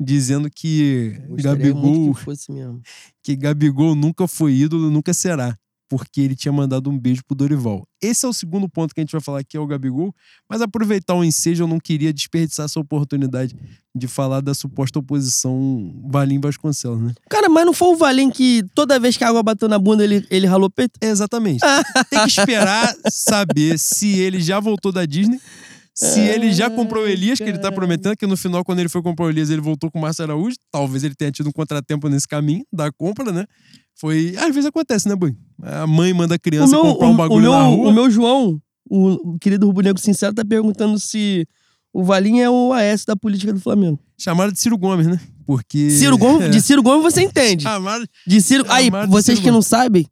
dizendo 0.00 0.50
que 0.50 1.20
Gabigol 1.42 2.14
que, 2.14 2.20
que 3.22 3.36
Gabigol 3.36 3.94
nunca 3.94 4.26
foi 4.26 4.54
ídolo, 4.54 4.90
nunca 4.90 5.14
será 5.14 5.56
porque 5.92 6.22
ele 6.22 6.34
tinha 6.34 6.50
mandado 6.50 6.88
um 6.88 6.98
beijo 6.98 7.20
pro 7.22 7.36
Dorival. 7.36 7.86
Esse 8.00 8.24
é 8.24 8.28
o 8.28 8.32
segundo 8.32 8.66
ponto 8.66 8.94
que 8.94 9.00
a 9.00 9.02
gente 9.02 9.12
vai 9.12 9.20
falar 9.20 9.40
aqui, 9.40 9.58
é 9.58 9.60
o 9.60 9.66
Gabigol. 9.66 10.14
Mas 10.48 10.62
aproveitar 10.62 11.12
o 11.12 11.22
ensejo, 11.22 11.64
eu 11.64 11.68
não 11.68 11.78
queria 11.78 12.14
desperdiçar 12.14 12.64
essa 12.64 12.80
oportunidade 12.80 13.54
de 13.94 14.08
falar 14.08 14.40
da 14.40 14.54
suposta 14.54 15.00
oposição 15.00 16.02
Valim 16.10 16.40
Vasconcelos, 16.40 16.98
né? 16.98 17.12
Cara, 17.28 17.50
mas 17.50 17.66
não 17.66 17.74
foi 17.74 17.88
o 17.88 17.96
Valim 17.96 18.30
que 18.30 18.64
toda 18.74 18.98
vez 18.98 19.18
que 19.18 19.22
a 19.22 19.28
água 19.28 19.42
bateu 19.42 19.68
na 19.68 19.78
bunda 19.78 20.02
ele, 20.02 20.26
ele 20.30 20.46
ralou 20.46 20.70
peito? 20.70 20.98
exatamente. 20.98 21.60
Tem 22.08 22.22
que 22.22 22.40
esperar 22.40 22.90
saber 23.10 23.78
se 23.78 24.18
ele 24.18 24.40
já 24.40 24.58
voltou 24.60 24.92
da 24.92 25.04
Disney 25.04 25.38
se 25.94 26.20
ele 26.20 26.52
já 26.52 26.70
comprou 26.70 27.04
o 27.04 27.06
Elias, 27.06 27.38
que 27.38 27.44
ele 27.44 27.58
tá 27.58 27.70
prometendo, 27.70 28.16
que 28.16 28.26
no 28.26 28.36
final, 28.36 28.64
quando 28.64 28.78
ele 28.78 28.88
foi 28.88 29.02
comprar 29.02 29.26
o 29.26 29.28
Elias, 29.28 29.50
ele 29.50 29.60
voltou 29.60 29.90
com 29.90 29.98
o 29.98 30.02
Márcio 30.02 30.24
Araújo. 30.24 30.56
Talvez 30.70 31.04
ele 31.04 31.14
tenha 31.14 31.30
tido 31.30 31.50
um 31.50 31.52
contratempo 31.52 32.08
nesse 32.08 32.26
caminho 32.26 32.64
da 32.72 32.90
compra, 32.90 33.30
né? 33.30 33.44
Foi. 33.94 34.34
Às 34.38 34.54
vezes 34.54 34.66
acontece, 34.66 35.08
né, 35.08 35.14
Boi? 35.14 35.36
A 35.62 35.86
mãe 35.86 36.12
manda 36.12 36.34
a 36.34 36.38
criança 36.38 36.74
meu, 36.74 36.82
comprar 36.82 37.08
um 37.08 37.16
bagulho 37.16 37.38
o 37.38 37.42
meu, 37.42 37.52
na 37.52 37.62
rua. 37.62 37.88
O 37.88 37.92
meu 37.92 38.10
João, 38.10 38.60
o, 38.88 39.34
o 39.34 39.38
querido 39.38 39.66
Rubro 39.66 39.84
Negro 39.84 40.02
Sincero, 40.02 40.34
tá 40.34 40.44
perguntando 40.44 40.98
se 40.98 41.46
o 41.92 42.02
Valinho 42.02 42.42
é 42.42 42.50
o 42.50 42.72
AS 42.72 43.04
da 43.04 43.14
política 43.14 43.52
do 43.52 43.60
Flamengo. 43.60 43.98
Chamaram 44.18 44.52
de 44.52 44.58
Ciro 44.58 44.78
Gomes, 44.78 45.06
né? 45.06 45.20
Porque. 45.46 45.90
Ciro 45.90 46.16
Gomes, 46.16 46.50
de 46.50 46.60
Ciro 46.60 46.82
Gomes 46.82 47.02
você 47.02 47.22
entende. 47.22 47.64
Chamaram. 47.64 48.04
De 48.26 48.40
Ciro. 48.40 48.64
Aí, 48.68 48.90
vocês 49.08 49.38
Ciro 49.38 49.42
que 49.42 49.50
não 49.50 49.62
sabem, 49.62 50.06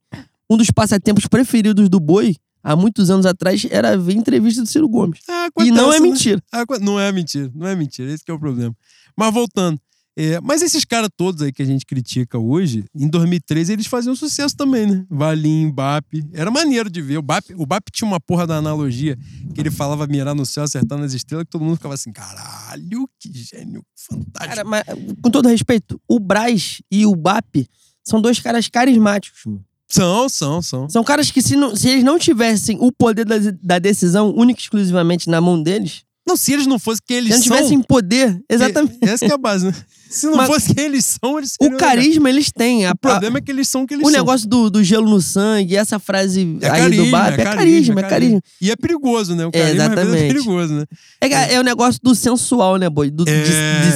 um 0.49 0.57
dos 0.57 0.71
passatempos 0.71 1.27
preferidos 1.27 1.89
do 1.89 1.99
Boi 1.99 2.37
há 2.63 2.77
muitos 2.77 3.11
anos 3.11 3.27
atrás, 3.27 3.67
era 3.71 3.97
ver 3.97 4.15
entrevista 4.15 4.63
do 4.63 4.69
Ciro 4.69 4.89
Gomes. 4.89 5.21
É, 5.29 5.65
e 5.65 5.71
não 5.71 5.93
é 5.93 5.99
né? 5.99 6.07
mentira. 6.07 6.43
Né? 6.53 6.65
Não 6.81 7.01
é 7.01 7.11
mentira, 7.11 7.51
não 7.55 7.67
é 7.67 7.75
mentira. 7.75 8.13
Esse 8.13 8.25
é 8.27 8.33
o 8.33 8.39
problema. 8.39 8.75
Mas 9.17 9.33
voltando. 9.33 9.81
É, 10.17 10.41
mas 10.41 10.61
esses 10.61 10.85
caras 10.85 11.09
todos 11.17 11.43
aí 11.43 11.53
que 11.53 11.63
a 11.63 11.67
gente 11.67 11.87
critica 11.87 12.39
hoje, 12.39 12.85
em 12.95 13.09
2013 13.09 13.73
eles 13.73 13.87
faziam 13.87 14.15
sucesso 14.15 14.57
também, 14.57 14.87
né? 14.87 15.05
Valim, 15.09 15.71
Bap. 15.71 16.05
Era 16.33 16.51
maneiro 16.51 16.91
de 16.91 17.01
ver. 17.01 17.19
O 17.19 17.23
Bap, 17.23 17.45
o 17.57 17.65
Bap 17.65 17.91
tinha 17.93 18.07
uma 18.07 18.21
porra 18.21 18.47
da 18.47 18.57
analogia 18.57 19.17
que 19.55 19.61
ele 19.61 19.71
falava 19.71 20.07
mirar 20.07 20.35
no 20.35 20.45
céu, 20.45 20.65
acertar 20.65 20.99
nas 20.99 21.13
estrelas, 21.13 21.45
que 21.45 21.51
todo 21.51 21.65
mundo 21.65 21.77
ficava 21.77 21.95
assim, 21.95 22.13
caralho, 22.13 23.09
que 23.19 23.31
gênio 23.33 23.83
fantástico. 23.95 24.35
Cara, 24.35 24.65
mas, 24.65 24.85
com 25.23 25.31
todo 25.31 25.49
respeito, 25.49 26.01
o 26.09 26.19
Braz 26.19 26.83
e 26.91 27.07
o 27.07 27.15
Bap 27.15 27.67
são 28.05 28.21
dois 28.21 28.41
caras 28.41 28.69
carismáticos, 28.69 29.41
mano. 29.47 29.65
São, 29.91 30.29
são, 30.29 30.63
são. 30.63 30.89
São 30.89 31.03
caras 31.03 31.33
que, 31.33 31.43
se, 31.43 31.57
não, 31.57 31.75
se 31.75 31.89
eles 31.89 32.05
não 32.05 32.17
tivessem 32.17 32.79
o 32.81 32.93
poder 32.93 33.25
da, 33.25 33.37
da 33.61 33.79
decisão 33.81 34.33
única 34.33 34.61
e 34.61 34.63
exclusivamente 34.63 35.29
na 35.29 35.41
mão 35.41 35.61
deles. 35.61 36.05
Não, 36.31 36.37
se 36.37 36.53
eles 36.53 36.67
não 36.67 36.79
fossem 36.79 37.03
quem 37.05 37.17
eles 37.17 37.31
são. 37.31 37.39
Se 37.39 37.45
tivessem 37.45 37.83
poder, 37.83 38.41
exatamente. 38.49 38.99
essa 39.03 39.25
é 39.27 39.33
a 39.33 39.37
base, 39.37 39.67
né? 39.67 39.75
Se 40.09 40.27
não 40.27 40.37
Mas, 40.37 40.47
fosse 40.47 40.75
quem 40.75 40.85
eles 40.85 41.05
são, 41.05 41.39
eles 41.39 41.55
O 41.61 41.77
carisma 41.77 42.25
legal. 42.25 42.29
eles 42.29 42.53
têm. 42.53 42.87
A, 42.87 42.93
o 42.93 42.97
problema 42.97 43.39
é 43.39 43.41
que 43.41 43.51
eles 43.51 43.69
são 43.69 43.83
o 43.83 43.87
que 43.87 43.95
eles 43.95 44.07
o 44.07 44.11
são. 44.11 44.21
O 44.21 44.23
negócio 44.25 44.49
do, 44.49 44.71
do, 44.71 44.83
gelo 44.83 45.09
no 45.09 45.21
sangue, 45.21 45.77
essa 45.77 45.99
frase 45.99 46.59
é 46.61 46.71
aí 46.71 46.83
carisma, 46.83 47.05
do 47.05 47.11
Bap, 47.11 47.31
é, 47.31 47.41
é, 47.41 47.45
carisma, 47.45 48.01
é 48.01 48.03
carisma. 48.05 48.43
E 48.61 48.71
é 48.71 48.77
perigoso, 48.77 49.35
né? 49.35 49.47
O 49.47 49.51
carisma 49.51 49.83
é, 49.83 49.87
exatamente. 49.87 50.23
é 50.23 50.29
perigoso, 50.29 50.75
né? 50.75 50.85
É, 51.21 51.27
é, 51.27 51.55
é 51.55 51.61
o 51.61 51.65
negócio 51.65 52.01
do 52.03 52.15
sensual, 52.15 52.77
né, 52.77 52.89
boy? 52.89 53.11
Do, 53.11 53.25
de, 53.25 53.33
de, 53.33 53.49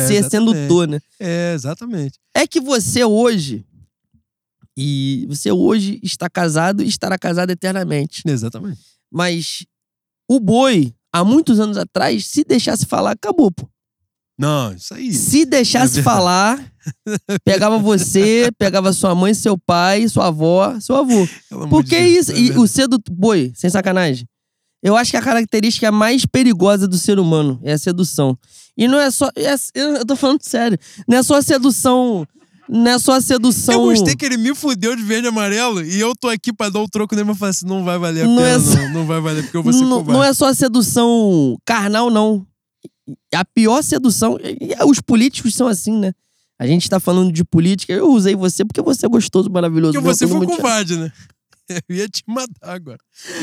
ser 0.07 0.15
exatamente. 0.15 0.31
sedutor, 0.31 0.89
né? 0.89 1.01
É, 1.21 1.53
exatamente. 1.55 2.19
É 2.35 2.47
que 2.47 2.61
você 2.61 3.05
hoje, 3.05 3.65
e 4.77 5.25
você 5.29 5.53
hoje 5.53 6.01
está 6.03 6.29
casado 6.29 6.83
e 6.83 6.89
estará 6.89 7.17
casado 7.17 7.51
eternamente. 7.51 8.23
Exatamente. 8.27 8.81
Mas 9.11 9.65
o 10.29 10.41
boi, 10.41 10.93
há 11.15 11.25
muitos 11.25 11.61
anos 11.61 11.77
atrás, 11.77 12.27
se 12.27 12.43
deixasse 12.43 12.85
falar, 12.87 13.13
acabou, 13.13 13.53
pô. 13.53 13.69
Não, 14.37 14.75
isso 14.75 14.93
aí. 14.93 15.13
Se 15.13 15.47
deixasse 15.47 16.01
é 16.01 16.03
falar, 16.03 16.73
pegava 17.45 17.79
você, 17.79 18.51
pegava 18.59 18.93
sua 18.93 19.15
mãe, 19.15 19.33
seu 19.33 19.57
pai, 19.57 20.09
sua 20.09 20.27
avó, 20.27 20.79
seu 20.81 20.97
avô. 20.97 21.29
Porque 21.71 21.97
de 21.97 22.19
isso. 22.19 22.33
É 22.33 22.39
e 22.39 22.51
o 22.59 22.67
cedo. 22.67 22.99
Boi, 23.13 23.53
sem 23.55 23.71
sacanagem. 23.71 24.27
Eu 24.83 24.97
acho 24.97 25.13
que 25.13 25.17
a 25.17 25.23
característica 25.23 25.91
mais 25.93 26.27
perigosa 26.27 26.89
do 26.89 26.99
ser 26.99 27.21
humano 27.21 27.61
é 27.63 27.73
a 27.73 27.79
sedução. 27.79 28.37
E 28.77 28.89
não 28.89 28.99
é 28.99 29.09
só. 29.11 29.31
É, 29.37 29.55
eu 29.73 30.05
tô 30.05 30.17
falando 30.17 30.43
sério. 30.43 30.77
Não 31.07 31.19
é 31.19 31.23
só 31.23 31.37
a 31.37 31.43
sedução 31.43 32.27
não 32.69 32.91
é 32.91 32.99
só 32.99 33.13
a 33.13 33.21
sedução. 33.21 33.75
Eu 33.75 33.81
gostei 33.91 34.17
que 34.17 34.25
ele 34.25 34.37
me 34.37 34.55
fudeu 34.55 34.97
de 34.97 35.03
verde 35.03 35.27
e 35.27 35.29
amarelo 35.29 35.85
e 35.85 36.01
eu 36.01 36.15
tô 36.15 36.29
aqui 36.29 36.53
pra 36.53 36.69
dar 36.69 36.81
o 36.81 36.89
troco 36.89 37.15
nele, 37.15 37.29
mas 37.29 37.39
falei 37.39 37.51
assim: 37.51 37.67
não 37.67 37.85
vai 37.85 37.99
valer 37.99 38.25
a 38.25 38.27
não 38.27 38.37
pena, 38.37 38.49
é 38.49 38.61
só... 38.61 38.75
não. 38.75 38.93
Não 38.95 39.07
vai 39.07 39.21
valer, 39.21 39.43
porque 39.43 39.57
eu 39.57 39.63
vou 39.63 39.73
ser 39.73 39.83
não, 39.83 40.03
não 40.03 40.25
é 40.25 40.33
só 40.33 40.47
a 40.47 40.55
sedução 40.55 41.57
carnal, 41.65 42.11
não. 42.11 42.47
A 43.35 43.45
pior 43.45 43.83
sedução. 43.83 44.39
Os 44.87 45.01
políticos 45.01 45.55
são 45.55 45.69
assim, 45.69 45.99
né? 45.99 46.13
A 46.59 46.67
gente 46.67 46.89
tá 46.89 46.99
falando 46.99 47.33
de 47.33 47.45
política. 47.45 47.93
Eu 47.93 48.11
usei 48.11 48.35
você 48.35 48.65
porque 48.65 48.81
você 48.81 49.07
é 49.07 49.09
gostoso, 49.09 49.51
maravilhoso. 49.51 49.93
Porque 49.93 50.07
você 50.07 50.27
foi 50.27 50.47
covarde, 50.47 50.97
né? 50.97 51.13
Eu 51.89 51.97
ia 51.97 52.09
te 52.09 52.23
matar 52.27 52.75
agora. 52.75 52.99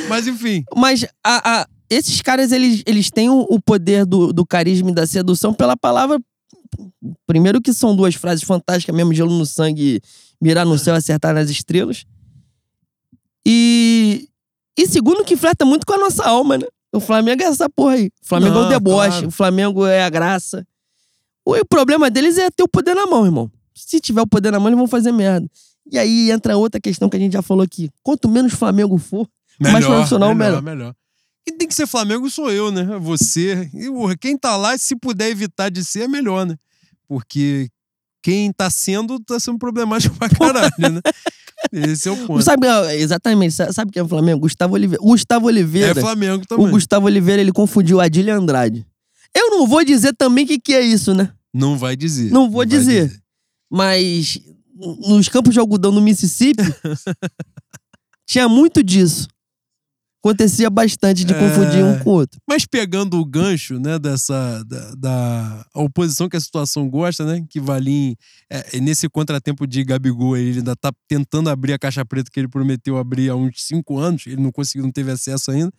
Mas 0.07 0.27
enfim. 0.27 0.63
Mas 0.75 1.05
a, 1.23 1.61
a, 1.61 1.67
esses 1.89 2.21
caras, 2.21 2.51
eles, 2.51 2.83
eles 2.85 3.11
têm 3.11 3.29
o, 3.29 3.45
o 3.49 3.59
poder 3.59 4.05
do, 4.05 4.31
do 4.31 4.45
carisma 4.45 4.91
e 4.91 4.93
da 4.93 5.05
sedução 5.05 5.53
pela 5.53 5.75
palavra 5.75 6.19
Primeiro 7.25 7.61
que 7.61 7.73
são 7.73 7.95
duas 7.95 8.15
frases 8.15 8.43
fantásticas 8.43 8.95
mesmo, 8.95 9.13
gelo 9.13 9.37
no 9.37 9.45
sangue, 9.45 10.01
mirar 10.41 10.65
no 10.65 10.77
céu, 10.77 10.95
acertar 10.95 11.33
nas 11.33 11.49
estrelas. 11.49 12.05
E, 13.45 14.27
e 14.77 14.87
segundo 14.87 15.23
que 15.23 15.35
flerta 15.35 15.65
muito 15.65 15.85
com 15.85 15.93
a 15.93 15.97
nossa 15.97 16.23
alma, 16.23 16.57
né? 16.57 16.65
O 16.93 16.99
Flamengo 16.99 17.41
é 17.41 17.45
essa 17.45 17.69
porra 17.69 17.93
aí. 17.93 18.07
O 18.21 18.27
Flamengo 18.27 18.55
Não, 18.55 18.63
é 18.63 18.65
o 18.65 18.69
deboche, 18.69 19.09
claro. 19.09 19.27
o 19.27 19.31
Flamengo 19.31 19.85
é 19.85 20.03
a 20.03 20.09
graça. 20.09 20.65
O 21.45 21.65
problema 21.65 22.09
deles 22.09 22.37
é 22.37 22.49
ter 22.49 22.63
o 22.63 22.67
poder 22.67 22.93
na 22.93 23.05
mão, 23.05 23.25
irmão. 23.25 23.51
Se 23.73 23.99
tiver 23.99 24.21
o 24.21 24.27
poder 24.27 24.51
na 24.51 24.59
mão, 24.59 24.67
eles 24.67 24.77
vão 24.77 24.87
fazer 24.87 25.11
merda. 25.11 25.49
E 25.89 25.97
aí 25.97 26.29
entra 26.29 26.57
outra 26.57 26.79
questão 26.79 27.09
que 27.09 27.17
a 27.17 27.19
gente 27.19 27.33
já 27.33 27.41
falou 27.41 27.63
aqui. 27.63 27.89
Quanto 28.03 28.29
menos 28.29 28.53
Flamengo 28.53 28.97
for, 28.97 29.27
melhor, 29.59 29.73
mais 29.73 29.85
profissional, 29.85 30.35
melhor. 30.35 30.61
melhor. 30.61 30.77
melhor. 30.77 30.95
Quem 31.45 31.57
tem 31.57 31.67
que 31.67 31.73
ser 31.73 31.87
Flamengo 31.87 32.29
sou 32.29 32.51
eu, 32.51 32.71
né? 32.71 32.83
Você. 32.99 33.69
E 33.73 34.17
quem 34.17 34.37
tá 34.37 34.55
lá, 34.55 34.77
se 34.77 34.95
puder 34.95 35.29
evitar 35.29 35.69
de 35.69 35.83
ser, 35.83 36.03
é 36.03 36.07
melhor, 36.07 36.45
né? 36.45 36.55
Porque 37.07 37.69
quem 38.21 38.51
tá 38.53 38.69
sendo, 38.69 39.19
tá 39.19 39.39
sendo 39.39 39.57
problemático 39.57 40.15
pra 40.17 40.29
caralho, 40.29 40.71
né? 40.77 41.01
Esse 41.71 42.09
é 42.09 42.11
o 42.11 42.17
ponto. 42.25 42.43
Sabe, 42.43 42.67
exatamente, 42.95 43.53
sabe 43.53 43.91
quem 43.91 43.99
é 43.99 44.03
o 44.03 44.07
Flamengo? 44.07 44.41
Gustavo 44.41 44.73
Oliveira. 44.73 45.03
Gustavo 45.03 45.47
Oliveira. 45.47 45.99
É 45.99 46.01
Flamengo 46.01 46.45
também. 46.47 46.67
O 46.67 46.69
Gustavo 46.69 47.05
Oliveira, 47.05 47.41
ele 47.41 47.51
confundiu 47.51 47.99
Adílio 47.99 48.33
Andrade. 48.35 48.85
Eu 49.33 49.49
não 49.49 49.67
vou 49.67 49.83
dizer 49.83 50.13
também 50.15 50.43
o 50.43 50.47
que, 50.47 50.59
que 50.59 50.73
é 50.73 50.81
isso, 50.81 51.13
né? 51.13 51.31
Não 51.53 51.77
vai 51.77 51.95
dizer. 51.95 52.31
Não 52.31 52.49
vou 52.49 52.63
não 52.63 52.69
dizer. 52.69 53.07
dizer. 53.07 53.21
Mas 53.69 54.39
nos 54.75 55.29
campos 55.29 55.53
de 55.53 55.59
algodão 55.59 55.91
no 55.91 56.01
Mississippi, 56.01 56.63
tinha 58.25 58.49
muito 58.49 58.83
disso 58.83 59.27
acontecia 60.23 60.69
bastante 60.69 61.25
de 61.25 61.33
confundir 61.33 61.83
um 61.83 61.95
é. 61.95 61.99
com 61.99 62.11
o 62.11 62.13
outro. 62.13 62.39
Mas 62.47 62.65
pegando 62.65 63.19
o 63.19 63.25
gancho, 63.25 63.79
né, 63.79 63.97
dessa 63.97 64.63
da, 64.63 64.95
da 64.95 65.65
oposição 65.73 66.29
que 66.29 66.37
a 66.37 66.39
situação 66.39 66.87
gosta, 66.87 67.25
né, 67.25 67.43
que 67.49 67.59
Valim 67.59 68.15
é, 68.49 68.79
nesse 68.79 69.09
contratempo 69.09 69.65
de 69.65 69.83
Gabigol 69.83 70.37
ele 70.37 70.59
ainda 70.59 70.75
tá 70.75 70.91
tentando 71.07 71.49
abrir 71.49 71.73
a 71.73 71.79
caixa 71.79 72.05
preta 72.05 72.29
que 72.31 72.39
ele 72.39 72.47
prometeu 72.47 72.97
abrir 72.97 73.29
há 73.29 73.35
uns 73.35 73.63
cinco 73.63 73.97
anos, 73.97 74.27
ele 74.27 74.41
não 74.41 74.51
conseguiu, 74.51 74.83
não 74.83 74.91
teve 74.91 75.11
acesso 75.11 75.49
ainda. 75.49 75.71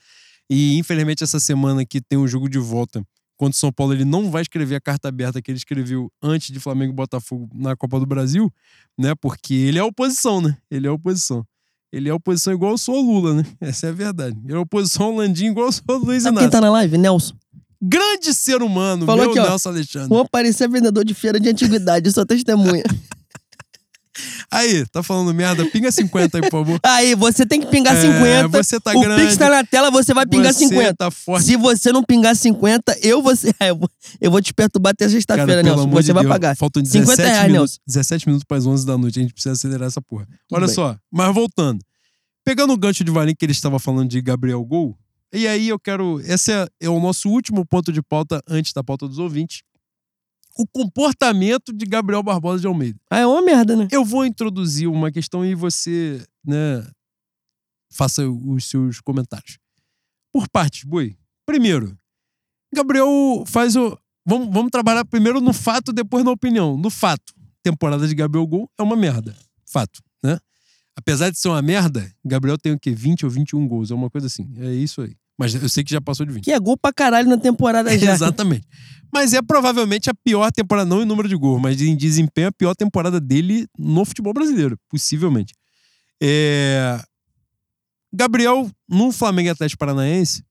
E 0.51 0.77
infelizmente 0.77 1.23
essa 1.23 1.39
semana 1.39 1.87
que 1.87 2.01
tem 2.01 2.19
o 2.19 2.23
um 2.23 2.29
jogo 2.29 2.49
de 2.49 2.59
volta 2.59 3.03
contra 3.37 3.57
o 3.57 3.59
São 3.59 3.73
Paulo, 3.73 3.93
ele 3.93 4.05
não 4.05 4.31
vai 4.31 4.43
escrever 4.43 4.75
a 4.77 4.81
carta 4.81 5.09
aberta 5.09 5.41
que 5.41 5.51
ele 5.51 5.59
escreveu 5.59 6.11
antes 6.23 6.53
de 6.53 6.61
Flamengo 6.61 6.93
e 6.93 6.97
Botafogo 6.97 7.49
na 7.55 7.75
Copa 7.75 7.99
do 7.99 8.07
Brasil, 8.07 8.53
né? 8.99 9.15
Porque 9.21 9.55
ele 9.55 9.79
é 9.79 9.83
oposição, 9.83 10.41
né? 10.41 10.57
Ele 10.71 10.87
é 10.87 10.91
oposição. 10.91 11.45
Ele 11.93 12.09
é 12.09 12.15
oposição 12.15 12.53
igual 12.53 12.73
eu 12.73 12.79
sou 12.79 12.97
o 12.97 13.03
Lula, 13.03 13.35
né? 13.35 13.45
Essa 13.61 13.87
é 13.87 13.91
a 13.91 13.93
verdade. 13.93 14.37
Ele 14.45 14.55
é 14.55 14.59
oposição 14.59 15.15
Landim 15.15 15.47
igual 15.47 15.67
eu 15.67 15.73
sou 15.73 15.83
o 15.89 15.99
Luiz 15.99 16.23
Sabe 16.23 16.35
Inácio. 16.37 16.51
quem 16.51 16.59
tá 16.59 16.61
na 16.61 16.71
live? 16.73 16.97
Nelson. 16.97 17.35
Grande 17.81 18.33
ser 18.33 18.63
humano, 18.63 19.05
Falou 19.05 19.25
meu 19.25 19.31
aqui, 19.33 19.41
ó. 19.41 19.49
Nelson 19.49 19.69
Alexandre. 19.71 20.09
Vou 20.09 20.21
aparecer 20.21 20.69
vendedor 20.69 21.05
de 21.05 21.15
feira 21.15 21.39
de 21.41 21.49
antiguidade, 21.49 22.11
sou 22.13 22.25
testemunha. 22.25 22.85
Aí, 24.51 24.87
tá 24.87 25.03
falando 25.03 25.33
merda? 25.35 25.65
Pinga 25.67 25.91
50 25.91 26.39
aí, 26.39 26.43
por 26.43 26.51
favor. 26.51 26.81
Aí, 26.85 27.15
você 27.15 27.47
tem 27.47 27.61
que 27.61 27.67
pingar 27.67 27.97
É, 27.97 28.01
50. 28.01 28.49
você 28.49 28.79
tá 28.79 28.93
o 28.93 29.01
grande. 29.01 29.23
Pix 29.23 29.37
tá 29.37 29.49
na 29.49 29.65
tela, 29.65 29.91
você 29.91 30.13
vai 30.13 30.27
pingar 30.27 30.53
você 30.53 30.67
50. 30.69 30.95
tá 30.95 31.11
forte. 31.11 31.47
Se 31.47 31.57
você 31.57 31.91
não 31.93 32.03
pingar 32.03 32.37
50, 32.37 32.99
eu 33.03 33.23
vou, 33.23 33.33
eu 33.61 33.77
vou, 33.77 33.91
eu 34.21 34.31
vou 34.31 34.43
te 34.43 34.53
perturbar 34.53 34.91
até 34.93 35.09
sexta-feira, 35.09 35.63
Nelson. 35.63 35.89
Você 35.89 36.07
de 36.09 36.13
vai 36.13 36.23
Deus, 36.25 36.33
pagar. 36.33 36.57
Faltam 36.57 36.85
50 36.85 37.17
17 37.17 37.29
reais, 37.29 37.53
minutos, 37.53 37.81
17 37.87 38.27
minutos 38.29 38.45
para 38.45 38.57
as 38.59 38.67
11 38.67 38.87
da 38.87 38.99
noite. 38.99 39.19
A 39.19 39.23
gente 39.23 39.33
precisa 39.33 39.53
acelerar 39.55 39.89
essa 39.89 40.03
porra. 40.03 40.27
Olha 40.53 40.67
bem. 40.67 40.75
só, 40.75 40.97
mas 41.11 41.35
voltando. 41.35 41.83
Pegando 42.45 42.73
o 42.73 42.77
gancho 42.77 43.05
de 43.05 43.11
Valim 43.11 43.35
que 43.35 43.45
ele 43.45 43.53
estava 43.53 43.79
falando 43.79 44.11
de 44.11 44.21
Gabriel 44.21 44.63
Gol, 44.65 44.97
e 45.33 45.47
aí 45.47 45.69
eu 45.69 45.79
quero. 45.79 46.21
Esse 46.21 46.53
é, 46.53 46.67
é 46.81 46.89
o 46.89 47.01
nosso 47.01 47.31
último 47.31 47.65
ponto 47.65 47.91
de 47.91 48.03
pauta 48.03 48.43
antes 48.47 48.73
da 48.73 48.85
pauta 48.85 49.09
dos 49.09 49.19
ouvintes. 49.19 49.63
O 50.57 50.67
comportamento 50.67 51.73
de 51.73 51.87
Gabriel 51.87 52.23
Barbosa 52.23 52.61
de 52.61 52.67
Almeida. 52.67 52.99
Ah, 53.11 53.21
é 53.21 53.27
uma 53.27 53.43
merda, 53.43 53.75
né? 53.75 53.89
Eu 53.91 54.05
vou 54.05 54.25
introduzir 54.25 54.89
uma 54.89 55.11
questão 55.11 55.45
e 55.45 55.55
você, 55.55 56.25
né, 56.45 56.87
faça 57.91 58.29
os 58.29 58.65
seus 58.69 59.01
comentários. 59.01 59.59
Por 60.33 60.49
partes, 60.49 60.85
Boi. 60.85 61.17
Primeiro, 61.47 61.97
Gabriel 62.75 63.45
faz 63.47 63.77
o. 63.77 63.99
Vamos, 64.25 64.49
vamos 64.53 64.71
trabalhar 64.71 65.05
primeiro 65.05 65.41
no 65.41 65.53
fato, 65.53 65.93
depois 65.93 66.25
na 66.25 66.31
opinião. 66.31 66.77
No 66.77 66.91
fato, 66.91 67.35
temporada 67.63 68.07
de 68.07 68.15
Gabriel 68.15 68.47
Gol 68.47 68.71
é 68.79 68.83
uma 68.83 68.97
merda. 68.97 69.37
Fato, 69.67 70.01
né? 70.23 70.39
Apesar 70.97 71.31
de 71.31 71.39
ser 71.39 71.49
uma 71.49 71.63
merda, 71.63 72.11
Gabriel 72.25 72.59
tem 72.59 72.73
o 72.73 72.79
quê? 72.79 72.93
20 72.93 73.25
ou 73.25 73.31
21 73.31 73.67
gols, 73.67 73.91
é 73.91 73.95
uma 73.95 74.11
coisa 74.11 74.27
assim. 74.27 74.49
É 74.59 74.73
isso 74.73 75.03
aí. 75.03 75.17
Mas 75.43 75.57
eu 75.57 75.69
sei 75.69 75.83
que 75.83 75.91
já 75.91 76.01
passou 76.01 76.25
de 76.25 76.33
20. 76.33 76.45
Que 76.45 76.53
é 76.53 76.61
gol 76.61 76.77
pra 76.77 76.93
caralho 76.93 77.29
na 77.29 77.37
temporada 77.37 77.91
já. 77.99 78.13
Exatamente. 78.13 78.65
Mas 79.13 79.33
é 79.33 79.43
provavelmente 79.43 80.09
a 80.09 80.15
pior 80.15 80.53
temporada, 80.53 80.89
não 80.89 81.03
em 81.03 81.05
número 81.05 81.29
de 81.29 81.35
gols, 81.35 81.61
mas 81.61 81.83
em 81.83 81.97
desempenho, 81.97 82.47
a 82.47 82.53
pior 82.53 82.77
temporada 82.77 83.21
dele 83.21 83.67
no 83.77 84.05
futebol 84.05 84.33
brasileiro, 84.33 84.79
possivelmente. 84.89 85.53
É... 86.23 87.03
Gabriel, 88.13 88.71
no 88.89 89.11
Flamengo 89.11 89.51
Atlético 89.51 89.81
Paranaense, 89.81 90.45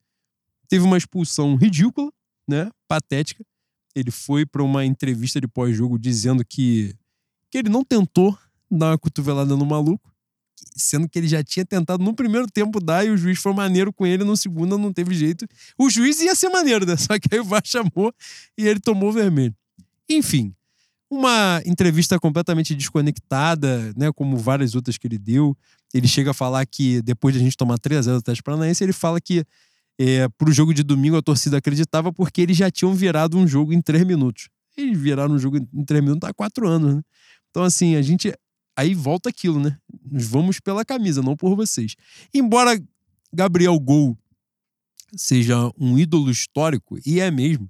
teve 0.68 0.84
uma 0.84 0.98
expulsão 0.98 1.56
ridícula, 1.56 2.12
né? 2.46 2.70
Patética. 2.86 3.46
Ele 3.96 4.12
foi 4.12 4.46
para 4.46 4.62
uma 4.62 4.84
entrevista 4.84 5.40
de 5.40 5.48
pós-jogo 5.48 5.98
dizendo 5.98 6.44
que, 6.44 6.94
que 7.50 7.60
ele 7.60 7.70
não 7.70 7.86
tentou 7.86 8.38
dar 8.70 8.90
uma 8.90 8.98
cotovelada 8.98 9.56
no 9.56 9.66
maluco, 9.66 10.11
sendo 10.76 11.08
que 11.08 11.20
ele 11.20 11.28
já 11.28 11.44
tinha 11.44 11.66
tentado 11.66 12.04
no 12.04 12.14
primeiro 12.14 12.48
tempo 12.48 12.80
dar 12.80 13.06
e 13.06 13.10
o 13.10 13.18
juiz 13.18 13.40
foi 13.40 13.54
maneiro 13.54 13.92
com 13.92 14.06
ele, 14.06 14.24
no 14.24 14.36
segundo 14.38 14.78
não 14.78 14.94
teve 14.94 15.14
jeito. 15.14 15.46
O 15.78 15.90
juiz 15.90 16.20
ia 16.22 16.36
ser 16.36 16.50
maneiro, 16.50 16.86
né? 16.86 16.96
Só 16.98 17.20
que 17.20 17.34
aí 17.34 17.40
o 17.40 17.44
VAR 17.44 17.62
chamou 17.66 18.14
e 18.58 18.68
ele 18.68 18.80
tomou 18.80 19.10
o 19.10 19.12
vermelho. 19.14 19.56
Enfim, 20.10 20.54
uma 21.10 21.62
entrevista 21.66 22.20
completamente 22.20 22.74
desconectada, 22.74 23.94
né? 23.98 24.12
Como 24.14 24.38
várias 24.38 24.76
outras 24.76 24.98
que 24.98 25.08
ele 25.08 25.18
deu. 25.18 25.56
Ele 25.94 26.08
chega 26.08 26.32
a 26.32 26.34
falar 26.34 26.66
que 26.66 27.02
depois 27.02 27.36
de 27.36 27.42
a 27.42 27.44
gente 27.44 27.58
tomar 27.58 27.78
3x0 27.78 28.04
do 28.06 28.18
Atlético 28.18 28.46
Paranaense, 28.46 28.84
ele 28.84 28.94
fala 28.94 29.20
que 29.20 29.44
é, 30.00 30.28
pro 30.38 30.52
jogo 30.52 30.74
de 30.74 30.84
domingo 30.84 31.18
a 31.18 31.22
torcida 31.22 31.58
acreditava 31.58 32.14
porque 32.14 32.42
eles 32.42 32.56
já 32.56 32.72
tinham 32.72 32.94
virado 32.96 33.38
um 33.38 33.46
jogo 33.46 33.74
em 33.74 33.82
3 33.82 34.06
minutos. 34.06 34.48
Eles 34.78 34.98
viraram 34.98 35.36
um 35.36 35.40
jogo 35.40 35.58
em 35.58 35.84
3 35.84 36.02
minutos 36.02 36.28
há 36.28 36.34
4 36.34 36.68
anos, 36.68 36.96
né? 36.96 37.02
Então, 37.50 37.64
assim, 37.64 37.96
a 37.96 38.02
gente. 38.02 38.34
Aí 38.76 38.94
volta 38.94 39.30
aquilo, 39.30 39.60
né? 39.60 39.78
Nós 40.10 40.26
vamos 40.28 40.60
pela 40.60 40.86
camisa, 40.86 41.22
não 41.22 41.36
por 41.36 41.56
vocês. 41.56 41.96
Embora 42.34 42.82
Gabriel 43.34 43.80
Gol 43.80 44.18
seja 45.16 45.72
um 45.78 45.98
ídolo 45.98 46.32
histórico, 46.32 46.98
e 47.06 47.20
é 47.20 47.30
mesmo, 47.30 47.70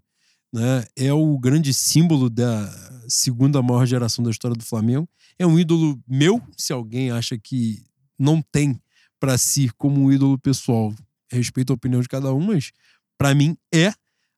né? 0.53 0.85
É 0.95 1.11
o 1.13 1.37
grande 1.39 1.73
símbolo 1.73 2.29
da 2.29 2.69
segunda 3.07 3.61
maior 3.61 3.85
geração 3.85 4.23
da 4.23 4.31
história 4.31 4.55
do 4.55 4.63
Flamengo. 4.63 5.07
É 5.39 5.45
um 5.45 5.57
ídolo 5.57 5.99
meu, 6.07 6.41
se 6.57 6.73
alguém 6.73 7.11
acha 7.11 7.37
que 7.37 7.83
não 8.17 8.41
tem 8.41 8.79
para 9.19 9.37
si 9.37 9.69
como 9.77 10.01
um 10.01 10.11
ídolo 10.11 10.37
pessoal. 10.37 10.93
Respeito 11.31 11.71
a 11.71 11.75
opinião 11.75 12.01
de 12.01 12.09
cada 12.09 12.33
um, 12.33 12.41
mas 12.41 12.71
para 13.17 13.33
mim 13.33 13.55
é. 13.73 13.93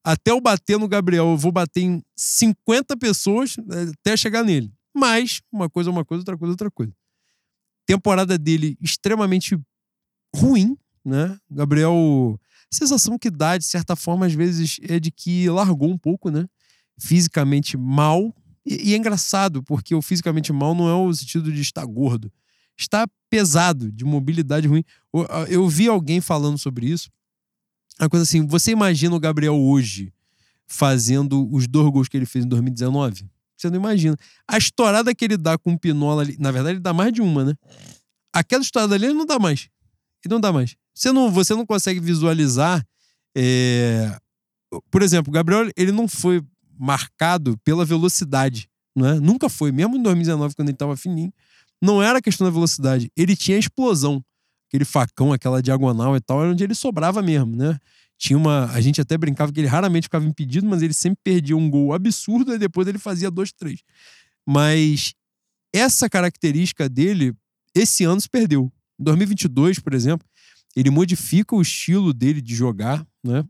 Até 0.05 0.31
eu 0.31 0.41
bater 0.41 0.77
no 0.77 0.87
Gabriel, 0.87 1.27
eu 1.31 1.37
vou 1.37 1.51
bater 1.51 1.81
em 1.81 2.03
50 2.13 2.97
pessoas 2.97 3.55
eh, 3.57 3.91
até 4.01 4.17
chegar 4.17 4.43
nele. 4.43 4.69
Mas 4.93 5.41
uma 5.51 5.69
coisa 5.69 5.89
é 5.89 5.91
uma 5.91 6.05
coisa, 6.05 6.21
outra 6.21 6.37
coisa 6.37 6.51
é 6.51 6.53
outra 6.53 6.71
coisa. 6.71 6.93
Temporada 7.85 8.37
dele 8.37 8.77
extremamente 8.79 9.59
ruim, 10.35 10.77
né? 11.03 11.37
Gabriel, 11.49 12.39
a 12.71 12.75
sensação 12.75 13.17
que 13.17 13.29
dá, 13.29 13.57
de 13.57 13.65
certa 13.65 13.95
forma, 13.95 14.25
às 14.25 14.33
vezes, 14.33 14.79
é 14.83 14.99
de 14.99 15.11
que 15.11 15.49
largou 15.49 15.89
um 15.89 15.97
pouco, 15.97 16.29
né? 16.29 16.47
Fisicamente 16.97 17.75
mal. 17.75 18.33
E, 18.65 18.89
e 18.89 18.93
é 18.93 18.97
engraçado, 18.97 19.63
porque 19.63 19.93
o 19.93 20.01
fisicamente 20.01 20.53
mal 20.53 20.73
não 20.73 20.87
é 20.87 20.93
o 20.93 21.13
sentido 21.13 21.51
de 21.51 21.61
estar 21.61 21.85
gordo. 21.85 22.31
Está 22.77 23.07
pesado, 23.29 23.91
de 23.91 24.05
mobilidade 24.05 24.67
ruim. 24.67 24.83
Eu, 25.13 25.25
eu 25.47 25.67
vi 25.67 25.87
alguém 25.87 26.21
falando 26.21 26.57
sobre 26.57 26.87
isso. 26.87 27.09
Uma 27.99 28.09
coisa 28.09 28.23
assim, 28.23 28.45
você 28.47 28.71
imagina 28.71 29.15
o 29.15 29.19
Gabriel 29.19 29.55
hoje 29.55 30.13
fazendo 30.65 31.47
os 31.53 31.67
dois 31.67 31.91
gols 31.91 32.07
que 32.07 32.17
ele 32.17 32.25
fez 32.25 32.45
em 32.45 32.47
2019? 32.47 33.29
Você 33.57 33.69
não 33.69 33.77
imagina. 33.77 34.17
A 34.47 34.57
estourada 34.57 35.13
que 35.13 35.23
ele 35.25 35.37
dá 35.37 35.57
com 35.57 35.73
o 35.73 35.79
Pinola 35.79 36.23
ali, 36.23 36.35
na 36.39 36.51
verdade, 36.51 36.75
ele 36.75 36.81
dá 36.81 36.93
mais 36.93 37.13
de 37.13 37.21
uma, 37.21 37.45
né? 37.45 37.53
Aquela 38.33 38.61
estourada 38.61 38.95
ali 38.95 39.05
ele 39.05 39.13
não 39.13 39.25
dá 39.25 39.39
mais. 39.39 39.69
Ele 40.25 40.33
não 40.33 40.39
dá 40.41 40.51
mais. 40.51 40.75
Você 40.93 41.11
não, 41.11 41.31
você 41.31 41.53
não 41.53 41.65
consegue 41.65 41.99
visualizar. 41.99 42.83
é, 43.35 44.17
Por 44.91 45.01
exemplo, 45.01 45.31
o 45.31 45.33
Gabriel, 45.33 45.69
ele 45.75 45.91
não 45.91 46.07
foi 46.07 46.41
marcado 46.77 47.57
pela 47.63 47.85
velocidade, 47.85 48.67
não 48.95 49.07
é? 49.07 49.19
Nunca 49.19 49.49
foi. 49.49 49.71
Mesmo 49.71 49.95
em 49.95 50.01
2019, 50.01 50.55
quando 50.55 50.69
ele 50.69 50.77
tava 50.77 50.97
fininho, 50.97 51.31
não 51.81 52.01
era 52.01 52.21
questão 52.21 52.45
da 52.45 52.51
velocidade. 52.51 53.11
Ele 53.15 53.35
tinha 53.35 53.57
explosão. 53.57 54.23
Aquele 54.69 54.85
facão, 54.85 55.31
aquela 55.31 55.61
diagonal 55.61 56.15
e 56.15 56.19
tal, 56.19 56.41
era 56.41 56.51
onde 56.51 56.63
ele 56.63 56.73
sobrava 56.73 57.21
mesmo, 57.21 57.55
né? 57.55 57.77
Tinha 58.17 58.37
uma. 58.37 58.65
A 58.71 58.79
gente 58.79 59.01
até 59.01 59.17
brincava 59.17 59.51
que 59.51 59.59
ele 59.59 59.67
raramente 59.67 60.05
ficava 60.05 60.25
impedido, 60.25 60.67
mas 60.67 60.81
ele 60.81 60.93
sempre 60.93 61.19
perdia 61.23 61.57
um 61.57 61.69
gol 61.69 61.93
absurdo 61.93 62.53
e 62.53 62.59
depois 62.59 62.87
ele 62.87 62.97
fazia 62.97 63.29
dois, 63.29 63.51
três. 63.51 63.79
Mas 64.45 65.13
essa 65.73 66.09
característica 66.09 66.87
dele, 66.87 67.33
esse 67.73 68.03
ano 68.03 68.21
se 68.21 68.29
perdeu. 68.29 68.71
Em 68.99 69.03
2022, 69.03 69.79
por 69.79 69.93
exemplo, 69.93 70.27
ele 70.75 70.89
modifica 70.89 71.55
o 71.55 71.61
estilo 71.61 72.13
dele 72.13 72.41
de 72.41 72.55
jogar, 72.55 73.05
né? 73.23 73.43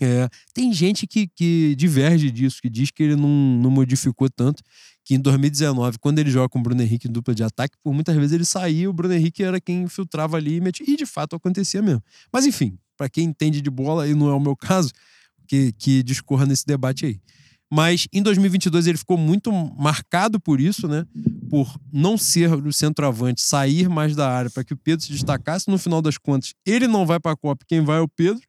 É, 0.00 0.28
tem 0.52 0.72
gente 0.72 1.06
que, 1.06 1.28
que 1.28 1.74
diverge 1.76 2.30
disso, 2.30 2.60
que 2.60 2.68
diz 2.68 2.90
que 2.90 3.02
ele 3.02 3.14
não, 3.14 3.28
não 3.28 3.70
modificou 3.70 4.28
tanto, 4.28 4.62
que 5.04 5.14
em 5.14 5.20
2019, 5.20 5.98
quando 5.98 6.18
ele 6.18 6.30
joga 6.30 6.48
com 6.48 6.58
o 6.58 6.62
Bruno 6.62 6.82
Henrique 6.82 7.06
em 7.06 7.12
dupla 7.12 7.34
de 7.34 7.44
ataque, 7.44 7.76
por 7.82 7.92
muitas 7.94 8.16
vezes 8.16 8.32
ele 8.32 8.44
saía, 8.44 8.90
o 8.90 8.92
Bruno 8.92 9.14
Henrique 9.14 9.42
era 9.44 9.60
quem 9.60 9.86
filtrava 9.86 10.36
ali 10.36 10.56
e 10.56 10.60
metia, 10.60 10.84
e 10.88 10.96
de 10.96 11.06
fato 11.06 11.36
acontecia 11.36 11.80
mesmo. 11.80 12.02
Mas 12.32 12.44
enfim, 12.44 12.76
para 12.96 13.08
quem 13.08 13.24
entende 13.24 13.60
de 13.60 13.70
bola, 13.70 14.08
e 14.08 14.14
não 14.14 14.28
é 14.28 14.34
o 14.34 14.40
meu 14.40 14.56
caso, 14.56 14.90
que, 15.46 15.72
que 15.72 16.02
discorra 16.02 16.46
nesse 16.46 16.66
debate 16.66 17.06
aí. 17.06 17.20
Mas 17.70 18.06
em 18.12 18.22
2022 18.22 18.86
ele 18.86 18.98
ficou 18.98 19.16
muito 19.16 19.50
marcado 19.52 20.38
por 20.38 20.60
isso, 20.60 20.86
né? 20.86 21.04
Por 21.50 21.76
não 21.92 22.16
ser 22.16 22.52
o 22.52 22.72
centroavante, 22.72 23.42
sair 23.42 23.88
mais 23.88 24.14
da 24.14 24.30
área 24.30 24.50
para 24.50 24.62
que 24.62 24.74
o 24.74 24.76
Pedro 24.76 25.04
se 25.04 25.12
destacasse. 25.12 25.68
No 25.68 25.78
final 25.78 26.00
das 26.00 26.16
contas, 26.16 26.54
ele 26.64 26.86
não 26.86 27.04
vai 27.06 27.18
para 27.18 27.32
a 27.32 27.36
Copa, 27.36 27.64
quem 27.66 27.80
vai 27.80 27.98
é 27.98 28.00
o 28.00 28.08
Pedro, 28.08 28.42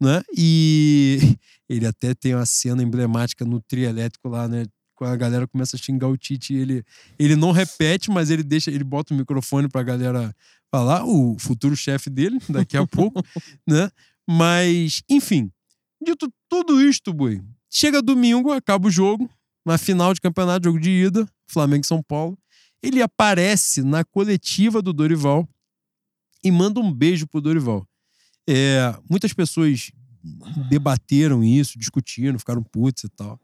né? 0.00 0.22
E 0.36 1.18
ele 1.68 1.86
até 1.86 2.14
tem 2.14 2.34
uma 2.34 2.46
cena 2.46 2.82
emblemática 2.82 3.44
no 3.44 3.60
trio 3.60 3.88
elétrico 3.88 4.28
lá, 4.28 4.48
né? 4.48 4.64
A 5.00 5.16
galera 5.16 5.46
começa 5.46 5.76
a 5.76 5.78
xingar 5.78 6.08
o 6.08 6.16
Tite, 6.16 6.54
ele, 6.54 6.84
ele 7.18 7.36
não 7.36 7.52
repete, 7.52 8.10
mas 8.10 8.30
ele 8.30 8.42
deixa, 8.42 8.70
ele 8.70 8.84
bota 8.84 9.14
o 9.14 9.16
microfone 9.16 9.68
pra 9.68 9.82
galera 9.82 10.34
falar, 10.70 11.04
o 11.04 11.36
futuro 11.38 11.76
chefe 11.76 12.10
dele, 12.10 12.38
daqui 12.48 12.76
a 12.76 12.86
pouco, 12.86 13.22
né? 13.66 13.90
Mas, 14.28 15.02
enfim, 15.08 15.50
dito 16.00 16.32
tudo 16.48 16.80
isto, 16.80 17.12
boi, 17.12 17.42
chega 17.70 18.00
domingo, 18.00 18.52
acaba 18.52 18.88
o 18.88 18.90
jogo, 18.90 19.28
na 19.64 19.76
final 19.76 20.14
de 20.14 20.20
campeonato, 20.20 20.66
jogo 20.68 20.80
de 20.80 20.90
ida, 20.90 21.28
Flamengo 21.48 21.84
e 21.84 21.86
São 21.86 22.02
Paulo. 22.02 22.38
Ele 22.82 23.02
aparece 23.02 23.82
na 23.82 24.04
coletiva 24.04 24.80
do 24.80 24.92
Dorival 24.92 25.48
e 26.42 26.50
manda 26.50 26.80
um 26.80 26.92
beijo 26.92 27.26
pro 27.26 27.40
Dorival. 27.40 27.86
É, 28.48 28.94
muitas 29.08 29.32
pessoas 29.32 29.92
debateram 30.68 31.42
isso, 31.42 31.78
discutiram, 31.78 32.38
ficaram 32.38 32.62
putos 32.62 33.04
e 33.04 33.08
tal. 33.08 33.38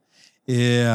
É, 0.48 0.86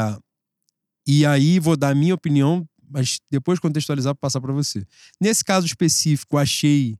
e 1.06 1.26
aí 1.26 1.58
vou 1.58 1.76
dar 1.76 1.90
a 1.90 1.94
minha 1.94 2.14
opinião, 2.14 2.66
mas 2.90 3.18
depois 3.30 3.58
contextualizar 3.58 4.14
para 4.14 4.20
passar 4.20 4.40
para 4.40 4.52
você. 4.52 4.84
Nesse 5.20 5.44
caso 5.44 5.66
específico, 5.66 6.36
achei 6.38 6.96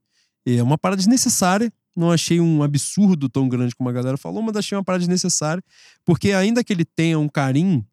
é, 0.47 0.63
uma 0.63 0.79
parada 0.79 0.99
desnecessária, 0.99 1.73
Não 1.95 2.11
achei 2.11 2.41
um 2.41 2.63
absurdo 2.63 3.29
tão 3.29 3.47
grande 3.49 3.75
como 3.77 3.91
a 3.91 3.93
galera 3.93 4.17
falou, 4.17 4.43
mas 4.43 4.57
achei 4.57 4.77
uma 4.77 4.85
parada 4.85 5.01
desnecessária. 5.01 5.63
Porque 6.07 6.33
ainda 6.33 6.65
que 6.65 6.73
ele 6.73 6.87
tenha 6.87 7.19
um 7.19 7.29
carinho 7.29 7.87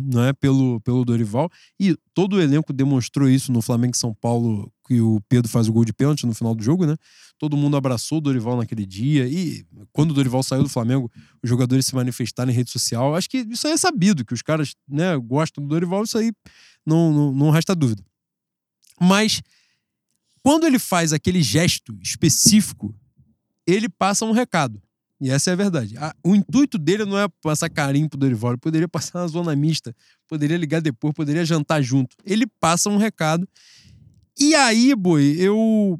não 0.00 0.24
é, 0.24 0.32
pelo, 0.32 0.80
pelo 0.80 1.04
Dorival, 1.04 1.50
e 1.78 1.96
todo 2.12 2.36
o 2.36 2.40
elenco 2.40 2.72
demonstrou 2.72 3.28
isso 3.28 3.52
no 3.52 3.62
Flamengo 3.62 3.94
e 3.94 3.98
São 3.98 4.14
Paulo, 4.14 4.72
que 4.86 5.00
o 5.00 5.20
Pedro 5.28 5.50
faz 5.50 5.68
o 5.68 5.72
gol 5.72 5.84
de 5.84 5.92
pênalti 5.92 6.26
no 6.26 6.34
final 6.34 6.54
do 6.54 6.62
jogo, 6.62 6.86
né? 6.86 6.96
Todo 7.38 7.56
mundo 7.56 7.76
abraçou 7.76 8.18
o 8.18 8.20
Dorival 8.20 8.56
naquele 8.56 8.86
dia. 8.86 9.28
E 9.28 9.66
quando 9.92 10.12
o 10.12 10.14
Dorival 10.14 10.42
saiu 10.42 10.62
do 10.62 10.68
Flamengo, 10.68 11.10
os 11.42 11.48
jogadores 11.48 11.84
se 11.84 11.94
manifestaram 11.94 12.50
em 12.50 12.54
rede 12.54 12.70
social. 12.70 13.14
Acho 13.14 13.28
que 13.28 13.38
isso 13.38 13.66
aí 13.66 13.74
é 13.74 13.76
sabido, 13.76 14.24
que 14.24 14.32
os 14.32 14.42
caras 14.42 14.74
né, 14.88 15.16
gostam 15.18 15.62
do 15.62 15.68
Dorival, 15.68 16.04
isso 16.04 16.16
aí 16.16 16.32
não, 16.84 17.12
não, 17.12 17.32
não 17.32 17.50
resta 17.50 17.74
dúvida. 17.74 18.02
Mas 19.00 19.42
quando 20.42 20.66
ele 20.66 20.78
faz 20.78 21.12
aquele 21.12 21.42
gesto 21.42 21.98
específico, 22.00 22.94
ele 23.66 23.88
passa 23.88 24.24
um 24.24 24.32
recado. 24.32 24.80
E 25.20 25.30
essa 25.30 25.50
é 25.50 25.52
a 25.54 25.56
verdade. 25.56 25.94
o 26.22 26.34
intuito 26.34 26.78
dele 26.78 27.04
não 27.04 27.18
é 27.18 27.26
passar 27.42 27.70
carinho 27.70 28.08
pro 28.08 28.18
Dorival, 28.18 28.52
ele 28.52 28.58
poderia 28.58 28.88
passar 28.88 29.20
na 29.20 29.26
zona 29.26 29.56
mista, 29.56 29.94
poderia 30.28 30.56
ligar 30.56 30.82
depois, 30.82 31.14
poderia 31.14 31.44
jantar 31.44 31.82
junto. 31.82 32.16
Ele 32.24 32.46
passa 32.60 32.90
um 32.90 32.98
recado. 32.98 33.48
E 34.38 34.54
aí, 34.54 34.94
boi, 34.94 35.34
eu 35.38 35.98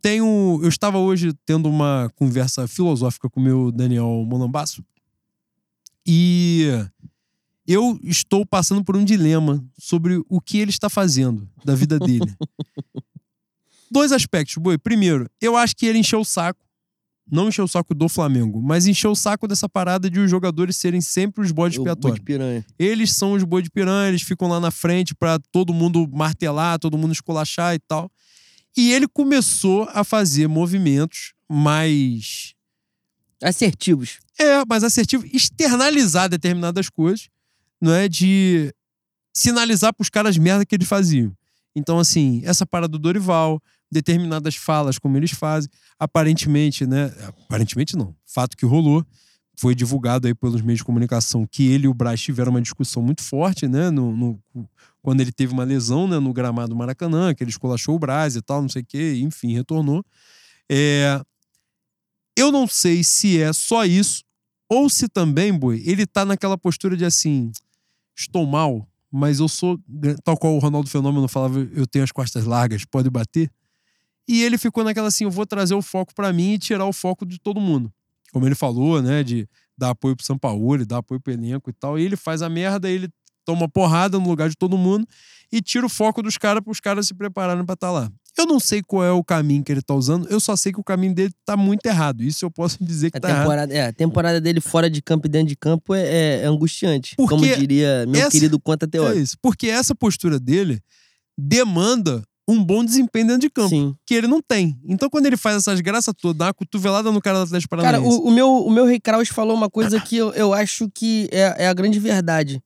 tenho. 0.00 0.60
Eu 0.62 0.68
estava 0.68 0.98
hoje 0.98 1.32
tendo 1.44 1.68
uma 1.68 2.10
conversa 2.14 2.68
filosófica 2.68 3.28
com 3.28 3.40
o 3.40 3.42
meu 3.42 3.72
Daniel 3.72 4.24
Monambaço. 4.28 4.84
E 6.06 6.68
eu 7.66 7.98
estou 8.02 8.46
passando 8.46 8.84
por 8.84 8.96
um 8.96 9.04
dilema 9.04 9.64
sobre 9.78 10.22
o 10.28 10.40
que 10.40 10.58
ele 10.58 10.70
está 10.70 10.88
fazendo 10.88 11.48
da 11.64 11.74
vida 11.74 11.98
dele. 11.98 12.32
Dois 13.90 14.12
aspectos, 14.12 14.56
boi. 14.56 14.78
Primeiro, 14.78 15.28
eu 15.40 15.56
acho 15.56 15.76
que 15.76 15.86
ele 15.86 15.98
encheu 15.98 16.20
o 16.20 16.24
saco 16.24 16.64
não 17.32 17.48
encheu 17.48 17.64
o 17.64 17.68
saco 17.68 17.94
do 17.94 18.10
Flamengo, 18.10 18.60
mas 18.62 18.86
encheu 18.86 19.12
o 19.12 19.16
saco 19.16 19.48
dessa 19.48 19.66
parada 19.66 20.10
de 20.10 20.20
os 20.20 20.30
jogadores 20.30 20.76
serem 20.76 21.00
sempre 21.00 21.42
os 21.42 21.50
bodes 21.50 21.78
expiatórios. 21.78 22.18
Boi 22.18 22.26
piranha. 22.26 22.64
Eles 22.78 23.14
são 23.14 23.32
os 23.32 23.42
boi 23.42 23.62
de 23.62 23.70
piranha, 23.70 24.10
eles 24.10 24.20
ficam 24.20 24.48
lá 24.48 24.60
na 24.60 24.70
frente 24.70 25.14
para 25.14 25.38
todo 25.50 25.72
mundo 25.72 26.06
martelar, 26.12 26.78
todo 26.78 26.98
mundo 26.98 27.12
esculachar 27.12 27.74
e 27.74 27.78
tal. 27.78 28.10
E 28.76 28.92
ele 28.92 29.08
começou 29.08 29.88
a 29.94 30.04
fazer 30.04 30.46
movimentos 30.46 31.32
mais 31.48 32.54
assertivos. 33.42 34.18
É, 34.38 34.62
mais 34.66 34.84
assertivos, 34.84 35.28
externalizar 35.32 36.28
determinadas 36.28 36.90
coisas, 36.90 37.28
não 37.80 37.92
é 37.92 38.08
de 38.08 38.74
sinalizar 39.34 39.94
para 39.94 40.02
os 40.02 40.10
caras 40.10 40.36
merda 40.36 40.66
que 40.66 40.74
eles 40.74 40.88
faziam. 40.88 41.34
Então, 41.74 41.98
assim, 41.98 42.42
essa 42.44 42.66
parada 42.66 42.88
do 42.88 42.98
Dorival, 42.98 43.58
determinadas 43.92 44.56
falas, 44.56 44.98
como 44.98 45.18
eles 45.18 45.32
fazem. 45.32 45.70
Aparentemente, 45.98 46.86
né? 46.86 47.12
Aparentemente 47.44 47.94
não. 47.94 48.16
Fato 48.26 48.56
que 48.56 48.64
rolou. 48.64 49.04
Foi 49.54 49.74
divulgado 49.74 50.26
aí 50.26 50.34
pelos 50.34 50.62
meios 50.62 50.78
de 50.78 50.84
comunicação 50.84 51.46
que 51.46 51.70
ele 51.70 51.84
e 51.84 51.88
o 51.88 51.92
Braz 51.92 52.20
tiveram 52.22 52.50
uma 52.50 52.62
discussão 52.62 53.02
muito 53.02 53.22
forte, 53.22 53.68
né? 53.68 53.90
No, 53.90 54.16
no 54.16 54.40
quando 55.02 55.20
ele 55.20 55.30
teve 55.30 55.52
uma 55.52 55.62
lesão 55.62 56.08
né, 56.08 56.18
no 56.18 56.32
gramado 56.32 56.74
Maracanã, 56.74 57.34
que 57.34 57.44
ele 57.44 57.50
escolachou 57.50 57.96
o 57.96 57.98
Braz 57.98 58.34
e 58.34 58.40
tal, 58.40 58.62
não 58.62 58.68
sei 58.68 58.80
o 58.80 58.86
quê, 58.86 59.20
enfim, 59.20 59.52
retornou. 59.52 60.02
É... 60.70 61.20
Eu 62.38 62.50
não 62.50 62.66
sei 62.66 63.04
se 63.04 63.38
é 63.38 63.52
só 63.52 63.84
isso, 63.84 64.24
ou 64.70 64.88
se 64.88 65.06
também, 65.06 65.52
Boi, 65.52 65.82
ele 65.84 66.06
tá 66.06 66.24
naquela 66.24 66.56
postura 66.56 66.96
de 66.96 67.04
assim: 67.04 67.52
estou 68.16 68.46
mal, 68.46 68.88
mas 69.10 69.38
eu 69.38 69.48
sou, 69.48 69.78
tal 70.24 70.38
qual 70.38 70.54
o 70.54 70.58
Ronaldo 70.58 70.88
Fenômeno 70.88 71.28
falava, 71.28 71.58
eu 71.74 71.86
tenho 71.86 72.04
as 72.04 72.12
costas 72.12 72.46
largas, 72.46 72.86
pode 72.86 73.10
bater. 73.10 73.50
E 74.32 74.42
ele 74.42 74.56
ficou 74.56 74.82
naquela 74.82 75.08
assim: 75.08 75.24
eu 75.24 75.30
vou 75.30 75.44
trazer 75.44 75.74
o 75.74 75.82
foco 75.82 76.14
para 76.14 76.32
mim 76.32 76.54
e 76.54 76.58
tirar 76.58 76.86
o 76.86 76.92
foco 76.92 77.26
de 77.26 77.38
todo 77.38 77.60
mundo. 77.60 77.92
Como 78.32 78.46
ele 78.46 78.54
falou, 78.54 79.02
né? 79.02 79.22
De 79.22 79.46
dar 79.76 79.90
apoio 79.90 80.16
pro 80.16 80.24
São 80.24 80.38
Paulo, 80.38 80.86
dar 80.86 80.98
apoio 80.98 81.20
pro 81.20 81.34
elenco 81.34 81.68
e 81.68 81.72
tal. 81.74 81.98
E 81.98 82.02
ele 82.02 82.16
faz 82.16 82.40
a 82.40 82.48
merda, 82.48 82.88
ele 82.88 83.10
toma 83.44 83.68
porrada 83.68 84.18
no 84.18 84.26
lugar 84.26 84.48
de 84.48 84.56
todo 84.56 84.78
mundo 84.78 85.06
e 85.52 85.60
tira 85.60 85.84
o 85.84 85.88
foco 85.88 86.22
dos 86.22 86.38
caras 86.38 86.62
para 86.62 86.70
os 86.70 86.80
caras 86.80 87.06
se 87.06 87.12
prepararem 87.12 87.62
para 87.62 87.74
estar 87.74 87.88
tá 87.88 87.92
lá. 87.92 88.10
Eu 88.38 88.46
não 88.46 88.58
sei 88.58 88.80
qual 88.80 89.04
é 89.04 89.12
o 89.12 89.22
caminho 89.22 89.62
que 89.62 89.70
ele 89.70 89.82
tá 89.82 89.94
usando, 89.94 90.26
eu 90.30 90.40
só 90.40 90.56
sei 90.56 90.72
que 90.72 90.80
o 90.80 90.84
caminho 90.84 91.14
dele 91.14 91.34
tá 91.44 91.54
muito 91.54 91.84
errado. 91.84 92.22
Isso 92.22 92.42
eu 92.42 92.50
posso 92.50 92.78
dizer 92.82 93.10
que 93.10 93.18
a 93.18 93.20
tá 93.20 93.28
temporada, 93.28 93.74
errado. 93.74 93.86
É, 93.86 93.90
a 93.90 93.92
temporada 93.92 94.40
dele 94.40 94.62
fora 94.62 94.88
de 94.88 95.02
campo 95.02 95.26
e 95.26 95.30
dentro 95.30 95.48
de 95.48 95.56
campo 95.56 95.94
é, 95.94 96.00
é, 96.00 96.40
é 96.40 96.46
angustiante. 96.46 97.16
Porque 97.16 97.34
como 97.34 97.44
diria 97.44 98.06
meu 98.06 98.22
essa, 98.22 98.30
querido 98.30 98.58
conta 98.58 98.88
teórico. 98.88 99.18
É 99.18 99.22
isso. 99.22 99.36
Porque 99.42 99.66
essa 99.66 99.94
postura 99.94 100.40
dele 100.40 100.80
demanda 101.36 102.22
um 102.48 102.62
bom 102.62 102.84
desempenho 102.84 103.26
dentro 103.26 103.42
de 103.42 103.50
campo. 103.50 103.68
Sim. 103.68 103.94
Que 104.06 104.14
ele 104.14 104.26
não 104.26 104.40
tem. 104.42 104.78
Então, 104.84 105.08
quando 105.08 105.26
ele 105.26 105.36
faz 105.36 105.56
essas 105.56 105.80
graças 105.80 106.12
todas, 106.20 106.36
dá 106.36 106.46
uma 106.46 106.54
cotovelada 106.54 107.10
no 107.12 107.20
cara 107.20 107.38
do 107.38 107.44
Atlético 107.44 107.70
Paranaense. 107.70 108.02
Cara, 108.02 108.22
o, 108.22 108.28
o 108.28 108.30
meu, 108.30 108.48
o 108.48 108.70
meu 108.70 108.84
Rei 108.84 109.00
Kraus 109.00 109.28
falou 109.28 109.56
uma 109.56 109.70
coisa 109.70 110.00
que 110.00 110.16
eu, 110.16 110.32
eu 110.32 110.52
acho 110.52 110.88
que 110.90 111.28
é, 111.30 111.64
é 111.64 111.68
a 111.68 111.74
grande 111.74 111.98
verdade. 111.98 112.60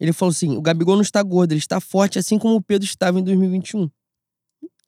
Ele 0.00 0.12
falou 0.12 0.30
assim: 0.30 0.56
o 0.56 0.62
Gabigol 0.62 0.94
não 0.94 1.02
está 1.02 1.22
gordo, 1.22 1.52
ele 1.52 1.58
está 1.58 1.80
forte, 1.80 2.18
assim 2.18 2.38
como 2.38 2.54
o 2.54 2.62
Pedro 2.62 2.86
estava 2.86 3.18
em 3.18 3.24
2021. 3.24 3.88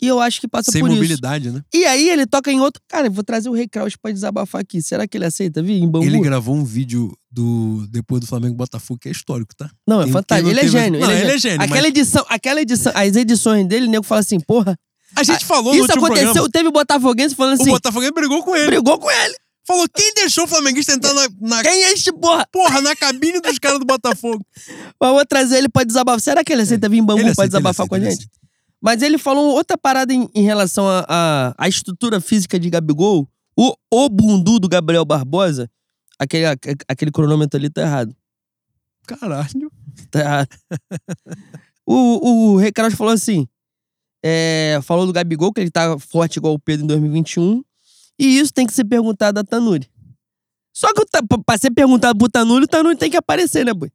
E 0.01 0.07
eu 0.07 0.21
acho 0.21 0.41
que 0.41 0.49
passa 0.49 0.73
Sem 0.73 0.81
por 0.81 0.91
mobilidade, 0.91 1.49
isso. 1.49 1.57
né? 1.57 1.63
E 1.75 1.85
aí 1.85 2.09
ele 2.09 2.27
toca 2.27 2.51
em 2.51 2.61
outro. 2.61 2.81
Cara, 2.89 3.09
eu 3.09 3.13
vou 3.13 3.23
trazer 3.23 3.49
o 3.49 3.53
Rei 3.53 3.69
Kraus 3.69 3.97
pra 3.97 4.11
desabafar 4.11 4.63
aqui. 4.63 4.81
Será 4.81 5.07
que 5.07 5.17
ele 5.17 5.27
aceita 5.27 5.63
vir 5.63 5.83
em 5.83 5.89
Bangu? 5.89 6.05
Ele 6.05 6.21
gravou 6.21 6.55
um 6.55 6.65
vídeo 6.65 7.13
do 7.31 7.87
depois 7.91 8.21
do 8.21 8.27
Flamengo 8.27 8.55
Botafogo 8.55 8.99
que 9.01 9.09
é 9.09 9.13
histórico, 9.13 9.55
tá? 9.55 9.71
Não, 9.87 10.01
é 10.01 10.07
fantástico. 10.07 10.51
Ele, 10.51 10.61
é 10.61 10.69
gênio. 10.69 11.01
Não, 11.01 11.11
ele, 11.11 11.21
ele 11.23 11.33
é 11.33 11.39
gênio. 11.39 11.63
Aquela 11.63 11.83
mas... 11.83 11.89
edição, 11.89 12.27
aquela 12.29 12.61
edição, 12.63 12.93
as 12.95 13.17
edições 13.17 13.67
dele, 13.67 13.87
o 13.87 13.91
nego 13.91 14.05
fala 14.05 14.21
assim, 14.21 14.41
porra. 14.41 14.79
A 15.17 15.23
gente 15.23 15.45
falou 15.45 15.75
Isso 15.75 15.93
aconteceu, 15.93 16.33
programa. 16.33 16.51
teve 16.51 16.71
Botafoguense 16.71 17.35
falando 17.35 17.61
assim. 17.61 17.71
O 17.71 17.75
Botafoguense 17.75 18.13
brigou 18.13 18.43
com 18.43 18.55
ele. 18.55 18.67
Brigou 18.67 18.99
com 18.99 19.11
ele. 19.11 19.35
Falou, 19.67 19.87
quem 19.95 20.15
deixou 20.15 20.45
o 20.45 20.47
Flamenguista 20.49 20.93
entrar 20.93 21.13
na, 21.15 21.29
na. 21.41 21.63
Quem 21.63 21.85
é 21.85 21.93
este 21.93 22.13
porra? 22.13 22.47
Porra, 22.51 22.81
na 22.81 22.97
cabine 22.97 23.41
dos 23.41 23.59
caras 23.59 23.79
do 23.79 23.85
Botafogo. 23.85 24.45
Mas 25.01 25.11
vou 25.11 25.27
trazer 25.27 25.59
ele 25.59 25.69
pra 25.69 25.85
desabafar. 25.85 26.21
Será 26.21 26.43
que 26.43 26.53
ele 26.53 26.63
aceita 26.63 26.89
vir 26.89 26.99
em 26.99 27.05
Bangu 27.05 27.21
Ele 27.21 27.27
pra 27.27 27.45
aceita, 27.45 27.59
desabafar 27.59 27.85
ele 27.85 27.89
com 27.89 27.95
a 27.95 27.99
aceita, 27.99 28.23
gente? 28.23 28.31
Mas 28.81 29.03
ele 29.03 29.19
falou 29.19 29.55
outra 29.55 29.77
parada 29.77 30.13
em, 30.13 30.29
em 30.35 30.43
relação 30.43 30.87
à 30.89 31.69
estrutura 31.69 32.21
física 32.21 32.59
de 32.59 32.71
Gabigol. 32.71 33.29
O, 33.57 33.75
o 33.91 34.09
bundu 34.09 34.59
do 34.59 34.69
Gabriel 34.69 35.05
Barbosa, 35.05 35.71
aquele, 36.19 36.47
aquele 36.89 37.11
cronômetro 37.11 37.59
ali 37.59 37.69
tá 37.69 37.83
errado. 37.83 38.17
Caralho. 39.07 39.71
Tá 40.11 40.21
errado. 40.21 40.49
o, 41.85 42.53
o 42.53 42.57
Recaro 42.57 42.97
falou 42.97 43.13
assim: 43.13 43.47
é, 44.23 44.79
falou 44.83 45.07
do 45.07 45.13
Gabigol, 45.13 45.53
que 45.53 45.61
ele 45.61 45.71
tá 45.71 45.99
forte 45.99 46.37
igual 46.37 46.55
o 46.55 46.59
Pedro 46.59 46.85
em 46.85 46.89
2021. 46.89 47.63
E 48.19 48.39
isso 48.39 48.53
tem 48.53 48.67
que 48.67 48.73
ser 48.73 48.85
perguntado 48.85 49.41
a 49.41 49.45
Tanuri. 49.45 49.91
Só 50.73 50.89
que 50.95 51.05
pra 51.45 51.59
ser 51.59 51.71
perguntado 51.71 52.19
pro 52.19 52.29
Tanuri, 52.29 52.65
o 52.65 52.69
Tanuri 52.69 52.97
tem 52.97 53.11
que 53.11 53.17
aparecer, 53.17 53.65
né, 53.65 53.75
boi? 53.75 53.91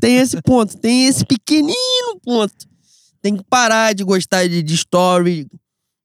tem 0.00 0.18
esse 0.18 0.40
ponto, 0.42 0.76
tem 0.76 1.06
esse 1.06 1.24
pequenino 1.24 2.20
ponto. 2.22 2.71
Tem 3.22 3.36
que 3.36 3.44
parar 3.48 3.94
de 3.94 4.02
gostar 4.04 4.48
de, 4.48 4.62
de 4.62 4.74
story. 4.74 5.46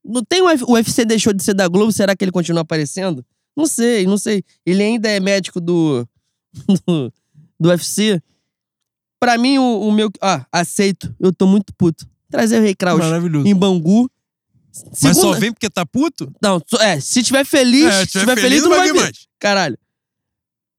Não 0.06 0.24
tem 0.24 0.42
o, 0.42 0.46
o 0.46 0.74
UFC 0.74 1.04
deixou 1.04 1.34
de 1.34 1.44
ser 1.44 1.54
da 1.54 1.68
Globo, 1.68 1.92
será 1.92 2.16
que 2.16 2.24
ele 2.24 2.32
continua 2.32 2.62
aparecendo? 2.62 3.26
Não 3.56 3.66
sei, 3.66 4.06
não 4.06 4.18
sei. 4.18 4.44
Ele 4.66 4.84
ainda 4.84 5.10
é 5.10 5.20
médico 5.20 5.60
do, 5.60 6.08
do, 6.86 7.12
do 7.60 7.70
UFC. 7.70 8.22
Pra 9.20 9.36
mim, 9.38 9.58
o, 9.58 9.82
o 9.82 9.92
meu. 9.92 10.12
Ah, 10.22 10.46
aceito. 10.52 11.14
Eu 11.20 11.34
tô 11.34 11.48
muito 11.48 11.74
puto. 11.74 12.08
Trazer 12.30 12.60
o 12.60 12.62
Rei 12.62 12.76
Kraus 12.76 13.02
em 13.46 13.56
Bangu. 13.56 14.10
Mas 15.02 15.18
só 15.18 15.32
vem 15.34 15.52
porque 15.52 15.70
tá 15.72 15.84
puto? 15.84 16.32
Não, 16.40 16.62
é, 16.82 17.00
se 17.00 17.24
tiver 17.24 17.44
feliz, 17.44 17.86
É, 17.86 18.06
se 18.06 18.20
tiver 18.20 18.38
feliz, 18.40 18.62
tu 18.62 18.70
não 18.70 18.78
vai 18.78 18.86
vir 18.88 18.94
ver. 18.94 19.00
mais. 19.02 19.28
Caralho. 19.40 19.78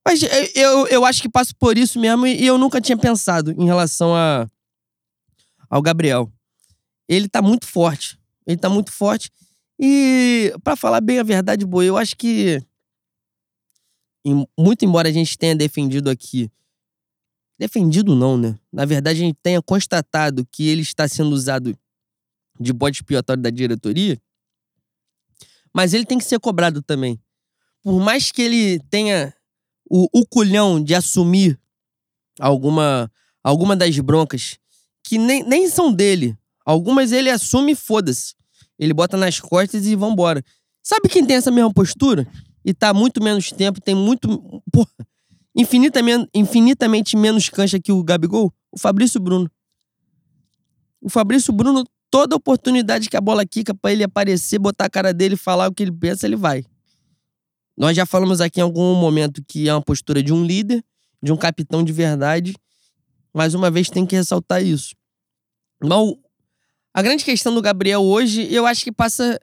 Mas 0.06 0.20
eu, 0.54 0.86
eu 0.86 1.04
acho 1.04 1.20
que 1.20 1.28
passo 1.28 1.54
por 1.56 1.76
isso 1.76 1.98
mesmo 1.98 2.26
e 2.26 2.46
eu 2.46 2.56
nunca 2.56 2.80
tinha 2.80 2.96
pensado 2.96 3.50
em 3.58 3.64
relação 3.66 4.14
a, 4.14 4.46
ao 5.68 5.82
Gabriel. 5.82 6.32
Ele 7.08 7.28
tá 7.28 7.40
muito 7.42 7.66
forte. 7.66 8.18
Ele 8.46 8.56
tá 8.56 8.68
muito 8.68 8.92
forte. 8.92 9.30
E, 9.78 10.52
pra 10.64 10.76
falar 10.76 11.00
bem 11.00 11.18
a 11.18 11.22
verdade, 11.22 11.64
boa, 11.64 11.84
eu 11.84 11.96
acho 11.96 12.16
que. 12.16 12.62
muito 14.58 14.84
embora 14.84 15.08
a 15.08 15.12
gente 15.12 15.38
tenha 15.38 15.54
defendido 15.54 16.10
aqui. 16.10 16.50
Defendido 17.58 18.14
não, 18.14 18.36
né? 18.36 18.58
Na 18.72 18.84
verdade, 18.84 19.20
a 19.20 19.24
gente 19.24 19.38
tenha 19.42 19.60
constatado 19.60 20.46
que 20.50 20.68
ele 20.68 20.82
está 20.82 21.08
sendo 21.08 21.32
usado 21.32 21.76
de 22.58 22.72
bode 22.72 22.96
expiatório 22.98 23.42
da 23.42 23.50
diretoria. 23.50 24.20
Mas 25.72 25.94
ele 25.94 26.04
tem 26.04 26.18
que 26.18 26.24
ser 26.24 26.38
cobrado 26.40 26.82
também. 26.82 27.20
Por 27.82 28.00
mais 28.00 28.32
que 28.32 28.42
ele 28.42 28.80
tenha 28.90 29.34
o, 29.88 30.08
o 30.12 30.26
culhão 30.26 30.82
de 30.82 30.94
assumir 30.94 31.58
alguma, 32.38 33.10
alguma 33.42 33.76
das 33.76 33.98
broncas 33.98 34.58
que 35.08 35.16
nem, 35.16 35.42
nem 35.42 35.66
são 35.68 35.90
dele. 35.90 36.36
Algumas 36.66 37.12
ele 37.12 37.30
assume 37.30 37.72
e 37.72 37.74
foda-se. 37.74 38.34
Ele 38.78 38.92
bota 38.92 39.16
nas 39.16 39.40
costas 39.40 39.86
e 39.86 39.96
vambora. 39.96 40.44
Sabe 40.82 41.08
quem 41.08 41.24
tem 41.24 41.36
essa 41.36 41.50
mesma 41.50 41.72
postura? 41.72 42.28
E 42.62 42.74
tá 42.74 42.92
muito 42.92 43.22
menos 43.22 43.50
tempo, 43.50 43.80
tem 43.80 43.94
muito. 43.94 44.62
Porra, 44.70 44.90
infinitamente, 45.56 46.28
infinitamente 46.34 47.16
menos 47.16 47.48
cancha 47.48 47.80
que 47.80 47.90
o 47.90 48.04
Gabigol? 48.04 48.52
O 48.70 48.78
Fabrício 48.78 49.18
Bruno. 49.18 49.50
O 51.00 51.08
Fabrício 51.08 51.54
Bruno, 51.54 51.84
toda 52.10 52.36
oportunidade 52.36 53.08
que 53.08 53.16
a 53.16 53.20
bola 53.20 53.46
quica 53.46 53.74
pra 53.74 53.90
ele 53.90 54.04
aparecer, 54.04 54.58
botar 54.58 54.84
a 54.84 54.90
cara 54.90 55.14
dele 55.14 55.36
falar 55.36 55.68
o 55.68 55.74
que 55.74 55.84
ele 55.84 55.92
pensa, 55.92 56.26
ele 56.26 56.36
vai. 56.36 56.66
Nós 57.74 57.96
já 57.96 58.04
falamos 58.04 58.42
aqui 58.42 58.60
em 58.60 58.62
algum 58.62 58.94
momento 58.94 59.42
que 59.42 59.70
é 59.70 59.74
uma 59.74 59.80
postura 59.80 60.22
de 60.22 60.34
um 60.34 60.44
líder, 60.44 60.84
de 61.22 61.32
um 61.32 61.36
capitão 61.36 61.82
de 61.82 61.94
verdade. 61.94 62.54
Mais 63.32 63.54
uma 63.54 63.70
vez 63.70 63.88
tem 63.88 64.04
que 64.04 64.14
ressaltar 64.14 64.62
isso. 64.62 64.97
Mas 65.82 66.14
a 66.92 67.02
grande 67.02 67.24
questão 67.24 67.54
do 67.54 67.62
Gabriel 67.62 68.02
hoje, 68.02 68.52
eu 68.52 68.66
acho 68.66 68.84
que 68.84 68.92
passa 68.92 69.38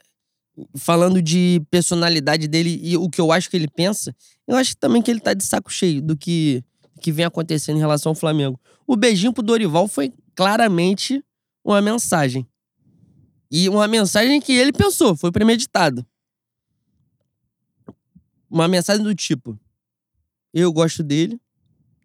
falando 0.76 1.22
de 1.22 1.62
personalidade 1.70 2.48
dele 2.48 2.80
e 2.82 2.98
o 2.98 3.10
que 3.10 3.20
eu 3.20 3.32
acho 3.32 3.50
que 3.50 3.58
ele 3.58 3.68
pensa, 3.68 4.16
eu 4.48 4.56
acho 4.56 4.76
também 4.78 5.02
que 5.02 5.12
ele 5.12 5.20
tá 5.20 5.34
de 5.34 5.44
saco 5.44 5.72
cheio 5.72 6.02
do 6.02 6.16
que, 6.16 6.64
que 7.02 7.12
vem 7.12 7.26
acontecendo 7.26 7.78
em 7.78 7.80
relação 7.80 8.12
ao 8.12 8.16
Flamengo. 8.16 8.60
O 8.88 8.96
beijinho 8.96 9.34
pro 9.34 9.44
Dorival 9.44 9.88
foi 9.88 10.14
claramente 10.36 11.24
uma 11.64 11.82
mensagem. 11.82 12.48
E 13.52 13.70
uma 13.70 13.88
mensagem 13.88 14.42
que 14.42 14.54
ele 14.54 14.72
pensou, 14.72 15.16
foi 15.16 15.32
premeditado. 15.32 16.06
Uma 18.50 18.68
mensagem 18.68 19.04
do 19.04 19.14
tipo: 19.14 19.58
Eu 20.54 20.72
gosto 20.72 21.04
dele, 21.04 21.40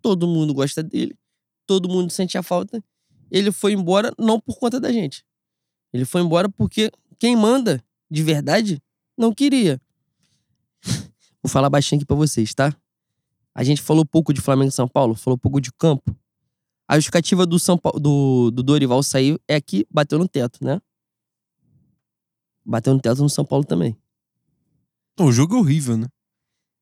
todo 0.03 0.27
mundo 0.27 0.55
gosta 0.55 0.83
dele, 0.83 1.17
todo 1.67 1.89
mundo 1.89 2.11
sente 2.11 2.37
a 2.39 2.43
falta. 2.43 2.83
Ele 3.31 3.53
foi 3.53 3.73
embora 3.73 4.13
não 4.19 4.41
por 4.41 4.59
conta 4.59 4.81
da 4.81 4.93
gente. 4.93 5.25
Ele 5.93 6.05
foi 6.05 6.21
embora 6.21 6.49
porque 6.49 6.91
quem 7.19 7.37
manda 7.37 7.83
de 8.11 8.23
verdade 8.23 8.83
não 9.17 9.33
queria. 9.33 9.81
Vou 11.43 11.51
falar 11.51 11.71
baixinho 11.71 11.99
aqui 11.99 12.07
pra 12.07 12.17
vocês, 12.17 12.55
tá? 12.55 12.75
A 13.55 13.63
gente 13.65 13.83
falou 13.83 14.07
pouco 14.07 14.33
de 14.33 14.41
Flamengo 14.41 14.69
e 14.69 14.73
São 14.73 14.89
Paulo, 14.89 15.15
falou 15.15 15.37
pouco 15.37 15.61
de 15.61 15.73
campo. 15.73 16.17
A 16.89 16.97
justificativa 16.97 17.47
do, 17.47 17.59
São 17.59 17.79
Paulo, 17.79 18.01
do, 18.01 18.51
do 18.51 18.63
Dorival 18.63 19.03
sair 19.03 19.41
é 19.47 19.61
que 19.61 19.87
bateu 19.91 20.19
no 20.19 20.27
teto, 20.27 20.65
né? 20.65 20.81
Bateu 22.65 22.95
no 22.95 23.01
teto 23.01 23.23
no 23.23 23.29
São 23.29 23.45
Paulo 23.45 23.65
também. 23.65 23.97
O 25.19 25.31
jogo 25.31 25.57
é 25.57 25.59
horrível, 25.59 25.97
né? 25.97 26.07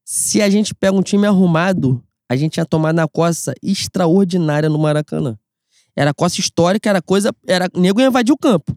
Se 0.05 0.41
a 0.41 0.49
gente 0.49 0.75
pega 0.75 0.97
um 0.97 1.03
time 1.03 1.27
arrumado, 1.27 2.03
a 2.29 2.37
gente 2.37 2.57
ia 2.57 2.65
tomar 2.65 2.95
na 2.95 3.07
coça 3.09 3.53
extraordinária 3.63 4.69
no 4.69 4.79
Maracanã. 4.79 5.39
Era 5.99 6.15
coça 6.15 6.39
histórica, 6.39 6.89
era 6.89 7.03
coisa. 7.03 7.35
Era, 7.45 7.69
nego 7.75 8.01
ia 8.01 8.07
invadir 8.07 8.33
o 8.33 8.39
campo. 8.39 8.73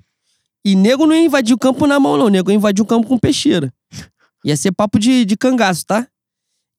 E 0.66 0.76
nego 0.76 1.06
não 1.06 1.14
ia 1.14 1.24
invadir 1.24 1.54
o 1.54 1.58
campo 1.58 1.86
na 1.86 2.00
mão, 2.00 2.18
não. 2.18 2.30
Nego 2.30 2.50
ia 2.50 2.56
invadir 2.56 2.82
o 2.82 2.86
campo 2.86 3.08
com 3.08 3.16
peixeira. 3.16 3.72
Ia 4.44 4.58
ser 4.58 4.72
papo 4.72 4.98
de, 4.98 5.24
de 5.24 5.38
cangaço, 5.38 5.86
tá? 5.86 6.08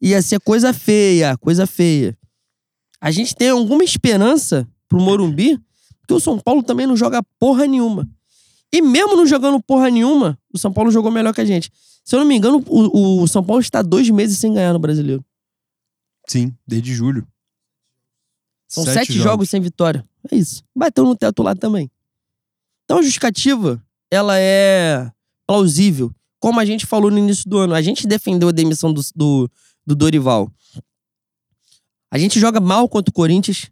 Ia 0.00 0.20
ser 0.20 0.40
coisa 0.40 0.72
feia, 0.72 1.36
coisa 1.38 1.64
feia. 1.64 2.18
A 3.00 3.12
gente 3.12 3.36
tem 3.36 3.50
alguma 3.50 3.84
esperança 3.84 4.68
pro 4.88 5.00
Morumbi, 5.00 5.60
porque 6.00 6.14
o 6.14 6.18
São 6.18 6.40
Paulo 6.40 6.64
também 6.64 6.88
não 6.88 6.96
joga 6.96 7.22
porra 7.38 7.64
nenhuma. 7.64 8.10
E 8.72 8.82
mesmo 8.82 9.14
não 9.14 9.24
jogando 9.24 9.62
porra 9.62 9.90
nenhuma, 9.90 10.36
o 10.52 10.58
São 10.58 10.72
Paulo 10.72 10.90
jogou 10.90 11.12
melhor 11.12 11.32
que 11.32 11.40
a 11.40 11.44
gente. 11.44 11.70
Se 12.04 12.16
eu 12.16 12.18
não 12.18 12.26
me 12.26 12.34
engano, 12.34 12.64
o, 12.66 13.22
o 13.22 13.28
São 13.28 13.44
Paulo 13.44 13.60
está 13.60 13.80
dois 13.80 14.10
meses 14.10 14.38
sem 14.38 14.52
ganhar 14.52 14.72
no 14.72 14.80
brasileiro. 14.80 15.24
Sim, 16.26 16.52
desde 16.66 16.92
julho. 16.92 17.24
São 18.66 18.82
sete, 18.82 18.94
sete 18.94 19.12
jogos. 19.12 19.30
jogos 19.30 19.50
sem 19.50 19.60
vitória. 19.60 20.04
É 20.30 20.36
isso. 20.36 20.62
Bateu 20.74 21.04
no 21.04 21.16
teto 21.16 21.42
lá 21.42 21.54
também. 21.54 21.90
Então 22.84 22.98
a 22.98 23.02
justificativa, 23.02 23.82
ela 24.10 24.38
é 24.38 25.10
plausível. 25.46 26.12
Como 26.38 26.58
a 26.58 26.64
gente 26.64 26.86
falou 26.86 27.10
no 27.10 27.18
início 27.18 27.48
do 27.48 27.58
ano, 27.58 27.74
a 27.74 27.82
gente 27.82 28.06
defendeu 28.06 28.48
a 28.48 28.52
demissão 28.52 28.92
do, 28.92 29.00
do, 29.14 29.50
do 29.86 29.94
Dorival. 29.94 30.50
A 32.10 32.18
gente 32.18 32.38
joga 32.38 32.60
mal 32.60 32.88
contra 32.88 33.10
o 33.10 33.14
Corinthians. 33.14 33.70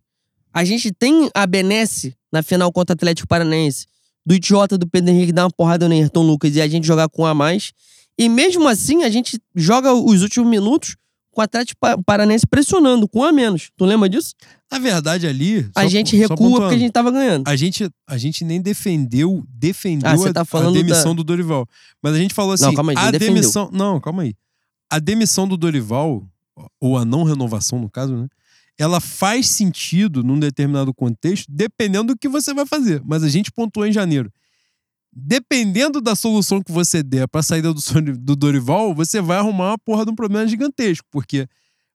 A 0.53 0.65
gente 0.65 0.93
tem 0.93 1.31
a 1.35 1.47
benesse 1.47 2.17
na 2.33 2.43
final 2.43 2.73
contra 2.73 2.95
o 2.95 2.97
Atlético 2.97 3.29
Paranaense 3.29 3.87
do 4.25 4.35
idiota 4.35 4.77
do 4.77 4.87
Pedro 4.87 5.11
Henrique 5.11 5.33
dar 5.33 5.45
uma 5.45 5.51
porrada 5.51 5.89
no 5.89 5.95
Ayrton 5.95 6.23
Lucas 6.23 6.55
e 6.55 6.61
a 6.61 6.69
gente 6.69 6.87
jogar 6.87 7.09
com 7.09 7.23
um 7.23 7.27
a 7.27 7.35
mais. 7.35 7.73
E 8.19 8.29
mesmo 8.29 8.69
assim, 8.69 9.03
a 9.03 9.11
gente 9.11 9.41
joga 9.55 9.93
os 9.93 10.23
últimos 10.23 10.49
minutos 10.49 10.97
com 11.31 11.41
o 11.41 11.45
Atlético 11.45 11.81
Paranense 12.05 12.47
pressionando, 12.47 13.09
com 13.09 13.21
um 13.21 13.25
a 13.25 13.33
menos. 13.33 13.71
Tu 13.77 13.85
lembra 13.85 14.09
disso? 14.09 14.35
Na 14.71 14.79
verdade, 14.79 15.27
ali. 15.27 15.69
A 15.75 15.87
gente 15.87 16.17
recua 16.17 16.61
porque 16.61 16.75
a 16.75 16.79
gente 16.79 16.93
tava 16.93 17.11
ganhando. 17.11 17.47
A 17.47 17.57
gente, 17.57 17.89
a 18.07 18.19
gente 18.19 18.45
nem 18.45 18.61
defendeu, 18.61 19.45
defendeu 19.49 20.11
ah, 20.11 20.33
tá 20.33 20.43
a, 20.43 20.69
a, 20.69 20.71
demissão 20.71 21.15
da... 21.15 21.19
do 21.19 21.25
Dorival. 21.25 21.67
Mas 22.03 22.15
a 22.15 22.19
gente 22.19 22.35
falou 22.35 22.53
assim: 22.53 22.65
não, 22.65 22.75
calma 22.75 22.93
aí, 22.93 22.99
a 22.99 23.11
defendeu. 23.11 23.35
demissão. 23.35 23.71
Não, 23.73 24.01
calma 24.01 24.23
aí. 24.23 24.35
A 24.91 24.99
demissão 24.99 25.47
do 25.47 25.57
Dorival, 25.57 26.27
ou 26.81 26.99
a 26.99 27.05
não 27.05 27.23
renovação, 27.23 27.79
no 27.81 27.89
caso, 27.89 28.17
né? 28.17 28.27
Ela 28.79 28.99
faz 28.99 29.49
sentido 29.49 30.25
num 30.25 30.39
determinado 30.39 30.93
contexto, 30.95 31.47
dependendo 31.49 32.15
do 32.15 32.19
que 32.19 32.29
você 32.29 32.55
vai 32.55 32.65
fazer. 32.65 33.03
Mas 33.05 33.23
a 33.23 33.29
gente 33.29 33.53
pontuou 33.53 33.87
em 33.87 33.93
janeiro 33.93 34.33
dependendo 35.13 36.01
da 36.01 36.15
solução 36.15 36.63
que 36.63 36.71
você 36.71 37.03
der 37.03 37.29
para 37.29 37.43
saída 37.43 37.73
do, 37.73 37.81
do 38.19 38.37
Dorival, 38.37 38.95
você 38.95 39.21
vai 39.21 39.39
arrumar 39.39 39.71
uma 39.71 39.79
porra 39.79 40.05
de 40.05 40.11
um 40.11 40.15
problema 40.15 40.47
gigantesco, 40.47 41.07
porque 41.11 41.49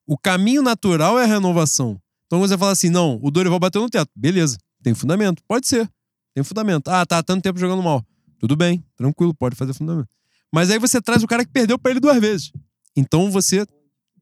o 0.05 0.17
caminho 0.17 0.61
natural 0.61 1.17
é 1.19 1.23
a 1.23 1.27
renovação. 1.27 1.99
Então 2.25 2.39
você 2.39 2.57
fala 2.57 2.71
assim: 2.71 2.89
não, 2.89 3.19
o 3.21 3.31
Dorival 3.31 3.59
bateu 3.59 3.81
no 3.81 3.89
teto. 3.89 4.11
Beleza, 4.15 4.57
tem 4.83 4.93
fundamento. 4.93 5.41
Pode 5.47 5.67
ser. 5.67 5.89
Tem 6.33 6.43
fundamento. 6.43 6.89
Ah, 6.89 7.05
tá 7.05 7.23
tanto 7.23 7.41
tempo 7.41 7.59
jogando 7.59 7.81
mal. 7.81 8.05
Tudo 8.39 8.55
bem, 8.55 8.83
tranquilo, 8.95 9.33
pode 9.33 9.55
fazer 9.55 9.73
fundamento. 9.73 10.09
Mas 10.53 10.69
aí 10.69 10.77
você 10.77 11.01
traz 11.01 11.23
o 11.23 11.27
cara 11.27 11.45
que 11.45 11.51
perdeu 11.51 11.79
para 11.79 11.91
ele 11.91 11.99
duas 11.99 12.19
vezes. 12.19 12.51
Então 12.95 13.31
você 13.31 13.65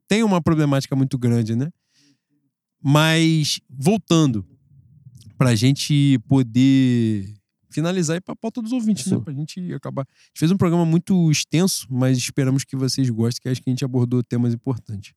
tem 0.07 0.23
uma 0.23 0.41
problemática 0.41 0.95
muito 0.95 1.17
grande, 1.17 1.55
né? 1.55 1.69
Mas 2.81 3.59
voltando, 3.69 4.45
pra 5.37 5.55
gente 5.55 6.19
poder 6.27 7.33
finalizar 7.73 8.17
e 8.17 8.21
para 8.21 8.33
a 8.33 8.35
pauta 8.35 8.61
dos 8.61 8.71
ouvintes, 8.71 9.05
né? 9.07 9.11
Sim. 9.11 9.17
né? 9.17 9.23
Pra 9.23 9.33
gente 9.33 9.73
acabar. 9.73 10.03
A 10.03 10.05
gente 10.27 10.39
fez 10.39 10.51
um 10.51 10.57
programa 10.57 10.85
muito 10.85 11.31
extenso, 11.31 11.87
mas 11.89 12.17
esperamos 12.17 12.63
que 12.63 12.75
vocês 12.75 13.09
gostem, 13.09 13.41
que 13.41 13.49
acho 13.49 13.61
que 13.61 13.69
a 13.69 13.71
gente 13.71 13.83
abordou 13.83 14.23
temas 14.23 14.53
importantes. 14.53 15.13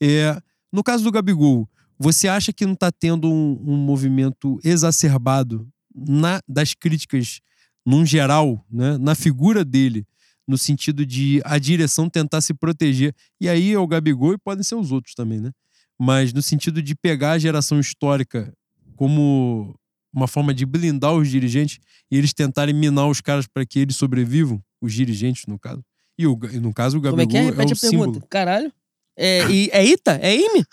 É, 0.00 0.40
no 0.72 0.82
caso 0.82 1.04
do 1.04 1.10
Gabigol, 1.10 1.68
você 1.98 2.28
acha 2.28 2.52
que 2.52 2.66
não 2.66 2.74
está 2.74 2.90
tendo 2.90 3.30
um, 3.30 3.62
um, 3.66 3.76
movimento 3.76 4.58
exacerbado 4.64 5.68
na, 5.94 6.40
das 6.48 6.74
críticas, 6.74 7.40
num 7.86 8.04
geral, 8.04 8.64
né? 8.70 8.98
na 8.98 9.14
figura 9.14 9.64
dele, 9.64 10.06
no 10.46 10.58
sentido 10.58 11.06
de 11.06 11.40
a 11.44 11.58
direção 11.58 12.10
tentar 12.10 12.40
se 12.40 12.52
proteger? 12.52 13.14
E 13.40 13.48
aí 13.48 13.72
é 13.72 13.78
o 13.78 13.86
Gabigol 13.86 14.34
e 14.34 14.38
podem 14.38 14.62
ser 14.62 14.74
os 14.74 14.92
outros 14.92 15.14
também, 15.14 15.40
né? 15.40 15.52
Mas 15.98 16.32
no 16.32 16.42
sentido 16.42 16.82
de 16.82 16.94
pegar 16.94 17.32
a 17.32 17.38
geração 17.38 17.78
histórica 17.78 18.52
como 18.96 19.78
uma 20.14 20.28
forma 20.28 20.54
de 20.54 20.64
blindar 20.64 21.12
os 21.12 21.28
dirigentes 21.28 21.80
e 22.10 22.16
eles 22.16 22.32
tentarem 22.32 22.74
minar 22.74 23.08
os 23.08 23.20
caras 23.20 23.46
para 23.46 23.66
que 23.66 23.80
eles 23.80 23.96
sobrevivam, 23.96 24.62
os 24.80 24.92
dirigentes, 24.92 25.44
no 25.46 25.58
caso. 25.58 25.82
E 26.16 26.26
o, 26.26 26.38
no 26.60 26.72
caso, 26.72 26.98
o 26.98 27.00
Gabigol 27.00 27.26
Como 27.26 27.36
é 27.36 27.42
que 27.42 27.48
é? 27.48 27.50
Repete 27.50 27.72
é 27.72 27.74
a 27.74 27.76
símbolo. 27.76 28.12
pergunta. 28.12 28.26
Caralho. 28.28 28.72
É, 29.16 29.40
e, 29.50 29.68
é 29.72 29.84
Ita? 29.84 30.18
É 30.22 30.34
Ime? 30.36 30.64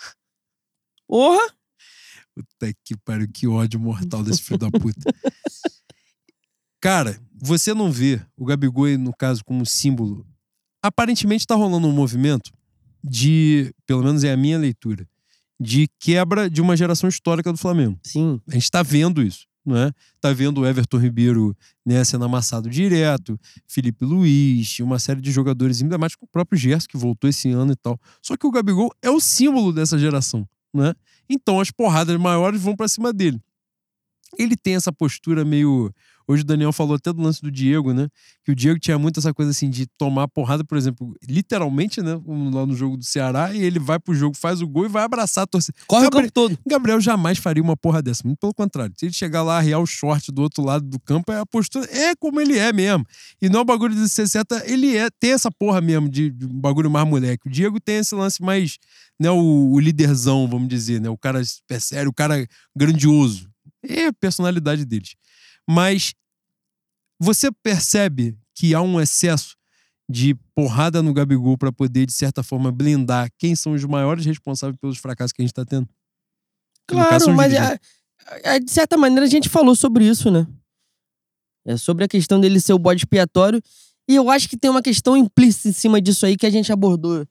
Porra! 1.08 1.42
Puta 2.34 2.72
que 2.84 2.96
pariu, 3.04 3.28
que 3.30 3.46
ódio 3.46 3.78
mortal 3.78 4.22
desse 4.22 4.42
filho 4.42 4.58
da 4.58 4.70
puta. 4.70 5.12
Cara, 6.80 7.20
você 7.34 7.74
não 7.74 7.92
vê 7.92 8.20
o 8.36 8.44
Gabigol, 8.44 8.96
no 8.98 9.14
caso, 9.14 9.44
como 9.44 9.66
símbolo. 9.66 10.26
Aparentemente 10.82 11.46
tá 11.46 11.54
rolando 11.54 11.86
um 11.86 11.92
movimento 11.92 12.50
de, 13.04 13.74
pelo 13.86 14.02
menos 14.02 14.24
é 14.24 14.32
a 14.32 14.36
minha 14.36 14.58
leitura, 14.58 15.06
de 15.60 15.88
quebra 15.98 16.50
de 16.50 16.60
uma 16.60 16.76
geração 16.76 17.08
histórica 17.08 17.52
do 17.52 17.58
Flamengo. 17.58 17.98
Sim. 18.02 18.40
A 18.48 18.52
gente 18.52 18.64
está 18.64 18.82
vendo 18.82 19.22
isso. 19.22 19.46
Não 19.64 19.76
é? 19.76 19.92
Tá 20.20 20.32
vendo 20.32 20.60
o 20.60 20.66
Everton 20.66 20.98
Ribeiro 20.98 21.56
né, 21.86 22.02
sendo 22.02 22.24
amassado 22.24 22.68
direto, 22.68 23.38
Felipe 23.68 24.04
Luiz, 24.04 24.80
uma 24.80 24.98
série 24.98 25.20
de 25.20 25.30
jogadores 25.30 25.80
emblemáticos, 25.80 26.26
o 26.26 26.32
próprio 26.32 26.58
Gerson, 26.58 26.88
que 26.88 26.96
voltou 26.96 27.30
esse 27.30 27.48
ano 27.50 27.72
e 27.72 27.76
tal. 27.76 27.98
Só 28.20 28.36
que 28.36 28.44
o 28.44 28.50
Gabigol 28.50 28.90
é 29.00 29.08
o 29.08 29.20
símbolo 29.20 29.72
dessa 29.72 29.96
geração. 29.96 30.48
Né? 30.74 30.94
Então 31.28 31.60
as 31.60 31.70
porradas 31.70 32.18
maiores 32.18 32.60
vão 32.60 32.74
para 32.74 32.88
cima 32.88 33.12
dele. 33.12 33.40
Ele 34.38 34.56
tem 34.56 34.74
essa 34.74 34.92
postura 34.92 35.44
meio 35.44 35.92
Hoje 36.26 36.42
o 36.42 36.46
Daniel 36.46 36.72
falou 36.72 36.96
até 36.96 37.12
do 37.12 37.22
lance 37.22 37.40
do 37.40 37.50
Diego, 37.50 37.92
né? 37.92 38.08
Que 38.44 38.52
o 38.52 38.54
Diego 38.54 38.78
tinha 38.78 38.98
muito 38.98 39.20
essa 39.20 39.32
coisa 39.34 39.50
assim 39.50 39.68
de 39.68 39.86
tomar 39.98 40.28
porrada, 40.28 40.64
por 40.64 40.78
exemplo, 40.78 41.14
literalmente, 41.28 42.00
né? 42.00 42.20
Lá 42.52 42.66
no 42.66 42.74
jogo 42.74 42.96
do 42.96 43.04
Ceará, 43.04 43.52
e 43.54 43.62
ele 43.62 43.78
vai 43.78 43.98
pro 43.98 44.14
jogo, 44.14 44.36
faz 44.36 44.60
o 44.60 44.68
gol 44.68 44.86
e 44.86 44.88
vai 44.88 45.04
abraçar 45.04 45.44
a 45.44 45.46
torcida. 45.46 45.76
Corre 45.86 46.04
Gabriel, 46.04 46.26
o 46.28 46.32
campo 46.32 46.32
todo. 46.32 46.58
Gabriel 46.66 47.00
jamais 47.00 47.38
faria 47.38 47.62
uma 47.62 47.76
porra 47.76 48.02
dessa, 48.02 48.22
muito 48.24 48.38
pelo 48.38 48.54
contrário. 48.54 48.94
Se 48.98 49.06
ele 49.06 49.12
chegar 49.12 49.42
lá, 49.42 49.58
arriar 49.58 49.78
o 49.78 49.86
short 49.86 50.30
do 50.32 50.42
outro 50.42 50.64
lado 50.64 50.86
do 50.86 50.98
campo, 51.00 51.32
é 51.32 51.38
a 51.38 51.46
postura, 51.46 51.86
é 51.90 52.14
como 52.16 52.40
ele 52.40 52.58
é 52.58 52.72
mesmo. 52.72 53.04
E 53.40 53.48
não 53.48 53.60
é 53.60 53.62
um 53.62 53.66
bagulho 53.66 53.94
de 53.94 54.08
60, 54.08 54.64
ele 54.66 54.96
é, 54.96 55.08
tem 55.10 55.32
essa 55.32 55.50
porra 55.50 55.80
mesmo 55.80 56.08
de, 56.08 56.30
de 56.30 56.46
um 56.46 56.60
bagulho 56.60 56.90
mais 56.90 57.06
moleque. 57.06 57.48
O 57.48 57.50
Diego 57.50 57.80
tem 57.80 57.96
esse 57.96 58.14
lance 58.14 58.42
mais, 58.42 58.78
né? 59.18 59.30
O, 59.30 59.72
o 59.72 59.80
líderzão, 59.80 60.48
vamos 60.48 60.68
dizer, 60.68 61.00
né? 61.00 61.08
O 61.08 61.18
cara 61.18 61.42
sério, 61.80 62.10
o 62.10 62.14
cara 62.14 62.46
grandioso. 62.76 63.50
É 63.84 64.06
a 64.06 64.12
personalidade 64.12 64.84
deles. 64.84 65.14
Mas 65.68 66.12
você 67.20 67.50
percebe 67.62 68.36
que 68.54 68.74
há 68.74 68.82
um 68.82 69.00
excesso 69.00 69.56
de 70.10 70.34
porrada 70.54 71.02
no 71.02 71.14
Gabigol 71.14 71.56
para 71.56 71.72
poder, 71.72 72.04
de 72.06 72.12
certa 72.12 72.42
forma, 72.42 72.70
blindar 72.70 73.30
quem 73.38 73.54
são 73.54 73.72
os 73.72 73.84
maiores 73.84 74.26
responsáveis 74.26 74.78
pelos 74.78 74.98
fracassos 74.98 75.32
que 75.32 75.40
a 75.40 75.44
gente 75.44 75.52
está 75.52 75.64
tendo? 75.64 75.88
Claro, 76.86 77.32
mas 77.34 77.54
a, 77.54 77.78
a, 78.44 78.58
de 78.58 78.70
certa 78.70 78.96
maneira 78.98 79.24
a 79.24 79.28
gente 79.28 79.48
falou 79.48 79.74
sobre 79.74 80.06
isso, 80.06 80.30
né? 80.30 80.46
É 81.64 81.76
sobre 81.76 82.04
a 82.04 82.08
questão 82.08 82.40
dele 82.40 82.60
ser 82.60 82.72
o 82.72 82.78
bode 82.78 83.00
expiatório. 83.02 83.62
E 84.08 84.16
eu 84.16 84.28
acho 84.28 84.48
que 84.48 84.56
tem 84.56 84.68
uma 84.70 84.82
questão 84.82 85.16
implícita 85.16 85.68
em 85.68 85.72
cima 85.72 86.00
disso 86.00 86.26
aí 86.26 86.36
que 86.36 86.44
a 86.44 86.50
gente 86.50 86.72
abordou 86.72 87.26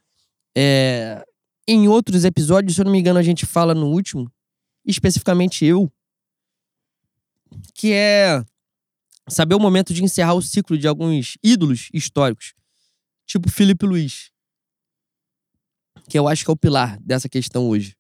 É, 0.58 1.24
em 1.68 1.88
outros 1.88 2.26
episódios, 2.26 2.76
se 2.76 2.82
eu 2.82 2.86
não 2.86 2.92
me 2.92 3.00
engano, 3.00 3.20
a 3.20 3.24
gente 3.24 3.46
fala 3.46 3.76
no 3.76 3.88
último, 3.88 4.32
especificamente 4.86 5.64
eu, 5.66 5.92
que 7.74 7.94
é 7.94 8.44
saber 9.30 9.56
o 9.56 9.60
momento 9.60 9.94
de 9.94 10.04
encerrar 10.04 10.34
o 10.34 10.42
ciclo 10.42 10.78
de 10.78 10.88
alguns 10.88 11.38
ídolos 11.44 11.90
históricos, 11.94 12.54
tipo 13.26 13.50
Felipe 13.50 13.86
Luiz, 13.86 14.32
que 16.10 16.18
eu 16.18 16.28
acho 16.28 16.44
que 16.44 16.52
é 16.52 16.54
o 16.54 16.58
pilar 16.58 17.00
dessa 17.02 17.30
questão 17.30 17.70
hoje. 17.70 17.96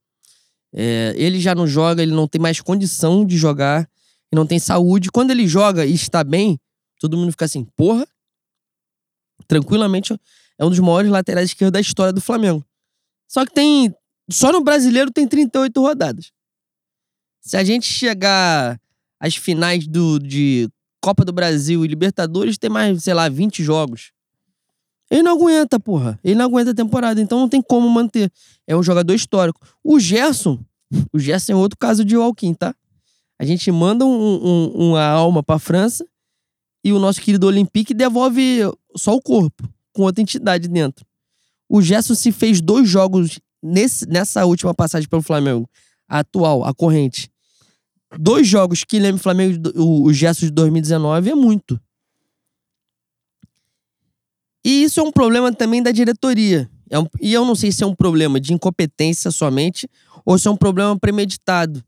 É, 0.74 1.14
ele 1.18 1.40
já 1.40 1.54
não 1.54 1.68
joga, 1.68 2.02
ele 2.02 2.14
não 2.14 2.28
tem 2.28 2.42
mais 2.42 2.62
condição 2.62 3.26
de 3.26 3.38
jogar, 3.38 3.90
e 4.32 4.36
não 4.36 4.48
tem 4.48 4.58
saúde. 4.58 5.12
Quando 5.12 5.32
ele 5.32 5.48
joga 5.48 5.86
e 5.86 5.94
está 5.94 6.24
bem, 6.24 6.60
todo 7.00 7.18
mundo 7.18 7.32
fica 7.32 7.46
assim, 7.46 7.66
porra, 7.76 8.08
tranquilamente 9.48 10.18
é 10.58 10.66
um 10.66 10.70
dos 10.70 10.80
maiores 10.80 11.12
laterais 11.12 11.50
esquerdos 11.50 11.74
da 11.74 11.82
história 11.82 12.14
do 12.14 12.22
Flamengo. 12.22 12.66
Só 13.28 13.46
que 13.46 13.54
tem. 13.54 13.94
Só 14.30 14.52
no 14.52 14.64
brasileiro 14.64 15.12
tem 15.12 15.28
38 15.28 15.82
rodadas. 15.82 16.32
Se 17.42 17.58
a 17.58 17.64
gente 17.64 17.86
chegar 17.86 18.80
às 19.22 19.35
finais 19.35 19.88
do, 19.88 20.17
de 20.17 20.67
Copa 21.00 21.24
do 21.24 21.32
Brasil 21.32 21.85
e 21.85 21.88
Libertadores, 21.88 22.58
tem 22.58 22.72
mais, 22.72 23.03
sei 23.03 23.14
lá, 23.14 23.30
20 23.30 23.64
jogos. 23.64 24.11
Ele 25.11 25.22
não 25.22 25.33
aguenta, 25.33 25.80
porra. 25.80 26.19
Ele 26.24 26.33
não 26.33 26.45
aguenta 26.45 26.72
a 26.72 26.74
temporada, 26.74 27.22
então 27.22 27.40
não 27.40 27.48
tem 27.48 27.61
como 27.61 27.88
manter. 27.88 28.32
É 28.66 28.75
um 28.75 28.82
jogador 28.82 29.14
histórico. 29.14 29.59
O 29.83 30.00
Gerson, 30.00 30.59
o 31.14 31.19
Gerson 31.19 31.51
é 31.51 31.56
outro 31.56 31.77
caso 31.77 32.03
de 32.03 32.17
Walking, 32.17 32.56
tá? 32.56 32.74
A 33.38 33.45
gente 33.45 33.72
manda 33.72 34.06
um, 34.06 34.09
um, 34.09 34.90
uma 34.90 35.03
alma 35.03 35.43
pra 35.43 35.59
França 35.59 36.06
e 36.83 36.91
o 36.91 37.00
nosso 37.00 37.22
querido 37.22 37.45
Olympique 37.45 37.93
devolve 37.93 38.61
só 38.98 39.16
o 39.16 39.22
corpo, 39.22 39.69
com 39.93 40.03
outra 40.03 40.22
entidade 40.22 40.67
dentro. 40.67 41.06
O 41.69 41.82
Gerson 41.82 42.16
se 42.16 42.32
fez 42.32 42.59
dois 42.59 42.90
jogos 42.90 43.40
nesse, 43.61 44.08
nessa 44.08 44.45
última 44.45 44.74
passagem 44.74 45.08
pelo 45.08 45.22
Flamengo, 45.22 45.69
a 46.08 46.19
atual, 46.19 46.64
a 46.64 46.74
corrente. 46.74 47.31
Dois 48.20 48.48
jogos 48.48 48.84
que 48.84 49.00
lembra 49.00 49.22
Flamengo, 49.22 49.72
o, 49.76 50.06
o 50.06 50.14
de 50.14 50.52
2019 50.52 51.30
é 51.30 51.36
muito. 51.36 51.80
E 54.64 54.84
isso 54.84 55.00
é 55.00 55.04
um 55.04 55.12
problema 55.12 55.52
também 55.54 55.82
da 55.82 55.92
diretoria. 55.92 56.70
É 56.90 57.00
um, 57.00 57.08
e 57.22 57.34
eu 57.34 57.46
não 57.46 57.56
sei 57.56 57.72
se 57.72 57.84
é 57.84 57.88
um 57.88 57.96
problema 57.96 58.40
de 58.40 58.54
incompetência 58.54 59.32
somente 59.32 59.90
ou 60.26 60.38
se 60.38 60.48
é 60.48 60.52
um 60.52 60.58
problema 60.58 60.98
premeditado. 61.00 61.84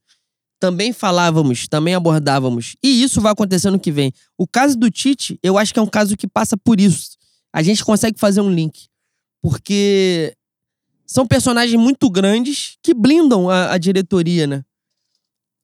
Também 0.59 0.93
falávamos, 0.93 1.67
também 1.67 1.93
abordávamos. 1.93 2.75
E 2.81 3.03
isso 3.03 3.19
vai 3.19 3.33
acontecer 3.33 3.69
no 3.69 3.79
que 3.79 3.91
vem. 3.91 4.13
O 4.37 4.47
caso 4.47 4.77
do 4.77 4.89
Tite, 4.89 5.37
eu 5.43 5.57
acho 5.57 5.73
que 5.73 5.79
é 5.79 5.83
um 5.83 5.87
caso 5.87 6.15
que 6.15 6.25
passa 6.25 6.55
por 6.55 6.79
isso. 6.79 7.17
A 7.51 7.61
gente 7.61 7.83
consegue 7.83 8.17
fazer 8.17 8.39
um 8.39 8.49
link. 8.49 8.87
Porque 9.41 10.33
são 11.05 11.27
personagens 11.27 11.79
muito 11.79 12.09
grandes 12.09 12.77
que 12.81 12.93
blindam 12.93 13.49
a, 13.49 13.73
a 13.73 13.77
diretoria, 13.77 14.47
né? 14.47 14.63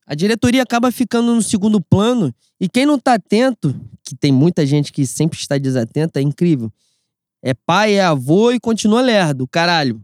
A 0.10 0.16
diretoria 0.16 0.64
acaba 0.64 0.92
ficando 0.92 1.36
no 1.36 1.44
segundo 1.44 1.80
plano 1.80 2.34
e 2.60 2.68
quem 2.68 2.84
não 2.84 2.98
tá 2.98 3.14
atento, 3.14 3.80
que 4.04 4.16
tem 4.16 4.32
muita 4.32 4.66
gente 4.66 4.92
que 4.92 5.06
sempre 5.06 5.38
está 5.38 5.56
desatenta, 5.56 6.20
é 6.20 6.24
incrível. 6.24 6.74
É 7.44 7.54
pai, 7.54 7.94
é 7.94 8.02
avô 8.02 8.52
e 8.52 8.60
continua 8.60 9.02
lerdo, 9.02 9.48
caralho. 9.48 10.04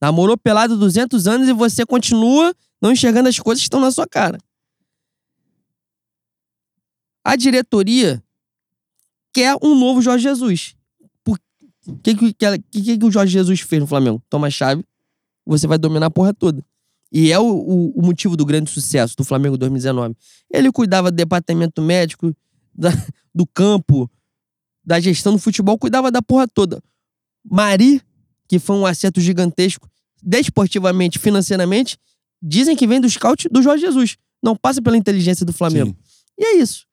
Namorou 0.00 0.38
pelado 0.38 0.78
200 0.78 1.26
anos 1.26 1.48
e 1.48 1.52
você 1.52 1.84
continua 1.84 2.54
não 2.80 2.92
enxergando 2.92 3.28
as 3.28 3.40
coisas 3.40 3.62
que 3.62 3.66
estão 3.66 3.80
na 3.80 3.90
sua 3.90 4.06
cara. 4.06 4.38
A 7.24 7.34
diretoria 7.34 8.22
quer 9.34 9.56
um 9.60 9.74
novo 9.74 10.00
Jorge 10.00 10.22
Jesus. 10.22 10.76
O 11.26 11.96
que, 11.98 12.14
que, 12.14 12.32
que, 12.32 12.96
que, 12.96 13.04
o 13.04 13.10
Jorge 13.10 13.32
Jesus 13.32 13.58
fez 13.58 13.80
no 13.80 13.88
Flamengo? 13.88 14.22
Toma 14.30 14.46
a 14.46 14.50
chave, 14.50 14.84
você 15.44 15.66
vai 15.66 15.78
dominar 15.78 16.06
a 16.06 16.10
porra 16.10 16.32
toda. 16.32 16.64
E 17.12 17.32
é 17.32 17.38
o, 17.38 17.44
o, 17.44 18.00
o, 18.00 18.02
motivo 18.04 18.36
do 18.36 18.44
grande 18.44 18.70
sucesso 18.70 19.16
do 19.16 19.24
Flamengo 19.24 19.56
2019. 19.56 20.14
Ele 20.52 20.72
cuidava 20.72 21.10
do 21.10 21.14
departamento 21.14 21.80
médico, 21.80 22.34
da, 22.74 22.90
do 23.34 23.46
campo, 23.46 24.10
da 24.84 24.98
gestão 25.00 25.32
do 25.32 25.38
futebol, 25.38 25.78
cuidava 25.78 26.10
da 26.10 26.20
porra 26.20 26.48
toda. 26.48 26.82
Mari, 27.44 28.02
que 28.48 28.58
foi 28.58 28.76
um 28.76 28.86
acerto 28.86 29.20
gigantesco, 29.20 29.88
desportivamente, 30.22 31.18
financeiramente, 31.18 31.96
dizem 32.42 32.76
que 32.76 32.86
vem 32.86 33.00
do 33.00 33.08
scout 33.08 33.48
do 33.48 33.62
Jorge 33.62 33.84
Jesus. 33.84 34.16
Não 34.42 34.56
passa 34.56 34.82
pela 34.82 34.96
inteligência 34.96 35.46
do 35.46 35.52
Flamengo. 35.52 35.90
Sim. 35.90 36.16
E 36.38 36.44
é 36.44 36.56
isso. 36.58 36.86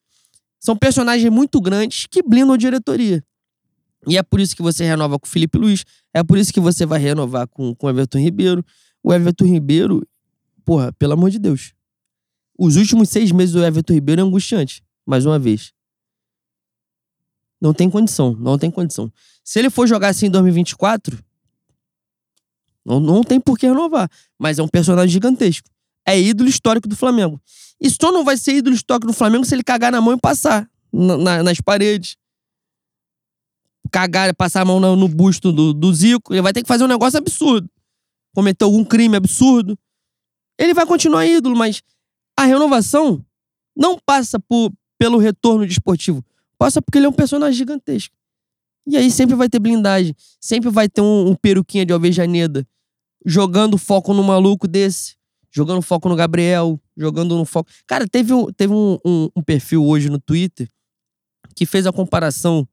São 0.59 0.77
personagens 0.77 1.29
muito 1.31 1.59
grandes 1.59 2.05
que 2.09 2.23
blindam 2.23 2.53
a 2.53 2.57
diretoria. 2.57 3.23
E 4.07 4.17
é 4.17 4.23
por 4.23 4.39
isso 4.39 4.55
que 4.55 4.61
você 4.61 4.83
renova 4.83 5.19
com 5.19 5.25
o 5.25 5.29
Felipe 5.29 5.57
Luiz. 5.57 5.83
É 6.13 6.23
por 6.23 6.37
isso 6.37 6.53
que 6.53 6.59
você 6.59 6.85
vai 6.85 6.99
renovar 6.99 7.47
com, 7.47 7.73
com 7.75 7.87
o 7.87 7.89
Everton 7.89 8.19
Ribeiro. 8.19 8.65
O 9.03 9.13
Everton 9.13 9.45
Ribeiro, 9.45 10.07
porra, 10.63 10.93
pelo 10.93 11.13
amor 11.13 11.29
de 11.29 11.37
Deus. 11.37 11.73
Os 12.57 12.77
últimos 12.77 13.09
seis 13.09 13.31
meses 13.31 13.53
do 13.53 13.63
Everton 13.63 13.93
Ribeiro 13.93 14.21
é 14.21 14.23
angustiante. 14.23 14.81
Mais 15.05 15.25
uma 15.25 15.37
vez. 15.37 15.73
Não 17.59 17.73
tem 17.73 17.89
condição, 17.89 18.33
não 18.39 18.57
tem 18.57 18.71
condição. 18.71 19.11
Se 19.43 19.59
ele 19.59 19.69
for 19.69 19.87
jogar 19.87 20.09
assim 20.09 20.27
em 20.27 20.31
2024, 20.31 21.17
não, 22.85 22.99
não 22.99 23.23
tem 23.23 23.39
por 23.39 23.57
que 23.57 23.67
renovar. 23.67 24.09
Mas 24.37 24.59
é 24.59 24.63
um 24.63 24.67
personagem 24.67 25.11
gigantesco. 25.11 25.69
É 26.05 26.19
ídolo 26.19 26.49
histórico 26.49 26.87
do 26.87 26.95
Flamengo. 26.95 27.41
E 27.79 27.89
só 27.89 28.11
não 28.11 28.23
vai 28.23 28.37
ser 28.37 28.55
ídolo 28.55 28.75
histórico 28.75 29.07
do 29.07 29.13
Flamengo 29.13 29.45
se 29.45 29.55
ele 29.55 29.63
cagar 29.63 29.91
na 29.91 30.01
mão 30.01 30.13
e 30.13 30.19
passar 30.19 30.69
na, 30.91 31.17
na, 31.17 31.43
nas 31.43 31.61
paredes. 31.61 32.17
Cagar, 33.91 34.33
passar 34.35 34.61
a 34.61 34.65
mão 34.65 34.79
no, 34.79 34.95
no 34.95 35.07
busto 35.07 35.51
do, 35.51 35.73
do 35.73 35.93
Zico. 35.93 36.33
Ele 36.33 36.41
vai 36.41 36.53
ter 36.53 36.61
que 36.61 36.67
fazer 36.67 36.83
um 36.83 36.87
negócio 36.87 37.17
absurdo. 37.17 37.69
Cometer 38.33 38.65
algum 38.65 38.83
crime 38.83 39.15
absurdo. 39.15 39.77
Ele 40.57 40.73
vai 40.73 40.85
continuar 40.85 41.25
ídolo, 41.25 41.55
mas 41.55 41.81
a 42.37 42.45
renovação 42.45 43.23
não 43.75 43.97
passa 43.97 44.39
por, 44.39 44.71
pelo 44.97 45.17
retorno 45.17 45.65
desportivo. 45.65 46.23
Passa 46.57 46.81
porque 46.81 46.97
ele 46.97 47.05
é 47.05 47.09
um 47.09 47.13
personagem 47.13 47.57
gigantesco. 47.57 48.15
E 48.87 48.97
aí 48.97 49.09
sempre 49.09 49.35
vai 49.35 49.49
ter 49.49 49.59
blindagem. 49.59 50.15
Sempre 50.39 50.69
vai 50.69 50.89
ter 50.89 51.01
um, 51.01 51.29
um 51.29 51.35
peruquinha 51.35 51.85
de 51.85 51.93
Alvejaneda 51.93 52.67
jogando 53.25 53.77
foco 53.77 54.13
no 54.13 54.23
maluco 54.23 54.67
desse. 54.67 55.15
Jogando 55.51 55.81
foco 55.81 56.09
no 56.09 56.15
Gabriel. 56.15 56.79
Jogando 56.95 57.37
no 57.37 57.45
foco. 57.45 57.69
Cara, 57.87 58.07
teve, 58.07 58.33
um, 58.33 58.51
teve 58.51 58.73
um, 58.73 58.97
um, 59.05 59.29
um 59.35 59.41
perfil 59.41 59.85
hoje 59.85 60.09
no 60.09 60.19
Twitter 60.19 60.69
que 61.55 61.65
fez 61.65 61.85
a 61.85 61.91
comparação 61.91 62.67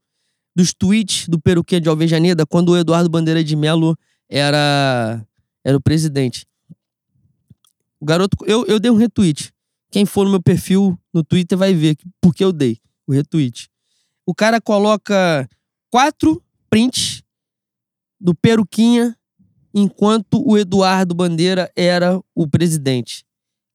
dos 0.55 0.73
tweets 0.73 1.29
do 1.29 1.39
peruquinha 1.39 1.81
de 1.81 1.89
Alvejaneda 1.89 2.47
quando 2.47 2.71
o 2.71 2.77
Eduardo 2.77 3.09
Bandeira 3.09 3.43
de 3.45 3.55
Melo 3.55 3.97
era, 4.29 5.25
era 5.65 5.77
o 5.77 5.81
presidente. 5.81 6.47
O 7.99 8.05
garoto, 8.05 8.37
eu, 8.47 8.65
eu 8.67 8.79
dei 8.81 8.91
um 8.91 8.97
retweet. 8.97 9.53
Quem 9.91 10.07
for 10.07 10.25
no 10.25 10.31
meu 10.31 10.43
perfil 10.43 10.99
no 11.13 11.23
Twitter 11.23 11.59
vai 11.59 11.75
ver 11.75 11.97
porque 12.21 12.43
eu 12.43 12.53
dei 12.53 12.79
o 13.07 13.13
retweet 13.13 13.71
o 14.31 14.35
cara 14.35 14.61
coloca 14.61 15.49
quatro 15.91 16.41
prints 16.69 17.21
do 18.21 18.33
Peruquinha 18.33 19.19
enquanto 19.75 20.41
o 20.47 20.57
Eduardo 20.57 21.17
Bandeira 21.17 21.69
era 21.75 22.23
o 22.33 22.49
presidente. 22.49 23.25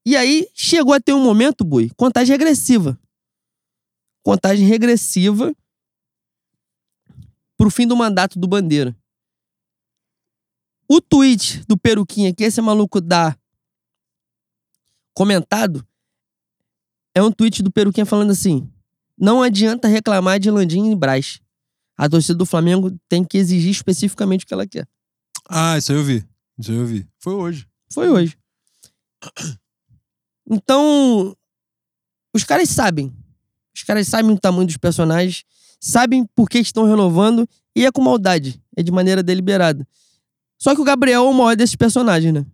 E 0.06 0.16
aí 0.16 0.48
chegou 0.54 0.94
a 0.94 1.00
ter 1.02 1.14
um 1.14 1.22
momento, 1.22 1.66
Bui, 1.66 1.92
contagem 1.98 2.32
regressiva. 2.32 2.98
Contagem 4.24 4.66
regressiva 4.66 5.54
pro 7.58 7.70
fim 7.70 7.86
do 7.86 7.96
mandato 7.98 8.40
do 8.40 8.48
Bandeira. 8.48 8.96
O 10.88 11.02
tweet 11.02 11.64
do 11.68 11.78
Peruquinha 11.78 12.34
que 12.34 12.44
esse 12.44 12.62
maluco 12.62 13.02
dá 13.02 13.38
comentado 15.14 15.86
é 17.16 17.24
um 17.24 17.32
tweet 17.32 17.64
do 17.64 17.72
Peruquinha 17.72 18.06
falando 18.06 18.32
assim: 18.32 18.70
não 19.18 19.42
adianta 19.42 19.88
reclamar 19.88 20.40
de 20.40 20.52
Landim 20.52 20.92
e 20.92 20.96
Braz. 20.96 21.40
A 21.98 22.10
torcida 22.10 22.38
do 22.38 22.46
Flamengo 22.46 22.98
tem 23.08 23.24
que 23.24 23.38
exigir 23.38 23.72
especificamente 23.72 24.44
o 24.44 24.48
que 24.48 24.54
ela 24.54 24.68
quer. 24.68 24.86
Ah, 25.48 25.78
isso 25.78 25.92
aí 25.92 25.98
eu 25.98 26.04
vi. 26.04 26.28
Isso 26.60 26.72
aí 26.72 26.78
eu 26.78 26.86
vi. 26.86 27.08
Foi 27.20 27.34
hoje. 27.34 27.68
Foi 27.90 28.10
hoje. 28.10 28.38
Então, 30.48 31.36
os 32.34 32.44
caras 32.44 32.70
sabem. 32.70 33.16
Os 33.74 33.84
caras 33.84 34.08
sabem 34.08 34.32
o 34.32 34.40
tamanho 34.40 34.68
dos 34.68 34.78
personagens, 34.78 35.44
sabem 35.80 36.26
por 36.36 36.50
que 36.50 36.60
estão 36.60 36.86
renovando 36.86 37.48
e 37.76 37.86
é 37.86 37.92
com 37.92 38.02
maldade. 38.02 38.62
É 38.76 38.84
de 38.84 38.92
maneira 38.92 39.24
deliberada. 39.24 39.88
Só 40.58 40.74
que 40.74 40.82
o 40.82 40.86
Gabriel 40.86 41.26
é 41.26 41.30
o 41.30 41.34
maior 41.34 41.56
desses 41.56 41.76
personagens, 41.76 42.34
né? 42.34 42.46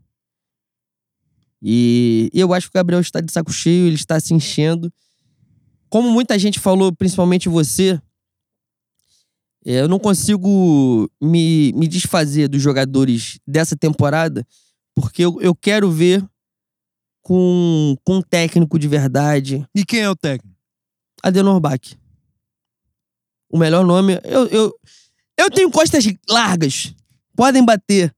E 1.62 2.30
eu 2.34 2.54
acho 2.54 2.68
que 2.68 2.78
o 2.78 2.80
Gabriel 2.80 3.02
está 3.02 3.22
de 3.22 3.32
saco 3.32 3.54
cheio, 3.54 3.88
ele 3.88 3.96
está 3.96 4.20
se 4.20 4.34
enchendo 4.34 4.92
como 5.92 6.10
muita 6.10 6.40
gente 6.40 6.58
falou, 6.58 6.96
principalmente 6.96 7.50
você, 7.50 8.02
é, 9.66 9.82
eu 9.82 9.90
não 9.90 10.00
consigo 10.00 11.12
me, 11.22 11.74
me 11.74 11.86
desfazer 11.86 12.48
dos 12.48 12.62
jogadores 12.62 13.40
dessa 13.46 13.76
temporada, 13.76 14.48
porque 14.96 15.22
eu, 15.26 15.42
eu 15.42 15.54
quero 15.54 15.92
ver 15.92 16.26
com, 17.22 17.98
com 18.06 18.16
um 18.20 18.22
técnico 18.22 18.80
de 18.80 18.88
verdade. 18.88 19.68
E 19.76 19.84
quem 19.84 20.00
é 20.00 20.10
o 20.10 20.16
técnico? 20.16 20.58
Adenor 21.22 21.60
Bach. 21.60 21.82
O 23.52 23.58
melhor 23.58 23.86
nome. 23.86 24.18
Eu, 24.24 24.48
eu, 24.48 24.74
eu 25.38 25.52
tenho 25.52 25.70
costas 25.70 26.06
largas. 26.30 26.96
Podem 27.36 27.64
bater. 27.64 28.14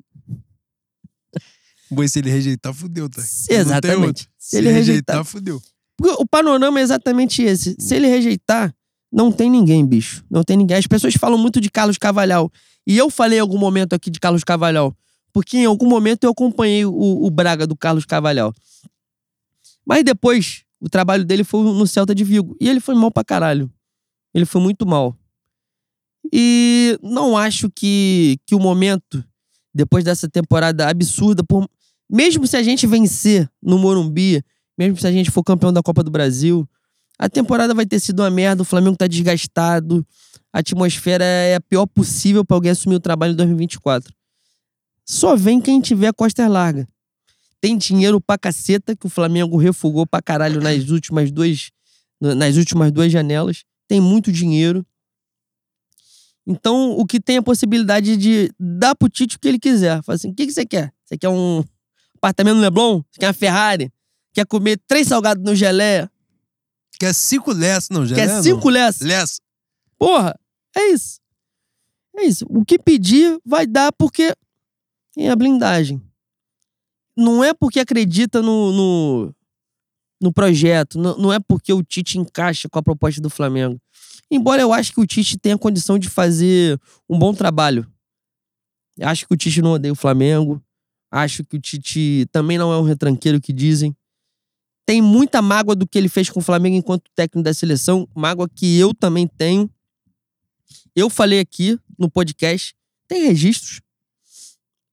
Se 2.08 2.20
ele 2.20 2.30
rejeitar, 2.30 2.74
fudeu, 2.74 3.08
tá? 3.10 3.22
Exatamente. 3.50 4.28
Se, 4.38 4.50
Se 4.52 4.58
ele 4.58 4.70
rejeitar, 4.72 5.16
rejeitar- 5.18 5.26
fudeu. 5.26 5.62
Porque 5.96 6.16
o 6.20 6.26
panorama 6.26 6.80
é 6.80 6.84
exatamente 6.84 7.44
esse. 7.44 7.76
Se 7.80 7.96
ele 7.96 8.08
rejeitar, 8.08 8.74
não 9.12 9.32
tem 9.32 9.50
ninguém, 9.50 9.86
bicho. 9.86 10.26
Não 10.30 10.44
tem 10.44 10.58
ninguém. 10.58 10.78
As 10.78 10.88
pessoas 10.88 11.14
falam 11.14 11.38
muito 11.38 11.62
de 11.62 11.70
Carlos 11.70 11.98
Cavalhal. 12.00 12.52
E 12.86 12.98
eu 12.98 13.10
falei 13.12 13.38
em 13.38 13.42
algum 13.42 13.60
momento 13.60 13.94
aqui 13.94 14.10
de 14.10 14.20
Carlos 14.20 14.44
Cavalhal. 14.44 14.96
Porque 15.32 15.58
em 15.58 15.66
algum 15.66 15.88
momento 15.88 16.24
eu 16.24 16.32
acompanhei 16.32 16.84
o, 16.86 16.92
o 16.94 17.30
Braga 17.30 17.68
do 17.68 17.76
Carlos 17.76 18.06
Cavalhal. 18.06 18.54
Mas 19.86 20.04
depois, 20.04 20.64
o 20.80 20.90
trabalho 20.90 21.24
dele 21.24 21.44
foi 21.44 21.62
no 21.64 21.86
Celta 21.86 22.16
de 22.16 22.24
Vigo. 22.24 22.58
E 22.60 22.68
ele 22.68 22.80
foi 22.80 22.96
mal 22.96 23.12
pra 23.12 23.24
caralho. 23.24 23.72
Ele 24.34 24.46
foi 24.46 24.62
muito 24.62 24.86
mal. 24.86 25.16
E 26.36 26.98
não 27.04 27.38
acho 27.38 27.70
que, 27.70 28.40
que 28.48 28.56
o 28.56 28.60
momento, 28.60 29.24
depois 29.72 30.04
dessa 30.04 30.28
temporada 30.28 30.90
absurda, 30.90 31.44
por, 31.44 31.70
mesmo 32.10 32.48
se 32.48 32.58
a 32.58 32.64
gente 32.64 32.88
vencer 32.88 33.48
no 33.62 33.78
Morumbi, 33.78 34.44
mesmo 34.76 34.98
se 34.98 35.06
a 35.06 35.12
gente 35.12 35.30
for 35.30 35.44
campeão 35.44 35.72
da 35.72 35.84
Copa 35.84 36.02
do 36.02 36.10
Brasil, 36.10 36.68
a 37.20 37.30
temporada 37.30 37.76
vai 37.76 37.86
ter 37.86 38.00
sido 38.00 38.22
uma 38.22 38.32
merda, 38.32 38.64
o 38.64 38.66
Flamengo 38.66 38.98
tá 38.98 39.06
desgastado, 39.06 40.04
a 40.52 40.58
atmosfera 40.58 41.24
é 41.24 41.54
a 41.54 41.62
pior 41.62 41.86
possível 41.86 42.44
pra 42.44 42.58
alguém 42.58 42.72
assumir 42.72 42.96
o 42.96 43.00
trabalho 43.00 43.34
em 43.34 43.36
2024. 43.36 44.12
Só 45.06 45.36
vem 45.36 45.62
quem 45.62 45.80
tiver 45.80 46.12
costas 46.14 46.50
largas. 46.50 46.88
Tem 47.62 47.78
dinheiro 47.78 48.20
pra 48.20 48.40
caceta, 48.40 48.96
que 48.96 49.06
o 49.06 49.10
Flamengo 49.10 49.56
refugou 49.58 50.08
pra 50.08 50.20
caralho 50.20 50.60
nas 50.60 50.90
últimas 50.90 51.32
duas, 51.32 51.70
nas 52.20 52.58
últimas 52.58 52.92
duas 52.92 53.12
janelas. 53.12 53.64
Tem 53.88 54.02
muito 54.02 54.32
dinheiro. 54.32 54.84
Então, 56.46 56.92
o 56.92 57.06
que 57.06 57.20
tem 57.20 57.38
a 57.38 57.44
possibilidade 57.44 58.18
de 58.18 58.52
dar 58.60 58.96
pro 58.96 59.10
Tite 59.10 59.38
o 59.38 59.40
que 59.40 59.48
ele 59.48 59.60
quiser. 59.60 60.04
Fala 60.04 60.16
assim, 60.16 60.32
o 60.32 60.36
que, 60.36 60.46
que 60.46 60.52
você 60.52 60.66
quer? 60.66 60.94
Você 61.06 61.18
quer 61.18 61.30
um 61.30 61.64
apartamento 62.18 62.56
no 62.56 62.62
Leblon? 62.62 63.02
Você 63.10 63.20
quer 63.20 63.28
uma 63.28 63.34
Ferrari? 63.34 63.92
Quer 64.34 64.46
comer 64.46 64.80
três 64.88 65.08
salgados 65.08 65.44
no 65.44 65.56
gelé? 65.56 66.10
Quer 67.00 67.14
cinco 67.14 67.52
less, 67.52 67.88
não, 67.92 68.06
já 68.06 68.16
Quer 68.16 68.42
cinco 68.42 68.70
não. 68.70 68.74
less? 68.74 69.04
Less. 69.04 69.40
Porra, 69.98 70.38
é 70.76 70.92
isso. 70.92 71.20
É 72.16 72.26
isso. 72.26 72.46
O 72.50 72.64
que 72.66 72.78
pedir 72.78 73.40
vai 73.46 73.66
dar 73.66 73.92
porque 73.94 74.36
tem 75.14 75.30
a 75.30 75.36
blindagem. 75.36 76.02
Não 77.16 77.44
é 77.44 77.54
porque 77.54 77.80
acredita 77.80 78.42
no, 78.42 78.72
no, 78.72 79.36
no 80.20 80.34
projeto, 80.34 80.98
não, 81.00 81.18
não 81.18 81.34
é 81.34 81.40
porque 81.40 81.72
o 81.72 81.84
Tite 81.84 82.18
encaixa 82.18 82.68
com 82.68 82.80
a 82.80 82.84
proposta 82.84 83.22
do 83.22 83.30
Flamengo. 83.30 83.80
Embora 84.34 84.64
eu 84.64 84.74
acho 84.74 84.92
que 84.92 85.00
o 85.00 85.06
Tite 85.06 85.38
tenha 85.38 85.56
condição 85.56 86.00
de 86.00 86.10
fazer 86.10 86.82
um 87.08 87.20
bom 87.20 87.36
trabalho. 87.36 87.88
Acho 89.00 89.28
que 89.28 89.34
o 89.36 89.38
Tite 89.38 89.62
não 89.62 89.74
odeia 89.74 89.92
o 89.92 89.96
Flamengo. 89.96 90.60
Acho 91.12 91.44
que 91.44 91.56
o 91.56 91.62
Tite 91.62 92.28
também 92.32 92.58
não 92.58 92.74
é 92.74 92.80
um 92.80 92.82
retranqueiro 92.82 93.40
que 93.40 93.54
dizem. 93.54 93.96
Tem 94.88 95.04
muita 95.04 95.40
mágoa 95.40 95.76
do 95.76 95.88
que 95.88 96.00
ele 96.00 96.10
fez 96.10 96.32
com 96.32 96.40
o 96.40 96.44
Flamengo 96.44 96.76
enquanto 96.76 97.12
técnico 97.16 97.44
da 97.44 97.54
seleção, 97.54 98.10
mágoa 98.16 98.50
que 98.50 98.76
eu 98.80 98.92
também 98.92 99.28
tenho. 99.28 99.70
Eu 100.96 101.12
falei 101.12 101.40
aqui 101.40 101.78
no 101.96 102.10
podcast, 102.10 102.76
tem 103.08 103.28
registros. 103.28 103.82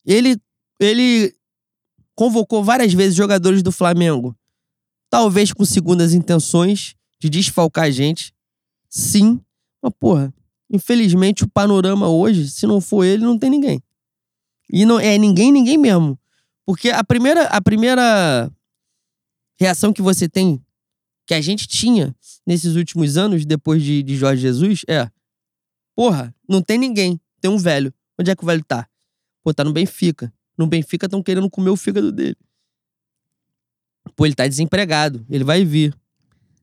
Ele, 0.05 0.37
ele 0.79 1.35
convocou 2.15 2.63
várias 2.63 2.93
vezes 2.93 3.17
jogadores 3.17 3.63
do 3.63 3.73
Flamengo, 3.73 4.37
talvez 5.09 5.51
com 5.51 5.65
segundas 5.65 6.13
intenções 6.13 6.95
de 7.19 7.31
desfalcar 7.31 7.87
a 7.87 7.91
gente. 7.91 8.35
Sim, 8.91 9.41
mas 9.81 9.93
porra, 9.99 10.35
infelizmente 10.69 11.45
o 11.45 11.49
panorama 11.49 12.09
hoje, 12.09 12.51
se 12.51 12.67
não 12.67 12.81
for 12.81 13.05
ele, 13.05 13.25
não 13.25 13.39
tem 13.39 13.49
ninguém. 13.49 13.81
E 14.69 14.85
não 14.85 14.99
é 14.99 15.17
ninguém, 15.17 15.53
ninguém 15.53 15.79
mesmo. 15.79 16.19
Porque 16.67 16.91
a 16.91 17.03
primeira, 17.03 17.45
a 17.45 17.61
primeira 17.61 18.51
reação 19.59 19.93
que 19.93 20.03
você 20.03 20.29
tem, 20.29 20.63
que 21.27 21.35
a 21.35 21.41
gente 21.41 21.67
tinha 21.67 22.15
nesses 22.47 22.77
últimos 22.77 23.17
anos, 23.17 23.45
depois 23.45 23.83
de, 23.83 24.03
de 24.03 24.17
Jorge 24.17 24.43
Jesus, 24.43 24.83
é: 24.89 25.11
porra, 25.95 26.35
não 26.49 26.61
tem 26.61 26.79
ninguém, 26.79 27.21
tem 27.41 27.51
um 27.51 27.59
velho. 27.59 27.93
Onde 28.19 28.31
é 28.31 28.37
que 28.37 28.43
o 28.43 28.47
velho 28.47 28.65
tá? 28.65 28.89
Pô, 29.43 29.55
tá 29.55 29.65
no 29.65 29.73
Benfica. 29.73 30.33
No 30.57 30.67
Benfica 30.67 31.07
estão 31.07 31.23
querendo 31.23 31.49
comer 31.49 31.71
o 31.71 31.77
fígado 31.77 32.13
dele. 32.13 32.37
Pô, 34.15 34.27
ele 34.27 34.35
tá 34.35 34.47
desempregado, 34.47 35.25
ele 35.31 35.45
vai 35.45 35.65
vir. 35.65 35.97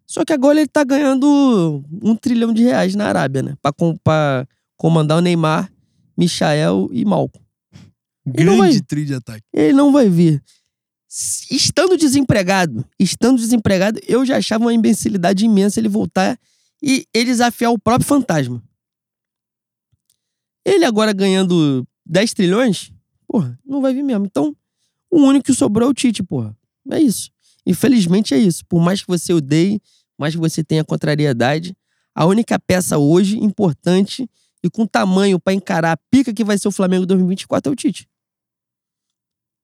Só 0.07 0.23
que 0.23 0.31
agora 0.31 0.57
ele 0.59 0.69
tá 0.69 0.83
ganhando 0.85 1.83
um 2.01 2.15
trilhão 2.15 2.53
de 2.53 2.63
reais 2.63 2.95
na 2.95 3.07
Arábia, 3.07 3.43
né? 3.43 3.57
Pra, 3.61 3.73
com- 3.73 3.97
pra 3.97 4.47
comandar 4.77 5.17
o 5.17 5.21
Neymar, 5.21 5.71
Michael 6.17 6.89
e 6.93 7.03
Malcom. 7.03 7.39
Não 8.25 8.33
Grande 8.33 8.57
vai- 8.57 8.81
trio 8.81 9.05
de 9.05 9.13
ataque. 9.13 9.43
Ele 9.53 9.73
não 9.73 9.91
vai 9.91 10.09
vir. 10.09 10.41
Estando 11.51 11.97
desempregado, 11.97 12.85
estando 12.99 13.37
desempregado, 13.37 13.99
eu 14.07 14.25
já 14.25 14.37
achava 14.37 14.65
uma 14.65 14.73
imbecilidade 14.73 15.45
imensa 15.45 15.79
ele 15.79 15.87
voltar 15.89 16.37
e 16.81 17.05
ele 17.13 17.25
desafiar 17.25 17.71
o 17.71 17.79
próprio 17.79 18.07
fantasma. 18.07 18.61
Ele 20.65 20.83
agora 20.85 21.13
ganhando 21.13 21.87
10 22.05 22.33
trilhões, 22.33 22.91
porra, 23.27 23.57
não 23.65 23.81
vai 23.81 23.93
vir 23.93 24.03
mesmo. 24.03 24.25
Então, 24.25 24.55
o 25.09 25.21
único 25.21 25.45
que 25.45 25.53
sobrou 25.53 25.87
é 25.87 25.91
o 25.91 25.93
Tite, 25.93 26.21
porra. 26.23 26.55
É 26.91 26.99
isso. 26.99 27.29
Infelizmente 27.65 28.33
é 28.33 28.37
isso. 28.37 28.65
Por 28.67 28.81
mais 28.81 29.01
que 29.01 29.07
você 29.07 29.33
odeie, 29.33 29.81
que 30.33 30.37
você 30.37 30.63
tenha 30.63 30.83
contrariedade, 30.83 31.75
a 32.13 32.25
única 32.25 32.57
peça 32.59 32.97
hoje 32.97 33.37
importante 33.37 34.29
e 34.63 34.69
com 34.69 34.85
tamanho 34.85 35.39
pra 35.39 35.53
encarar 35.53 35.91
a 35.91 35.97
pica 36.09 36.33
que 36.33 36.43
vai 36.43 36.57
ser 36.57 36.67
o 36.67 36.71
Flamengo 36.71 37.05
2024 37.05 37.69
é 37.69 37.73
o 37.73 37.75
Tite. 37.75 38.09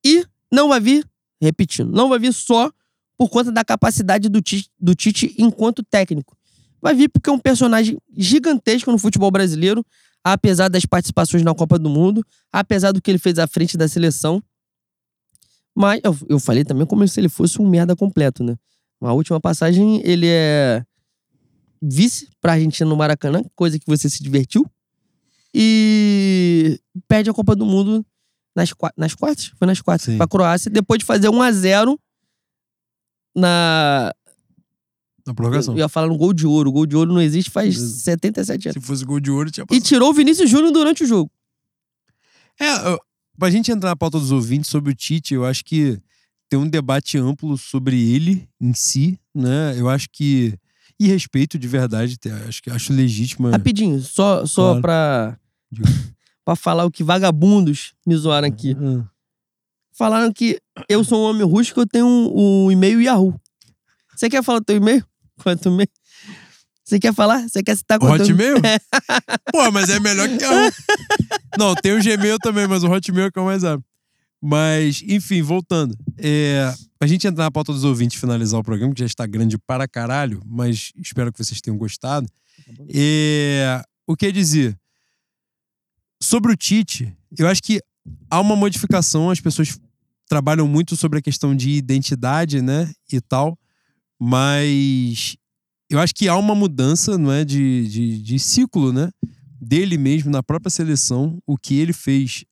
E 0.04 0.24
não 0.52 0.68
vai 0.68 0.80
vir, 0.80 1.04
repetindo, 1.40 1.90
não 1.90 2.08
vai 2.08 2.18
vir 2.18 2.32
só 2.32 2.70
por 3.16 3.28
conta 3.28 3.50
da 3.50 3.64
capacidade 3.64 4.28
do 4.28 4.40
Tite, 4.40 4.70
do 4.78 4.94
Tite 4.94 5.34
enquanto 5.38 5.82
técnico. 5.82 6.36
Vai 6.80 6.94
vir 6.94 7.08
porque 7.08 7.30
é 7.30 7.32
um 7.32 7.38
personagem 7.38 7.98
gigantesco 8.16 8.92
no 8.92 8.98
futebol 8.98 9.30
brasileiro, 9.30 9.84
apesar 10.22 10.68
das 10.68 10.84
participações 10.84 11.42
na 11.42 11.54
Copa 11.54 11.78
do 11.78 11.88
Mundo, 11.88 12.24
apesar 12.52 12.92
do 12.92 13.00
que 13.00 13.10
ele 13.10 13.18
fez 13.18 13.38
à 13.38 13.46
frente 13.46 13.76
da 13.76 13.88
seleção. 13.88 14.42
Mas 15.74 16.00
eu, 16.04 16.16
eu 16.28 16.38
falei 16.38 16.64
também 16.64 16.86
como 16.86 17.06
se 17.08 17.18
ele 17.18 17.28
fosse 17.28 17.60
um 17.60 17.68
merda 17.68 17.96
completo, 17.96 18.44
né? 18.44 18.54
Na 19.04 19.12
última 19.12 19.38
passagem, 19.38 20.00
ele 20.04 20.26
é 20.28 20.82
vice 21.82 22.30
pra 22.40 22.54
Argentina 22.54 22.88
no 22.88 22.96
Maracanã, 22.96 23.42
coisa 23.54 23.78
que 23.78 23.84
você 23.86 24.08
se 24.08 24.22
divertiu. 24.22 24.64
E 25.54 26.80
perde 27.06 27.28
a 27.28 27.34
Copa 27.34 27.54
do 27.54 27.66
Mundo 27.66 28.04
nas, 28.56 28.70
nas 28.96 29.14
quartas? 29.14 29.52
Foi 29.58 29.66
nas 29.66 29.80
quartas. 29.80 30.06
Sim. 30.06 30.16
Pra 30.16 30.26
Croácia, 30.26 30.70
depois 30.70 30.98
de 30.98 31.04
fazer 31.04 31.28
1x0 31.28 31.96
na. 33.36 34.12
Na 35.26 35.34
prorrogação. 35.34 35.74
Eu 35.74 35.78
ia 35.78 35.88
falar 35.88 36.06
no 36.08 36.16
gol 36.16 36.32
de 36.32 36.46
ouro. 36.46 36.70
O 36.70 36.72
gol 36.72 36.86
de 36.86 36.96
ouro 36.96 37.12
não 37.12 37.20
existe 37.20 37.50
faz 37.50 37.74
Beleza. 37.74 37.96
77 38.02 38.68
anos. 38.68 38.82
Se 38.82 38.86
fosse 38.86 39.04
gol 39.04 39.20
de 39.20 39.30
ouro, 39.30 39.50
tinha 39.50 39.64
E 39.64 39.66
passado. 39.66 39.82
tirou 39.84 40.10
o 40.10 40.14
Vinícius 40.14 40.50
Júnior 40.50 40.72
durante 40.72 41.04
o 41.04 41.06
jogo. 41.06 41.30
É, 42.60 42.88
eu- 42.88 42.98
pra 43.38 43.50
gente 43.50 43.70
entrar 43.70 43.90
na 43.90 43.96
pauta 43.96 44.18
dos 44.18 44.30
ouvintes 44.32 44.70
sobre 44.70 44.92
o 44.92 44.94
Tite, 44.94 45.34
eu 45.34 45.44
acho 45.44 45.64
que 45.64 45.98
tem 46.48 46.58
um 46.58 46.68
debate 46.68 47.18
amplo 47.18 47.56
sobre 47.58 47.96
ele 48.14 48.48
em 48.60 48.72
si, 48.74 49.18
né? 49.34 49.74
Eu 49.78 49.88
acho 49.88 50.08
que. 50.10 50.54
E 50.98 51.08
respeito 51.08 51.58
de 51.58 51.66
verdade, 51.66 52.16
acho 52.48 52.62
que 52.62 52.70
acho 52.70 52.92
legítimo. 52.92 53.50
Rapidinho, 53.50 54.00
só, 54.00 54.46
só 54.46 54.80
Claro. 54.80 54.82
pra. 54.82 55.38
Pra 56.44 56.54
falar 56.54 56.84
o 56.84 56.90
que 56.90 57.02
vagabundos 57.02 57.94
me 58.06 58.14
zoaram 58.14 58.46
aqui. 58.46 58.76
Ah, 58.78 59.08
Falaram 59.96 60.30
que 60.30 60.60
eu 60.90 61.02
sou 61.02 61.18
um 61.24 61.30
homem 61.30 61.42
rústico, 61.42 61.80
eu 61.80 61.86
tenho 61.86 62.04
um, 62.06 62.66
um 62.66 62.70
e-mail 62.70 63.00
Yahoo. 63.00 63.34
Você 64.14 64.28
quer 64.28 64.42
falar 64.44 64.58
o 64.58 64.64
teu 64.64 64.76
e-mail? 64.76 65.02
Qual 65.42 65.54
é 65.54 65.56
e-mail? 65.68 65.88
Você 66.84 66.98
quer 67.00 67.14
falar? 67.14 67.48
Você 67.48 67.62
quer 67.62 67.74
citar 67.78 67.98
é 67.98 68.04
o 68.04 68.12
Hotmail? 68.12 68.56
Pô, 69.50 69.70
mas 69.72 69.88
é 69.88 69.98
melhor 69.98 70.28
que 70.28 70.44
a 70.44 70.70
Não, 71.58 71.74
tem 71.74 71.92
o 71.96 72.02
Gmail 72.02 72.36
também, 72.38 72.66
mas 72.68 72.84
o 72.84 72.88
Hotmail 72.90 73.28
é 73.28 73.30
que 73.30 73.38
eu 73.38 73.44
mais 73.46 73.64
abro. 73.64 73.82
Mas, 74.46 75.02
enfim, 75.08 75.40
voltando. 75.40 75.96
É, 76.18 76.70
pra 76.98 77.08
gente 77.08 77.26
entrar 77.26 77.44
na 77.44 77.50
pauta 77.50 77.72
dos 77.72 77.82
ouvintes 77.82 78.18
e 78.18 78.20
finalizar 78.20 78.60
o 78.60 78.62
programa, 78.62 78.92
que 78.92 79.00
já 79.00 79.06
está 79.06 79.24
grande 79.24 79.56
para 79.56 79.88
caralho, 79.88 80.42
mas 80.44 80.92
espero 80.98 81.32
que 81.32 81.42
vocês 81.42 81.62
tenham 81.62 81.78
gostado. 81.78 82.28
É, 82.94 83.82
o 84.06 84.14
que 84.14 84.30
dizer? 84.30 84.78
Sobre 86.22 86.52
o 86.52 86.56
Tite, 86.56 87.10
eu 87.38 87.48
acho 87.48 87.62
que 87.62 87.80
há 88.28 88.38
uma 88.38 88.54
modificação, 88.54 89.30
as 89.30 89.40
pessoas 89.40 89.80
trabalham 90.28 90.68
muito 90.68 90.94
sobre 90.94 91.20
a 91.20 91.22
questão 91.22 91.56
de 91.56 91.70
identidade, 91.70 92.60
né, 92.60 92.92
e 93.10 93.22
tal, 93.22 93.58
mas 94.20 95.38
eu 95.88 95.98
acho 95.98 96.14
que 96.14 96.28
há 96.28 96.36
uma 96.36 96.54
mudança, 96.54 97.16
não 97.16 97.32
é, 97.32 97.46
de, 97.46 97.88
de, 97.88 98.22
de 98.22 98.38
ciclo, 98.38 98.92
né, 98.92 99.08
dele 99.58 99.96
mesmo 99.96 100.30
na 100.30 100.42
própria 100.42 100.68
seleção, 100.68 101.38
o 101.46 101.56
que 101.56 101.78
ele 101.78 101.94
fez 101.94 102.44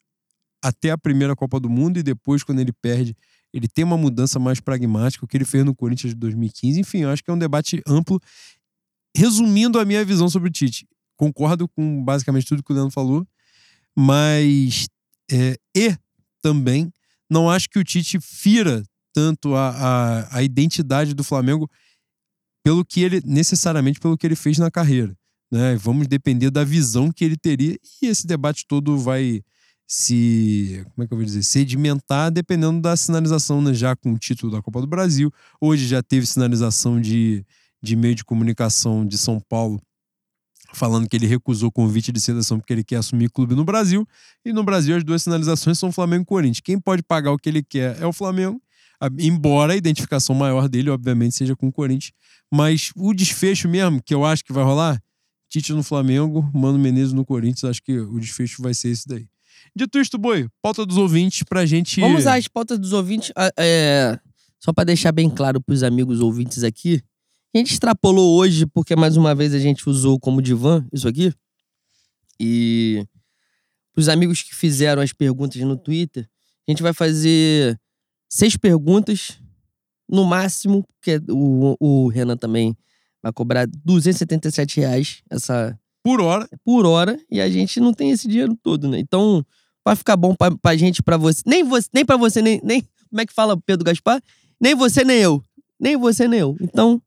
até 0.62 0.90
a 0.90 0.98
primeira 0.98 1.34
Copa 1.34 1.58
do 1.58 1.68
Mundo 1.68 1.98
e 1.98 2.02
depois, 2.02 2.42
quando 2.42 2.60
ele 2.60 2.72
perde, 2.72 3.16
ele 3.52 3.68
tem 3.68 3.84
uma 3.84 3.96
mudança 3.96 4.38
mais 4.38 4.60
pragmática, 4.60 5.24
o 5.24 5.28
que 5.28 5.36
ele 5.36 5.44
fez 5.44 5.64
no 5.64 5.74
Corinthians 5.74 6.14
de 6.14 6.20
2015. 6.20 6.80
Enfim, 6.80 6.98
eu 6.98 7.10
acho 7.10 7.22
que 7.22 7.30
é 7.30 7.34
um 7.34 7.38
debate 7.38 7.82
amplo. 7.86 8.20
Resumindo 9.14 9.78
a 9.78 9.84
minha 9.84 10.04
visão 10.04 10.28
sobre 10.30 10.48
o 10.48 10.52
Tite, 10.52 10.86
concordo 11.16 11.68
com 11.68 12.02
basicamente 12.02 12.46
tudo 12.46 12.62
que 12.62 12.72
o 12.72 12.74
Leandro 12.74 12.92
falou, 12.92 13.26
mas 13.96 14.88
É, 15.30 15.56
e 15.76 15.96
também 16.42 16.90
não 17.30 17.48
acho 17.48 17.68
que 17.68 17.78
o 17.78 17.84
Tite 17.84 18.18
fira 18.20 18.82
tanto 19.14 19.54
a, 19.54 19.70
a, 19.70 20.38
a 20.38 20.42
identidade 20.42 21.14
do 21.14 21.22
Flamengo 21.22 21.70
pelo 22.64 22.84
que 22.84 23.02
ele 23.02 23.20
necessariamente 23.24 24.00
pelo 24.00 24.16
que 24.16 24.26
ele 24.26 24.36
fez 24.36 24.58
na 24.58 24.70
carreira. 24.70 25.16
Né? 25.50 25.76
Vamos 25.76 26.06
depender 26.06 26.50
da 26.50 26.64
visão 26.64 27.12
que 27.12 27.24
ele 27.24 27.36
teria 27.36 27.78
e 28.00 28.06
esse 28.06 28.26
debate 28.26 28.66
todo 28.66 28.98
vai 28.98 29.42
se 29.94 30.86
como 30.94 31.04
é 31.04 31.06
que 31.06 31.12
eu 31.12 31.18
vou 31.18 31.24
dizer 31.26 31.42
sedimentar 31.42 32.30
dependendo 32.30 32.80
da 32.80 32.96
sinalização 32.96 33.60
né? 33.60 33.74
já 33.74 33.94
com 33.94 34.14
o 34.14 34.18
título 34.18 34.50
da 34.50 34.62
Copa 34.62 34.80
do 34.80 34.86
Brasil 34.86 35.30
hoje 35.60 35.86
já 35.86 36.02
teve 36.02 36.24
sinalização 36.24 36.98
de, 36.98 37.44
de 37.82 37.94
meio 37.94 38.14
de 38.14 38.24
comunicação 38.24 39.06
de 39.06 39.18
São 39.18 39.38
Paulo 39.38 39.78
falando 40.72 41.06
que 41.06 41.14
ele 41.14 41.26
recusou 41.26 41.68
o 41.68 41.72
convite 41.72 42.10
de 42.10 42.22
seleção 42.22 42.58
porque 42.58 42.72
ele 42.72 42.82
quer 42.82 42.96
assumir 42.96 43.28
clube 43.28 43.54
no 43.54 43.66
Brasil 43.66 44.08
e 44.42 44.50
no 44.50 44.64
Brasil 44.64 44.96
as 44.96 45.04
duas 45.04 45.24
sinalizações 45.24 45.78
são 45.78 45.92
Flamengo 45.92 46.22
e 46.22 46.26
Corinthians 46.26 46.60
quem 46.60 46.80
pode 46.80 47.02
pagar 47.02 47.30
o 47.30 47.36
que 47.36 47.50
ele 47.50 47.62
quer 47.62 48.00
é 48.00 48.06
o 48.06 48.14
Flamengo 48.14 48.62
embora 49.18 49.74
a 49.74 49.76
identificação 49.76 50.34
maior 50.34 50.70
dele 50.70 50.88
obviamente 50.88 51.36
seja 51.36 51.54
com 51.54 51.68
o 51.68 51.72
Corinthians 51.72 52.12
mas 52.50 52.92
o 52.96 53.12
desfecho 53.12 53.68
mesmo 53.68 54.02
que 54.02 54.14
eu 54.14 54.24
acho 54.24 54.42
que 54.42 54.54
vai 54.54 54.64
rolar 54.64 54.98
Tite 55.50 55.74
no 55.74 55.82
Flamengo, 55.82 56.50
Mano 56.54 56.78
Menezes 56.78 57.12
no 57.12 57.26
Corinthians. 57.26 57.64
Acho 57.64 57.82
que 57.82 58.00
o 58.00 58.18
desfecho 58.18 58.62
vai 58.62 58.72
ser 58.72 58.88
esse 58.88 59.06
daí. 59.06 59.28
Dito 59.74 59.98
isto, 59.98 60.18
Boi, 60.18 60.48
pauta 60.60 60.84
dos 60.84 60.98
ouvintes 60.98 61.42
pra 61.44 61.64
gente. 61.64 62.00
Vamos 62.00 62.20
usar 62.20 62.36
as 62.36 62.46
pautas 62.46 62.78
dos 62.78 62.92
ouvintes. 62.92 63.32
É, 63.58 64.18
só 64.60 64.72
para 64.72 64.84
deixar 64.84 65.12
bem 65.12 65.30
claro 65.30 65.60
pros 65.60 65.82
amigos 65.82 66.20
ouvintes 66.20 66.62
aqui. 66.62 67.02
A 67.54 67.58
gente 67.58 67.72
extrapolou 67.72 68.38
hoje, 68.38 68.66
porque 68.66 68.94
mais 68.94 69.16
uma 69.16 69.34
vez 69.34 69.54
a 69.54 69.58
gente 69.58 69.88
usou 69.88 70.20
como 70.20 70.42
divã 70.42 70.86
isso 70.92 71.08
aqui. 71.08 71.32
E 72.38 73.06
pros 73.94 74.08
amigos 74.08 74.42
que 74.42 74.54
fizeram 74.54 75.02
as 75.02 75.12
perguntas 75.12 75.60
no 75.62 75.76
Twitter, 75.76 76.28
a 76.66 76.70
gente 76.70 76.82
vai 76.82 76.92
fazer 76.92 77.78
seis 78.28 78.56
perguntas, 78.56 79.38
no 80.08 80.24
máximo, 80.24 80.84
porque 80.94 81.20
o, 81.30 81.76
o 81.80 82.08
Renan 82.08 82.36
também 82.36 82.76
vai 83.22 83.32
cobrar 83.32 83.66
277 83.66 84.80
reais 84.80 85.22
essa 85.30 85.78
por 86.02 86.20
hora. 86.20 86.48
Por 86.64 86.84
hora, 86.84 87.18
e 87.30 87.40
a 87.40 87.48
gente 87.48 87.80
não 87.80 87.94
tem 87.94 88.10
esse 88.10 88.28
dinheiro 88.28 88.56
todo, 88.62 88.88
né? 88.88 88.98
Então, 88.98 89.44
vai 89.84 89.96
ficar 89.96 90.16
bom 90.16 90.34
pra, 90.34 90.50
pra 90.56 90.76
gente, 90.76 91.02
pra 91.02 91.16
você. 91.16 91.42
Nem 91.46 91.64
você, 91.64 91.88
nem 91.92 92.04
pra 92.04 92.16
você, 92.16 92.40
nem, 92.40 92.60
nem. 92.62 92.82
Como 93.10 93.20
é 93.20 93.26
que 93.26 93.32
fala 93.32 93.56
Pedro 93.60 93.84
Gaspar? 93.84 94.22
Nem 94.60 94.74
você, 94.74 95.04
nem 95.04 95.18
eu. 95.18 95.42
Nem 95.78 95.96
você, 95.96 96.28
nem 96.28 96.40
eu. 96.40 96.56
Então, 96.60 97.02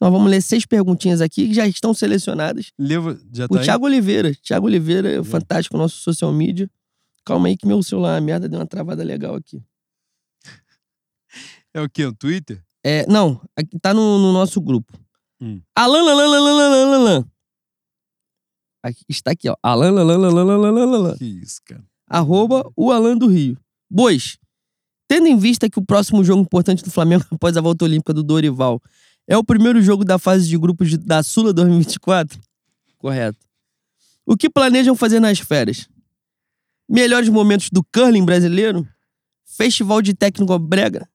nós 0.00 0.10
vamos 0.10 0.30
ler 0.30 0.40
seis 0.40 0.64
perguntinhas 0.64 1.20
aqui 1.20 1.48
que 1.48 1.54
já 1.54 1.66
estão 1.66 1.92
selecionadas. 1.92 2.72
Já 3.32 3.46
tá 3.46 3.54
o 3.54 3.58
Thiago 3.58 3.86
aí? 3.86 3.92
Oliveira. 3.92 4.34
Thiago 4.42 4.66
Oliveira 4.66 5.20
é 5.20 5.24
fantástico, 5.24 5.76
nosso 5.76 5.96
social 5.96 6.32
media. 6.32 6.70
Calma 7.24 7.48
aí 7.48 7.56
que 7.56 7.66
meu 7.66 7.82
celular, 7.82 8.16
a 8.16 8.20
merda, 8.20 8.48
deu 8.48 8.58
uma 8.58 8.66
travada 8.66 9.04
legal 9.04 9.34
aqui. 9.34 9.62
É 11.74 11.80
o 11.80 11.88
quê? 11.88 12.06
O 12.06 12.14
Twitter? 12.14 12.62
É, 12.82 13.06
não, 13.06 13.40
aqui 13.54 13.78
tá 13.78 13.92
no, 13.92 14.18
no 14.18 14.32
nosso 14.32 14.60
grupo. 14.60 14.98
Hum. 15.40 15.60
Alan, 15.76 16.00
Alan, 16.00 16.24
Alan, 16.24 16.50
Alan, 16.50 16.94
Alan, 16.96 17.30
Aqui, 18.82 19.04
está 19.08 19.32
aqui, 19.32 19.48
ó. 19.48 19.56
Alan, 19.62 19.88
Alan, 20.00 20.14
Alan, 20.14 20.54
Alan, 20.54 20.94
Alan. 20.94 21.16
Que 21.16 21.24
isso, 21.24 21.60
cara. 21.64 21.84
Arroba 22.10 22.68
o 22.76 22.90
Alan 22.90 23.16
do 23.16 23.28
Rio. 23.28 23.56
Bois, 23.88 24.36
tendo 25.06 25.28
em 25.28 25.36
vista 25.36 25.70
que 25.70 25.78
o 25.78 25.84
próximo 25.84 26.24
jogo 26.24 26.42
importante 26.42 26.82
do 26.82 26.90
Flamengo 26.90 27.24
após 27.30 27.56
a 27.56 27.60
volta 27.60 27.84
olímpica 27.84 28.12
do 28.12 28.24
Dorival 28.24 28.82
é 29.28 29.36
o 29.38 29.44
primeiro 29.44 29.80
jogo 29.80 30.04
da 30.04 30.18
fase 30.18 30.48
de 30.48 30.58
grupos 30.58 30.98
da 30.98 31.22
Sula 31.22 31.52
2024? 31.52 32.40
Correto. 32.98 33.38
O 34.26 34.36
que 34.36 34.50
planejam 34.50 34.96
fazer 34.96 35.20
nas 35.20 35.38
férias? 35.38 35.88
Melhores 36.88 37.28
momentos 37.28 37.70
do 37.70 37.84
curling 37.94 38.24
brasileiro? 38.24 38.86
Festival 39.44 40.02
de 40.02 40.12
técnico 40.12 40.58
brega? 40.58 41.08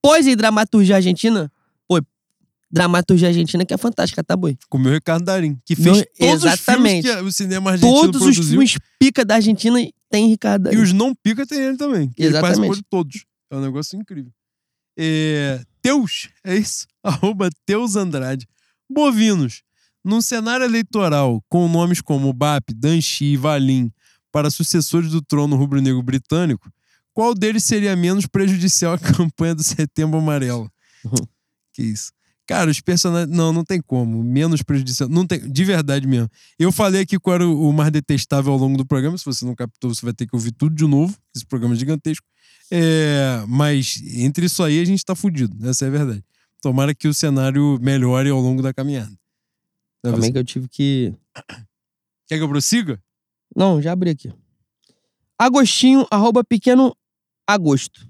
Pós 0.00 0.26
e 0.26 0.34
dramaturgia 0.34 0.96
argentina? 0.96 1.52
Dramaturgia 2.74 3.28
argentina 3.28 3.64
que 3.64 3.72
é 3.72 3.78
fantástica, 3.78 4.24
tá, 4.24 4.36
boi? 4.36 4.58
Com 4.68 4.78
o 4.78 4.90
Ricardo 4.90 5.24
Darim, 5.24 5.56
que 5.64 5.76
fez 5.76 5.96
Meu, 5.96 6.06
todos 6.18 6.44
exatamente. 6.44 7.06
os 7.06 7.14
filmes 7.14 7.22
que 7.22 7.28
o 7.28 7.32
cinema 7.32 7.70
argentino 7.70 8.00
Todos 8.00 8.20
produziu. 8.20 8.42
os 8.42 8.48
filmes 8.48 8.78
pica 8.98 9.24
da 9.24 9.36
Argentina 9.36 9.78
tem 10.10 10.28
Ricardo 10.28 10.64
Darim. 10.64 10.78
E 10.78 10.82
os 10.82 10.92
não 10.92 11.14
pica 11.14 11.46
tem 11.46 11.60
ele 11.60 11.76
também. 11.76 12.10
Exatamente. 12.18 12.22
Ele 12.22 12.40
participou 12.40 12.74
de 12.74 12.82
todos. 12.82 13.24
É 13.48 13.56
um 13.56 13.60
negócio 13.60 13.96
incrível. 13.96 14.32
É... 14.98 15.62
Teus, 15.80 16.28
é 16.42 16.56
isso? 16.56 16.86
Arroba 17.02 17.48
Teus 17.64 17.94
Andrade. 17.94 18.46
Bovinos. 18.90 19.62
Num 20.04 20.20
cenário 20.20 20.64
eleitoral 20.64 21.42
com 21.48 21.68
nomes 21.68 22.00
como 22.00 22.32
BAP, 22.32 22.70
Danchi 22.74 23.24
e 23.24 23.36
Valim 23.36 23.90
para 24.32 24.50
sucessores 24.50 25.10
do 25.10 25.22
trono 25.22 25.54
rubro-negro 25.54 26.02
britânico, 26.02 26.68
qual 27.12 27.34
deles 27.34 27.62
seria 27.62 27.94
menos 27.94 28.26
prejudicial 28.26 28.94
à 28.94 28.98
campanha 28.98 29.54
do 29.54 29.62
Setembro 29.62 30.18
Amarelo? 30.18 30.68
Uhum. 31.04 31.26
Que 31.72 31.82
isso. 31.82 32.12
Cara, 32.46 32.70
os 32.70 32.80
personagens. 32.80 33.34
Não, 33.34 33.52
não 33.52 33.64
tem 33.64 33.80
como. 33.80 34.22
Menos 34.22 34.62
prejudicial. 34.62 35.08
Não 35.08 35.26
tem. 35.26 35.40
De 35.50 35.64
verdade 35.64 36.06
mesmo. 36.06 36.28
Eu 36.58 36.70
falei 36.70 37.02
aqui 37.02 37.18
qual 37.18 37.36
era 37.36 37.48
o 37.48 37.72
mais 37.72 37.90
detestável 37.90 38.52
ao 38.52 38.58
longo 38.58 38.76
do 38.76 38.84
programa. 38.84 39.16
Se 39.16 39.24
você 39.24 39.44
não 39.44 39.54
captou, 39.54 39.94
você 39.94 40.04
vai 40.04 40.12
ter 40.12 40.26
que 40.26 40.36
ouvir 40.36 40.52
tudo 40.52 40.74
de 40.74 40.86
novo. 40.86 41.16
Esse 41.34 41.46
programa 41.46 41.74
é 41.74 41.78
gigantesco. 41.78 42.26
É, 42.70 43.44
mas 43.48 44.02
entre 44.14 44.46
isso 44.46 44.62
aí 44.62 44.80
a 44.80 44.84
gente 44.84 45.04
tá 45.04 45.14
fudido. 45.14 45.68
Essa 45.68 45.86
é 45.86 45.88
a 45.88 45.90
verdade. 45.90 46.24
Tomara 46.60 46.94
que 46.94 47.08
o 47.08 47.14
cenário 47.14 47.78
melhore 47.80 48.28
ao 48.28 48.40
longo 48.40 48.62
da 48.62 48.72
caminhada. 48.72 49.12
Também 50.02 50.32
que 50.32 50.38
eu 50.38 50.44
tive 50.44 50.68
que. 50.68 51.14
Quer 52.26 52.38
que 52.38 52.42
eu 52.42 52.48
prossiga? 52.48 53.02
Não, 53.54 53.80
já 53.80 53.92
abri 53.92 54.10
aqui. 54.10 54.32
Agostinho, 55.38 56.06
arroba 56.10 56.42
pequeno 56.42 56.96
agosto. 57.46 58.06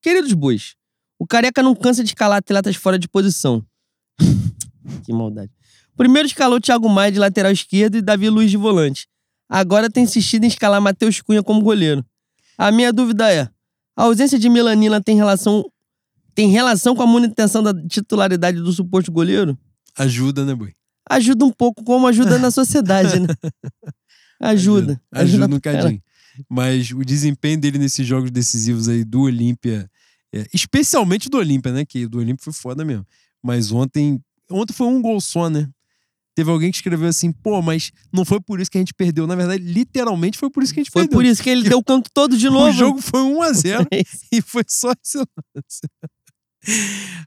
Queridos 0.00 0.32
bois, 0.32 0.76
o 1.18 1.26
Careca 1.26 1.62
não 1.62 1.74
cansa 1.74 2.02
de 2.02 2.10
escalar 2.10 2.38
atletas 2.38 2.76
fora 2.76 2.98
de 2.98 3.08
posição. 3.08 3.64
que 5.04 5.12
maldade. 5.12 5.50
Primeiro 5.96 6.28
escalou 6.28 6.60
Thiago 6.60 6.88
Maia 6.88 7.10
de 7.10 7.18
lateral 7.18 7.50
esquerdo 7.50 7.96
e 7.96 8.02
Davi 8.02 8.28
Luiz 8.30 8.50
de 8.50 8.56
volante. 8.56 9.08
Agora 9.48 9.90
tem 9.90 10.04
insistido 10.04 10.44
em 10.44 10.48
escalar 10.48 10.80
Matheus 10.80 11.20
Cunha 11.20 11.42
como 11.42 11.60
goleiro. 11.60 12.04
A 12.56 12.70
minha 12.70 12.92
dúvida 12.92 13.32
é: 13.32 13.48
a 13.96 14.04
ausência 14.04 14.38
de 14.38 14.48
melanina 14.48 15.02
tem 15.02 15.16
relação 15.16 15.64
tem 16.34 16.50
relação 16.50 16.94
com 16.94 17.02
a 17.02 17.06
manutenção 17.06 17.64
da 17.64 17.74
titularidade 17.74 18.58
do 18.60 18.72
suposto 18.72 19.10
goleiro? 19.10 19.58
Ajuda, 19.96 20.44
né, 20.44 20.54
boi? 20.54 20.72
Ajuda 21.10 21.44
um 21.44 21.50
pouco, 21.50 21.82
como 21.82 22.06
ajuda 22.06 22.38
na 22.38 22.52
sociedade, 22.52 23.18
né? 23.18 23.26
Ajuda. 24.38 24.92
Ajuda, 24.92 25.00
ajuda, 25.10 25.44
ajuda 25.44 25.56
um 25.56 25.60
cadinho. 25.60 26.02
Mas 26.48 26.92
o 26.92 27.04
desempenho 27.04 27.58
dele 27.58 27.76
nesses 27.76 28.06
jogos 28.06 28.30
decisivos 28.30 28.88
aí 28.88 29.04
do 29.04 29.22
Olímpia 29.22 29.90
é, 30.34 30.46
especialmente 30.52 31.28
do 31.28 31.38
Olímpia, 31.38 31.72
né? 31.72 31.84
Que 31.84 32.06
do 32.06 32.18
Olímpia 32.18 32.44
foi 32.44 32.52
foda 32.52 32.84
mesmo. 32.84 33.06
Mas 33.42 33.72
ontem. 33.72 34.20
Ontem 34.50 34.72
foi 34.72 34.86
um 34.86 35.00
gol 35.00 35.20
só, 35.20 35.48
né? 35.50 35.68
Teve 36.34 36.50
alguém 36.50 36.70
que 36.70 36.76
escreveu 36.76 37.08
assim, 37.08 37.32
pô, 37.32 37.60
mas 37.60 37.90
não 38.12 38.24
foi 38.24 38.40
por 38.40 38.60
isso 38.60 38.70
que 38.70 38.78
a 38.78 38.80
gente 38.80 38.94
perdeu. 38.94 39.26
Na 39.26 39.34
verdade, 39.34 39.62
literalmente 39.62 40.38
foi 40.38 40.48
por 40.48 40.62
isso 40.62 40.72
que 40.72 40.80
a 40.80 40.82
gente 40.84 40.92
foi 40.92 41.02
perdeu. 41.02 41.16
Foi 41.16 41.24
por 41.24 41.28
isso 41.28 41.42
que 41.42 41.50
ele 41.50 41.66
deu 41.68 41.78
o 41.78 41.84
canto 41.84 42.08
todo 42.14 42.36
de 42.36 42.48
novo. 42.48 42.68
O 42.68 42.72
jogo 42.72 43.02
foi 43.02 43.20
1 43.20 43.42
a 43.42 43.52
0 43.52 43.88
e 44.32 44.40
foi 44.40 44.62
só 44.68 44.92
esse 45.02 45.18
lance. 45.18 45.80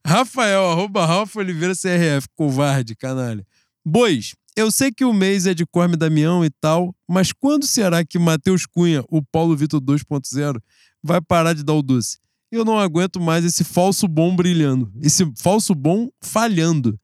Rafael, 0.05 0.71
arroba 0.71 1.05
Rafa 1.05 1.39
Oliveira 1.39 1.73
CRF, 1.73 2.27
covarde, 2.35 2.95
canalha. 2.95 3.45
Bois, 3.85 4.33
eu 4.55 4.71
sei 4.71 4.91
que 4.91 5.03
o 5.03 5.13
mês 5.13 5.45
é 5.45 5.53
de 5.53 5.65
Corme 5.65 5.97
Damião 5.97 6.45
e 6.45 6.49
tal, 6.49 6.95
mas 7.07 7.31
quando 7.31 7.65
será 7.65 8.05
que 8.05 8.19
Matheus 8.19 8.65
Cunha, 8.65 9.03
o 9.09 9.21
Paulo 9.21 9.55
Vitor 9.55 9.81
2.0, 9.81 10.61
vai 11.03 11.21
parar 11.21 11.53
de 11.53 11.63
dar 11.63 11.73
o 11.73 11.81
doce? 11.81 12.17
Eu 12.51 12.65
não 12.65 12.77
aguento 12.77 13.19
mais 13.19 13.45
esse 13.45 13.63
falso 13.63 14.07
bom 14.07 14.35
brilhando, 14.35 14.91
esse 15.01 15.31
falso 15.37 15.73
bom 15.73 16.09
falhando. 16.21 16.99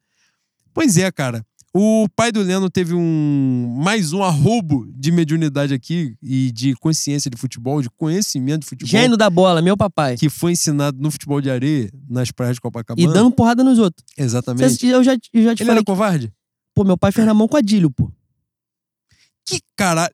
Pois 0.73 0.97
é, 0.97 1.11
cara. 1.11 1.45
O 1.73 2.07
pai 2.15 2.31
do 2.31 2.41
Leno 2.41 2.71
teve 2.71 2.95
um 2.95 3.75
mais 3.77 4.11
um 4.11 4.23
arrobo 4.23 4.87
de 4.95 5.11
mediunidade 5.11 5.73
aqui 5.75 6.15
e 6.23 6.51
de 6.51 6.73
consciência 6.75 7.29
de 7.29 7.37
futebol, 7.37 7.83
de 7.83 7.89
conhecimento 7.91 8.61
de 8.61 8.67
futebol. 8.67 8.89
Gênio 8.89 9.15
da 9.15 9.29
bola, 9.29 9.61
meu 9.61 9.77
papai. 9.77 10.17
Que 10.17 10.27
foi 10.27 10.53
ensinado 10.53 10.99
no 10.99 11.11
futebol 11.11 11.39
de 11.39 11.51
areia, 11.51 11.91
nas 12.09 12.31
praias 12.31 12.55
de 12.55 12.61
Copacabana. 12.61 13.07
E 13.07 13.13
dando 13.13 13.31
porrada 13.31 13.63
nos 13.63 13.77
outros. 13.77 14.03
Exatamente. 14.17 14.87
eu 14.87 15.03
já, 15.03 15.13
eu 15.33 15.43
já 15.43 15.55
te 15.55 15.61
Ele 15.61 15.67
falei 15.67 15.73
era 15.79 15.83
covarde? 15.83 16.33
Pô, 16.73 16.83
meu 16.83 16.97
pai 16.97 17.11
fez 17.11 17.27
na 17.27 17.33
mão 17.33 17.47
com 17.47 17.57
Adílio, 17.57 17.91
pô. 17.91 18.11
Que 19.45 19.59
caralho 19.75 20.11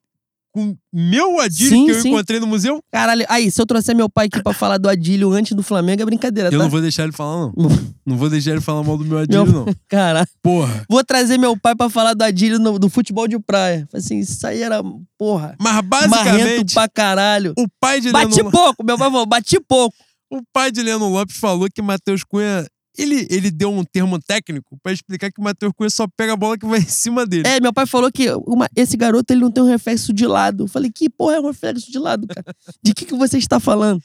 com 0.53 0.75
meu 0.93 1.39
Adílio 1.39 1.69
sim, 1.69 1.85
que 1.85 1.91
eu 1.91 2.01
sim. 2.01 2.09
encontrei 2.09 2.39
no 2.39 2.45
museu? 2.45 2.79
Caralho, 2.91 3.25
aí, 3.27 3.49
se 3.49 3.59
eu 3.59 3.65
trouxer 3.65 3.95
meu 3.95 4.07
pai 4.07 4.27
aqui 4.27 4.41
pra 4.41 4.53
falar 4.53 4.77
do 4.77 4.87
Adílio 4.87 5.31
antes 5.31 5.53
do 5.53 5.63
Flamengo, 5.63 6.03
é 6.03 6.05
brincadeira, 6.05 6.49
Eu 6.49 6.59
tá? 6.59 6.63
não 6.63 6.69
vou 6.69 6.79
deixar 6.79 7.03
ele 7.03 7.11
falar, 7.11 7.51
não. 7.57 7.69
não 8.05 8.15
vou 8.15 8.29
deixar 8.29 8.51
ele 8.51 8.61
falar 8.61 8.83
mal 8.83 8.95
do 8.95 9.03
meu 9.03 9.17
Adílio, 9.17 9.45
meu... 9.45 9.65
não. 9.65 9.75
Caralho. 9.89 10.27
Porra. 10.43 10.85
Vou 10.87 11.03
trazer 11.03 11.39
meu 11.39 11.57
pai 11.57 11.75
pra 11.75 11.89
falar 11.89 12.13
do 12.13 12.23
Adílio 12.23 12.59
no, 12.59 12.77
do 12.77 12.87
futebol 12.87 13.27
de 13.27 13.39
praia. 13.39 13.87
Assim, 13.91 14.19
isso 14.19 14.45
aí 14.45 14.61
era, 14.61 14.81
porra. 15.17 15.55
Mas 15.59 15.81
basicamente. 15.81 16.43
Marrento 16.43 16.73
pra 16.73 16.87
caralho. 16.87 17.53
O 17.57 17.67
pai 17.79 17.99
de 17.99 18.11
Bati 18.11 18.37
Leno... 18.37 18.51
pouco, 18.51 18.83
meu 18.83 18.97
falou, 18.97 19.25
bati 19.25 19.59
pouco. 19.59 19.95
O 20.31 20.41
pai 20.51 20.71
de 20.71 20.81
Leno 20.81 21.09
Lopes 21.09 21.37
falou 21.37 21.67
que 21.73 21.81
Matheus 21.81 22.23
Cunha 22.23 22.65
Ele, 22.97 23.27
ele 23.29 23.49
deu 23.49 23.71
um 23.71 23.83
termo 23.83 24.19
técnico 24.21 24.77
pra 24.83 24.91
explicar 24.93 25.31
que 25.31 25.41
o 25.41 25.43
Matheus 25.43 25.73
Cunha 25.75 25.89
só 25.89 26.05
pega 26.15 26.33
a 26.33 26.37
bola 26.37 26.57
que 26.57 26.65
vai 26.65 26.79
em 26.79 26.87
cima 26.87 27.25
dele. 27.25 27.47
É, 27.47 27.59
meu 27.59 27.73
pai 27.73 27.85
falou 27.87 28.11
que 28.11 28.29
uma- 28.45 28.69
esse 28.75 28.95
garoto 28.95 29.33
ele 29.33 29.41
não 29.41 29.51
tem 29.51 29.63
um 29.63 29.67
reflexo 29.67 30.13
de 30.13 30.27
lado. 30.27 30.63
Eu 30.63 30.67
falei, 30.67 30.91
que 30.93 31.09
porra 31.09 31.35
é 31.35 31.39
um 31.39 31.47
reflexo 31.47 31.91
de 31.91 31.97
lado, 31.97 32.27
cara? 32.27 32.55
De 32.83 32.93
que, 32.93 33.05
que 33.05 33.15
você 33.15 33.37
está 33.37 33.59
falando? 33.59 33.99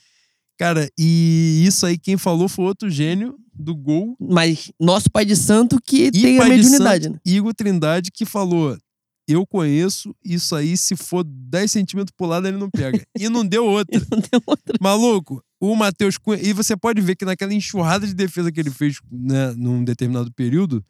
Cara, 0.59 0.89
e 0.99 1.63
isso 1.67 1.87
aí 1.87 1.97
quem 1.99 2.17
falou 2.17 2.49
foi 2.49 2.65
outro 2.65 2.91
gênio 2.91 3.37
do 3.55 3.77
gol, 3.77 4.17
Mas 4.21 4.73
nosso 4.81 5.11
pai 5.11 5.25
de 5.25 5.37
santo 5.37 5.79
que 5.85 6.07
E 6.07 6.11
tem 6.11 6.39
a 6.41 6.45
mediunidade, 6.45 7.05
santo, 7.05 7.15
né? 7.15 7.21
Igor 7.27 7.53
Trindade, 7.55 8.11
que 8.13 8.25
falou: 8.25 8.77
Eu 9.29 9.47
conheço, 9.47 10.15
isso 10.25 10.57
aí, 10.57 10.77
se 10.77 10.97
for 10.97 11.23
10 11.25 11.71
centímetros 11.71 12.13
pro 12.17 12.27
lado, 12.27 12.49
ele 12.49 12.57
não 12.57 12.71
pega. 12.71 13.05
E 13.19 13.29
não 13.29 13.45
deu 13.47 13.65
outra. 13.67 13.89
Não 14.11 14.21
tem 14.21 14.41
outra. 14.47 14.75
Maluco, 14.81 15.43
o 15.61 15.75
Matheus 15.75 16.17
Cunha. 16.17 16.41
E 16.43 16.53
você 16.53 16.77
pode 16.77 17.01
ver 17.01 17.17
que 17.17 17.25
naquela 17.25 17.53
enxurrada 17.53 18.07
de 18.07 18.15
defesa 18.15 18.51
que 18.53 18.61
ele 18.61 18.71
fez 18.71 19.01
né, 19.11 19.53
num 19.57 19.85
determinado 19.85 20.33
período 20.33 20.85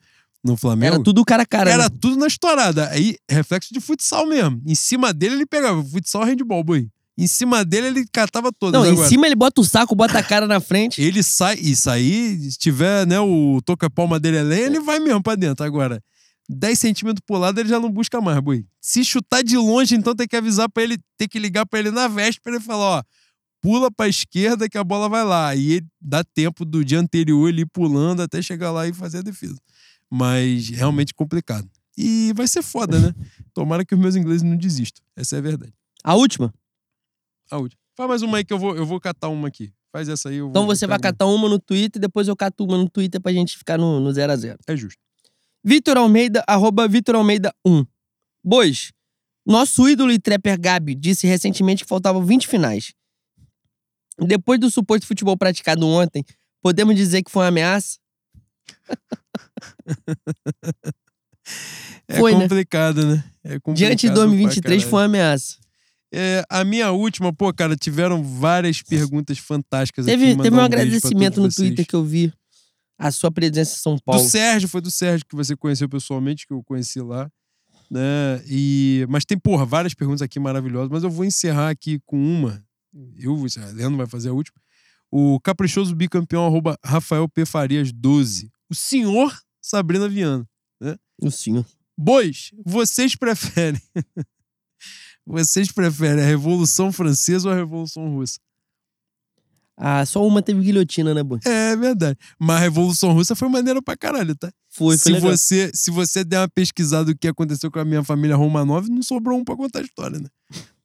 no 0.45 0.57
Flamengo. 0.57 0.95
Era 0.95 1.03
tudo 1.03 1.25
cara 1.25 1.43
a 1.43 1.47
cara. 1.47 1.71
era 1.71 1.85
né? 1.85 1.97
tudo 2.01 2.17
na 2.17 2.27
estourada. 2.27 2.89
Aí, 2.91 3.17
reflexo 3.29 3.73
de 3.73 3.81
futsal 3.81 4.27
mesmo. 4.27 4.63
Em 4.67 4.75
cima 4.75 5.13
dele, 5.13 5.37
ele 5.37 5.47
pegava. 5.47 5.83
Futsal 5.85 6.25
handball, 6.25 6.63
boi. 6.63 6.89
Em 7.17 7.27
cima 7.27 7.65
dele, 7.65 7.89
ele 7.89 8.07
catava 8.13 8.53
todas. 8.53 8.81
Não, 8.81 8.89
em 8.89 8.93
Agora, 8.93 9.09
cima 9.09 9.27
ele 9.27 9.35
bota 9.35 9.61
o 9.61 9.65
saco, 9.65 9.95
bota 9.97 10.19
a 10.19 10.23
cara 10.23 10.47
na 10.47 10.61
frente. 10.61 11.03
Ele 11.03 11.21
sai. 11.21 11.57
Isso 11.57 11.91
aí, 11.91 12.39
se 12.49 12.57
tiver, 12.57 13.05
né, 13.09 13.19
o 13.19 13.61
toca-palma 13.65 14.21
dele 14.21 14.37
é 14.37 14.43
lenha, 14.45 14.67
ele 14.67 14.79
vai 14.79 15.01
mesmo 15.01 15.21
pra 15.21 15.35
dentro. 15.35 15.67
Agora, 15.67 16.01
10 16.49 16.79
centímetros 16.79 17.23
pro 17.27 17.37
lado, 17.37 17.59
ele 17.59 17.69
já 17.69 17.81
não 17.81 17.91
busca 17.91 18.21
mais, 18.21 18.39
boi. 18.39 18.65
Se 18.81 19.05
chutar 19.05 19.43
de 19.43 19.57
longe, 19.57 19.97
então 19.97 20.15
tem 20.15 20.29
que 20.29 20.37
avisar 20.37 20.69
pra 20.71 20.83
ele, 20.83 20.97
tem 21.17 21.27
que 21.27 21.41
ligar 21.41 21.67
pra 21.67 21.81
ele 21.81 21.91
na 21.91 22.07
véspera 22.07 22.57
e 22.57 22.61
falar, 22.61 22.99
ó, 22.99 23.03
pula 23.69 23.91
pra 23.91 24.09
esquerda 24.09 24.67
que 24.67 24.79
a 24.79 24.83
bola 24.83 25.11
vai 25.11 25.23
lá. 25.23 25.55
E 25.55 25.73
ele 25.73 25.87
dá 26.01 26.25
tempo 26.25 26.65
do 26.65 26.83
dia 26.83 26.99
anterior 26.99 27.51
ele 27.51 27.67
pulando 27.67 28.23
até 28.23 28.41
chegar 28.41 28.71
lá 28.71 28.89
e 28.89 28.95
fazer 28.95 29.19
a 29.19 29.23
defesa. 29.23 29.61
Mas 30.11 30.71
realmente 30.71 31.13
complicado. 31.13 31.69
E 31.95 32.33
vai 32.35 32.49
ser 32.49 32.63
foda, 32.63 32.99
né? 32.99 33.15
Tomara 33.53 33.85
que 33.85 33.95
os 33.95 34.01
meus 34.01 34.17
ingleses 34.17 34.43
não 34.43 34.57
desistam. 34.57 35.05
Essa 35.15 35.37
é 35.37 35.39
a 35.41 35.43
verdade. 35.43 35.75
A 36.03 36.15
última. 36.15 36.51
A 37.51 37.59
última. 37.59 37.79
Faz 37.95 38.09
mais 38.09 38.23
uma 38.23 38.39
aí 38.39 38.45
que 38.45 38.55
eu 38.55 38.59
vou, 38.59 38.75
eu 38.75 38.87
vou 38.87 38.99
catar 38.99 39.29
uma 39.29 39.49
aqui. 39.49 39.71
Faz 39.93 40.09
essa 40.09 40.31
aí. 40.31 40.37
Eu 40.37 40.47
vou, 40.47 40.51
Então 40.51 40.65
você 40.65 40.87
vai 40.87 40.99
catar 40.99 41.27
uma 41.27 41.47
no 41.47 41.59
Twitter, 41.59 42.01
depois 42.01 42.27
eu 42.27 42.35
cato 42.35 42.65
uma 42.65 42.79
no 42.79 42.89
Twitter 42.89 43.21
pra 43.21 43.33
gente 43.35 43.59
ficar 43.59 43.77
no, 43.77 44.01
no 44.01 44.11
0 44.11 44.33
a 44.33 44.37
0 44.37 44.59
É 44.67 44.77
justo. 44.79 44.99
Vitor 45.63 45.99
Almeida, 45.99 46.43
arroba 46.49 46.89
Vitor 46.89 47.17
Almeida 47.17 47.53
1. 47.67 47.85
Bois, 48.43 48.93
nosso 49.47 49.87
ídolo 49.87 50.11
e 50.11 50.19
trapper 50.19 50.59
Gabi 50.59 50.95
disse 50.95 51.27
recentemente 51.27 51.83
que 51.83 51.89
faltavam 51.89 52.25
20 52.25 52.49
finais. 52.49 52.95
Depois 54.27 54.59
do 54.59 54.71
suposto 54.71 55.07
futebol 55.07 55.37
praticado 55.37 55.87
ontem, 55.87 56.25
podemos 56.63 56.95
dizer 56.95 57.23
que 57.23 57.31
foi 57.31 57.43
uma 57.43 57.49
ameaça? 57.49 57.99
É 62.07 62.19
Foi, 62.19 62.35
né? 62.35 62.43
complicado, 62.43 63.07
né? 63.07 63.25
É 63.45 63.59
complicado 63.61 63.77
Diante 63.77 64.07
de 64.07 64.09
pra 64.09 64.25
2023 64.25 64.63
caralho. 64.63 64.91
foi 64.91 64.99
uma 65.01 65.05
ameaça. 65.05 65.57
É, 66.13 66.43
a 66.49 66.65
minha 66.65 66.91
última, 66.91 67.33
pô, 67.35 67.53
cara, 67.53 67.77
tiveram 67.77 68.23
várias 68.23 68.83
perguntas 68.83 69.39
fantásticas 69.39 70.07
aqui. 70.09 70.17
Teve, 70.17 70.31
mandar 70.31 70.43
teve 70.45 70.55
um 70.55 70.59
pra 70.59 70.65
agradecimento 70.65 71.43
no 71.43 71.51
vocês. 71.51 71.69
Twitter 71.69 71.87
que 71.87 71.95
eu 71.95 72.05
vi. 72.05 72.33
A 72.99 73.11
sua 73.11 73.31
presença 73.31 73.75
em 73.75 73.79
São 73.79 73.99
Paulo. 73.99 74.23
Do 74.23 74.29
Sérgio, 74.29 74.69
foi 74.69 74.81
do 74.81 74.91
Sérgio 74.91 75.27
que 75.29 75.37
você 75.37 75.55
conheceu 75.55 75.89
pessoalmente, 75.89 76.47
que 76.47 76.53
eu 76.53 76.63
conheci 76.65 77.01
lá. 77.01 77.31
Né? 77.91 78.43
E, 78.47 79.07
mas 79.09 79.25
tem, 79.25 79.39
porra, 79.39 79.65
várias 79.65 79.95
perguntas 79.95 80.23
aqui 80.23 80.41
maravilhosas, 80.41 80.89
mas 80.91 81.05
eu 81.05 81.11
vou 81.11 81.25
encerrar 81.25 81.71
aqui 81.71 82.01
com 82.07 82.17
uma. 82.17 82.63
Eu 83.17 83.45
encerrar, 83.45 83.71
Leandro 83.73 83.99
vai 83.99 84.07
fazer 84.07 84.29
a 84.29 84.33
última. 84.33 84.61
O 85.11 85.41
caprichoso 85.41 85.95
bicampeão, 85.95 86.47
arroba 86.47 86.79
Rafael 86.85 87.29
P. 87.29 87.47
Farias 87.47 87.93
12. 87.93 88.51
O 88.69 88.75
senhor 88.75 89.37
Sabrina 89.61 90.09
Viana. 90.09 90.47
O 91.21 91.31
senhor. 91.31 91.67
Bois, 91.97 92.53
vocês 92.65 93.17
preferem. 93.17 93.81
vocês 95.27 95.73
preferem 95.73 96.23
a 96.23 96.27
Revolução 96.27 96.93
Francesa 96.93 97.49
ou 97.49 97.55
a 97.55 97.57
Revolução 97.57 98.09
Russa? 98.15 98.39
Ah, 99.81 100.05
só 100.05 100.27
uma 100.27 100.43
teve 100.43 100.61
guilhotina, 100.61 101.15
né, 101.15 101.23
Boi? 101.23 101.39
É 101.45 101.77
verdade. 101.77 102.19
Mas 102.39 102.57
a 102.57 102.61
Revolução 102.61 103.13
Russa 103.13 103.37
foi 103.37 103.49
maneira 103.49 103.81
pra 103.81 103.97
caralho, 103.97 104.35
tá? 104.35 104.53
Foi, 104.69 104.97
foi 104.97 104.99
se, 104.99 105.13
legal. 105.13 105.31
você, 105.31 105.71
se 105.73 105.91
você 105.91 106.25
der 106.25 106.41
uma 106.41 106.49
pesquisada 106.49 107.05
do 107.07 107.17
que 107.17 107.29
aconteceu 107.29 107.71
com 107.71 107.79
a 107.79 107.85
minha 107.85 108.03
família 108.03 108.35
Romanov, 108.35 108.89
não 108.89 109.03
sobrou 109.03 109.39
um 109.39 109.45
pra 109.45 109.57
contar 109.57 109.79
a 109.79 109.83
história, 109.83 110.19
né? 110.19 110.29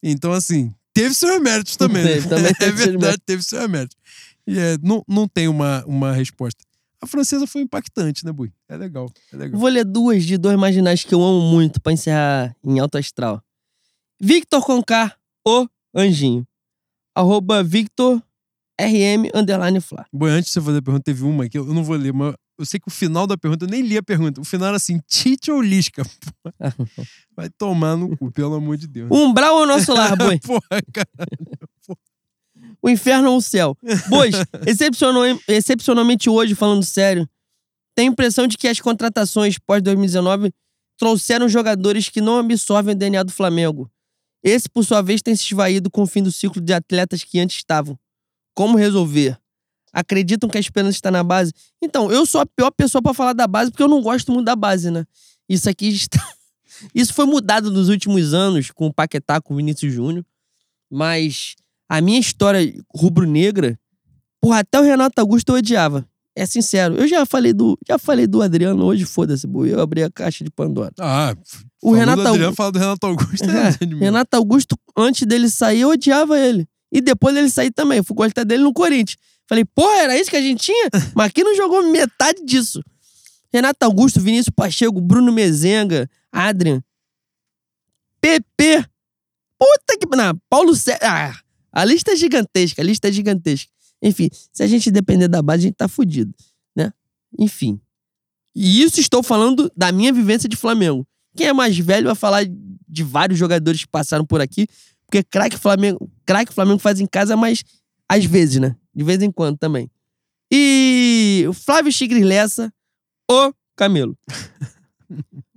Então, 0.02 0.32
assim, 0.32 0.74
teve 0.94 1.14
seus 1.14 1.42
méritos 1.42 1.76
também. 1.76 2.04
né? 2.04 2.14
Teve, 2.22 2.30
também 2.30 2.54
é 2.60 2.72
verdade, 2.72 3.18
teve 3.26 3.44
seus 3.44 3.68
méritos. 3.70 3.98
E 4.46 4.60
é, 4.60 4.78
não, 4.82 5.04
não 5.08 5.28
tem 5.28 5.48
uma, 5.48 5.84
uma 5.86 6.12
resposta. 6.12 6.64
A 7.02 7.08
francesa 7.08 7.46
foi 7.46 7.62
impactante, 7.62 8.26
né, 8.26 8.32
Bui? 8.32 8.52
É 8.70 8.78
legal, 8.78 9.12
é 9.32 9.36
legal. 9.36 9.60
Vou 9.60 9.70
ler 9.70 9.84
duas 9.84 10.24
de 10.24 10.38
dois 10.38 10.58
marginais 10.58 11.04
que 11.04 11.14
eu 11.14 11.22
amo 11.22 11.42
muito 11.42 11.82
pra 11.82 11.92
encerrar 11.92 12.56
em 12.64 12.80
alto 12.80 12.98
astral. 12.98 13.42
Victor 14.22 14.64
Concar, 14.66 15.18
o 15.46 15.68
Anjinho. 15.94 16.48
Arroba 17.16 17.62
Victor 17.62 18.22
RM 18.80 19.30
underline 19.36 19.80
Flá. 19.82 20.06
Boi, 20.12 20.32
antes 20.32 20.46
de 20.46 20.54
você 20.54 20.62
fazer 20.62 20.78
a 20.80 20.82
pergunta, 20.82 21.04
teve 21.04 21.24
uma 21.24 21.44
aqui, 21.46 21.58
eu 21.58 21.66
não 21.66 21.84
vou 21.84 21.96
ler, 21.96 22.14
mas 22.14 22.34
eu 22.58 22.66
sei 22.66 22.80
que 22.80 22.88
o 22.88 22.92
final 22.92 23.26
da 23.28 23.38
pergunta, 23.38 23.66
eu 23.66 23.70
nem 23.70 23.82
li 23.82 23.98
a 23.98 24.04
pergunta. 24.04 24.40
O 24.40 24.44
final 24.46 24.68
era 24.70 24.78
assim, 24.78 25.00
Tite 25.08 25.52
ou 25.52 25.62
Lisca? 25.62 26.04
Vai 27.36 27.50
tomar 27.50 27.96
no 27.98 28.16
cu, 28.18 28.32
pelo 28.32 28.54
amor 28.56 28.78
de 28.78 28.88
Deus. 28.88 29.10
Umbral 29.12 29.56
ou 29.58 29.66
nosso 29.68 29.94
lar, 29.94 30.16
boi? 30.18 30.40
Porra, 30.40 30.82
cara. 30.94 31.28
O 32.82 32.90
inferno 32.90 33.32
ou 33.32 33.38
o 33.38 33.42
céu? 33.42 33.78
Bois, 34.10 34.36
excepcional- 34.68 35.40
excepcionalmente 35.48 36.30
hoje, 36.30 36.54
falando 36.56 36.84
sério, 36.84 37.28
tenho 37.96 38.10
a 38.10 38.14
impressão 38.14 38.48
de 38.48 38.58
que 38.58 38.68
as 38.68 38.80
contratações 38.80 39.58
pós-2019 39.60 40.52
trouxeram 40.98 41.48
jogadores 41.50 42.10
que 42.10 42.22
não 42.22 42.38
absorvem 42.38 42.94
o 42.94 42.98
DNA 42.98 43.24
do 43.24 43.32
Flamengo. 43.32 43.90
Esse, 44.44 44.70
por 44.70 44.84
sua 44.84 45.02
vez, 45.02 45.22
tem 45.22 45.36
se 45.36 45.44
esvaído 45.46 45.90
com 45.90 46.04
o 46.04 46.08
fim 46.08 46.22
do 46.22 46.32
ciclo 46.32 46.62
de 46.62 46.74
atletas 46.74 47.24
que 47.24 47.40
antes 47.40 47.58
estavam. 47.58 47.98
Como 48.54 48.78
resolver? 48.78 49.38
Acreditam 49.94 50.50
que 50.50 50.58
a 50.58 50.60
esperança 50.60 50.98
está 50.98 51.12
na 51.12 51.24
base? 51.24 51.54
Então, 51.82 52.12
eu 52.12 52.26
sou 52.26 52.42
a 52.42 52.46
pior 52.46 52.72
pessoa 52.72 53.02
pra 53.02 53.14
falar 53.14 53.34
da 53.34 53.46
base 53.46 53.70
porque 53.70 53.84
eu 53.84 53.88
não 53.88 54.02
gosto 54.02 54.32
muito 54.32 54.46
da 54.46 54.56
base, 54.56 54.90
né? 54.90 55.06
Isso 55.48 55.70
aqui 55.70 55.88
está. 55.90 56.20
Isso 56.94 57.14
foi 57.14 57.26
mudado 57.26 57.72
nos 57.72 57.90
últimos 57.90 58.34
anos 58.34 58.72
com 58.72 58.88
o 58.88 58.94
Paquetá, 58.94 59.40
com 59.40 59.54
o 59.54 59.58
Vinícius 59.58 59.94
Júnior. 59.94 60.26
Mas 60.92 61.56
a 61.88 62.02
minha 62.02 62.20
história 62.20 62.74
rubro-negra, 62.94 63.80
porra, 64.42 64.60
até 64.60 64.80
o 64.80 64.84
Renato 64.84 65.20
Augusto 65.22 65.50
eu 65.52 65.58
odiava. 65.58 66.06
É 66.36 66.48
sincero. 66.48 66.96
Eu 66.96 67.08
já 67.08 67.26
falei 67.28 67.54
do, 67.54 67.78
já 67.88 68.00
falei 68.00 68.26
do 68.26 68.42
Adriano 68.42 68.84
hoje, 68.86 69.06
foda-se. 69.06 69.48
Eu 69.48 69.80
abri 69.80 70.02
a 70.02 70.10
caixa 70.10 70.44
de 70.44 70.50
Pandora. 70.50 70.92
Ah, 71.00 71.36
O 71.82 71.94
Renato 71.94 72.24
do 72.24 72.28
Adriano, 72.28 72.46
Augusto. 72.46 72.58
fala 72.58 72.72
do 72.72 72.80
Renato 72.80 73.06
Augusto. 73.06 73.44
É, 73.44 73.68
é. 73.96 74.00
Renato 74.00 74.36
Augusto, 74.36 74.76
antes 74.98 75.28
dele 75.28 75.48
sair, 75.50 75.82
eu 75.82 75.90
odiava 75.90 76.40
ele. 76.40 76.68
E 76.92 77.02
depois 77.02 77.36
dele 77.36 77.50
sair 77.50 77.72
também. 77.72 78.00
Eu 78.00 78.04
fui 78.04 78.16
gostar 78.16 78.44
dele 78.44 78.64
no 78.64 78.74
Corinthians. 78.74 79.18
Falei, 79.48 79.66
porra, 79.66 80.04
era 80.04 80.18
isso 80.18 80.30
que 80.30 80.38
a 80.38 80.42
gente 80.42 80.64
tinha? 80.64 80.90
Mas 81.16 81.28
aqui 81.28 81.44
não 81.44 81.56
jogou 81.56 81.84
metade 81.92 82.44
disso. 82.44 82.82
Renato 83.52 83.86
Augusto, 83.86 84.20
Vinícius 84.20 84.54
Pacheco, 84.56 85.00
Bruno 85.00 85.32
Mezenga, 85.32 86.10
Adrian. 86.32 86.84
PP. 88.20 88.86
Puta 89.60 89.98
que. 90.00 90.16
Não, 90.16 90.34
Paulo 90.50 90.76
Sérgio. 90.76 91.08
Ah, 91.08 91.36
a 91.72 91.86
lista 91.86 92.12
é 92.12 92.16
gigantesca, 92.16 92.82
a 92.82 92.86
lista 92.86 93.10
é 93.10 93.12
gigantesca. 93.12 93.72
Enfim, 94.02 94.30
se 94.52 94.64
a 94.64 94.68
gente 94.68 94.92
depender 94.92 95.28
da 95.28 95.42
base, 95.42 95.64
a 95.64 95.68
gente 95.68 95.76
tá 95.76 95.88
fudido, 95.88 96.34
né? 96.76 96.92
Enfim. 97.38 97.80
E 98.56 98.84
isso 98.84 99.00
estou 99.00 99.24
falando 99.24 99.72
da 99.76 99.92
minha 99.92 100.12
vivência 100.12 100.48
de 100.50 100.56
Flamengo. 100.56 101.08
Quem 101.36 101.48
é 101.48 101.54
mais 101.54 101.78
velho 101.78 102.08
vai 102.08 102.16
falar 102.16 102.44
de 102.46 103.04
vários 103.04 103.40
jogadores 103.40 103.82
que 103.82 103.88
passaram 103.88 104.26
por 104.26 104.42
aqui, 104.42 104.68
porque 105.06 105.24
craque 105.24 105.58
Flamengo, 105.58 106.12
craque 106.26 106.54
Flamengo 106.54 106.80
faz 106.80 107.00
em 107.00 107.08
casa, 107.08 107.36
mas 107.36 107.64
às 108.08 108.26
vezes, 108.26 108.60
né? 108.60 108.76
De 108.96 109.04
vez 109.04 109.22
em 109.22 109.32
quando 109.32 109.58
também. 109.58 109.90
E 110.52 111.46
o 111.48 111.54
Flávio 111.54 111.92
Chigres 111.92 112.24
Lessa, 112.24 112.72
o 113.30 113.54
Camelo. 113.76 114.18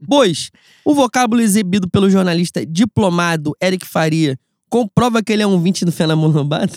Pois, 0.09 0.51
o 0.85 0.95
vocábulo 0.95 1.41
exibido 1.41 1.89
pelo 1.89 2.09
jornalista 2.11 2.65
diplomado 2.65 3.57
Eric 3.61 3.85
Faria 3.87 4.39
comprova 4.69 5.23
que 5.23 5.33
ele 5.33 5.43
é 5.43 5.47
um 5.47 5.61
20 5.61 5.85
do 5.85 5.91
Fenômeno 5.93 6.29
Lambado? 6.33 6.75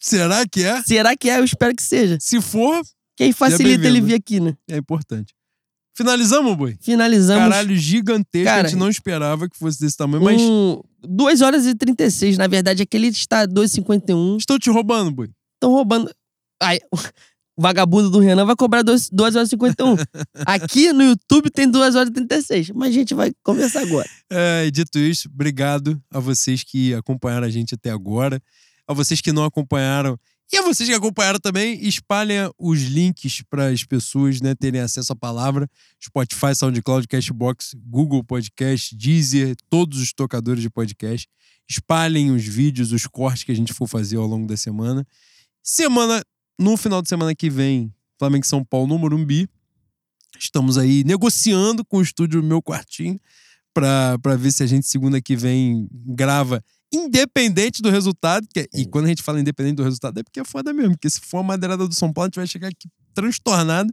Será 0.00 0.46
que 0.46 0.64
é? 0.64 0.82
Será 0.82 1.16
que 1.16 1.30
é? 1.30 1.38
Eu 1.38 1.44
espero 1.44 1.74
que 1.74 1.82
seja. 1.82 2.18
Se 2.20 2.40
for, 2.40 2.82
Que 3.16 3.24
aí 3.24 3.32
facilita 3.32 3.68
bem-vindo. 3.82 3.86
ele 3.86 4.00
vir 4.00 4.14
aqui, 4.14 4.40
né? 4.40 4.54
é 4.68 4.76
importante. 4.76 5.34
Finalizamos, 5.96 6.56
boi? 6.56 6.76
Finalizamos. 6.80 7.42
Caralho, 7.48 7.74
gigantesco. 7.76 8.44
Cara, 8.44 8.66
a 8.66 8.70
gente 8.70 8.78
não 8.78 8.88
esperava 8.88 9.48
que 9.48 9.56
fosse 9.56 9.80
desse 9.80 9.96
tamanho, 9.96 10.22
mas 10.22 10.40
Um, 10.40 10.80
2 11.02 11.40
horas 11.40 11.66
e 11.66 11.74
36. 11.74 12.36
Na 12.38 12.46
verdade, 12.46 12.82
aquele 12.82 13.08
está 13.08 13.46
2,51. 13.46 14.36
estou 14.38 14.58
te 14.58 14.70
roubando, 14.70 15.10
boi. 15.10 15.30
Estão 15.58 15.72
roubando. 15.72 16.10
O 17.56 17.62
vagabundo 17.62 18.08
do 18.08 18.20
Renan 18.20 18.46
vai 18.46 18.54
cobrar 18.54 18.82
2 18.82 19.10
horas 19.12 19.48
e 19.48 19.50
51. 19.50 19.96
Aqui 20.46 20.92
no 20.92 21.02
YouTube 21.02 21.50
tem 21.50 21.68
2 21.68 21.96
horas 21.96 22.08
e 22.08 22.12
36. 22.12 22.70
Mas 22.70 22.90
a 22.90 22.92
gente 22.92 23.14
vai 23.14 23.32
conversar 23.42 23.82
agora. 23.82 24.08
É, 24.30 24.64
e 24.66 24.70
dito 24.70 24.96
isso, 24.98 25.28
obrigado 25.28 26.00
a 26.08 26.20
vocês 26.20 26.62
que 26.62 26.94
acompanharam 26.94 27.46
a 27.46 27.50
gente 27.50 27.74
até 27.74 27.90
agora. 27.90 28.40
A 28.86 28.94
vocês 28.94 29.20
que 29.20 29.32
não 29.32 29.44
acompanharam, 29.44 30.16
E 30.50 30.56
a 30.56 30.62
vocês 30.62 30.88
que 30.88 30.94
acompanharam 30.94 31.38
também, 31.38 31.84
espalhem 31.86 32.48
os 32.56 32.80
links 32.84 33.42
para 33.50 33.68
as 33.68 33.84
pessoas 33.84 34.40
né, 34.40 34.54
terem 34.54 34.80
acesso 34.80 35.12
à 35.12 35.16
palavra. 35.16 35.68
Spotify, 36.02 36.54
SoundCloud, 36.54 37.06
Cashbox, 37.08 37.74
Google 37.76 38.24
Podcast, 38.24 38.96
Deezer, 38.96 39.54
todos 39.68 40.00
os 40.00 40.12
tocadores 40.12 40.62
de 40.62 40.70
podcast. 40.70 41.28
Espalhem 41.68 42.30
os 42.30 42.44
vídeos, 42.44 42.92
os 42.92 43.06
cortes 43.06 43.44
que 43.44 43.52
a 43.52 43.54
gente 43.54 43.74
for 43.74 43.86
fazer 43.86 44.16
ao 44.16 44.26
longo 44.26 44.46
da 44.46 44.56
semana. 44.56 45.04
Semana, 45.70 46.24
no 46.58 46.78
final 46.78 47.02
de 47.02 47.10
semana 47.10 47.34
que 47.34 47.50
vem, 47.50 47.92
Flamengo 48.18 48.42
e 48.42 48.48
São 48.48 48.64
Paulo 48.64 48.86
no 48.86 48.98
Morumbi. 48.98 49.46
Estamos 50.38 50.78
aí 50.78 51.04
negociando 51.04 51.84
com 51.84 51.98
o 51.98 52.02
estúdio 52.02 52.42
Meu 52.42 52.62
Quartinho 52.62 53.20
para 53.74 54.34
ver 54.38 54.50
se 54.50 54.62
a 54.62 54.66
gente 54.66 54.86
segunda 54.86 55.20
que 55.20 55.36
vem 55.36 55.86
grava 55.92 56.64
independente 56.90 57.82
do 57.82 57.90
resultado. 57.90 58.48
Que, 58.50 58.60
é, 58.60 58.68
e 58.72 58.86
quando 58.86 59.04
a 59.04 59.08
gente 59.08 59.22
fala 59.22 59.42
independente 59.42 59.74
do 59.76 59.82
resultado, 59.82 60.18
é 60.18 60.22
porque 60.22 60.40
é 60.40 60.44
foda 60.44 60.72
mesmo. 60.72 60.92
Porque 60.92 61.10
se 61.10 61.20
for 61.20 61.40
a 61.40 61.42
madeirada 61.42 61.86
do 61.86 61.94
São 61.94 62.10
Paulo, 62.10 62.24
a 62.24 62.28
gente 62.28 62.36
vai 62.36 62.46
chegar 62.46 62.68
aqui 62.68 62.88
transtornado 63.12 63.92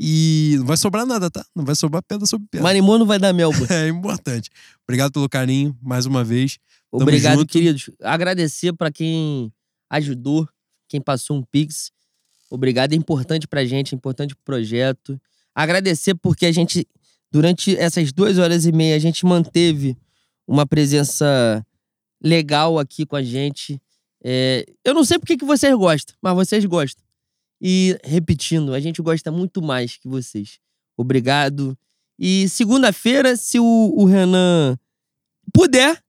e 0.00 0.56
não 0.58 0.66
vai 0.66 0.76
sobrar 0.76 1.06
nada, 1.06 1.30
tá? 1.30 1.46
Não 1.54 1.64
vai 1.64 1.76
sobrar 1.76 2.02
pedra 2.02 2.26
sobre 2.26 2.48
pedra. 2.50 2.64
Marimô 2.64 2.98
não 2.98 3.06
vai 3.06 3.20
dar 3.20 3.32
mel, 3.32 3.52
pô. 3.52 3.64
É 3.72 3.86
importante. 3.86 4.50
Obrigado 4.82 5.12
pelo 5.12 5.28
carinho, 5.28 5.78
mais 5.80 6.04
uma 6.04 6.24
vez. 6.24 6.58
Obrigado, 6.90 7.46
queridos. 7.46 7.90
Agradecer 8.02 8.72
pra 8.72 8.90
quem 8.90 9.52
ajudou, 9.88 10.48
quem 10.92 11.00
passou 11.00 11.38
um 11.38 11.42
Pix. 11.42 11.90
Obrigado, 12.50 12.92
é 12.92 12.96
importante 12.96 13.48
pra 13.48 13.64
gente, 13.64 13.94
é 13.94 13.96
importante 13.96 14.34
pro 14.34 14.44
projeto. 14.44 15.18
Agradecer 15.54 16.14
porque 16.14 16.44
a 16.44 16.52
gente, 16.52 16.86
durante 17.30 17.74
essas 17.76 18.12
duas 18.12 18.36
horas 18.36 18.66
e 18.66 18.72
meia, 18.72 18.94
a 18.94 18.98
gente 18.98 19.24
manteve 19.24 19.96
uma 20.46 20.66
presença 20.66 21.64
legal 22.22 22.78
aqui 22.78 23.06
com 23.06 23.16
a 23.16 23.22
gente. 23.22 23.80
É, 24.22 24.66
eu 24.84 24.92
não 24.92 25.02
sei 25.02 25.18
porque 25.18 25.38
que 25.38 25.46
vocês 25.46 25.74
gostam, 25.74 26.14
mas 26.20 26.34
vocês 26.34 26.62
gostam. 26.66 27.02
E, 27.58 27.98
repetindo, 28.04 28.74
a 28.74 28.80
gente 28.80 29.00
gosta 29.00 29.32
muito 29.32 29.62
mais 29.62 29.96
que 29.96 30.06
vocês. 30.06 30.58
Obrigado. 30.94 31.76
E 32.18 32.48
segunda-feira, 32.50 33.34
se 33.34 33.58
o, 33.58 33.94
o 33.96 34.04
Renan 34.04 34.76
puder, 35.54 36.02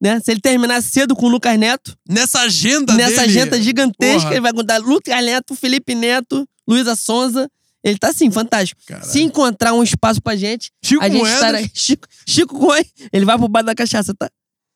né? 0.00 0.20
Se 0.20 0.30
ele 0.30 0.40
terminar 0.40 0.82
cedo 0.82 1.14
com 1.16 1.26
o 1.26 1.28
Lucas 1.28 1.58
Neto, 1.58 1.96
Nessa 2.08 2.40
agenda 2.40 2.94
nessa 2.94 3.10
dele, 3.10 3.20
agenda 3.40 3.60
gigantesca, 3.62 4.20
porra. 4.22 4.32
ele 4.34 4.40
vai 4.40 4.52
contar 4.52 4.78
Lucas 4.78 5.24
Neto, 5.24 5.54
Felipe 5.54 5.94
Neto, 5.94 6.46
Luísa 6.68 6.94
Sonza. 6.96 7.48
Ele 7.84 7.98
tá 7.98 8.08
assim, 8.08 8.30
fantástico. 8.30 8.80
Caralho. 8.86 9.08
Se 9.08 9.22
encontrar 9.22 9.72
um 9.72 9.82
espaço 9.82 10.20
pra 10.20 10.34
gente, 10.34 10.72
Chico 10.84 11.02
a 11.02 11.08
gente 11.08 11.18
Moedas, 11.20 11.34
estará. 11.36 11.58
Chico, 11.72 12.08
Chico 12.26 12.58
Goy, 12.58 12.84
ele 13.12 13.24
vai 13.24 13.38
pro 13.38 13.46
bar 13.48 13.62
da 13.62 13.74
cachaça, 13.76 14.12
tá? 14.12 14.28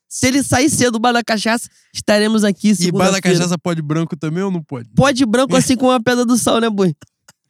Se 0.09 0.27
ele 0.27 0.43
sair 0.43 0.71
cedo 0.71 0.93
do 0.93 0.99
bar 1.01 1.13
da 1.13 1.23
cachaça, 1.23 1.69
estaremos 1.95 2.45
aqui 2.45 2.73
E 2.79 2.93
bar 2.93 3.11
da 3.11 3.21
cachaça 3.21 3.59
pode 3.59 3.83
branco 3.83 4.17
também 4.17 4.43
ou 4.45 4.51
não 4.51 4.63
pode? 4.63 4.89
Pode 4.95 5.25
branco 5.27 5.57
assim 5.57 5.77
como 5.77 5.91
a 5.91 6.01
pedra 6.01 6.25
do 6.25 6.37
sal, 6.37 6.61
né, 6.61 6.71
boi? 6.71 6.95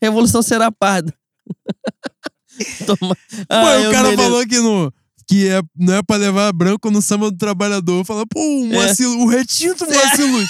Revolução 0.01 0.41
será 0.43 0.71
parda. 0.73 1.13
Toma. 2.87 3.15
Pô, 3.15 3.45
Ah, 3.49 3.75
eu 3.81 3.91
o 3.91 3.93
cara 3.93 4.09
mereço. 4.09 4.23
falou 4.29 4.47
que, 4.47 4.59
no, 4.59 4.93
que 5.31 5.47
é, 5.49 5.62
não 5.78 5.94
é 5.94 6.02
pra 6.02 6.17
levar 6.17 6.52
branco 6.52 6.91
no 6.91 7.00
samba 7.00 7.31
do 7.31 7.36
trabalhador. 7.36 8.05
Fala, 8.05 8.25
pô, 8.26 8.41
o, 8.41 8.75
É. 8.75 9.07
O 9.23 9.26
retinto 9.26 9.86
Moacir 9.89 10.26
Luz. 10.26 10.49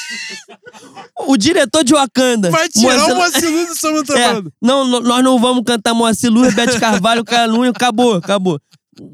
O 1.27 1.37
diretor 1.37 1.85
de 1.85 1.93
Wakanda. 1.93 2.51
Vai 2.51 2.67
tirar 2.69 2.95
Moacir- 2.97 3.13
o 3.13 3.17
Moacir 3.17 3.51
Luz 3.51 3.69
do 3.69 3.75
samba 3.77 4.03
do 4.03 4.13
É, 4.13 4.17
trabalhador. 4.17 4.53
não, 4.63 4.85
n- 4.89 5.07
nós 5.07 5.23
não 5.23 5.39
vamos 5.39 5.65
cantar 5.67 5.93
Moacir 5.93 6.31
Luz, 6.33 6.55
Bete 6.55 6.81
Carvalho, 6.81 7.23
Calunha, 7.25 7.71
acabou, 7.71 8.15
acabou. 8.15 8.59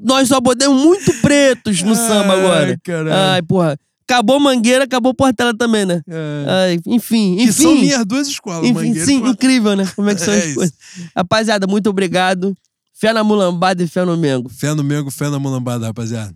Nós 0.05 0.29
só 0.29 0.41
podemos 0.41 0.81
muito 0.81 1.13
pretos 1.21 1.83
no 1.83 1.97
samba 1.97 2.35
agora. 2.35 2.67
Ai, 2.71 2.77
caralho. 2.85 3.13
Ai, 3.13 3.43
porra. 3.43 3.77
Acabou 4.09 4.39
Mangueira, 4.39 4.85
acabou 4.85 5.13
Portela 5.13 5.53
também, 5.57 5.85
né? 5.85 6.01
É. 6.09 6.45
Ai, 6.49 6.79
enfim, 6.87 7.39
que 7.39 7.53
são 7.53 7.73
enfim. 7.73 7.81
minhas 7.83 8.05
duas 8.07 8.29
escolas, 8.29 8.63
Enfim, 8.65 8.73
Mangueira 8.87 9.05
sim, 9.05 9.17
incrível, 9.17 9.75
né? 9.75 9.85
Como 9.97 10.09
é 10.09 10.15
que 10.15 10.21
são 10.21 10.33
É 10.35 10.39
as 10.39 10.45
isso. 10.45 10.55
coisas. 10.55 10.75
Rapaziada, 11.17 11.67
muito 11.67 11.91
obrigado. 11.91 12.57
Fé 12.99 13.13
na 13.13 13.23
mulambada 13.23 13.83
e 13.83 13.87
fé 13.87 14.07
no 14.07 14.17
Mengo. 14.17 14.49
Fé 14.49 14.75
no 14.75 14.83
Mengo, 14.83 15.11
fé 15.11 15.29
na 15.29 15.39
mulambada, 15.39 15.87
rapaziada. 15.87 16.35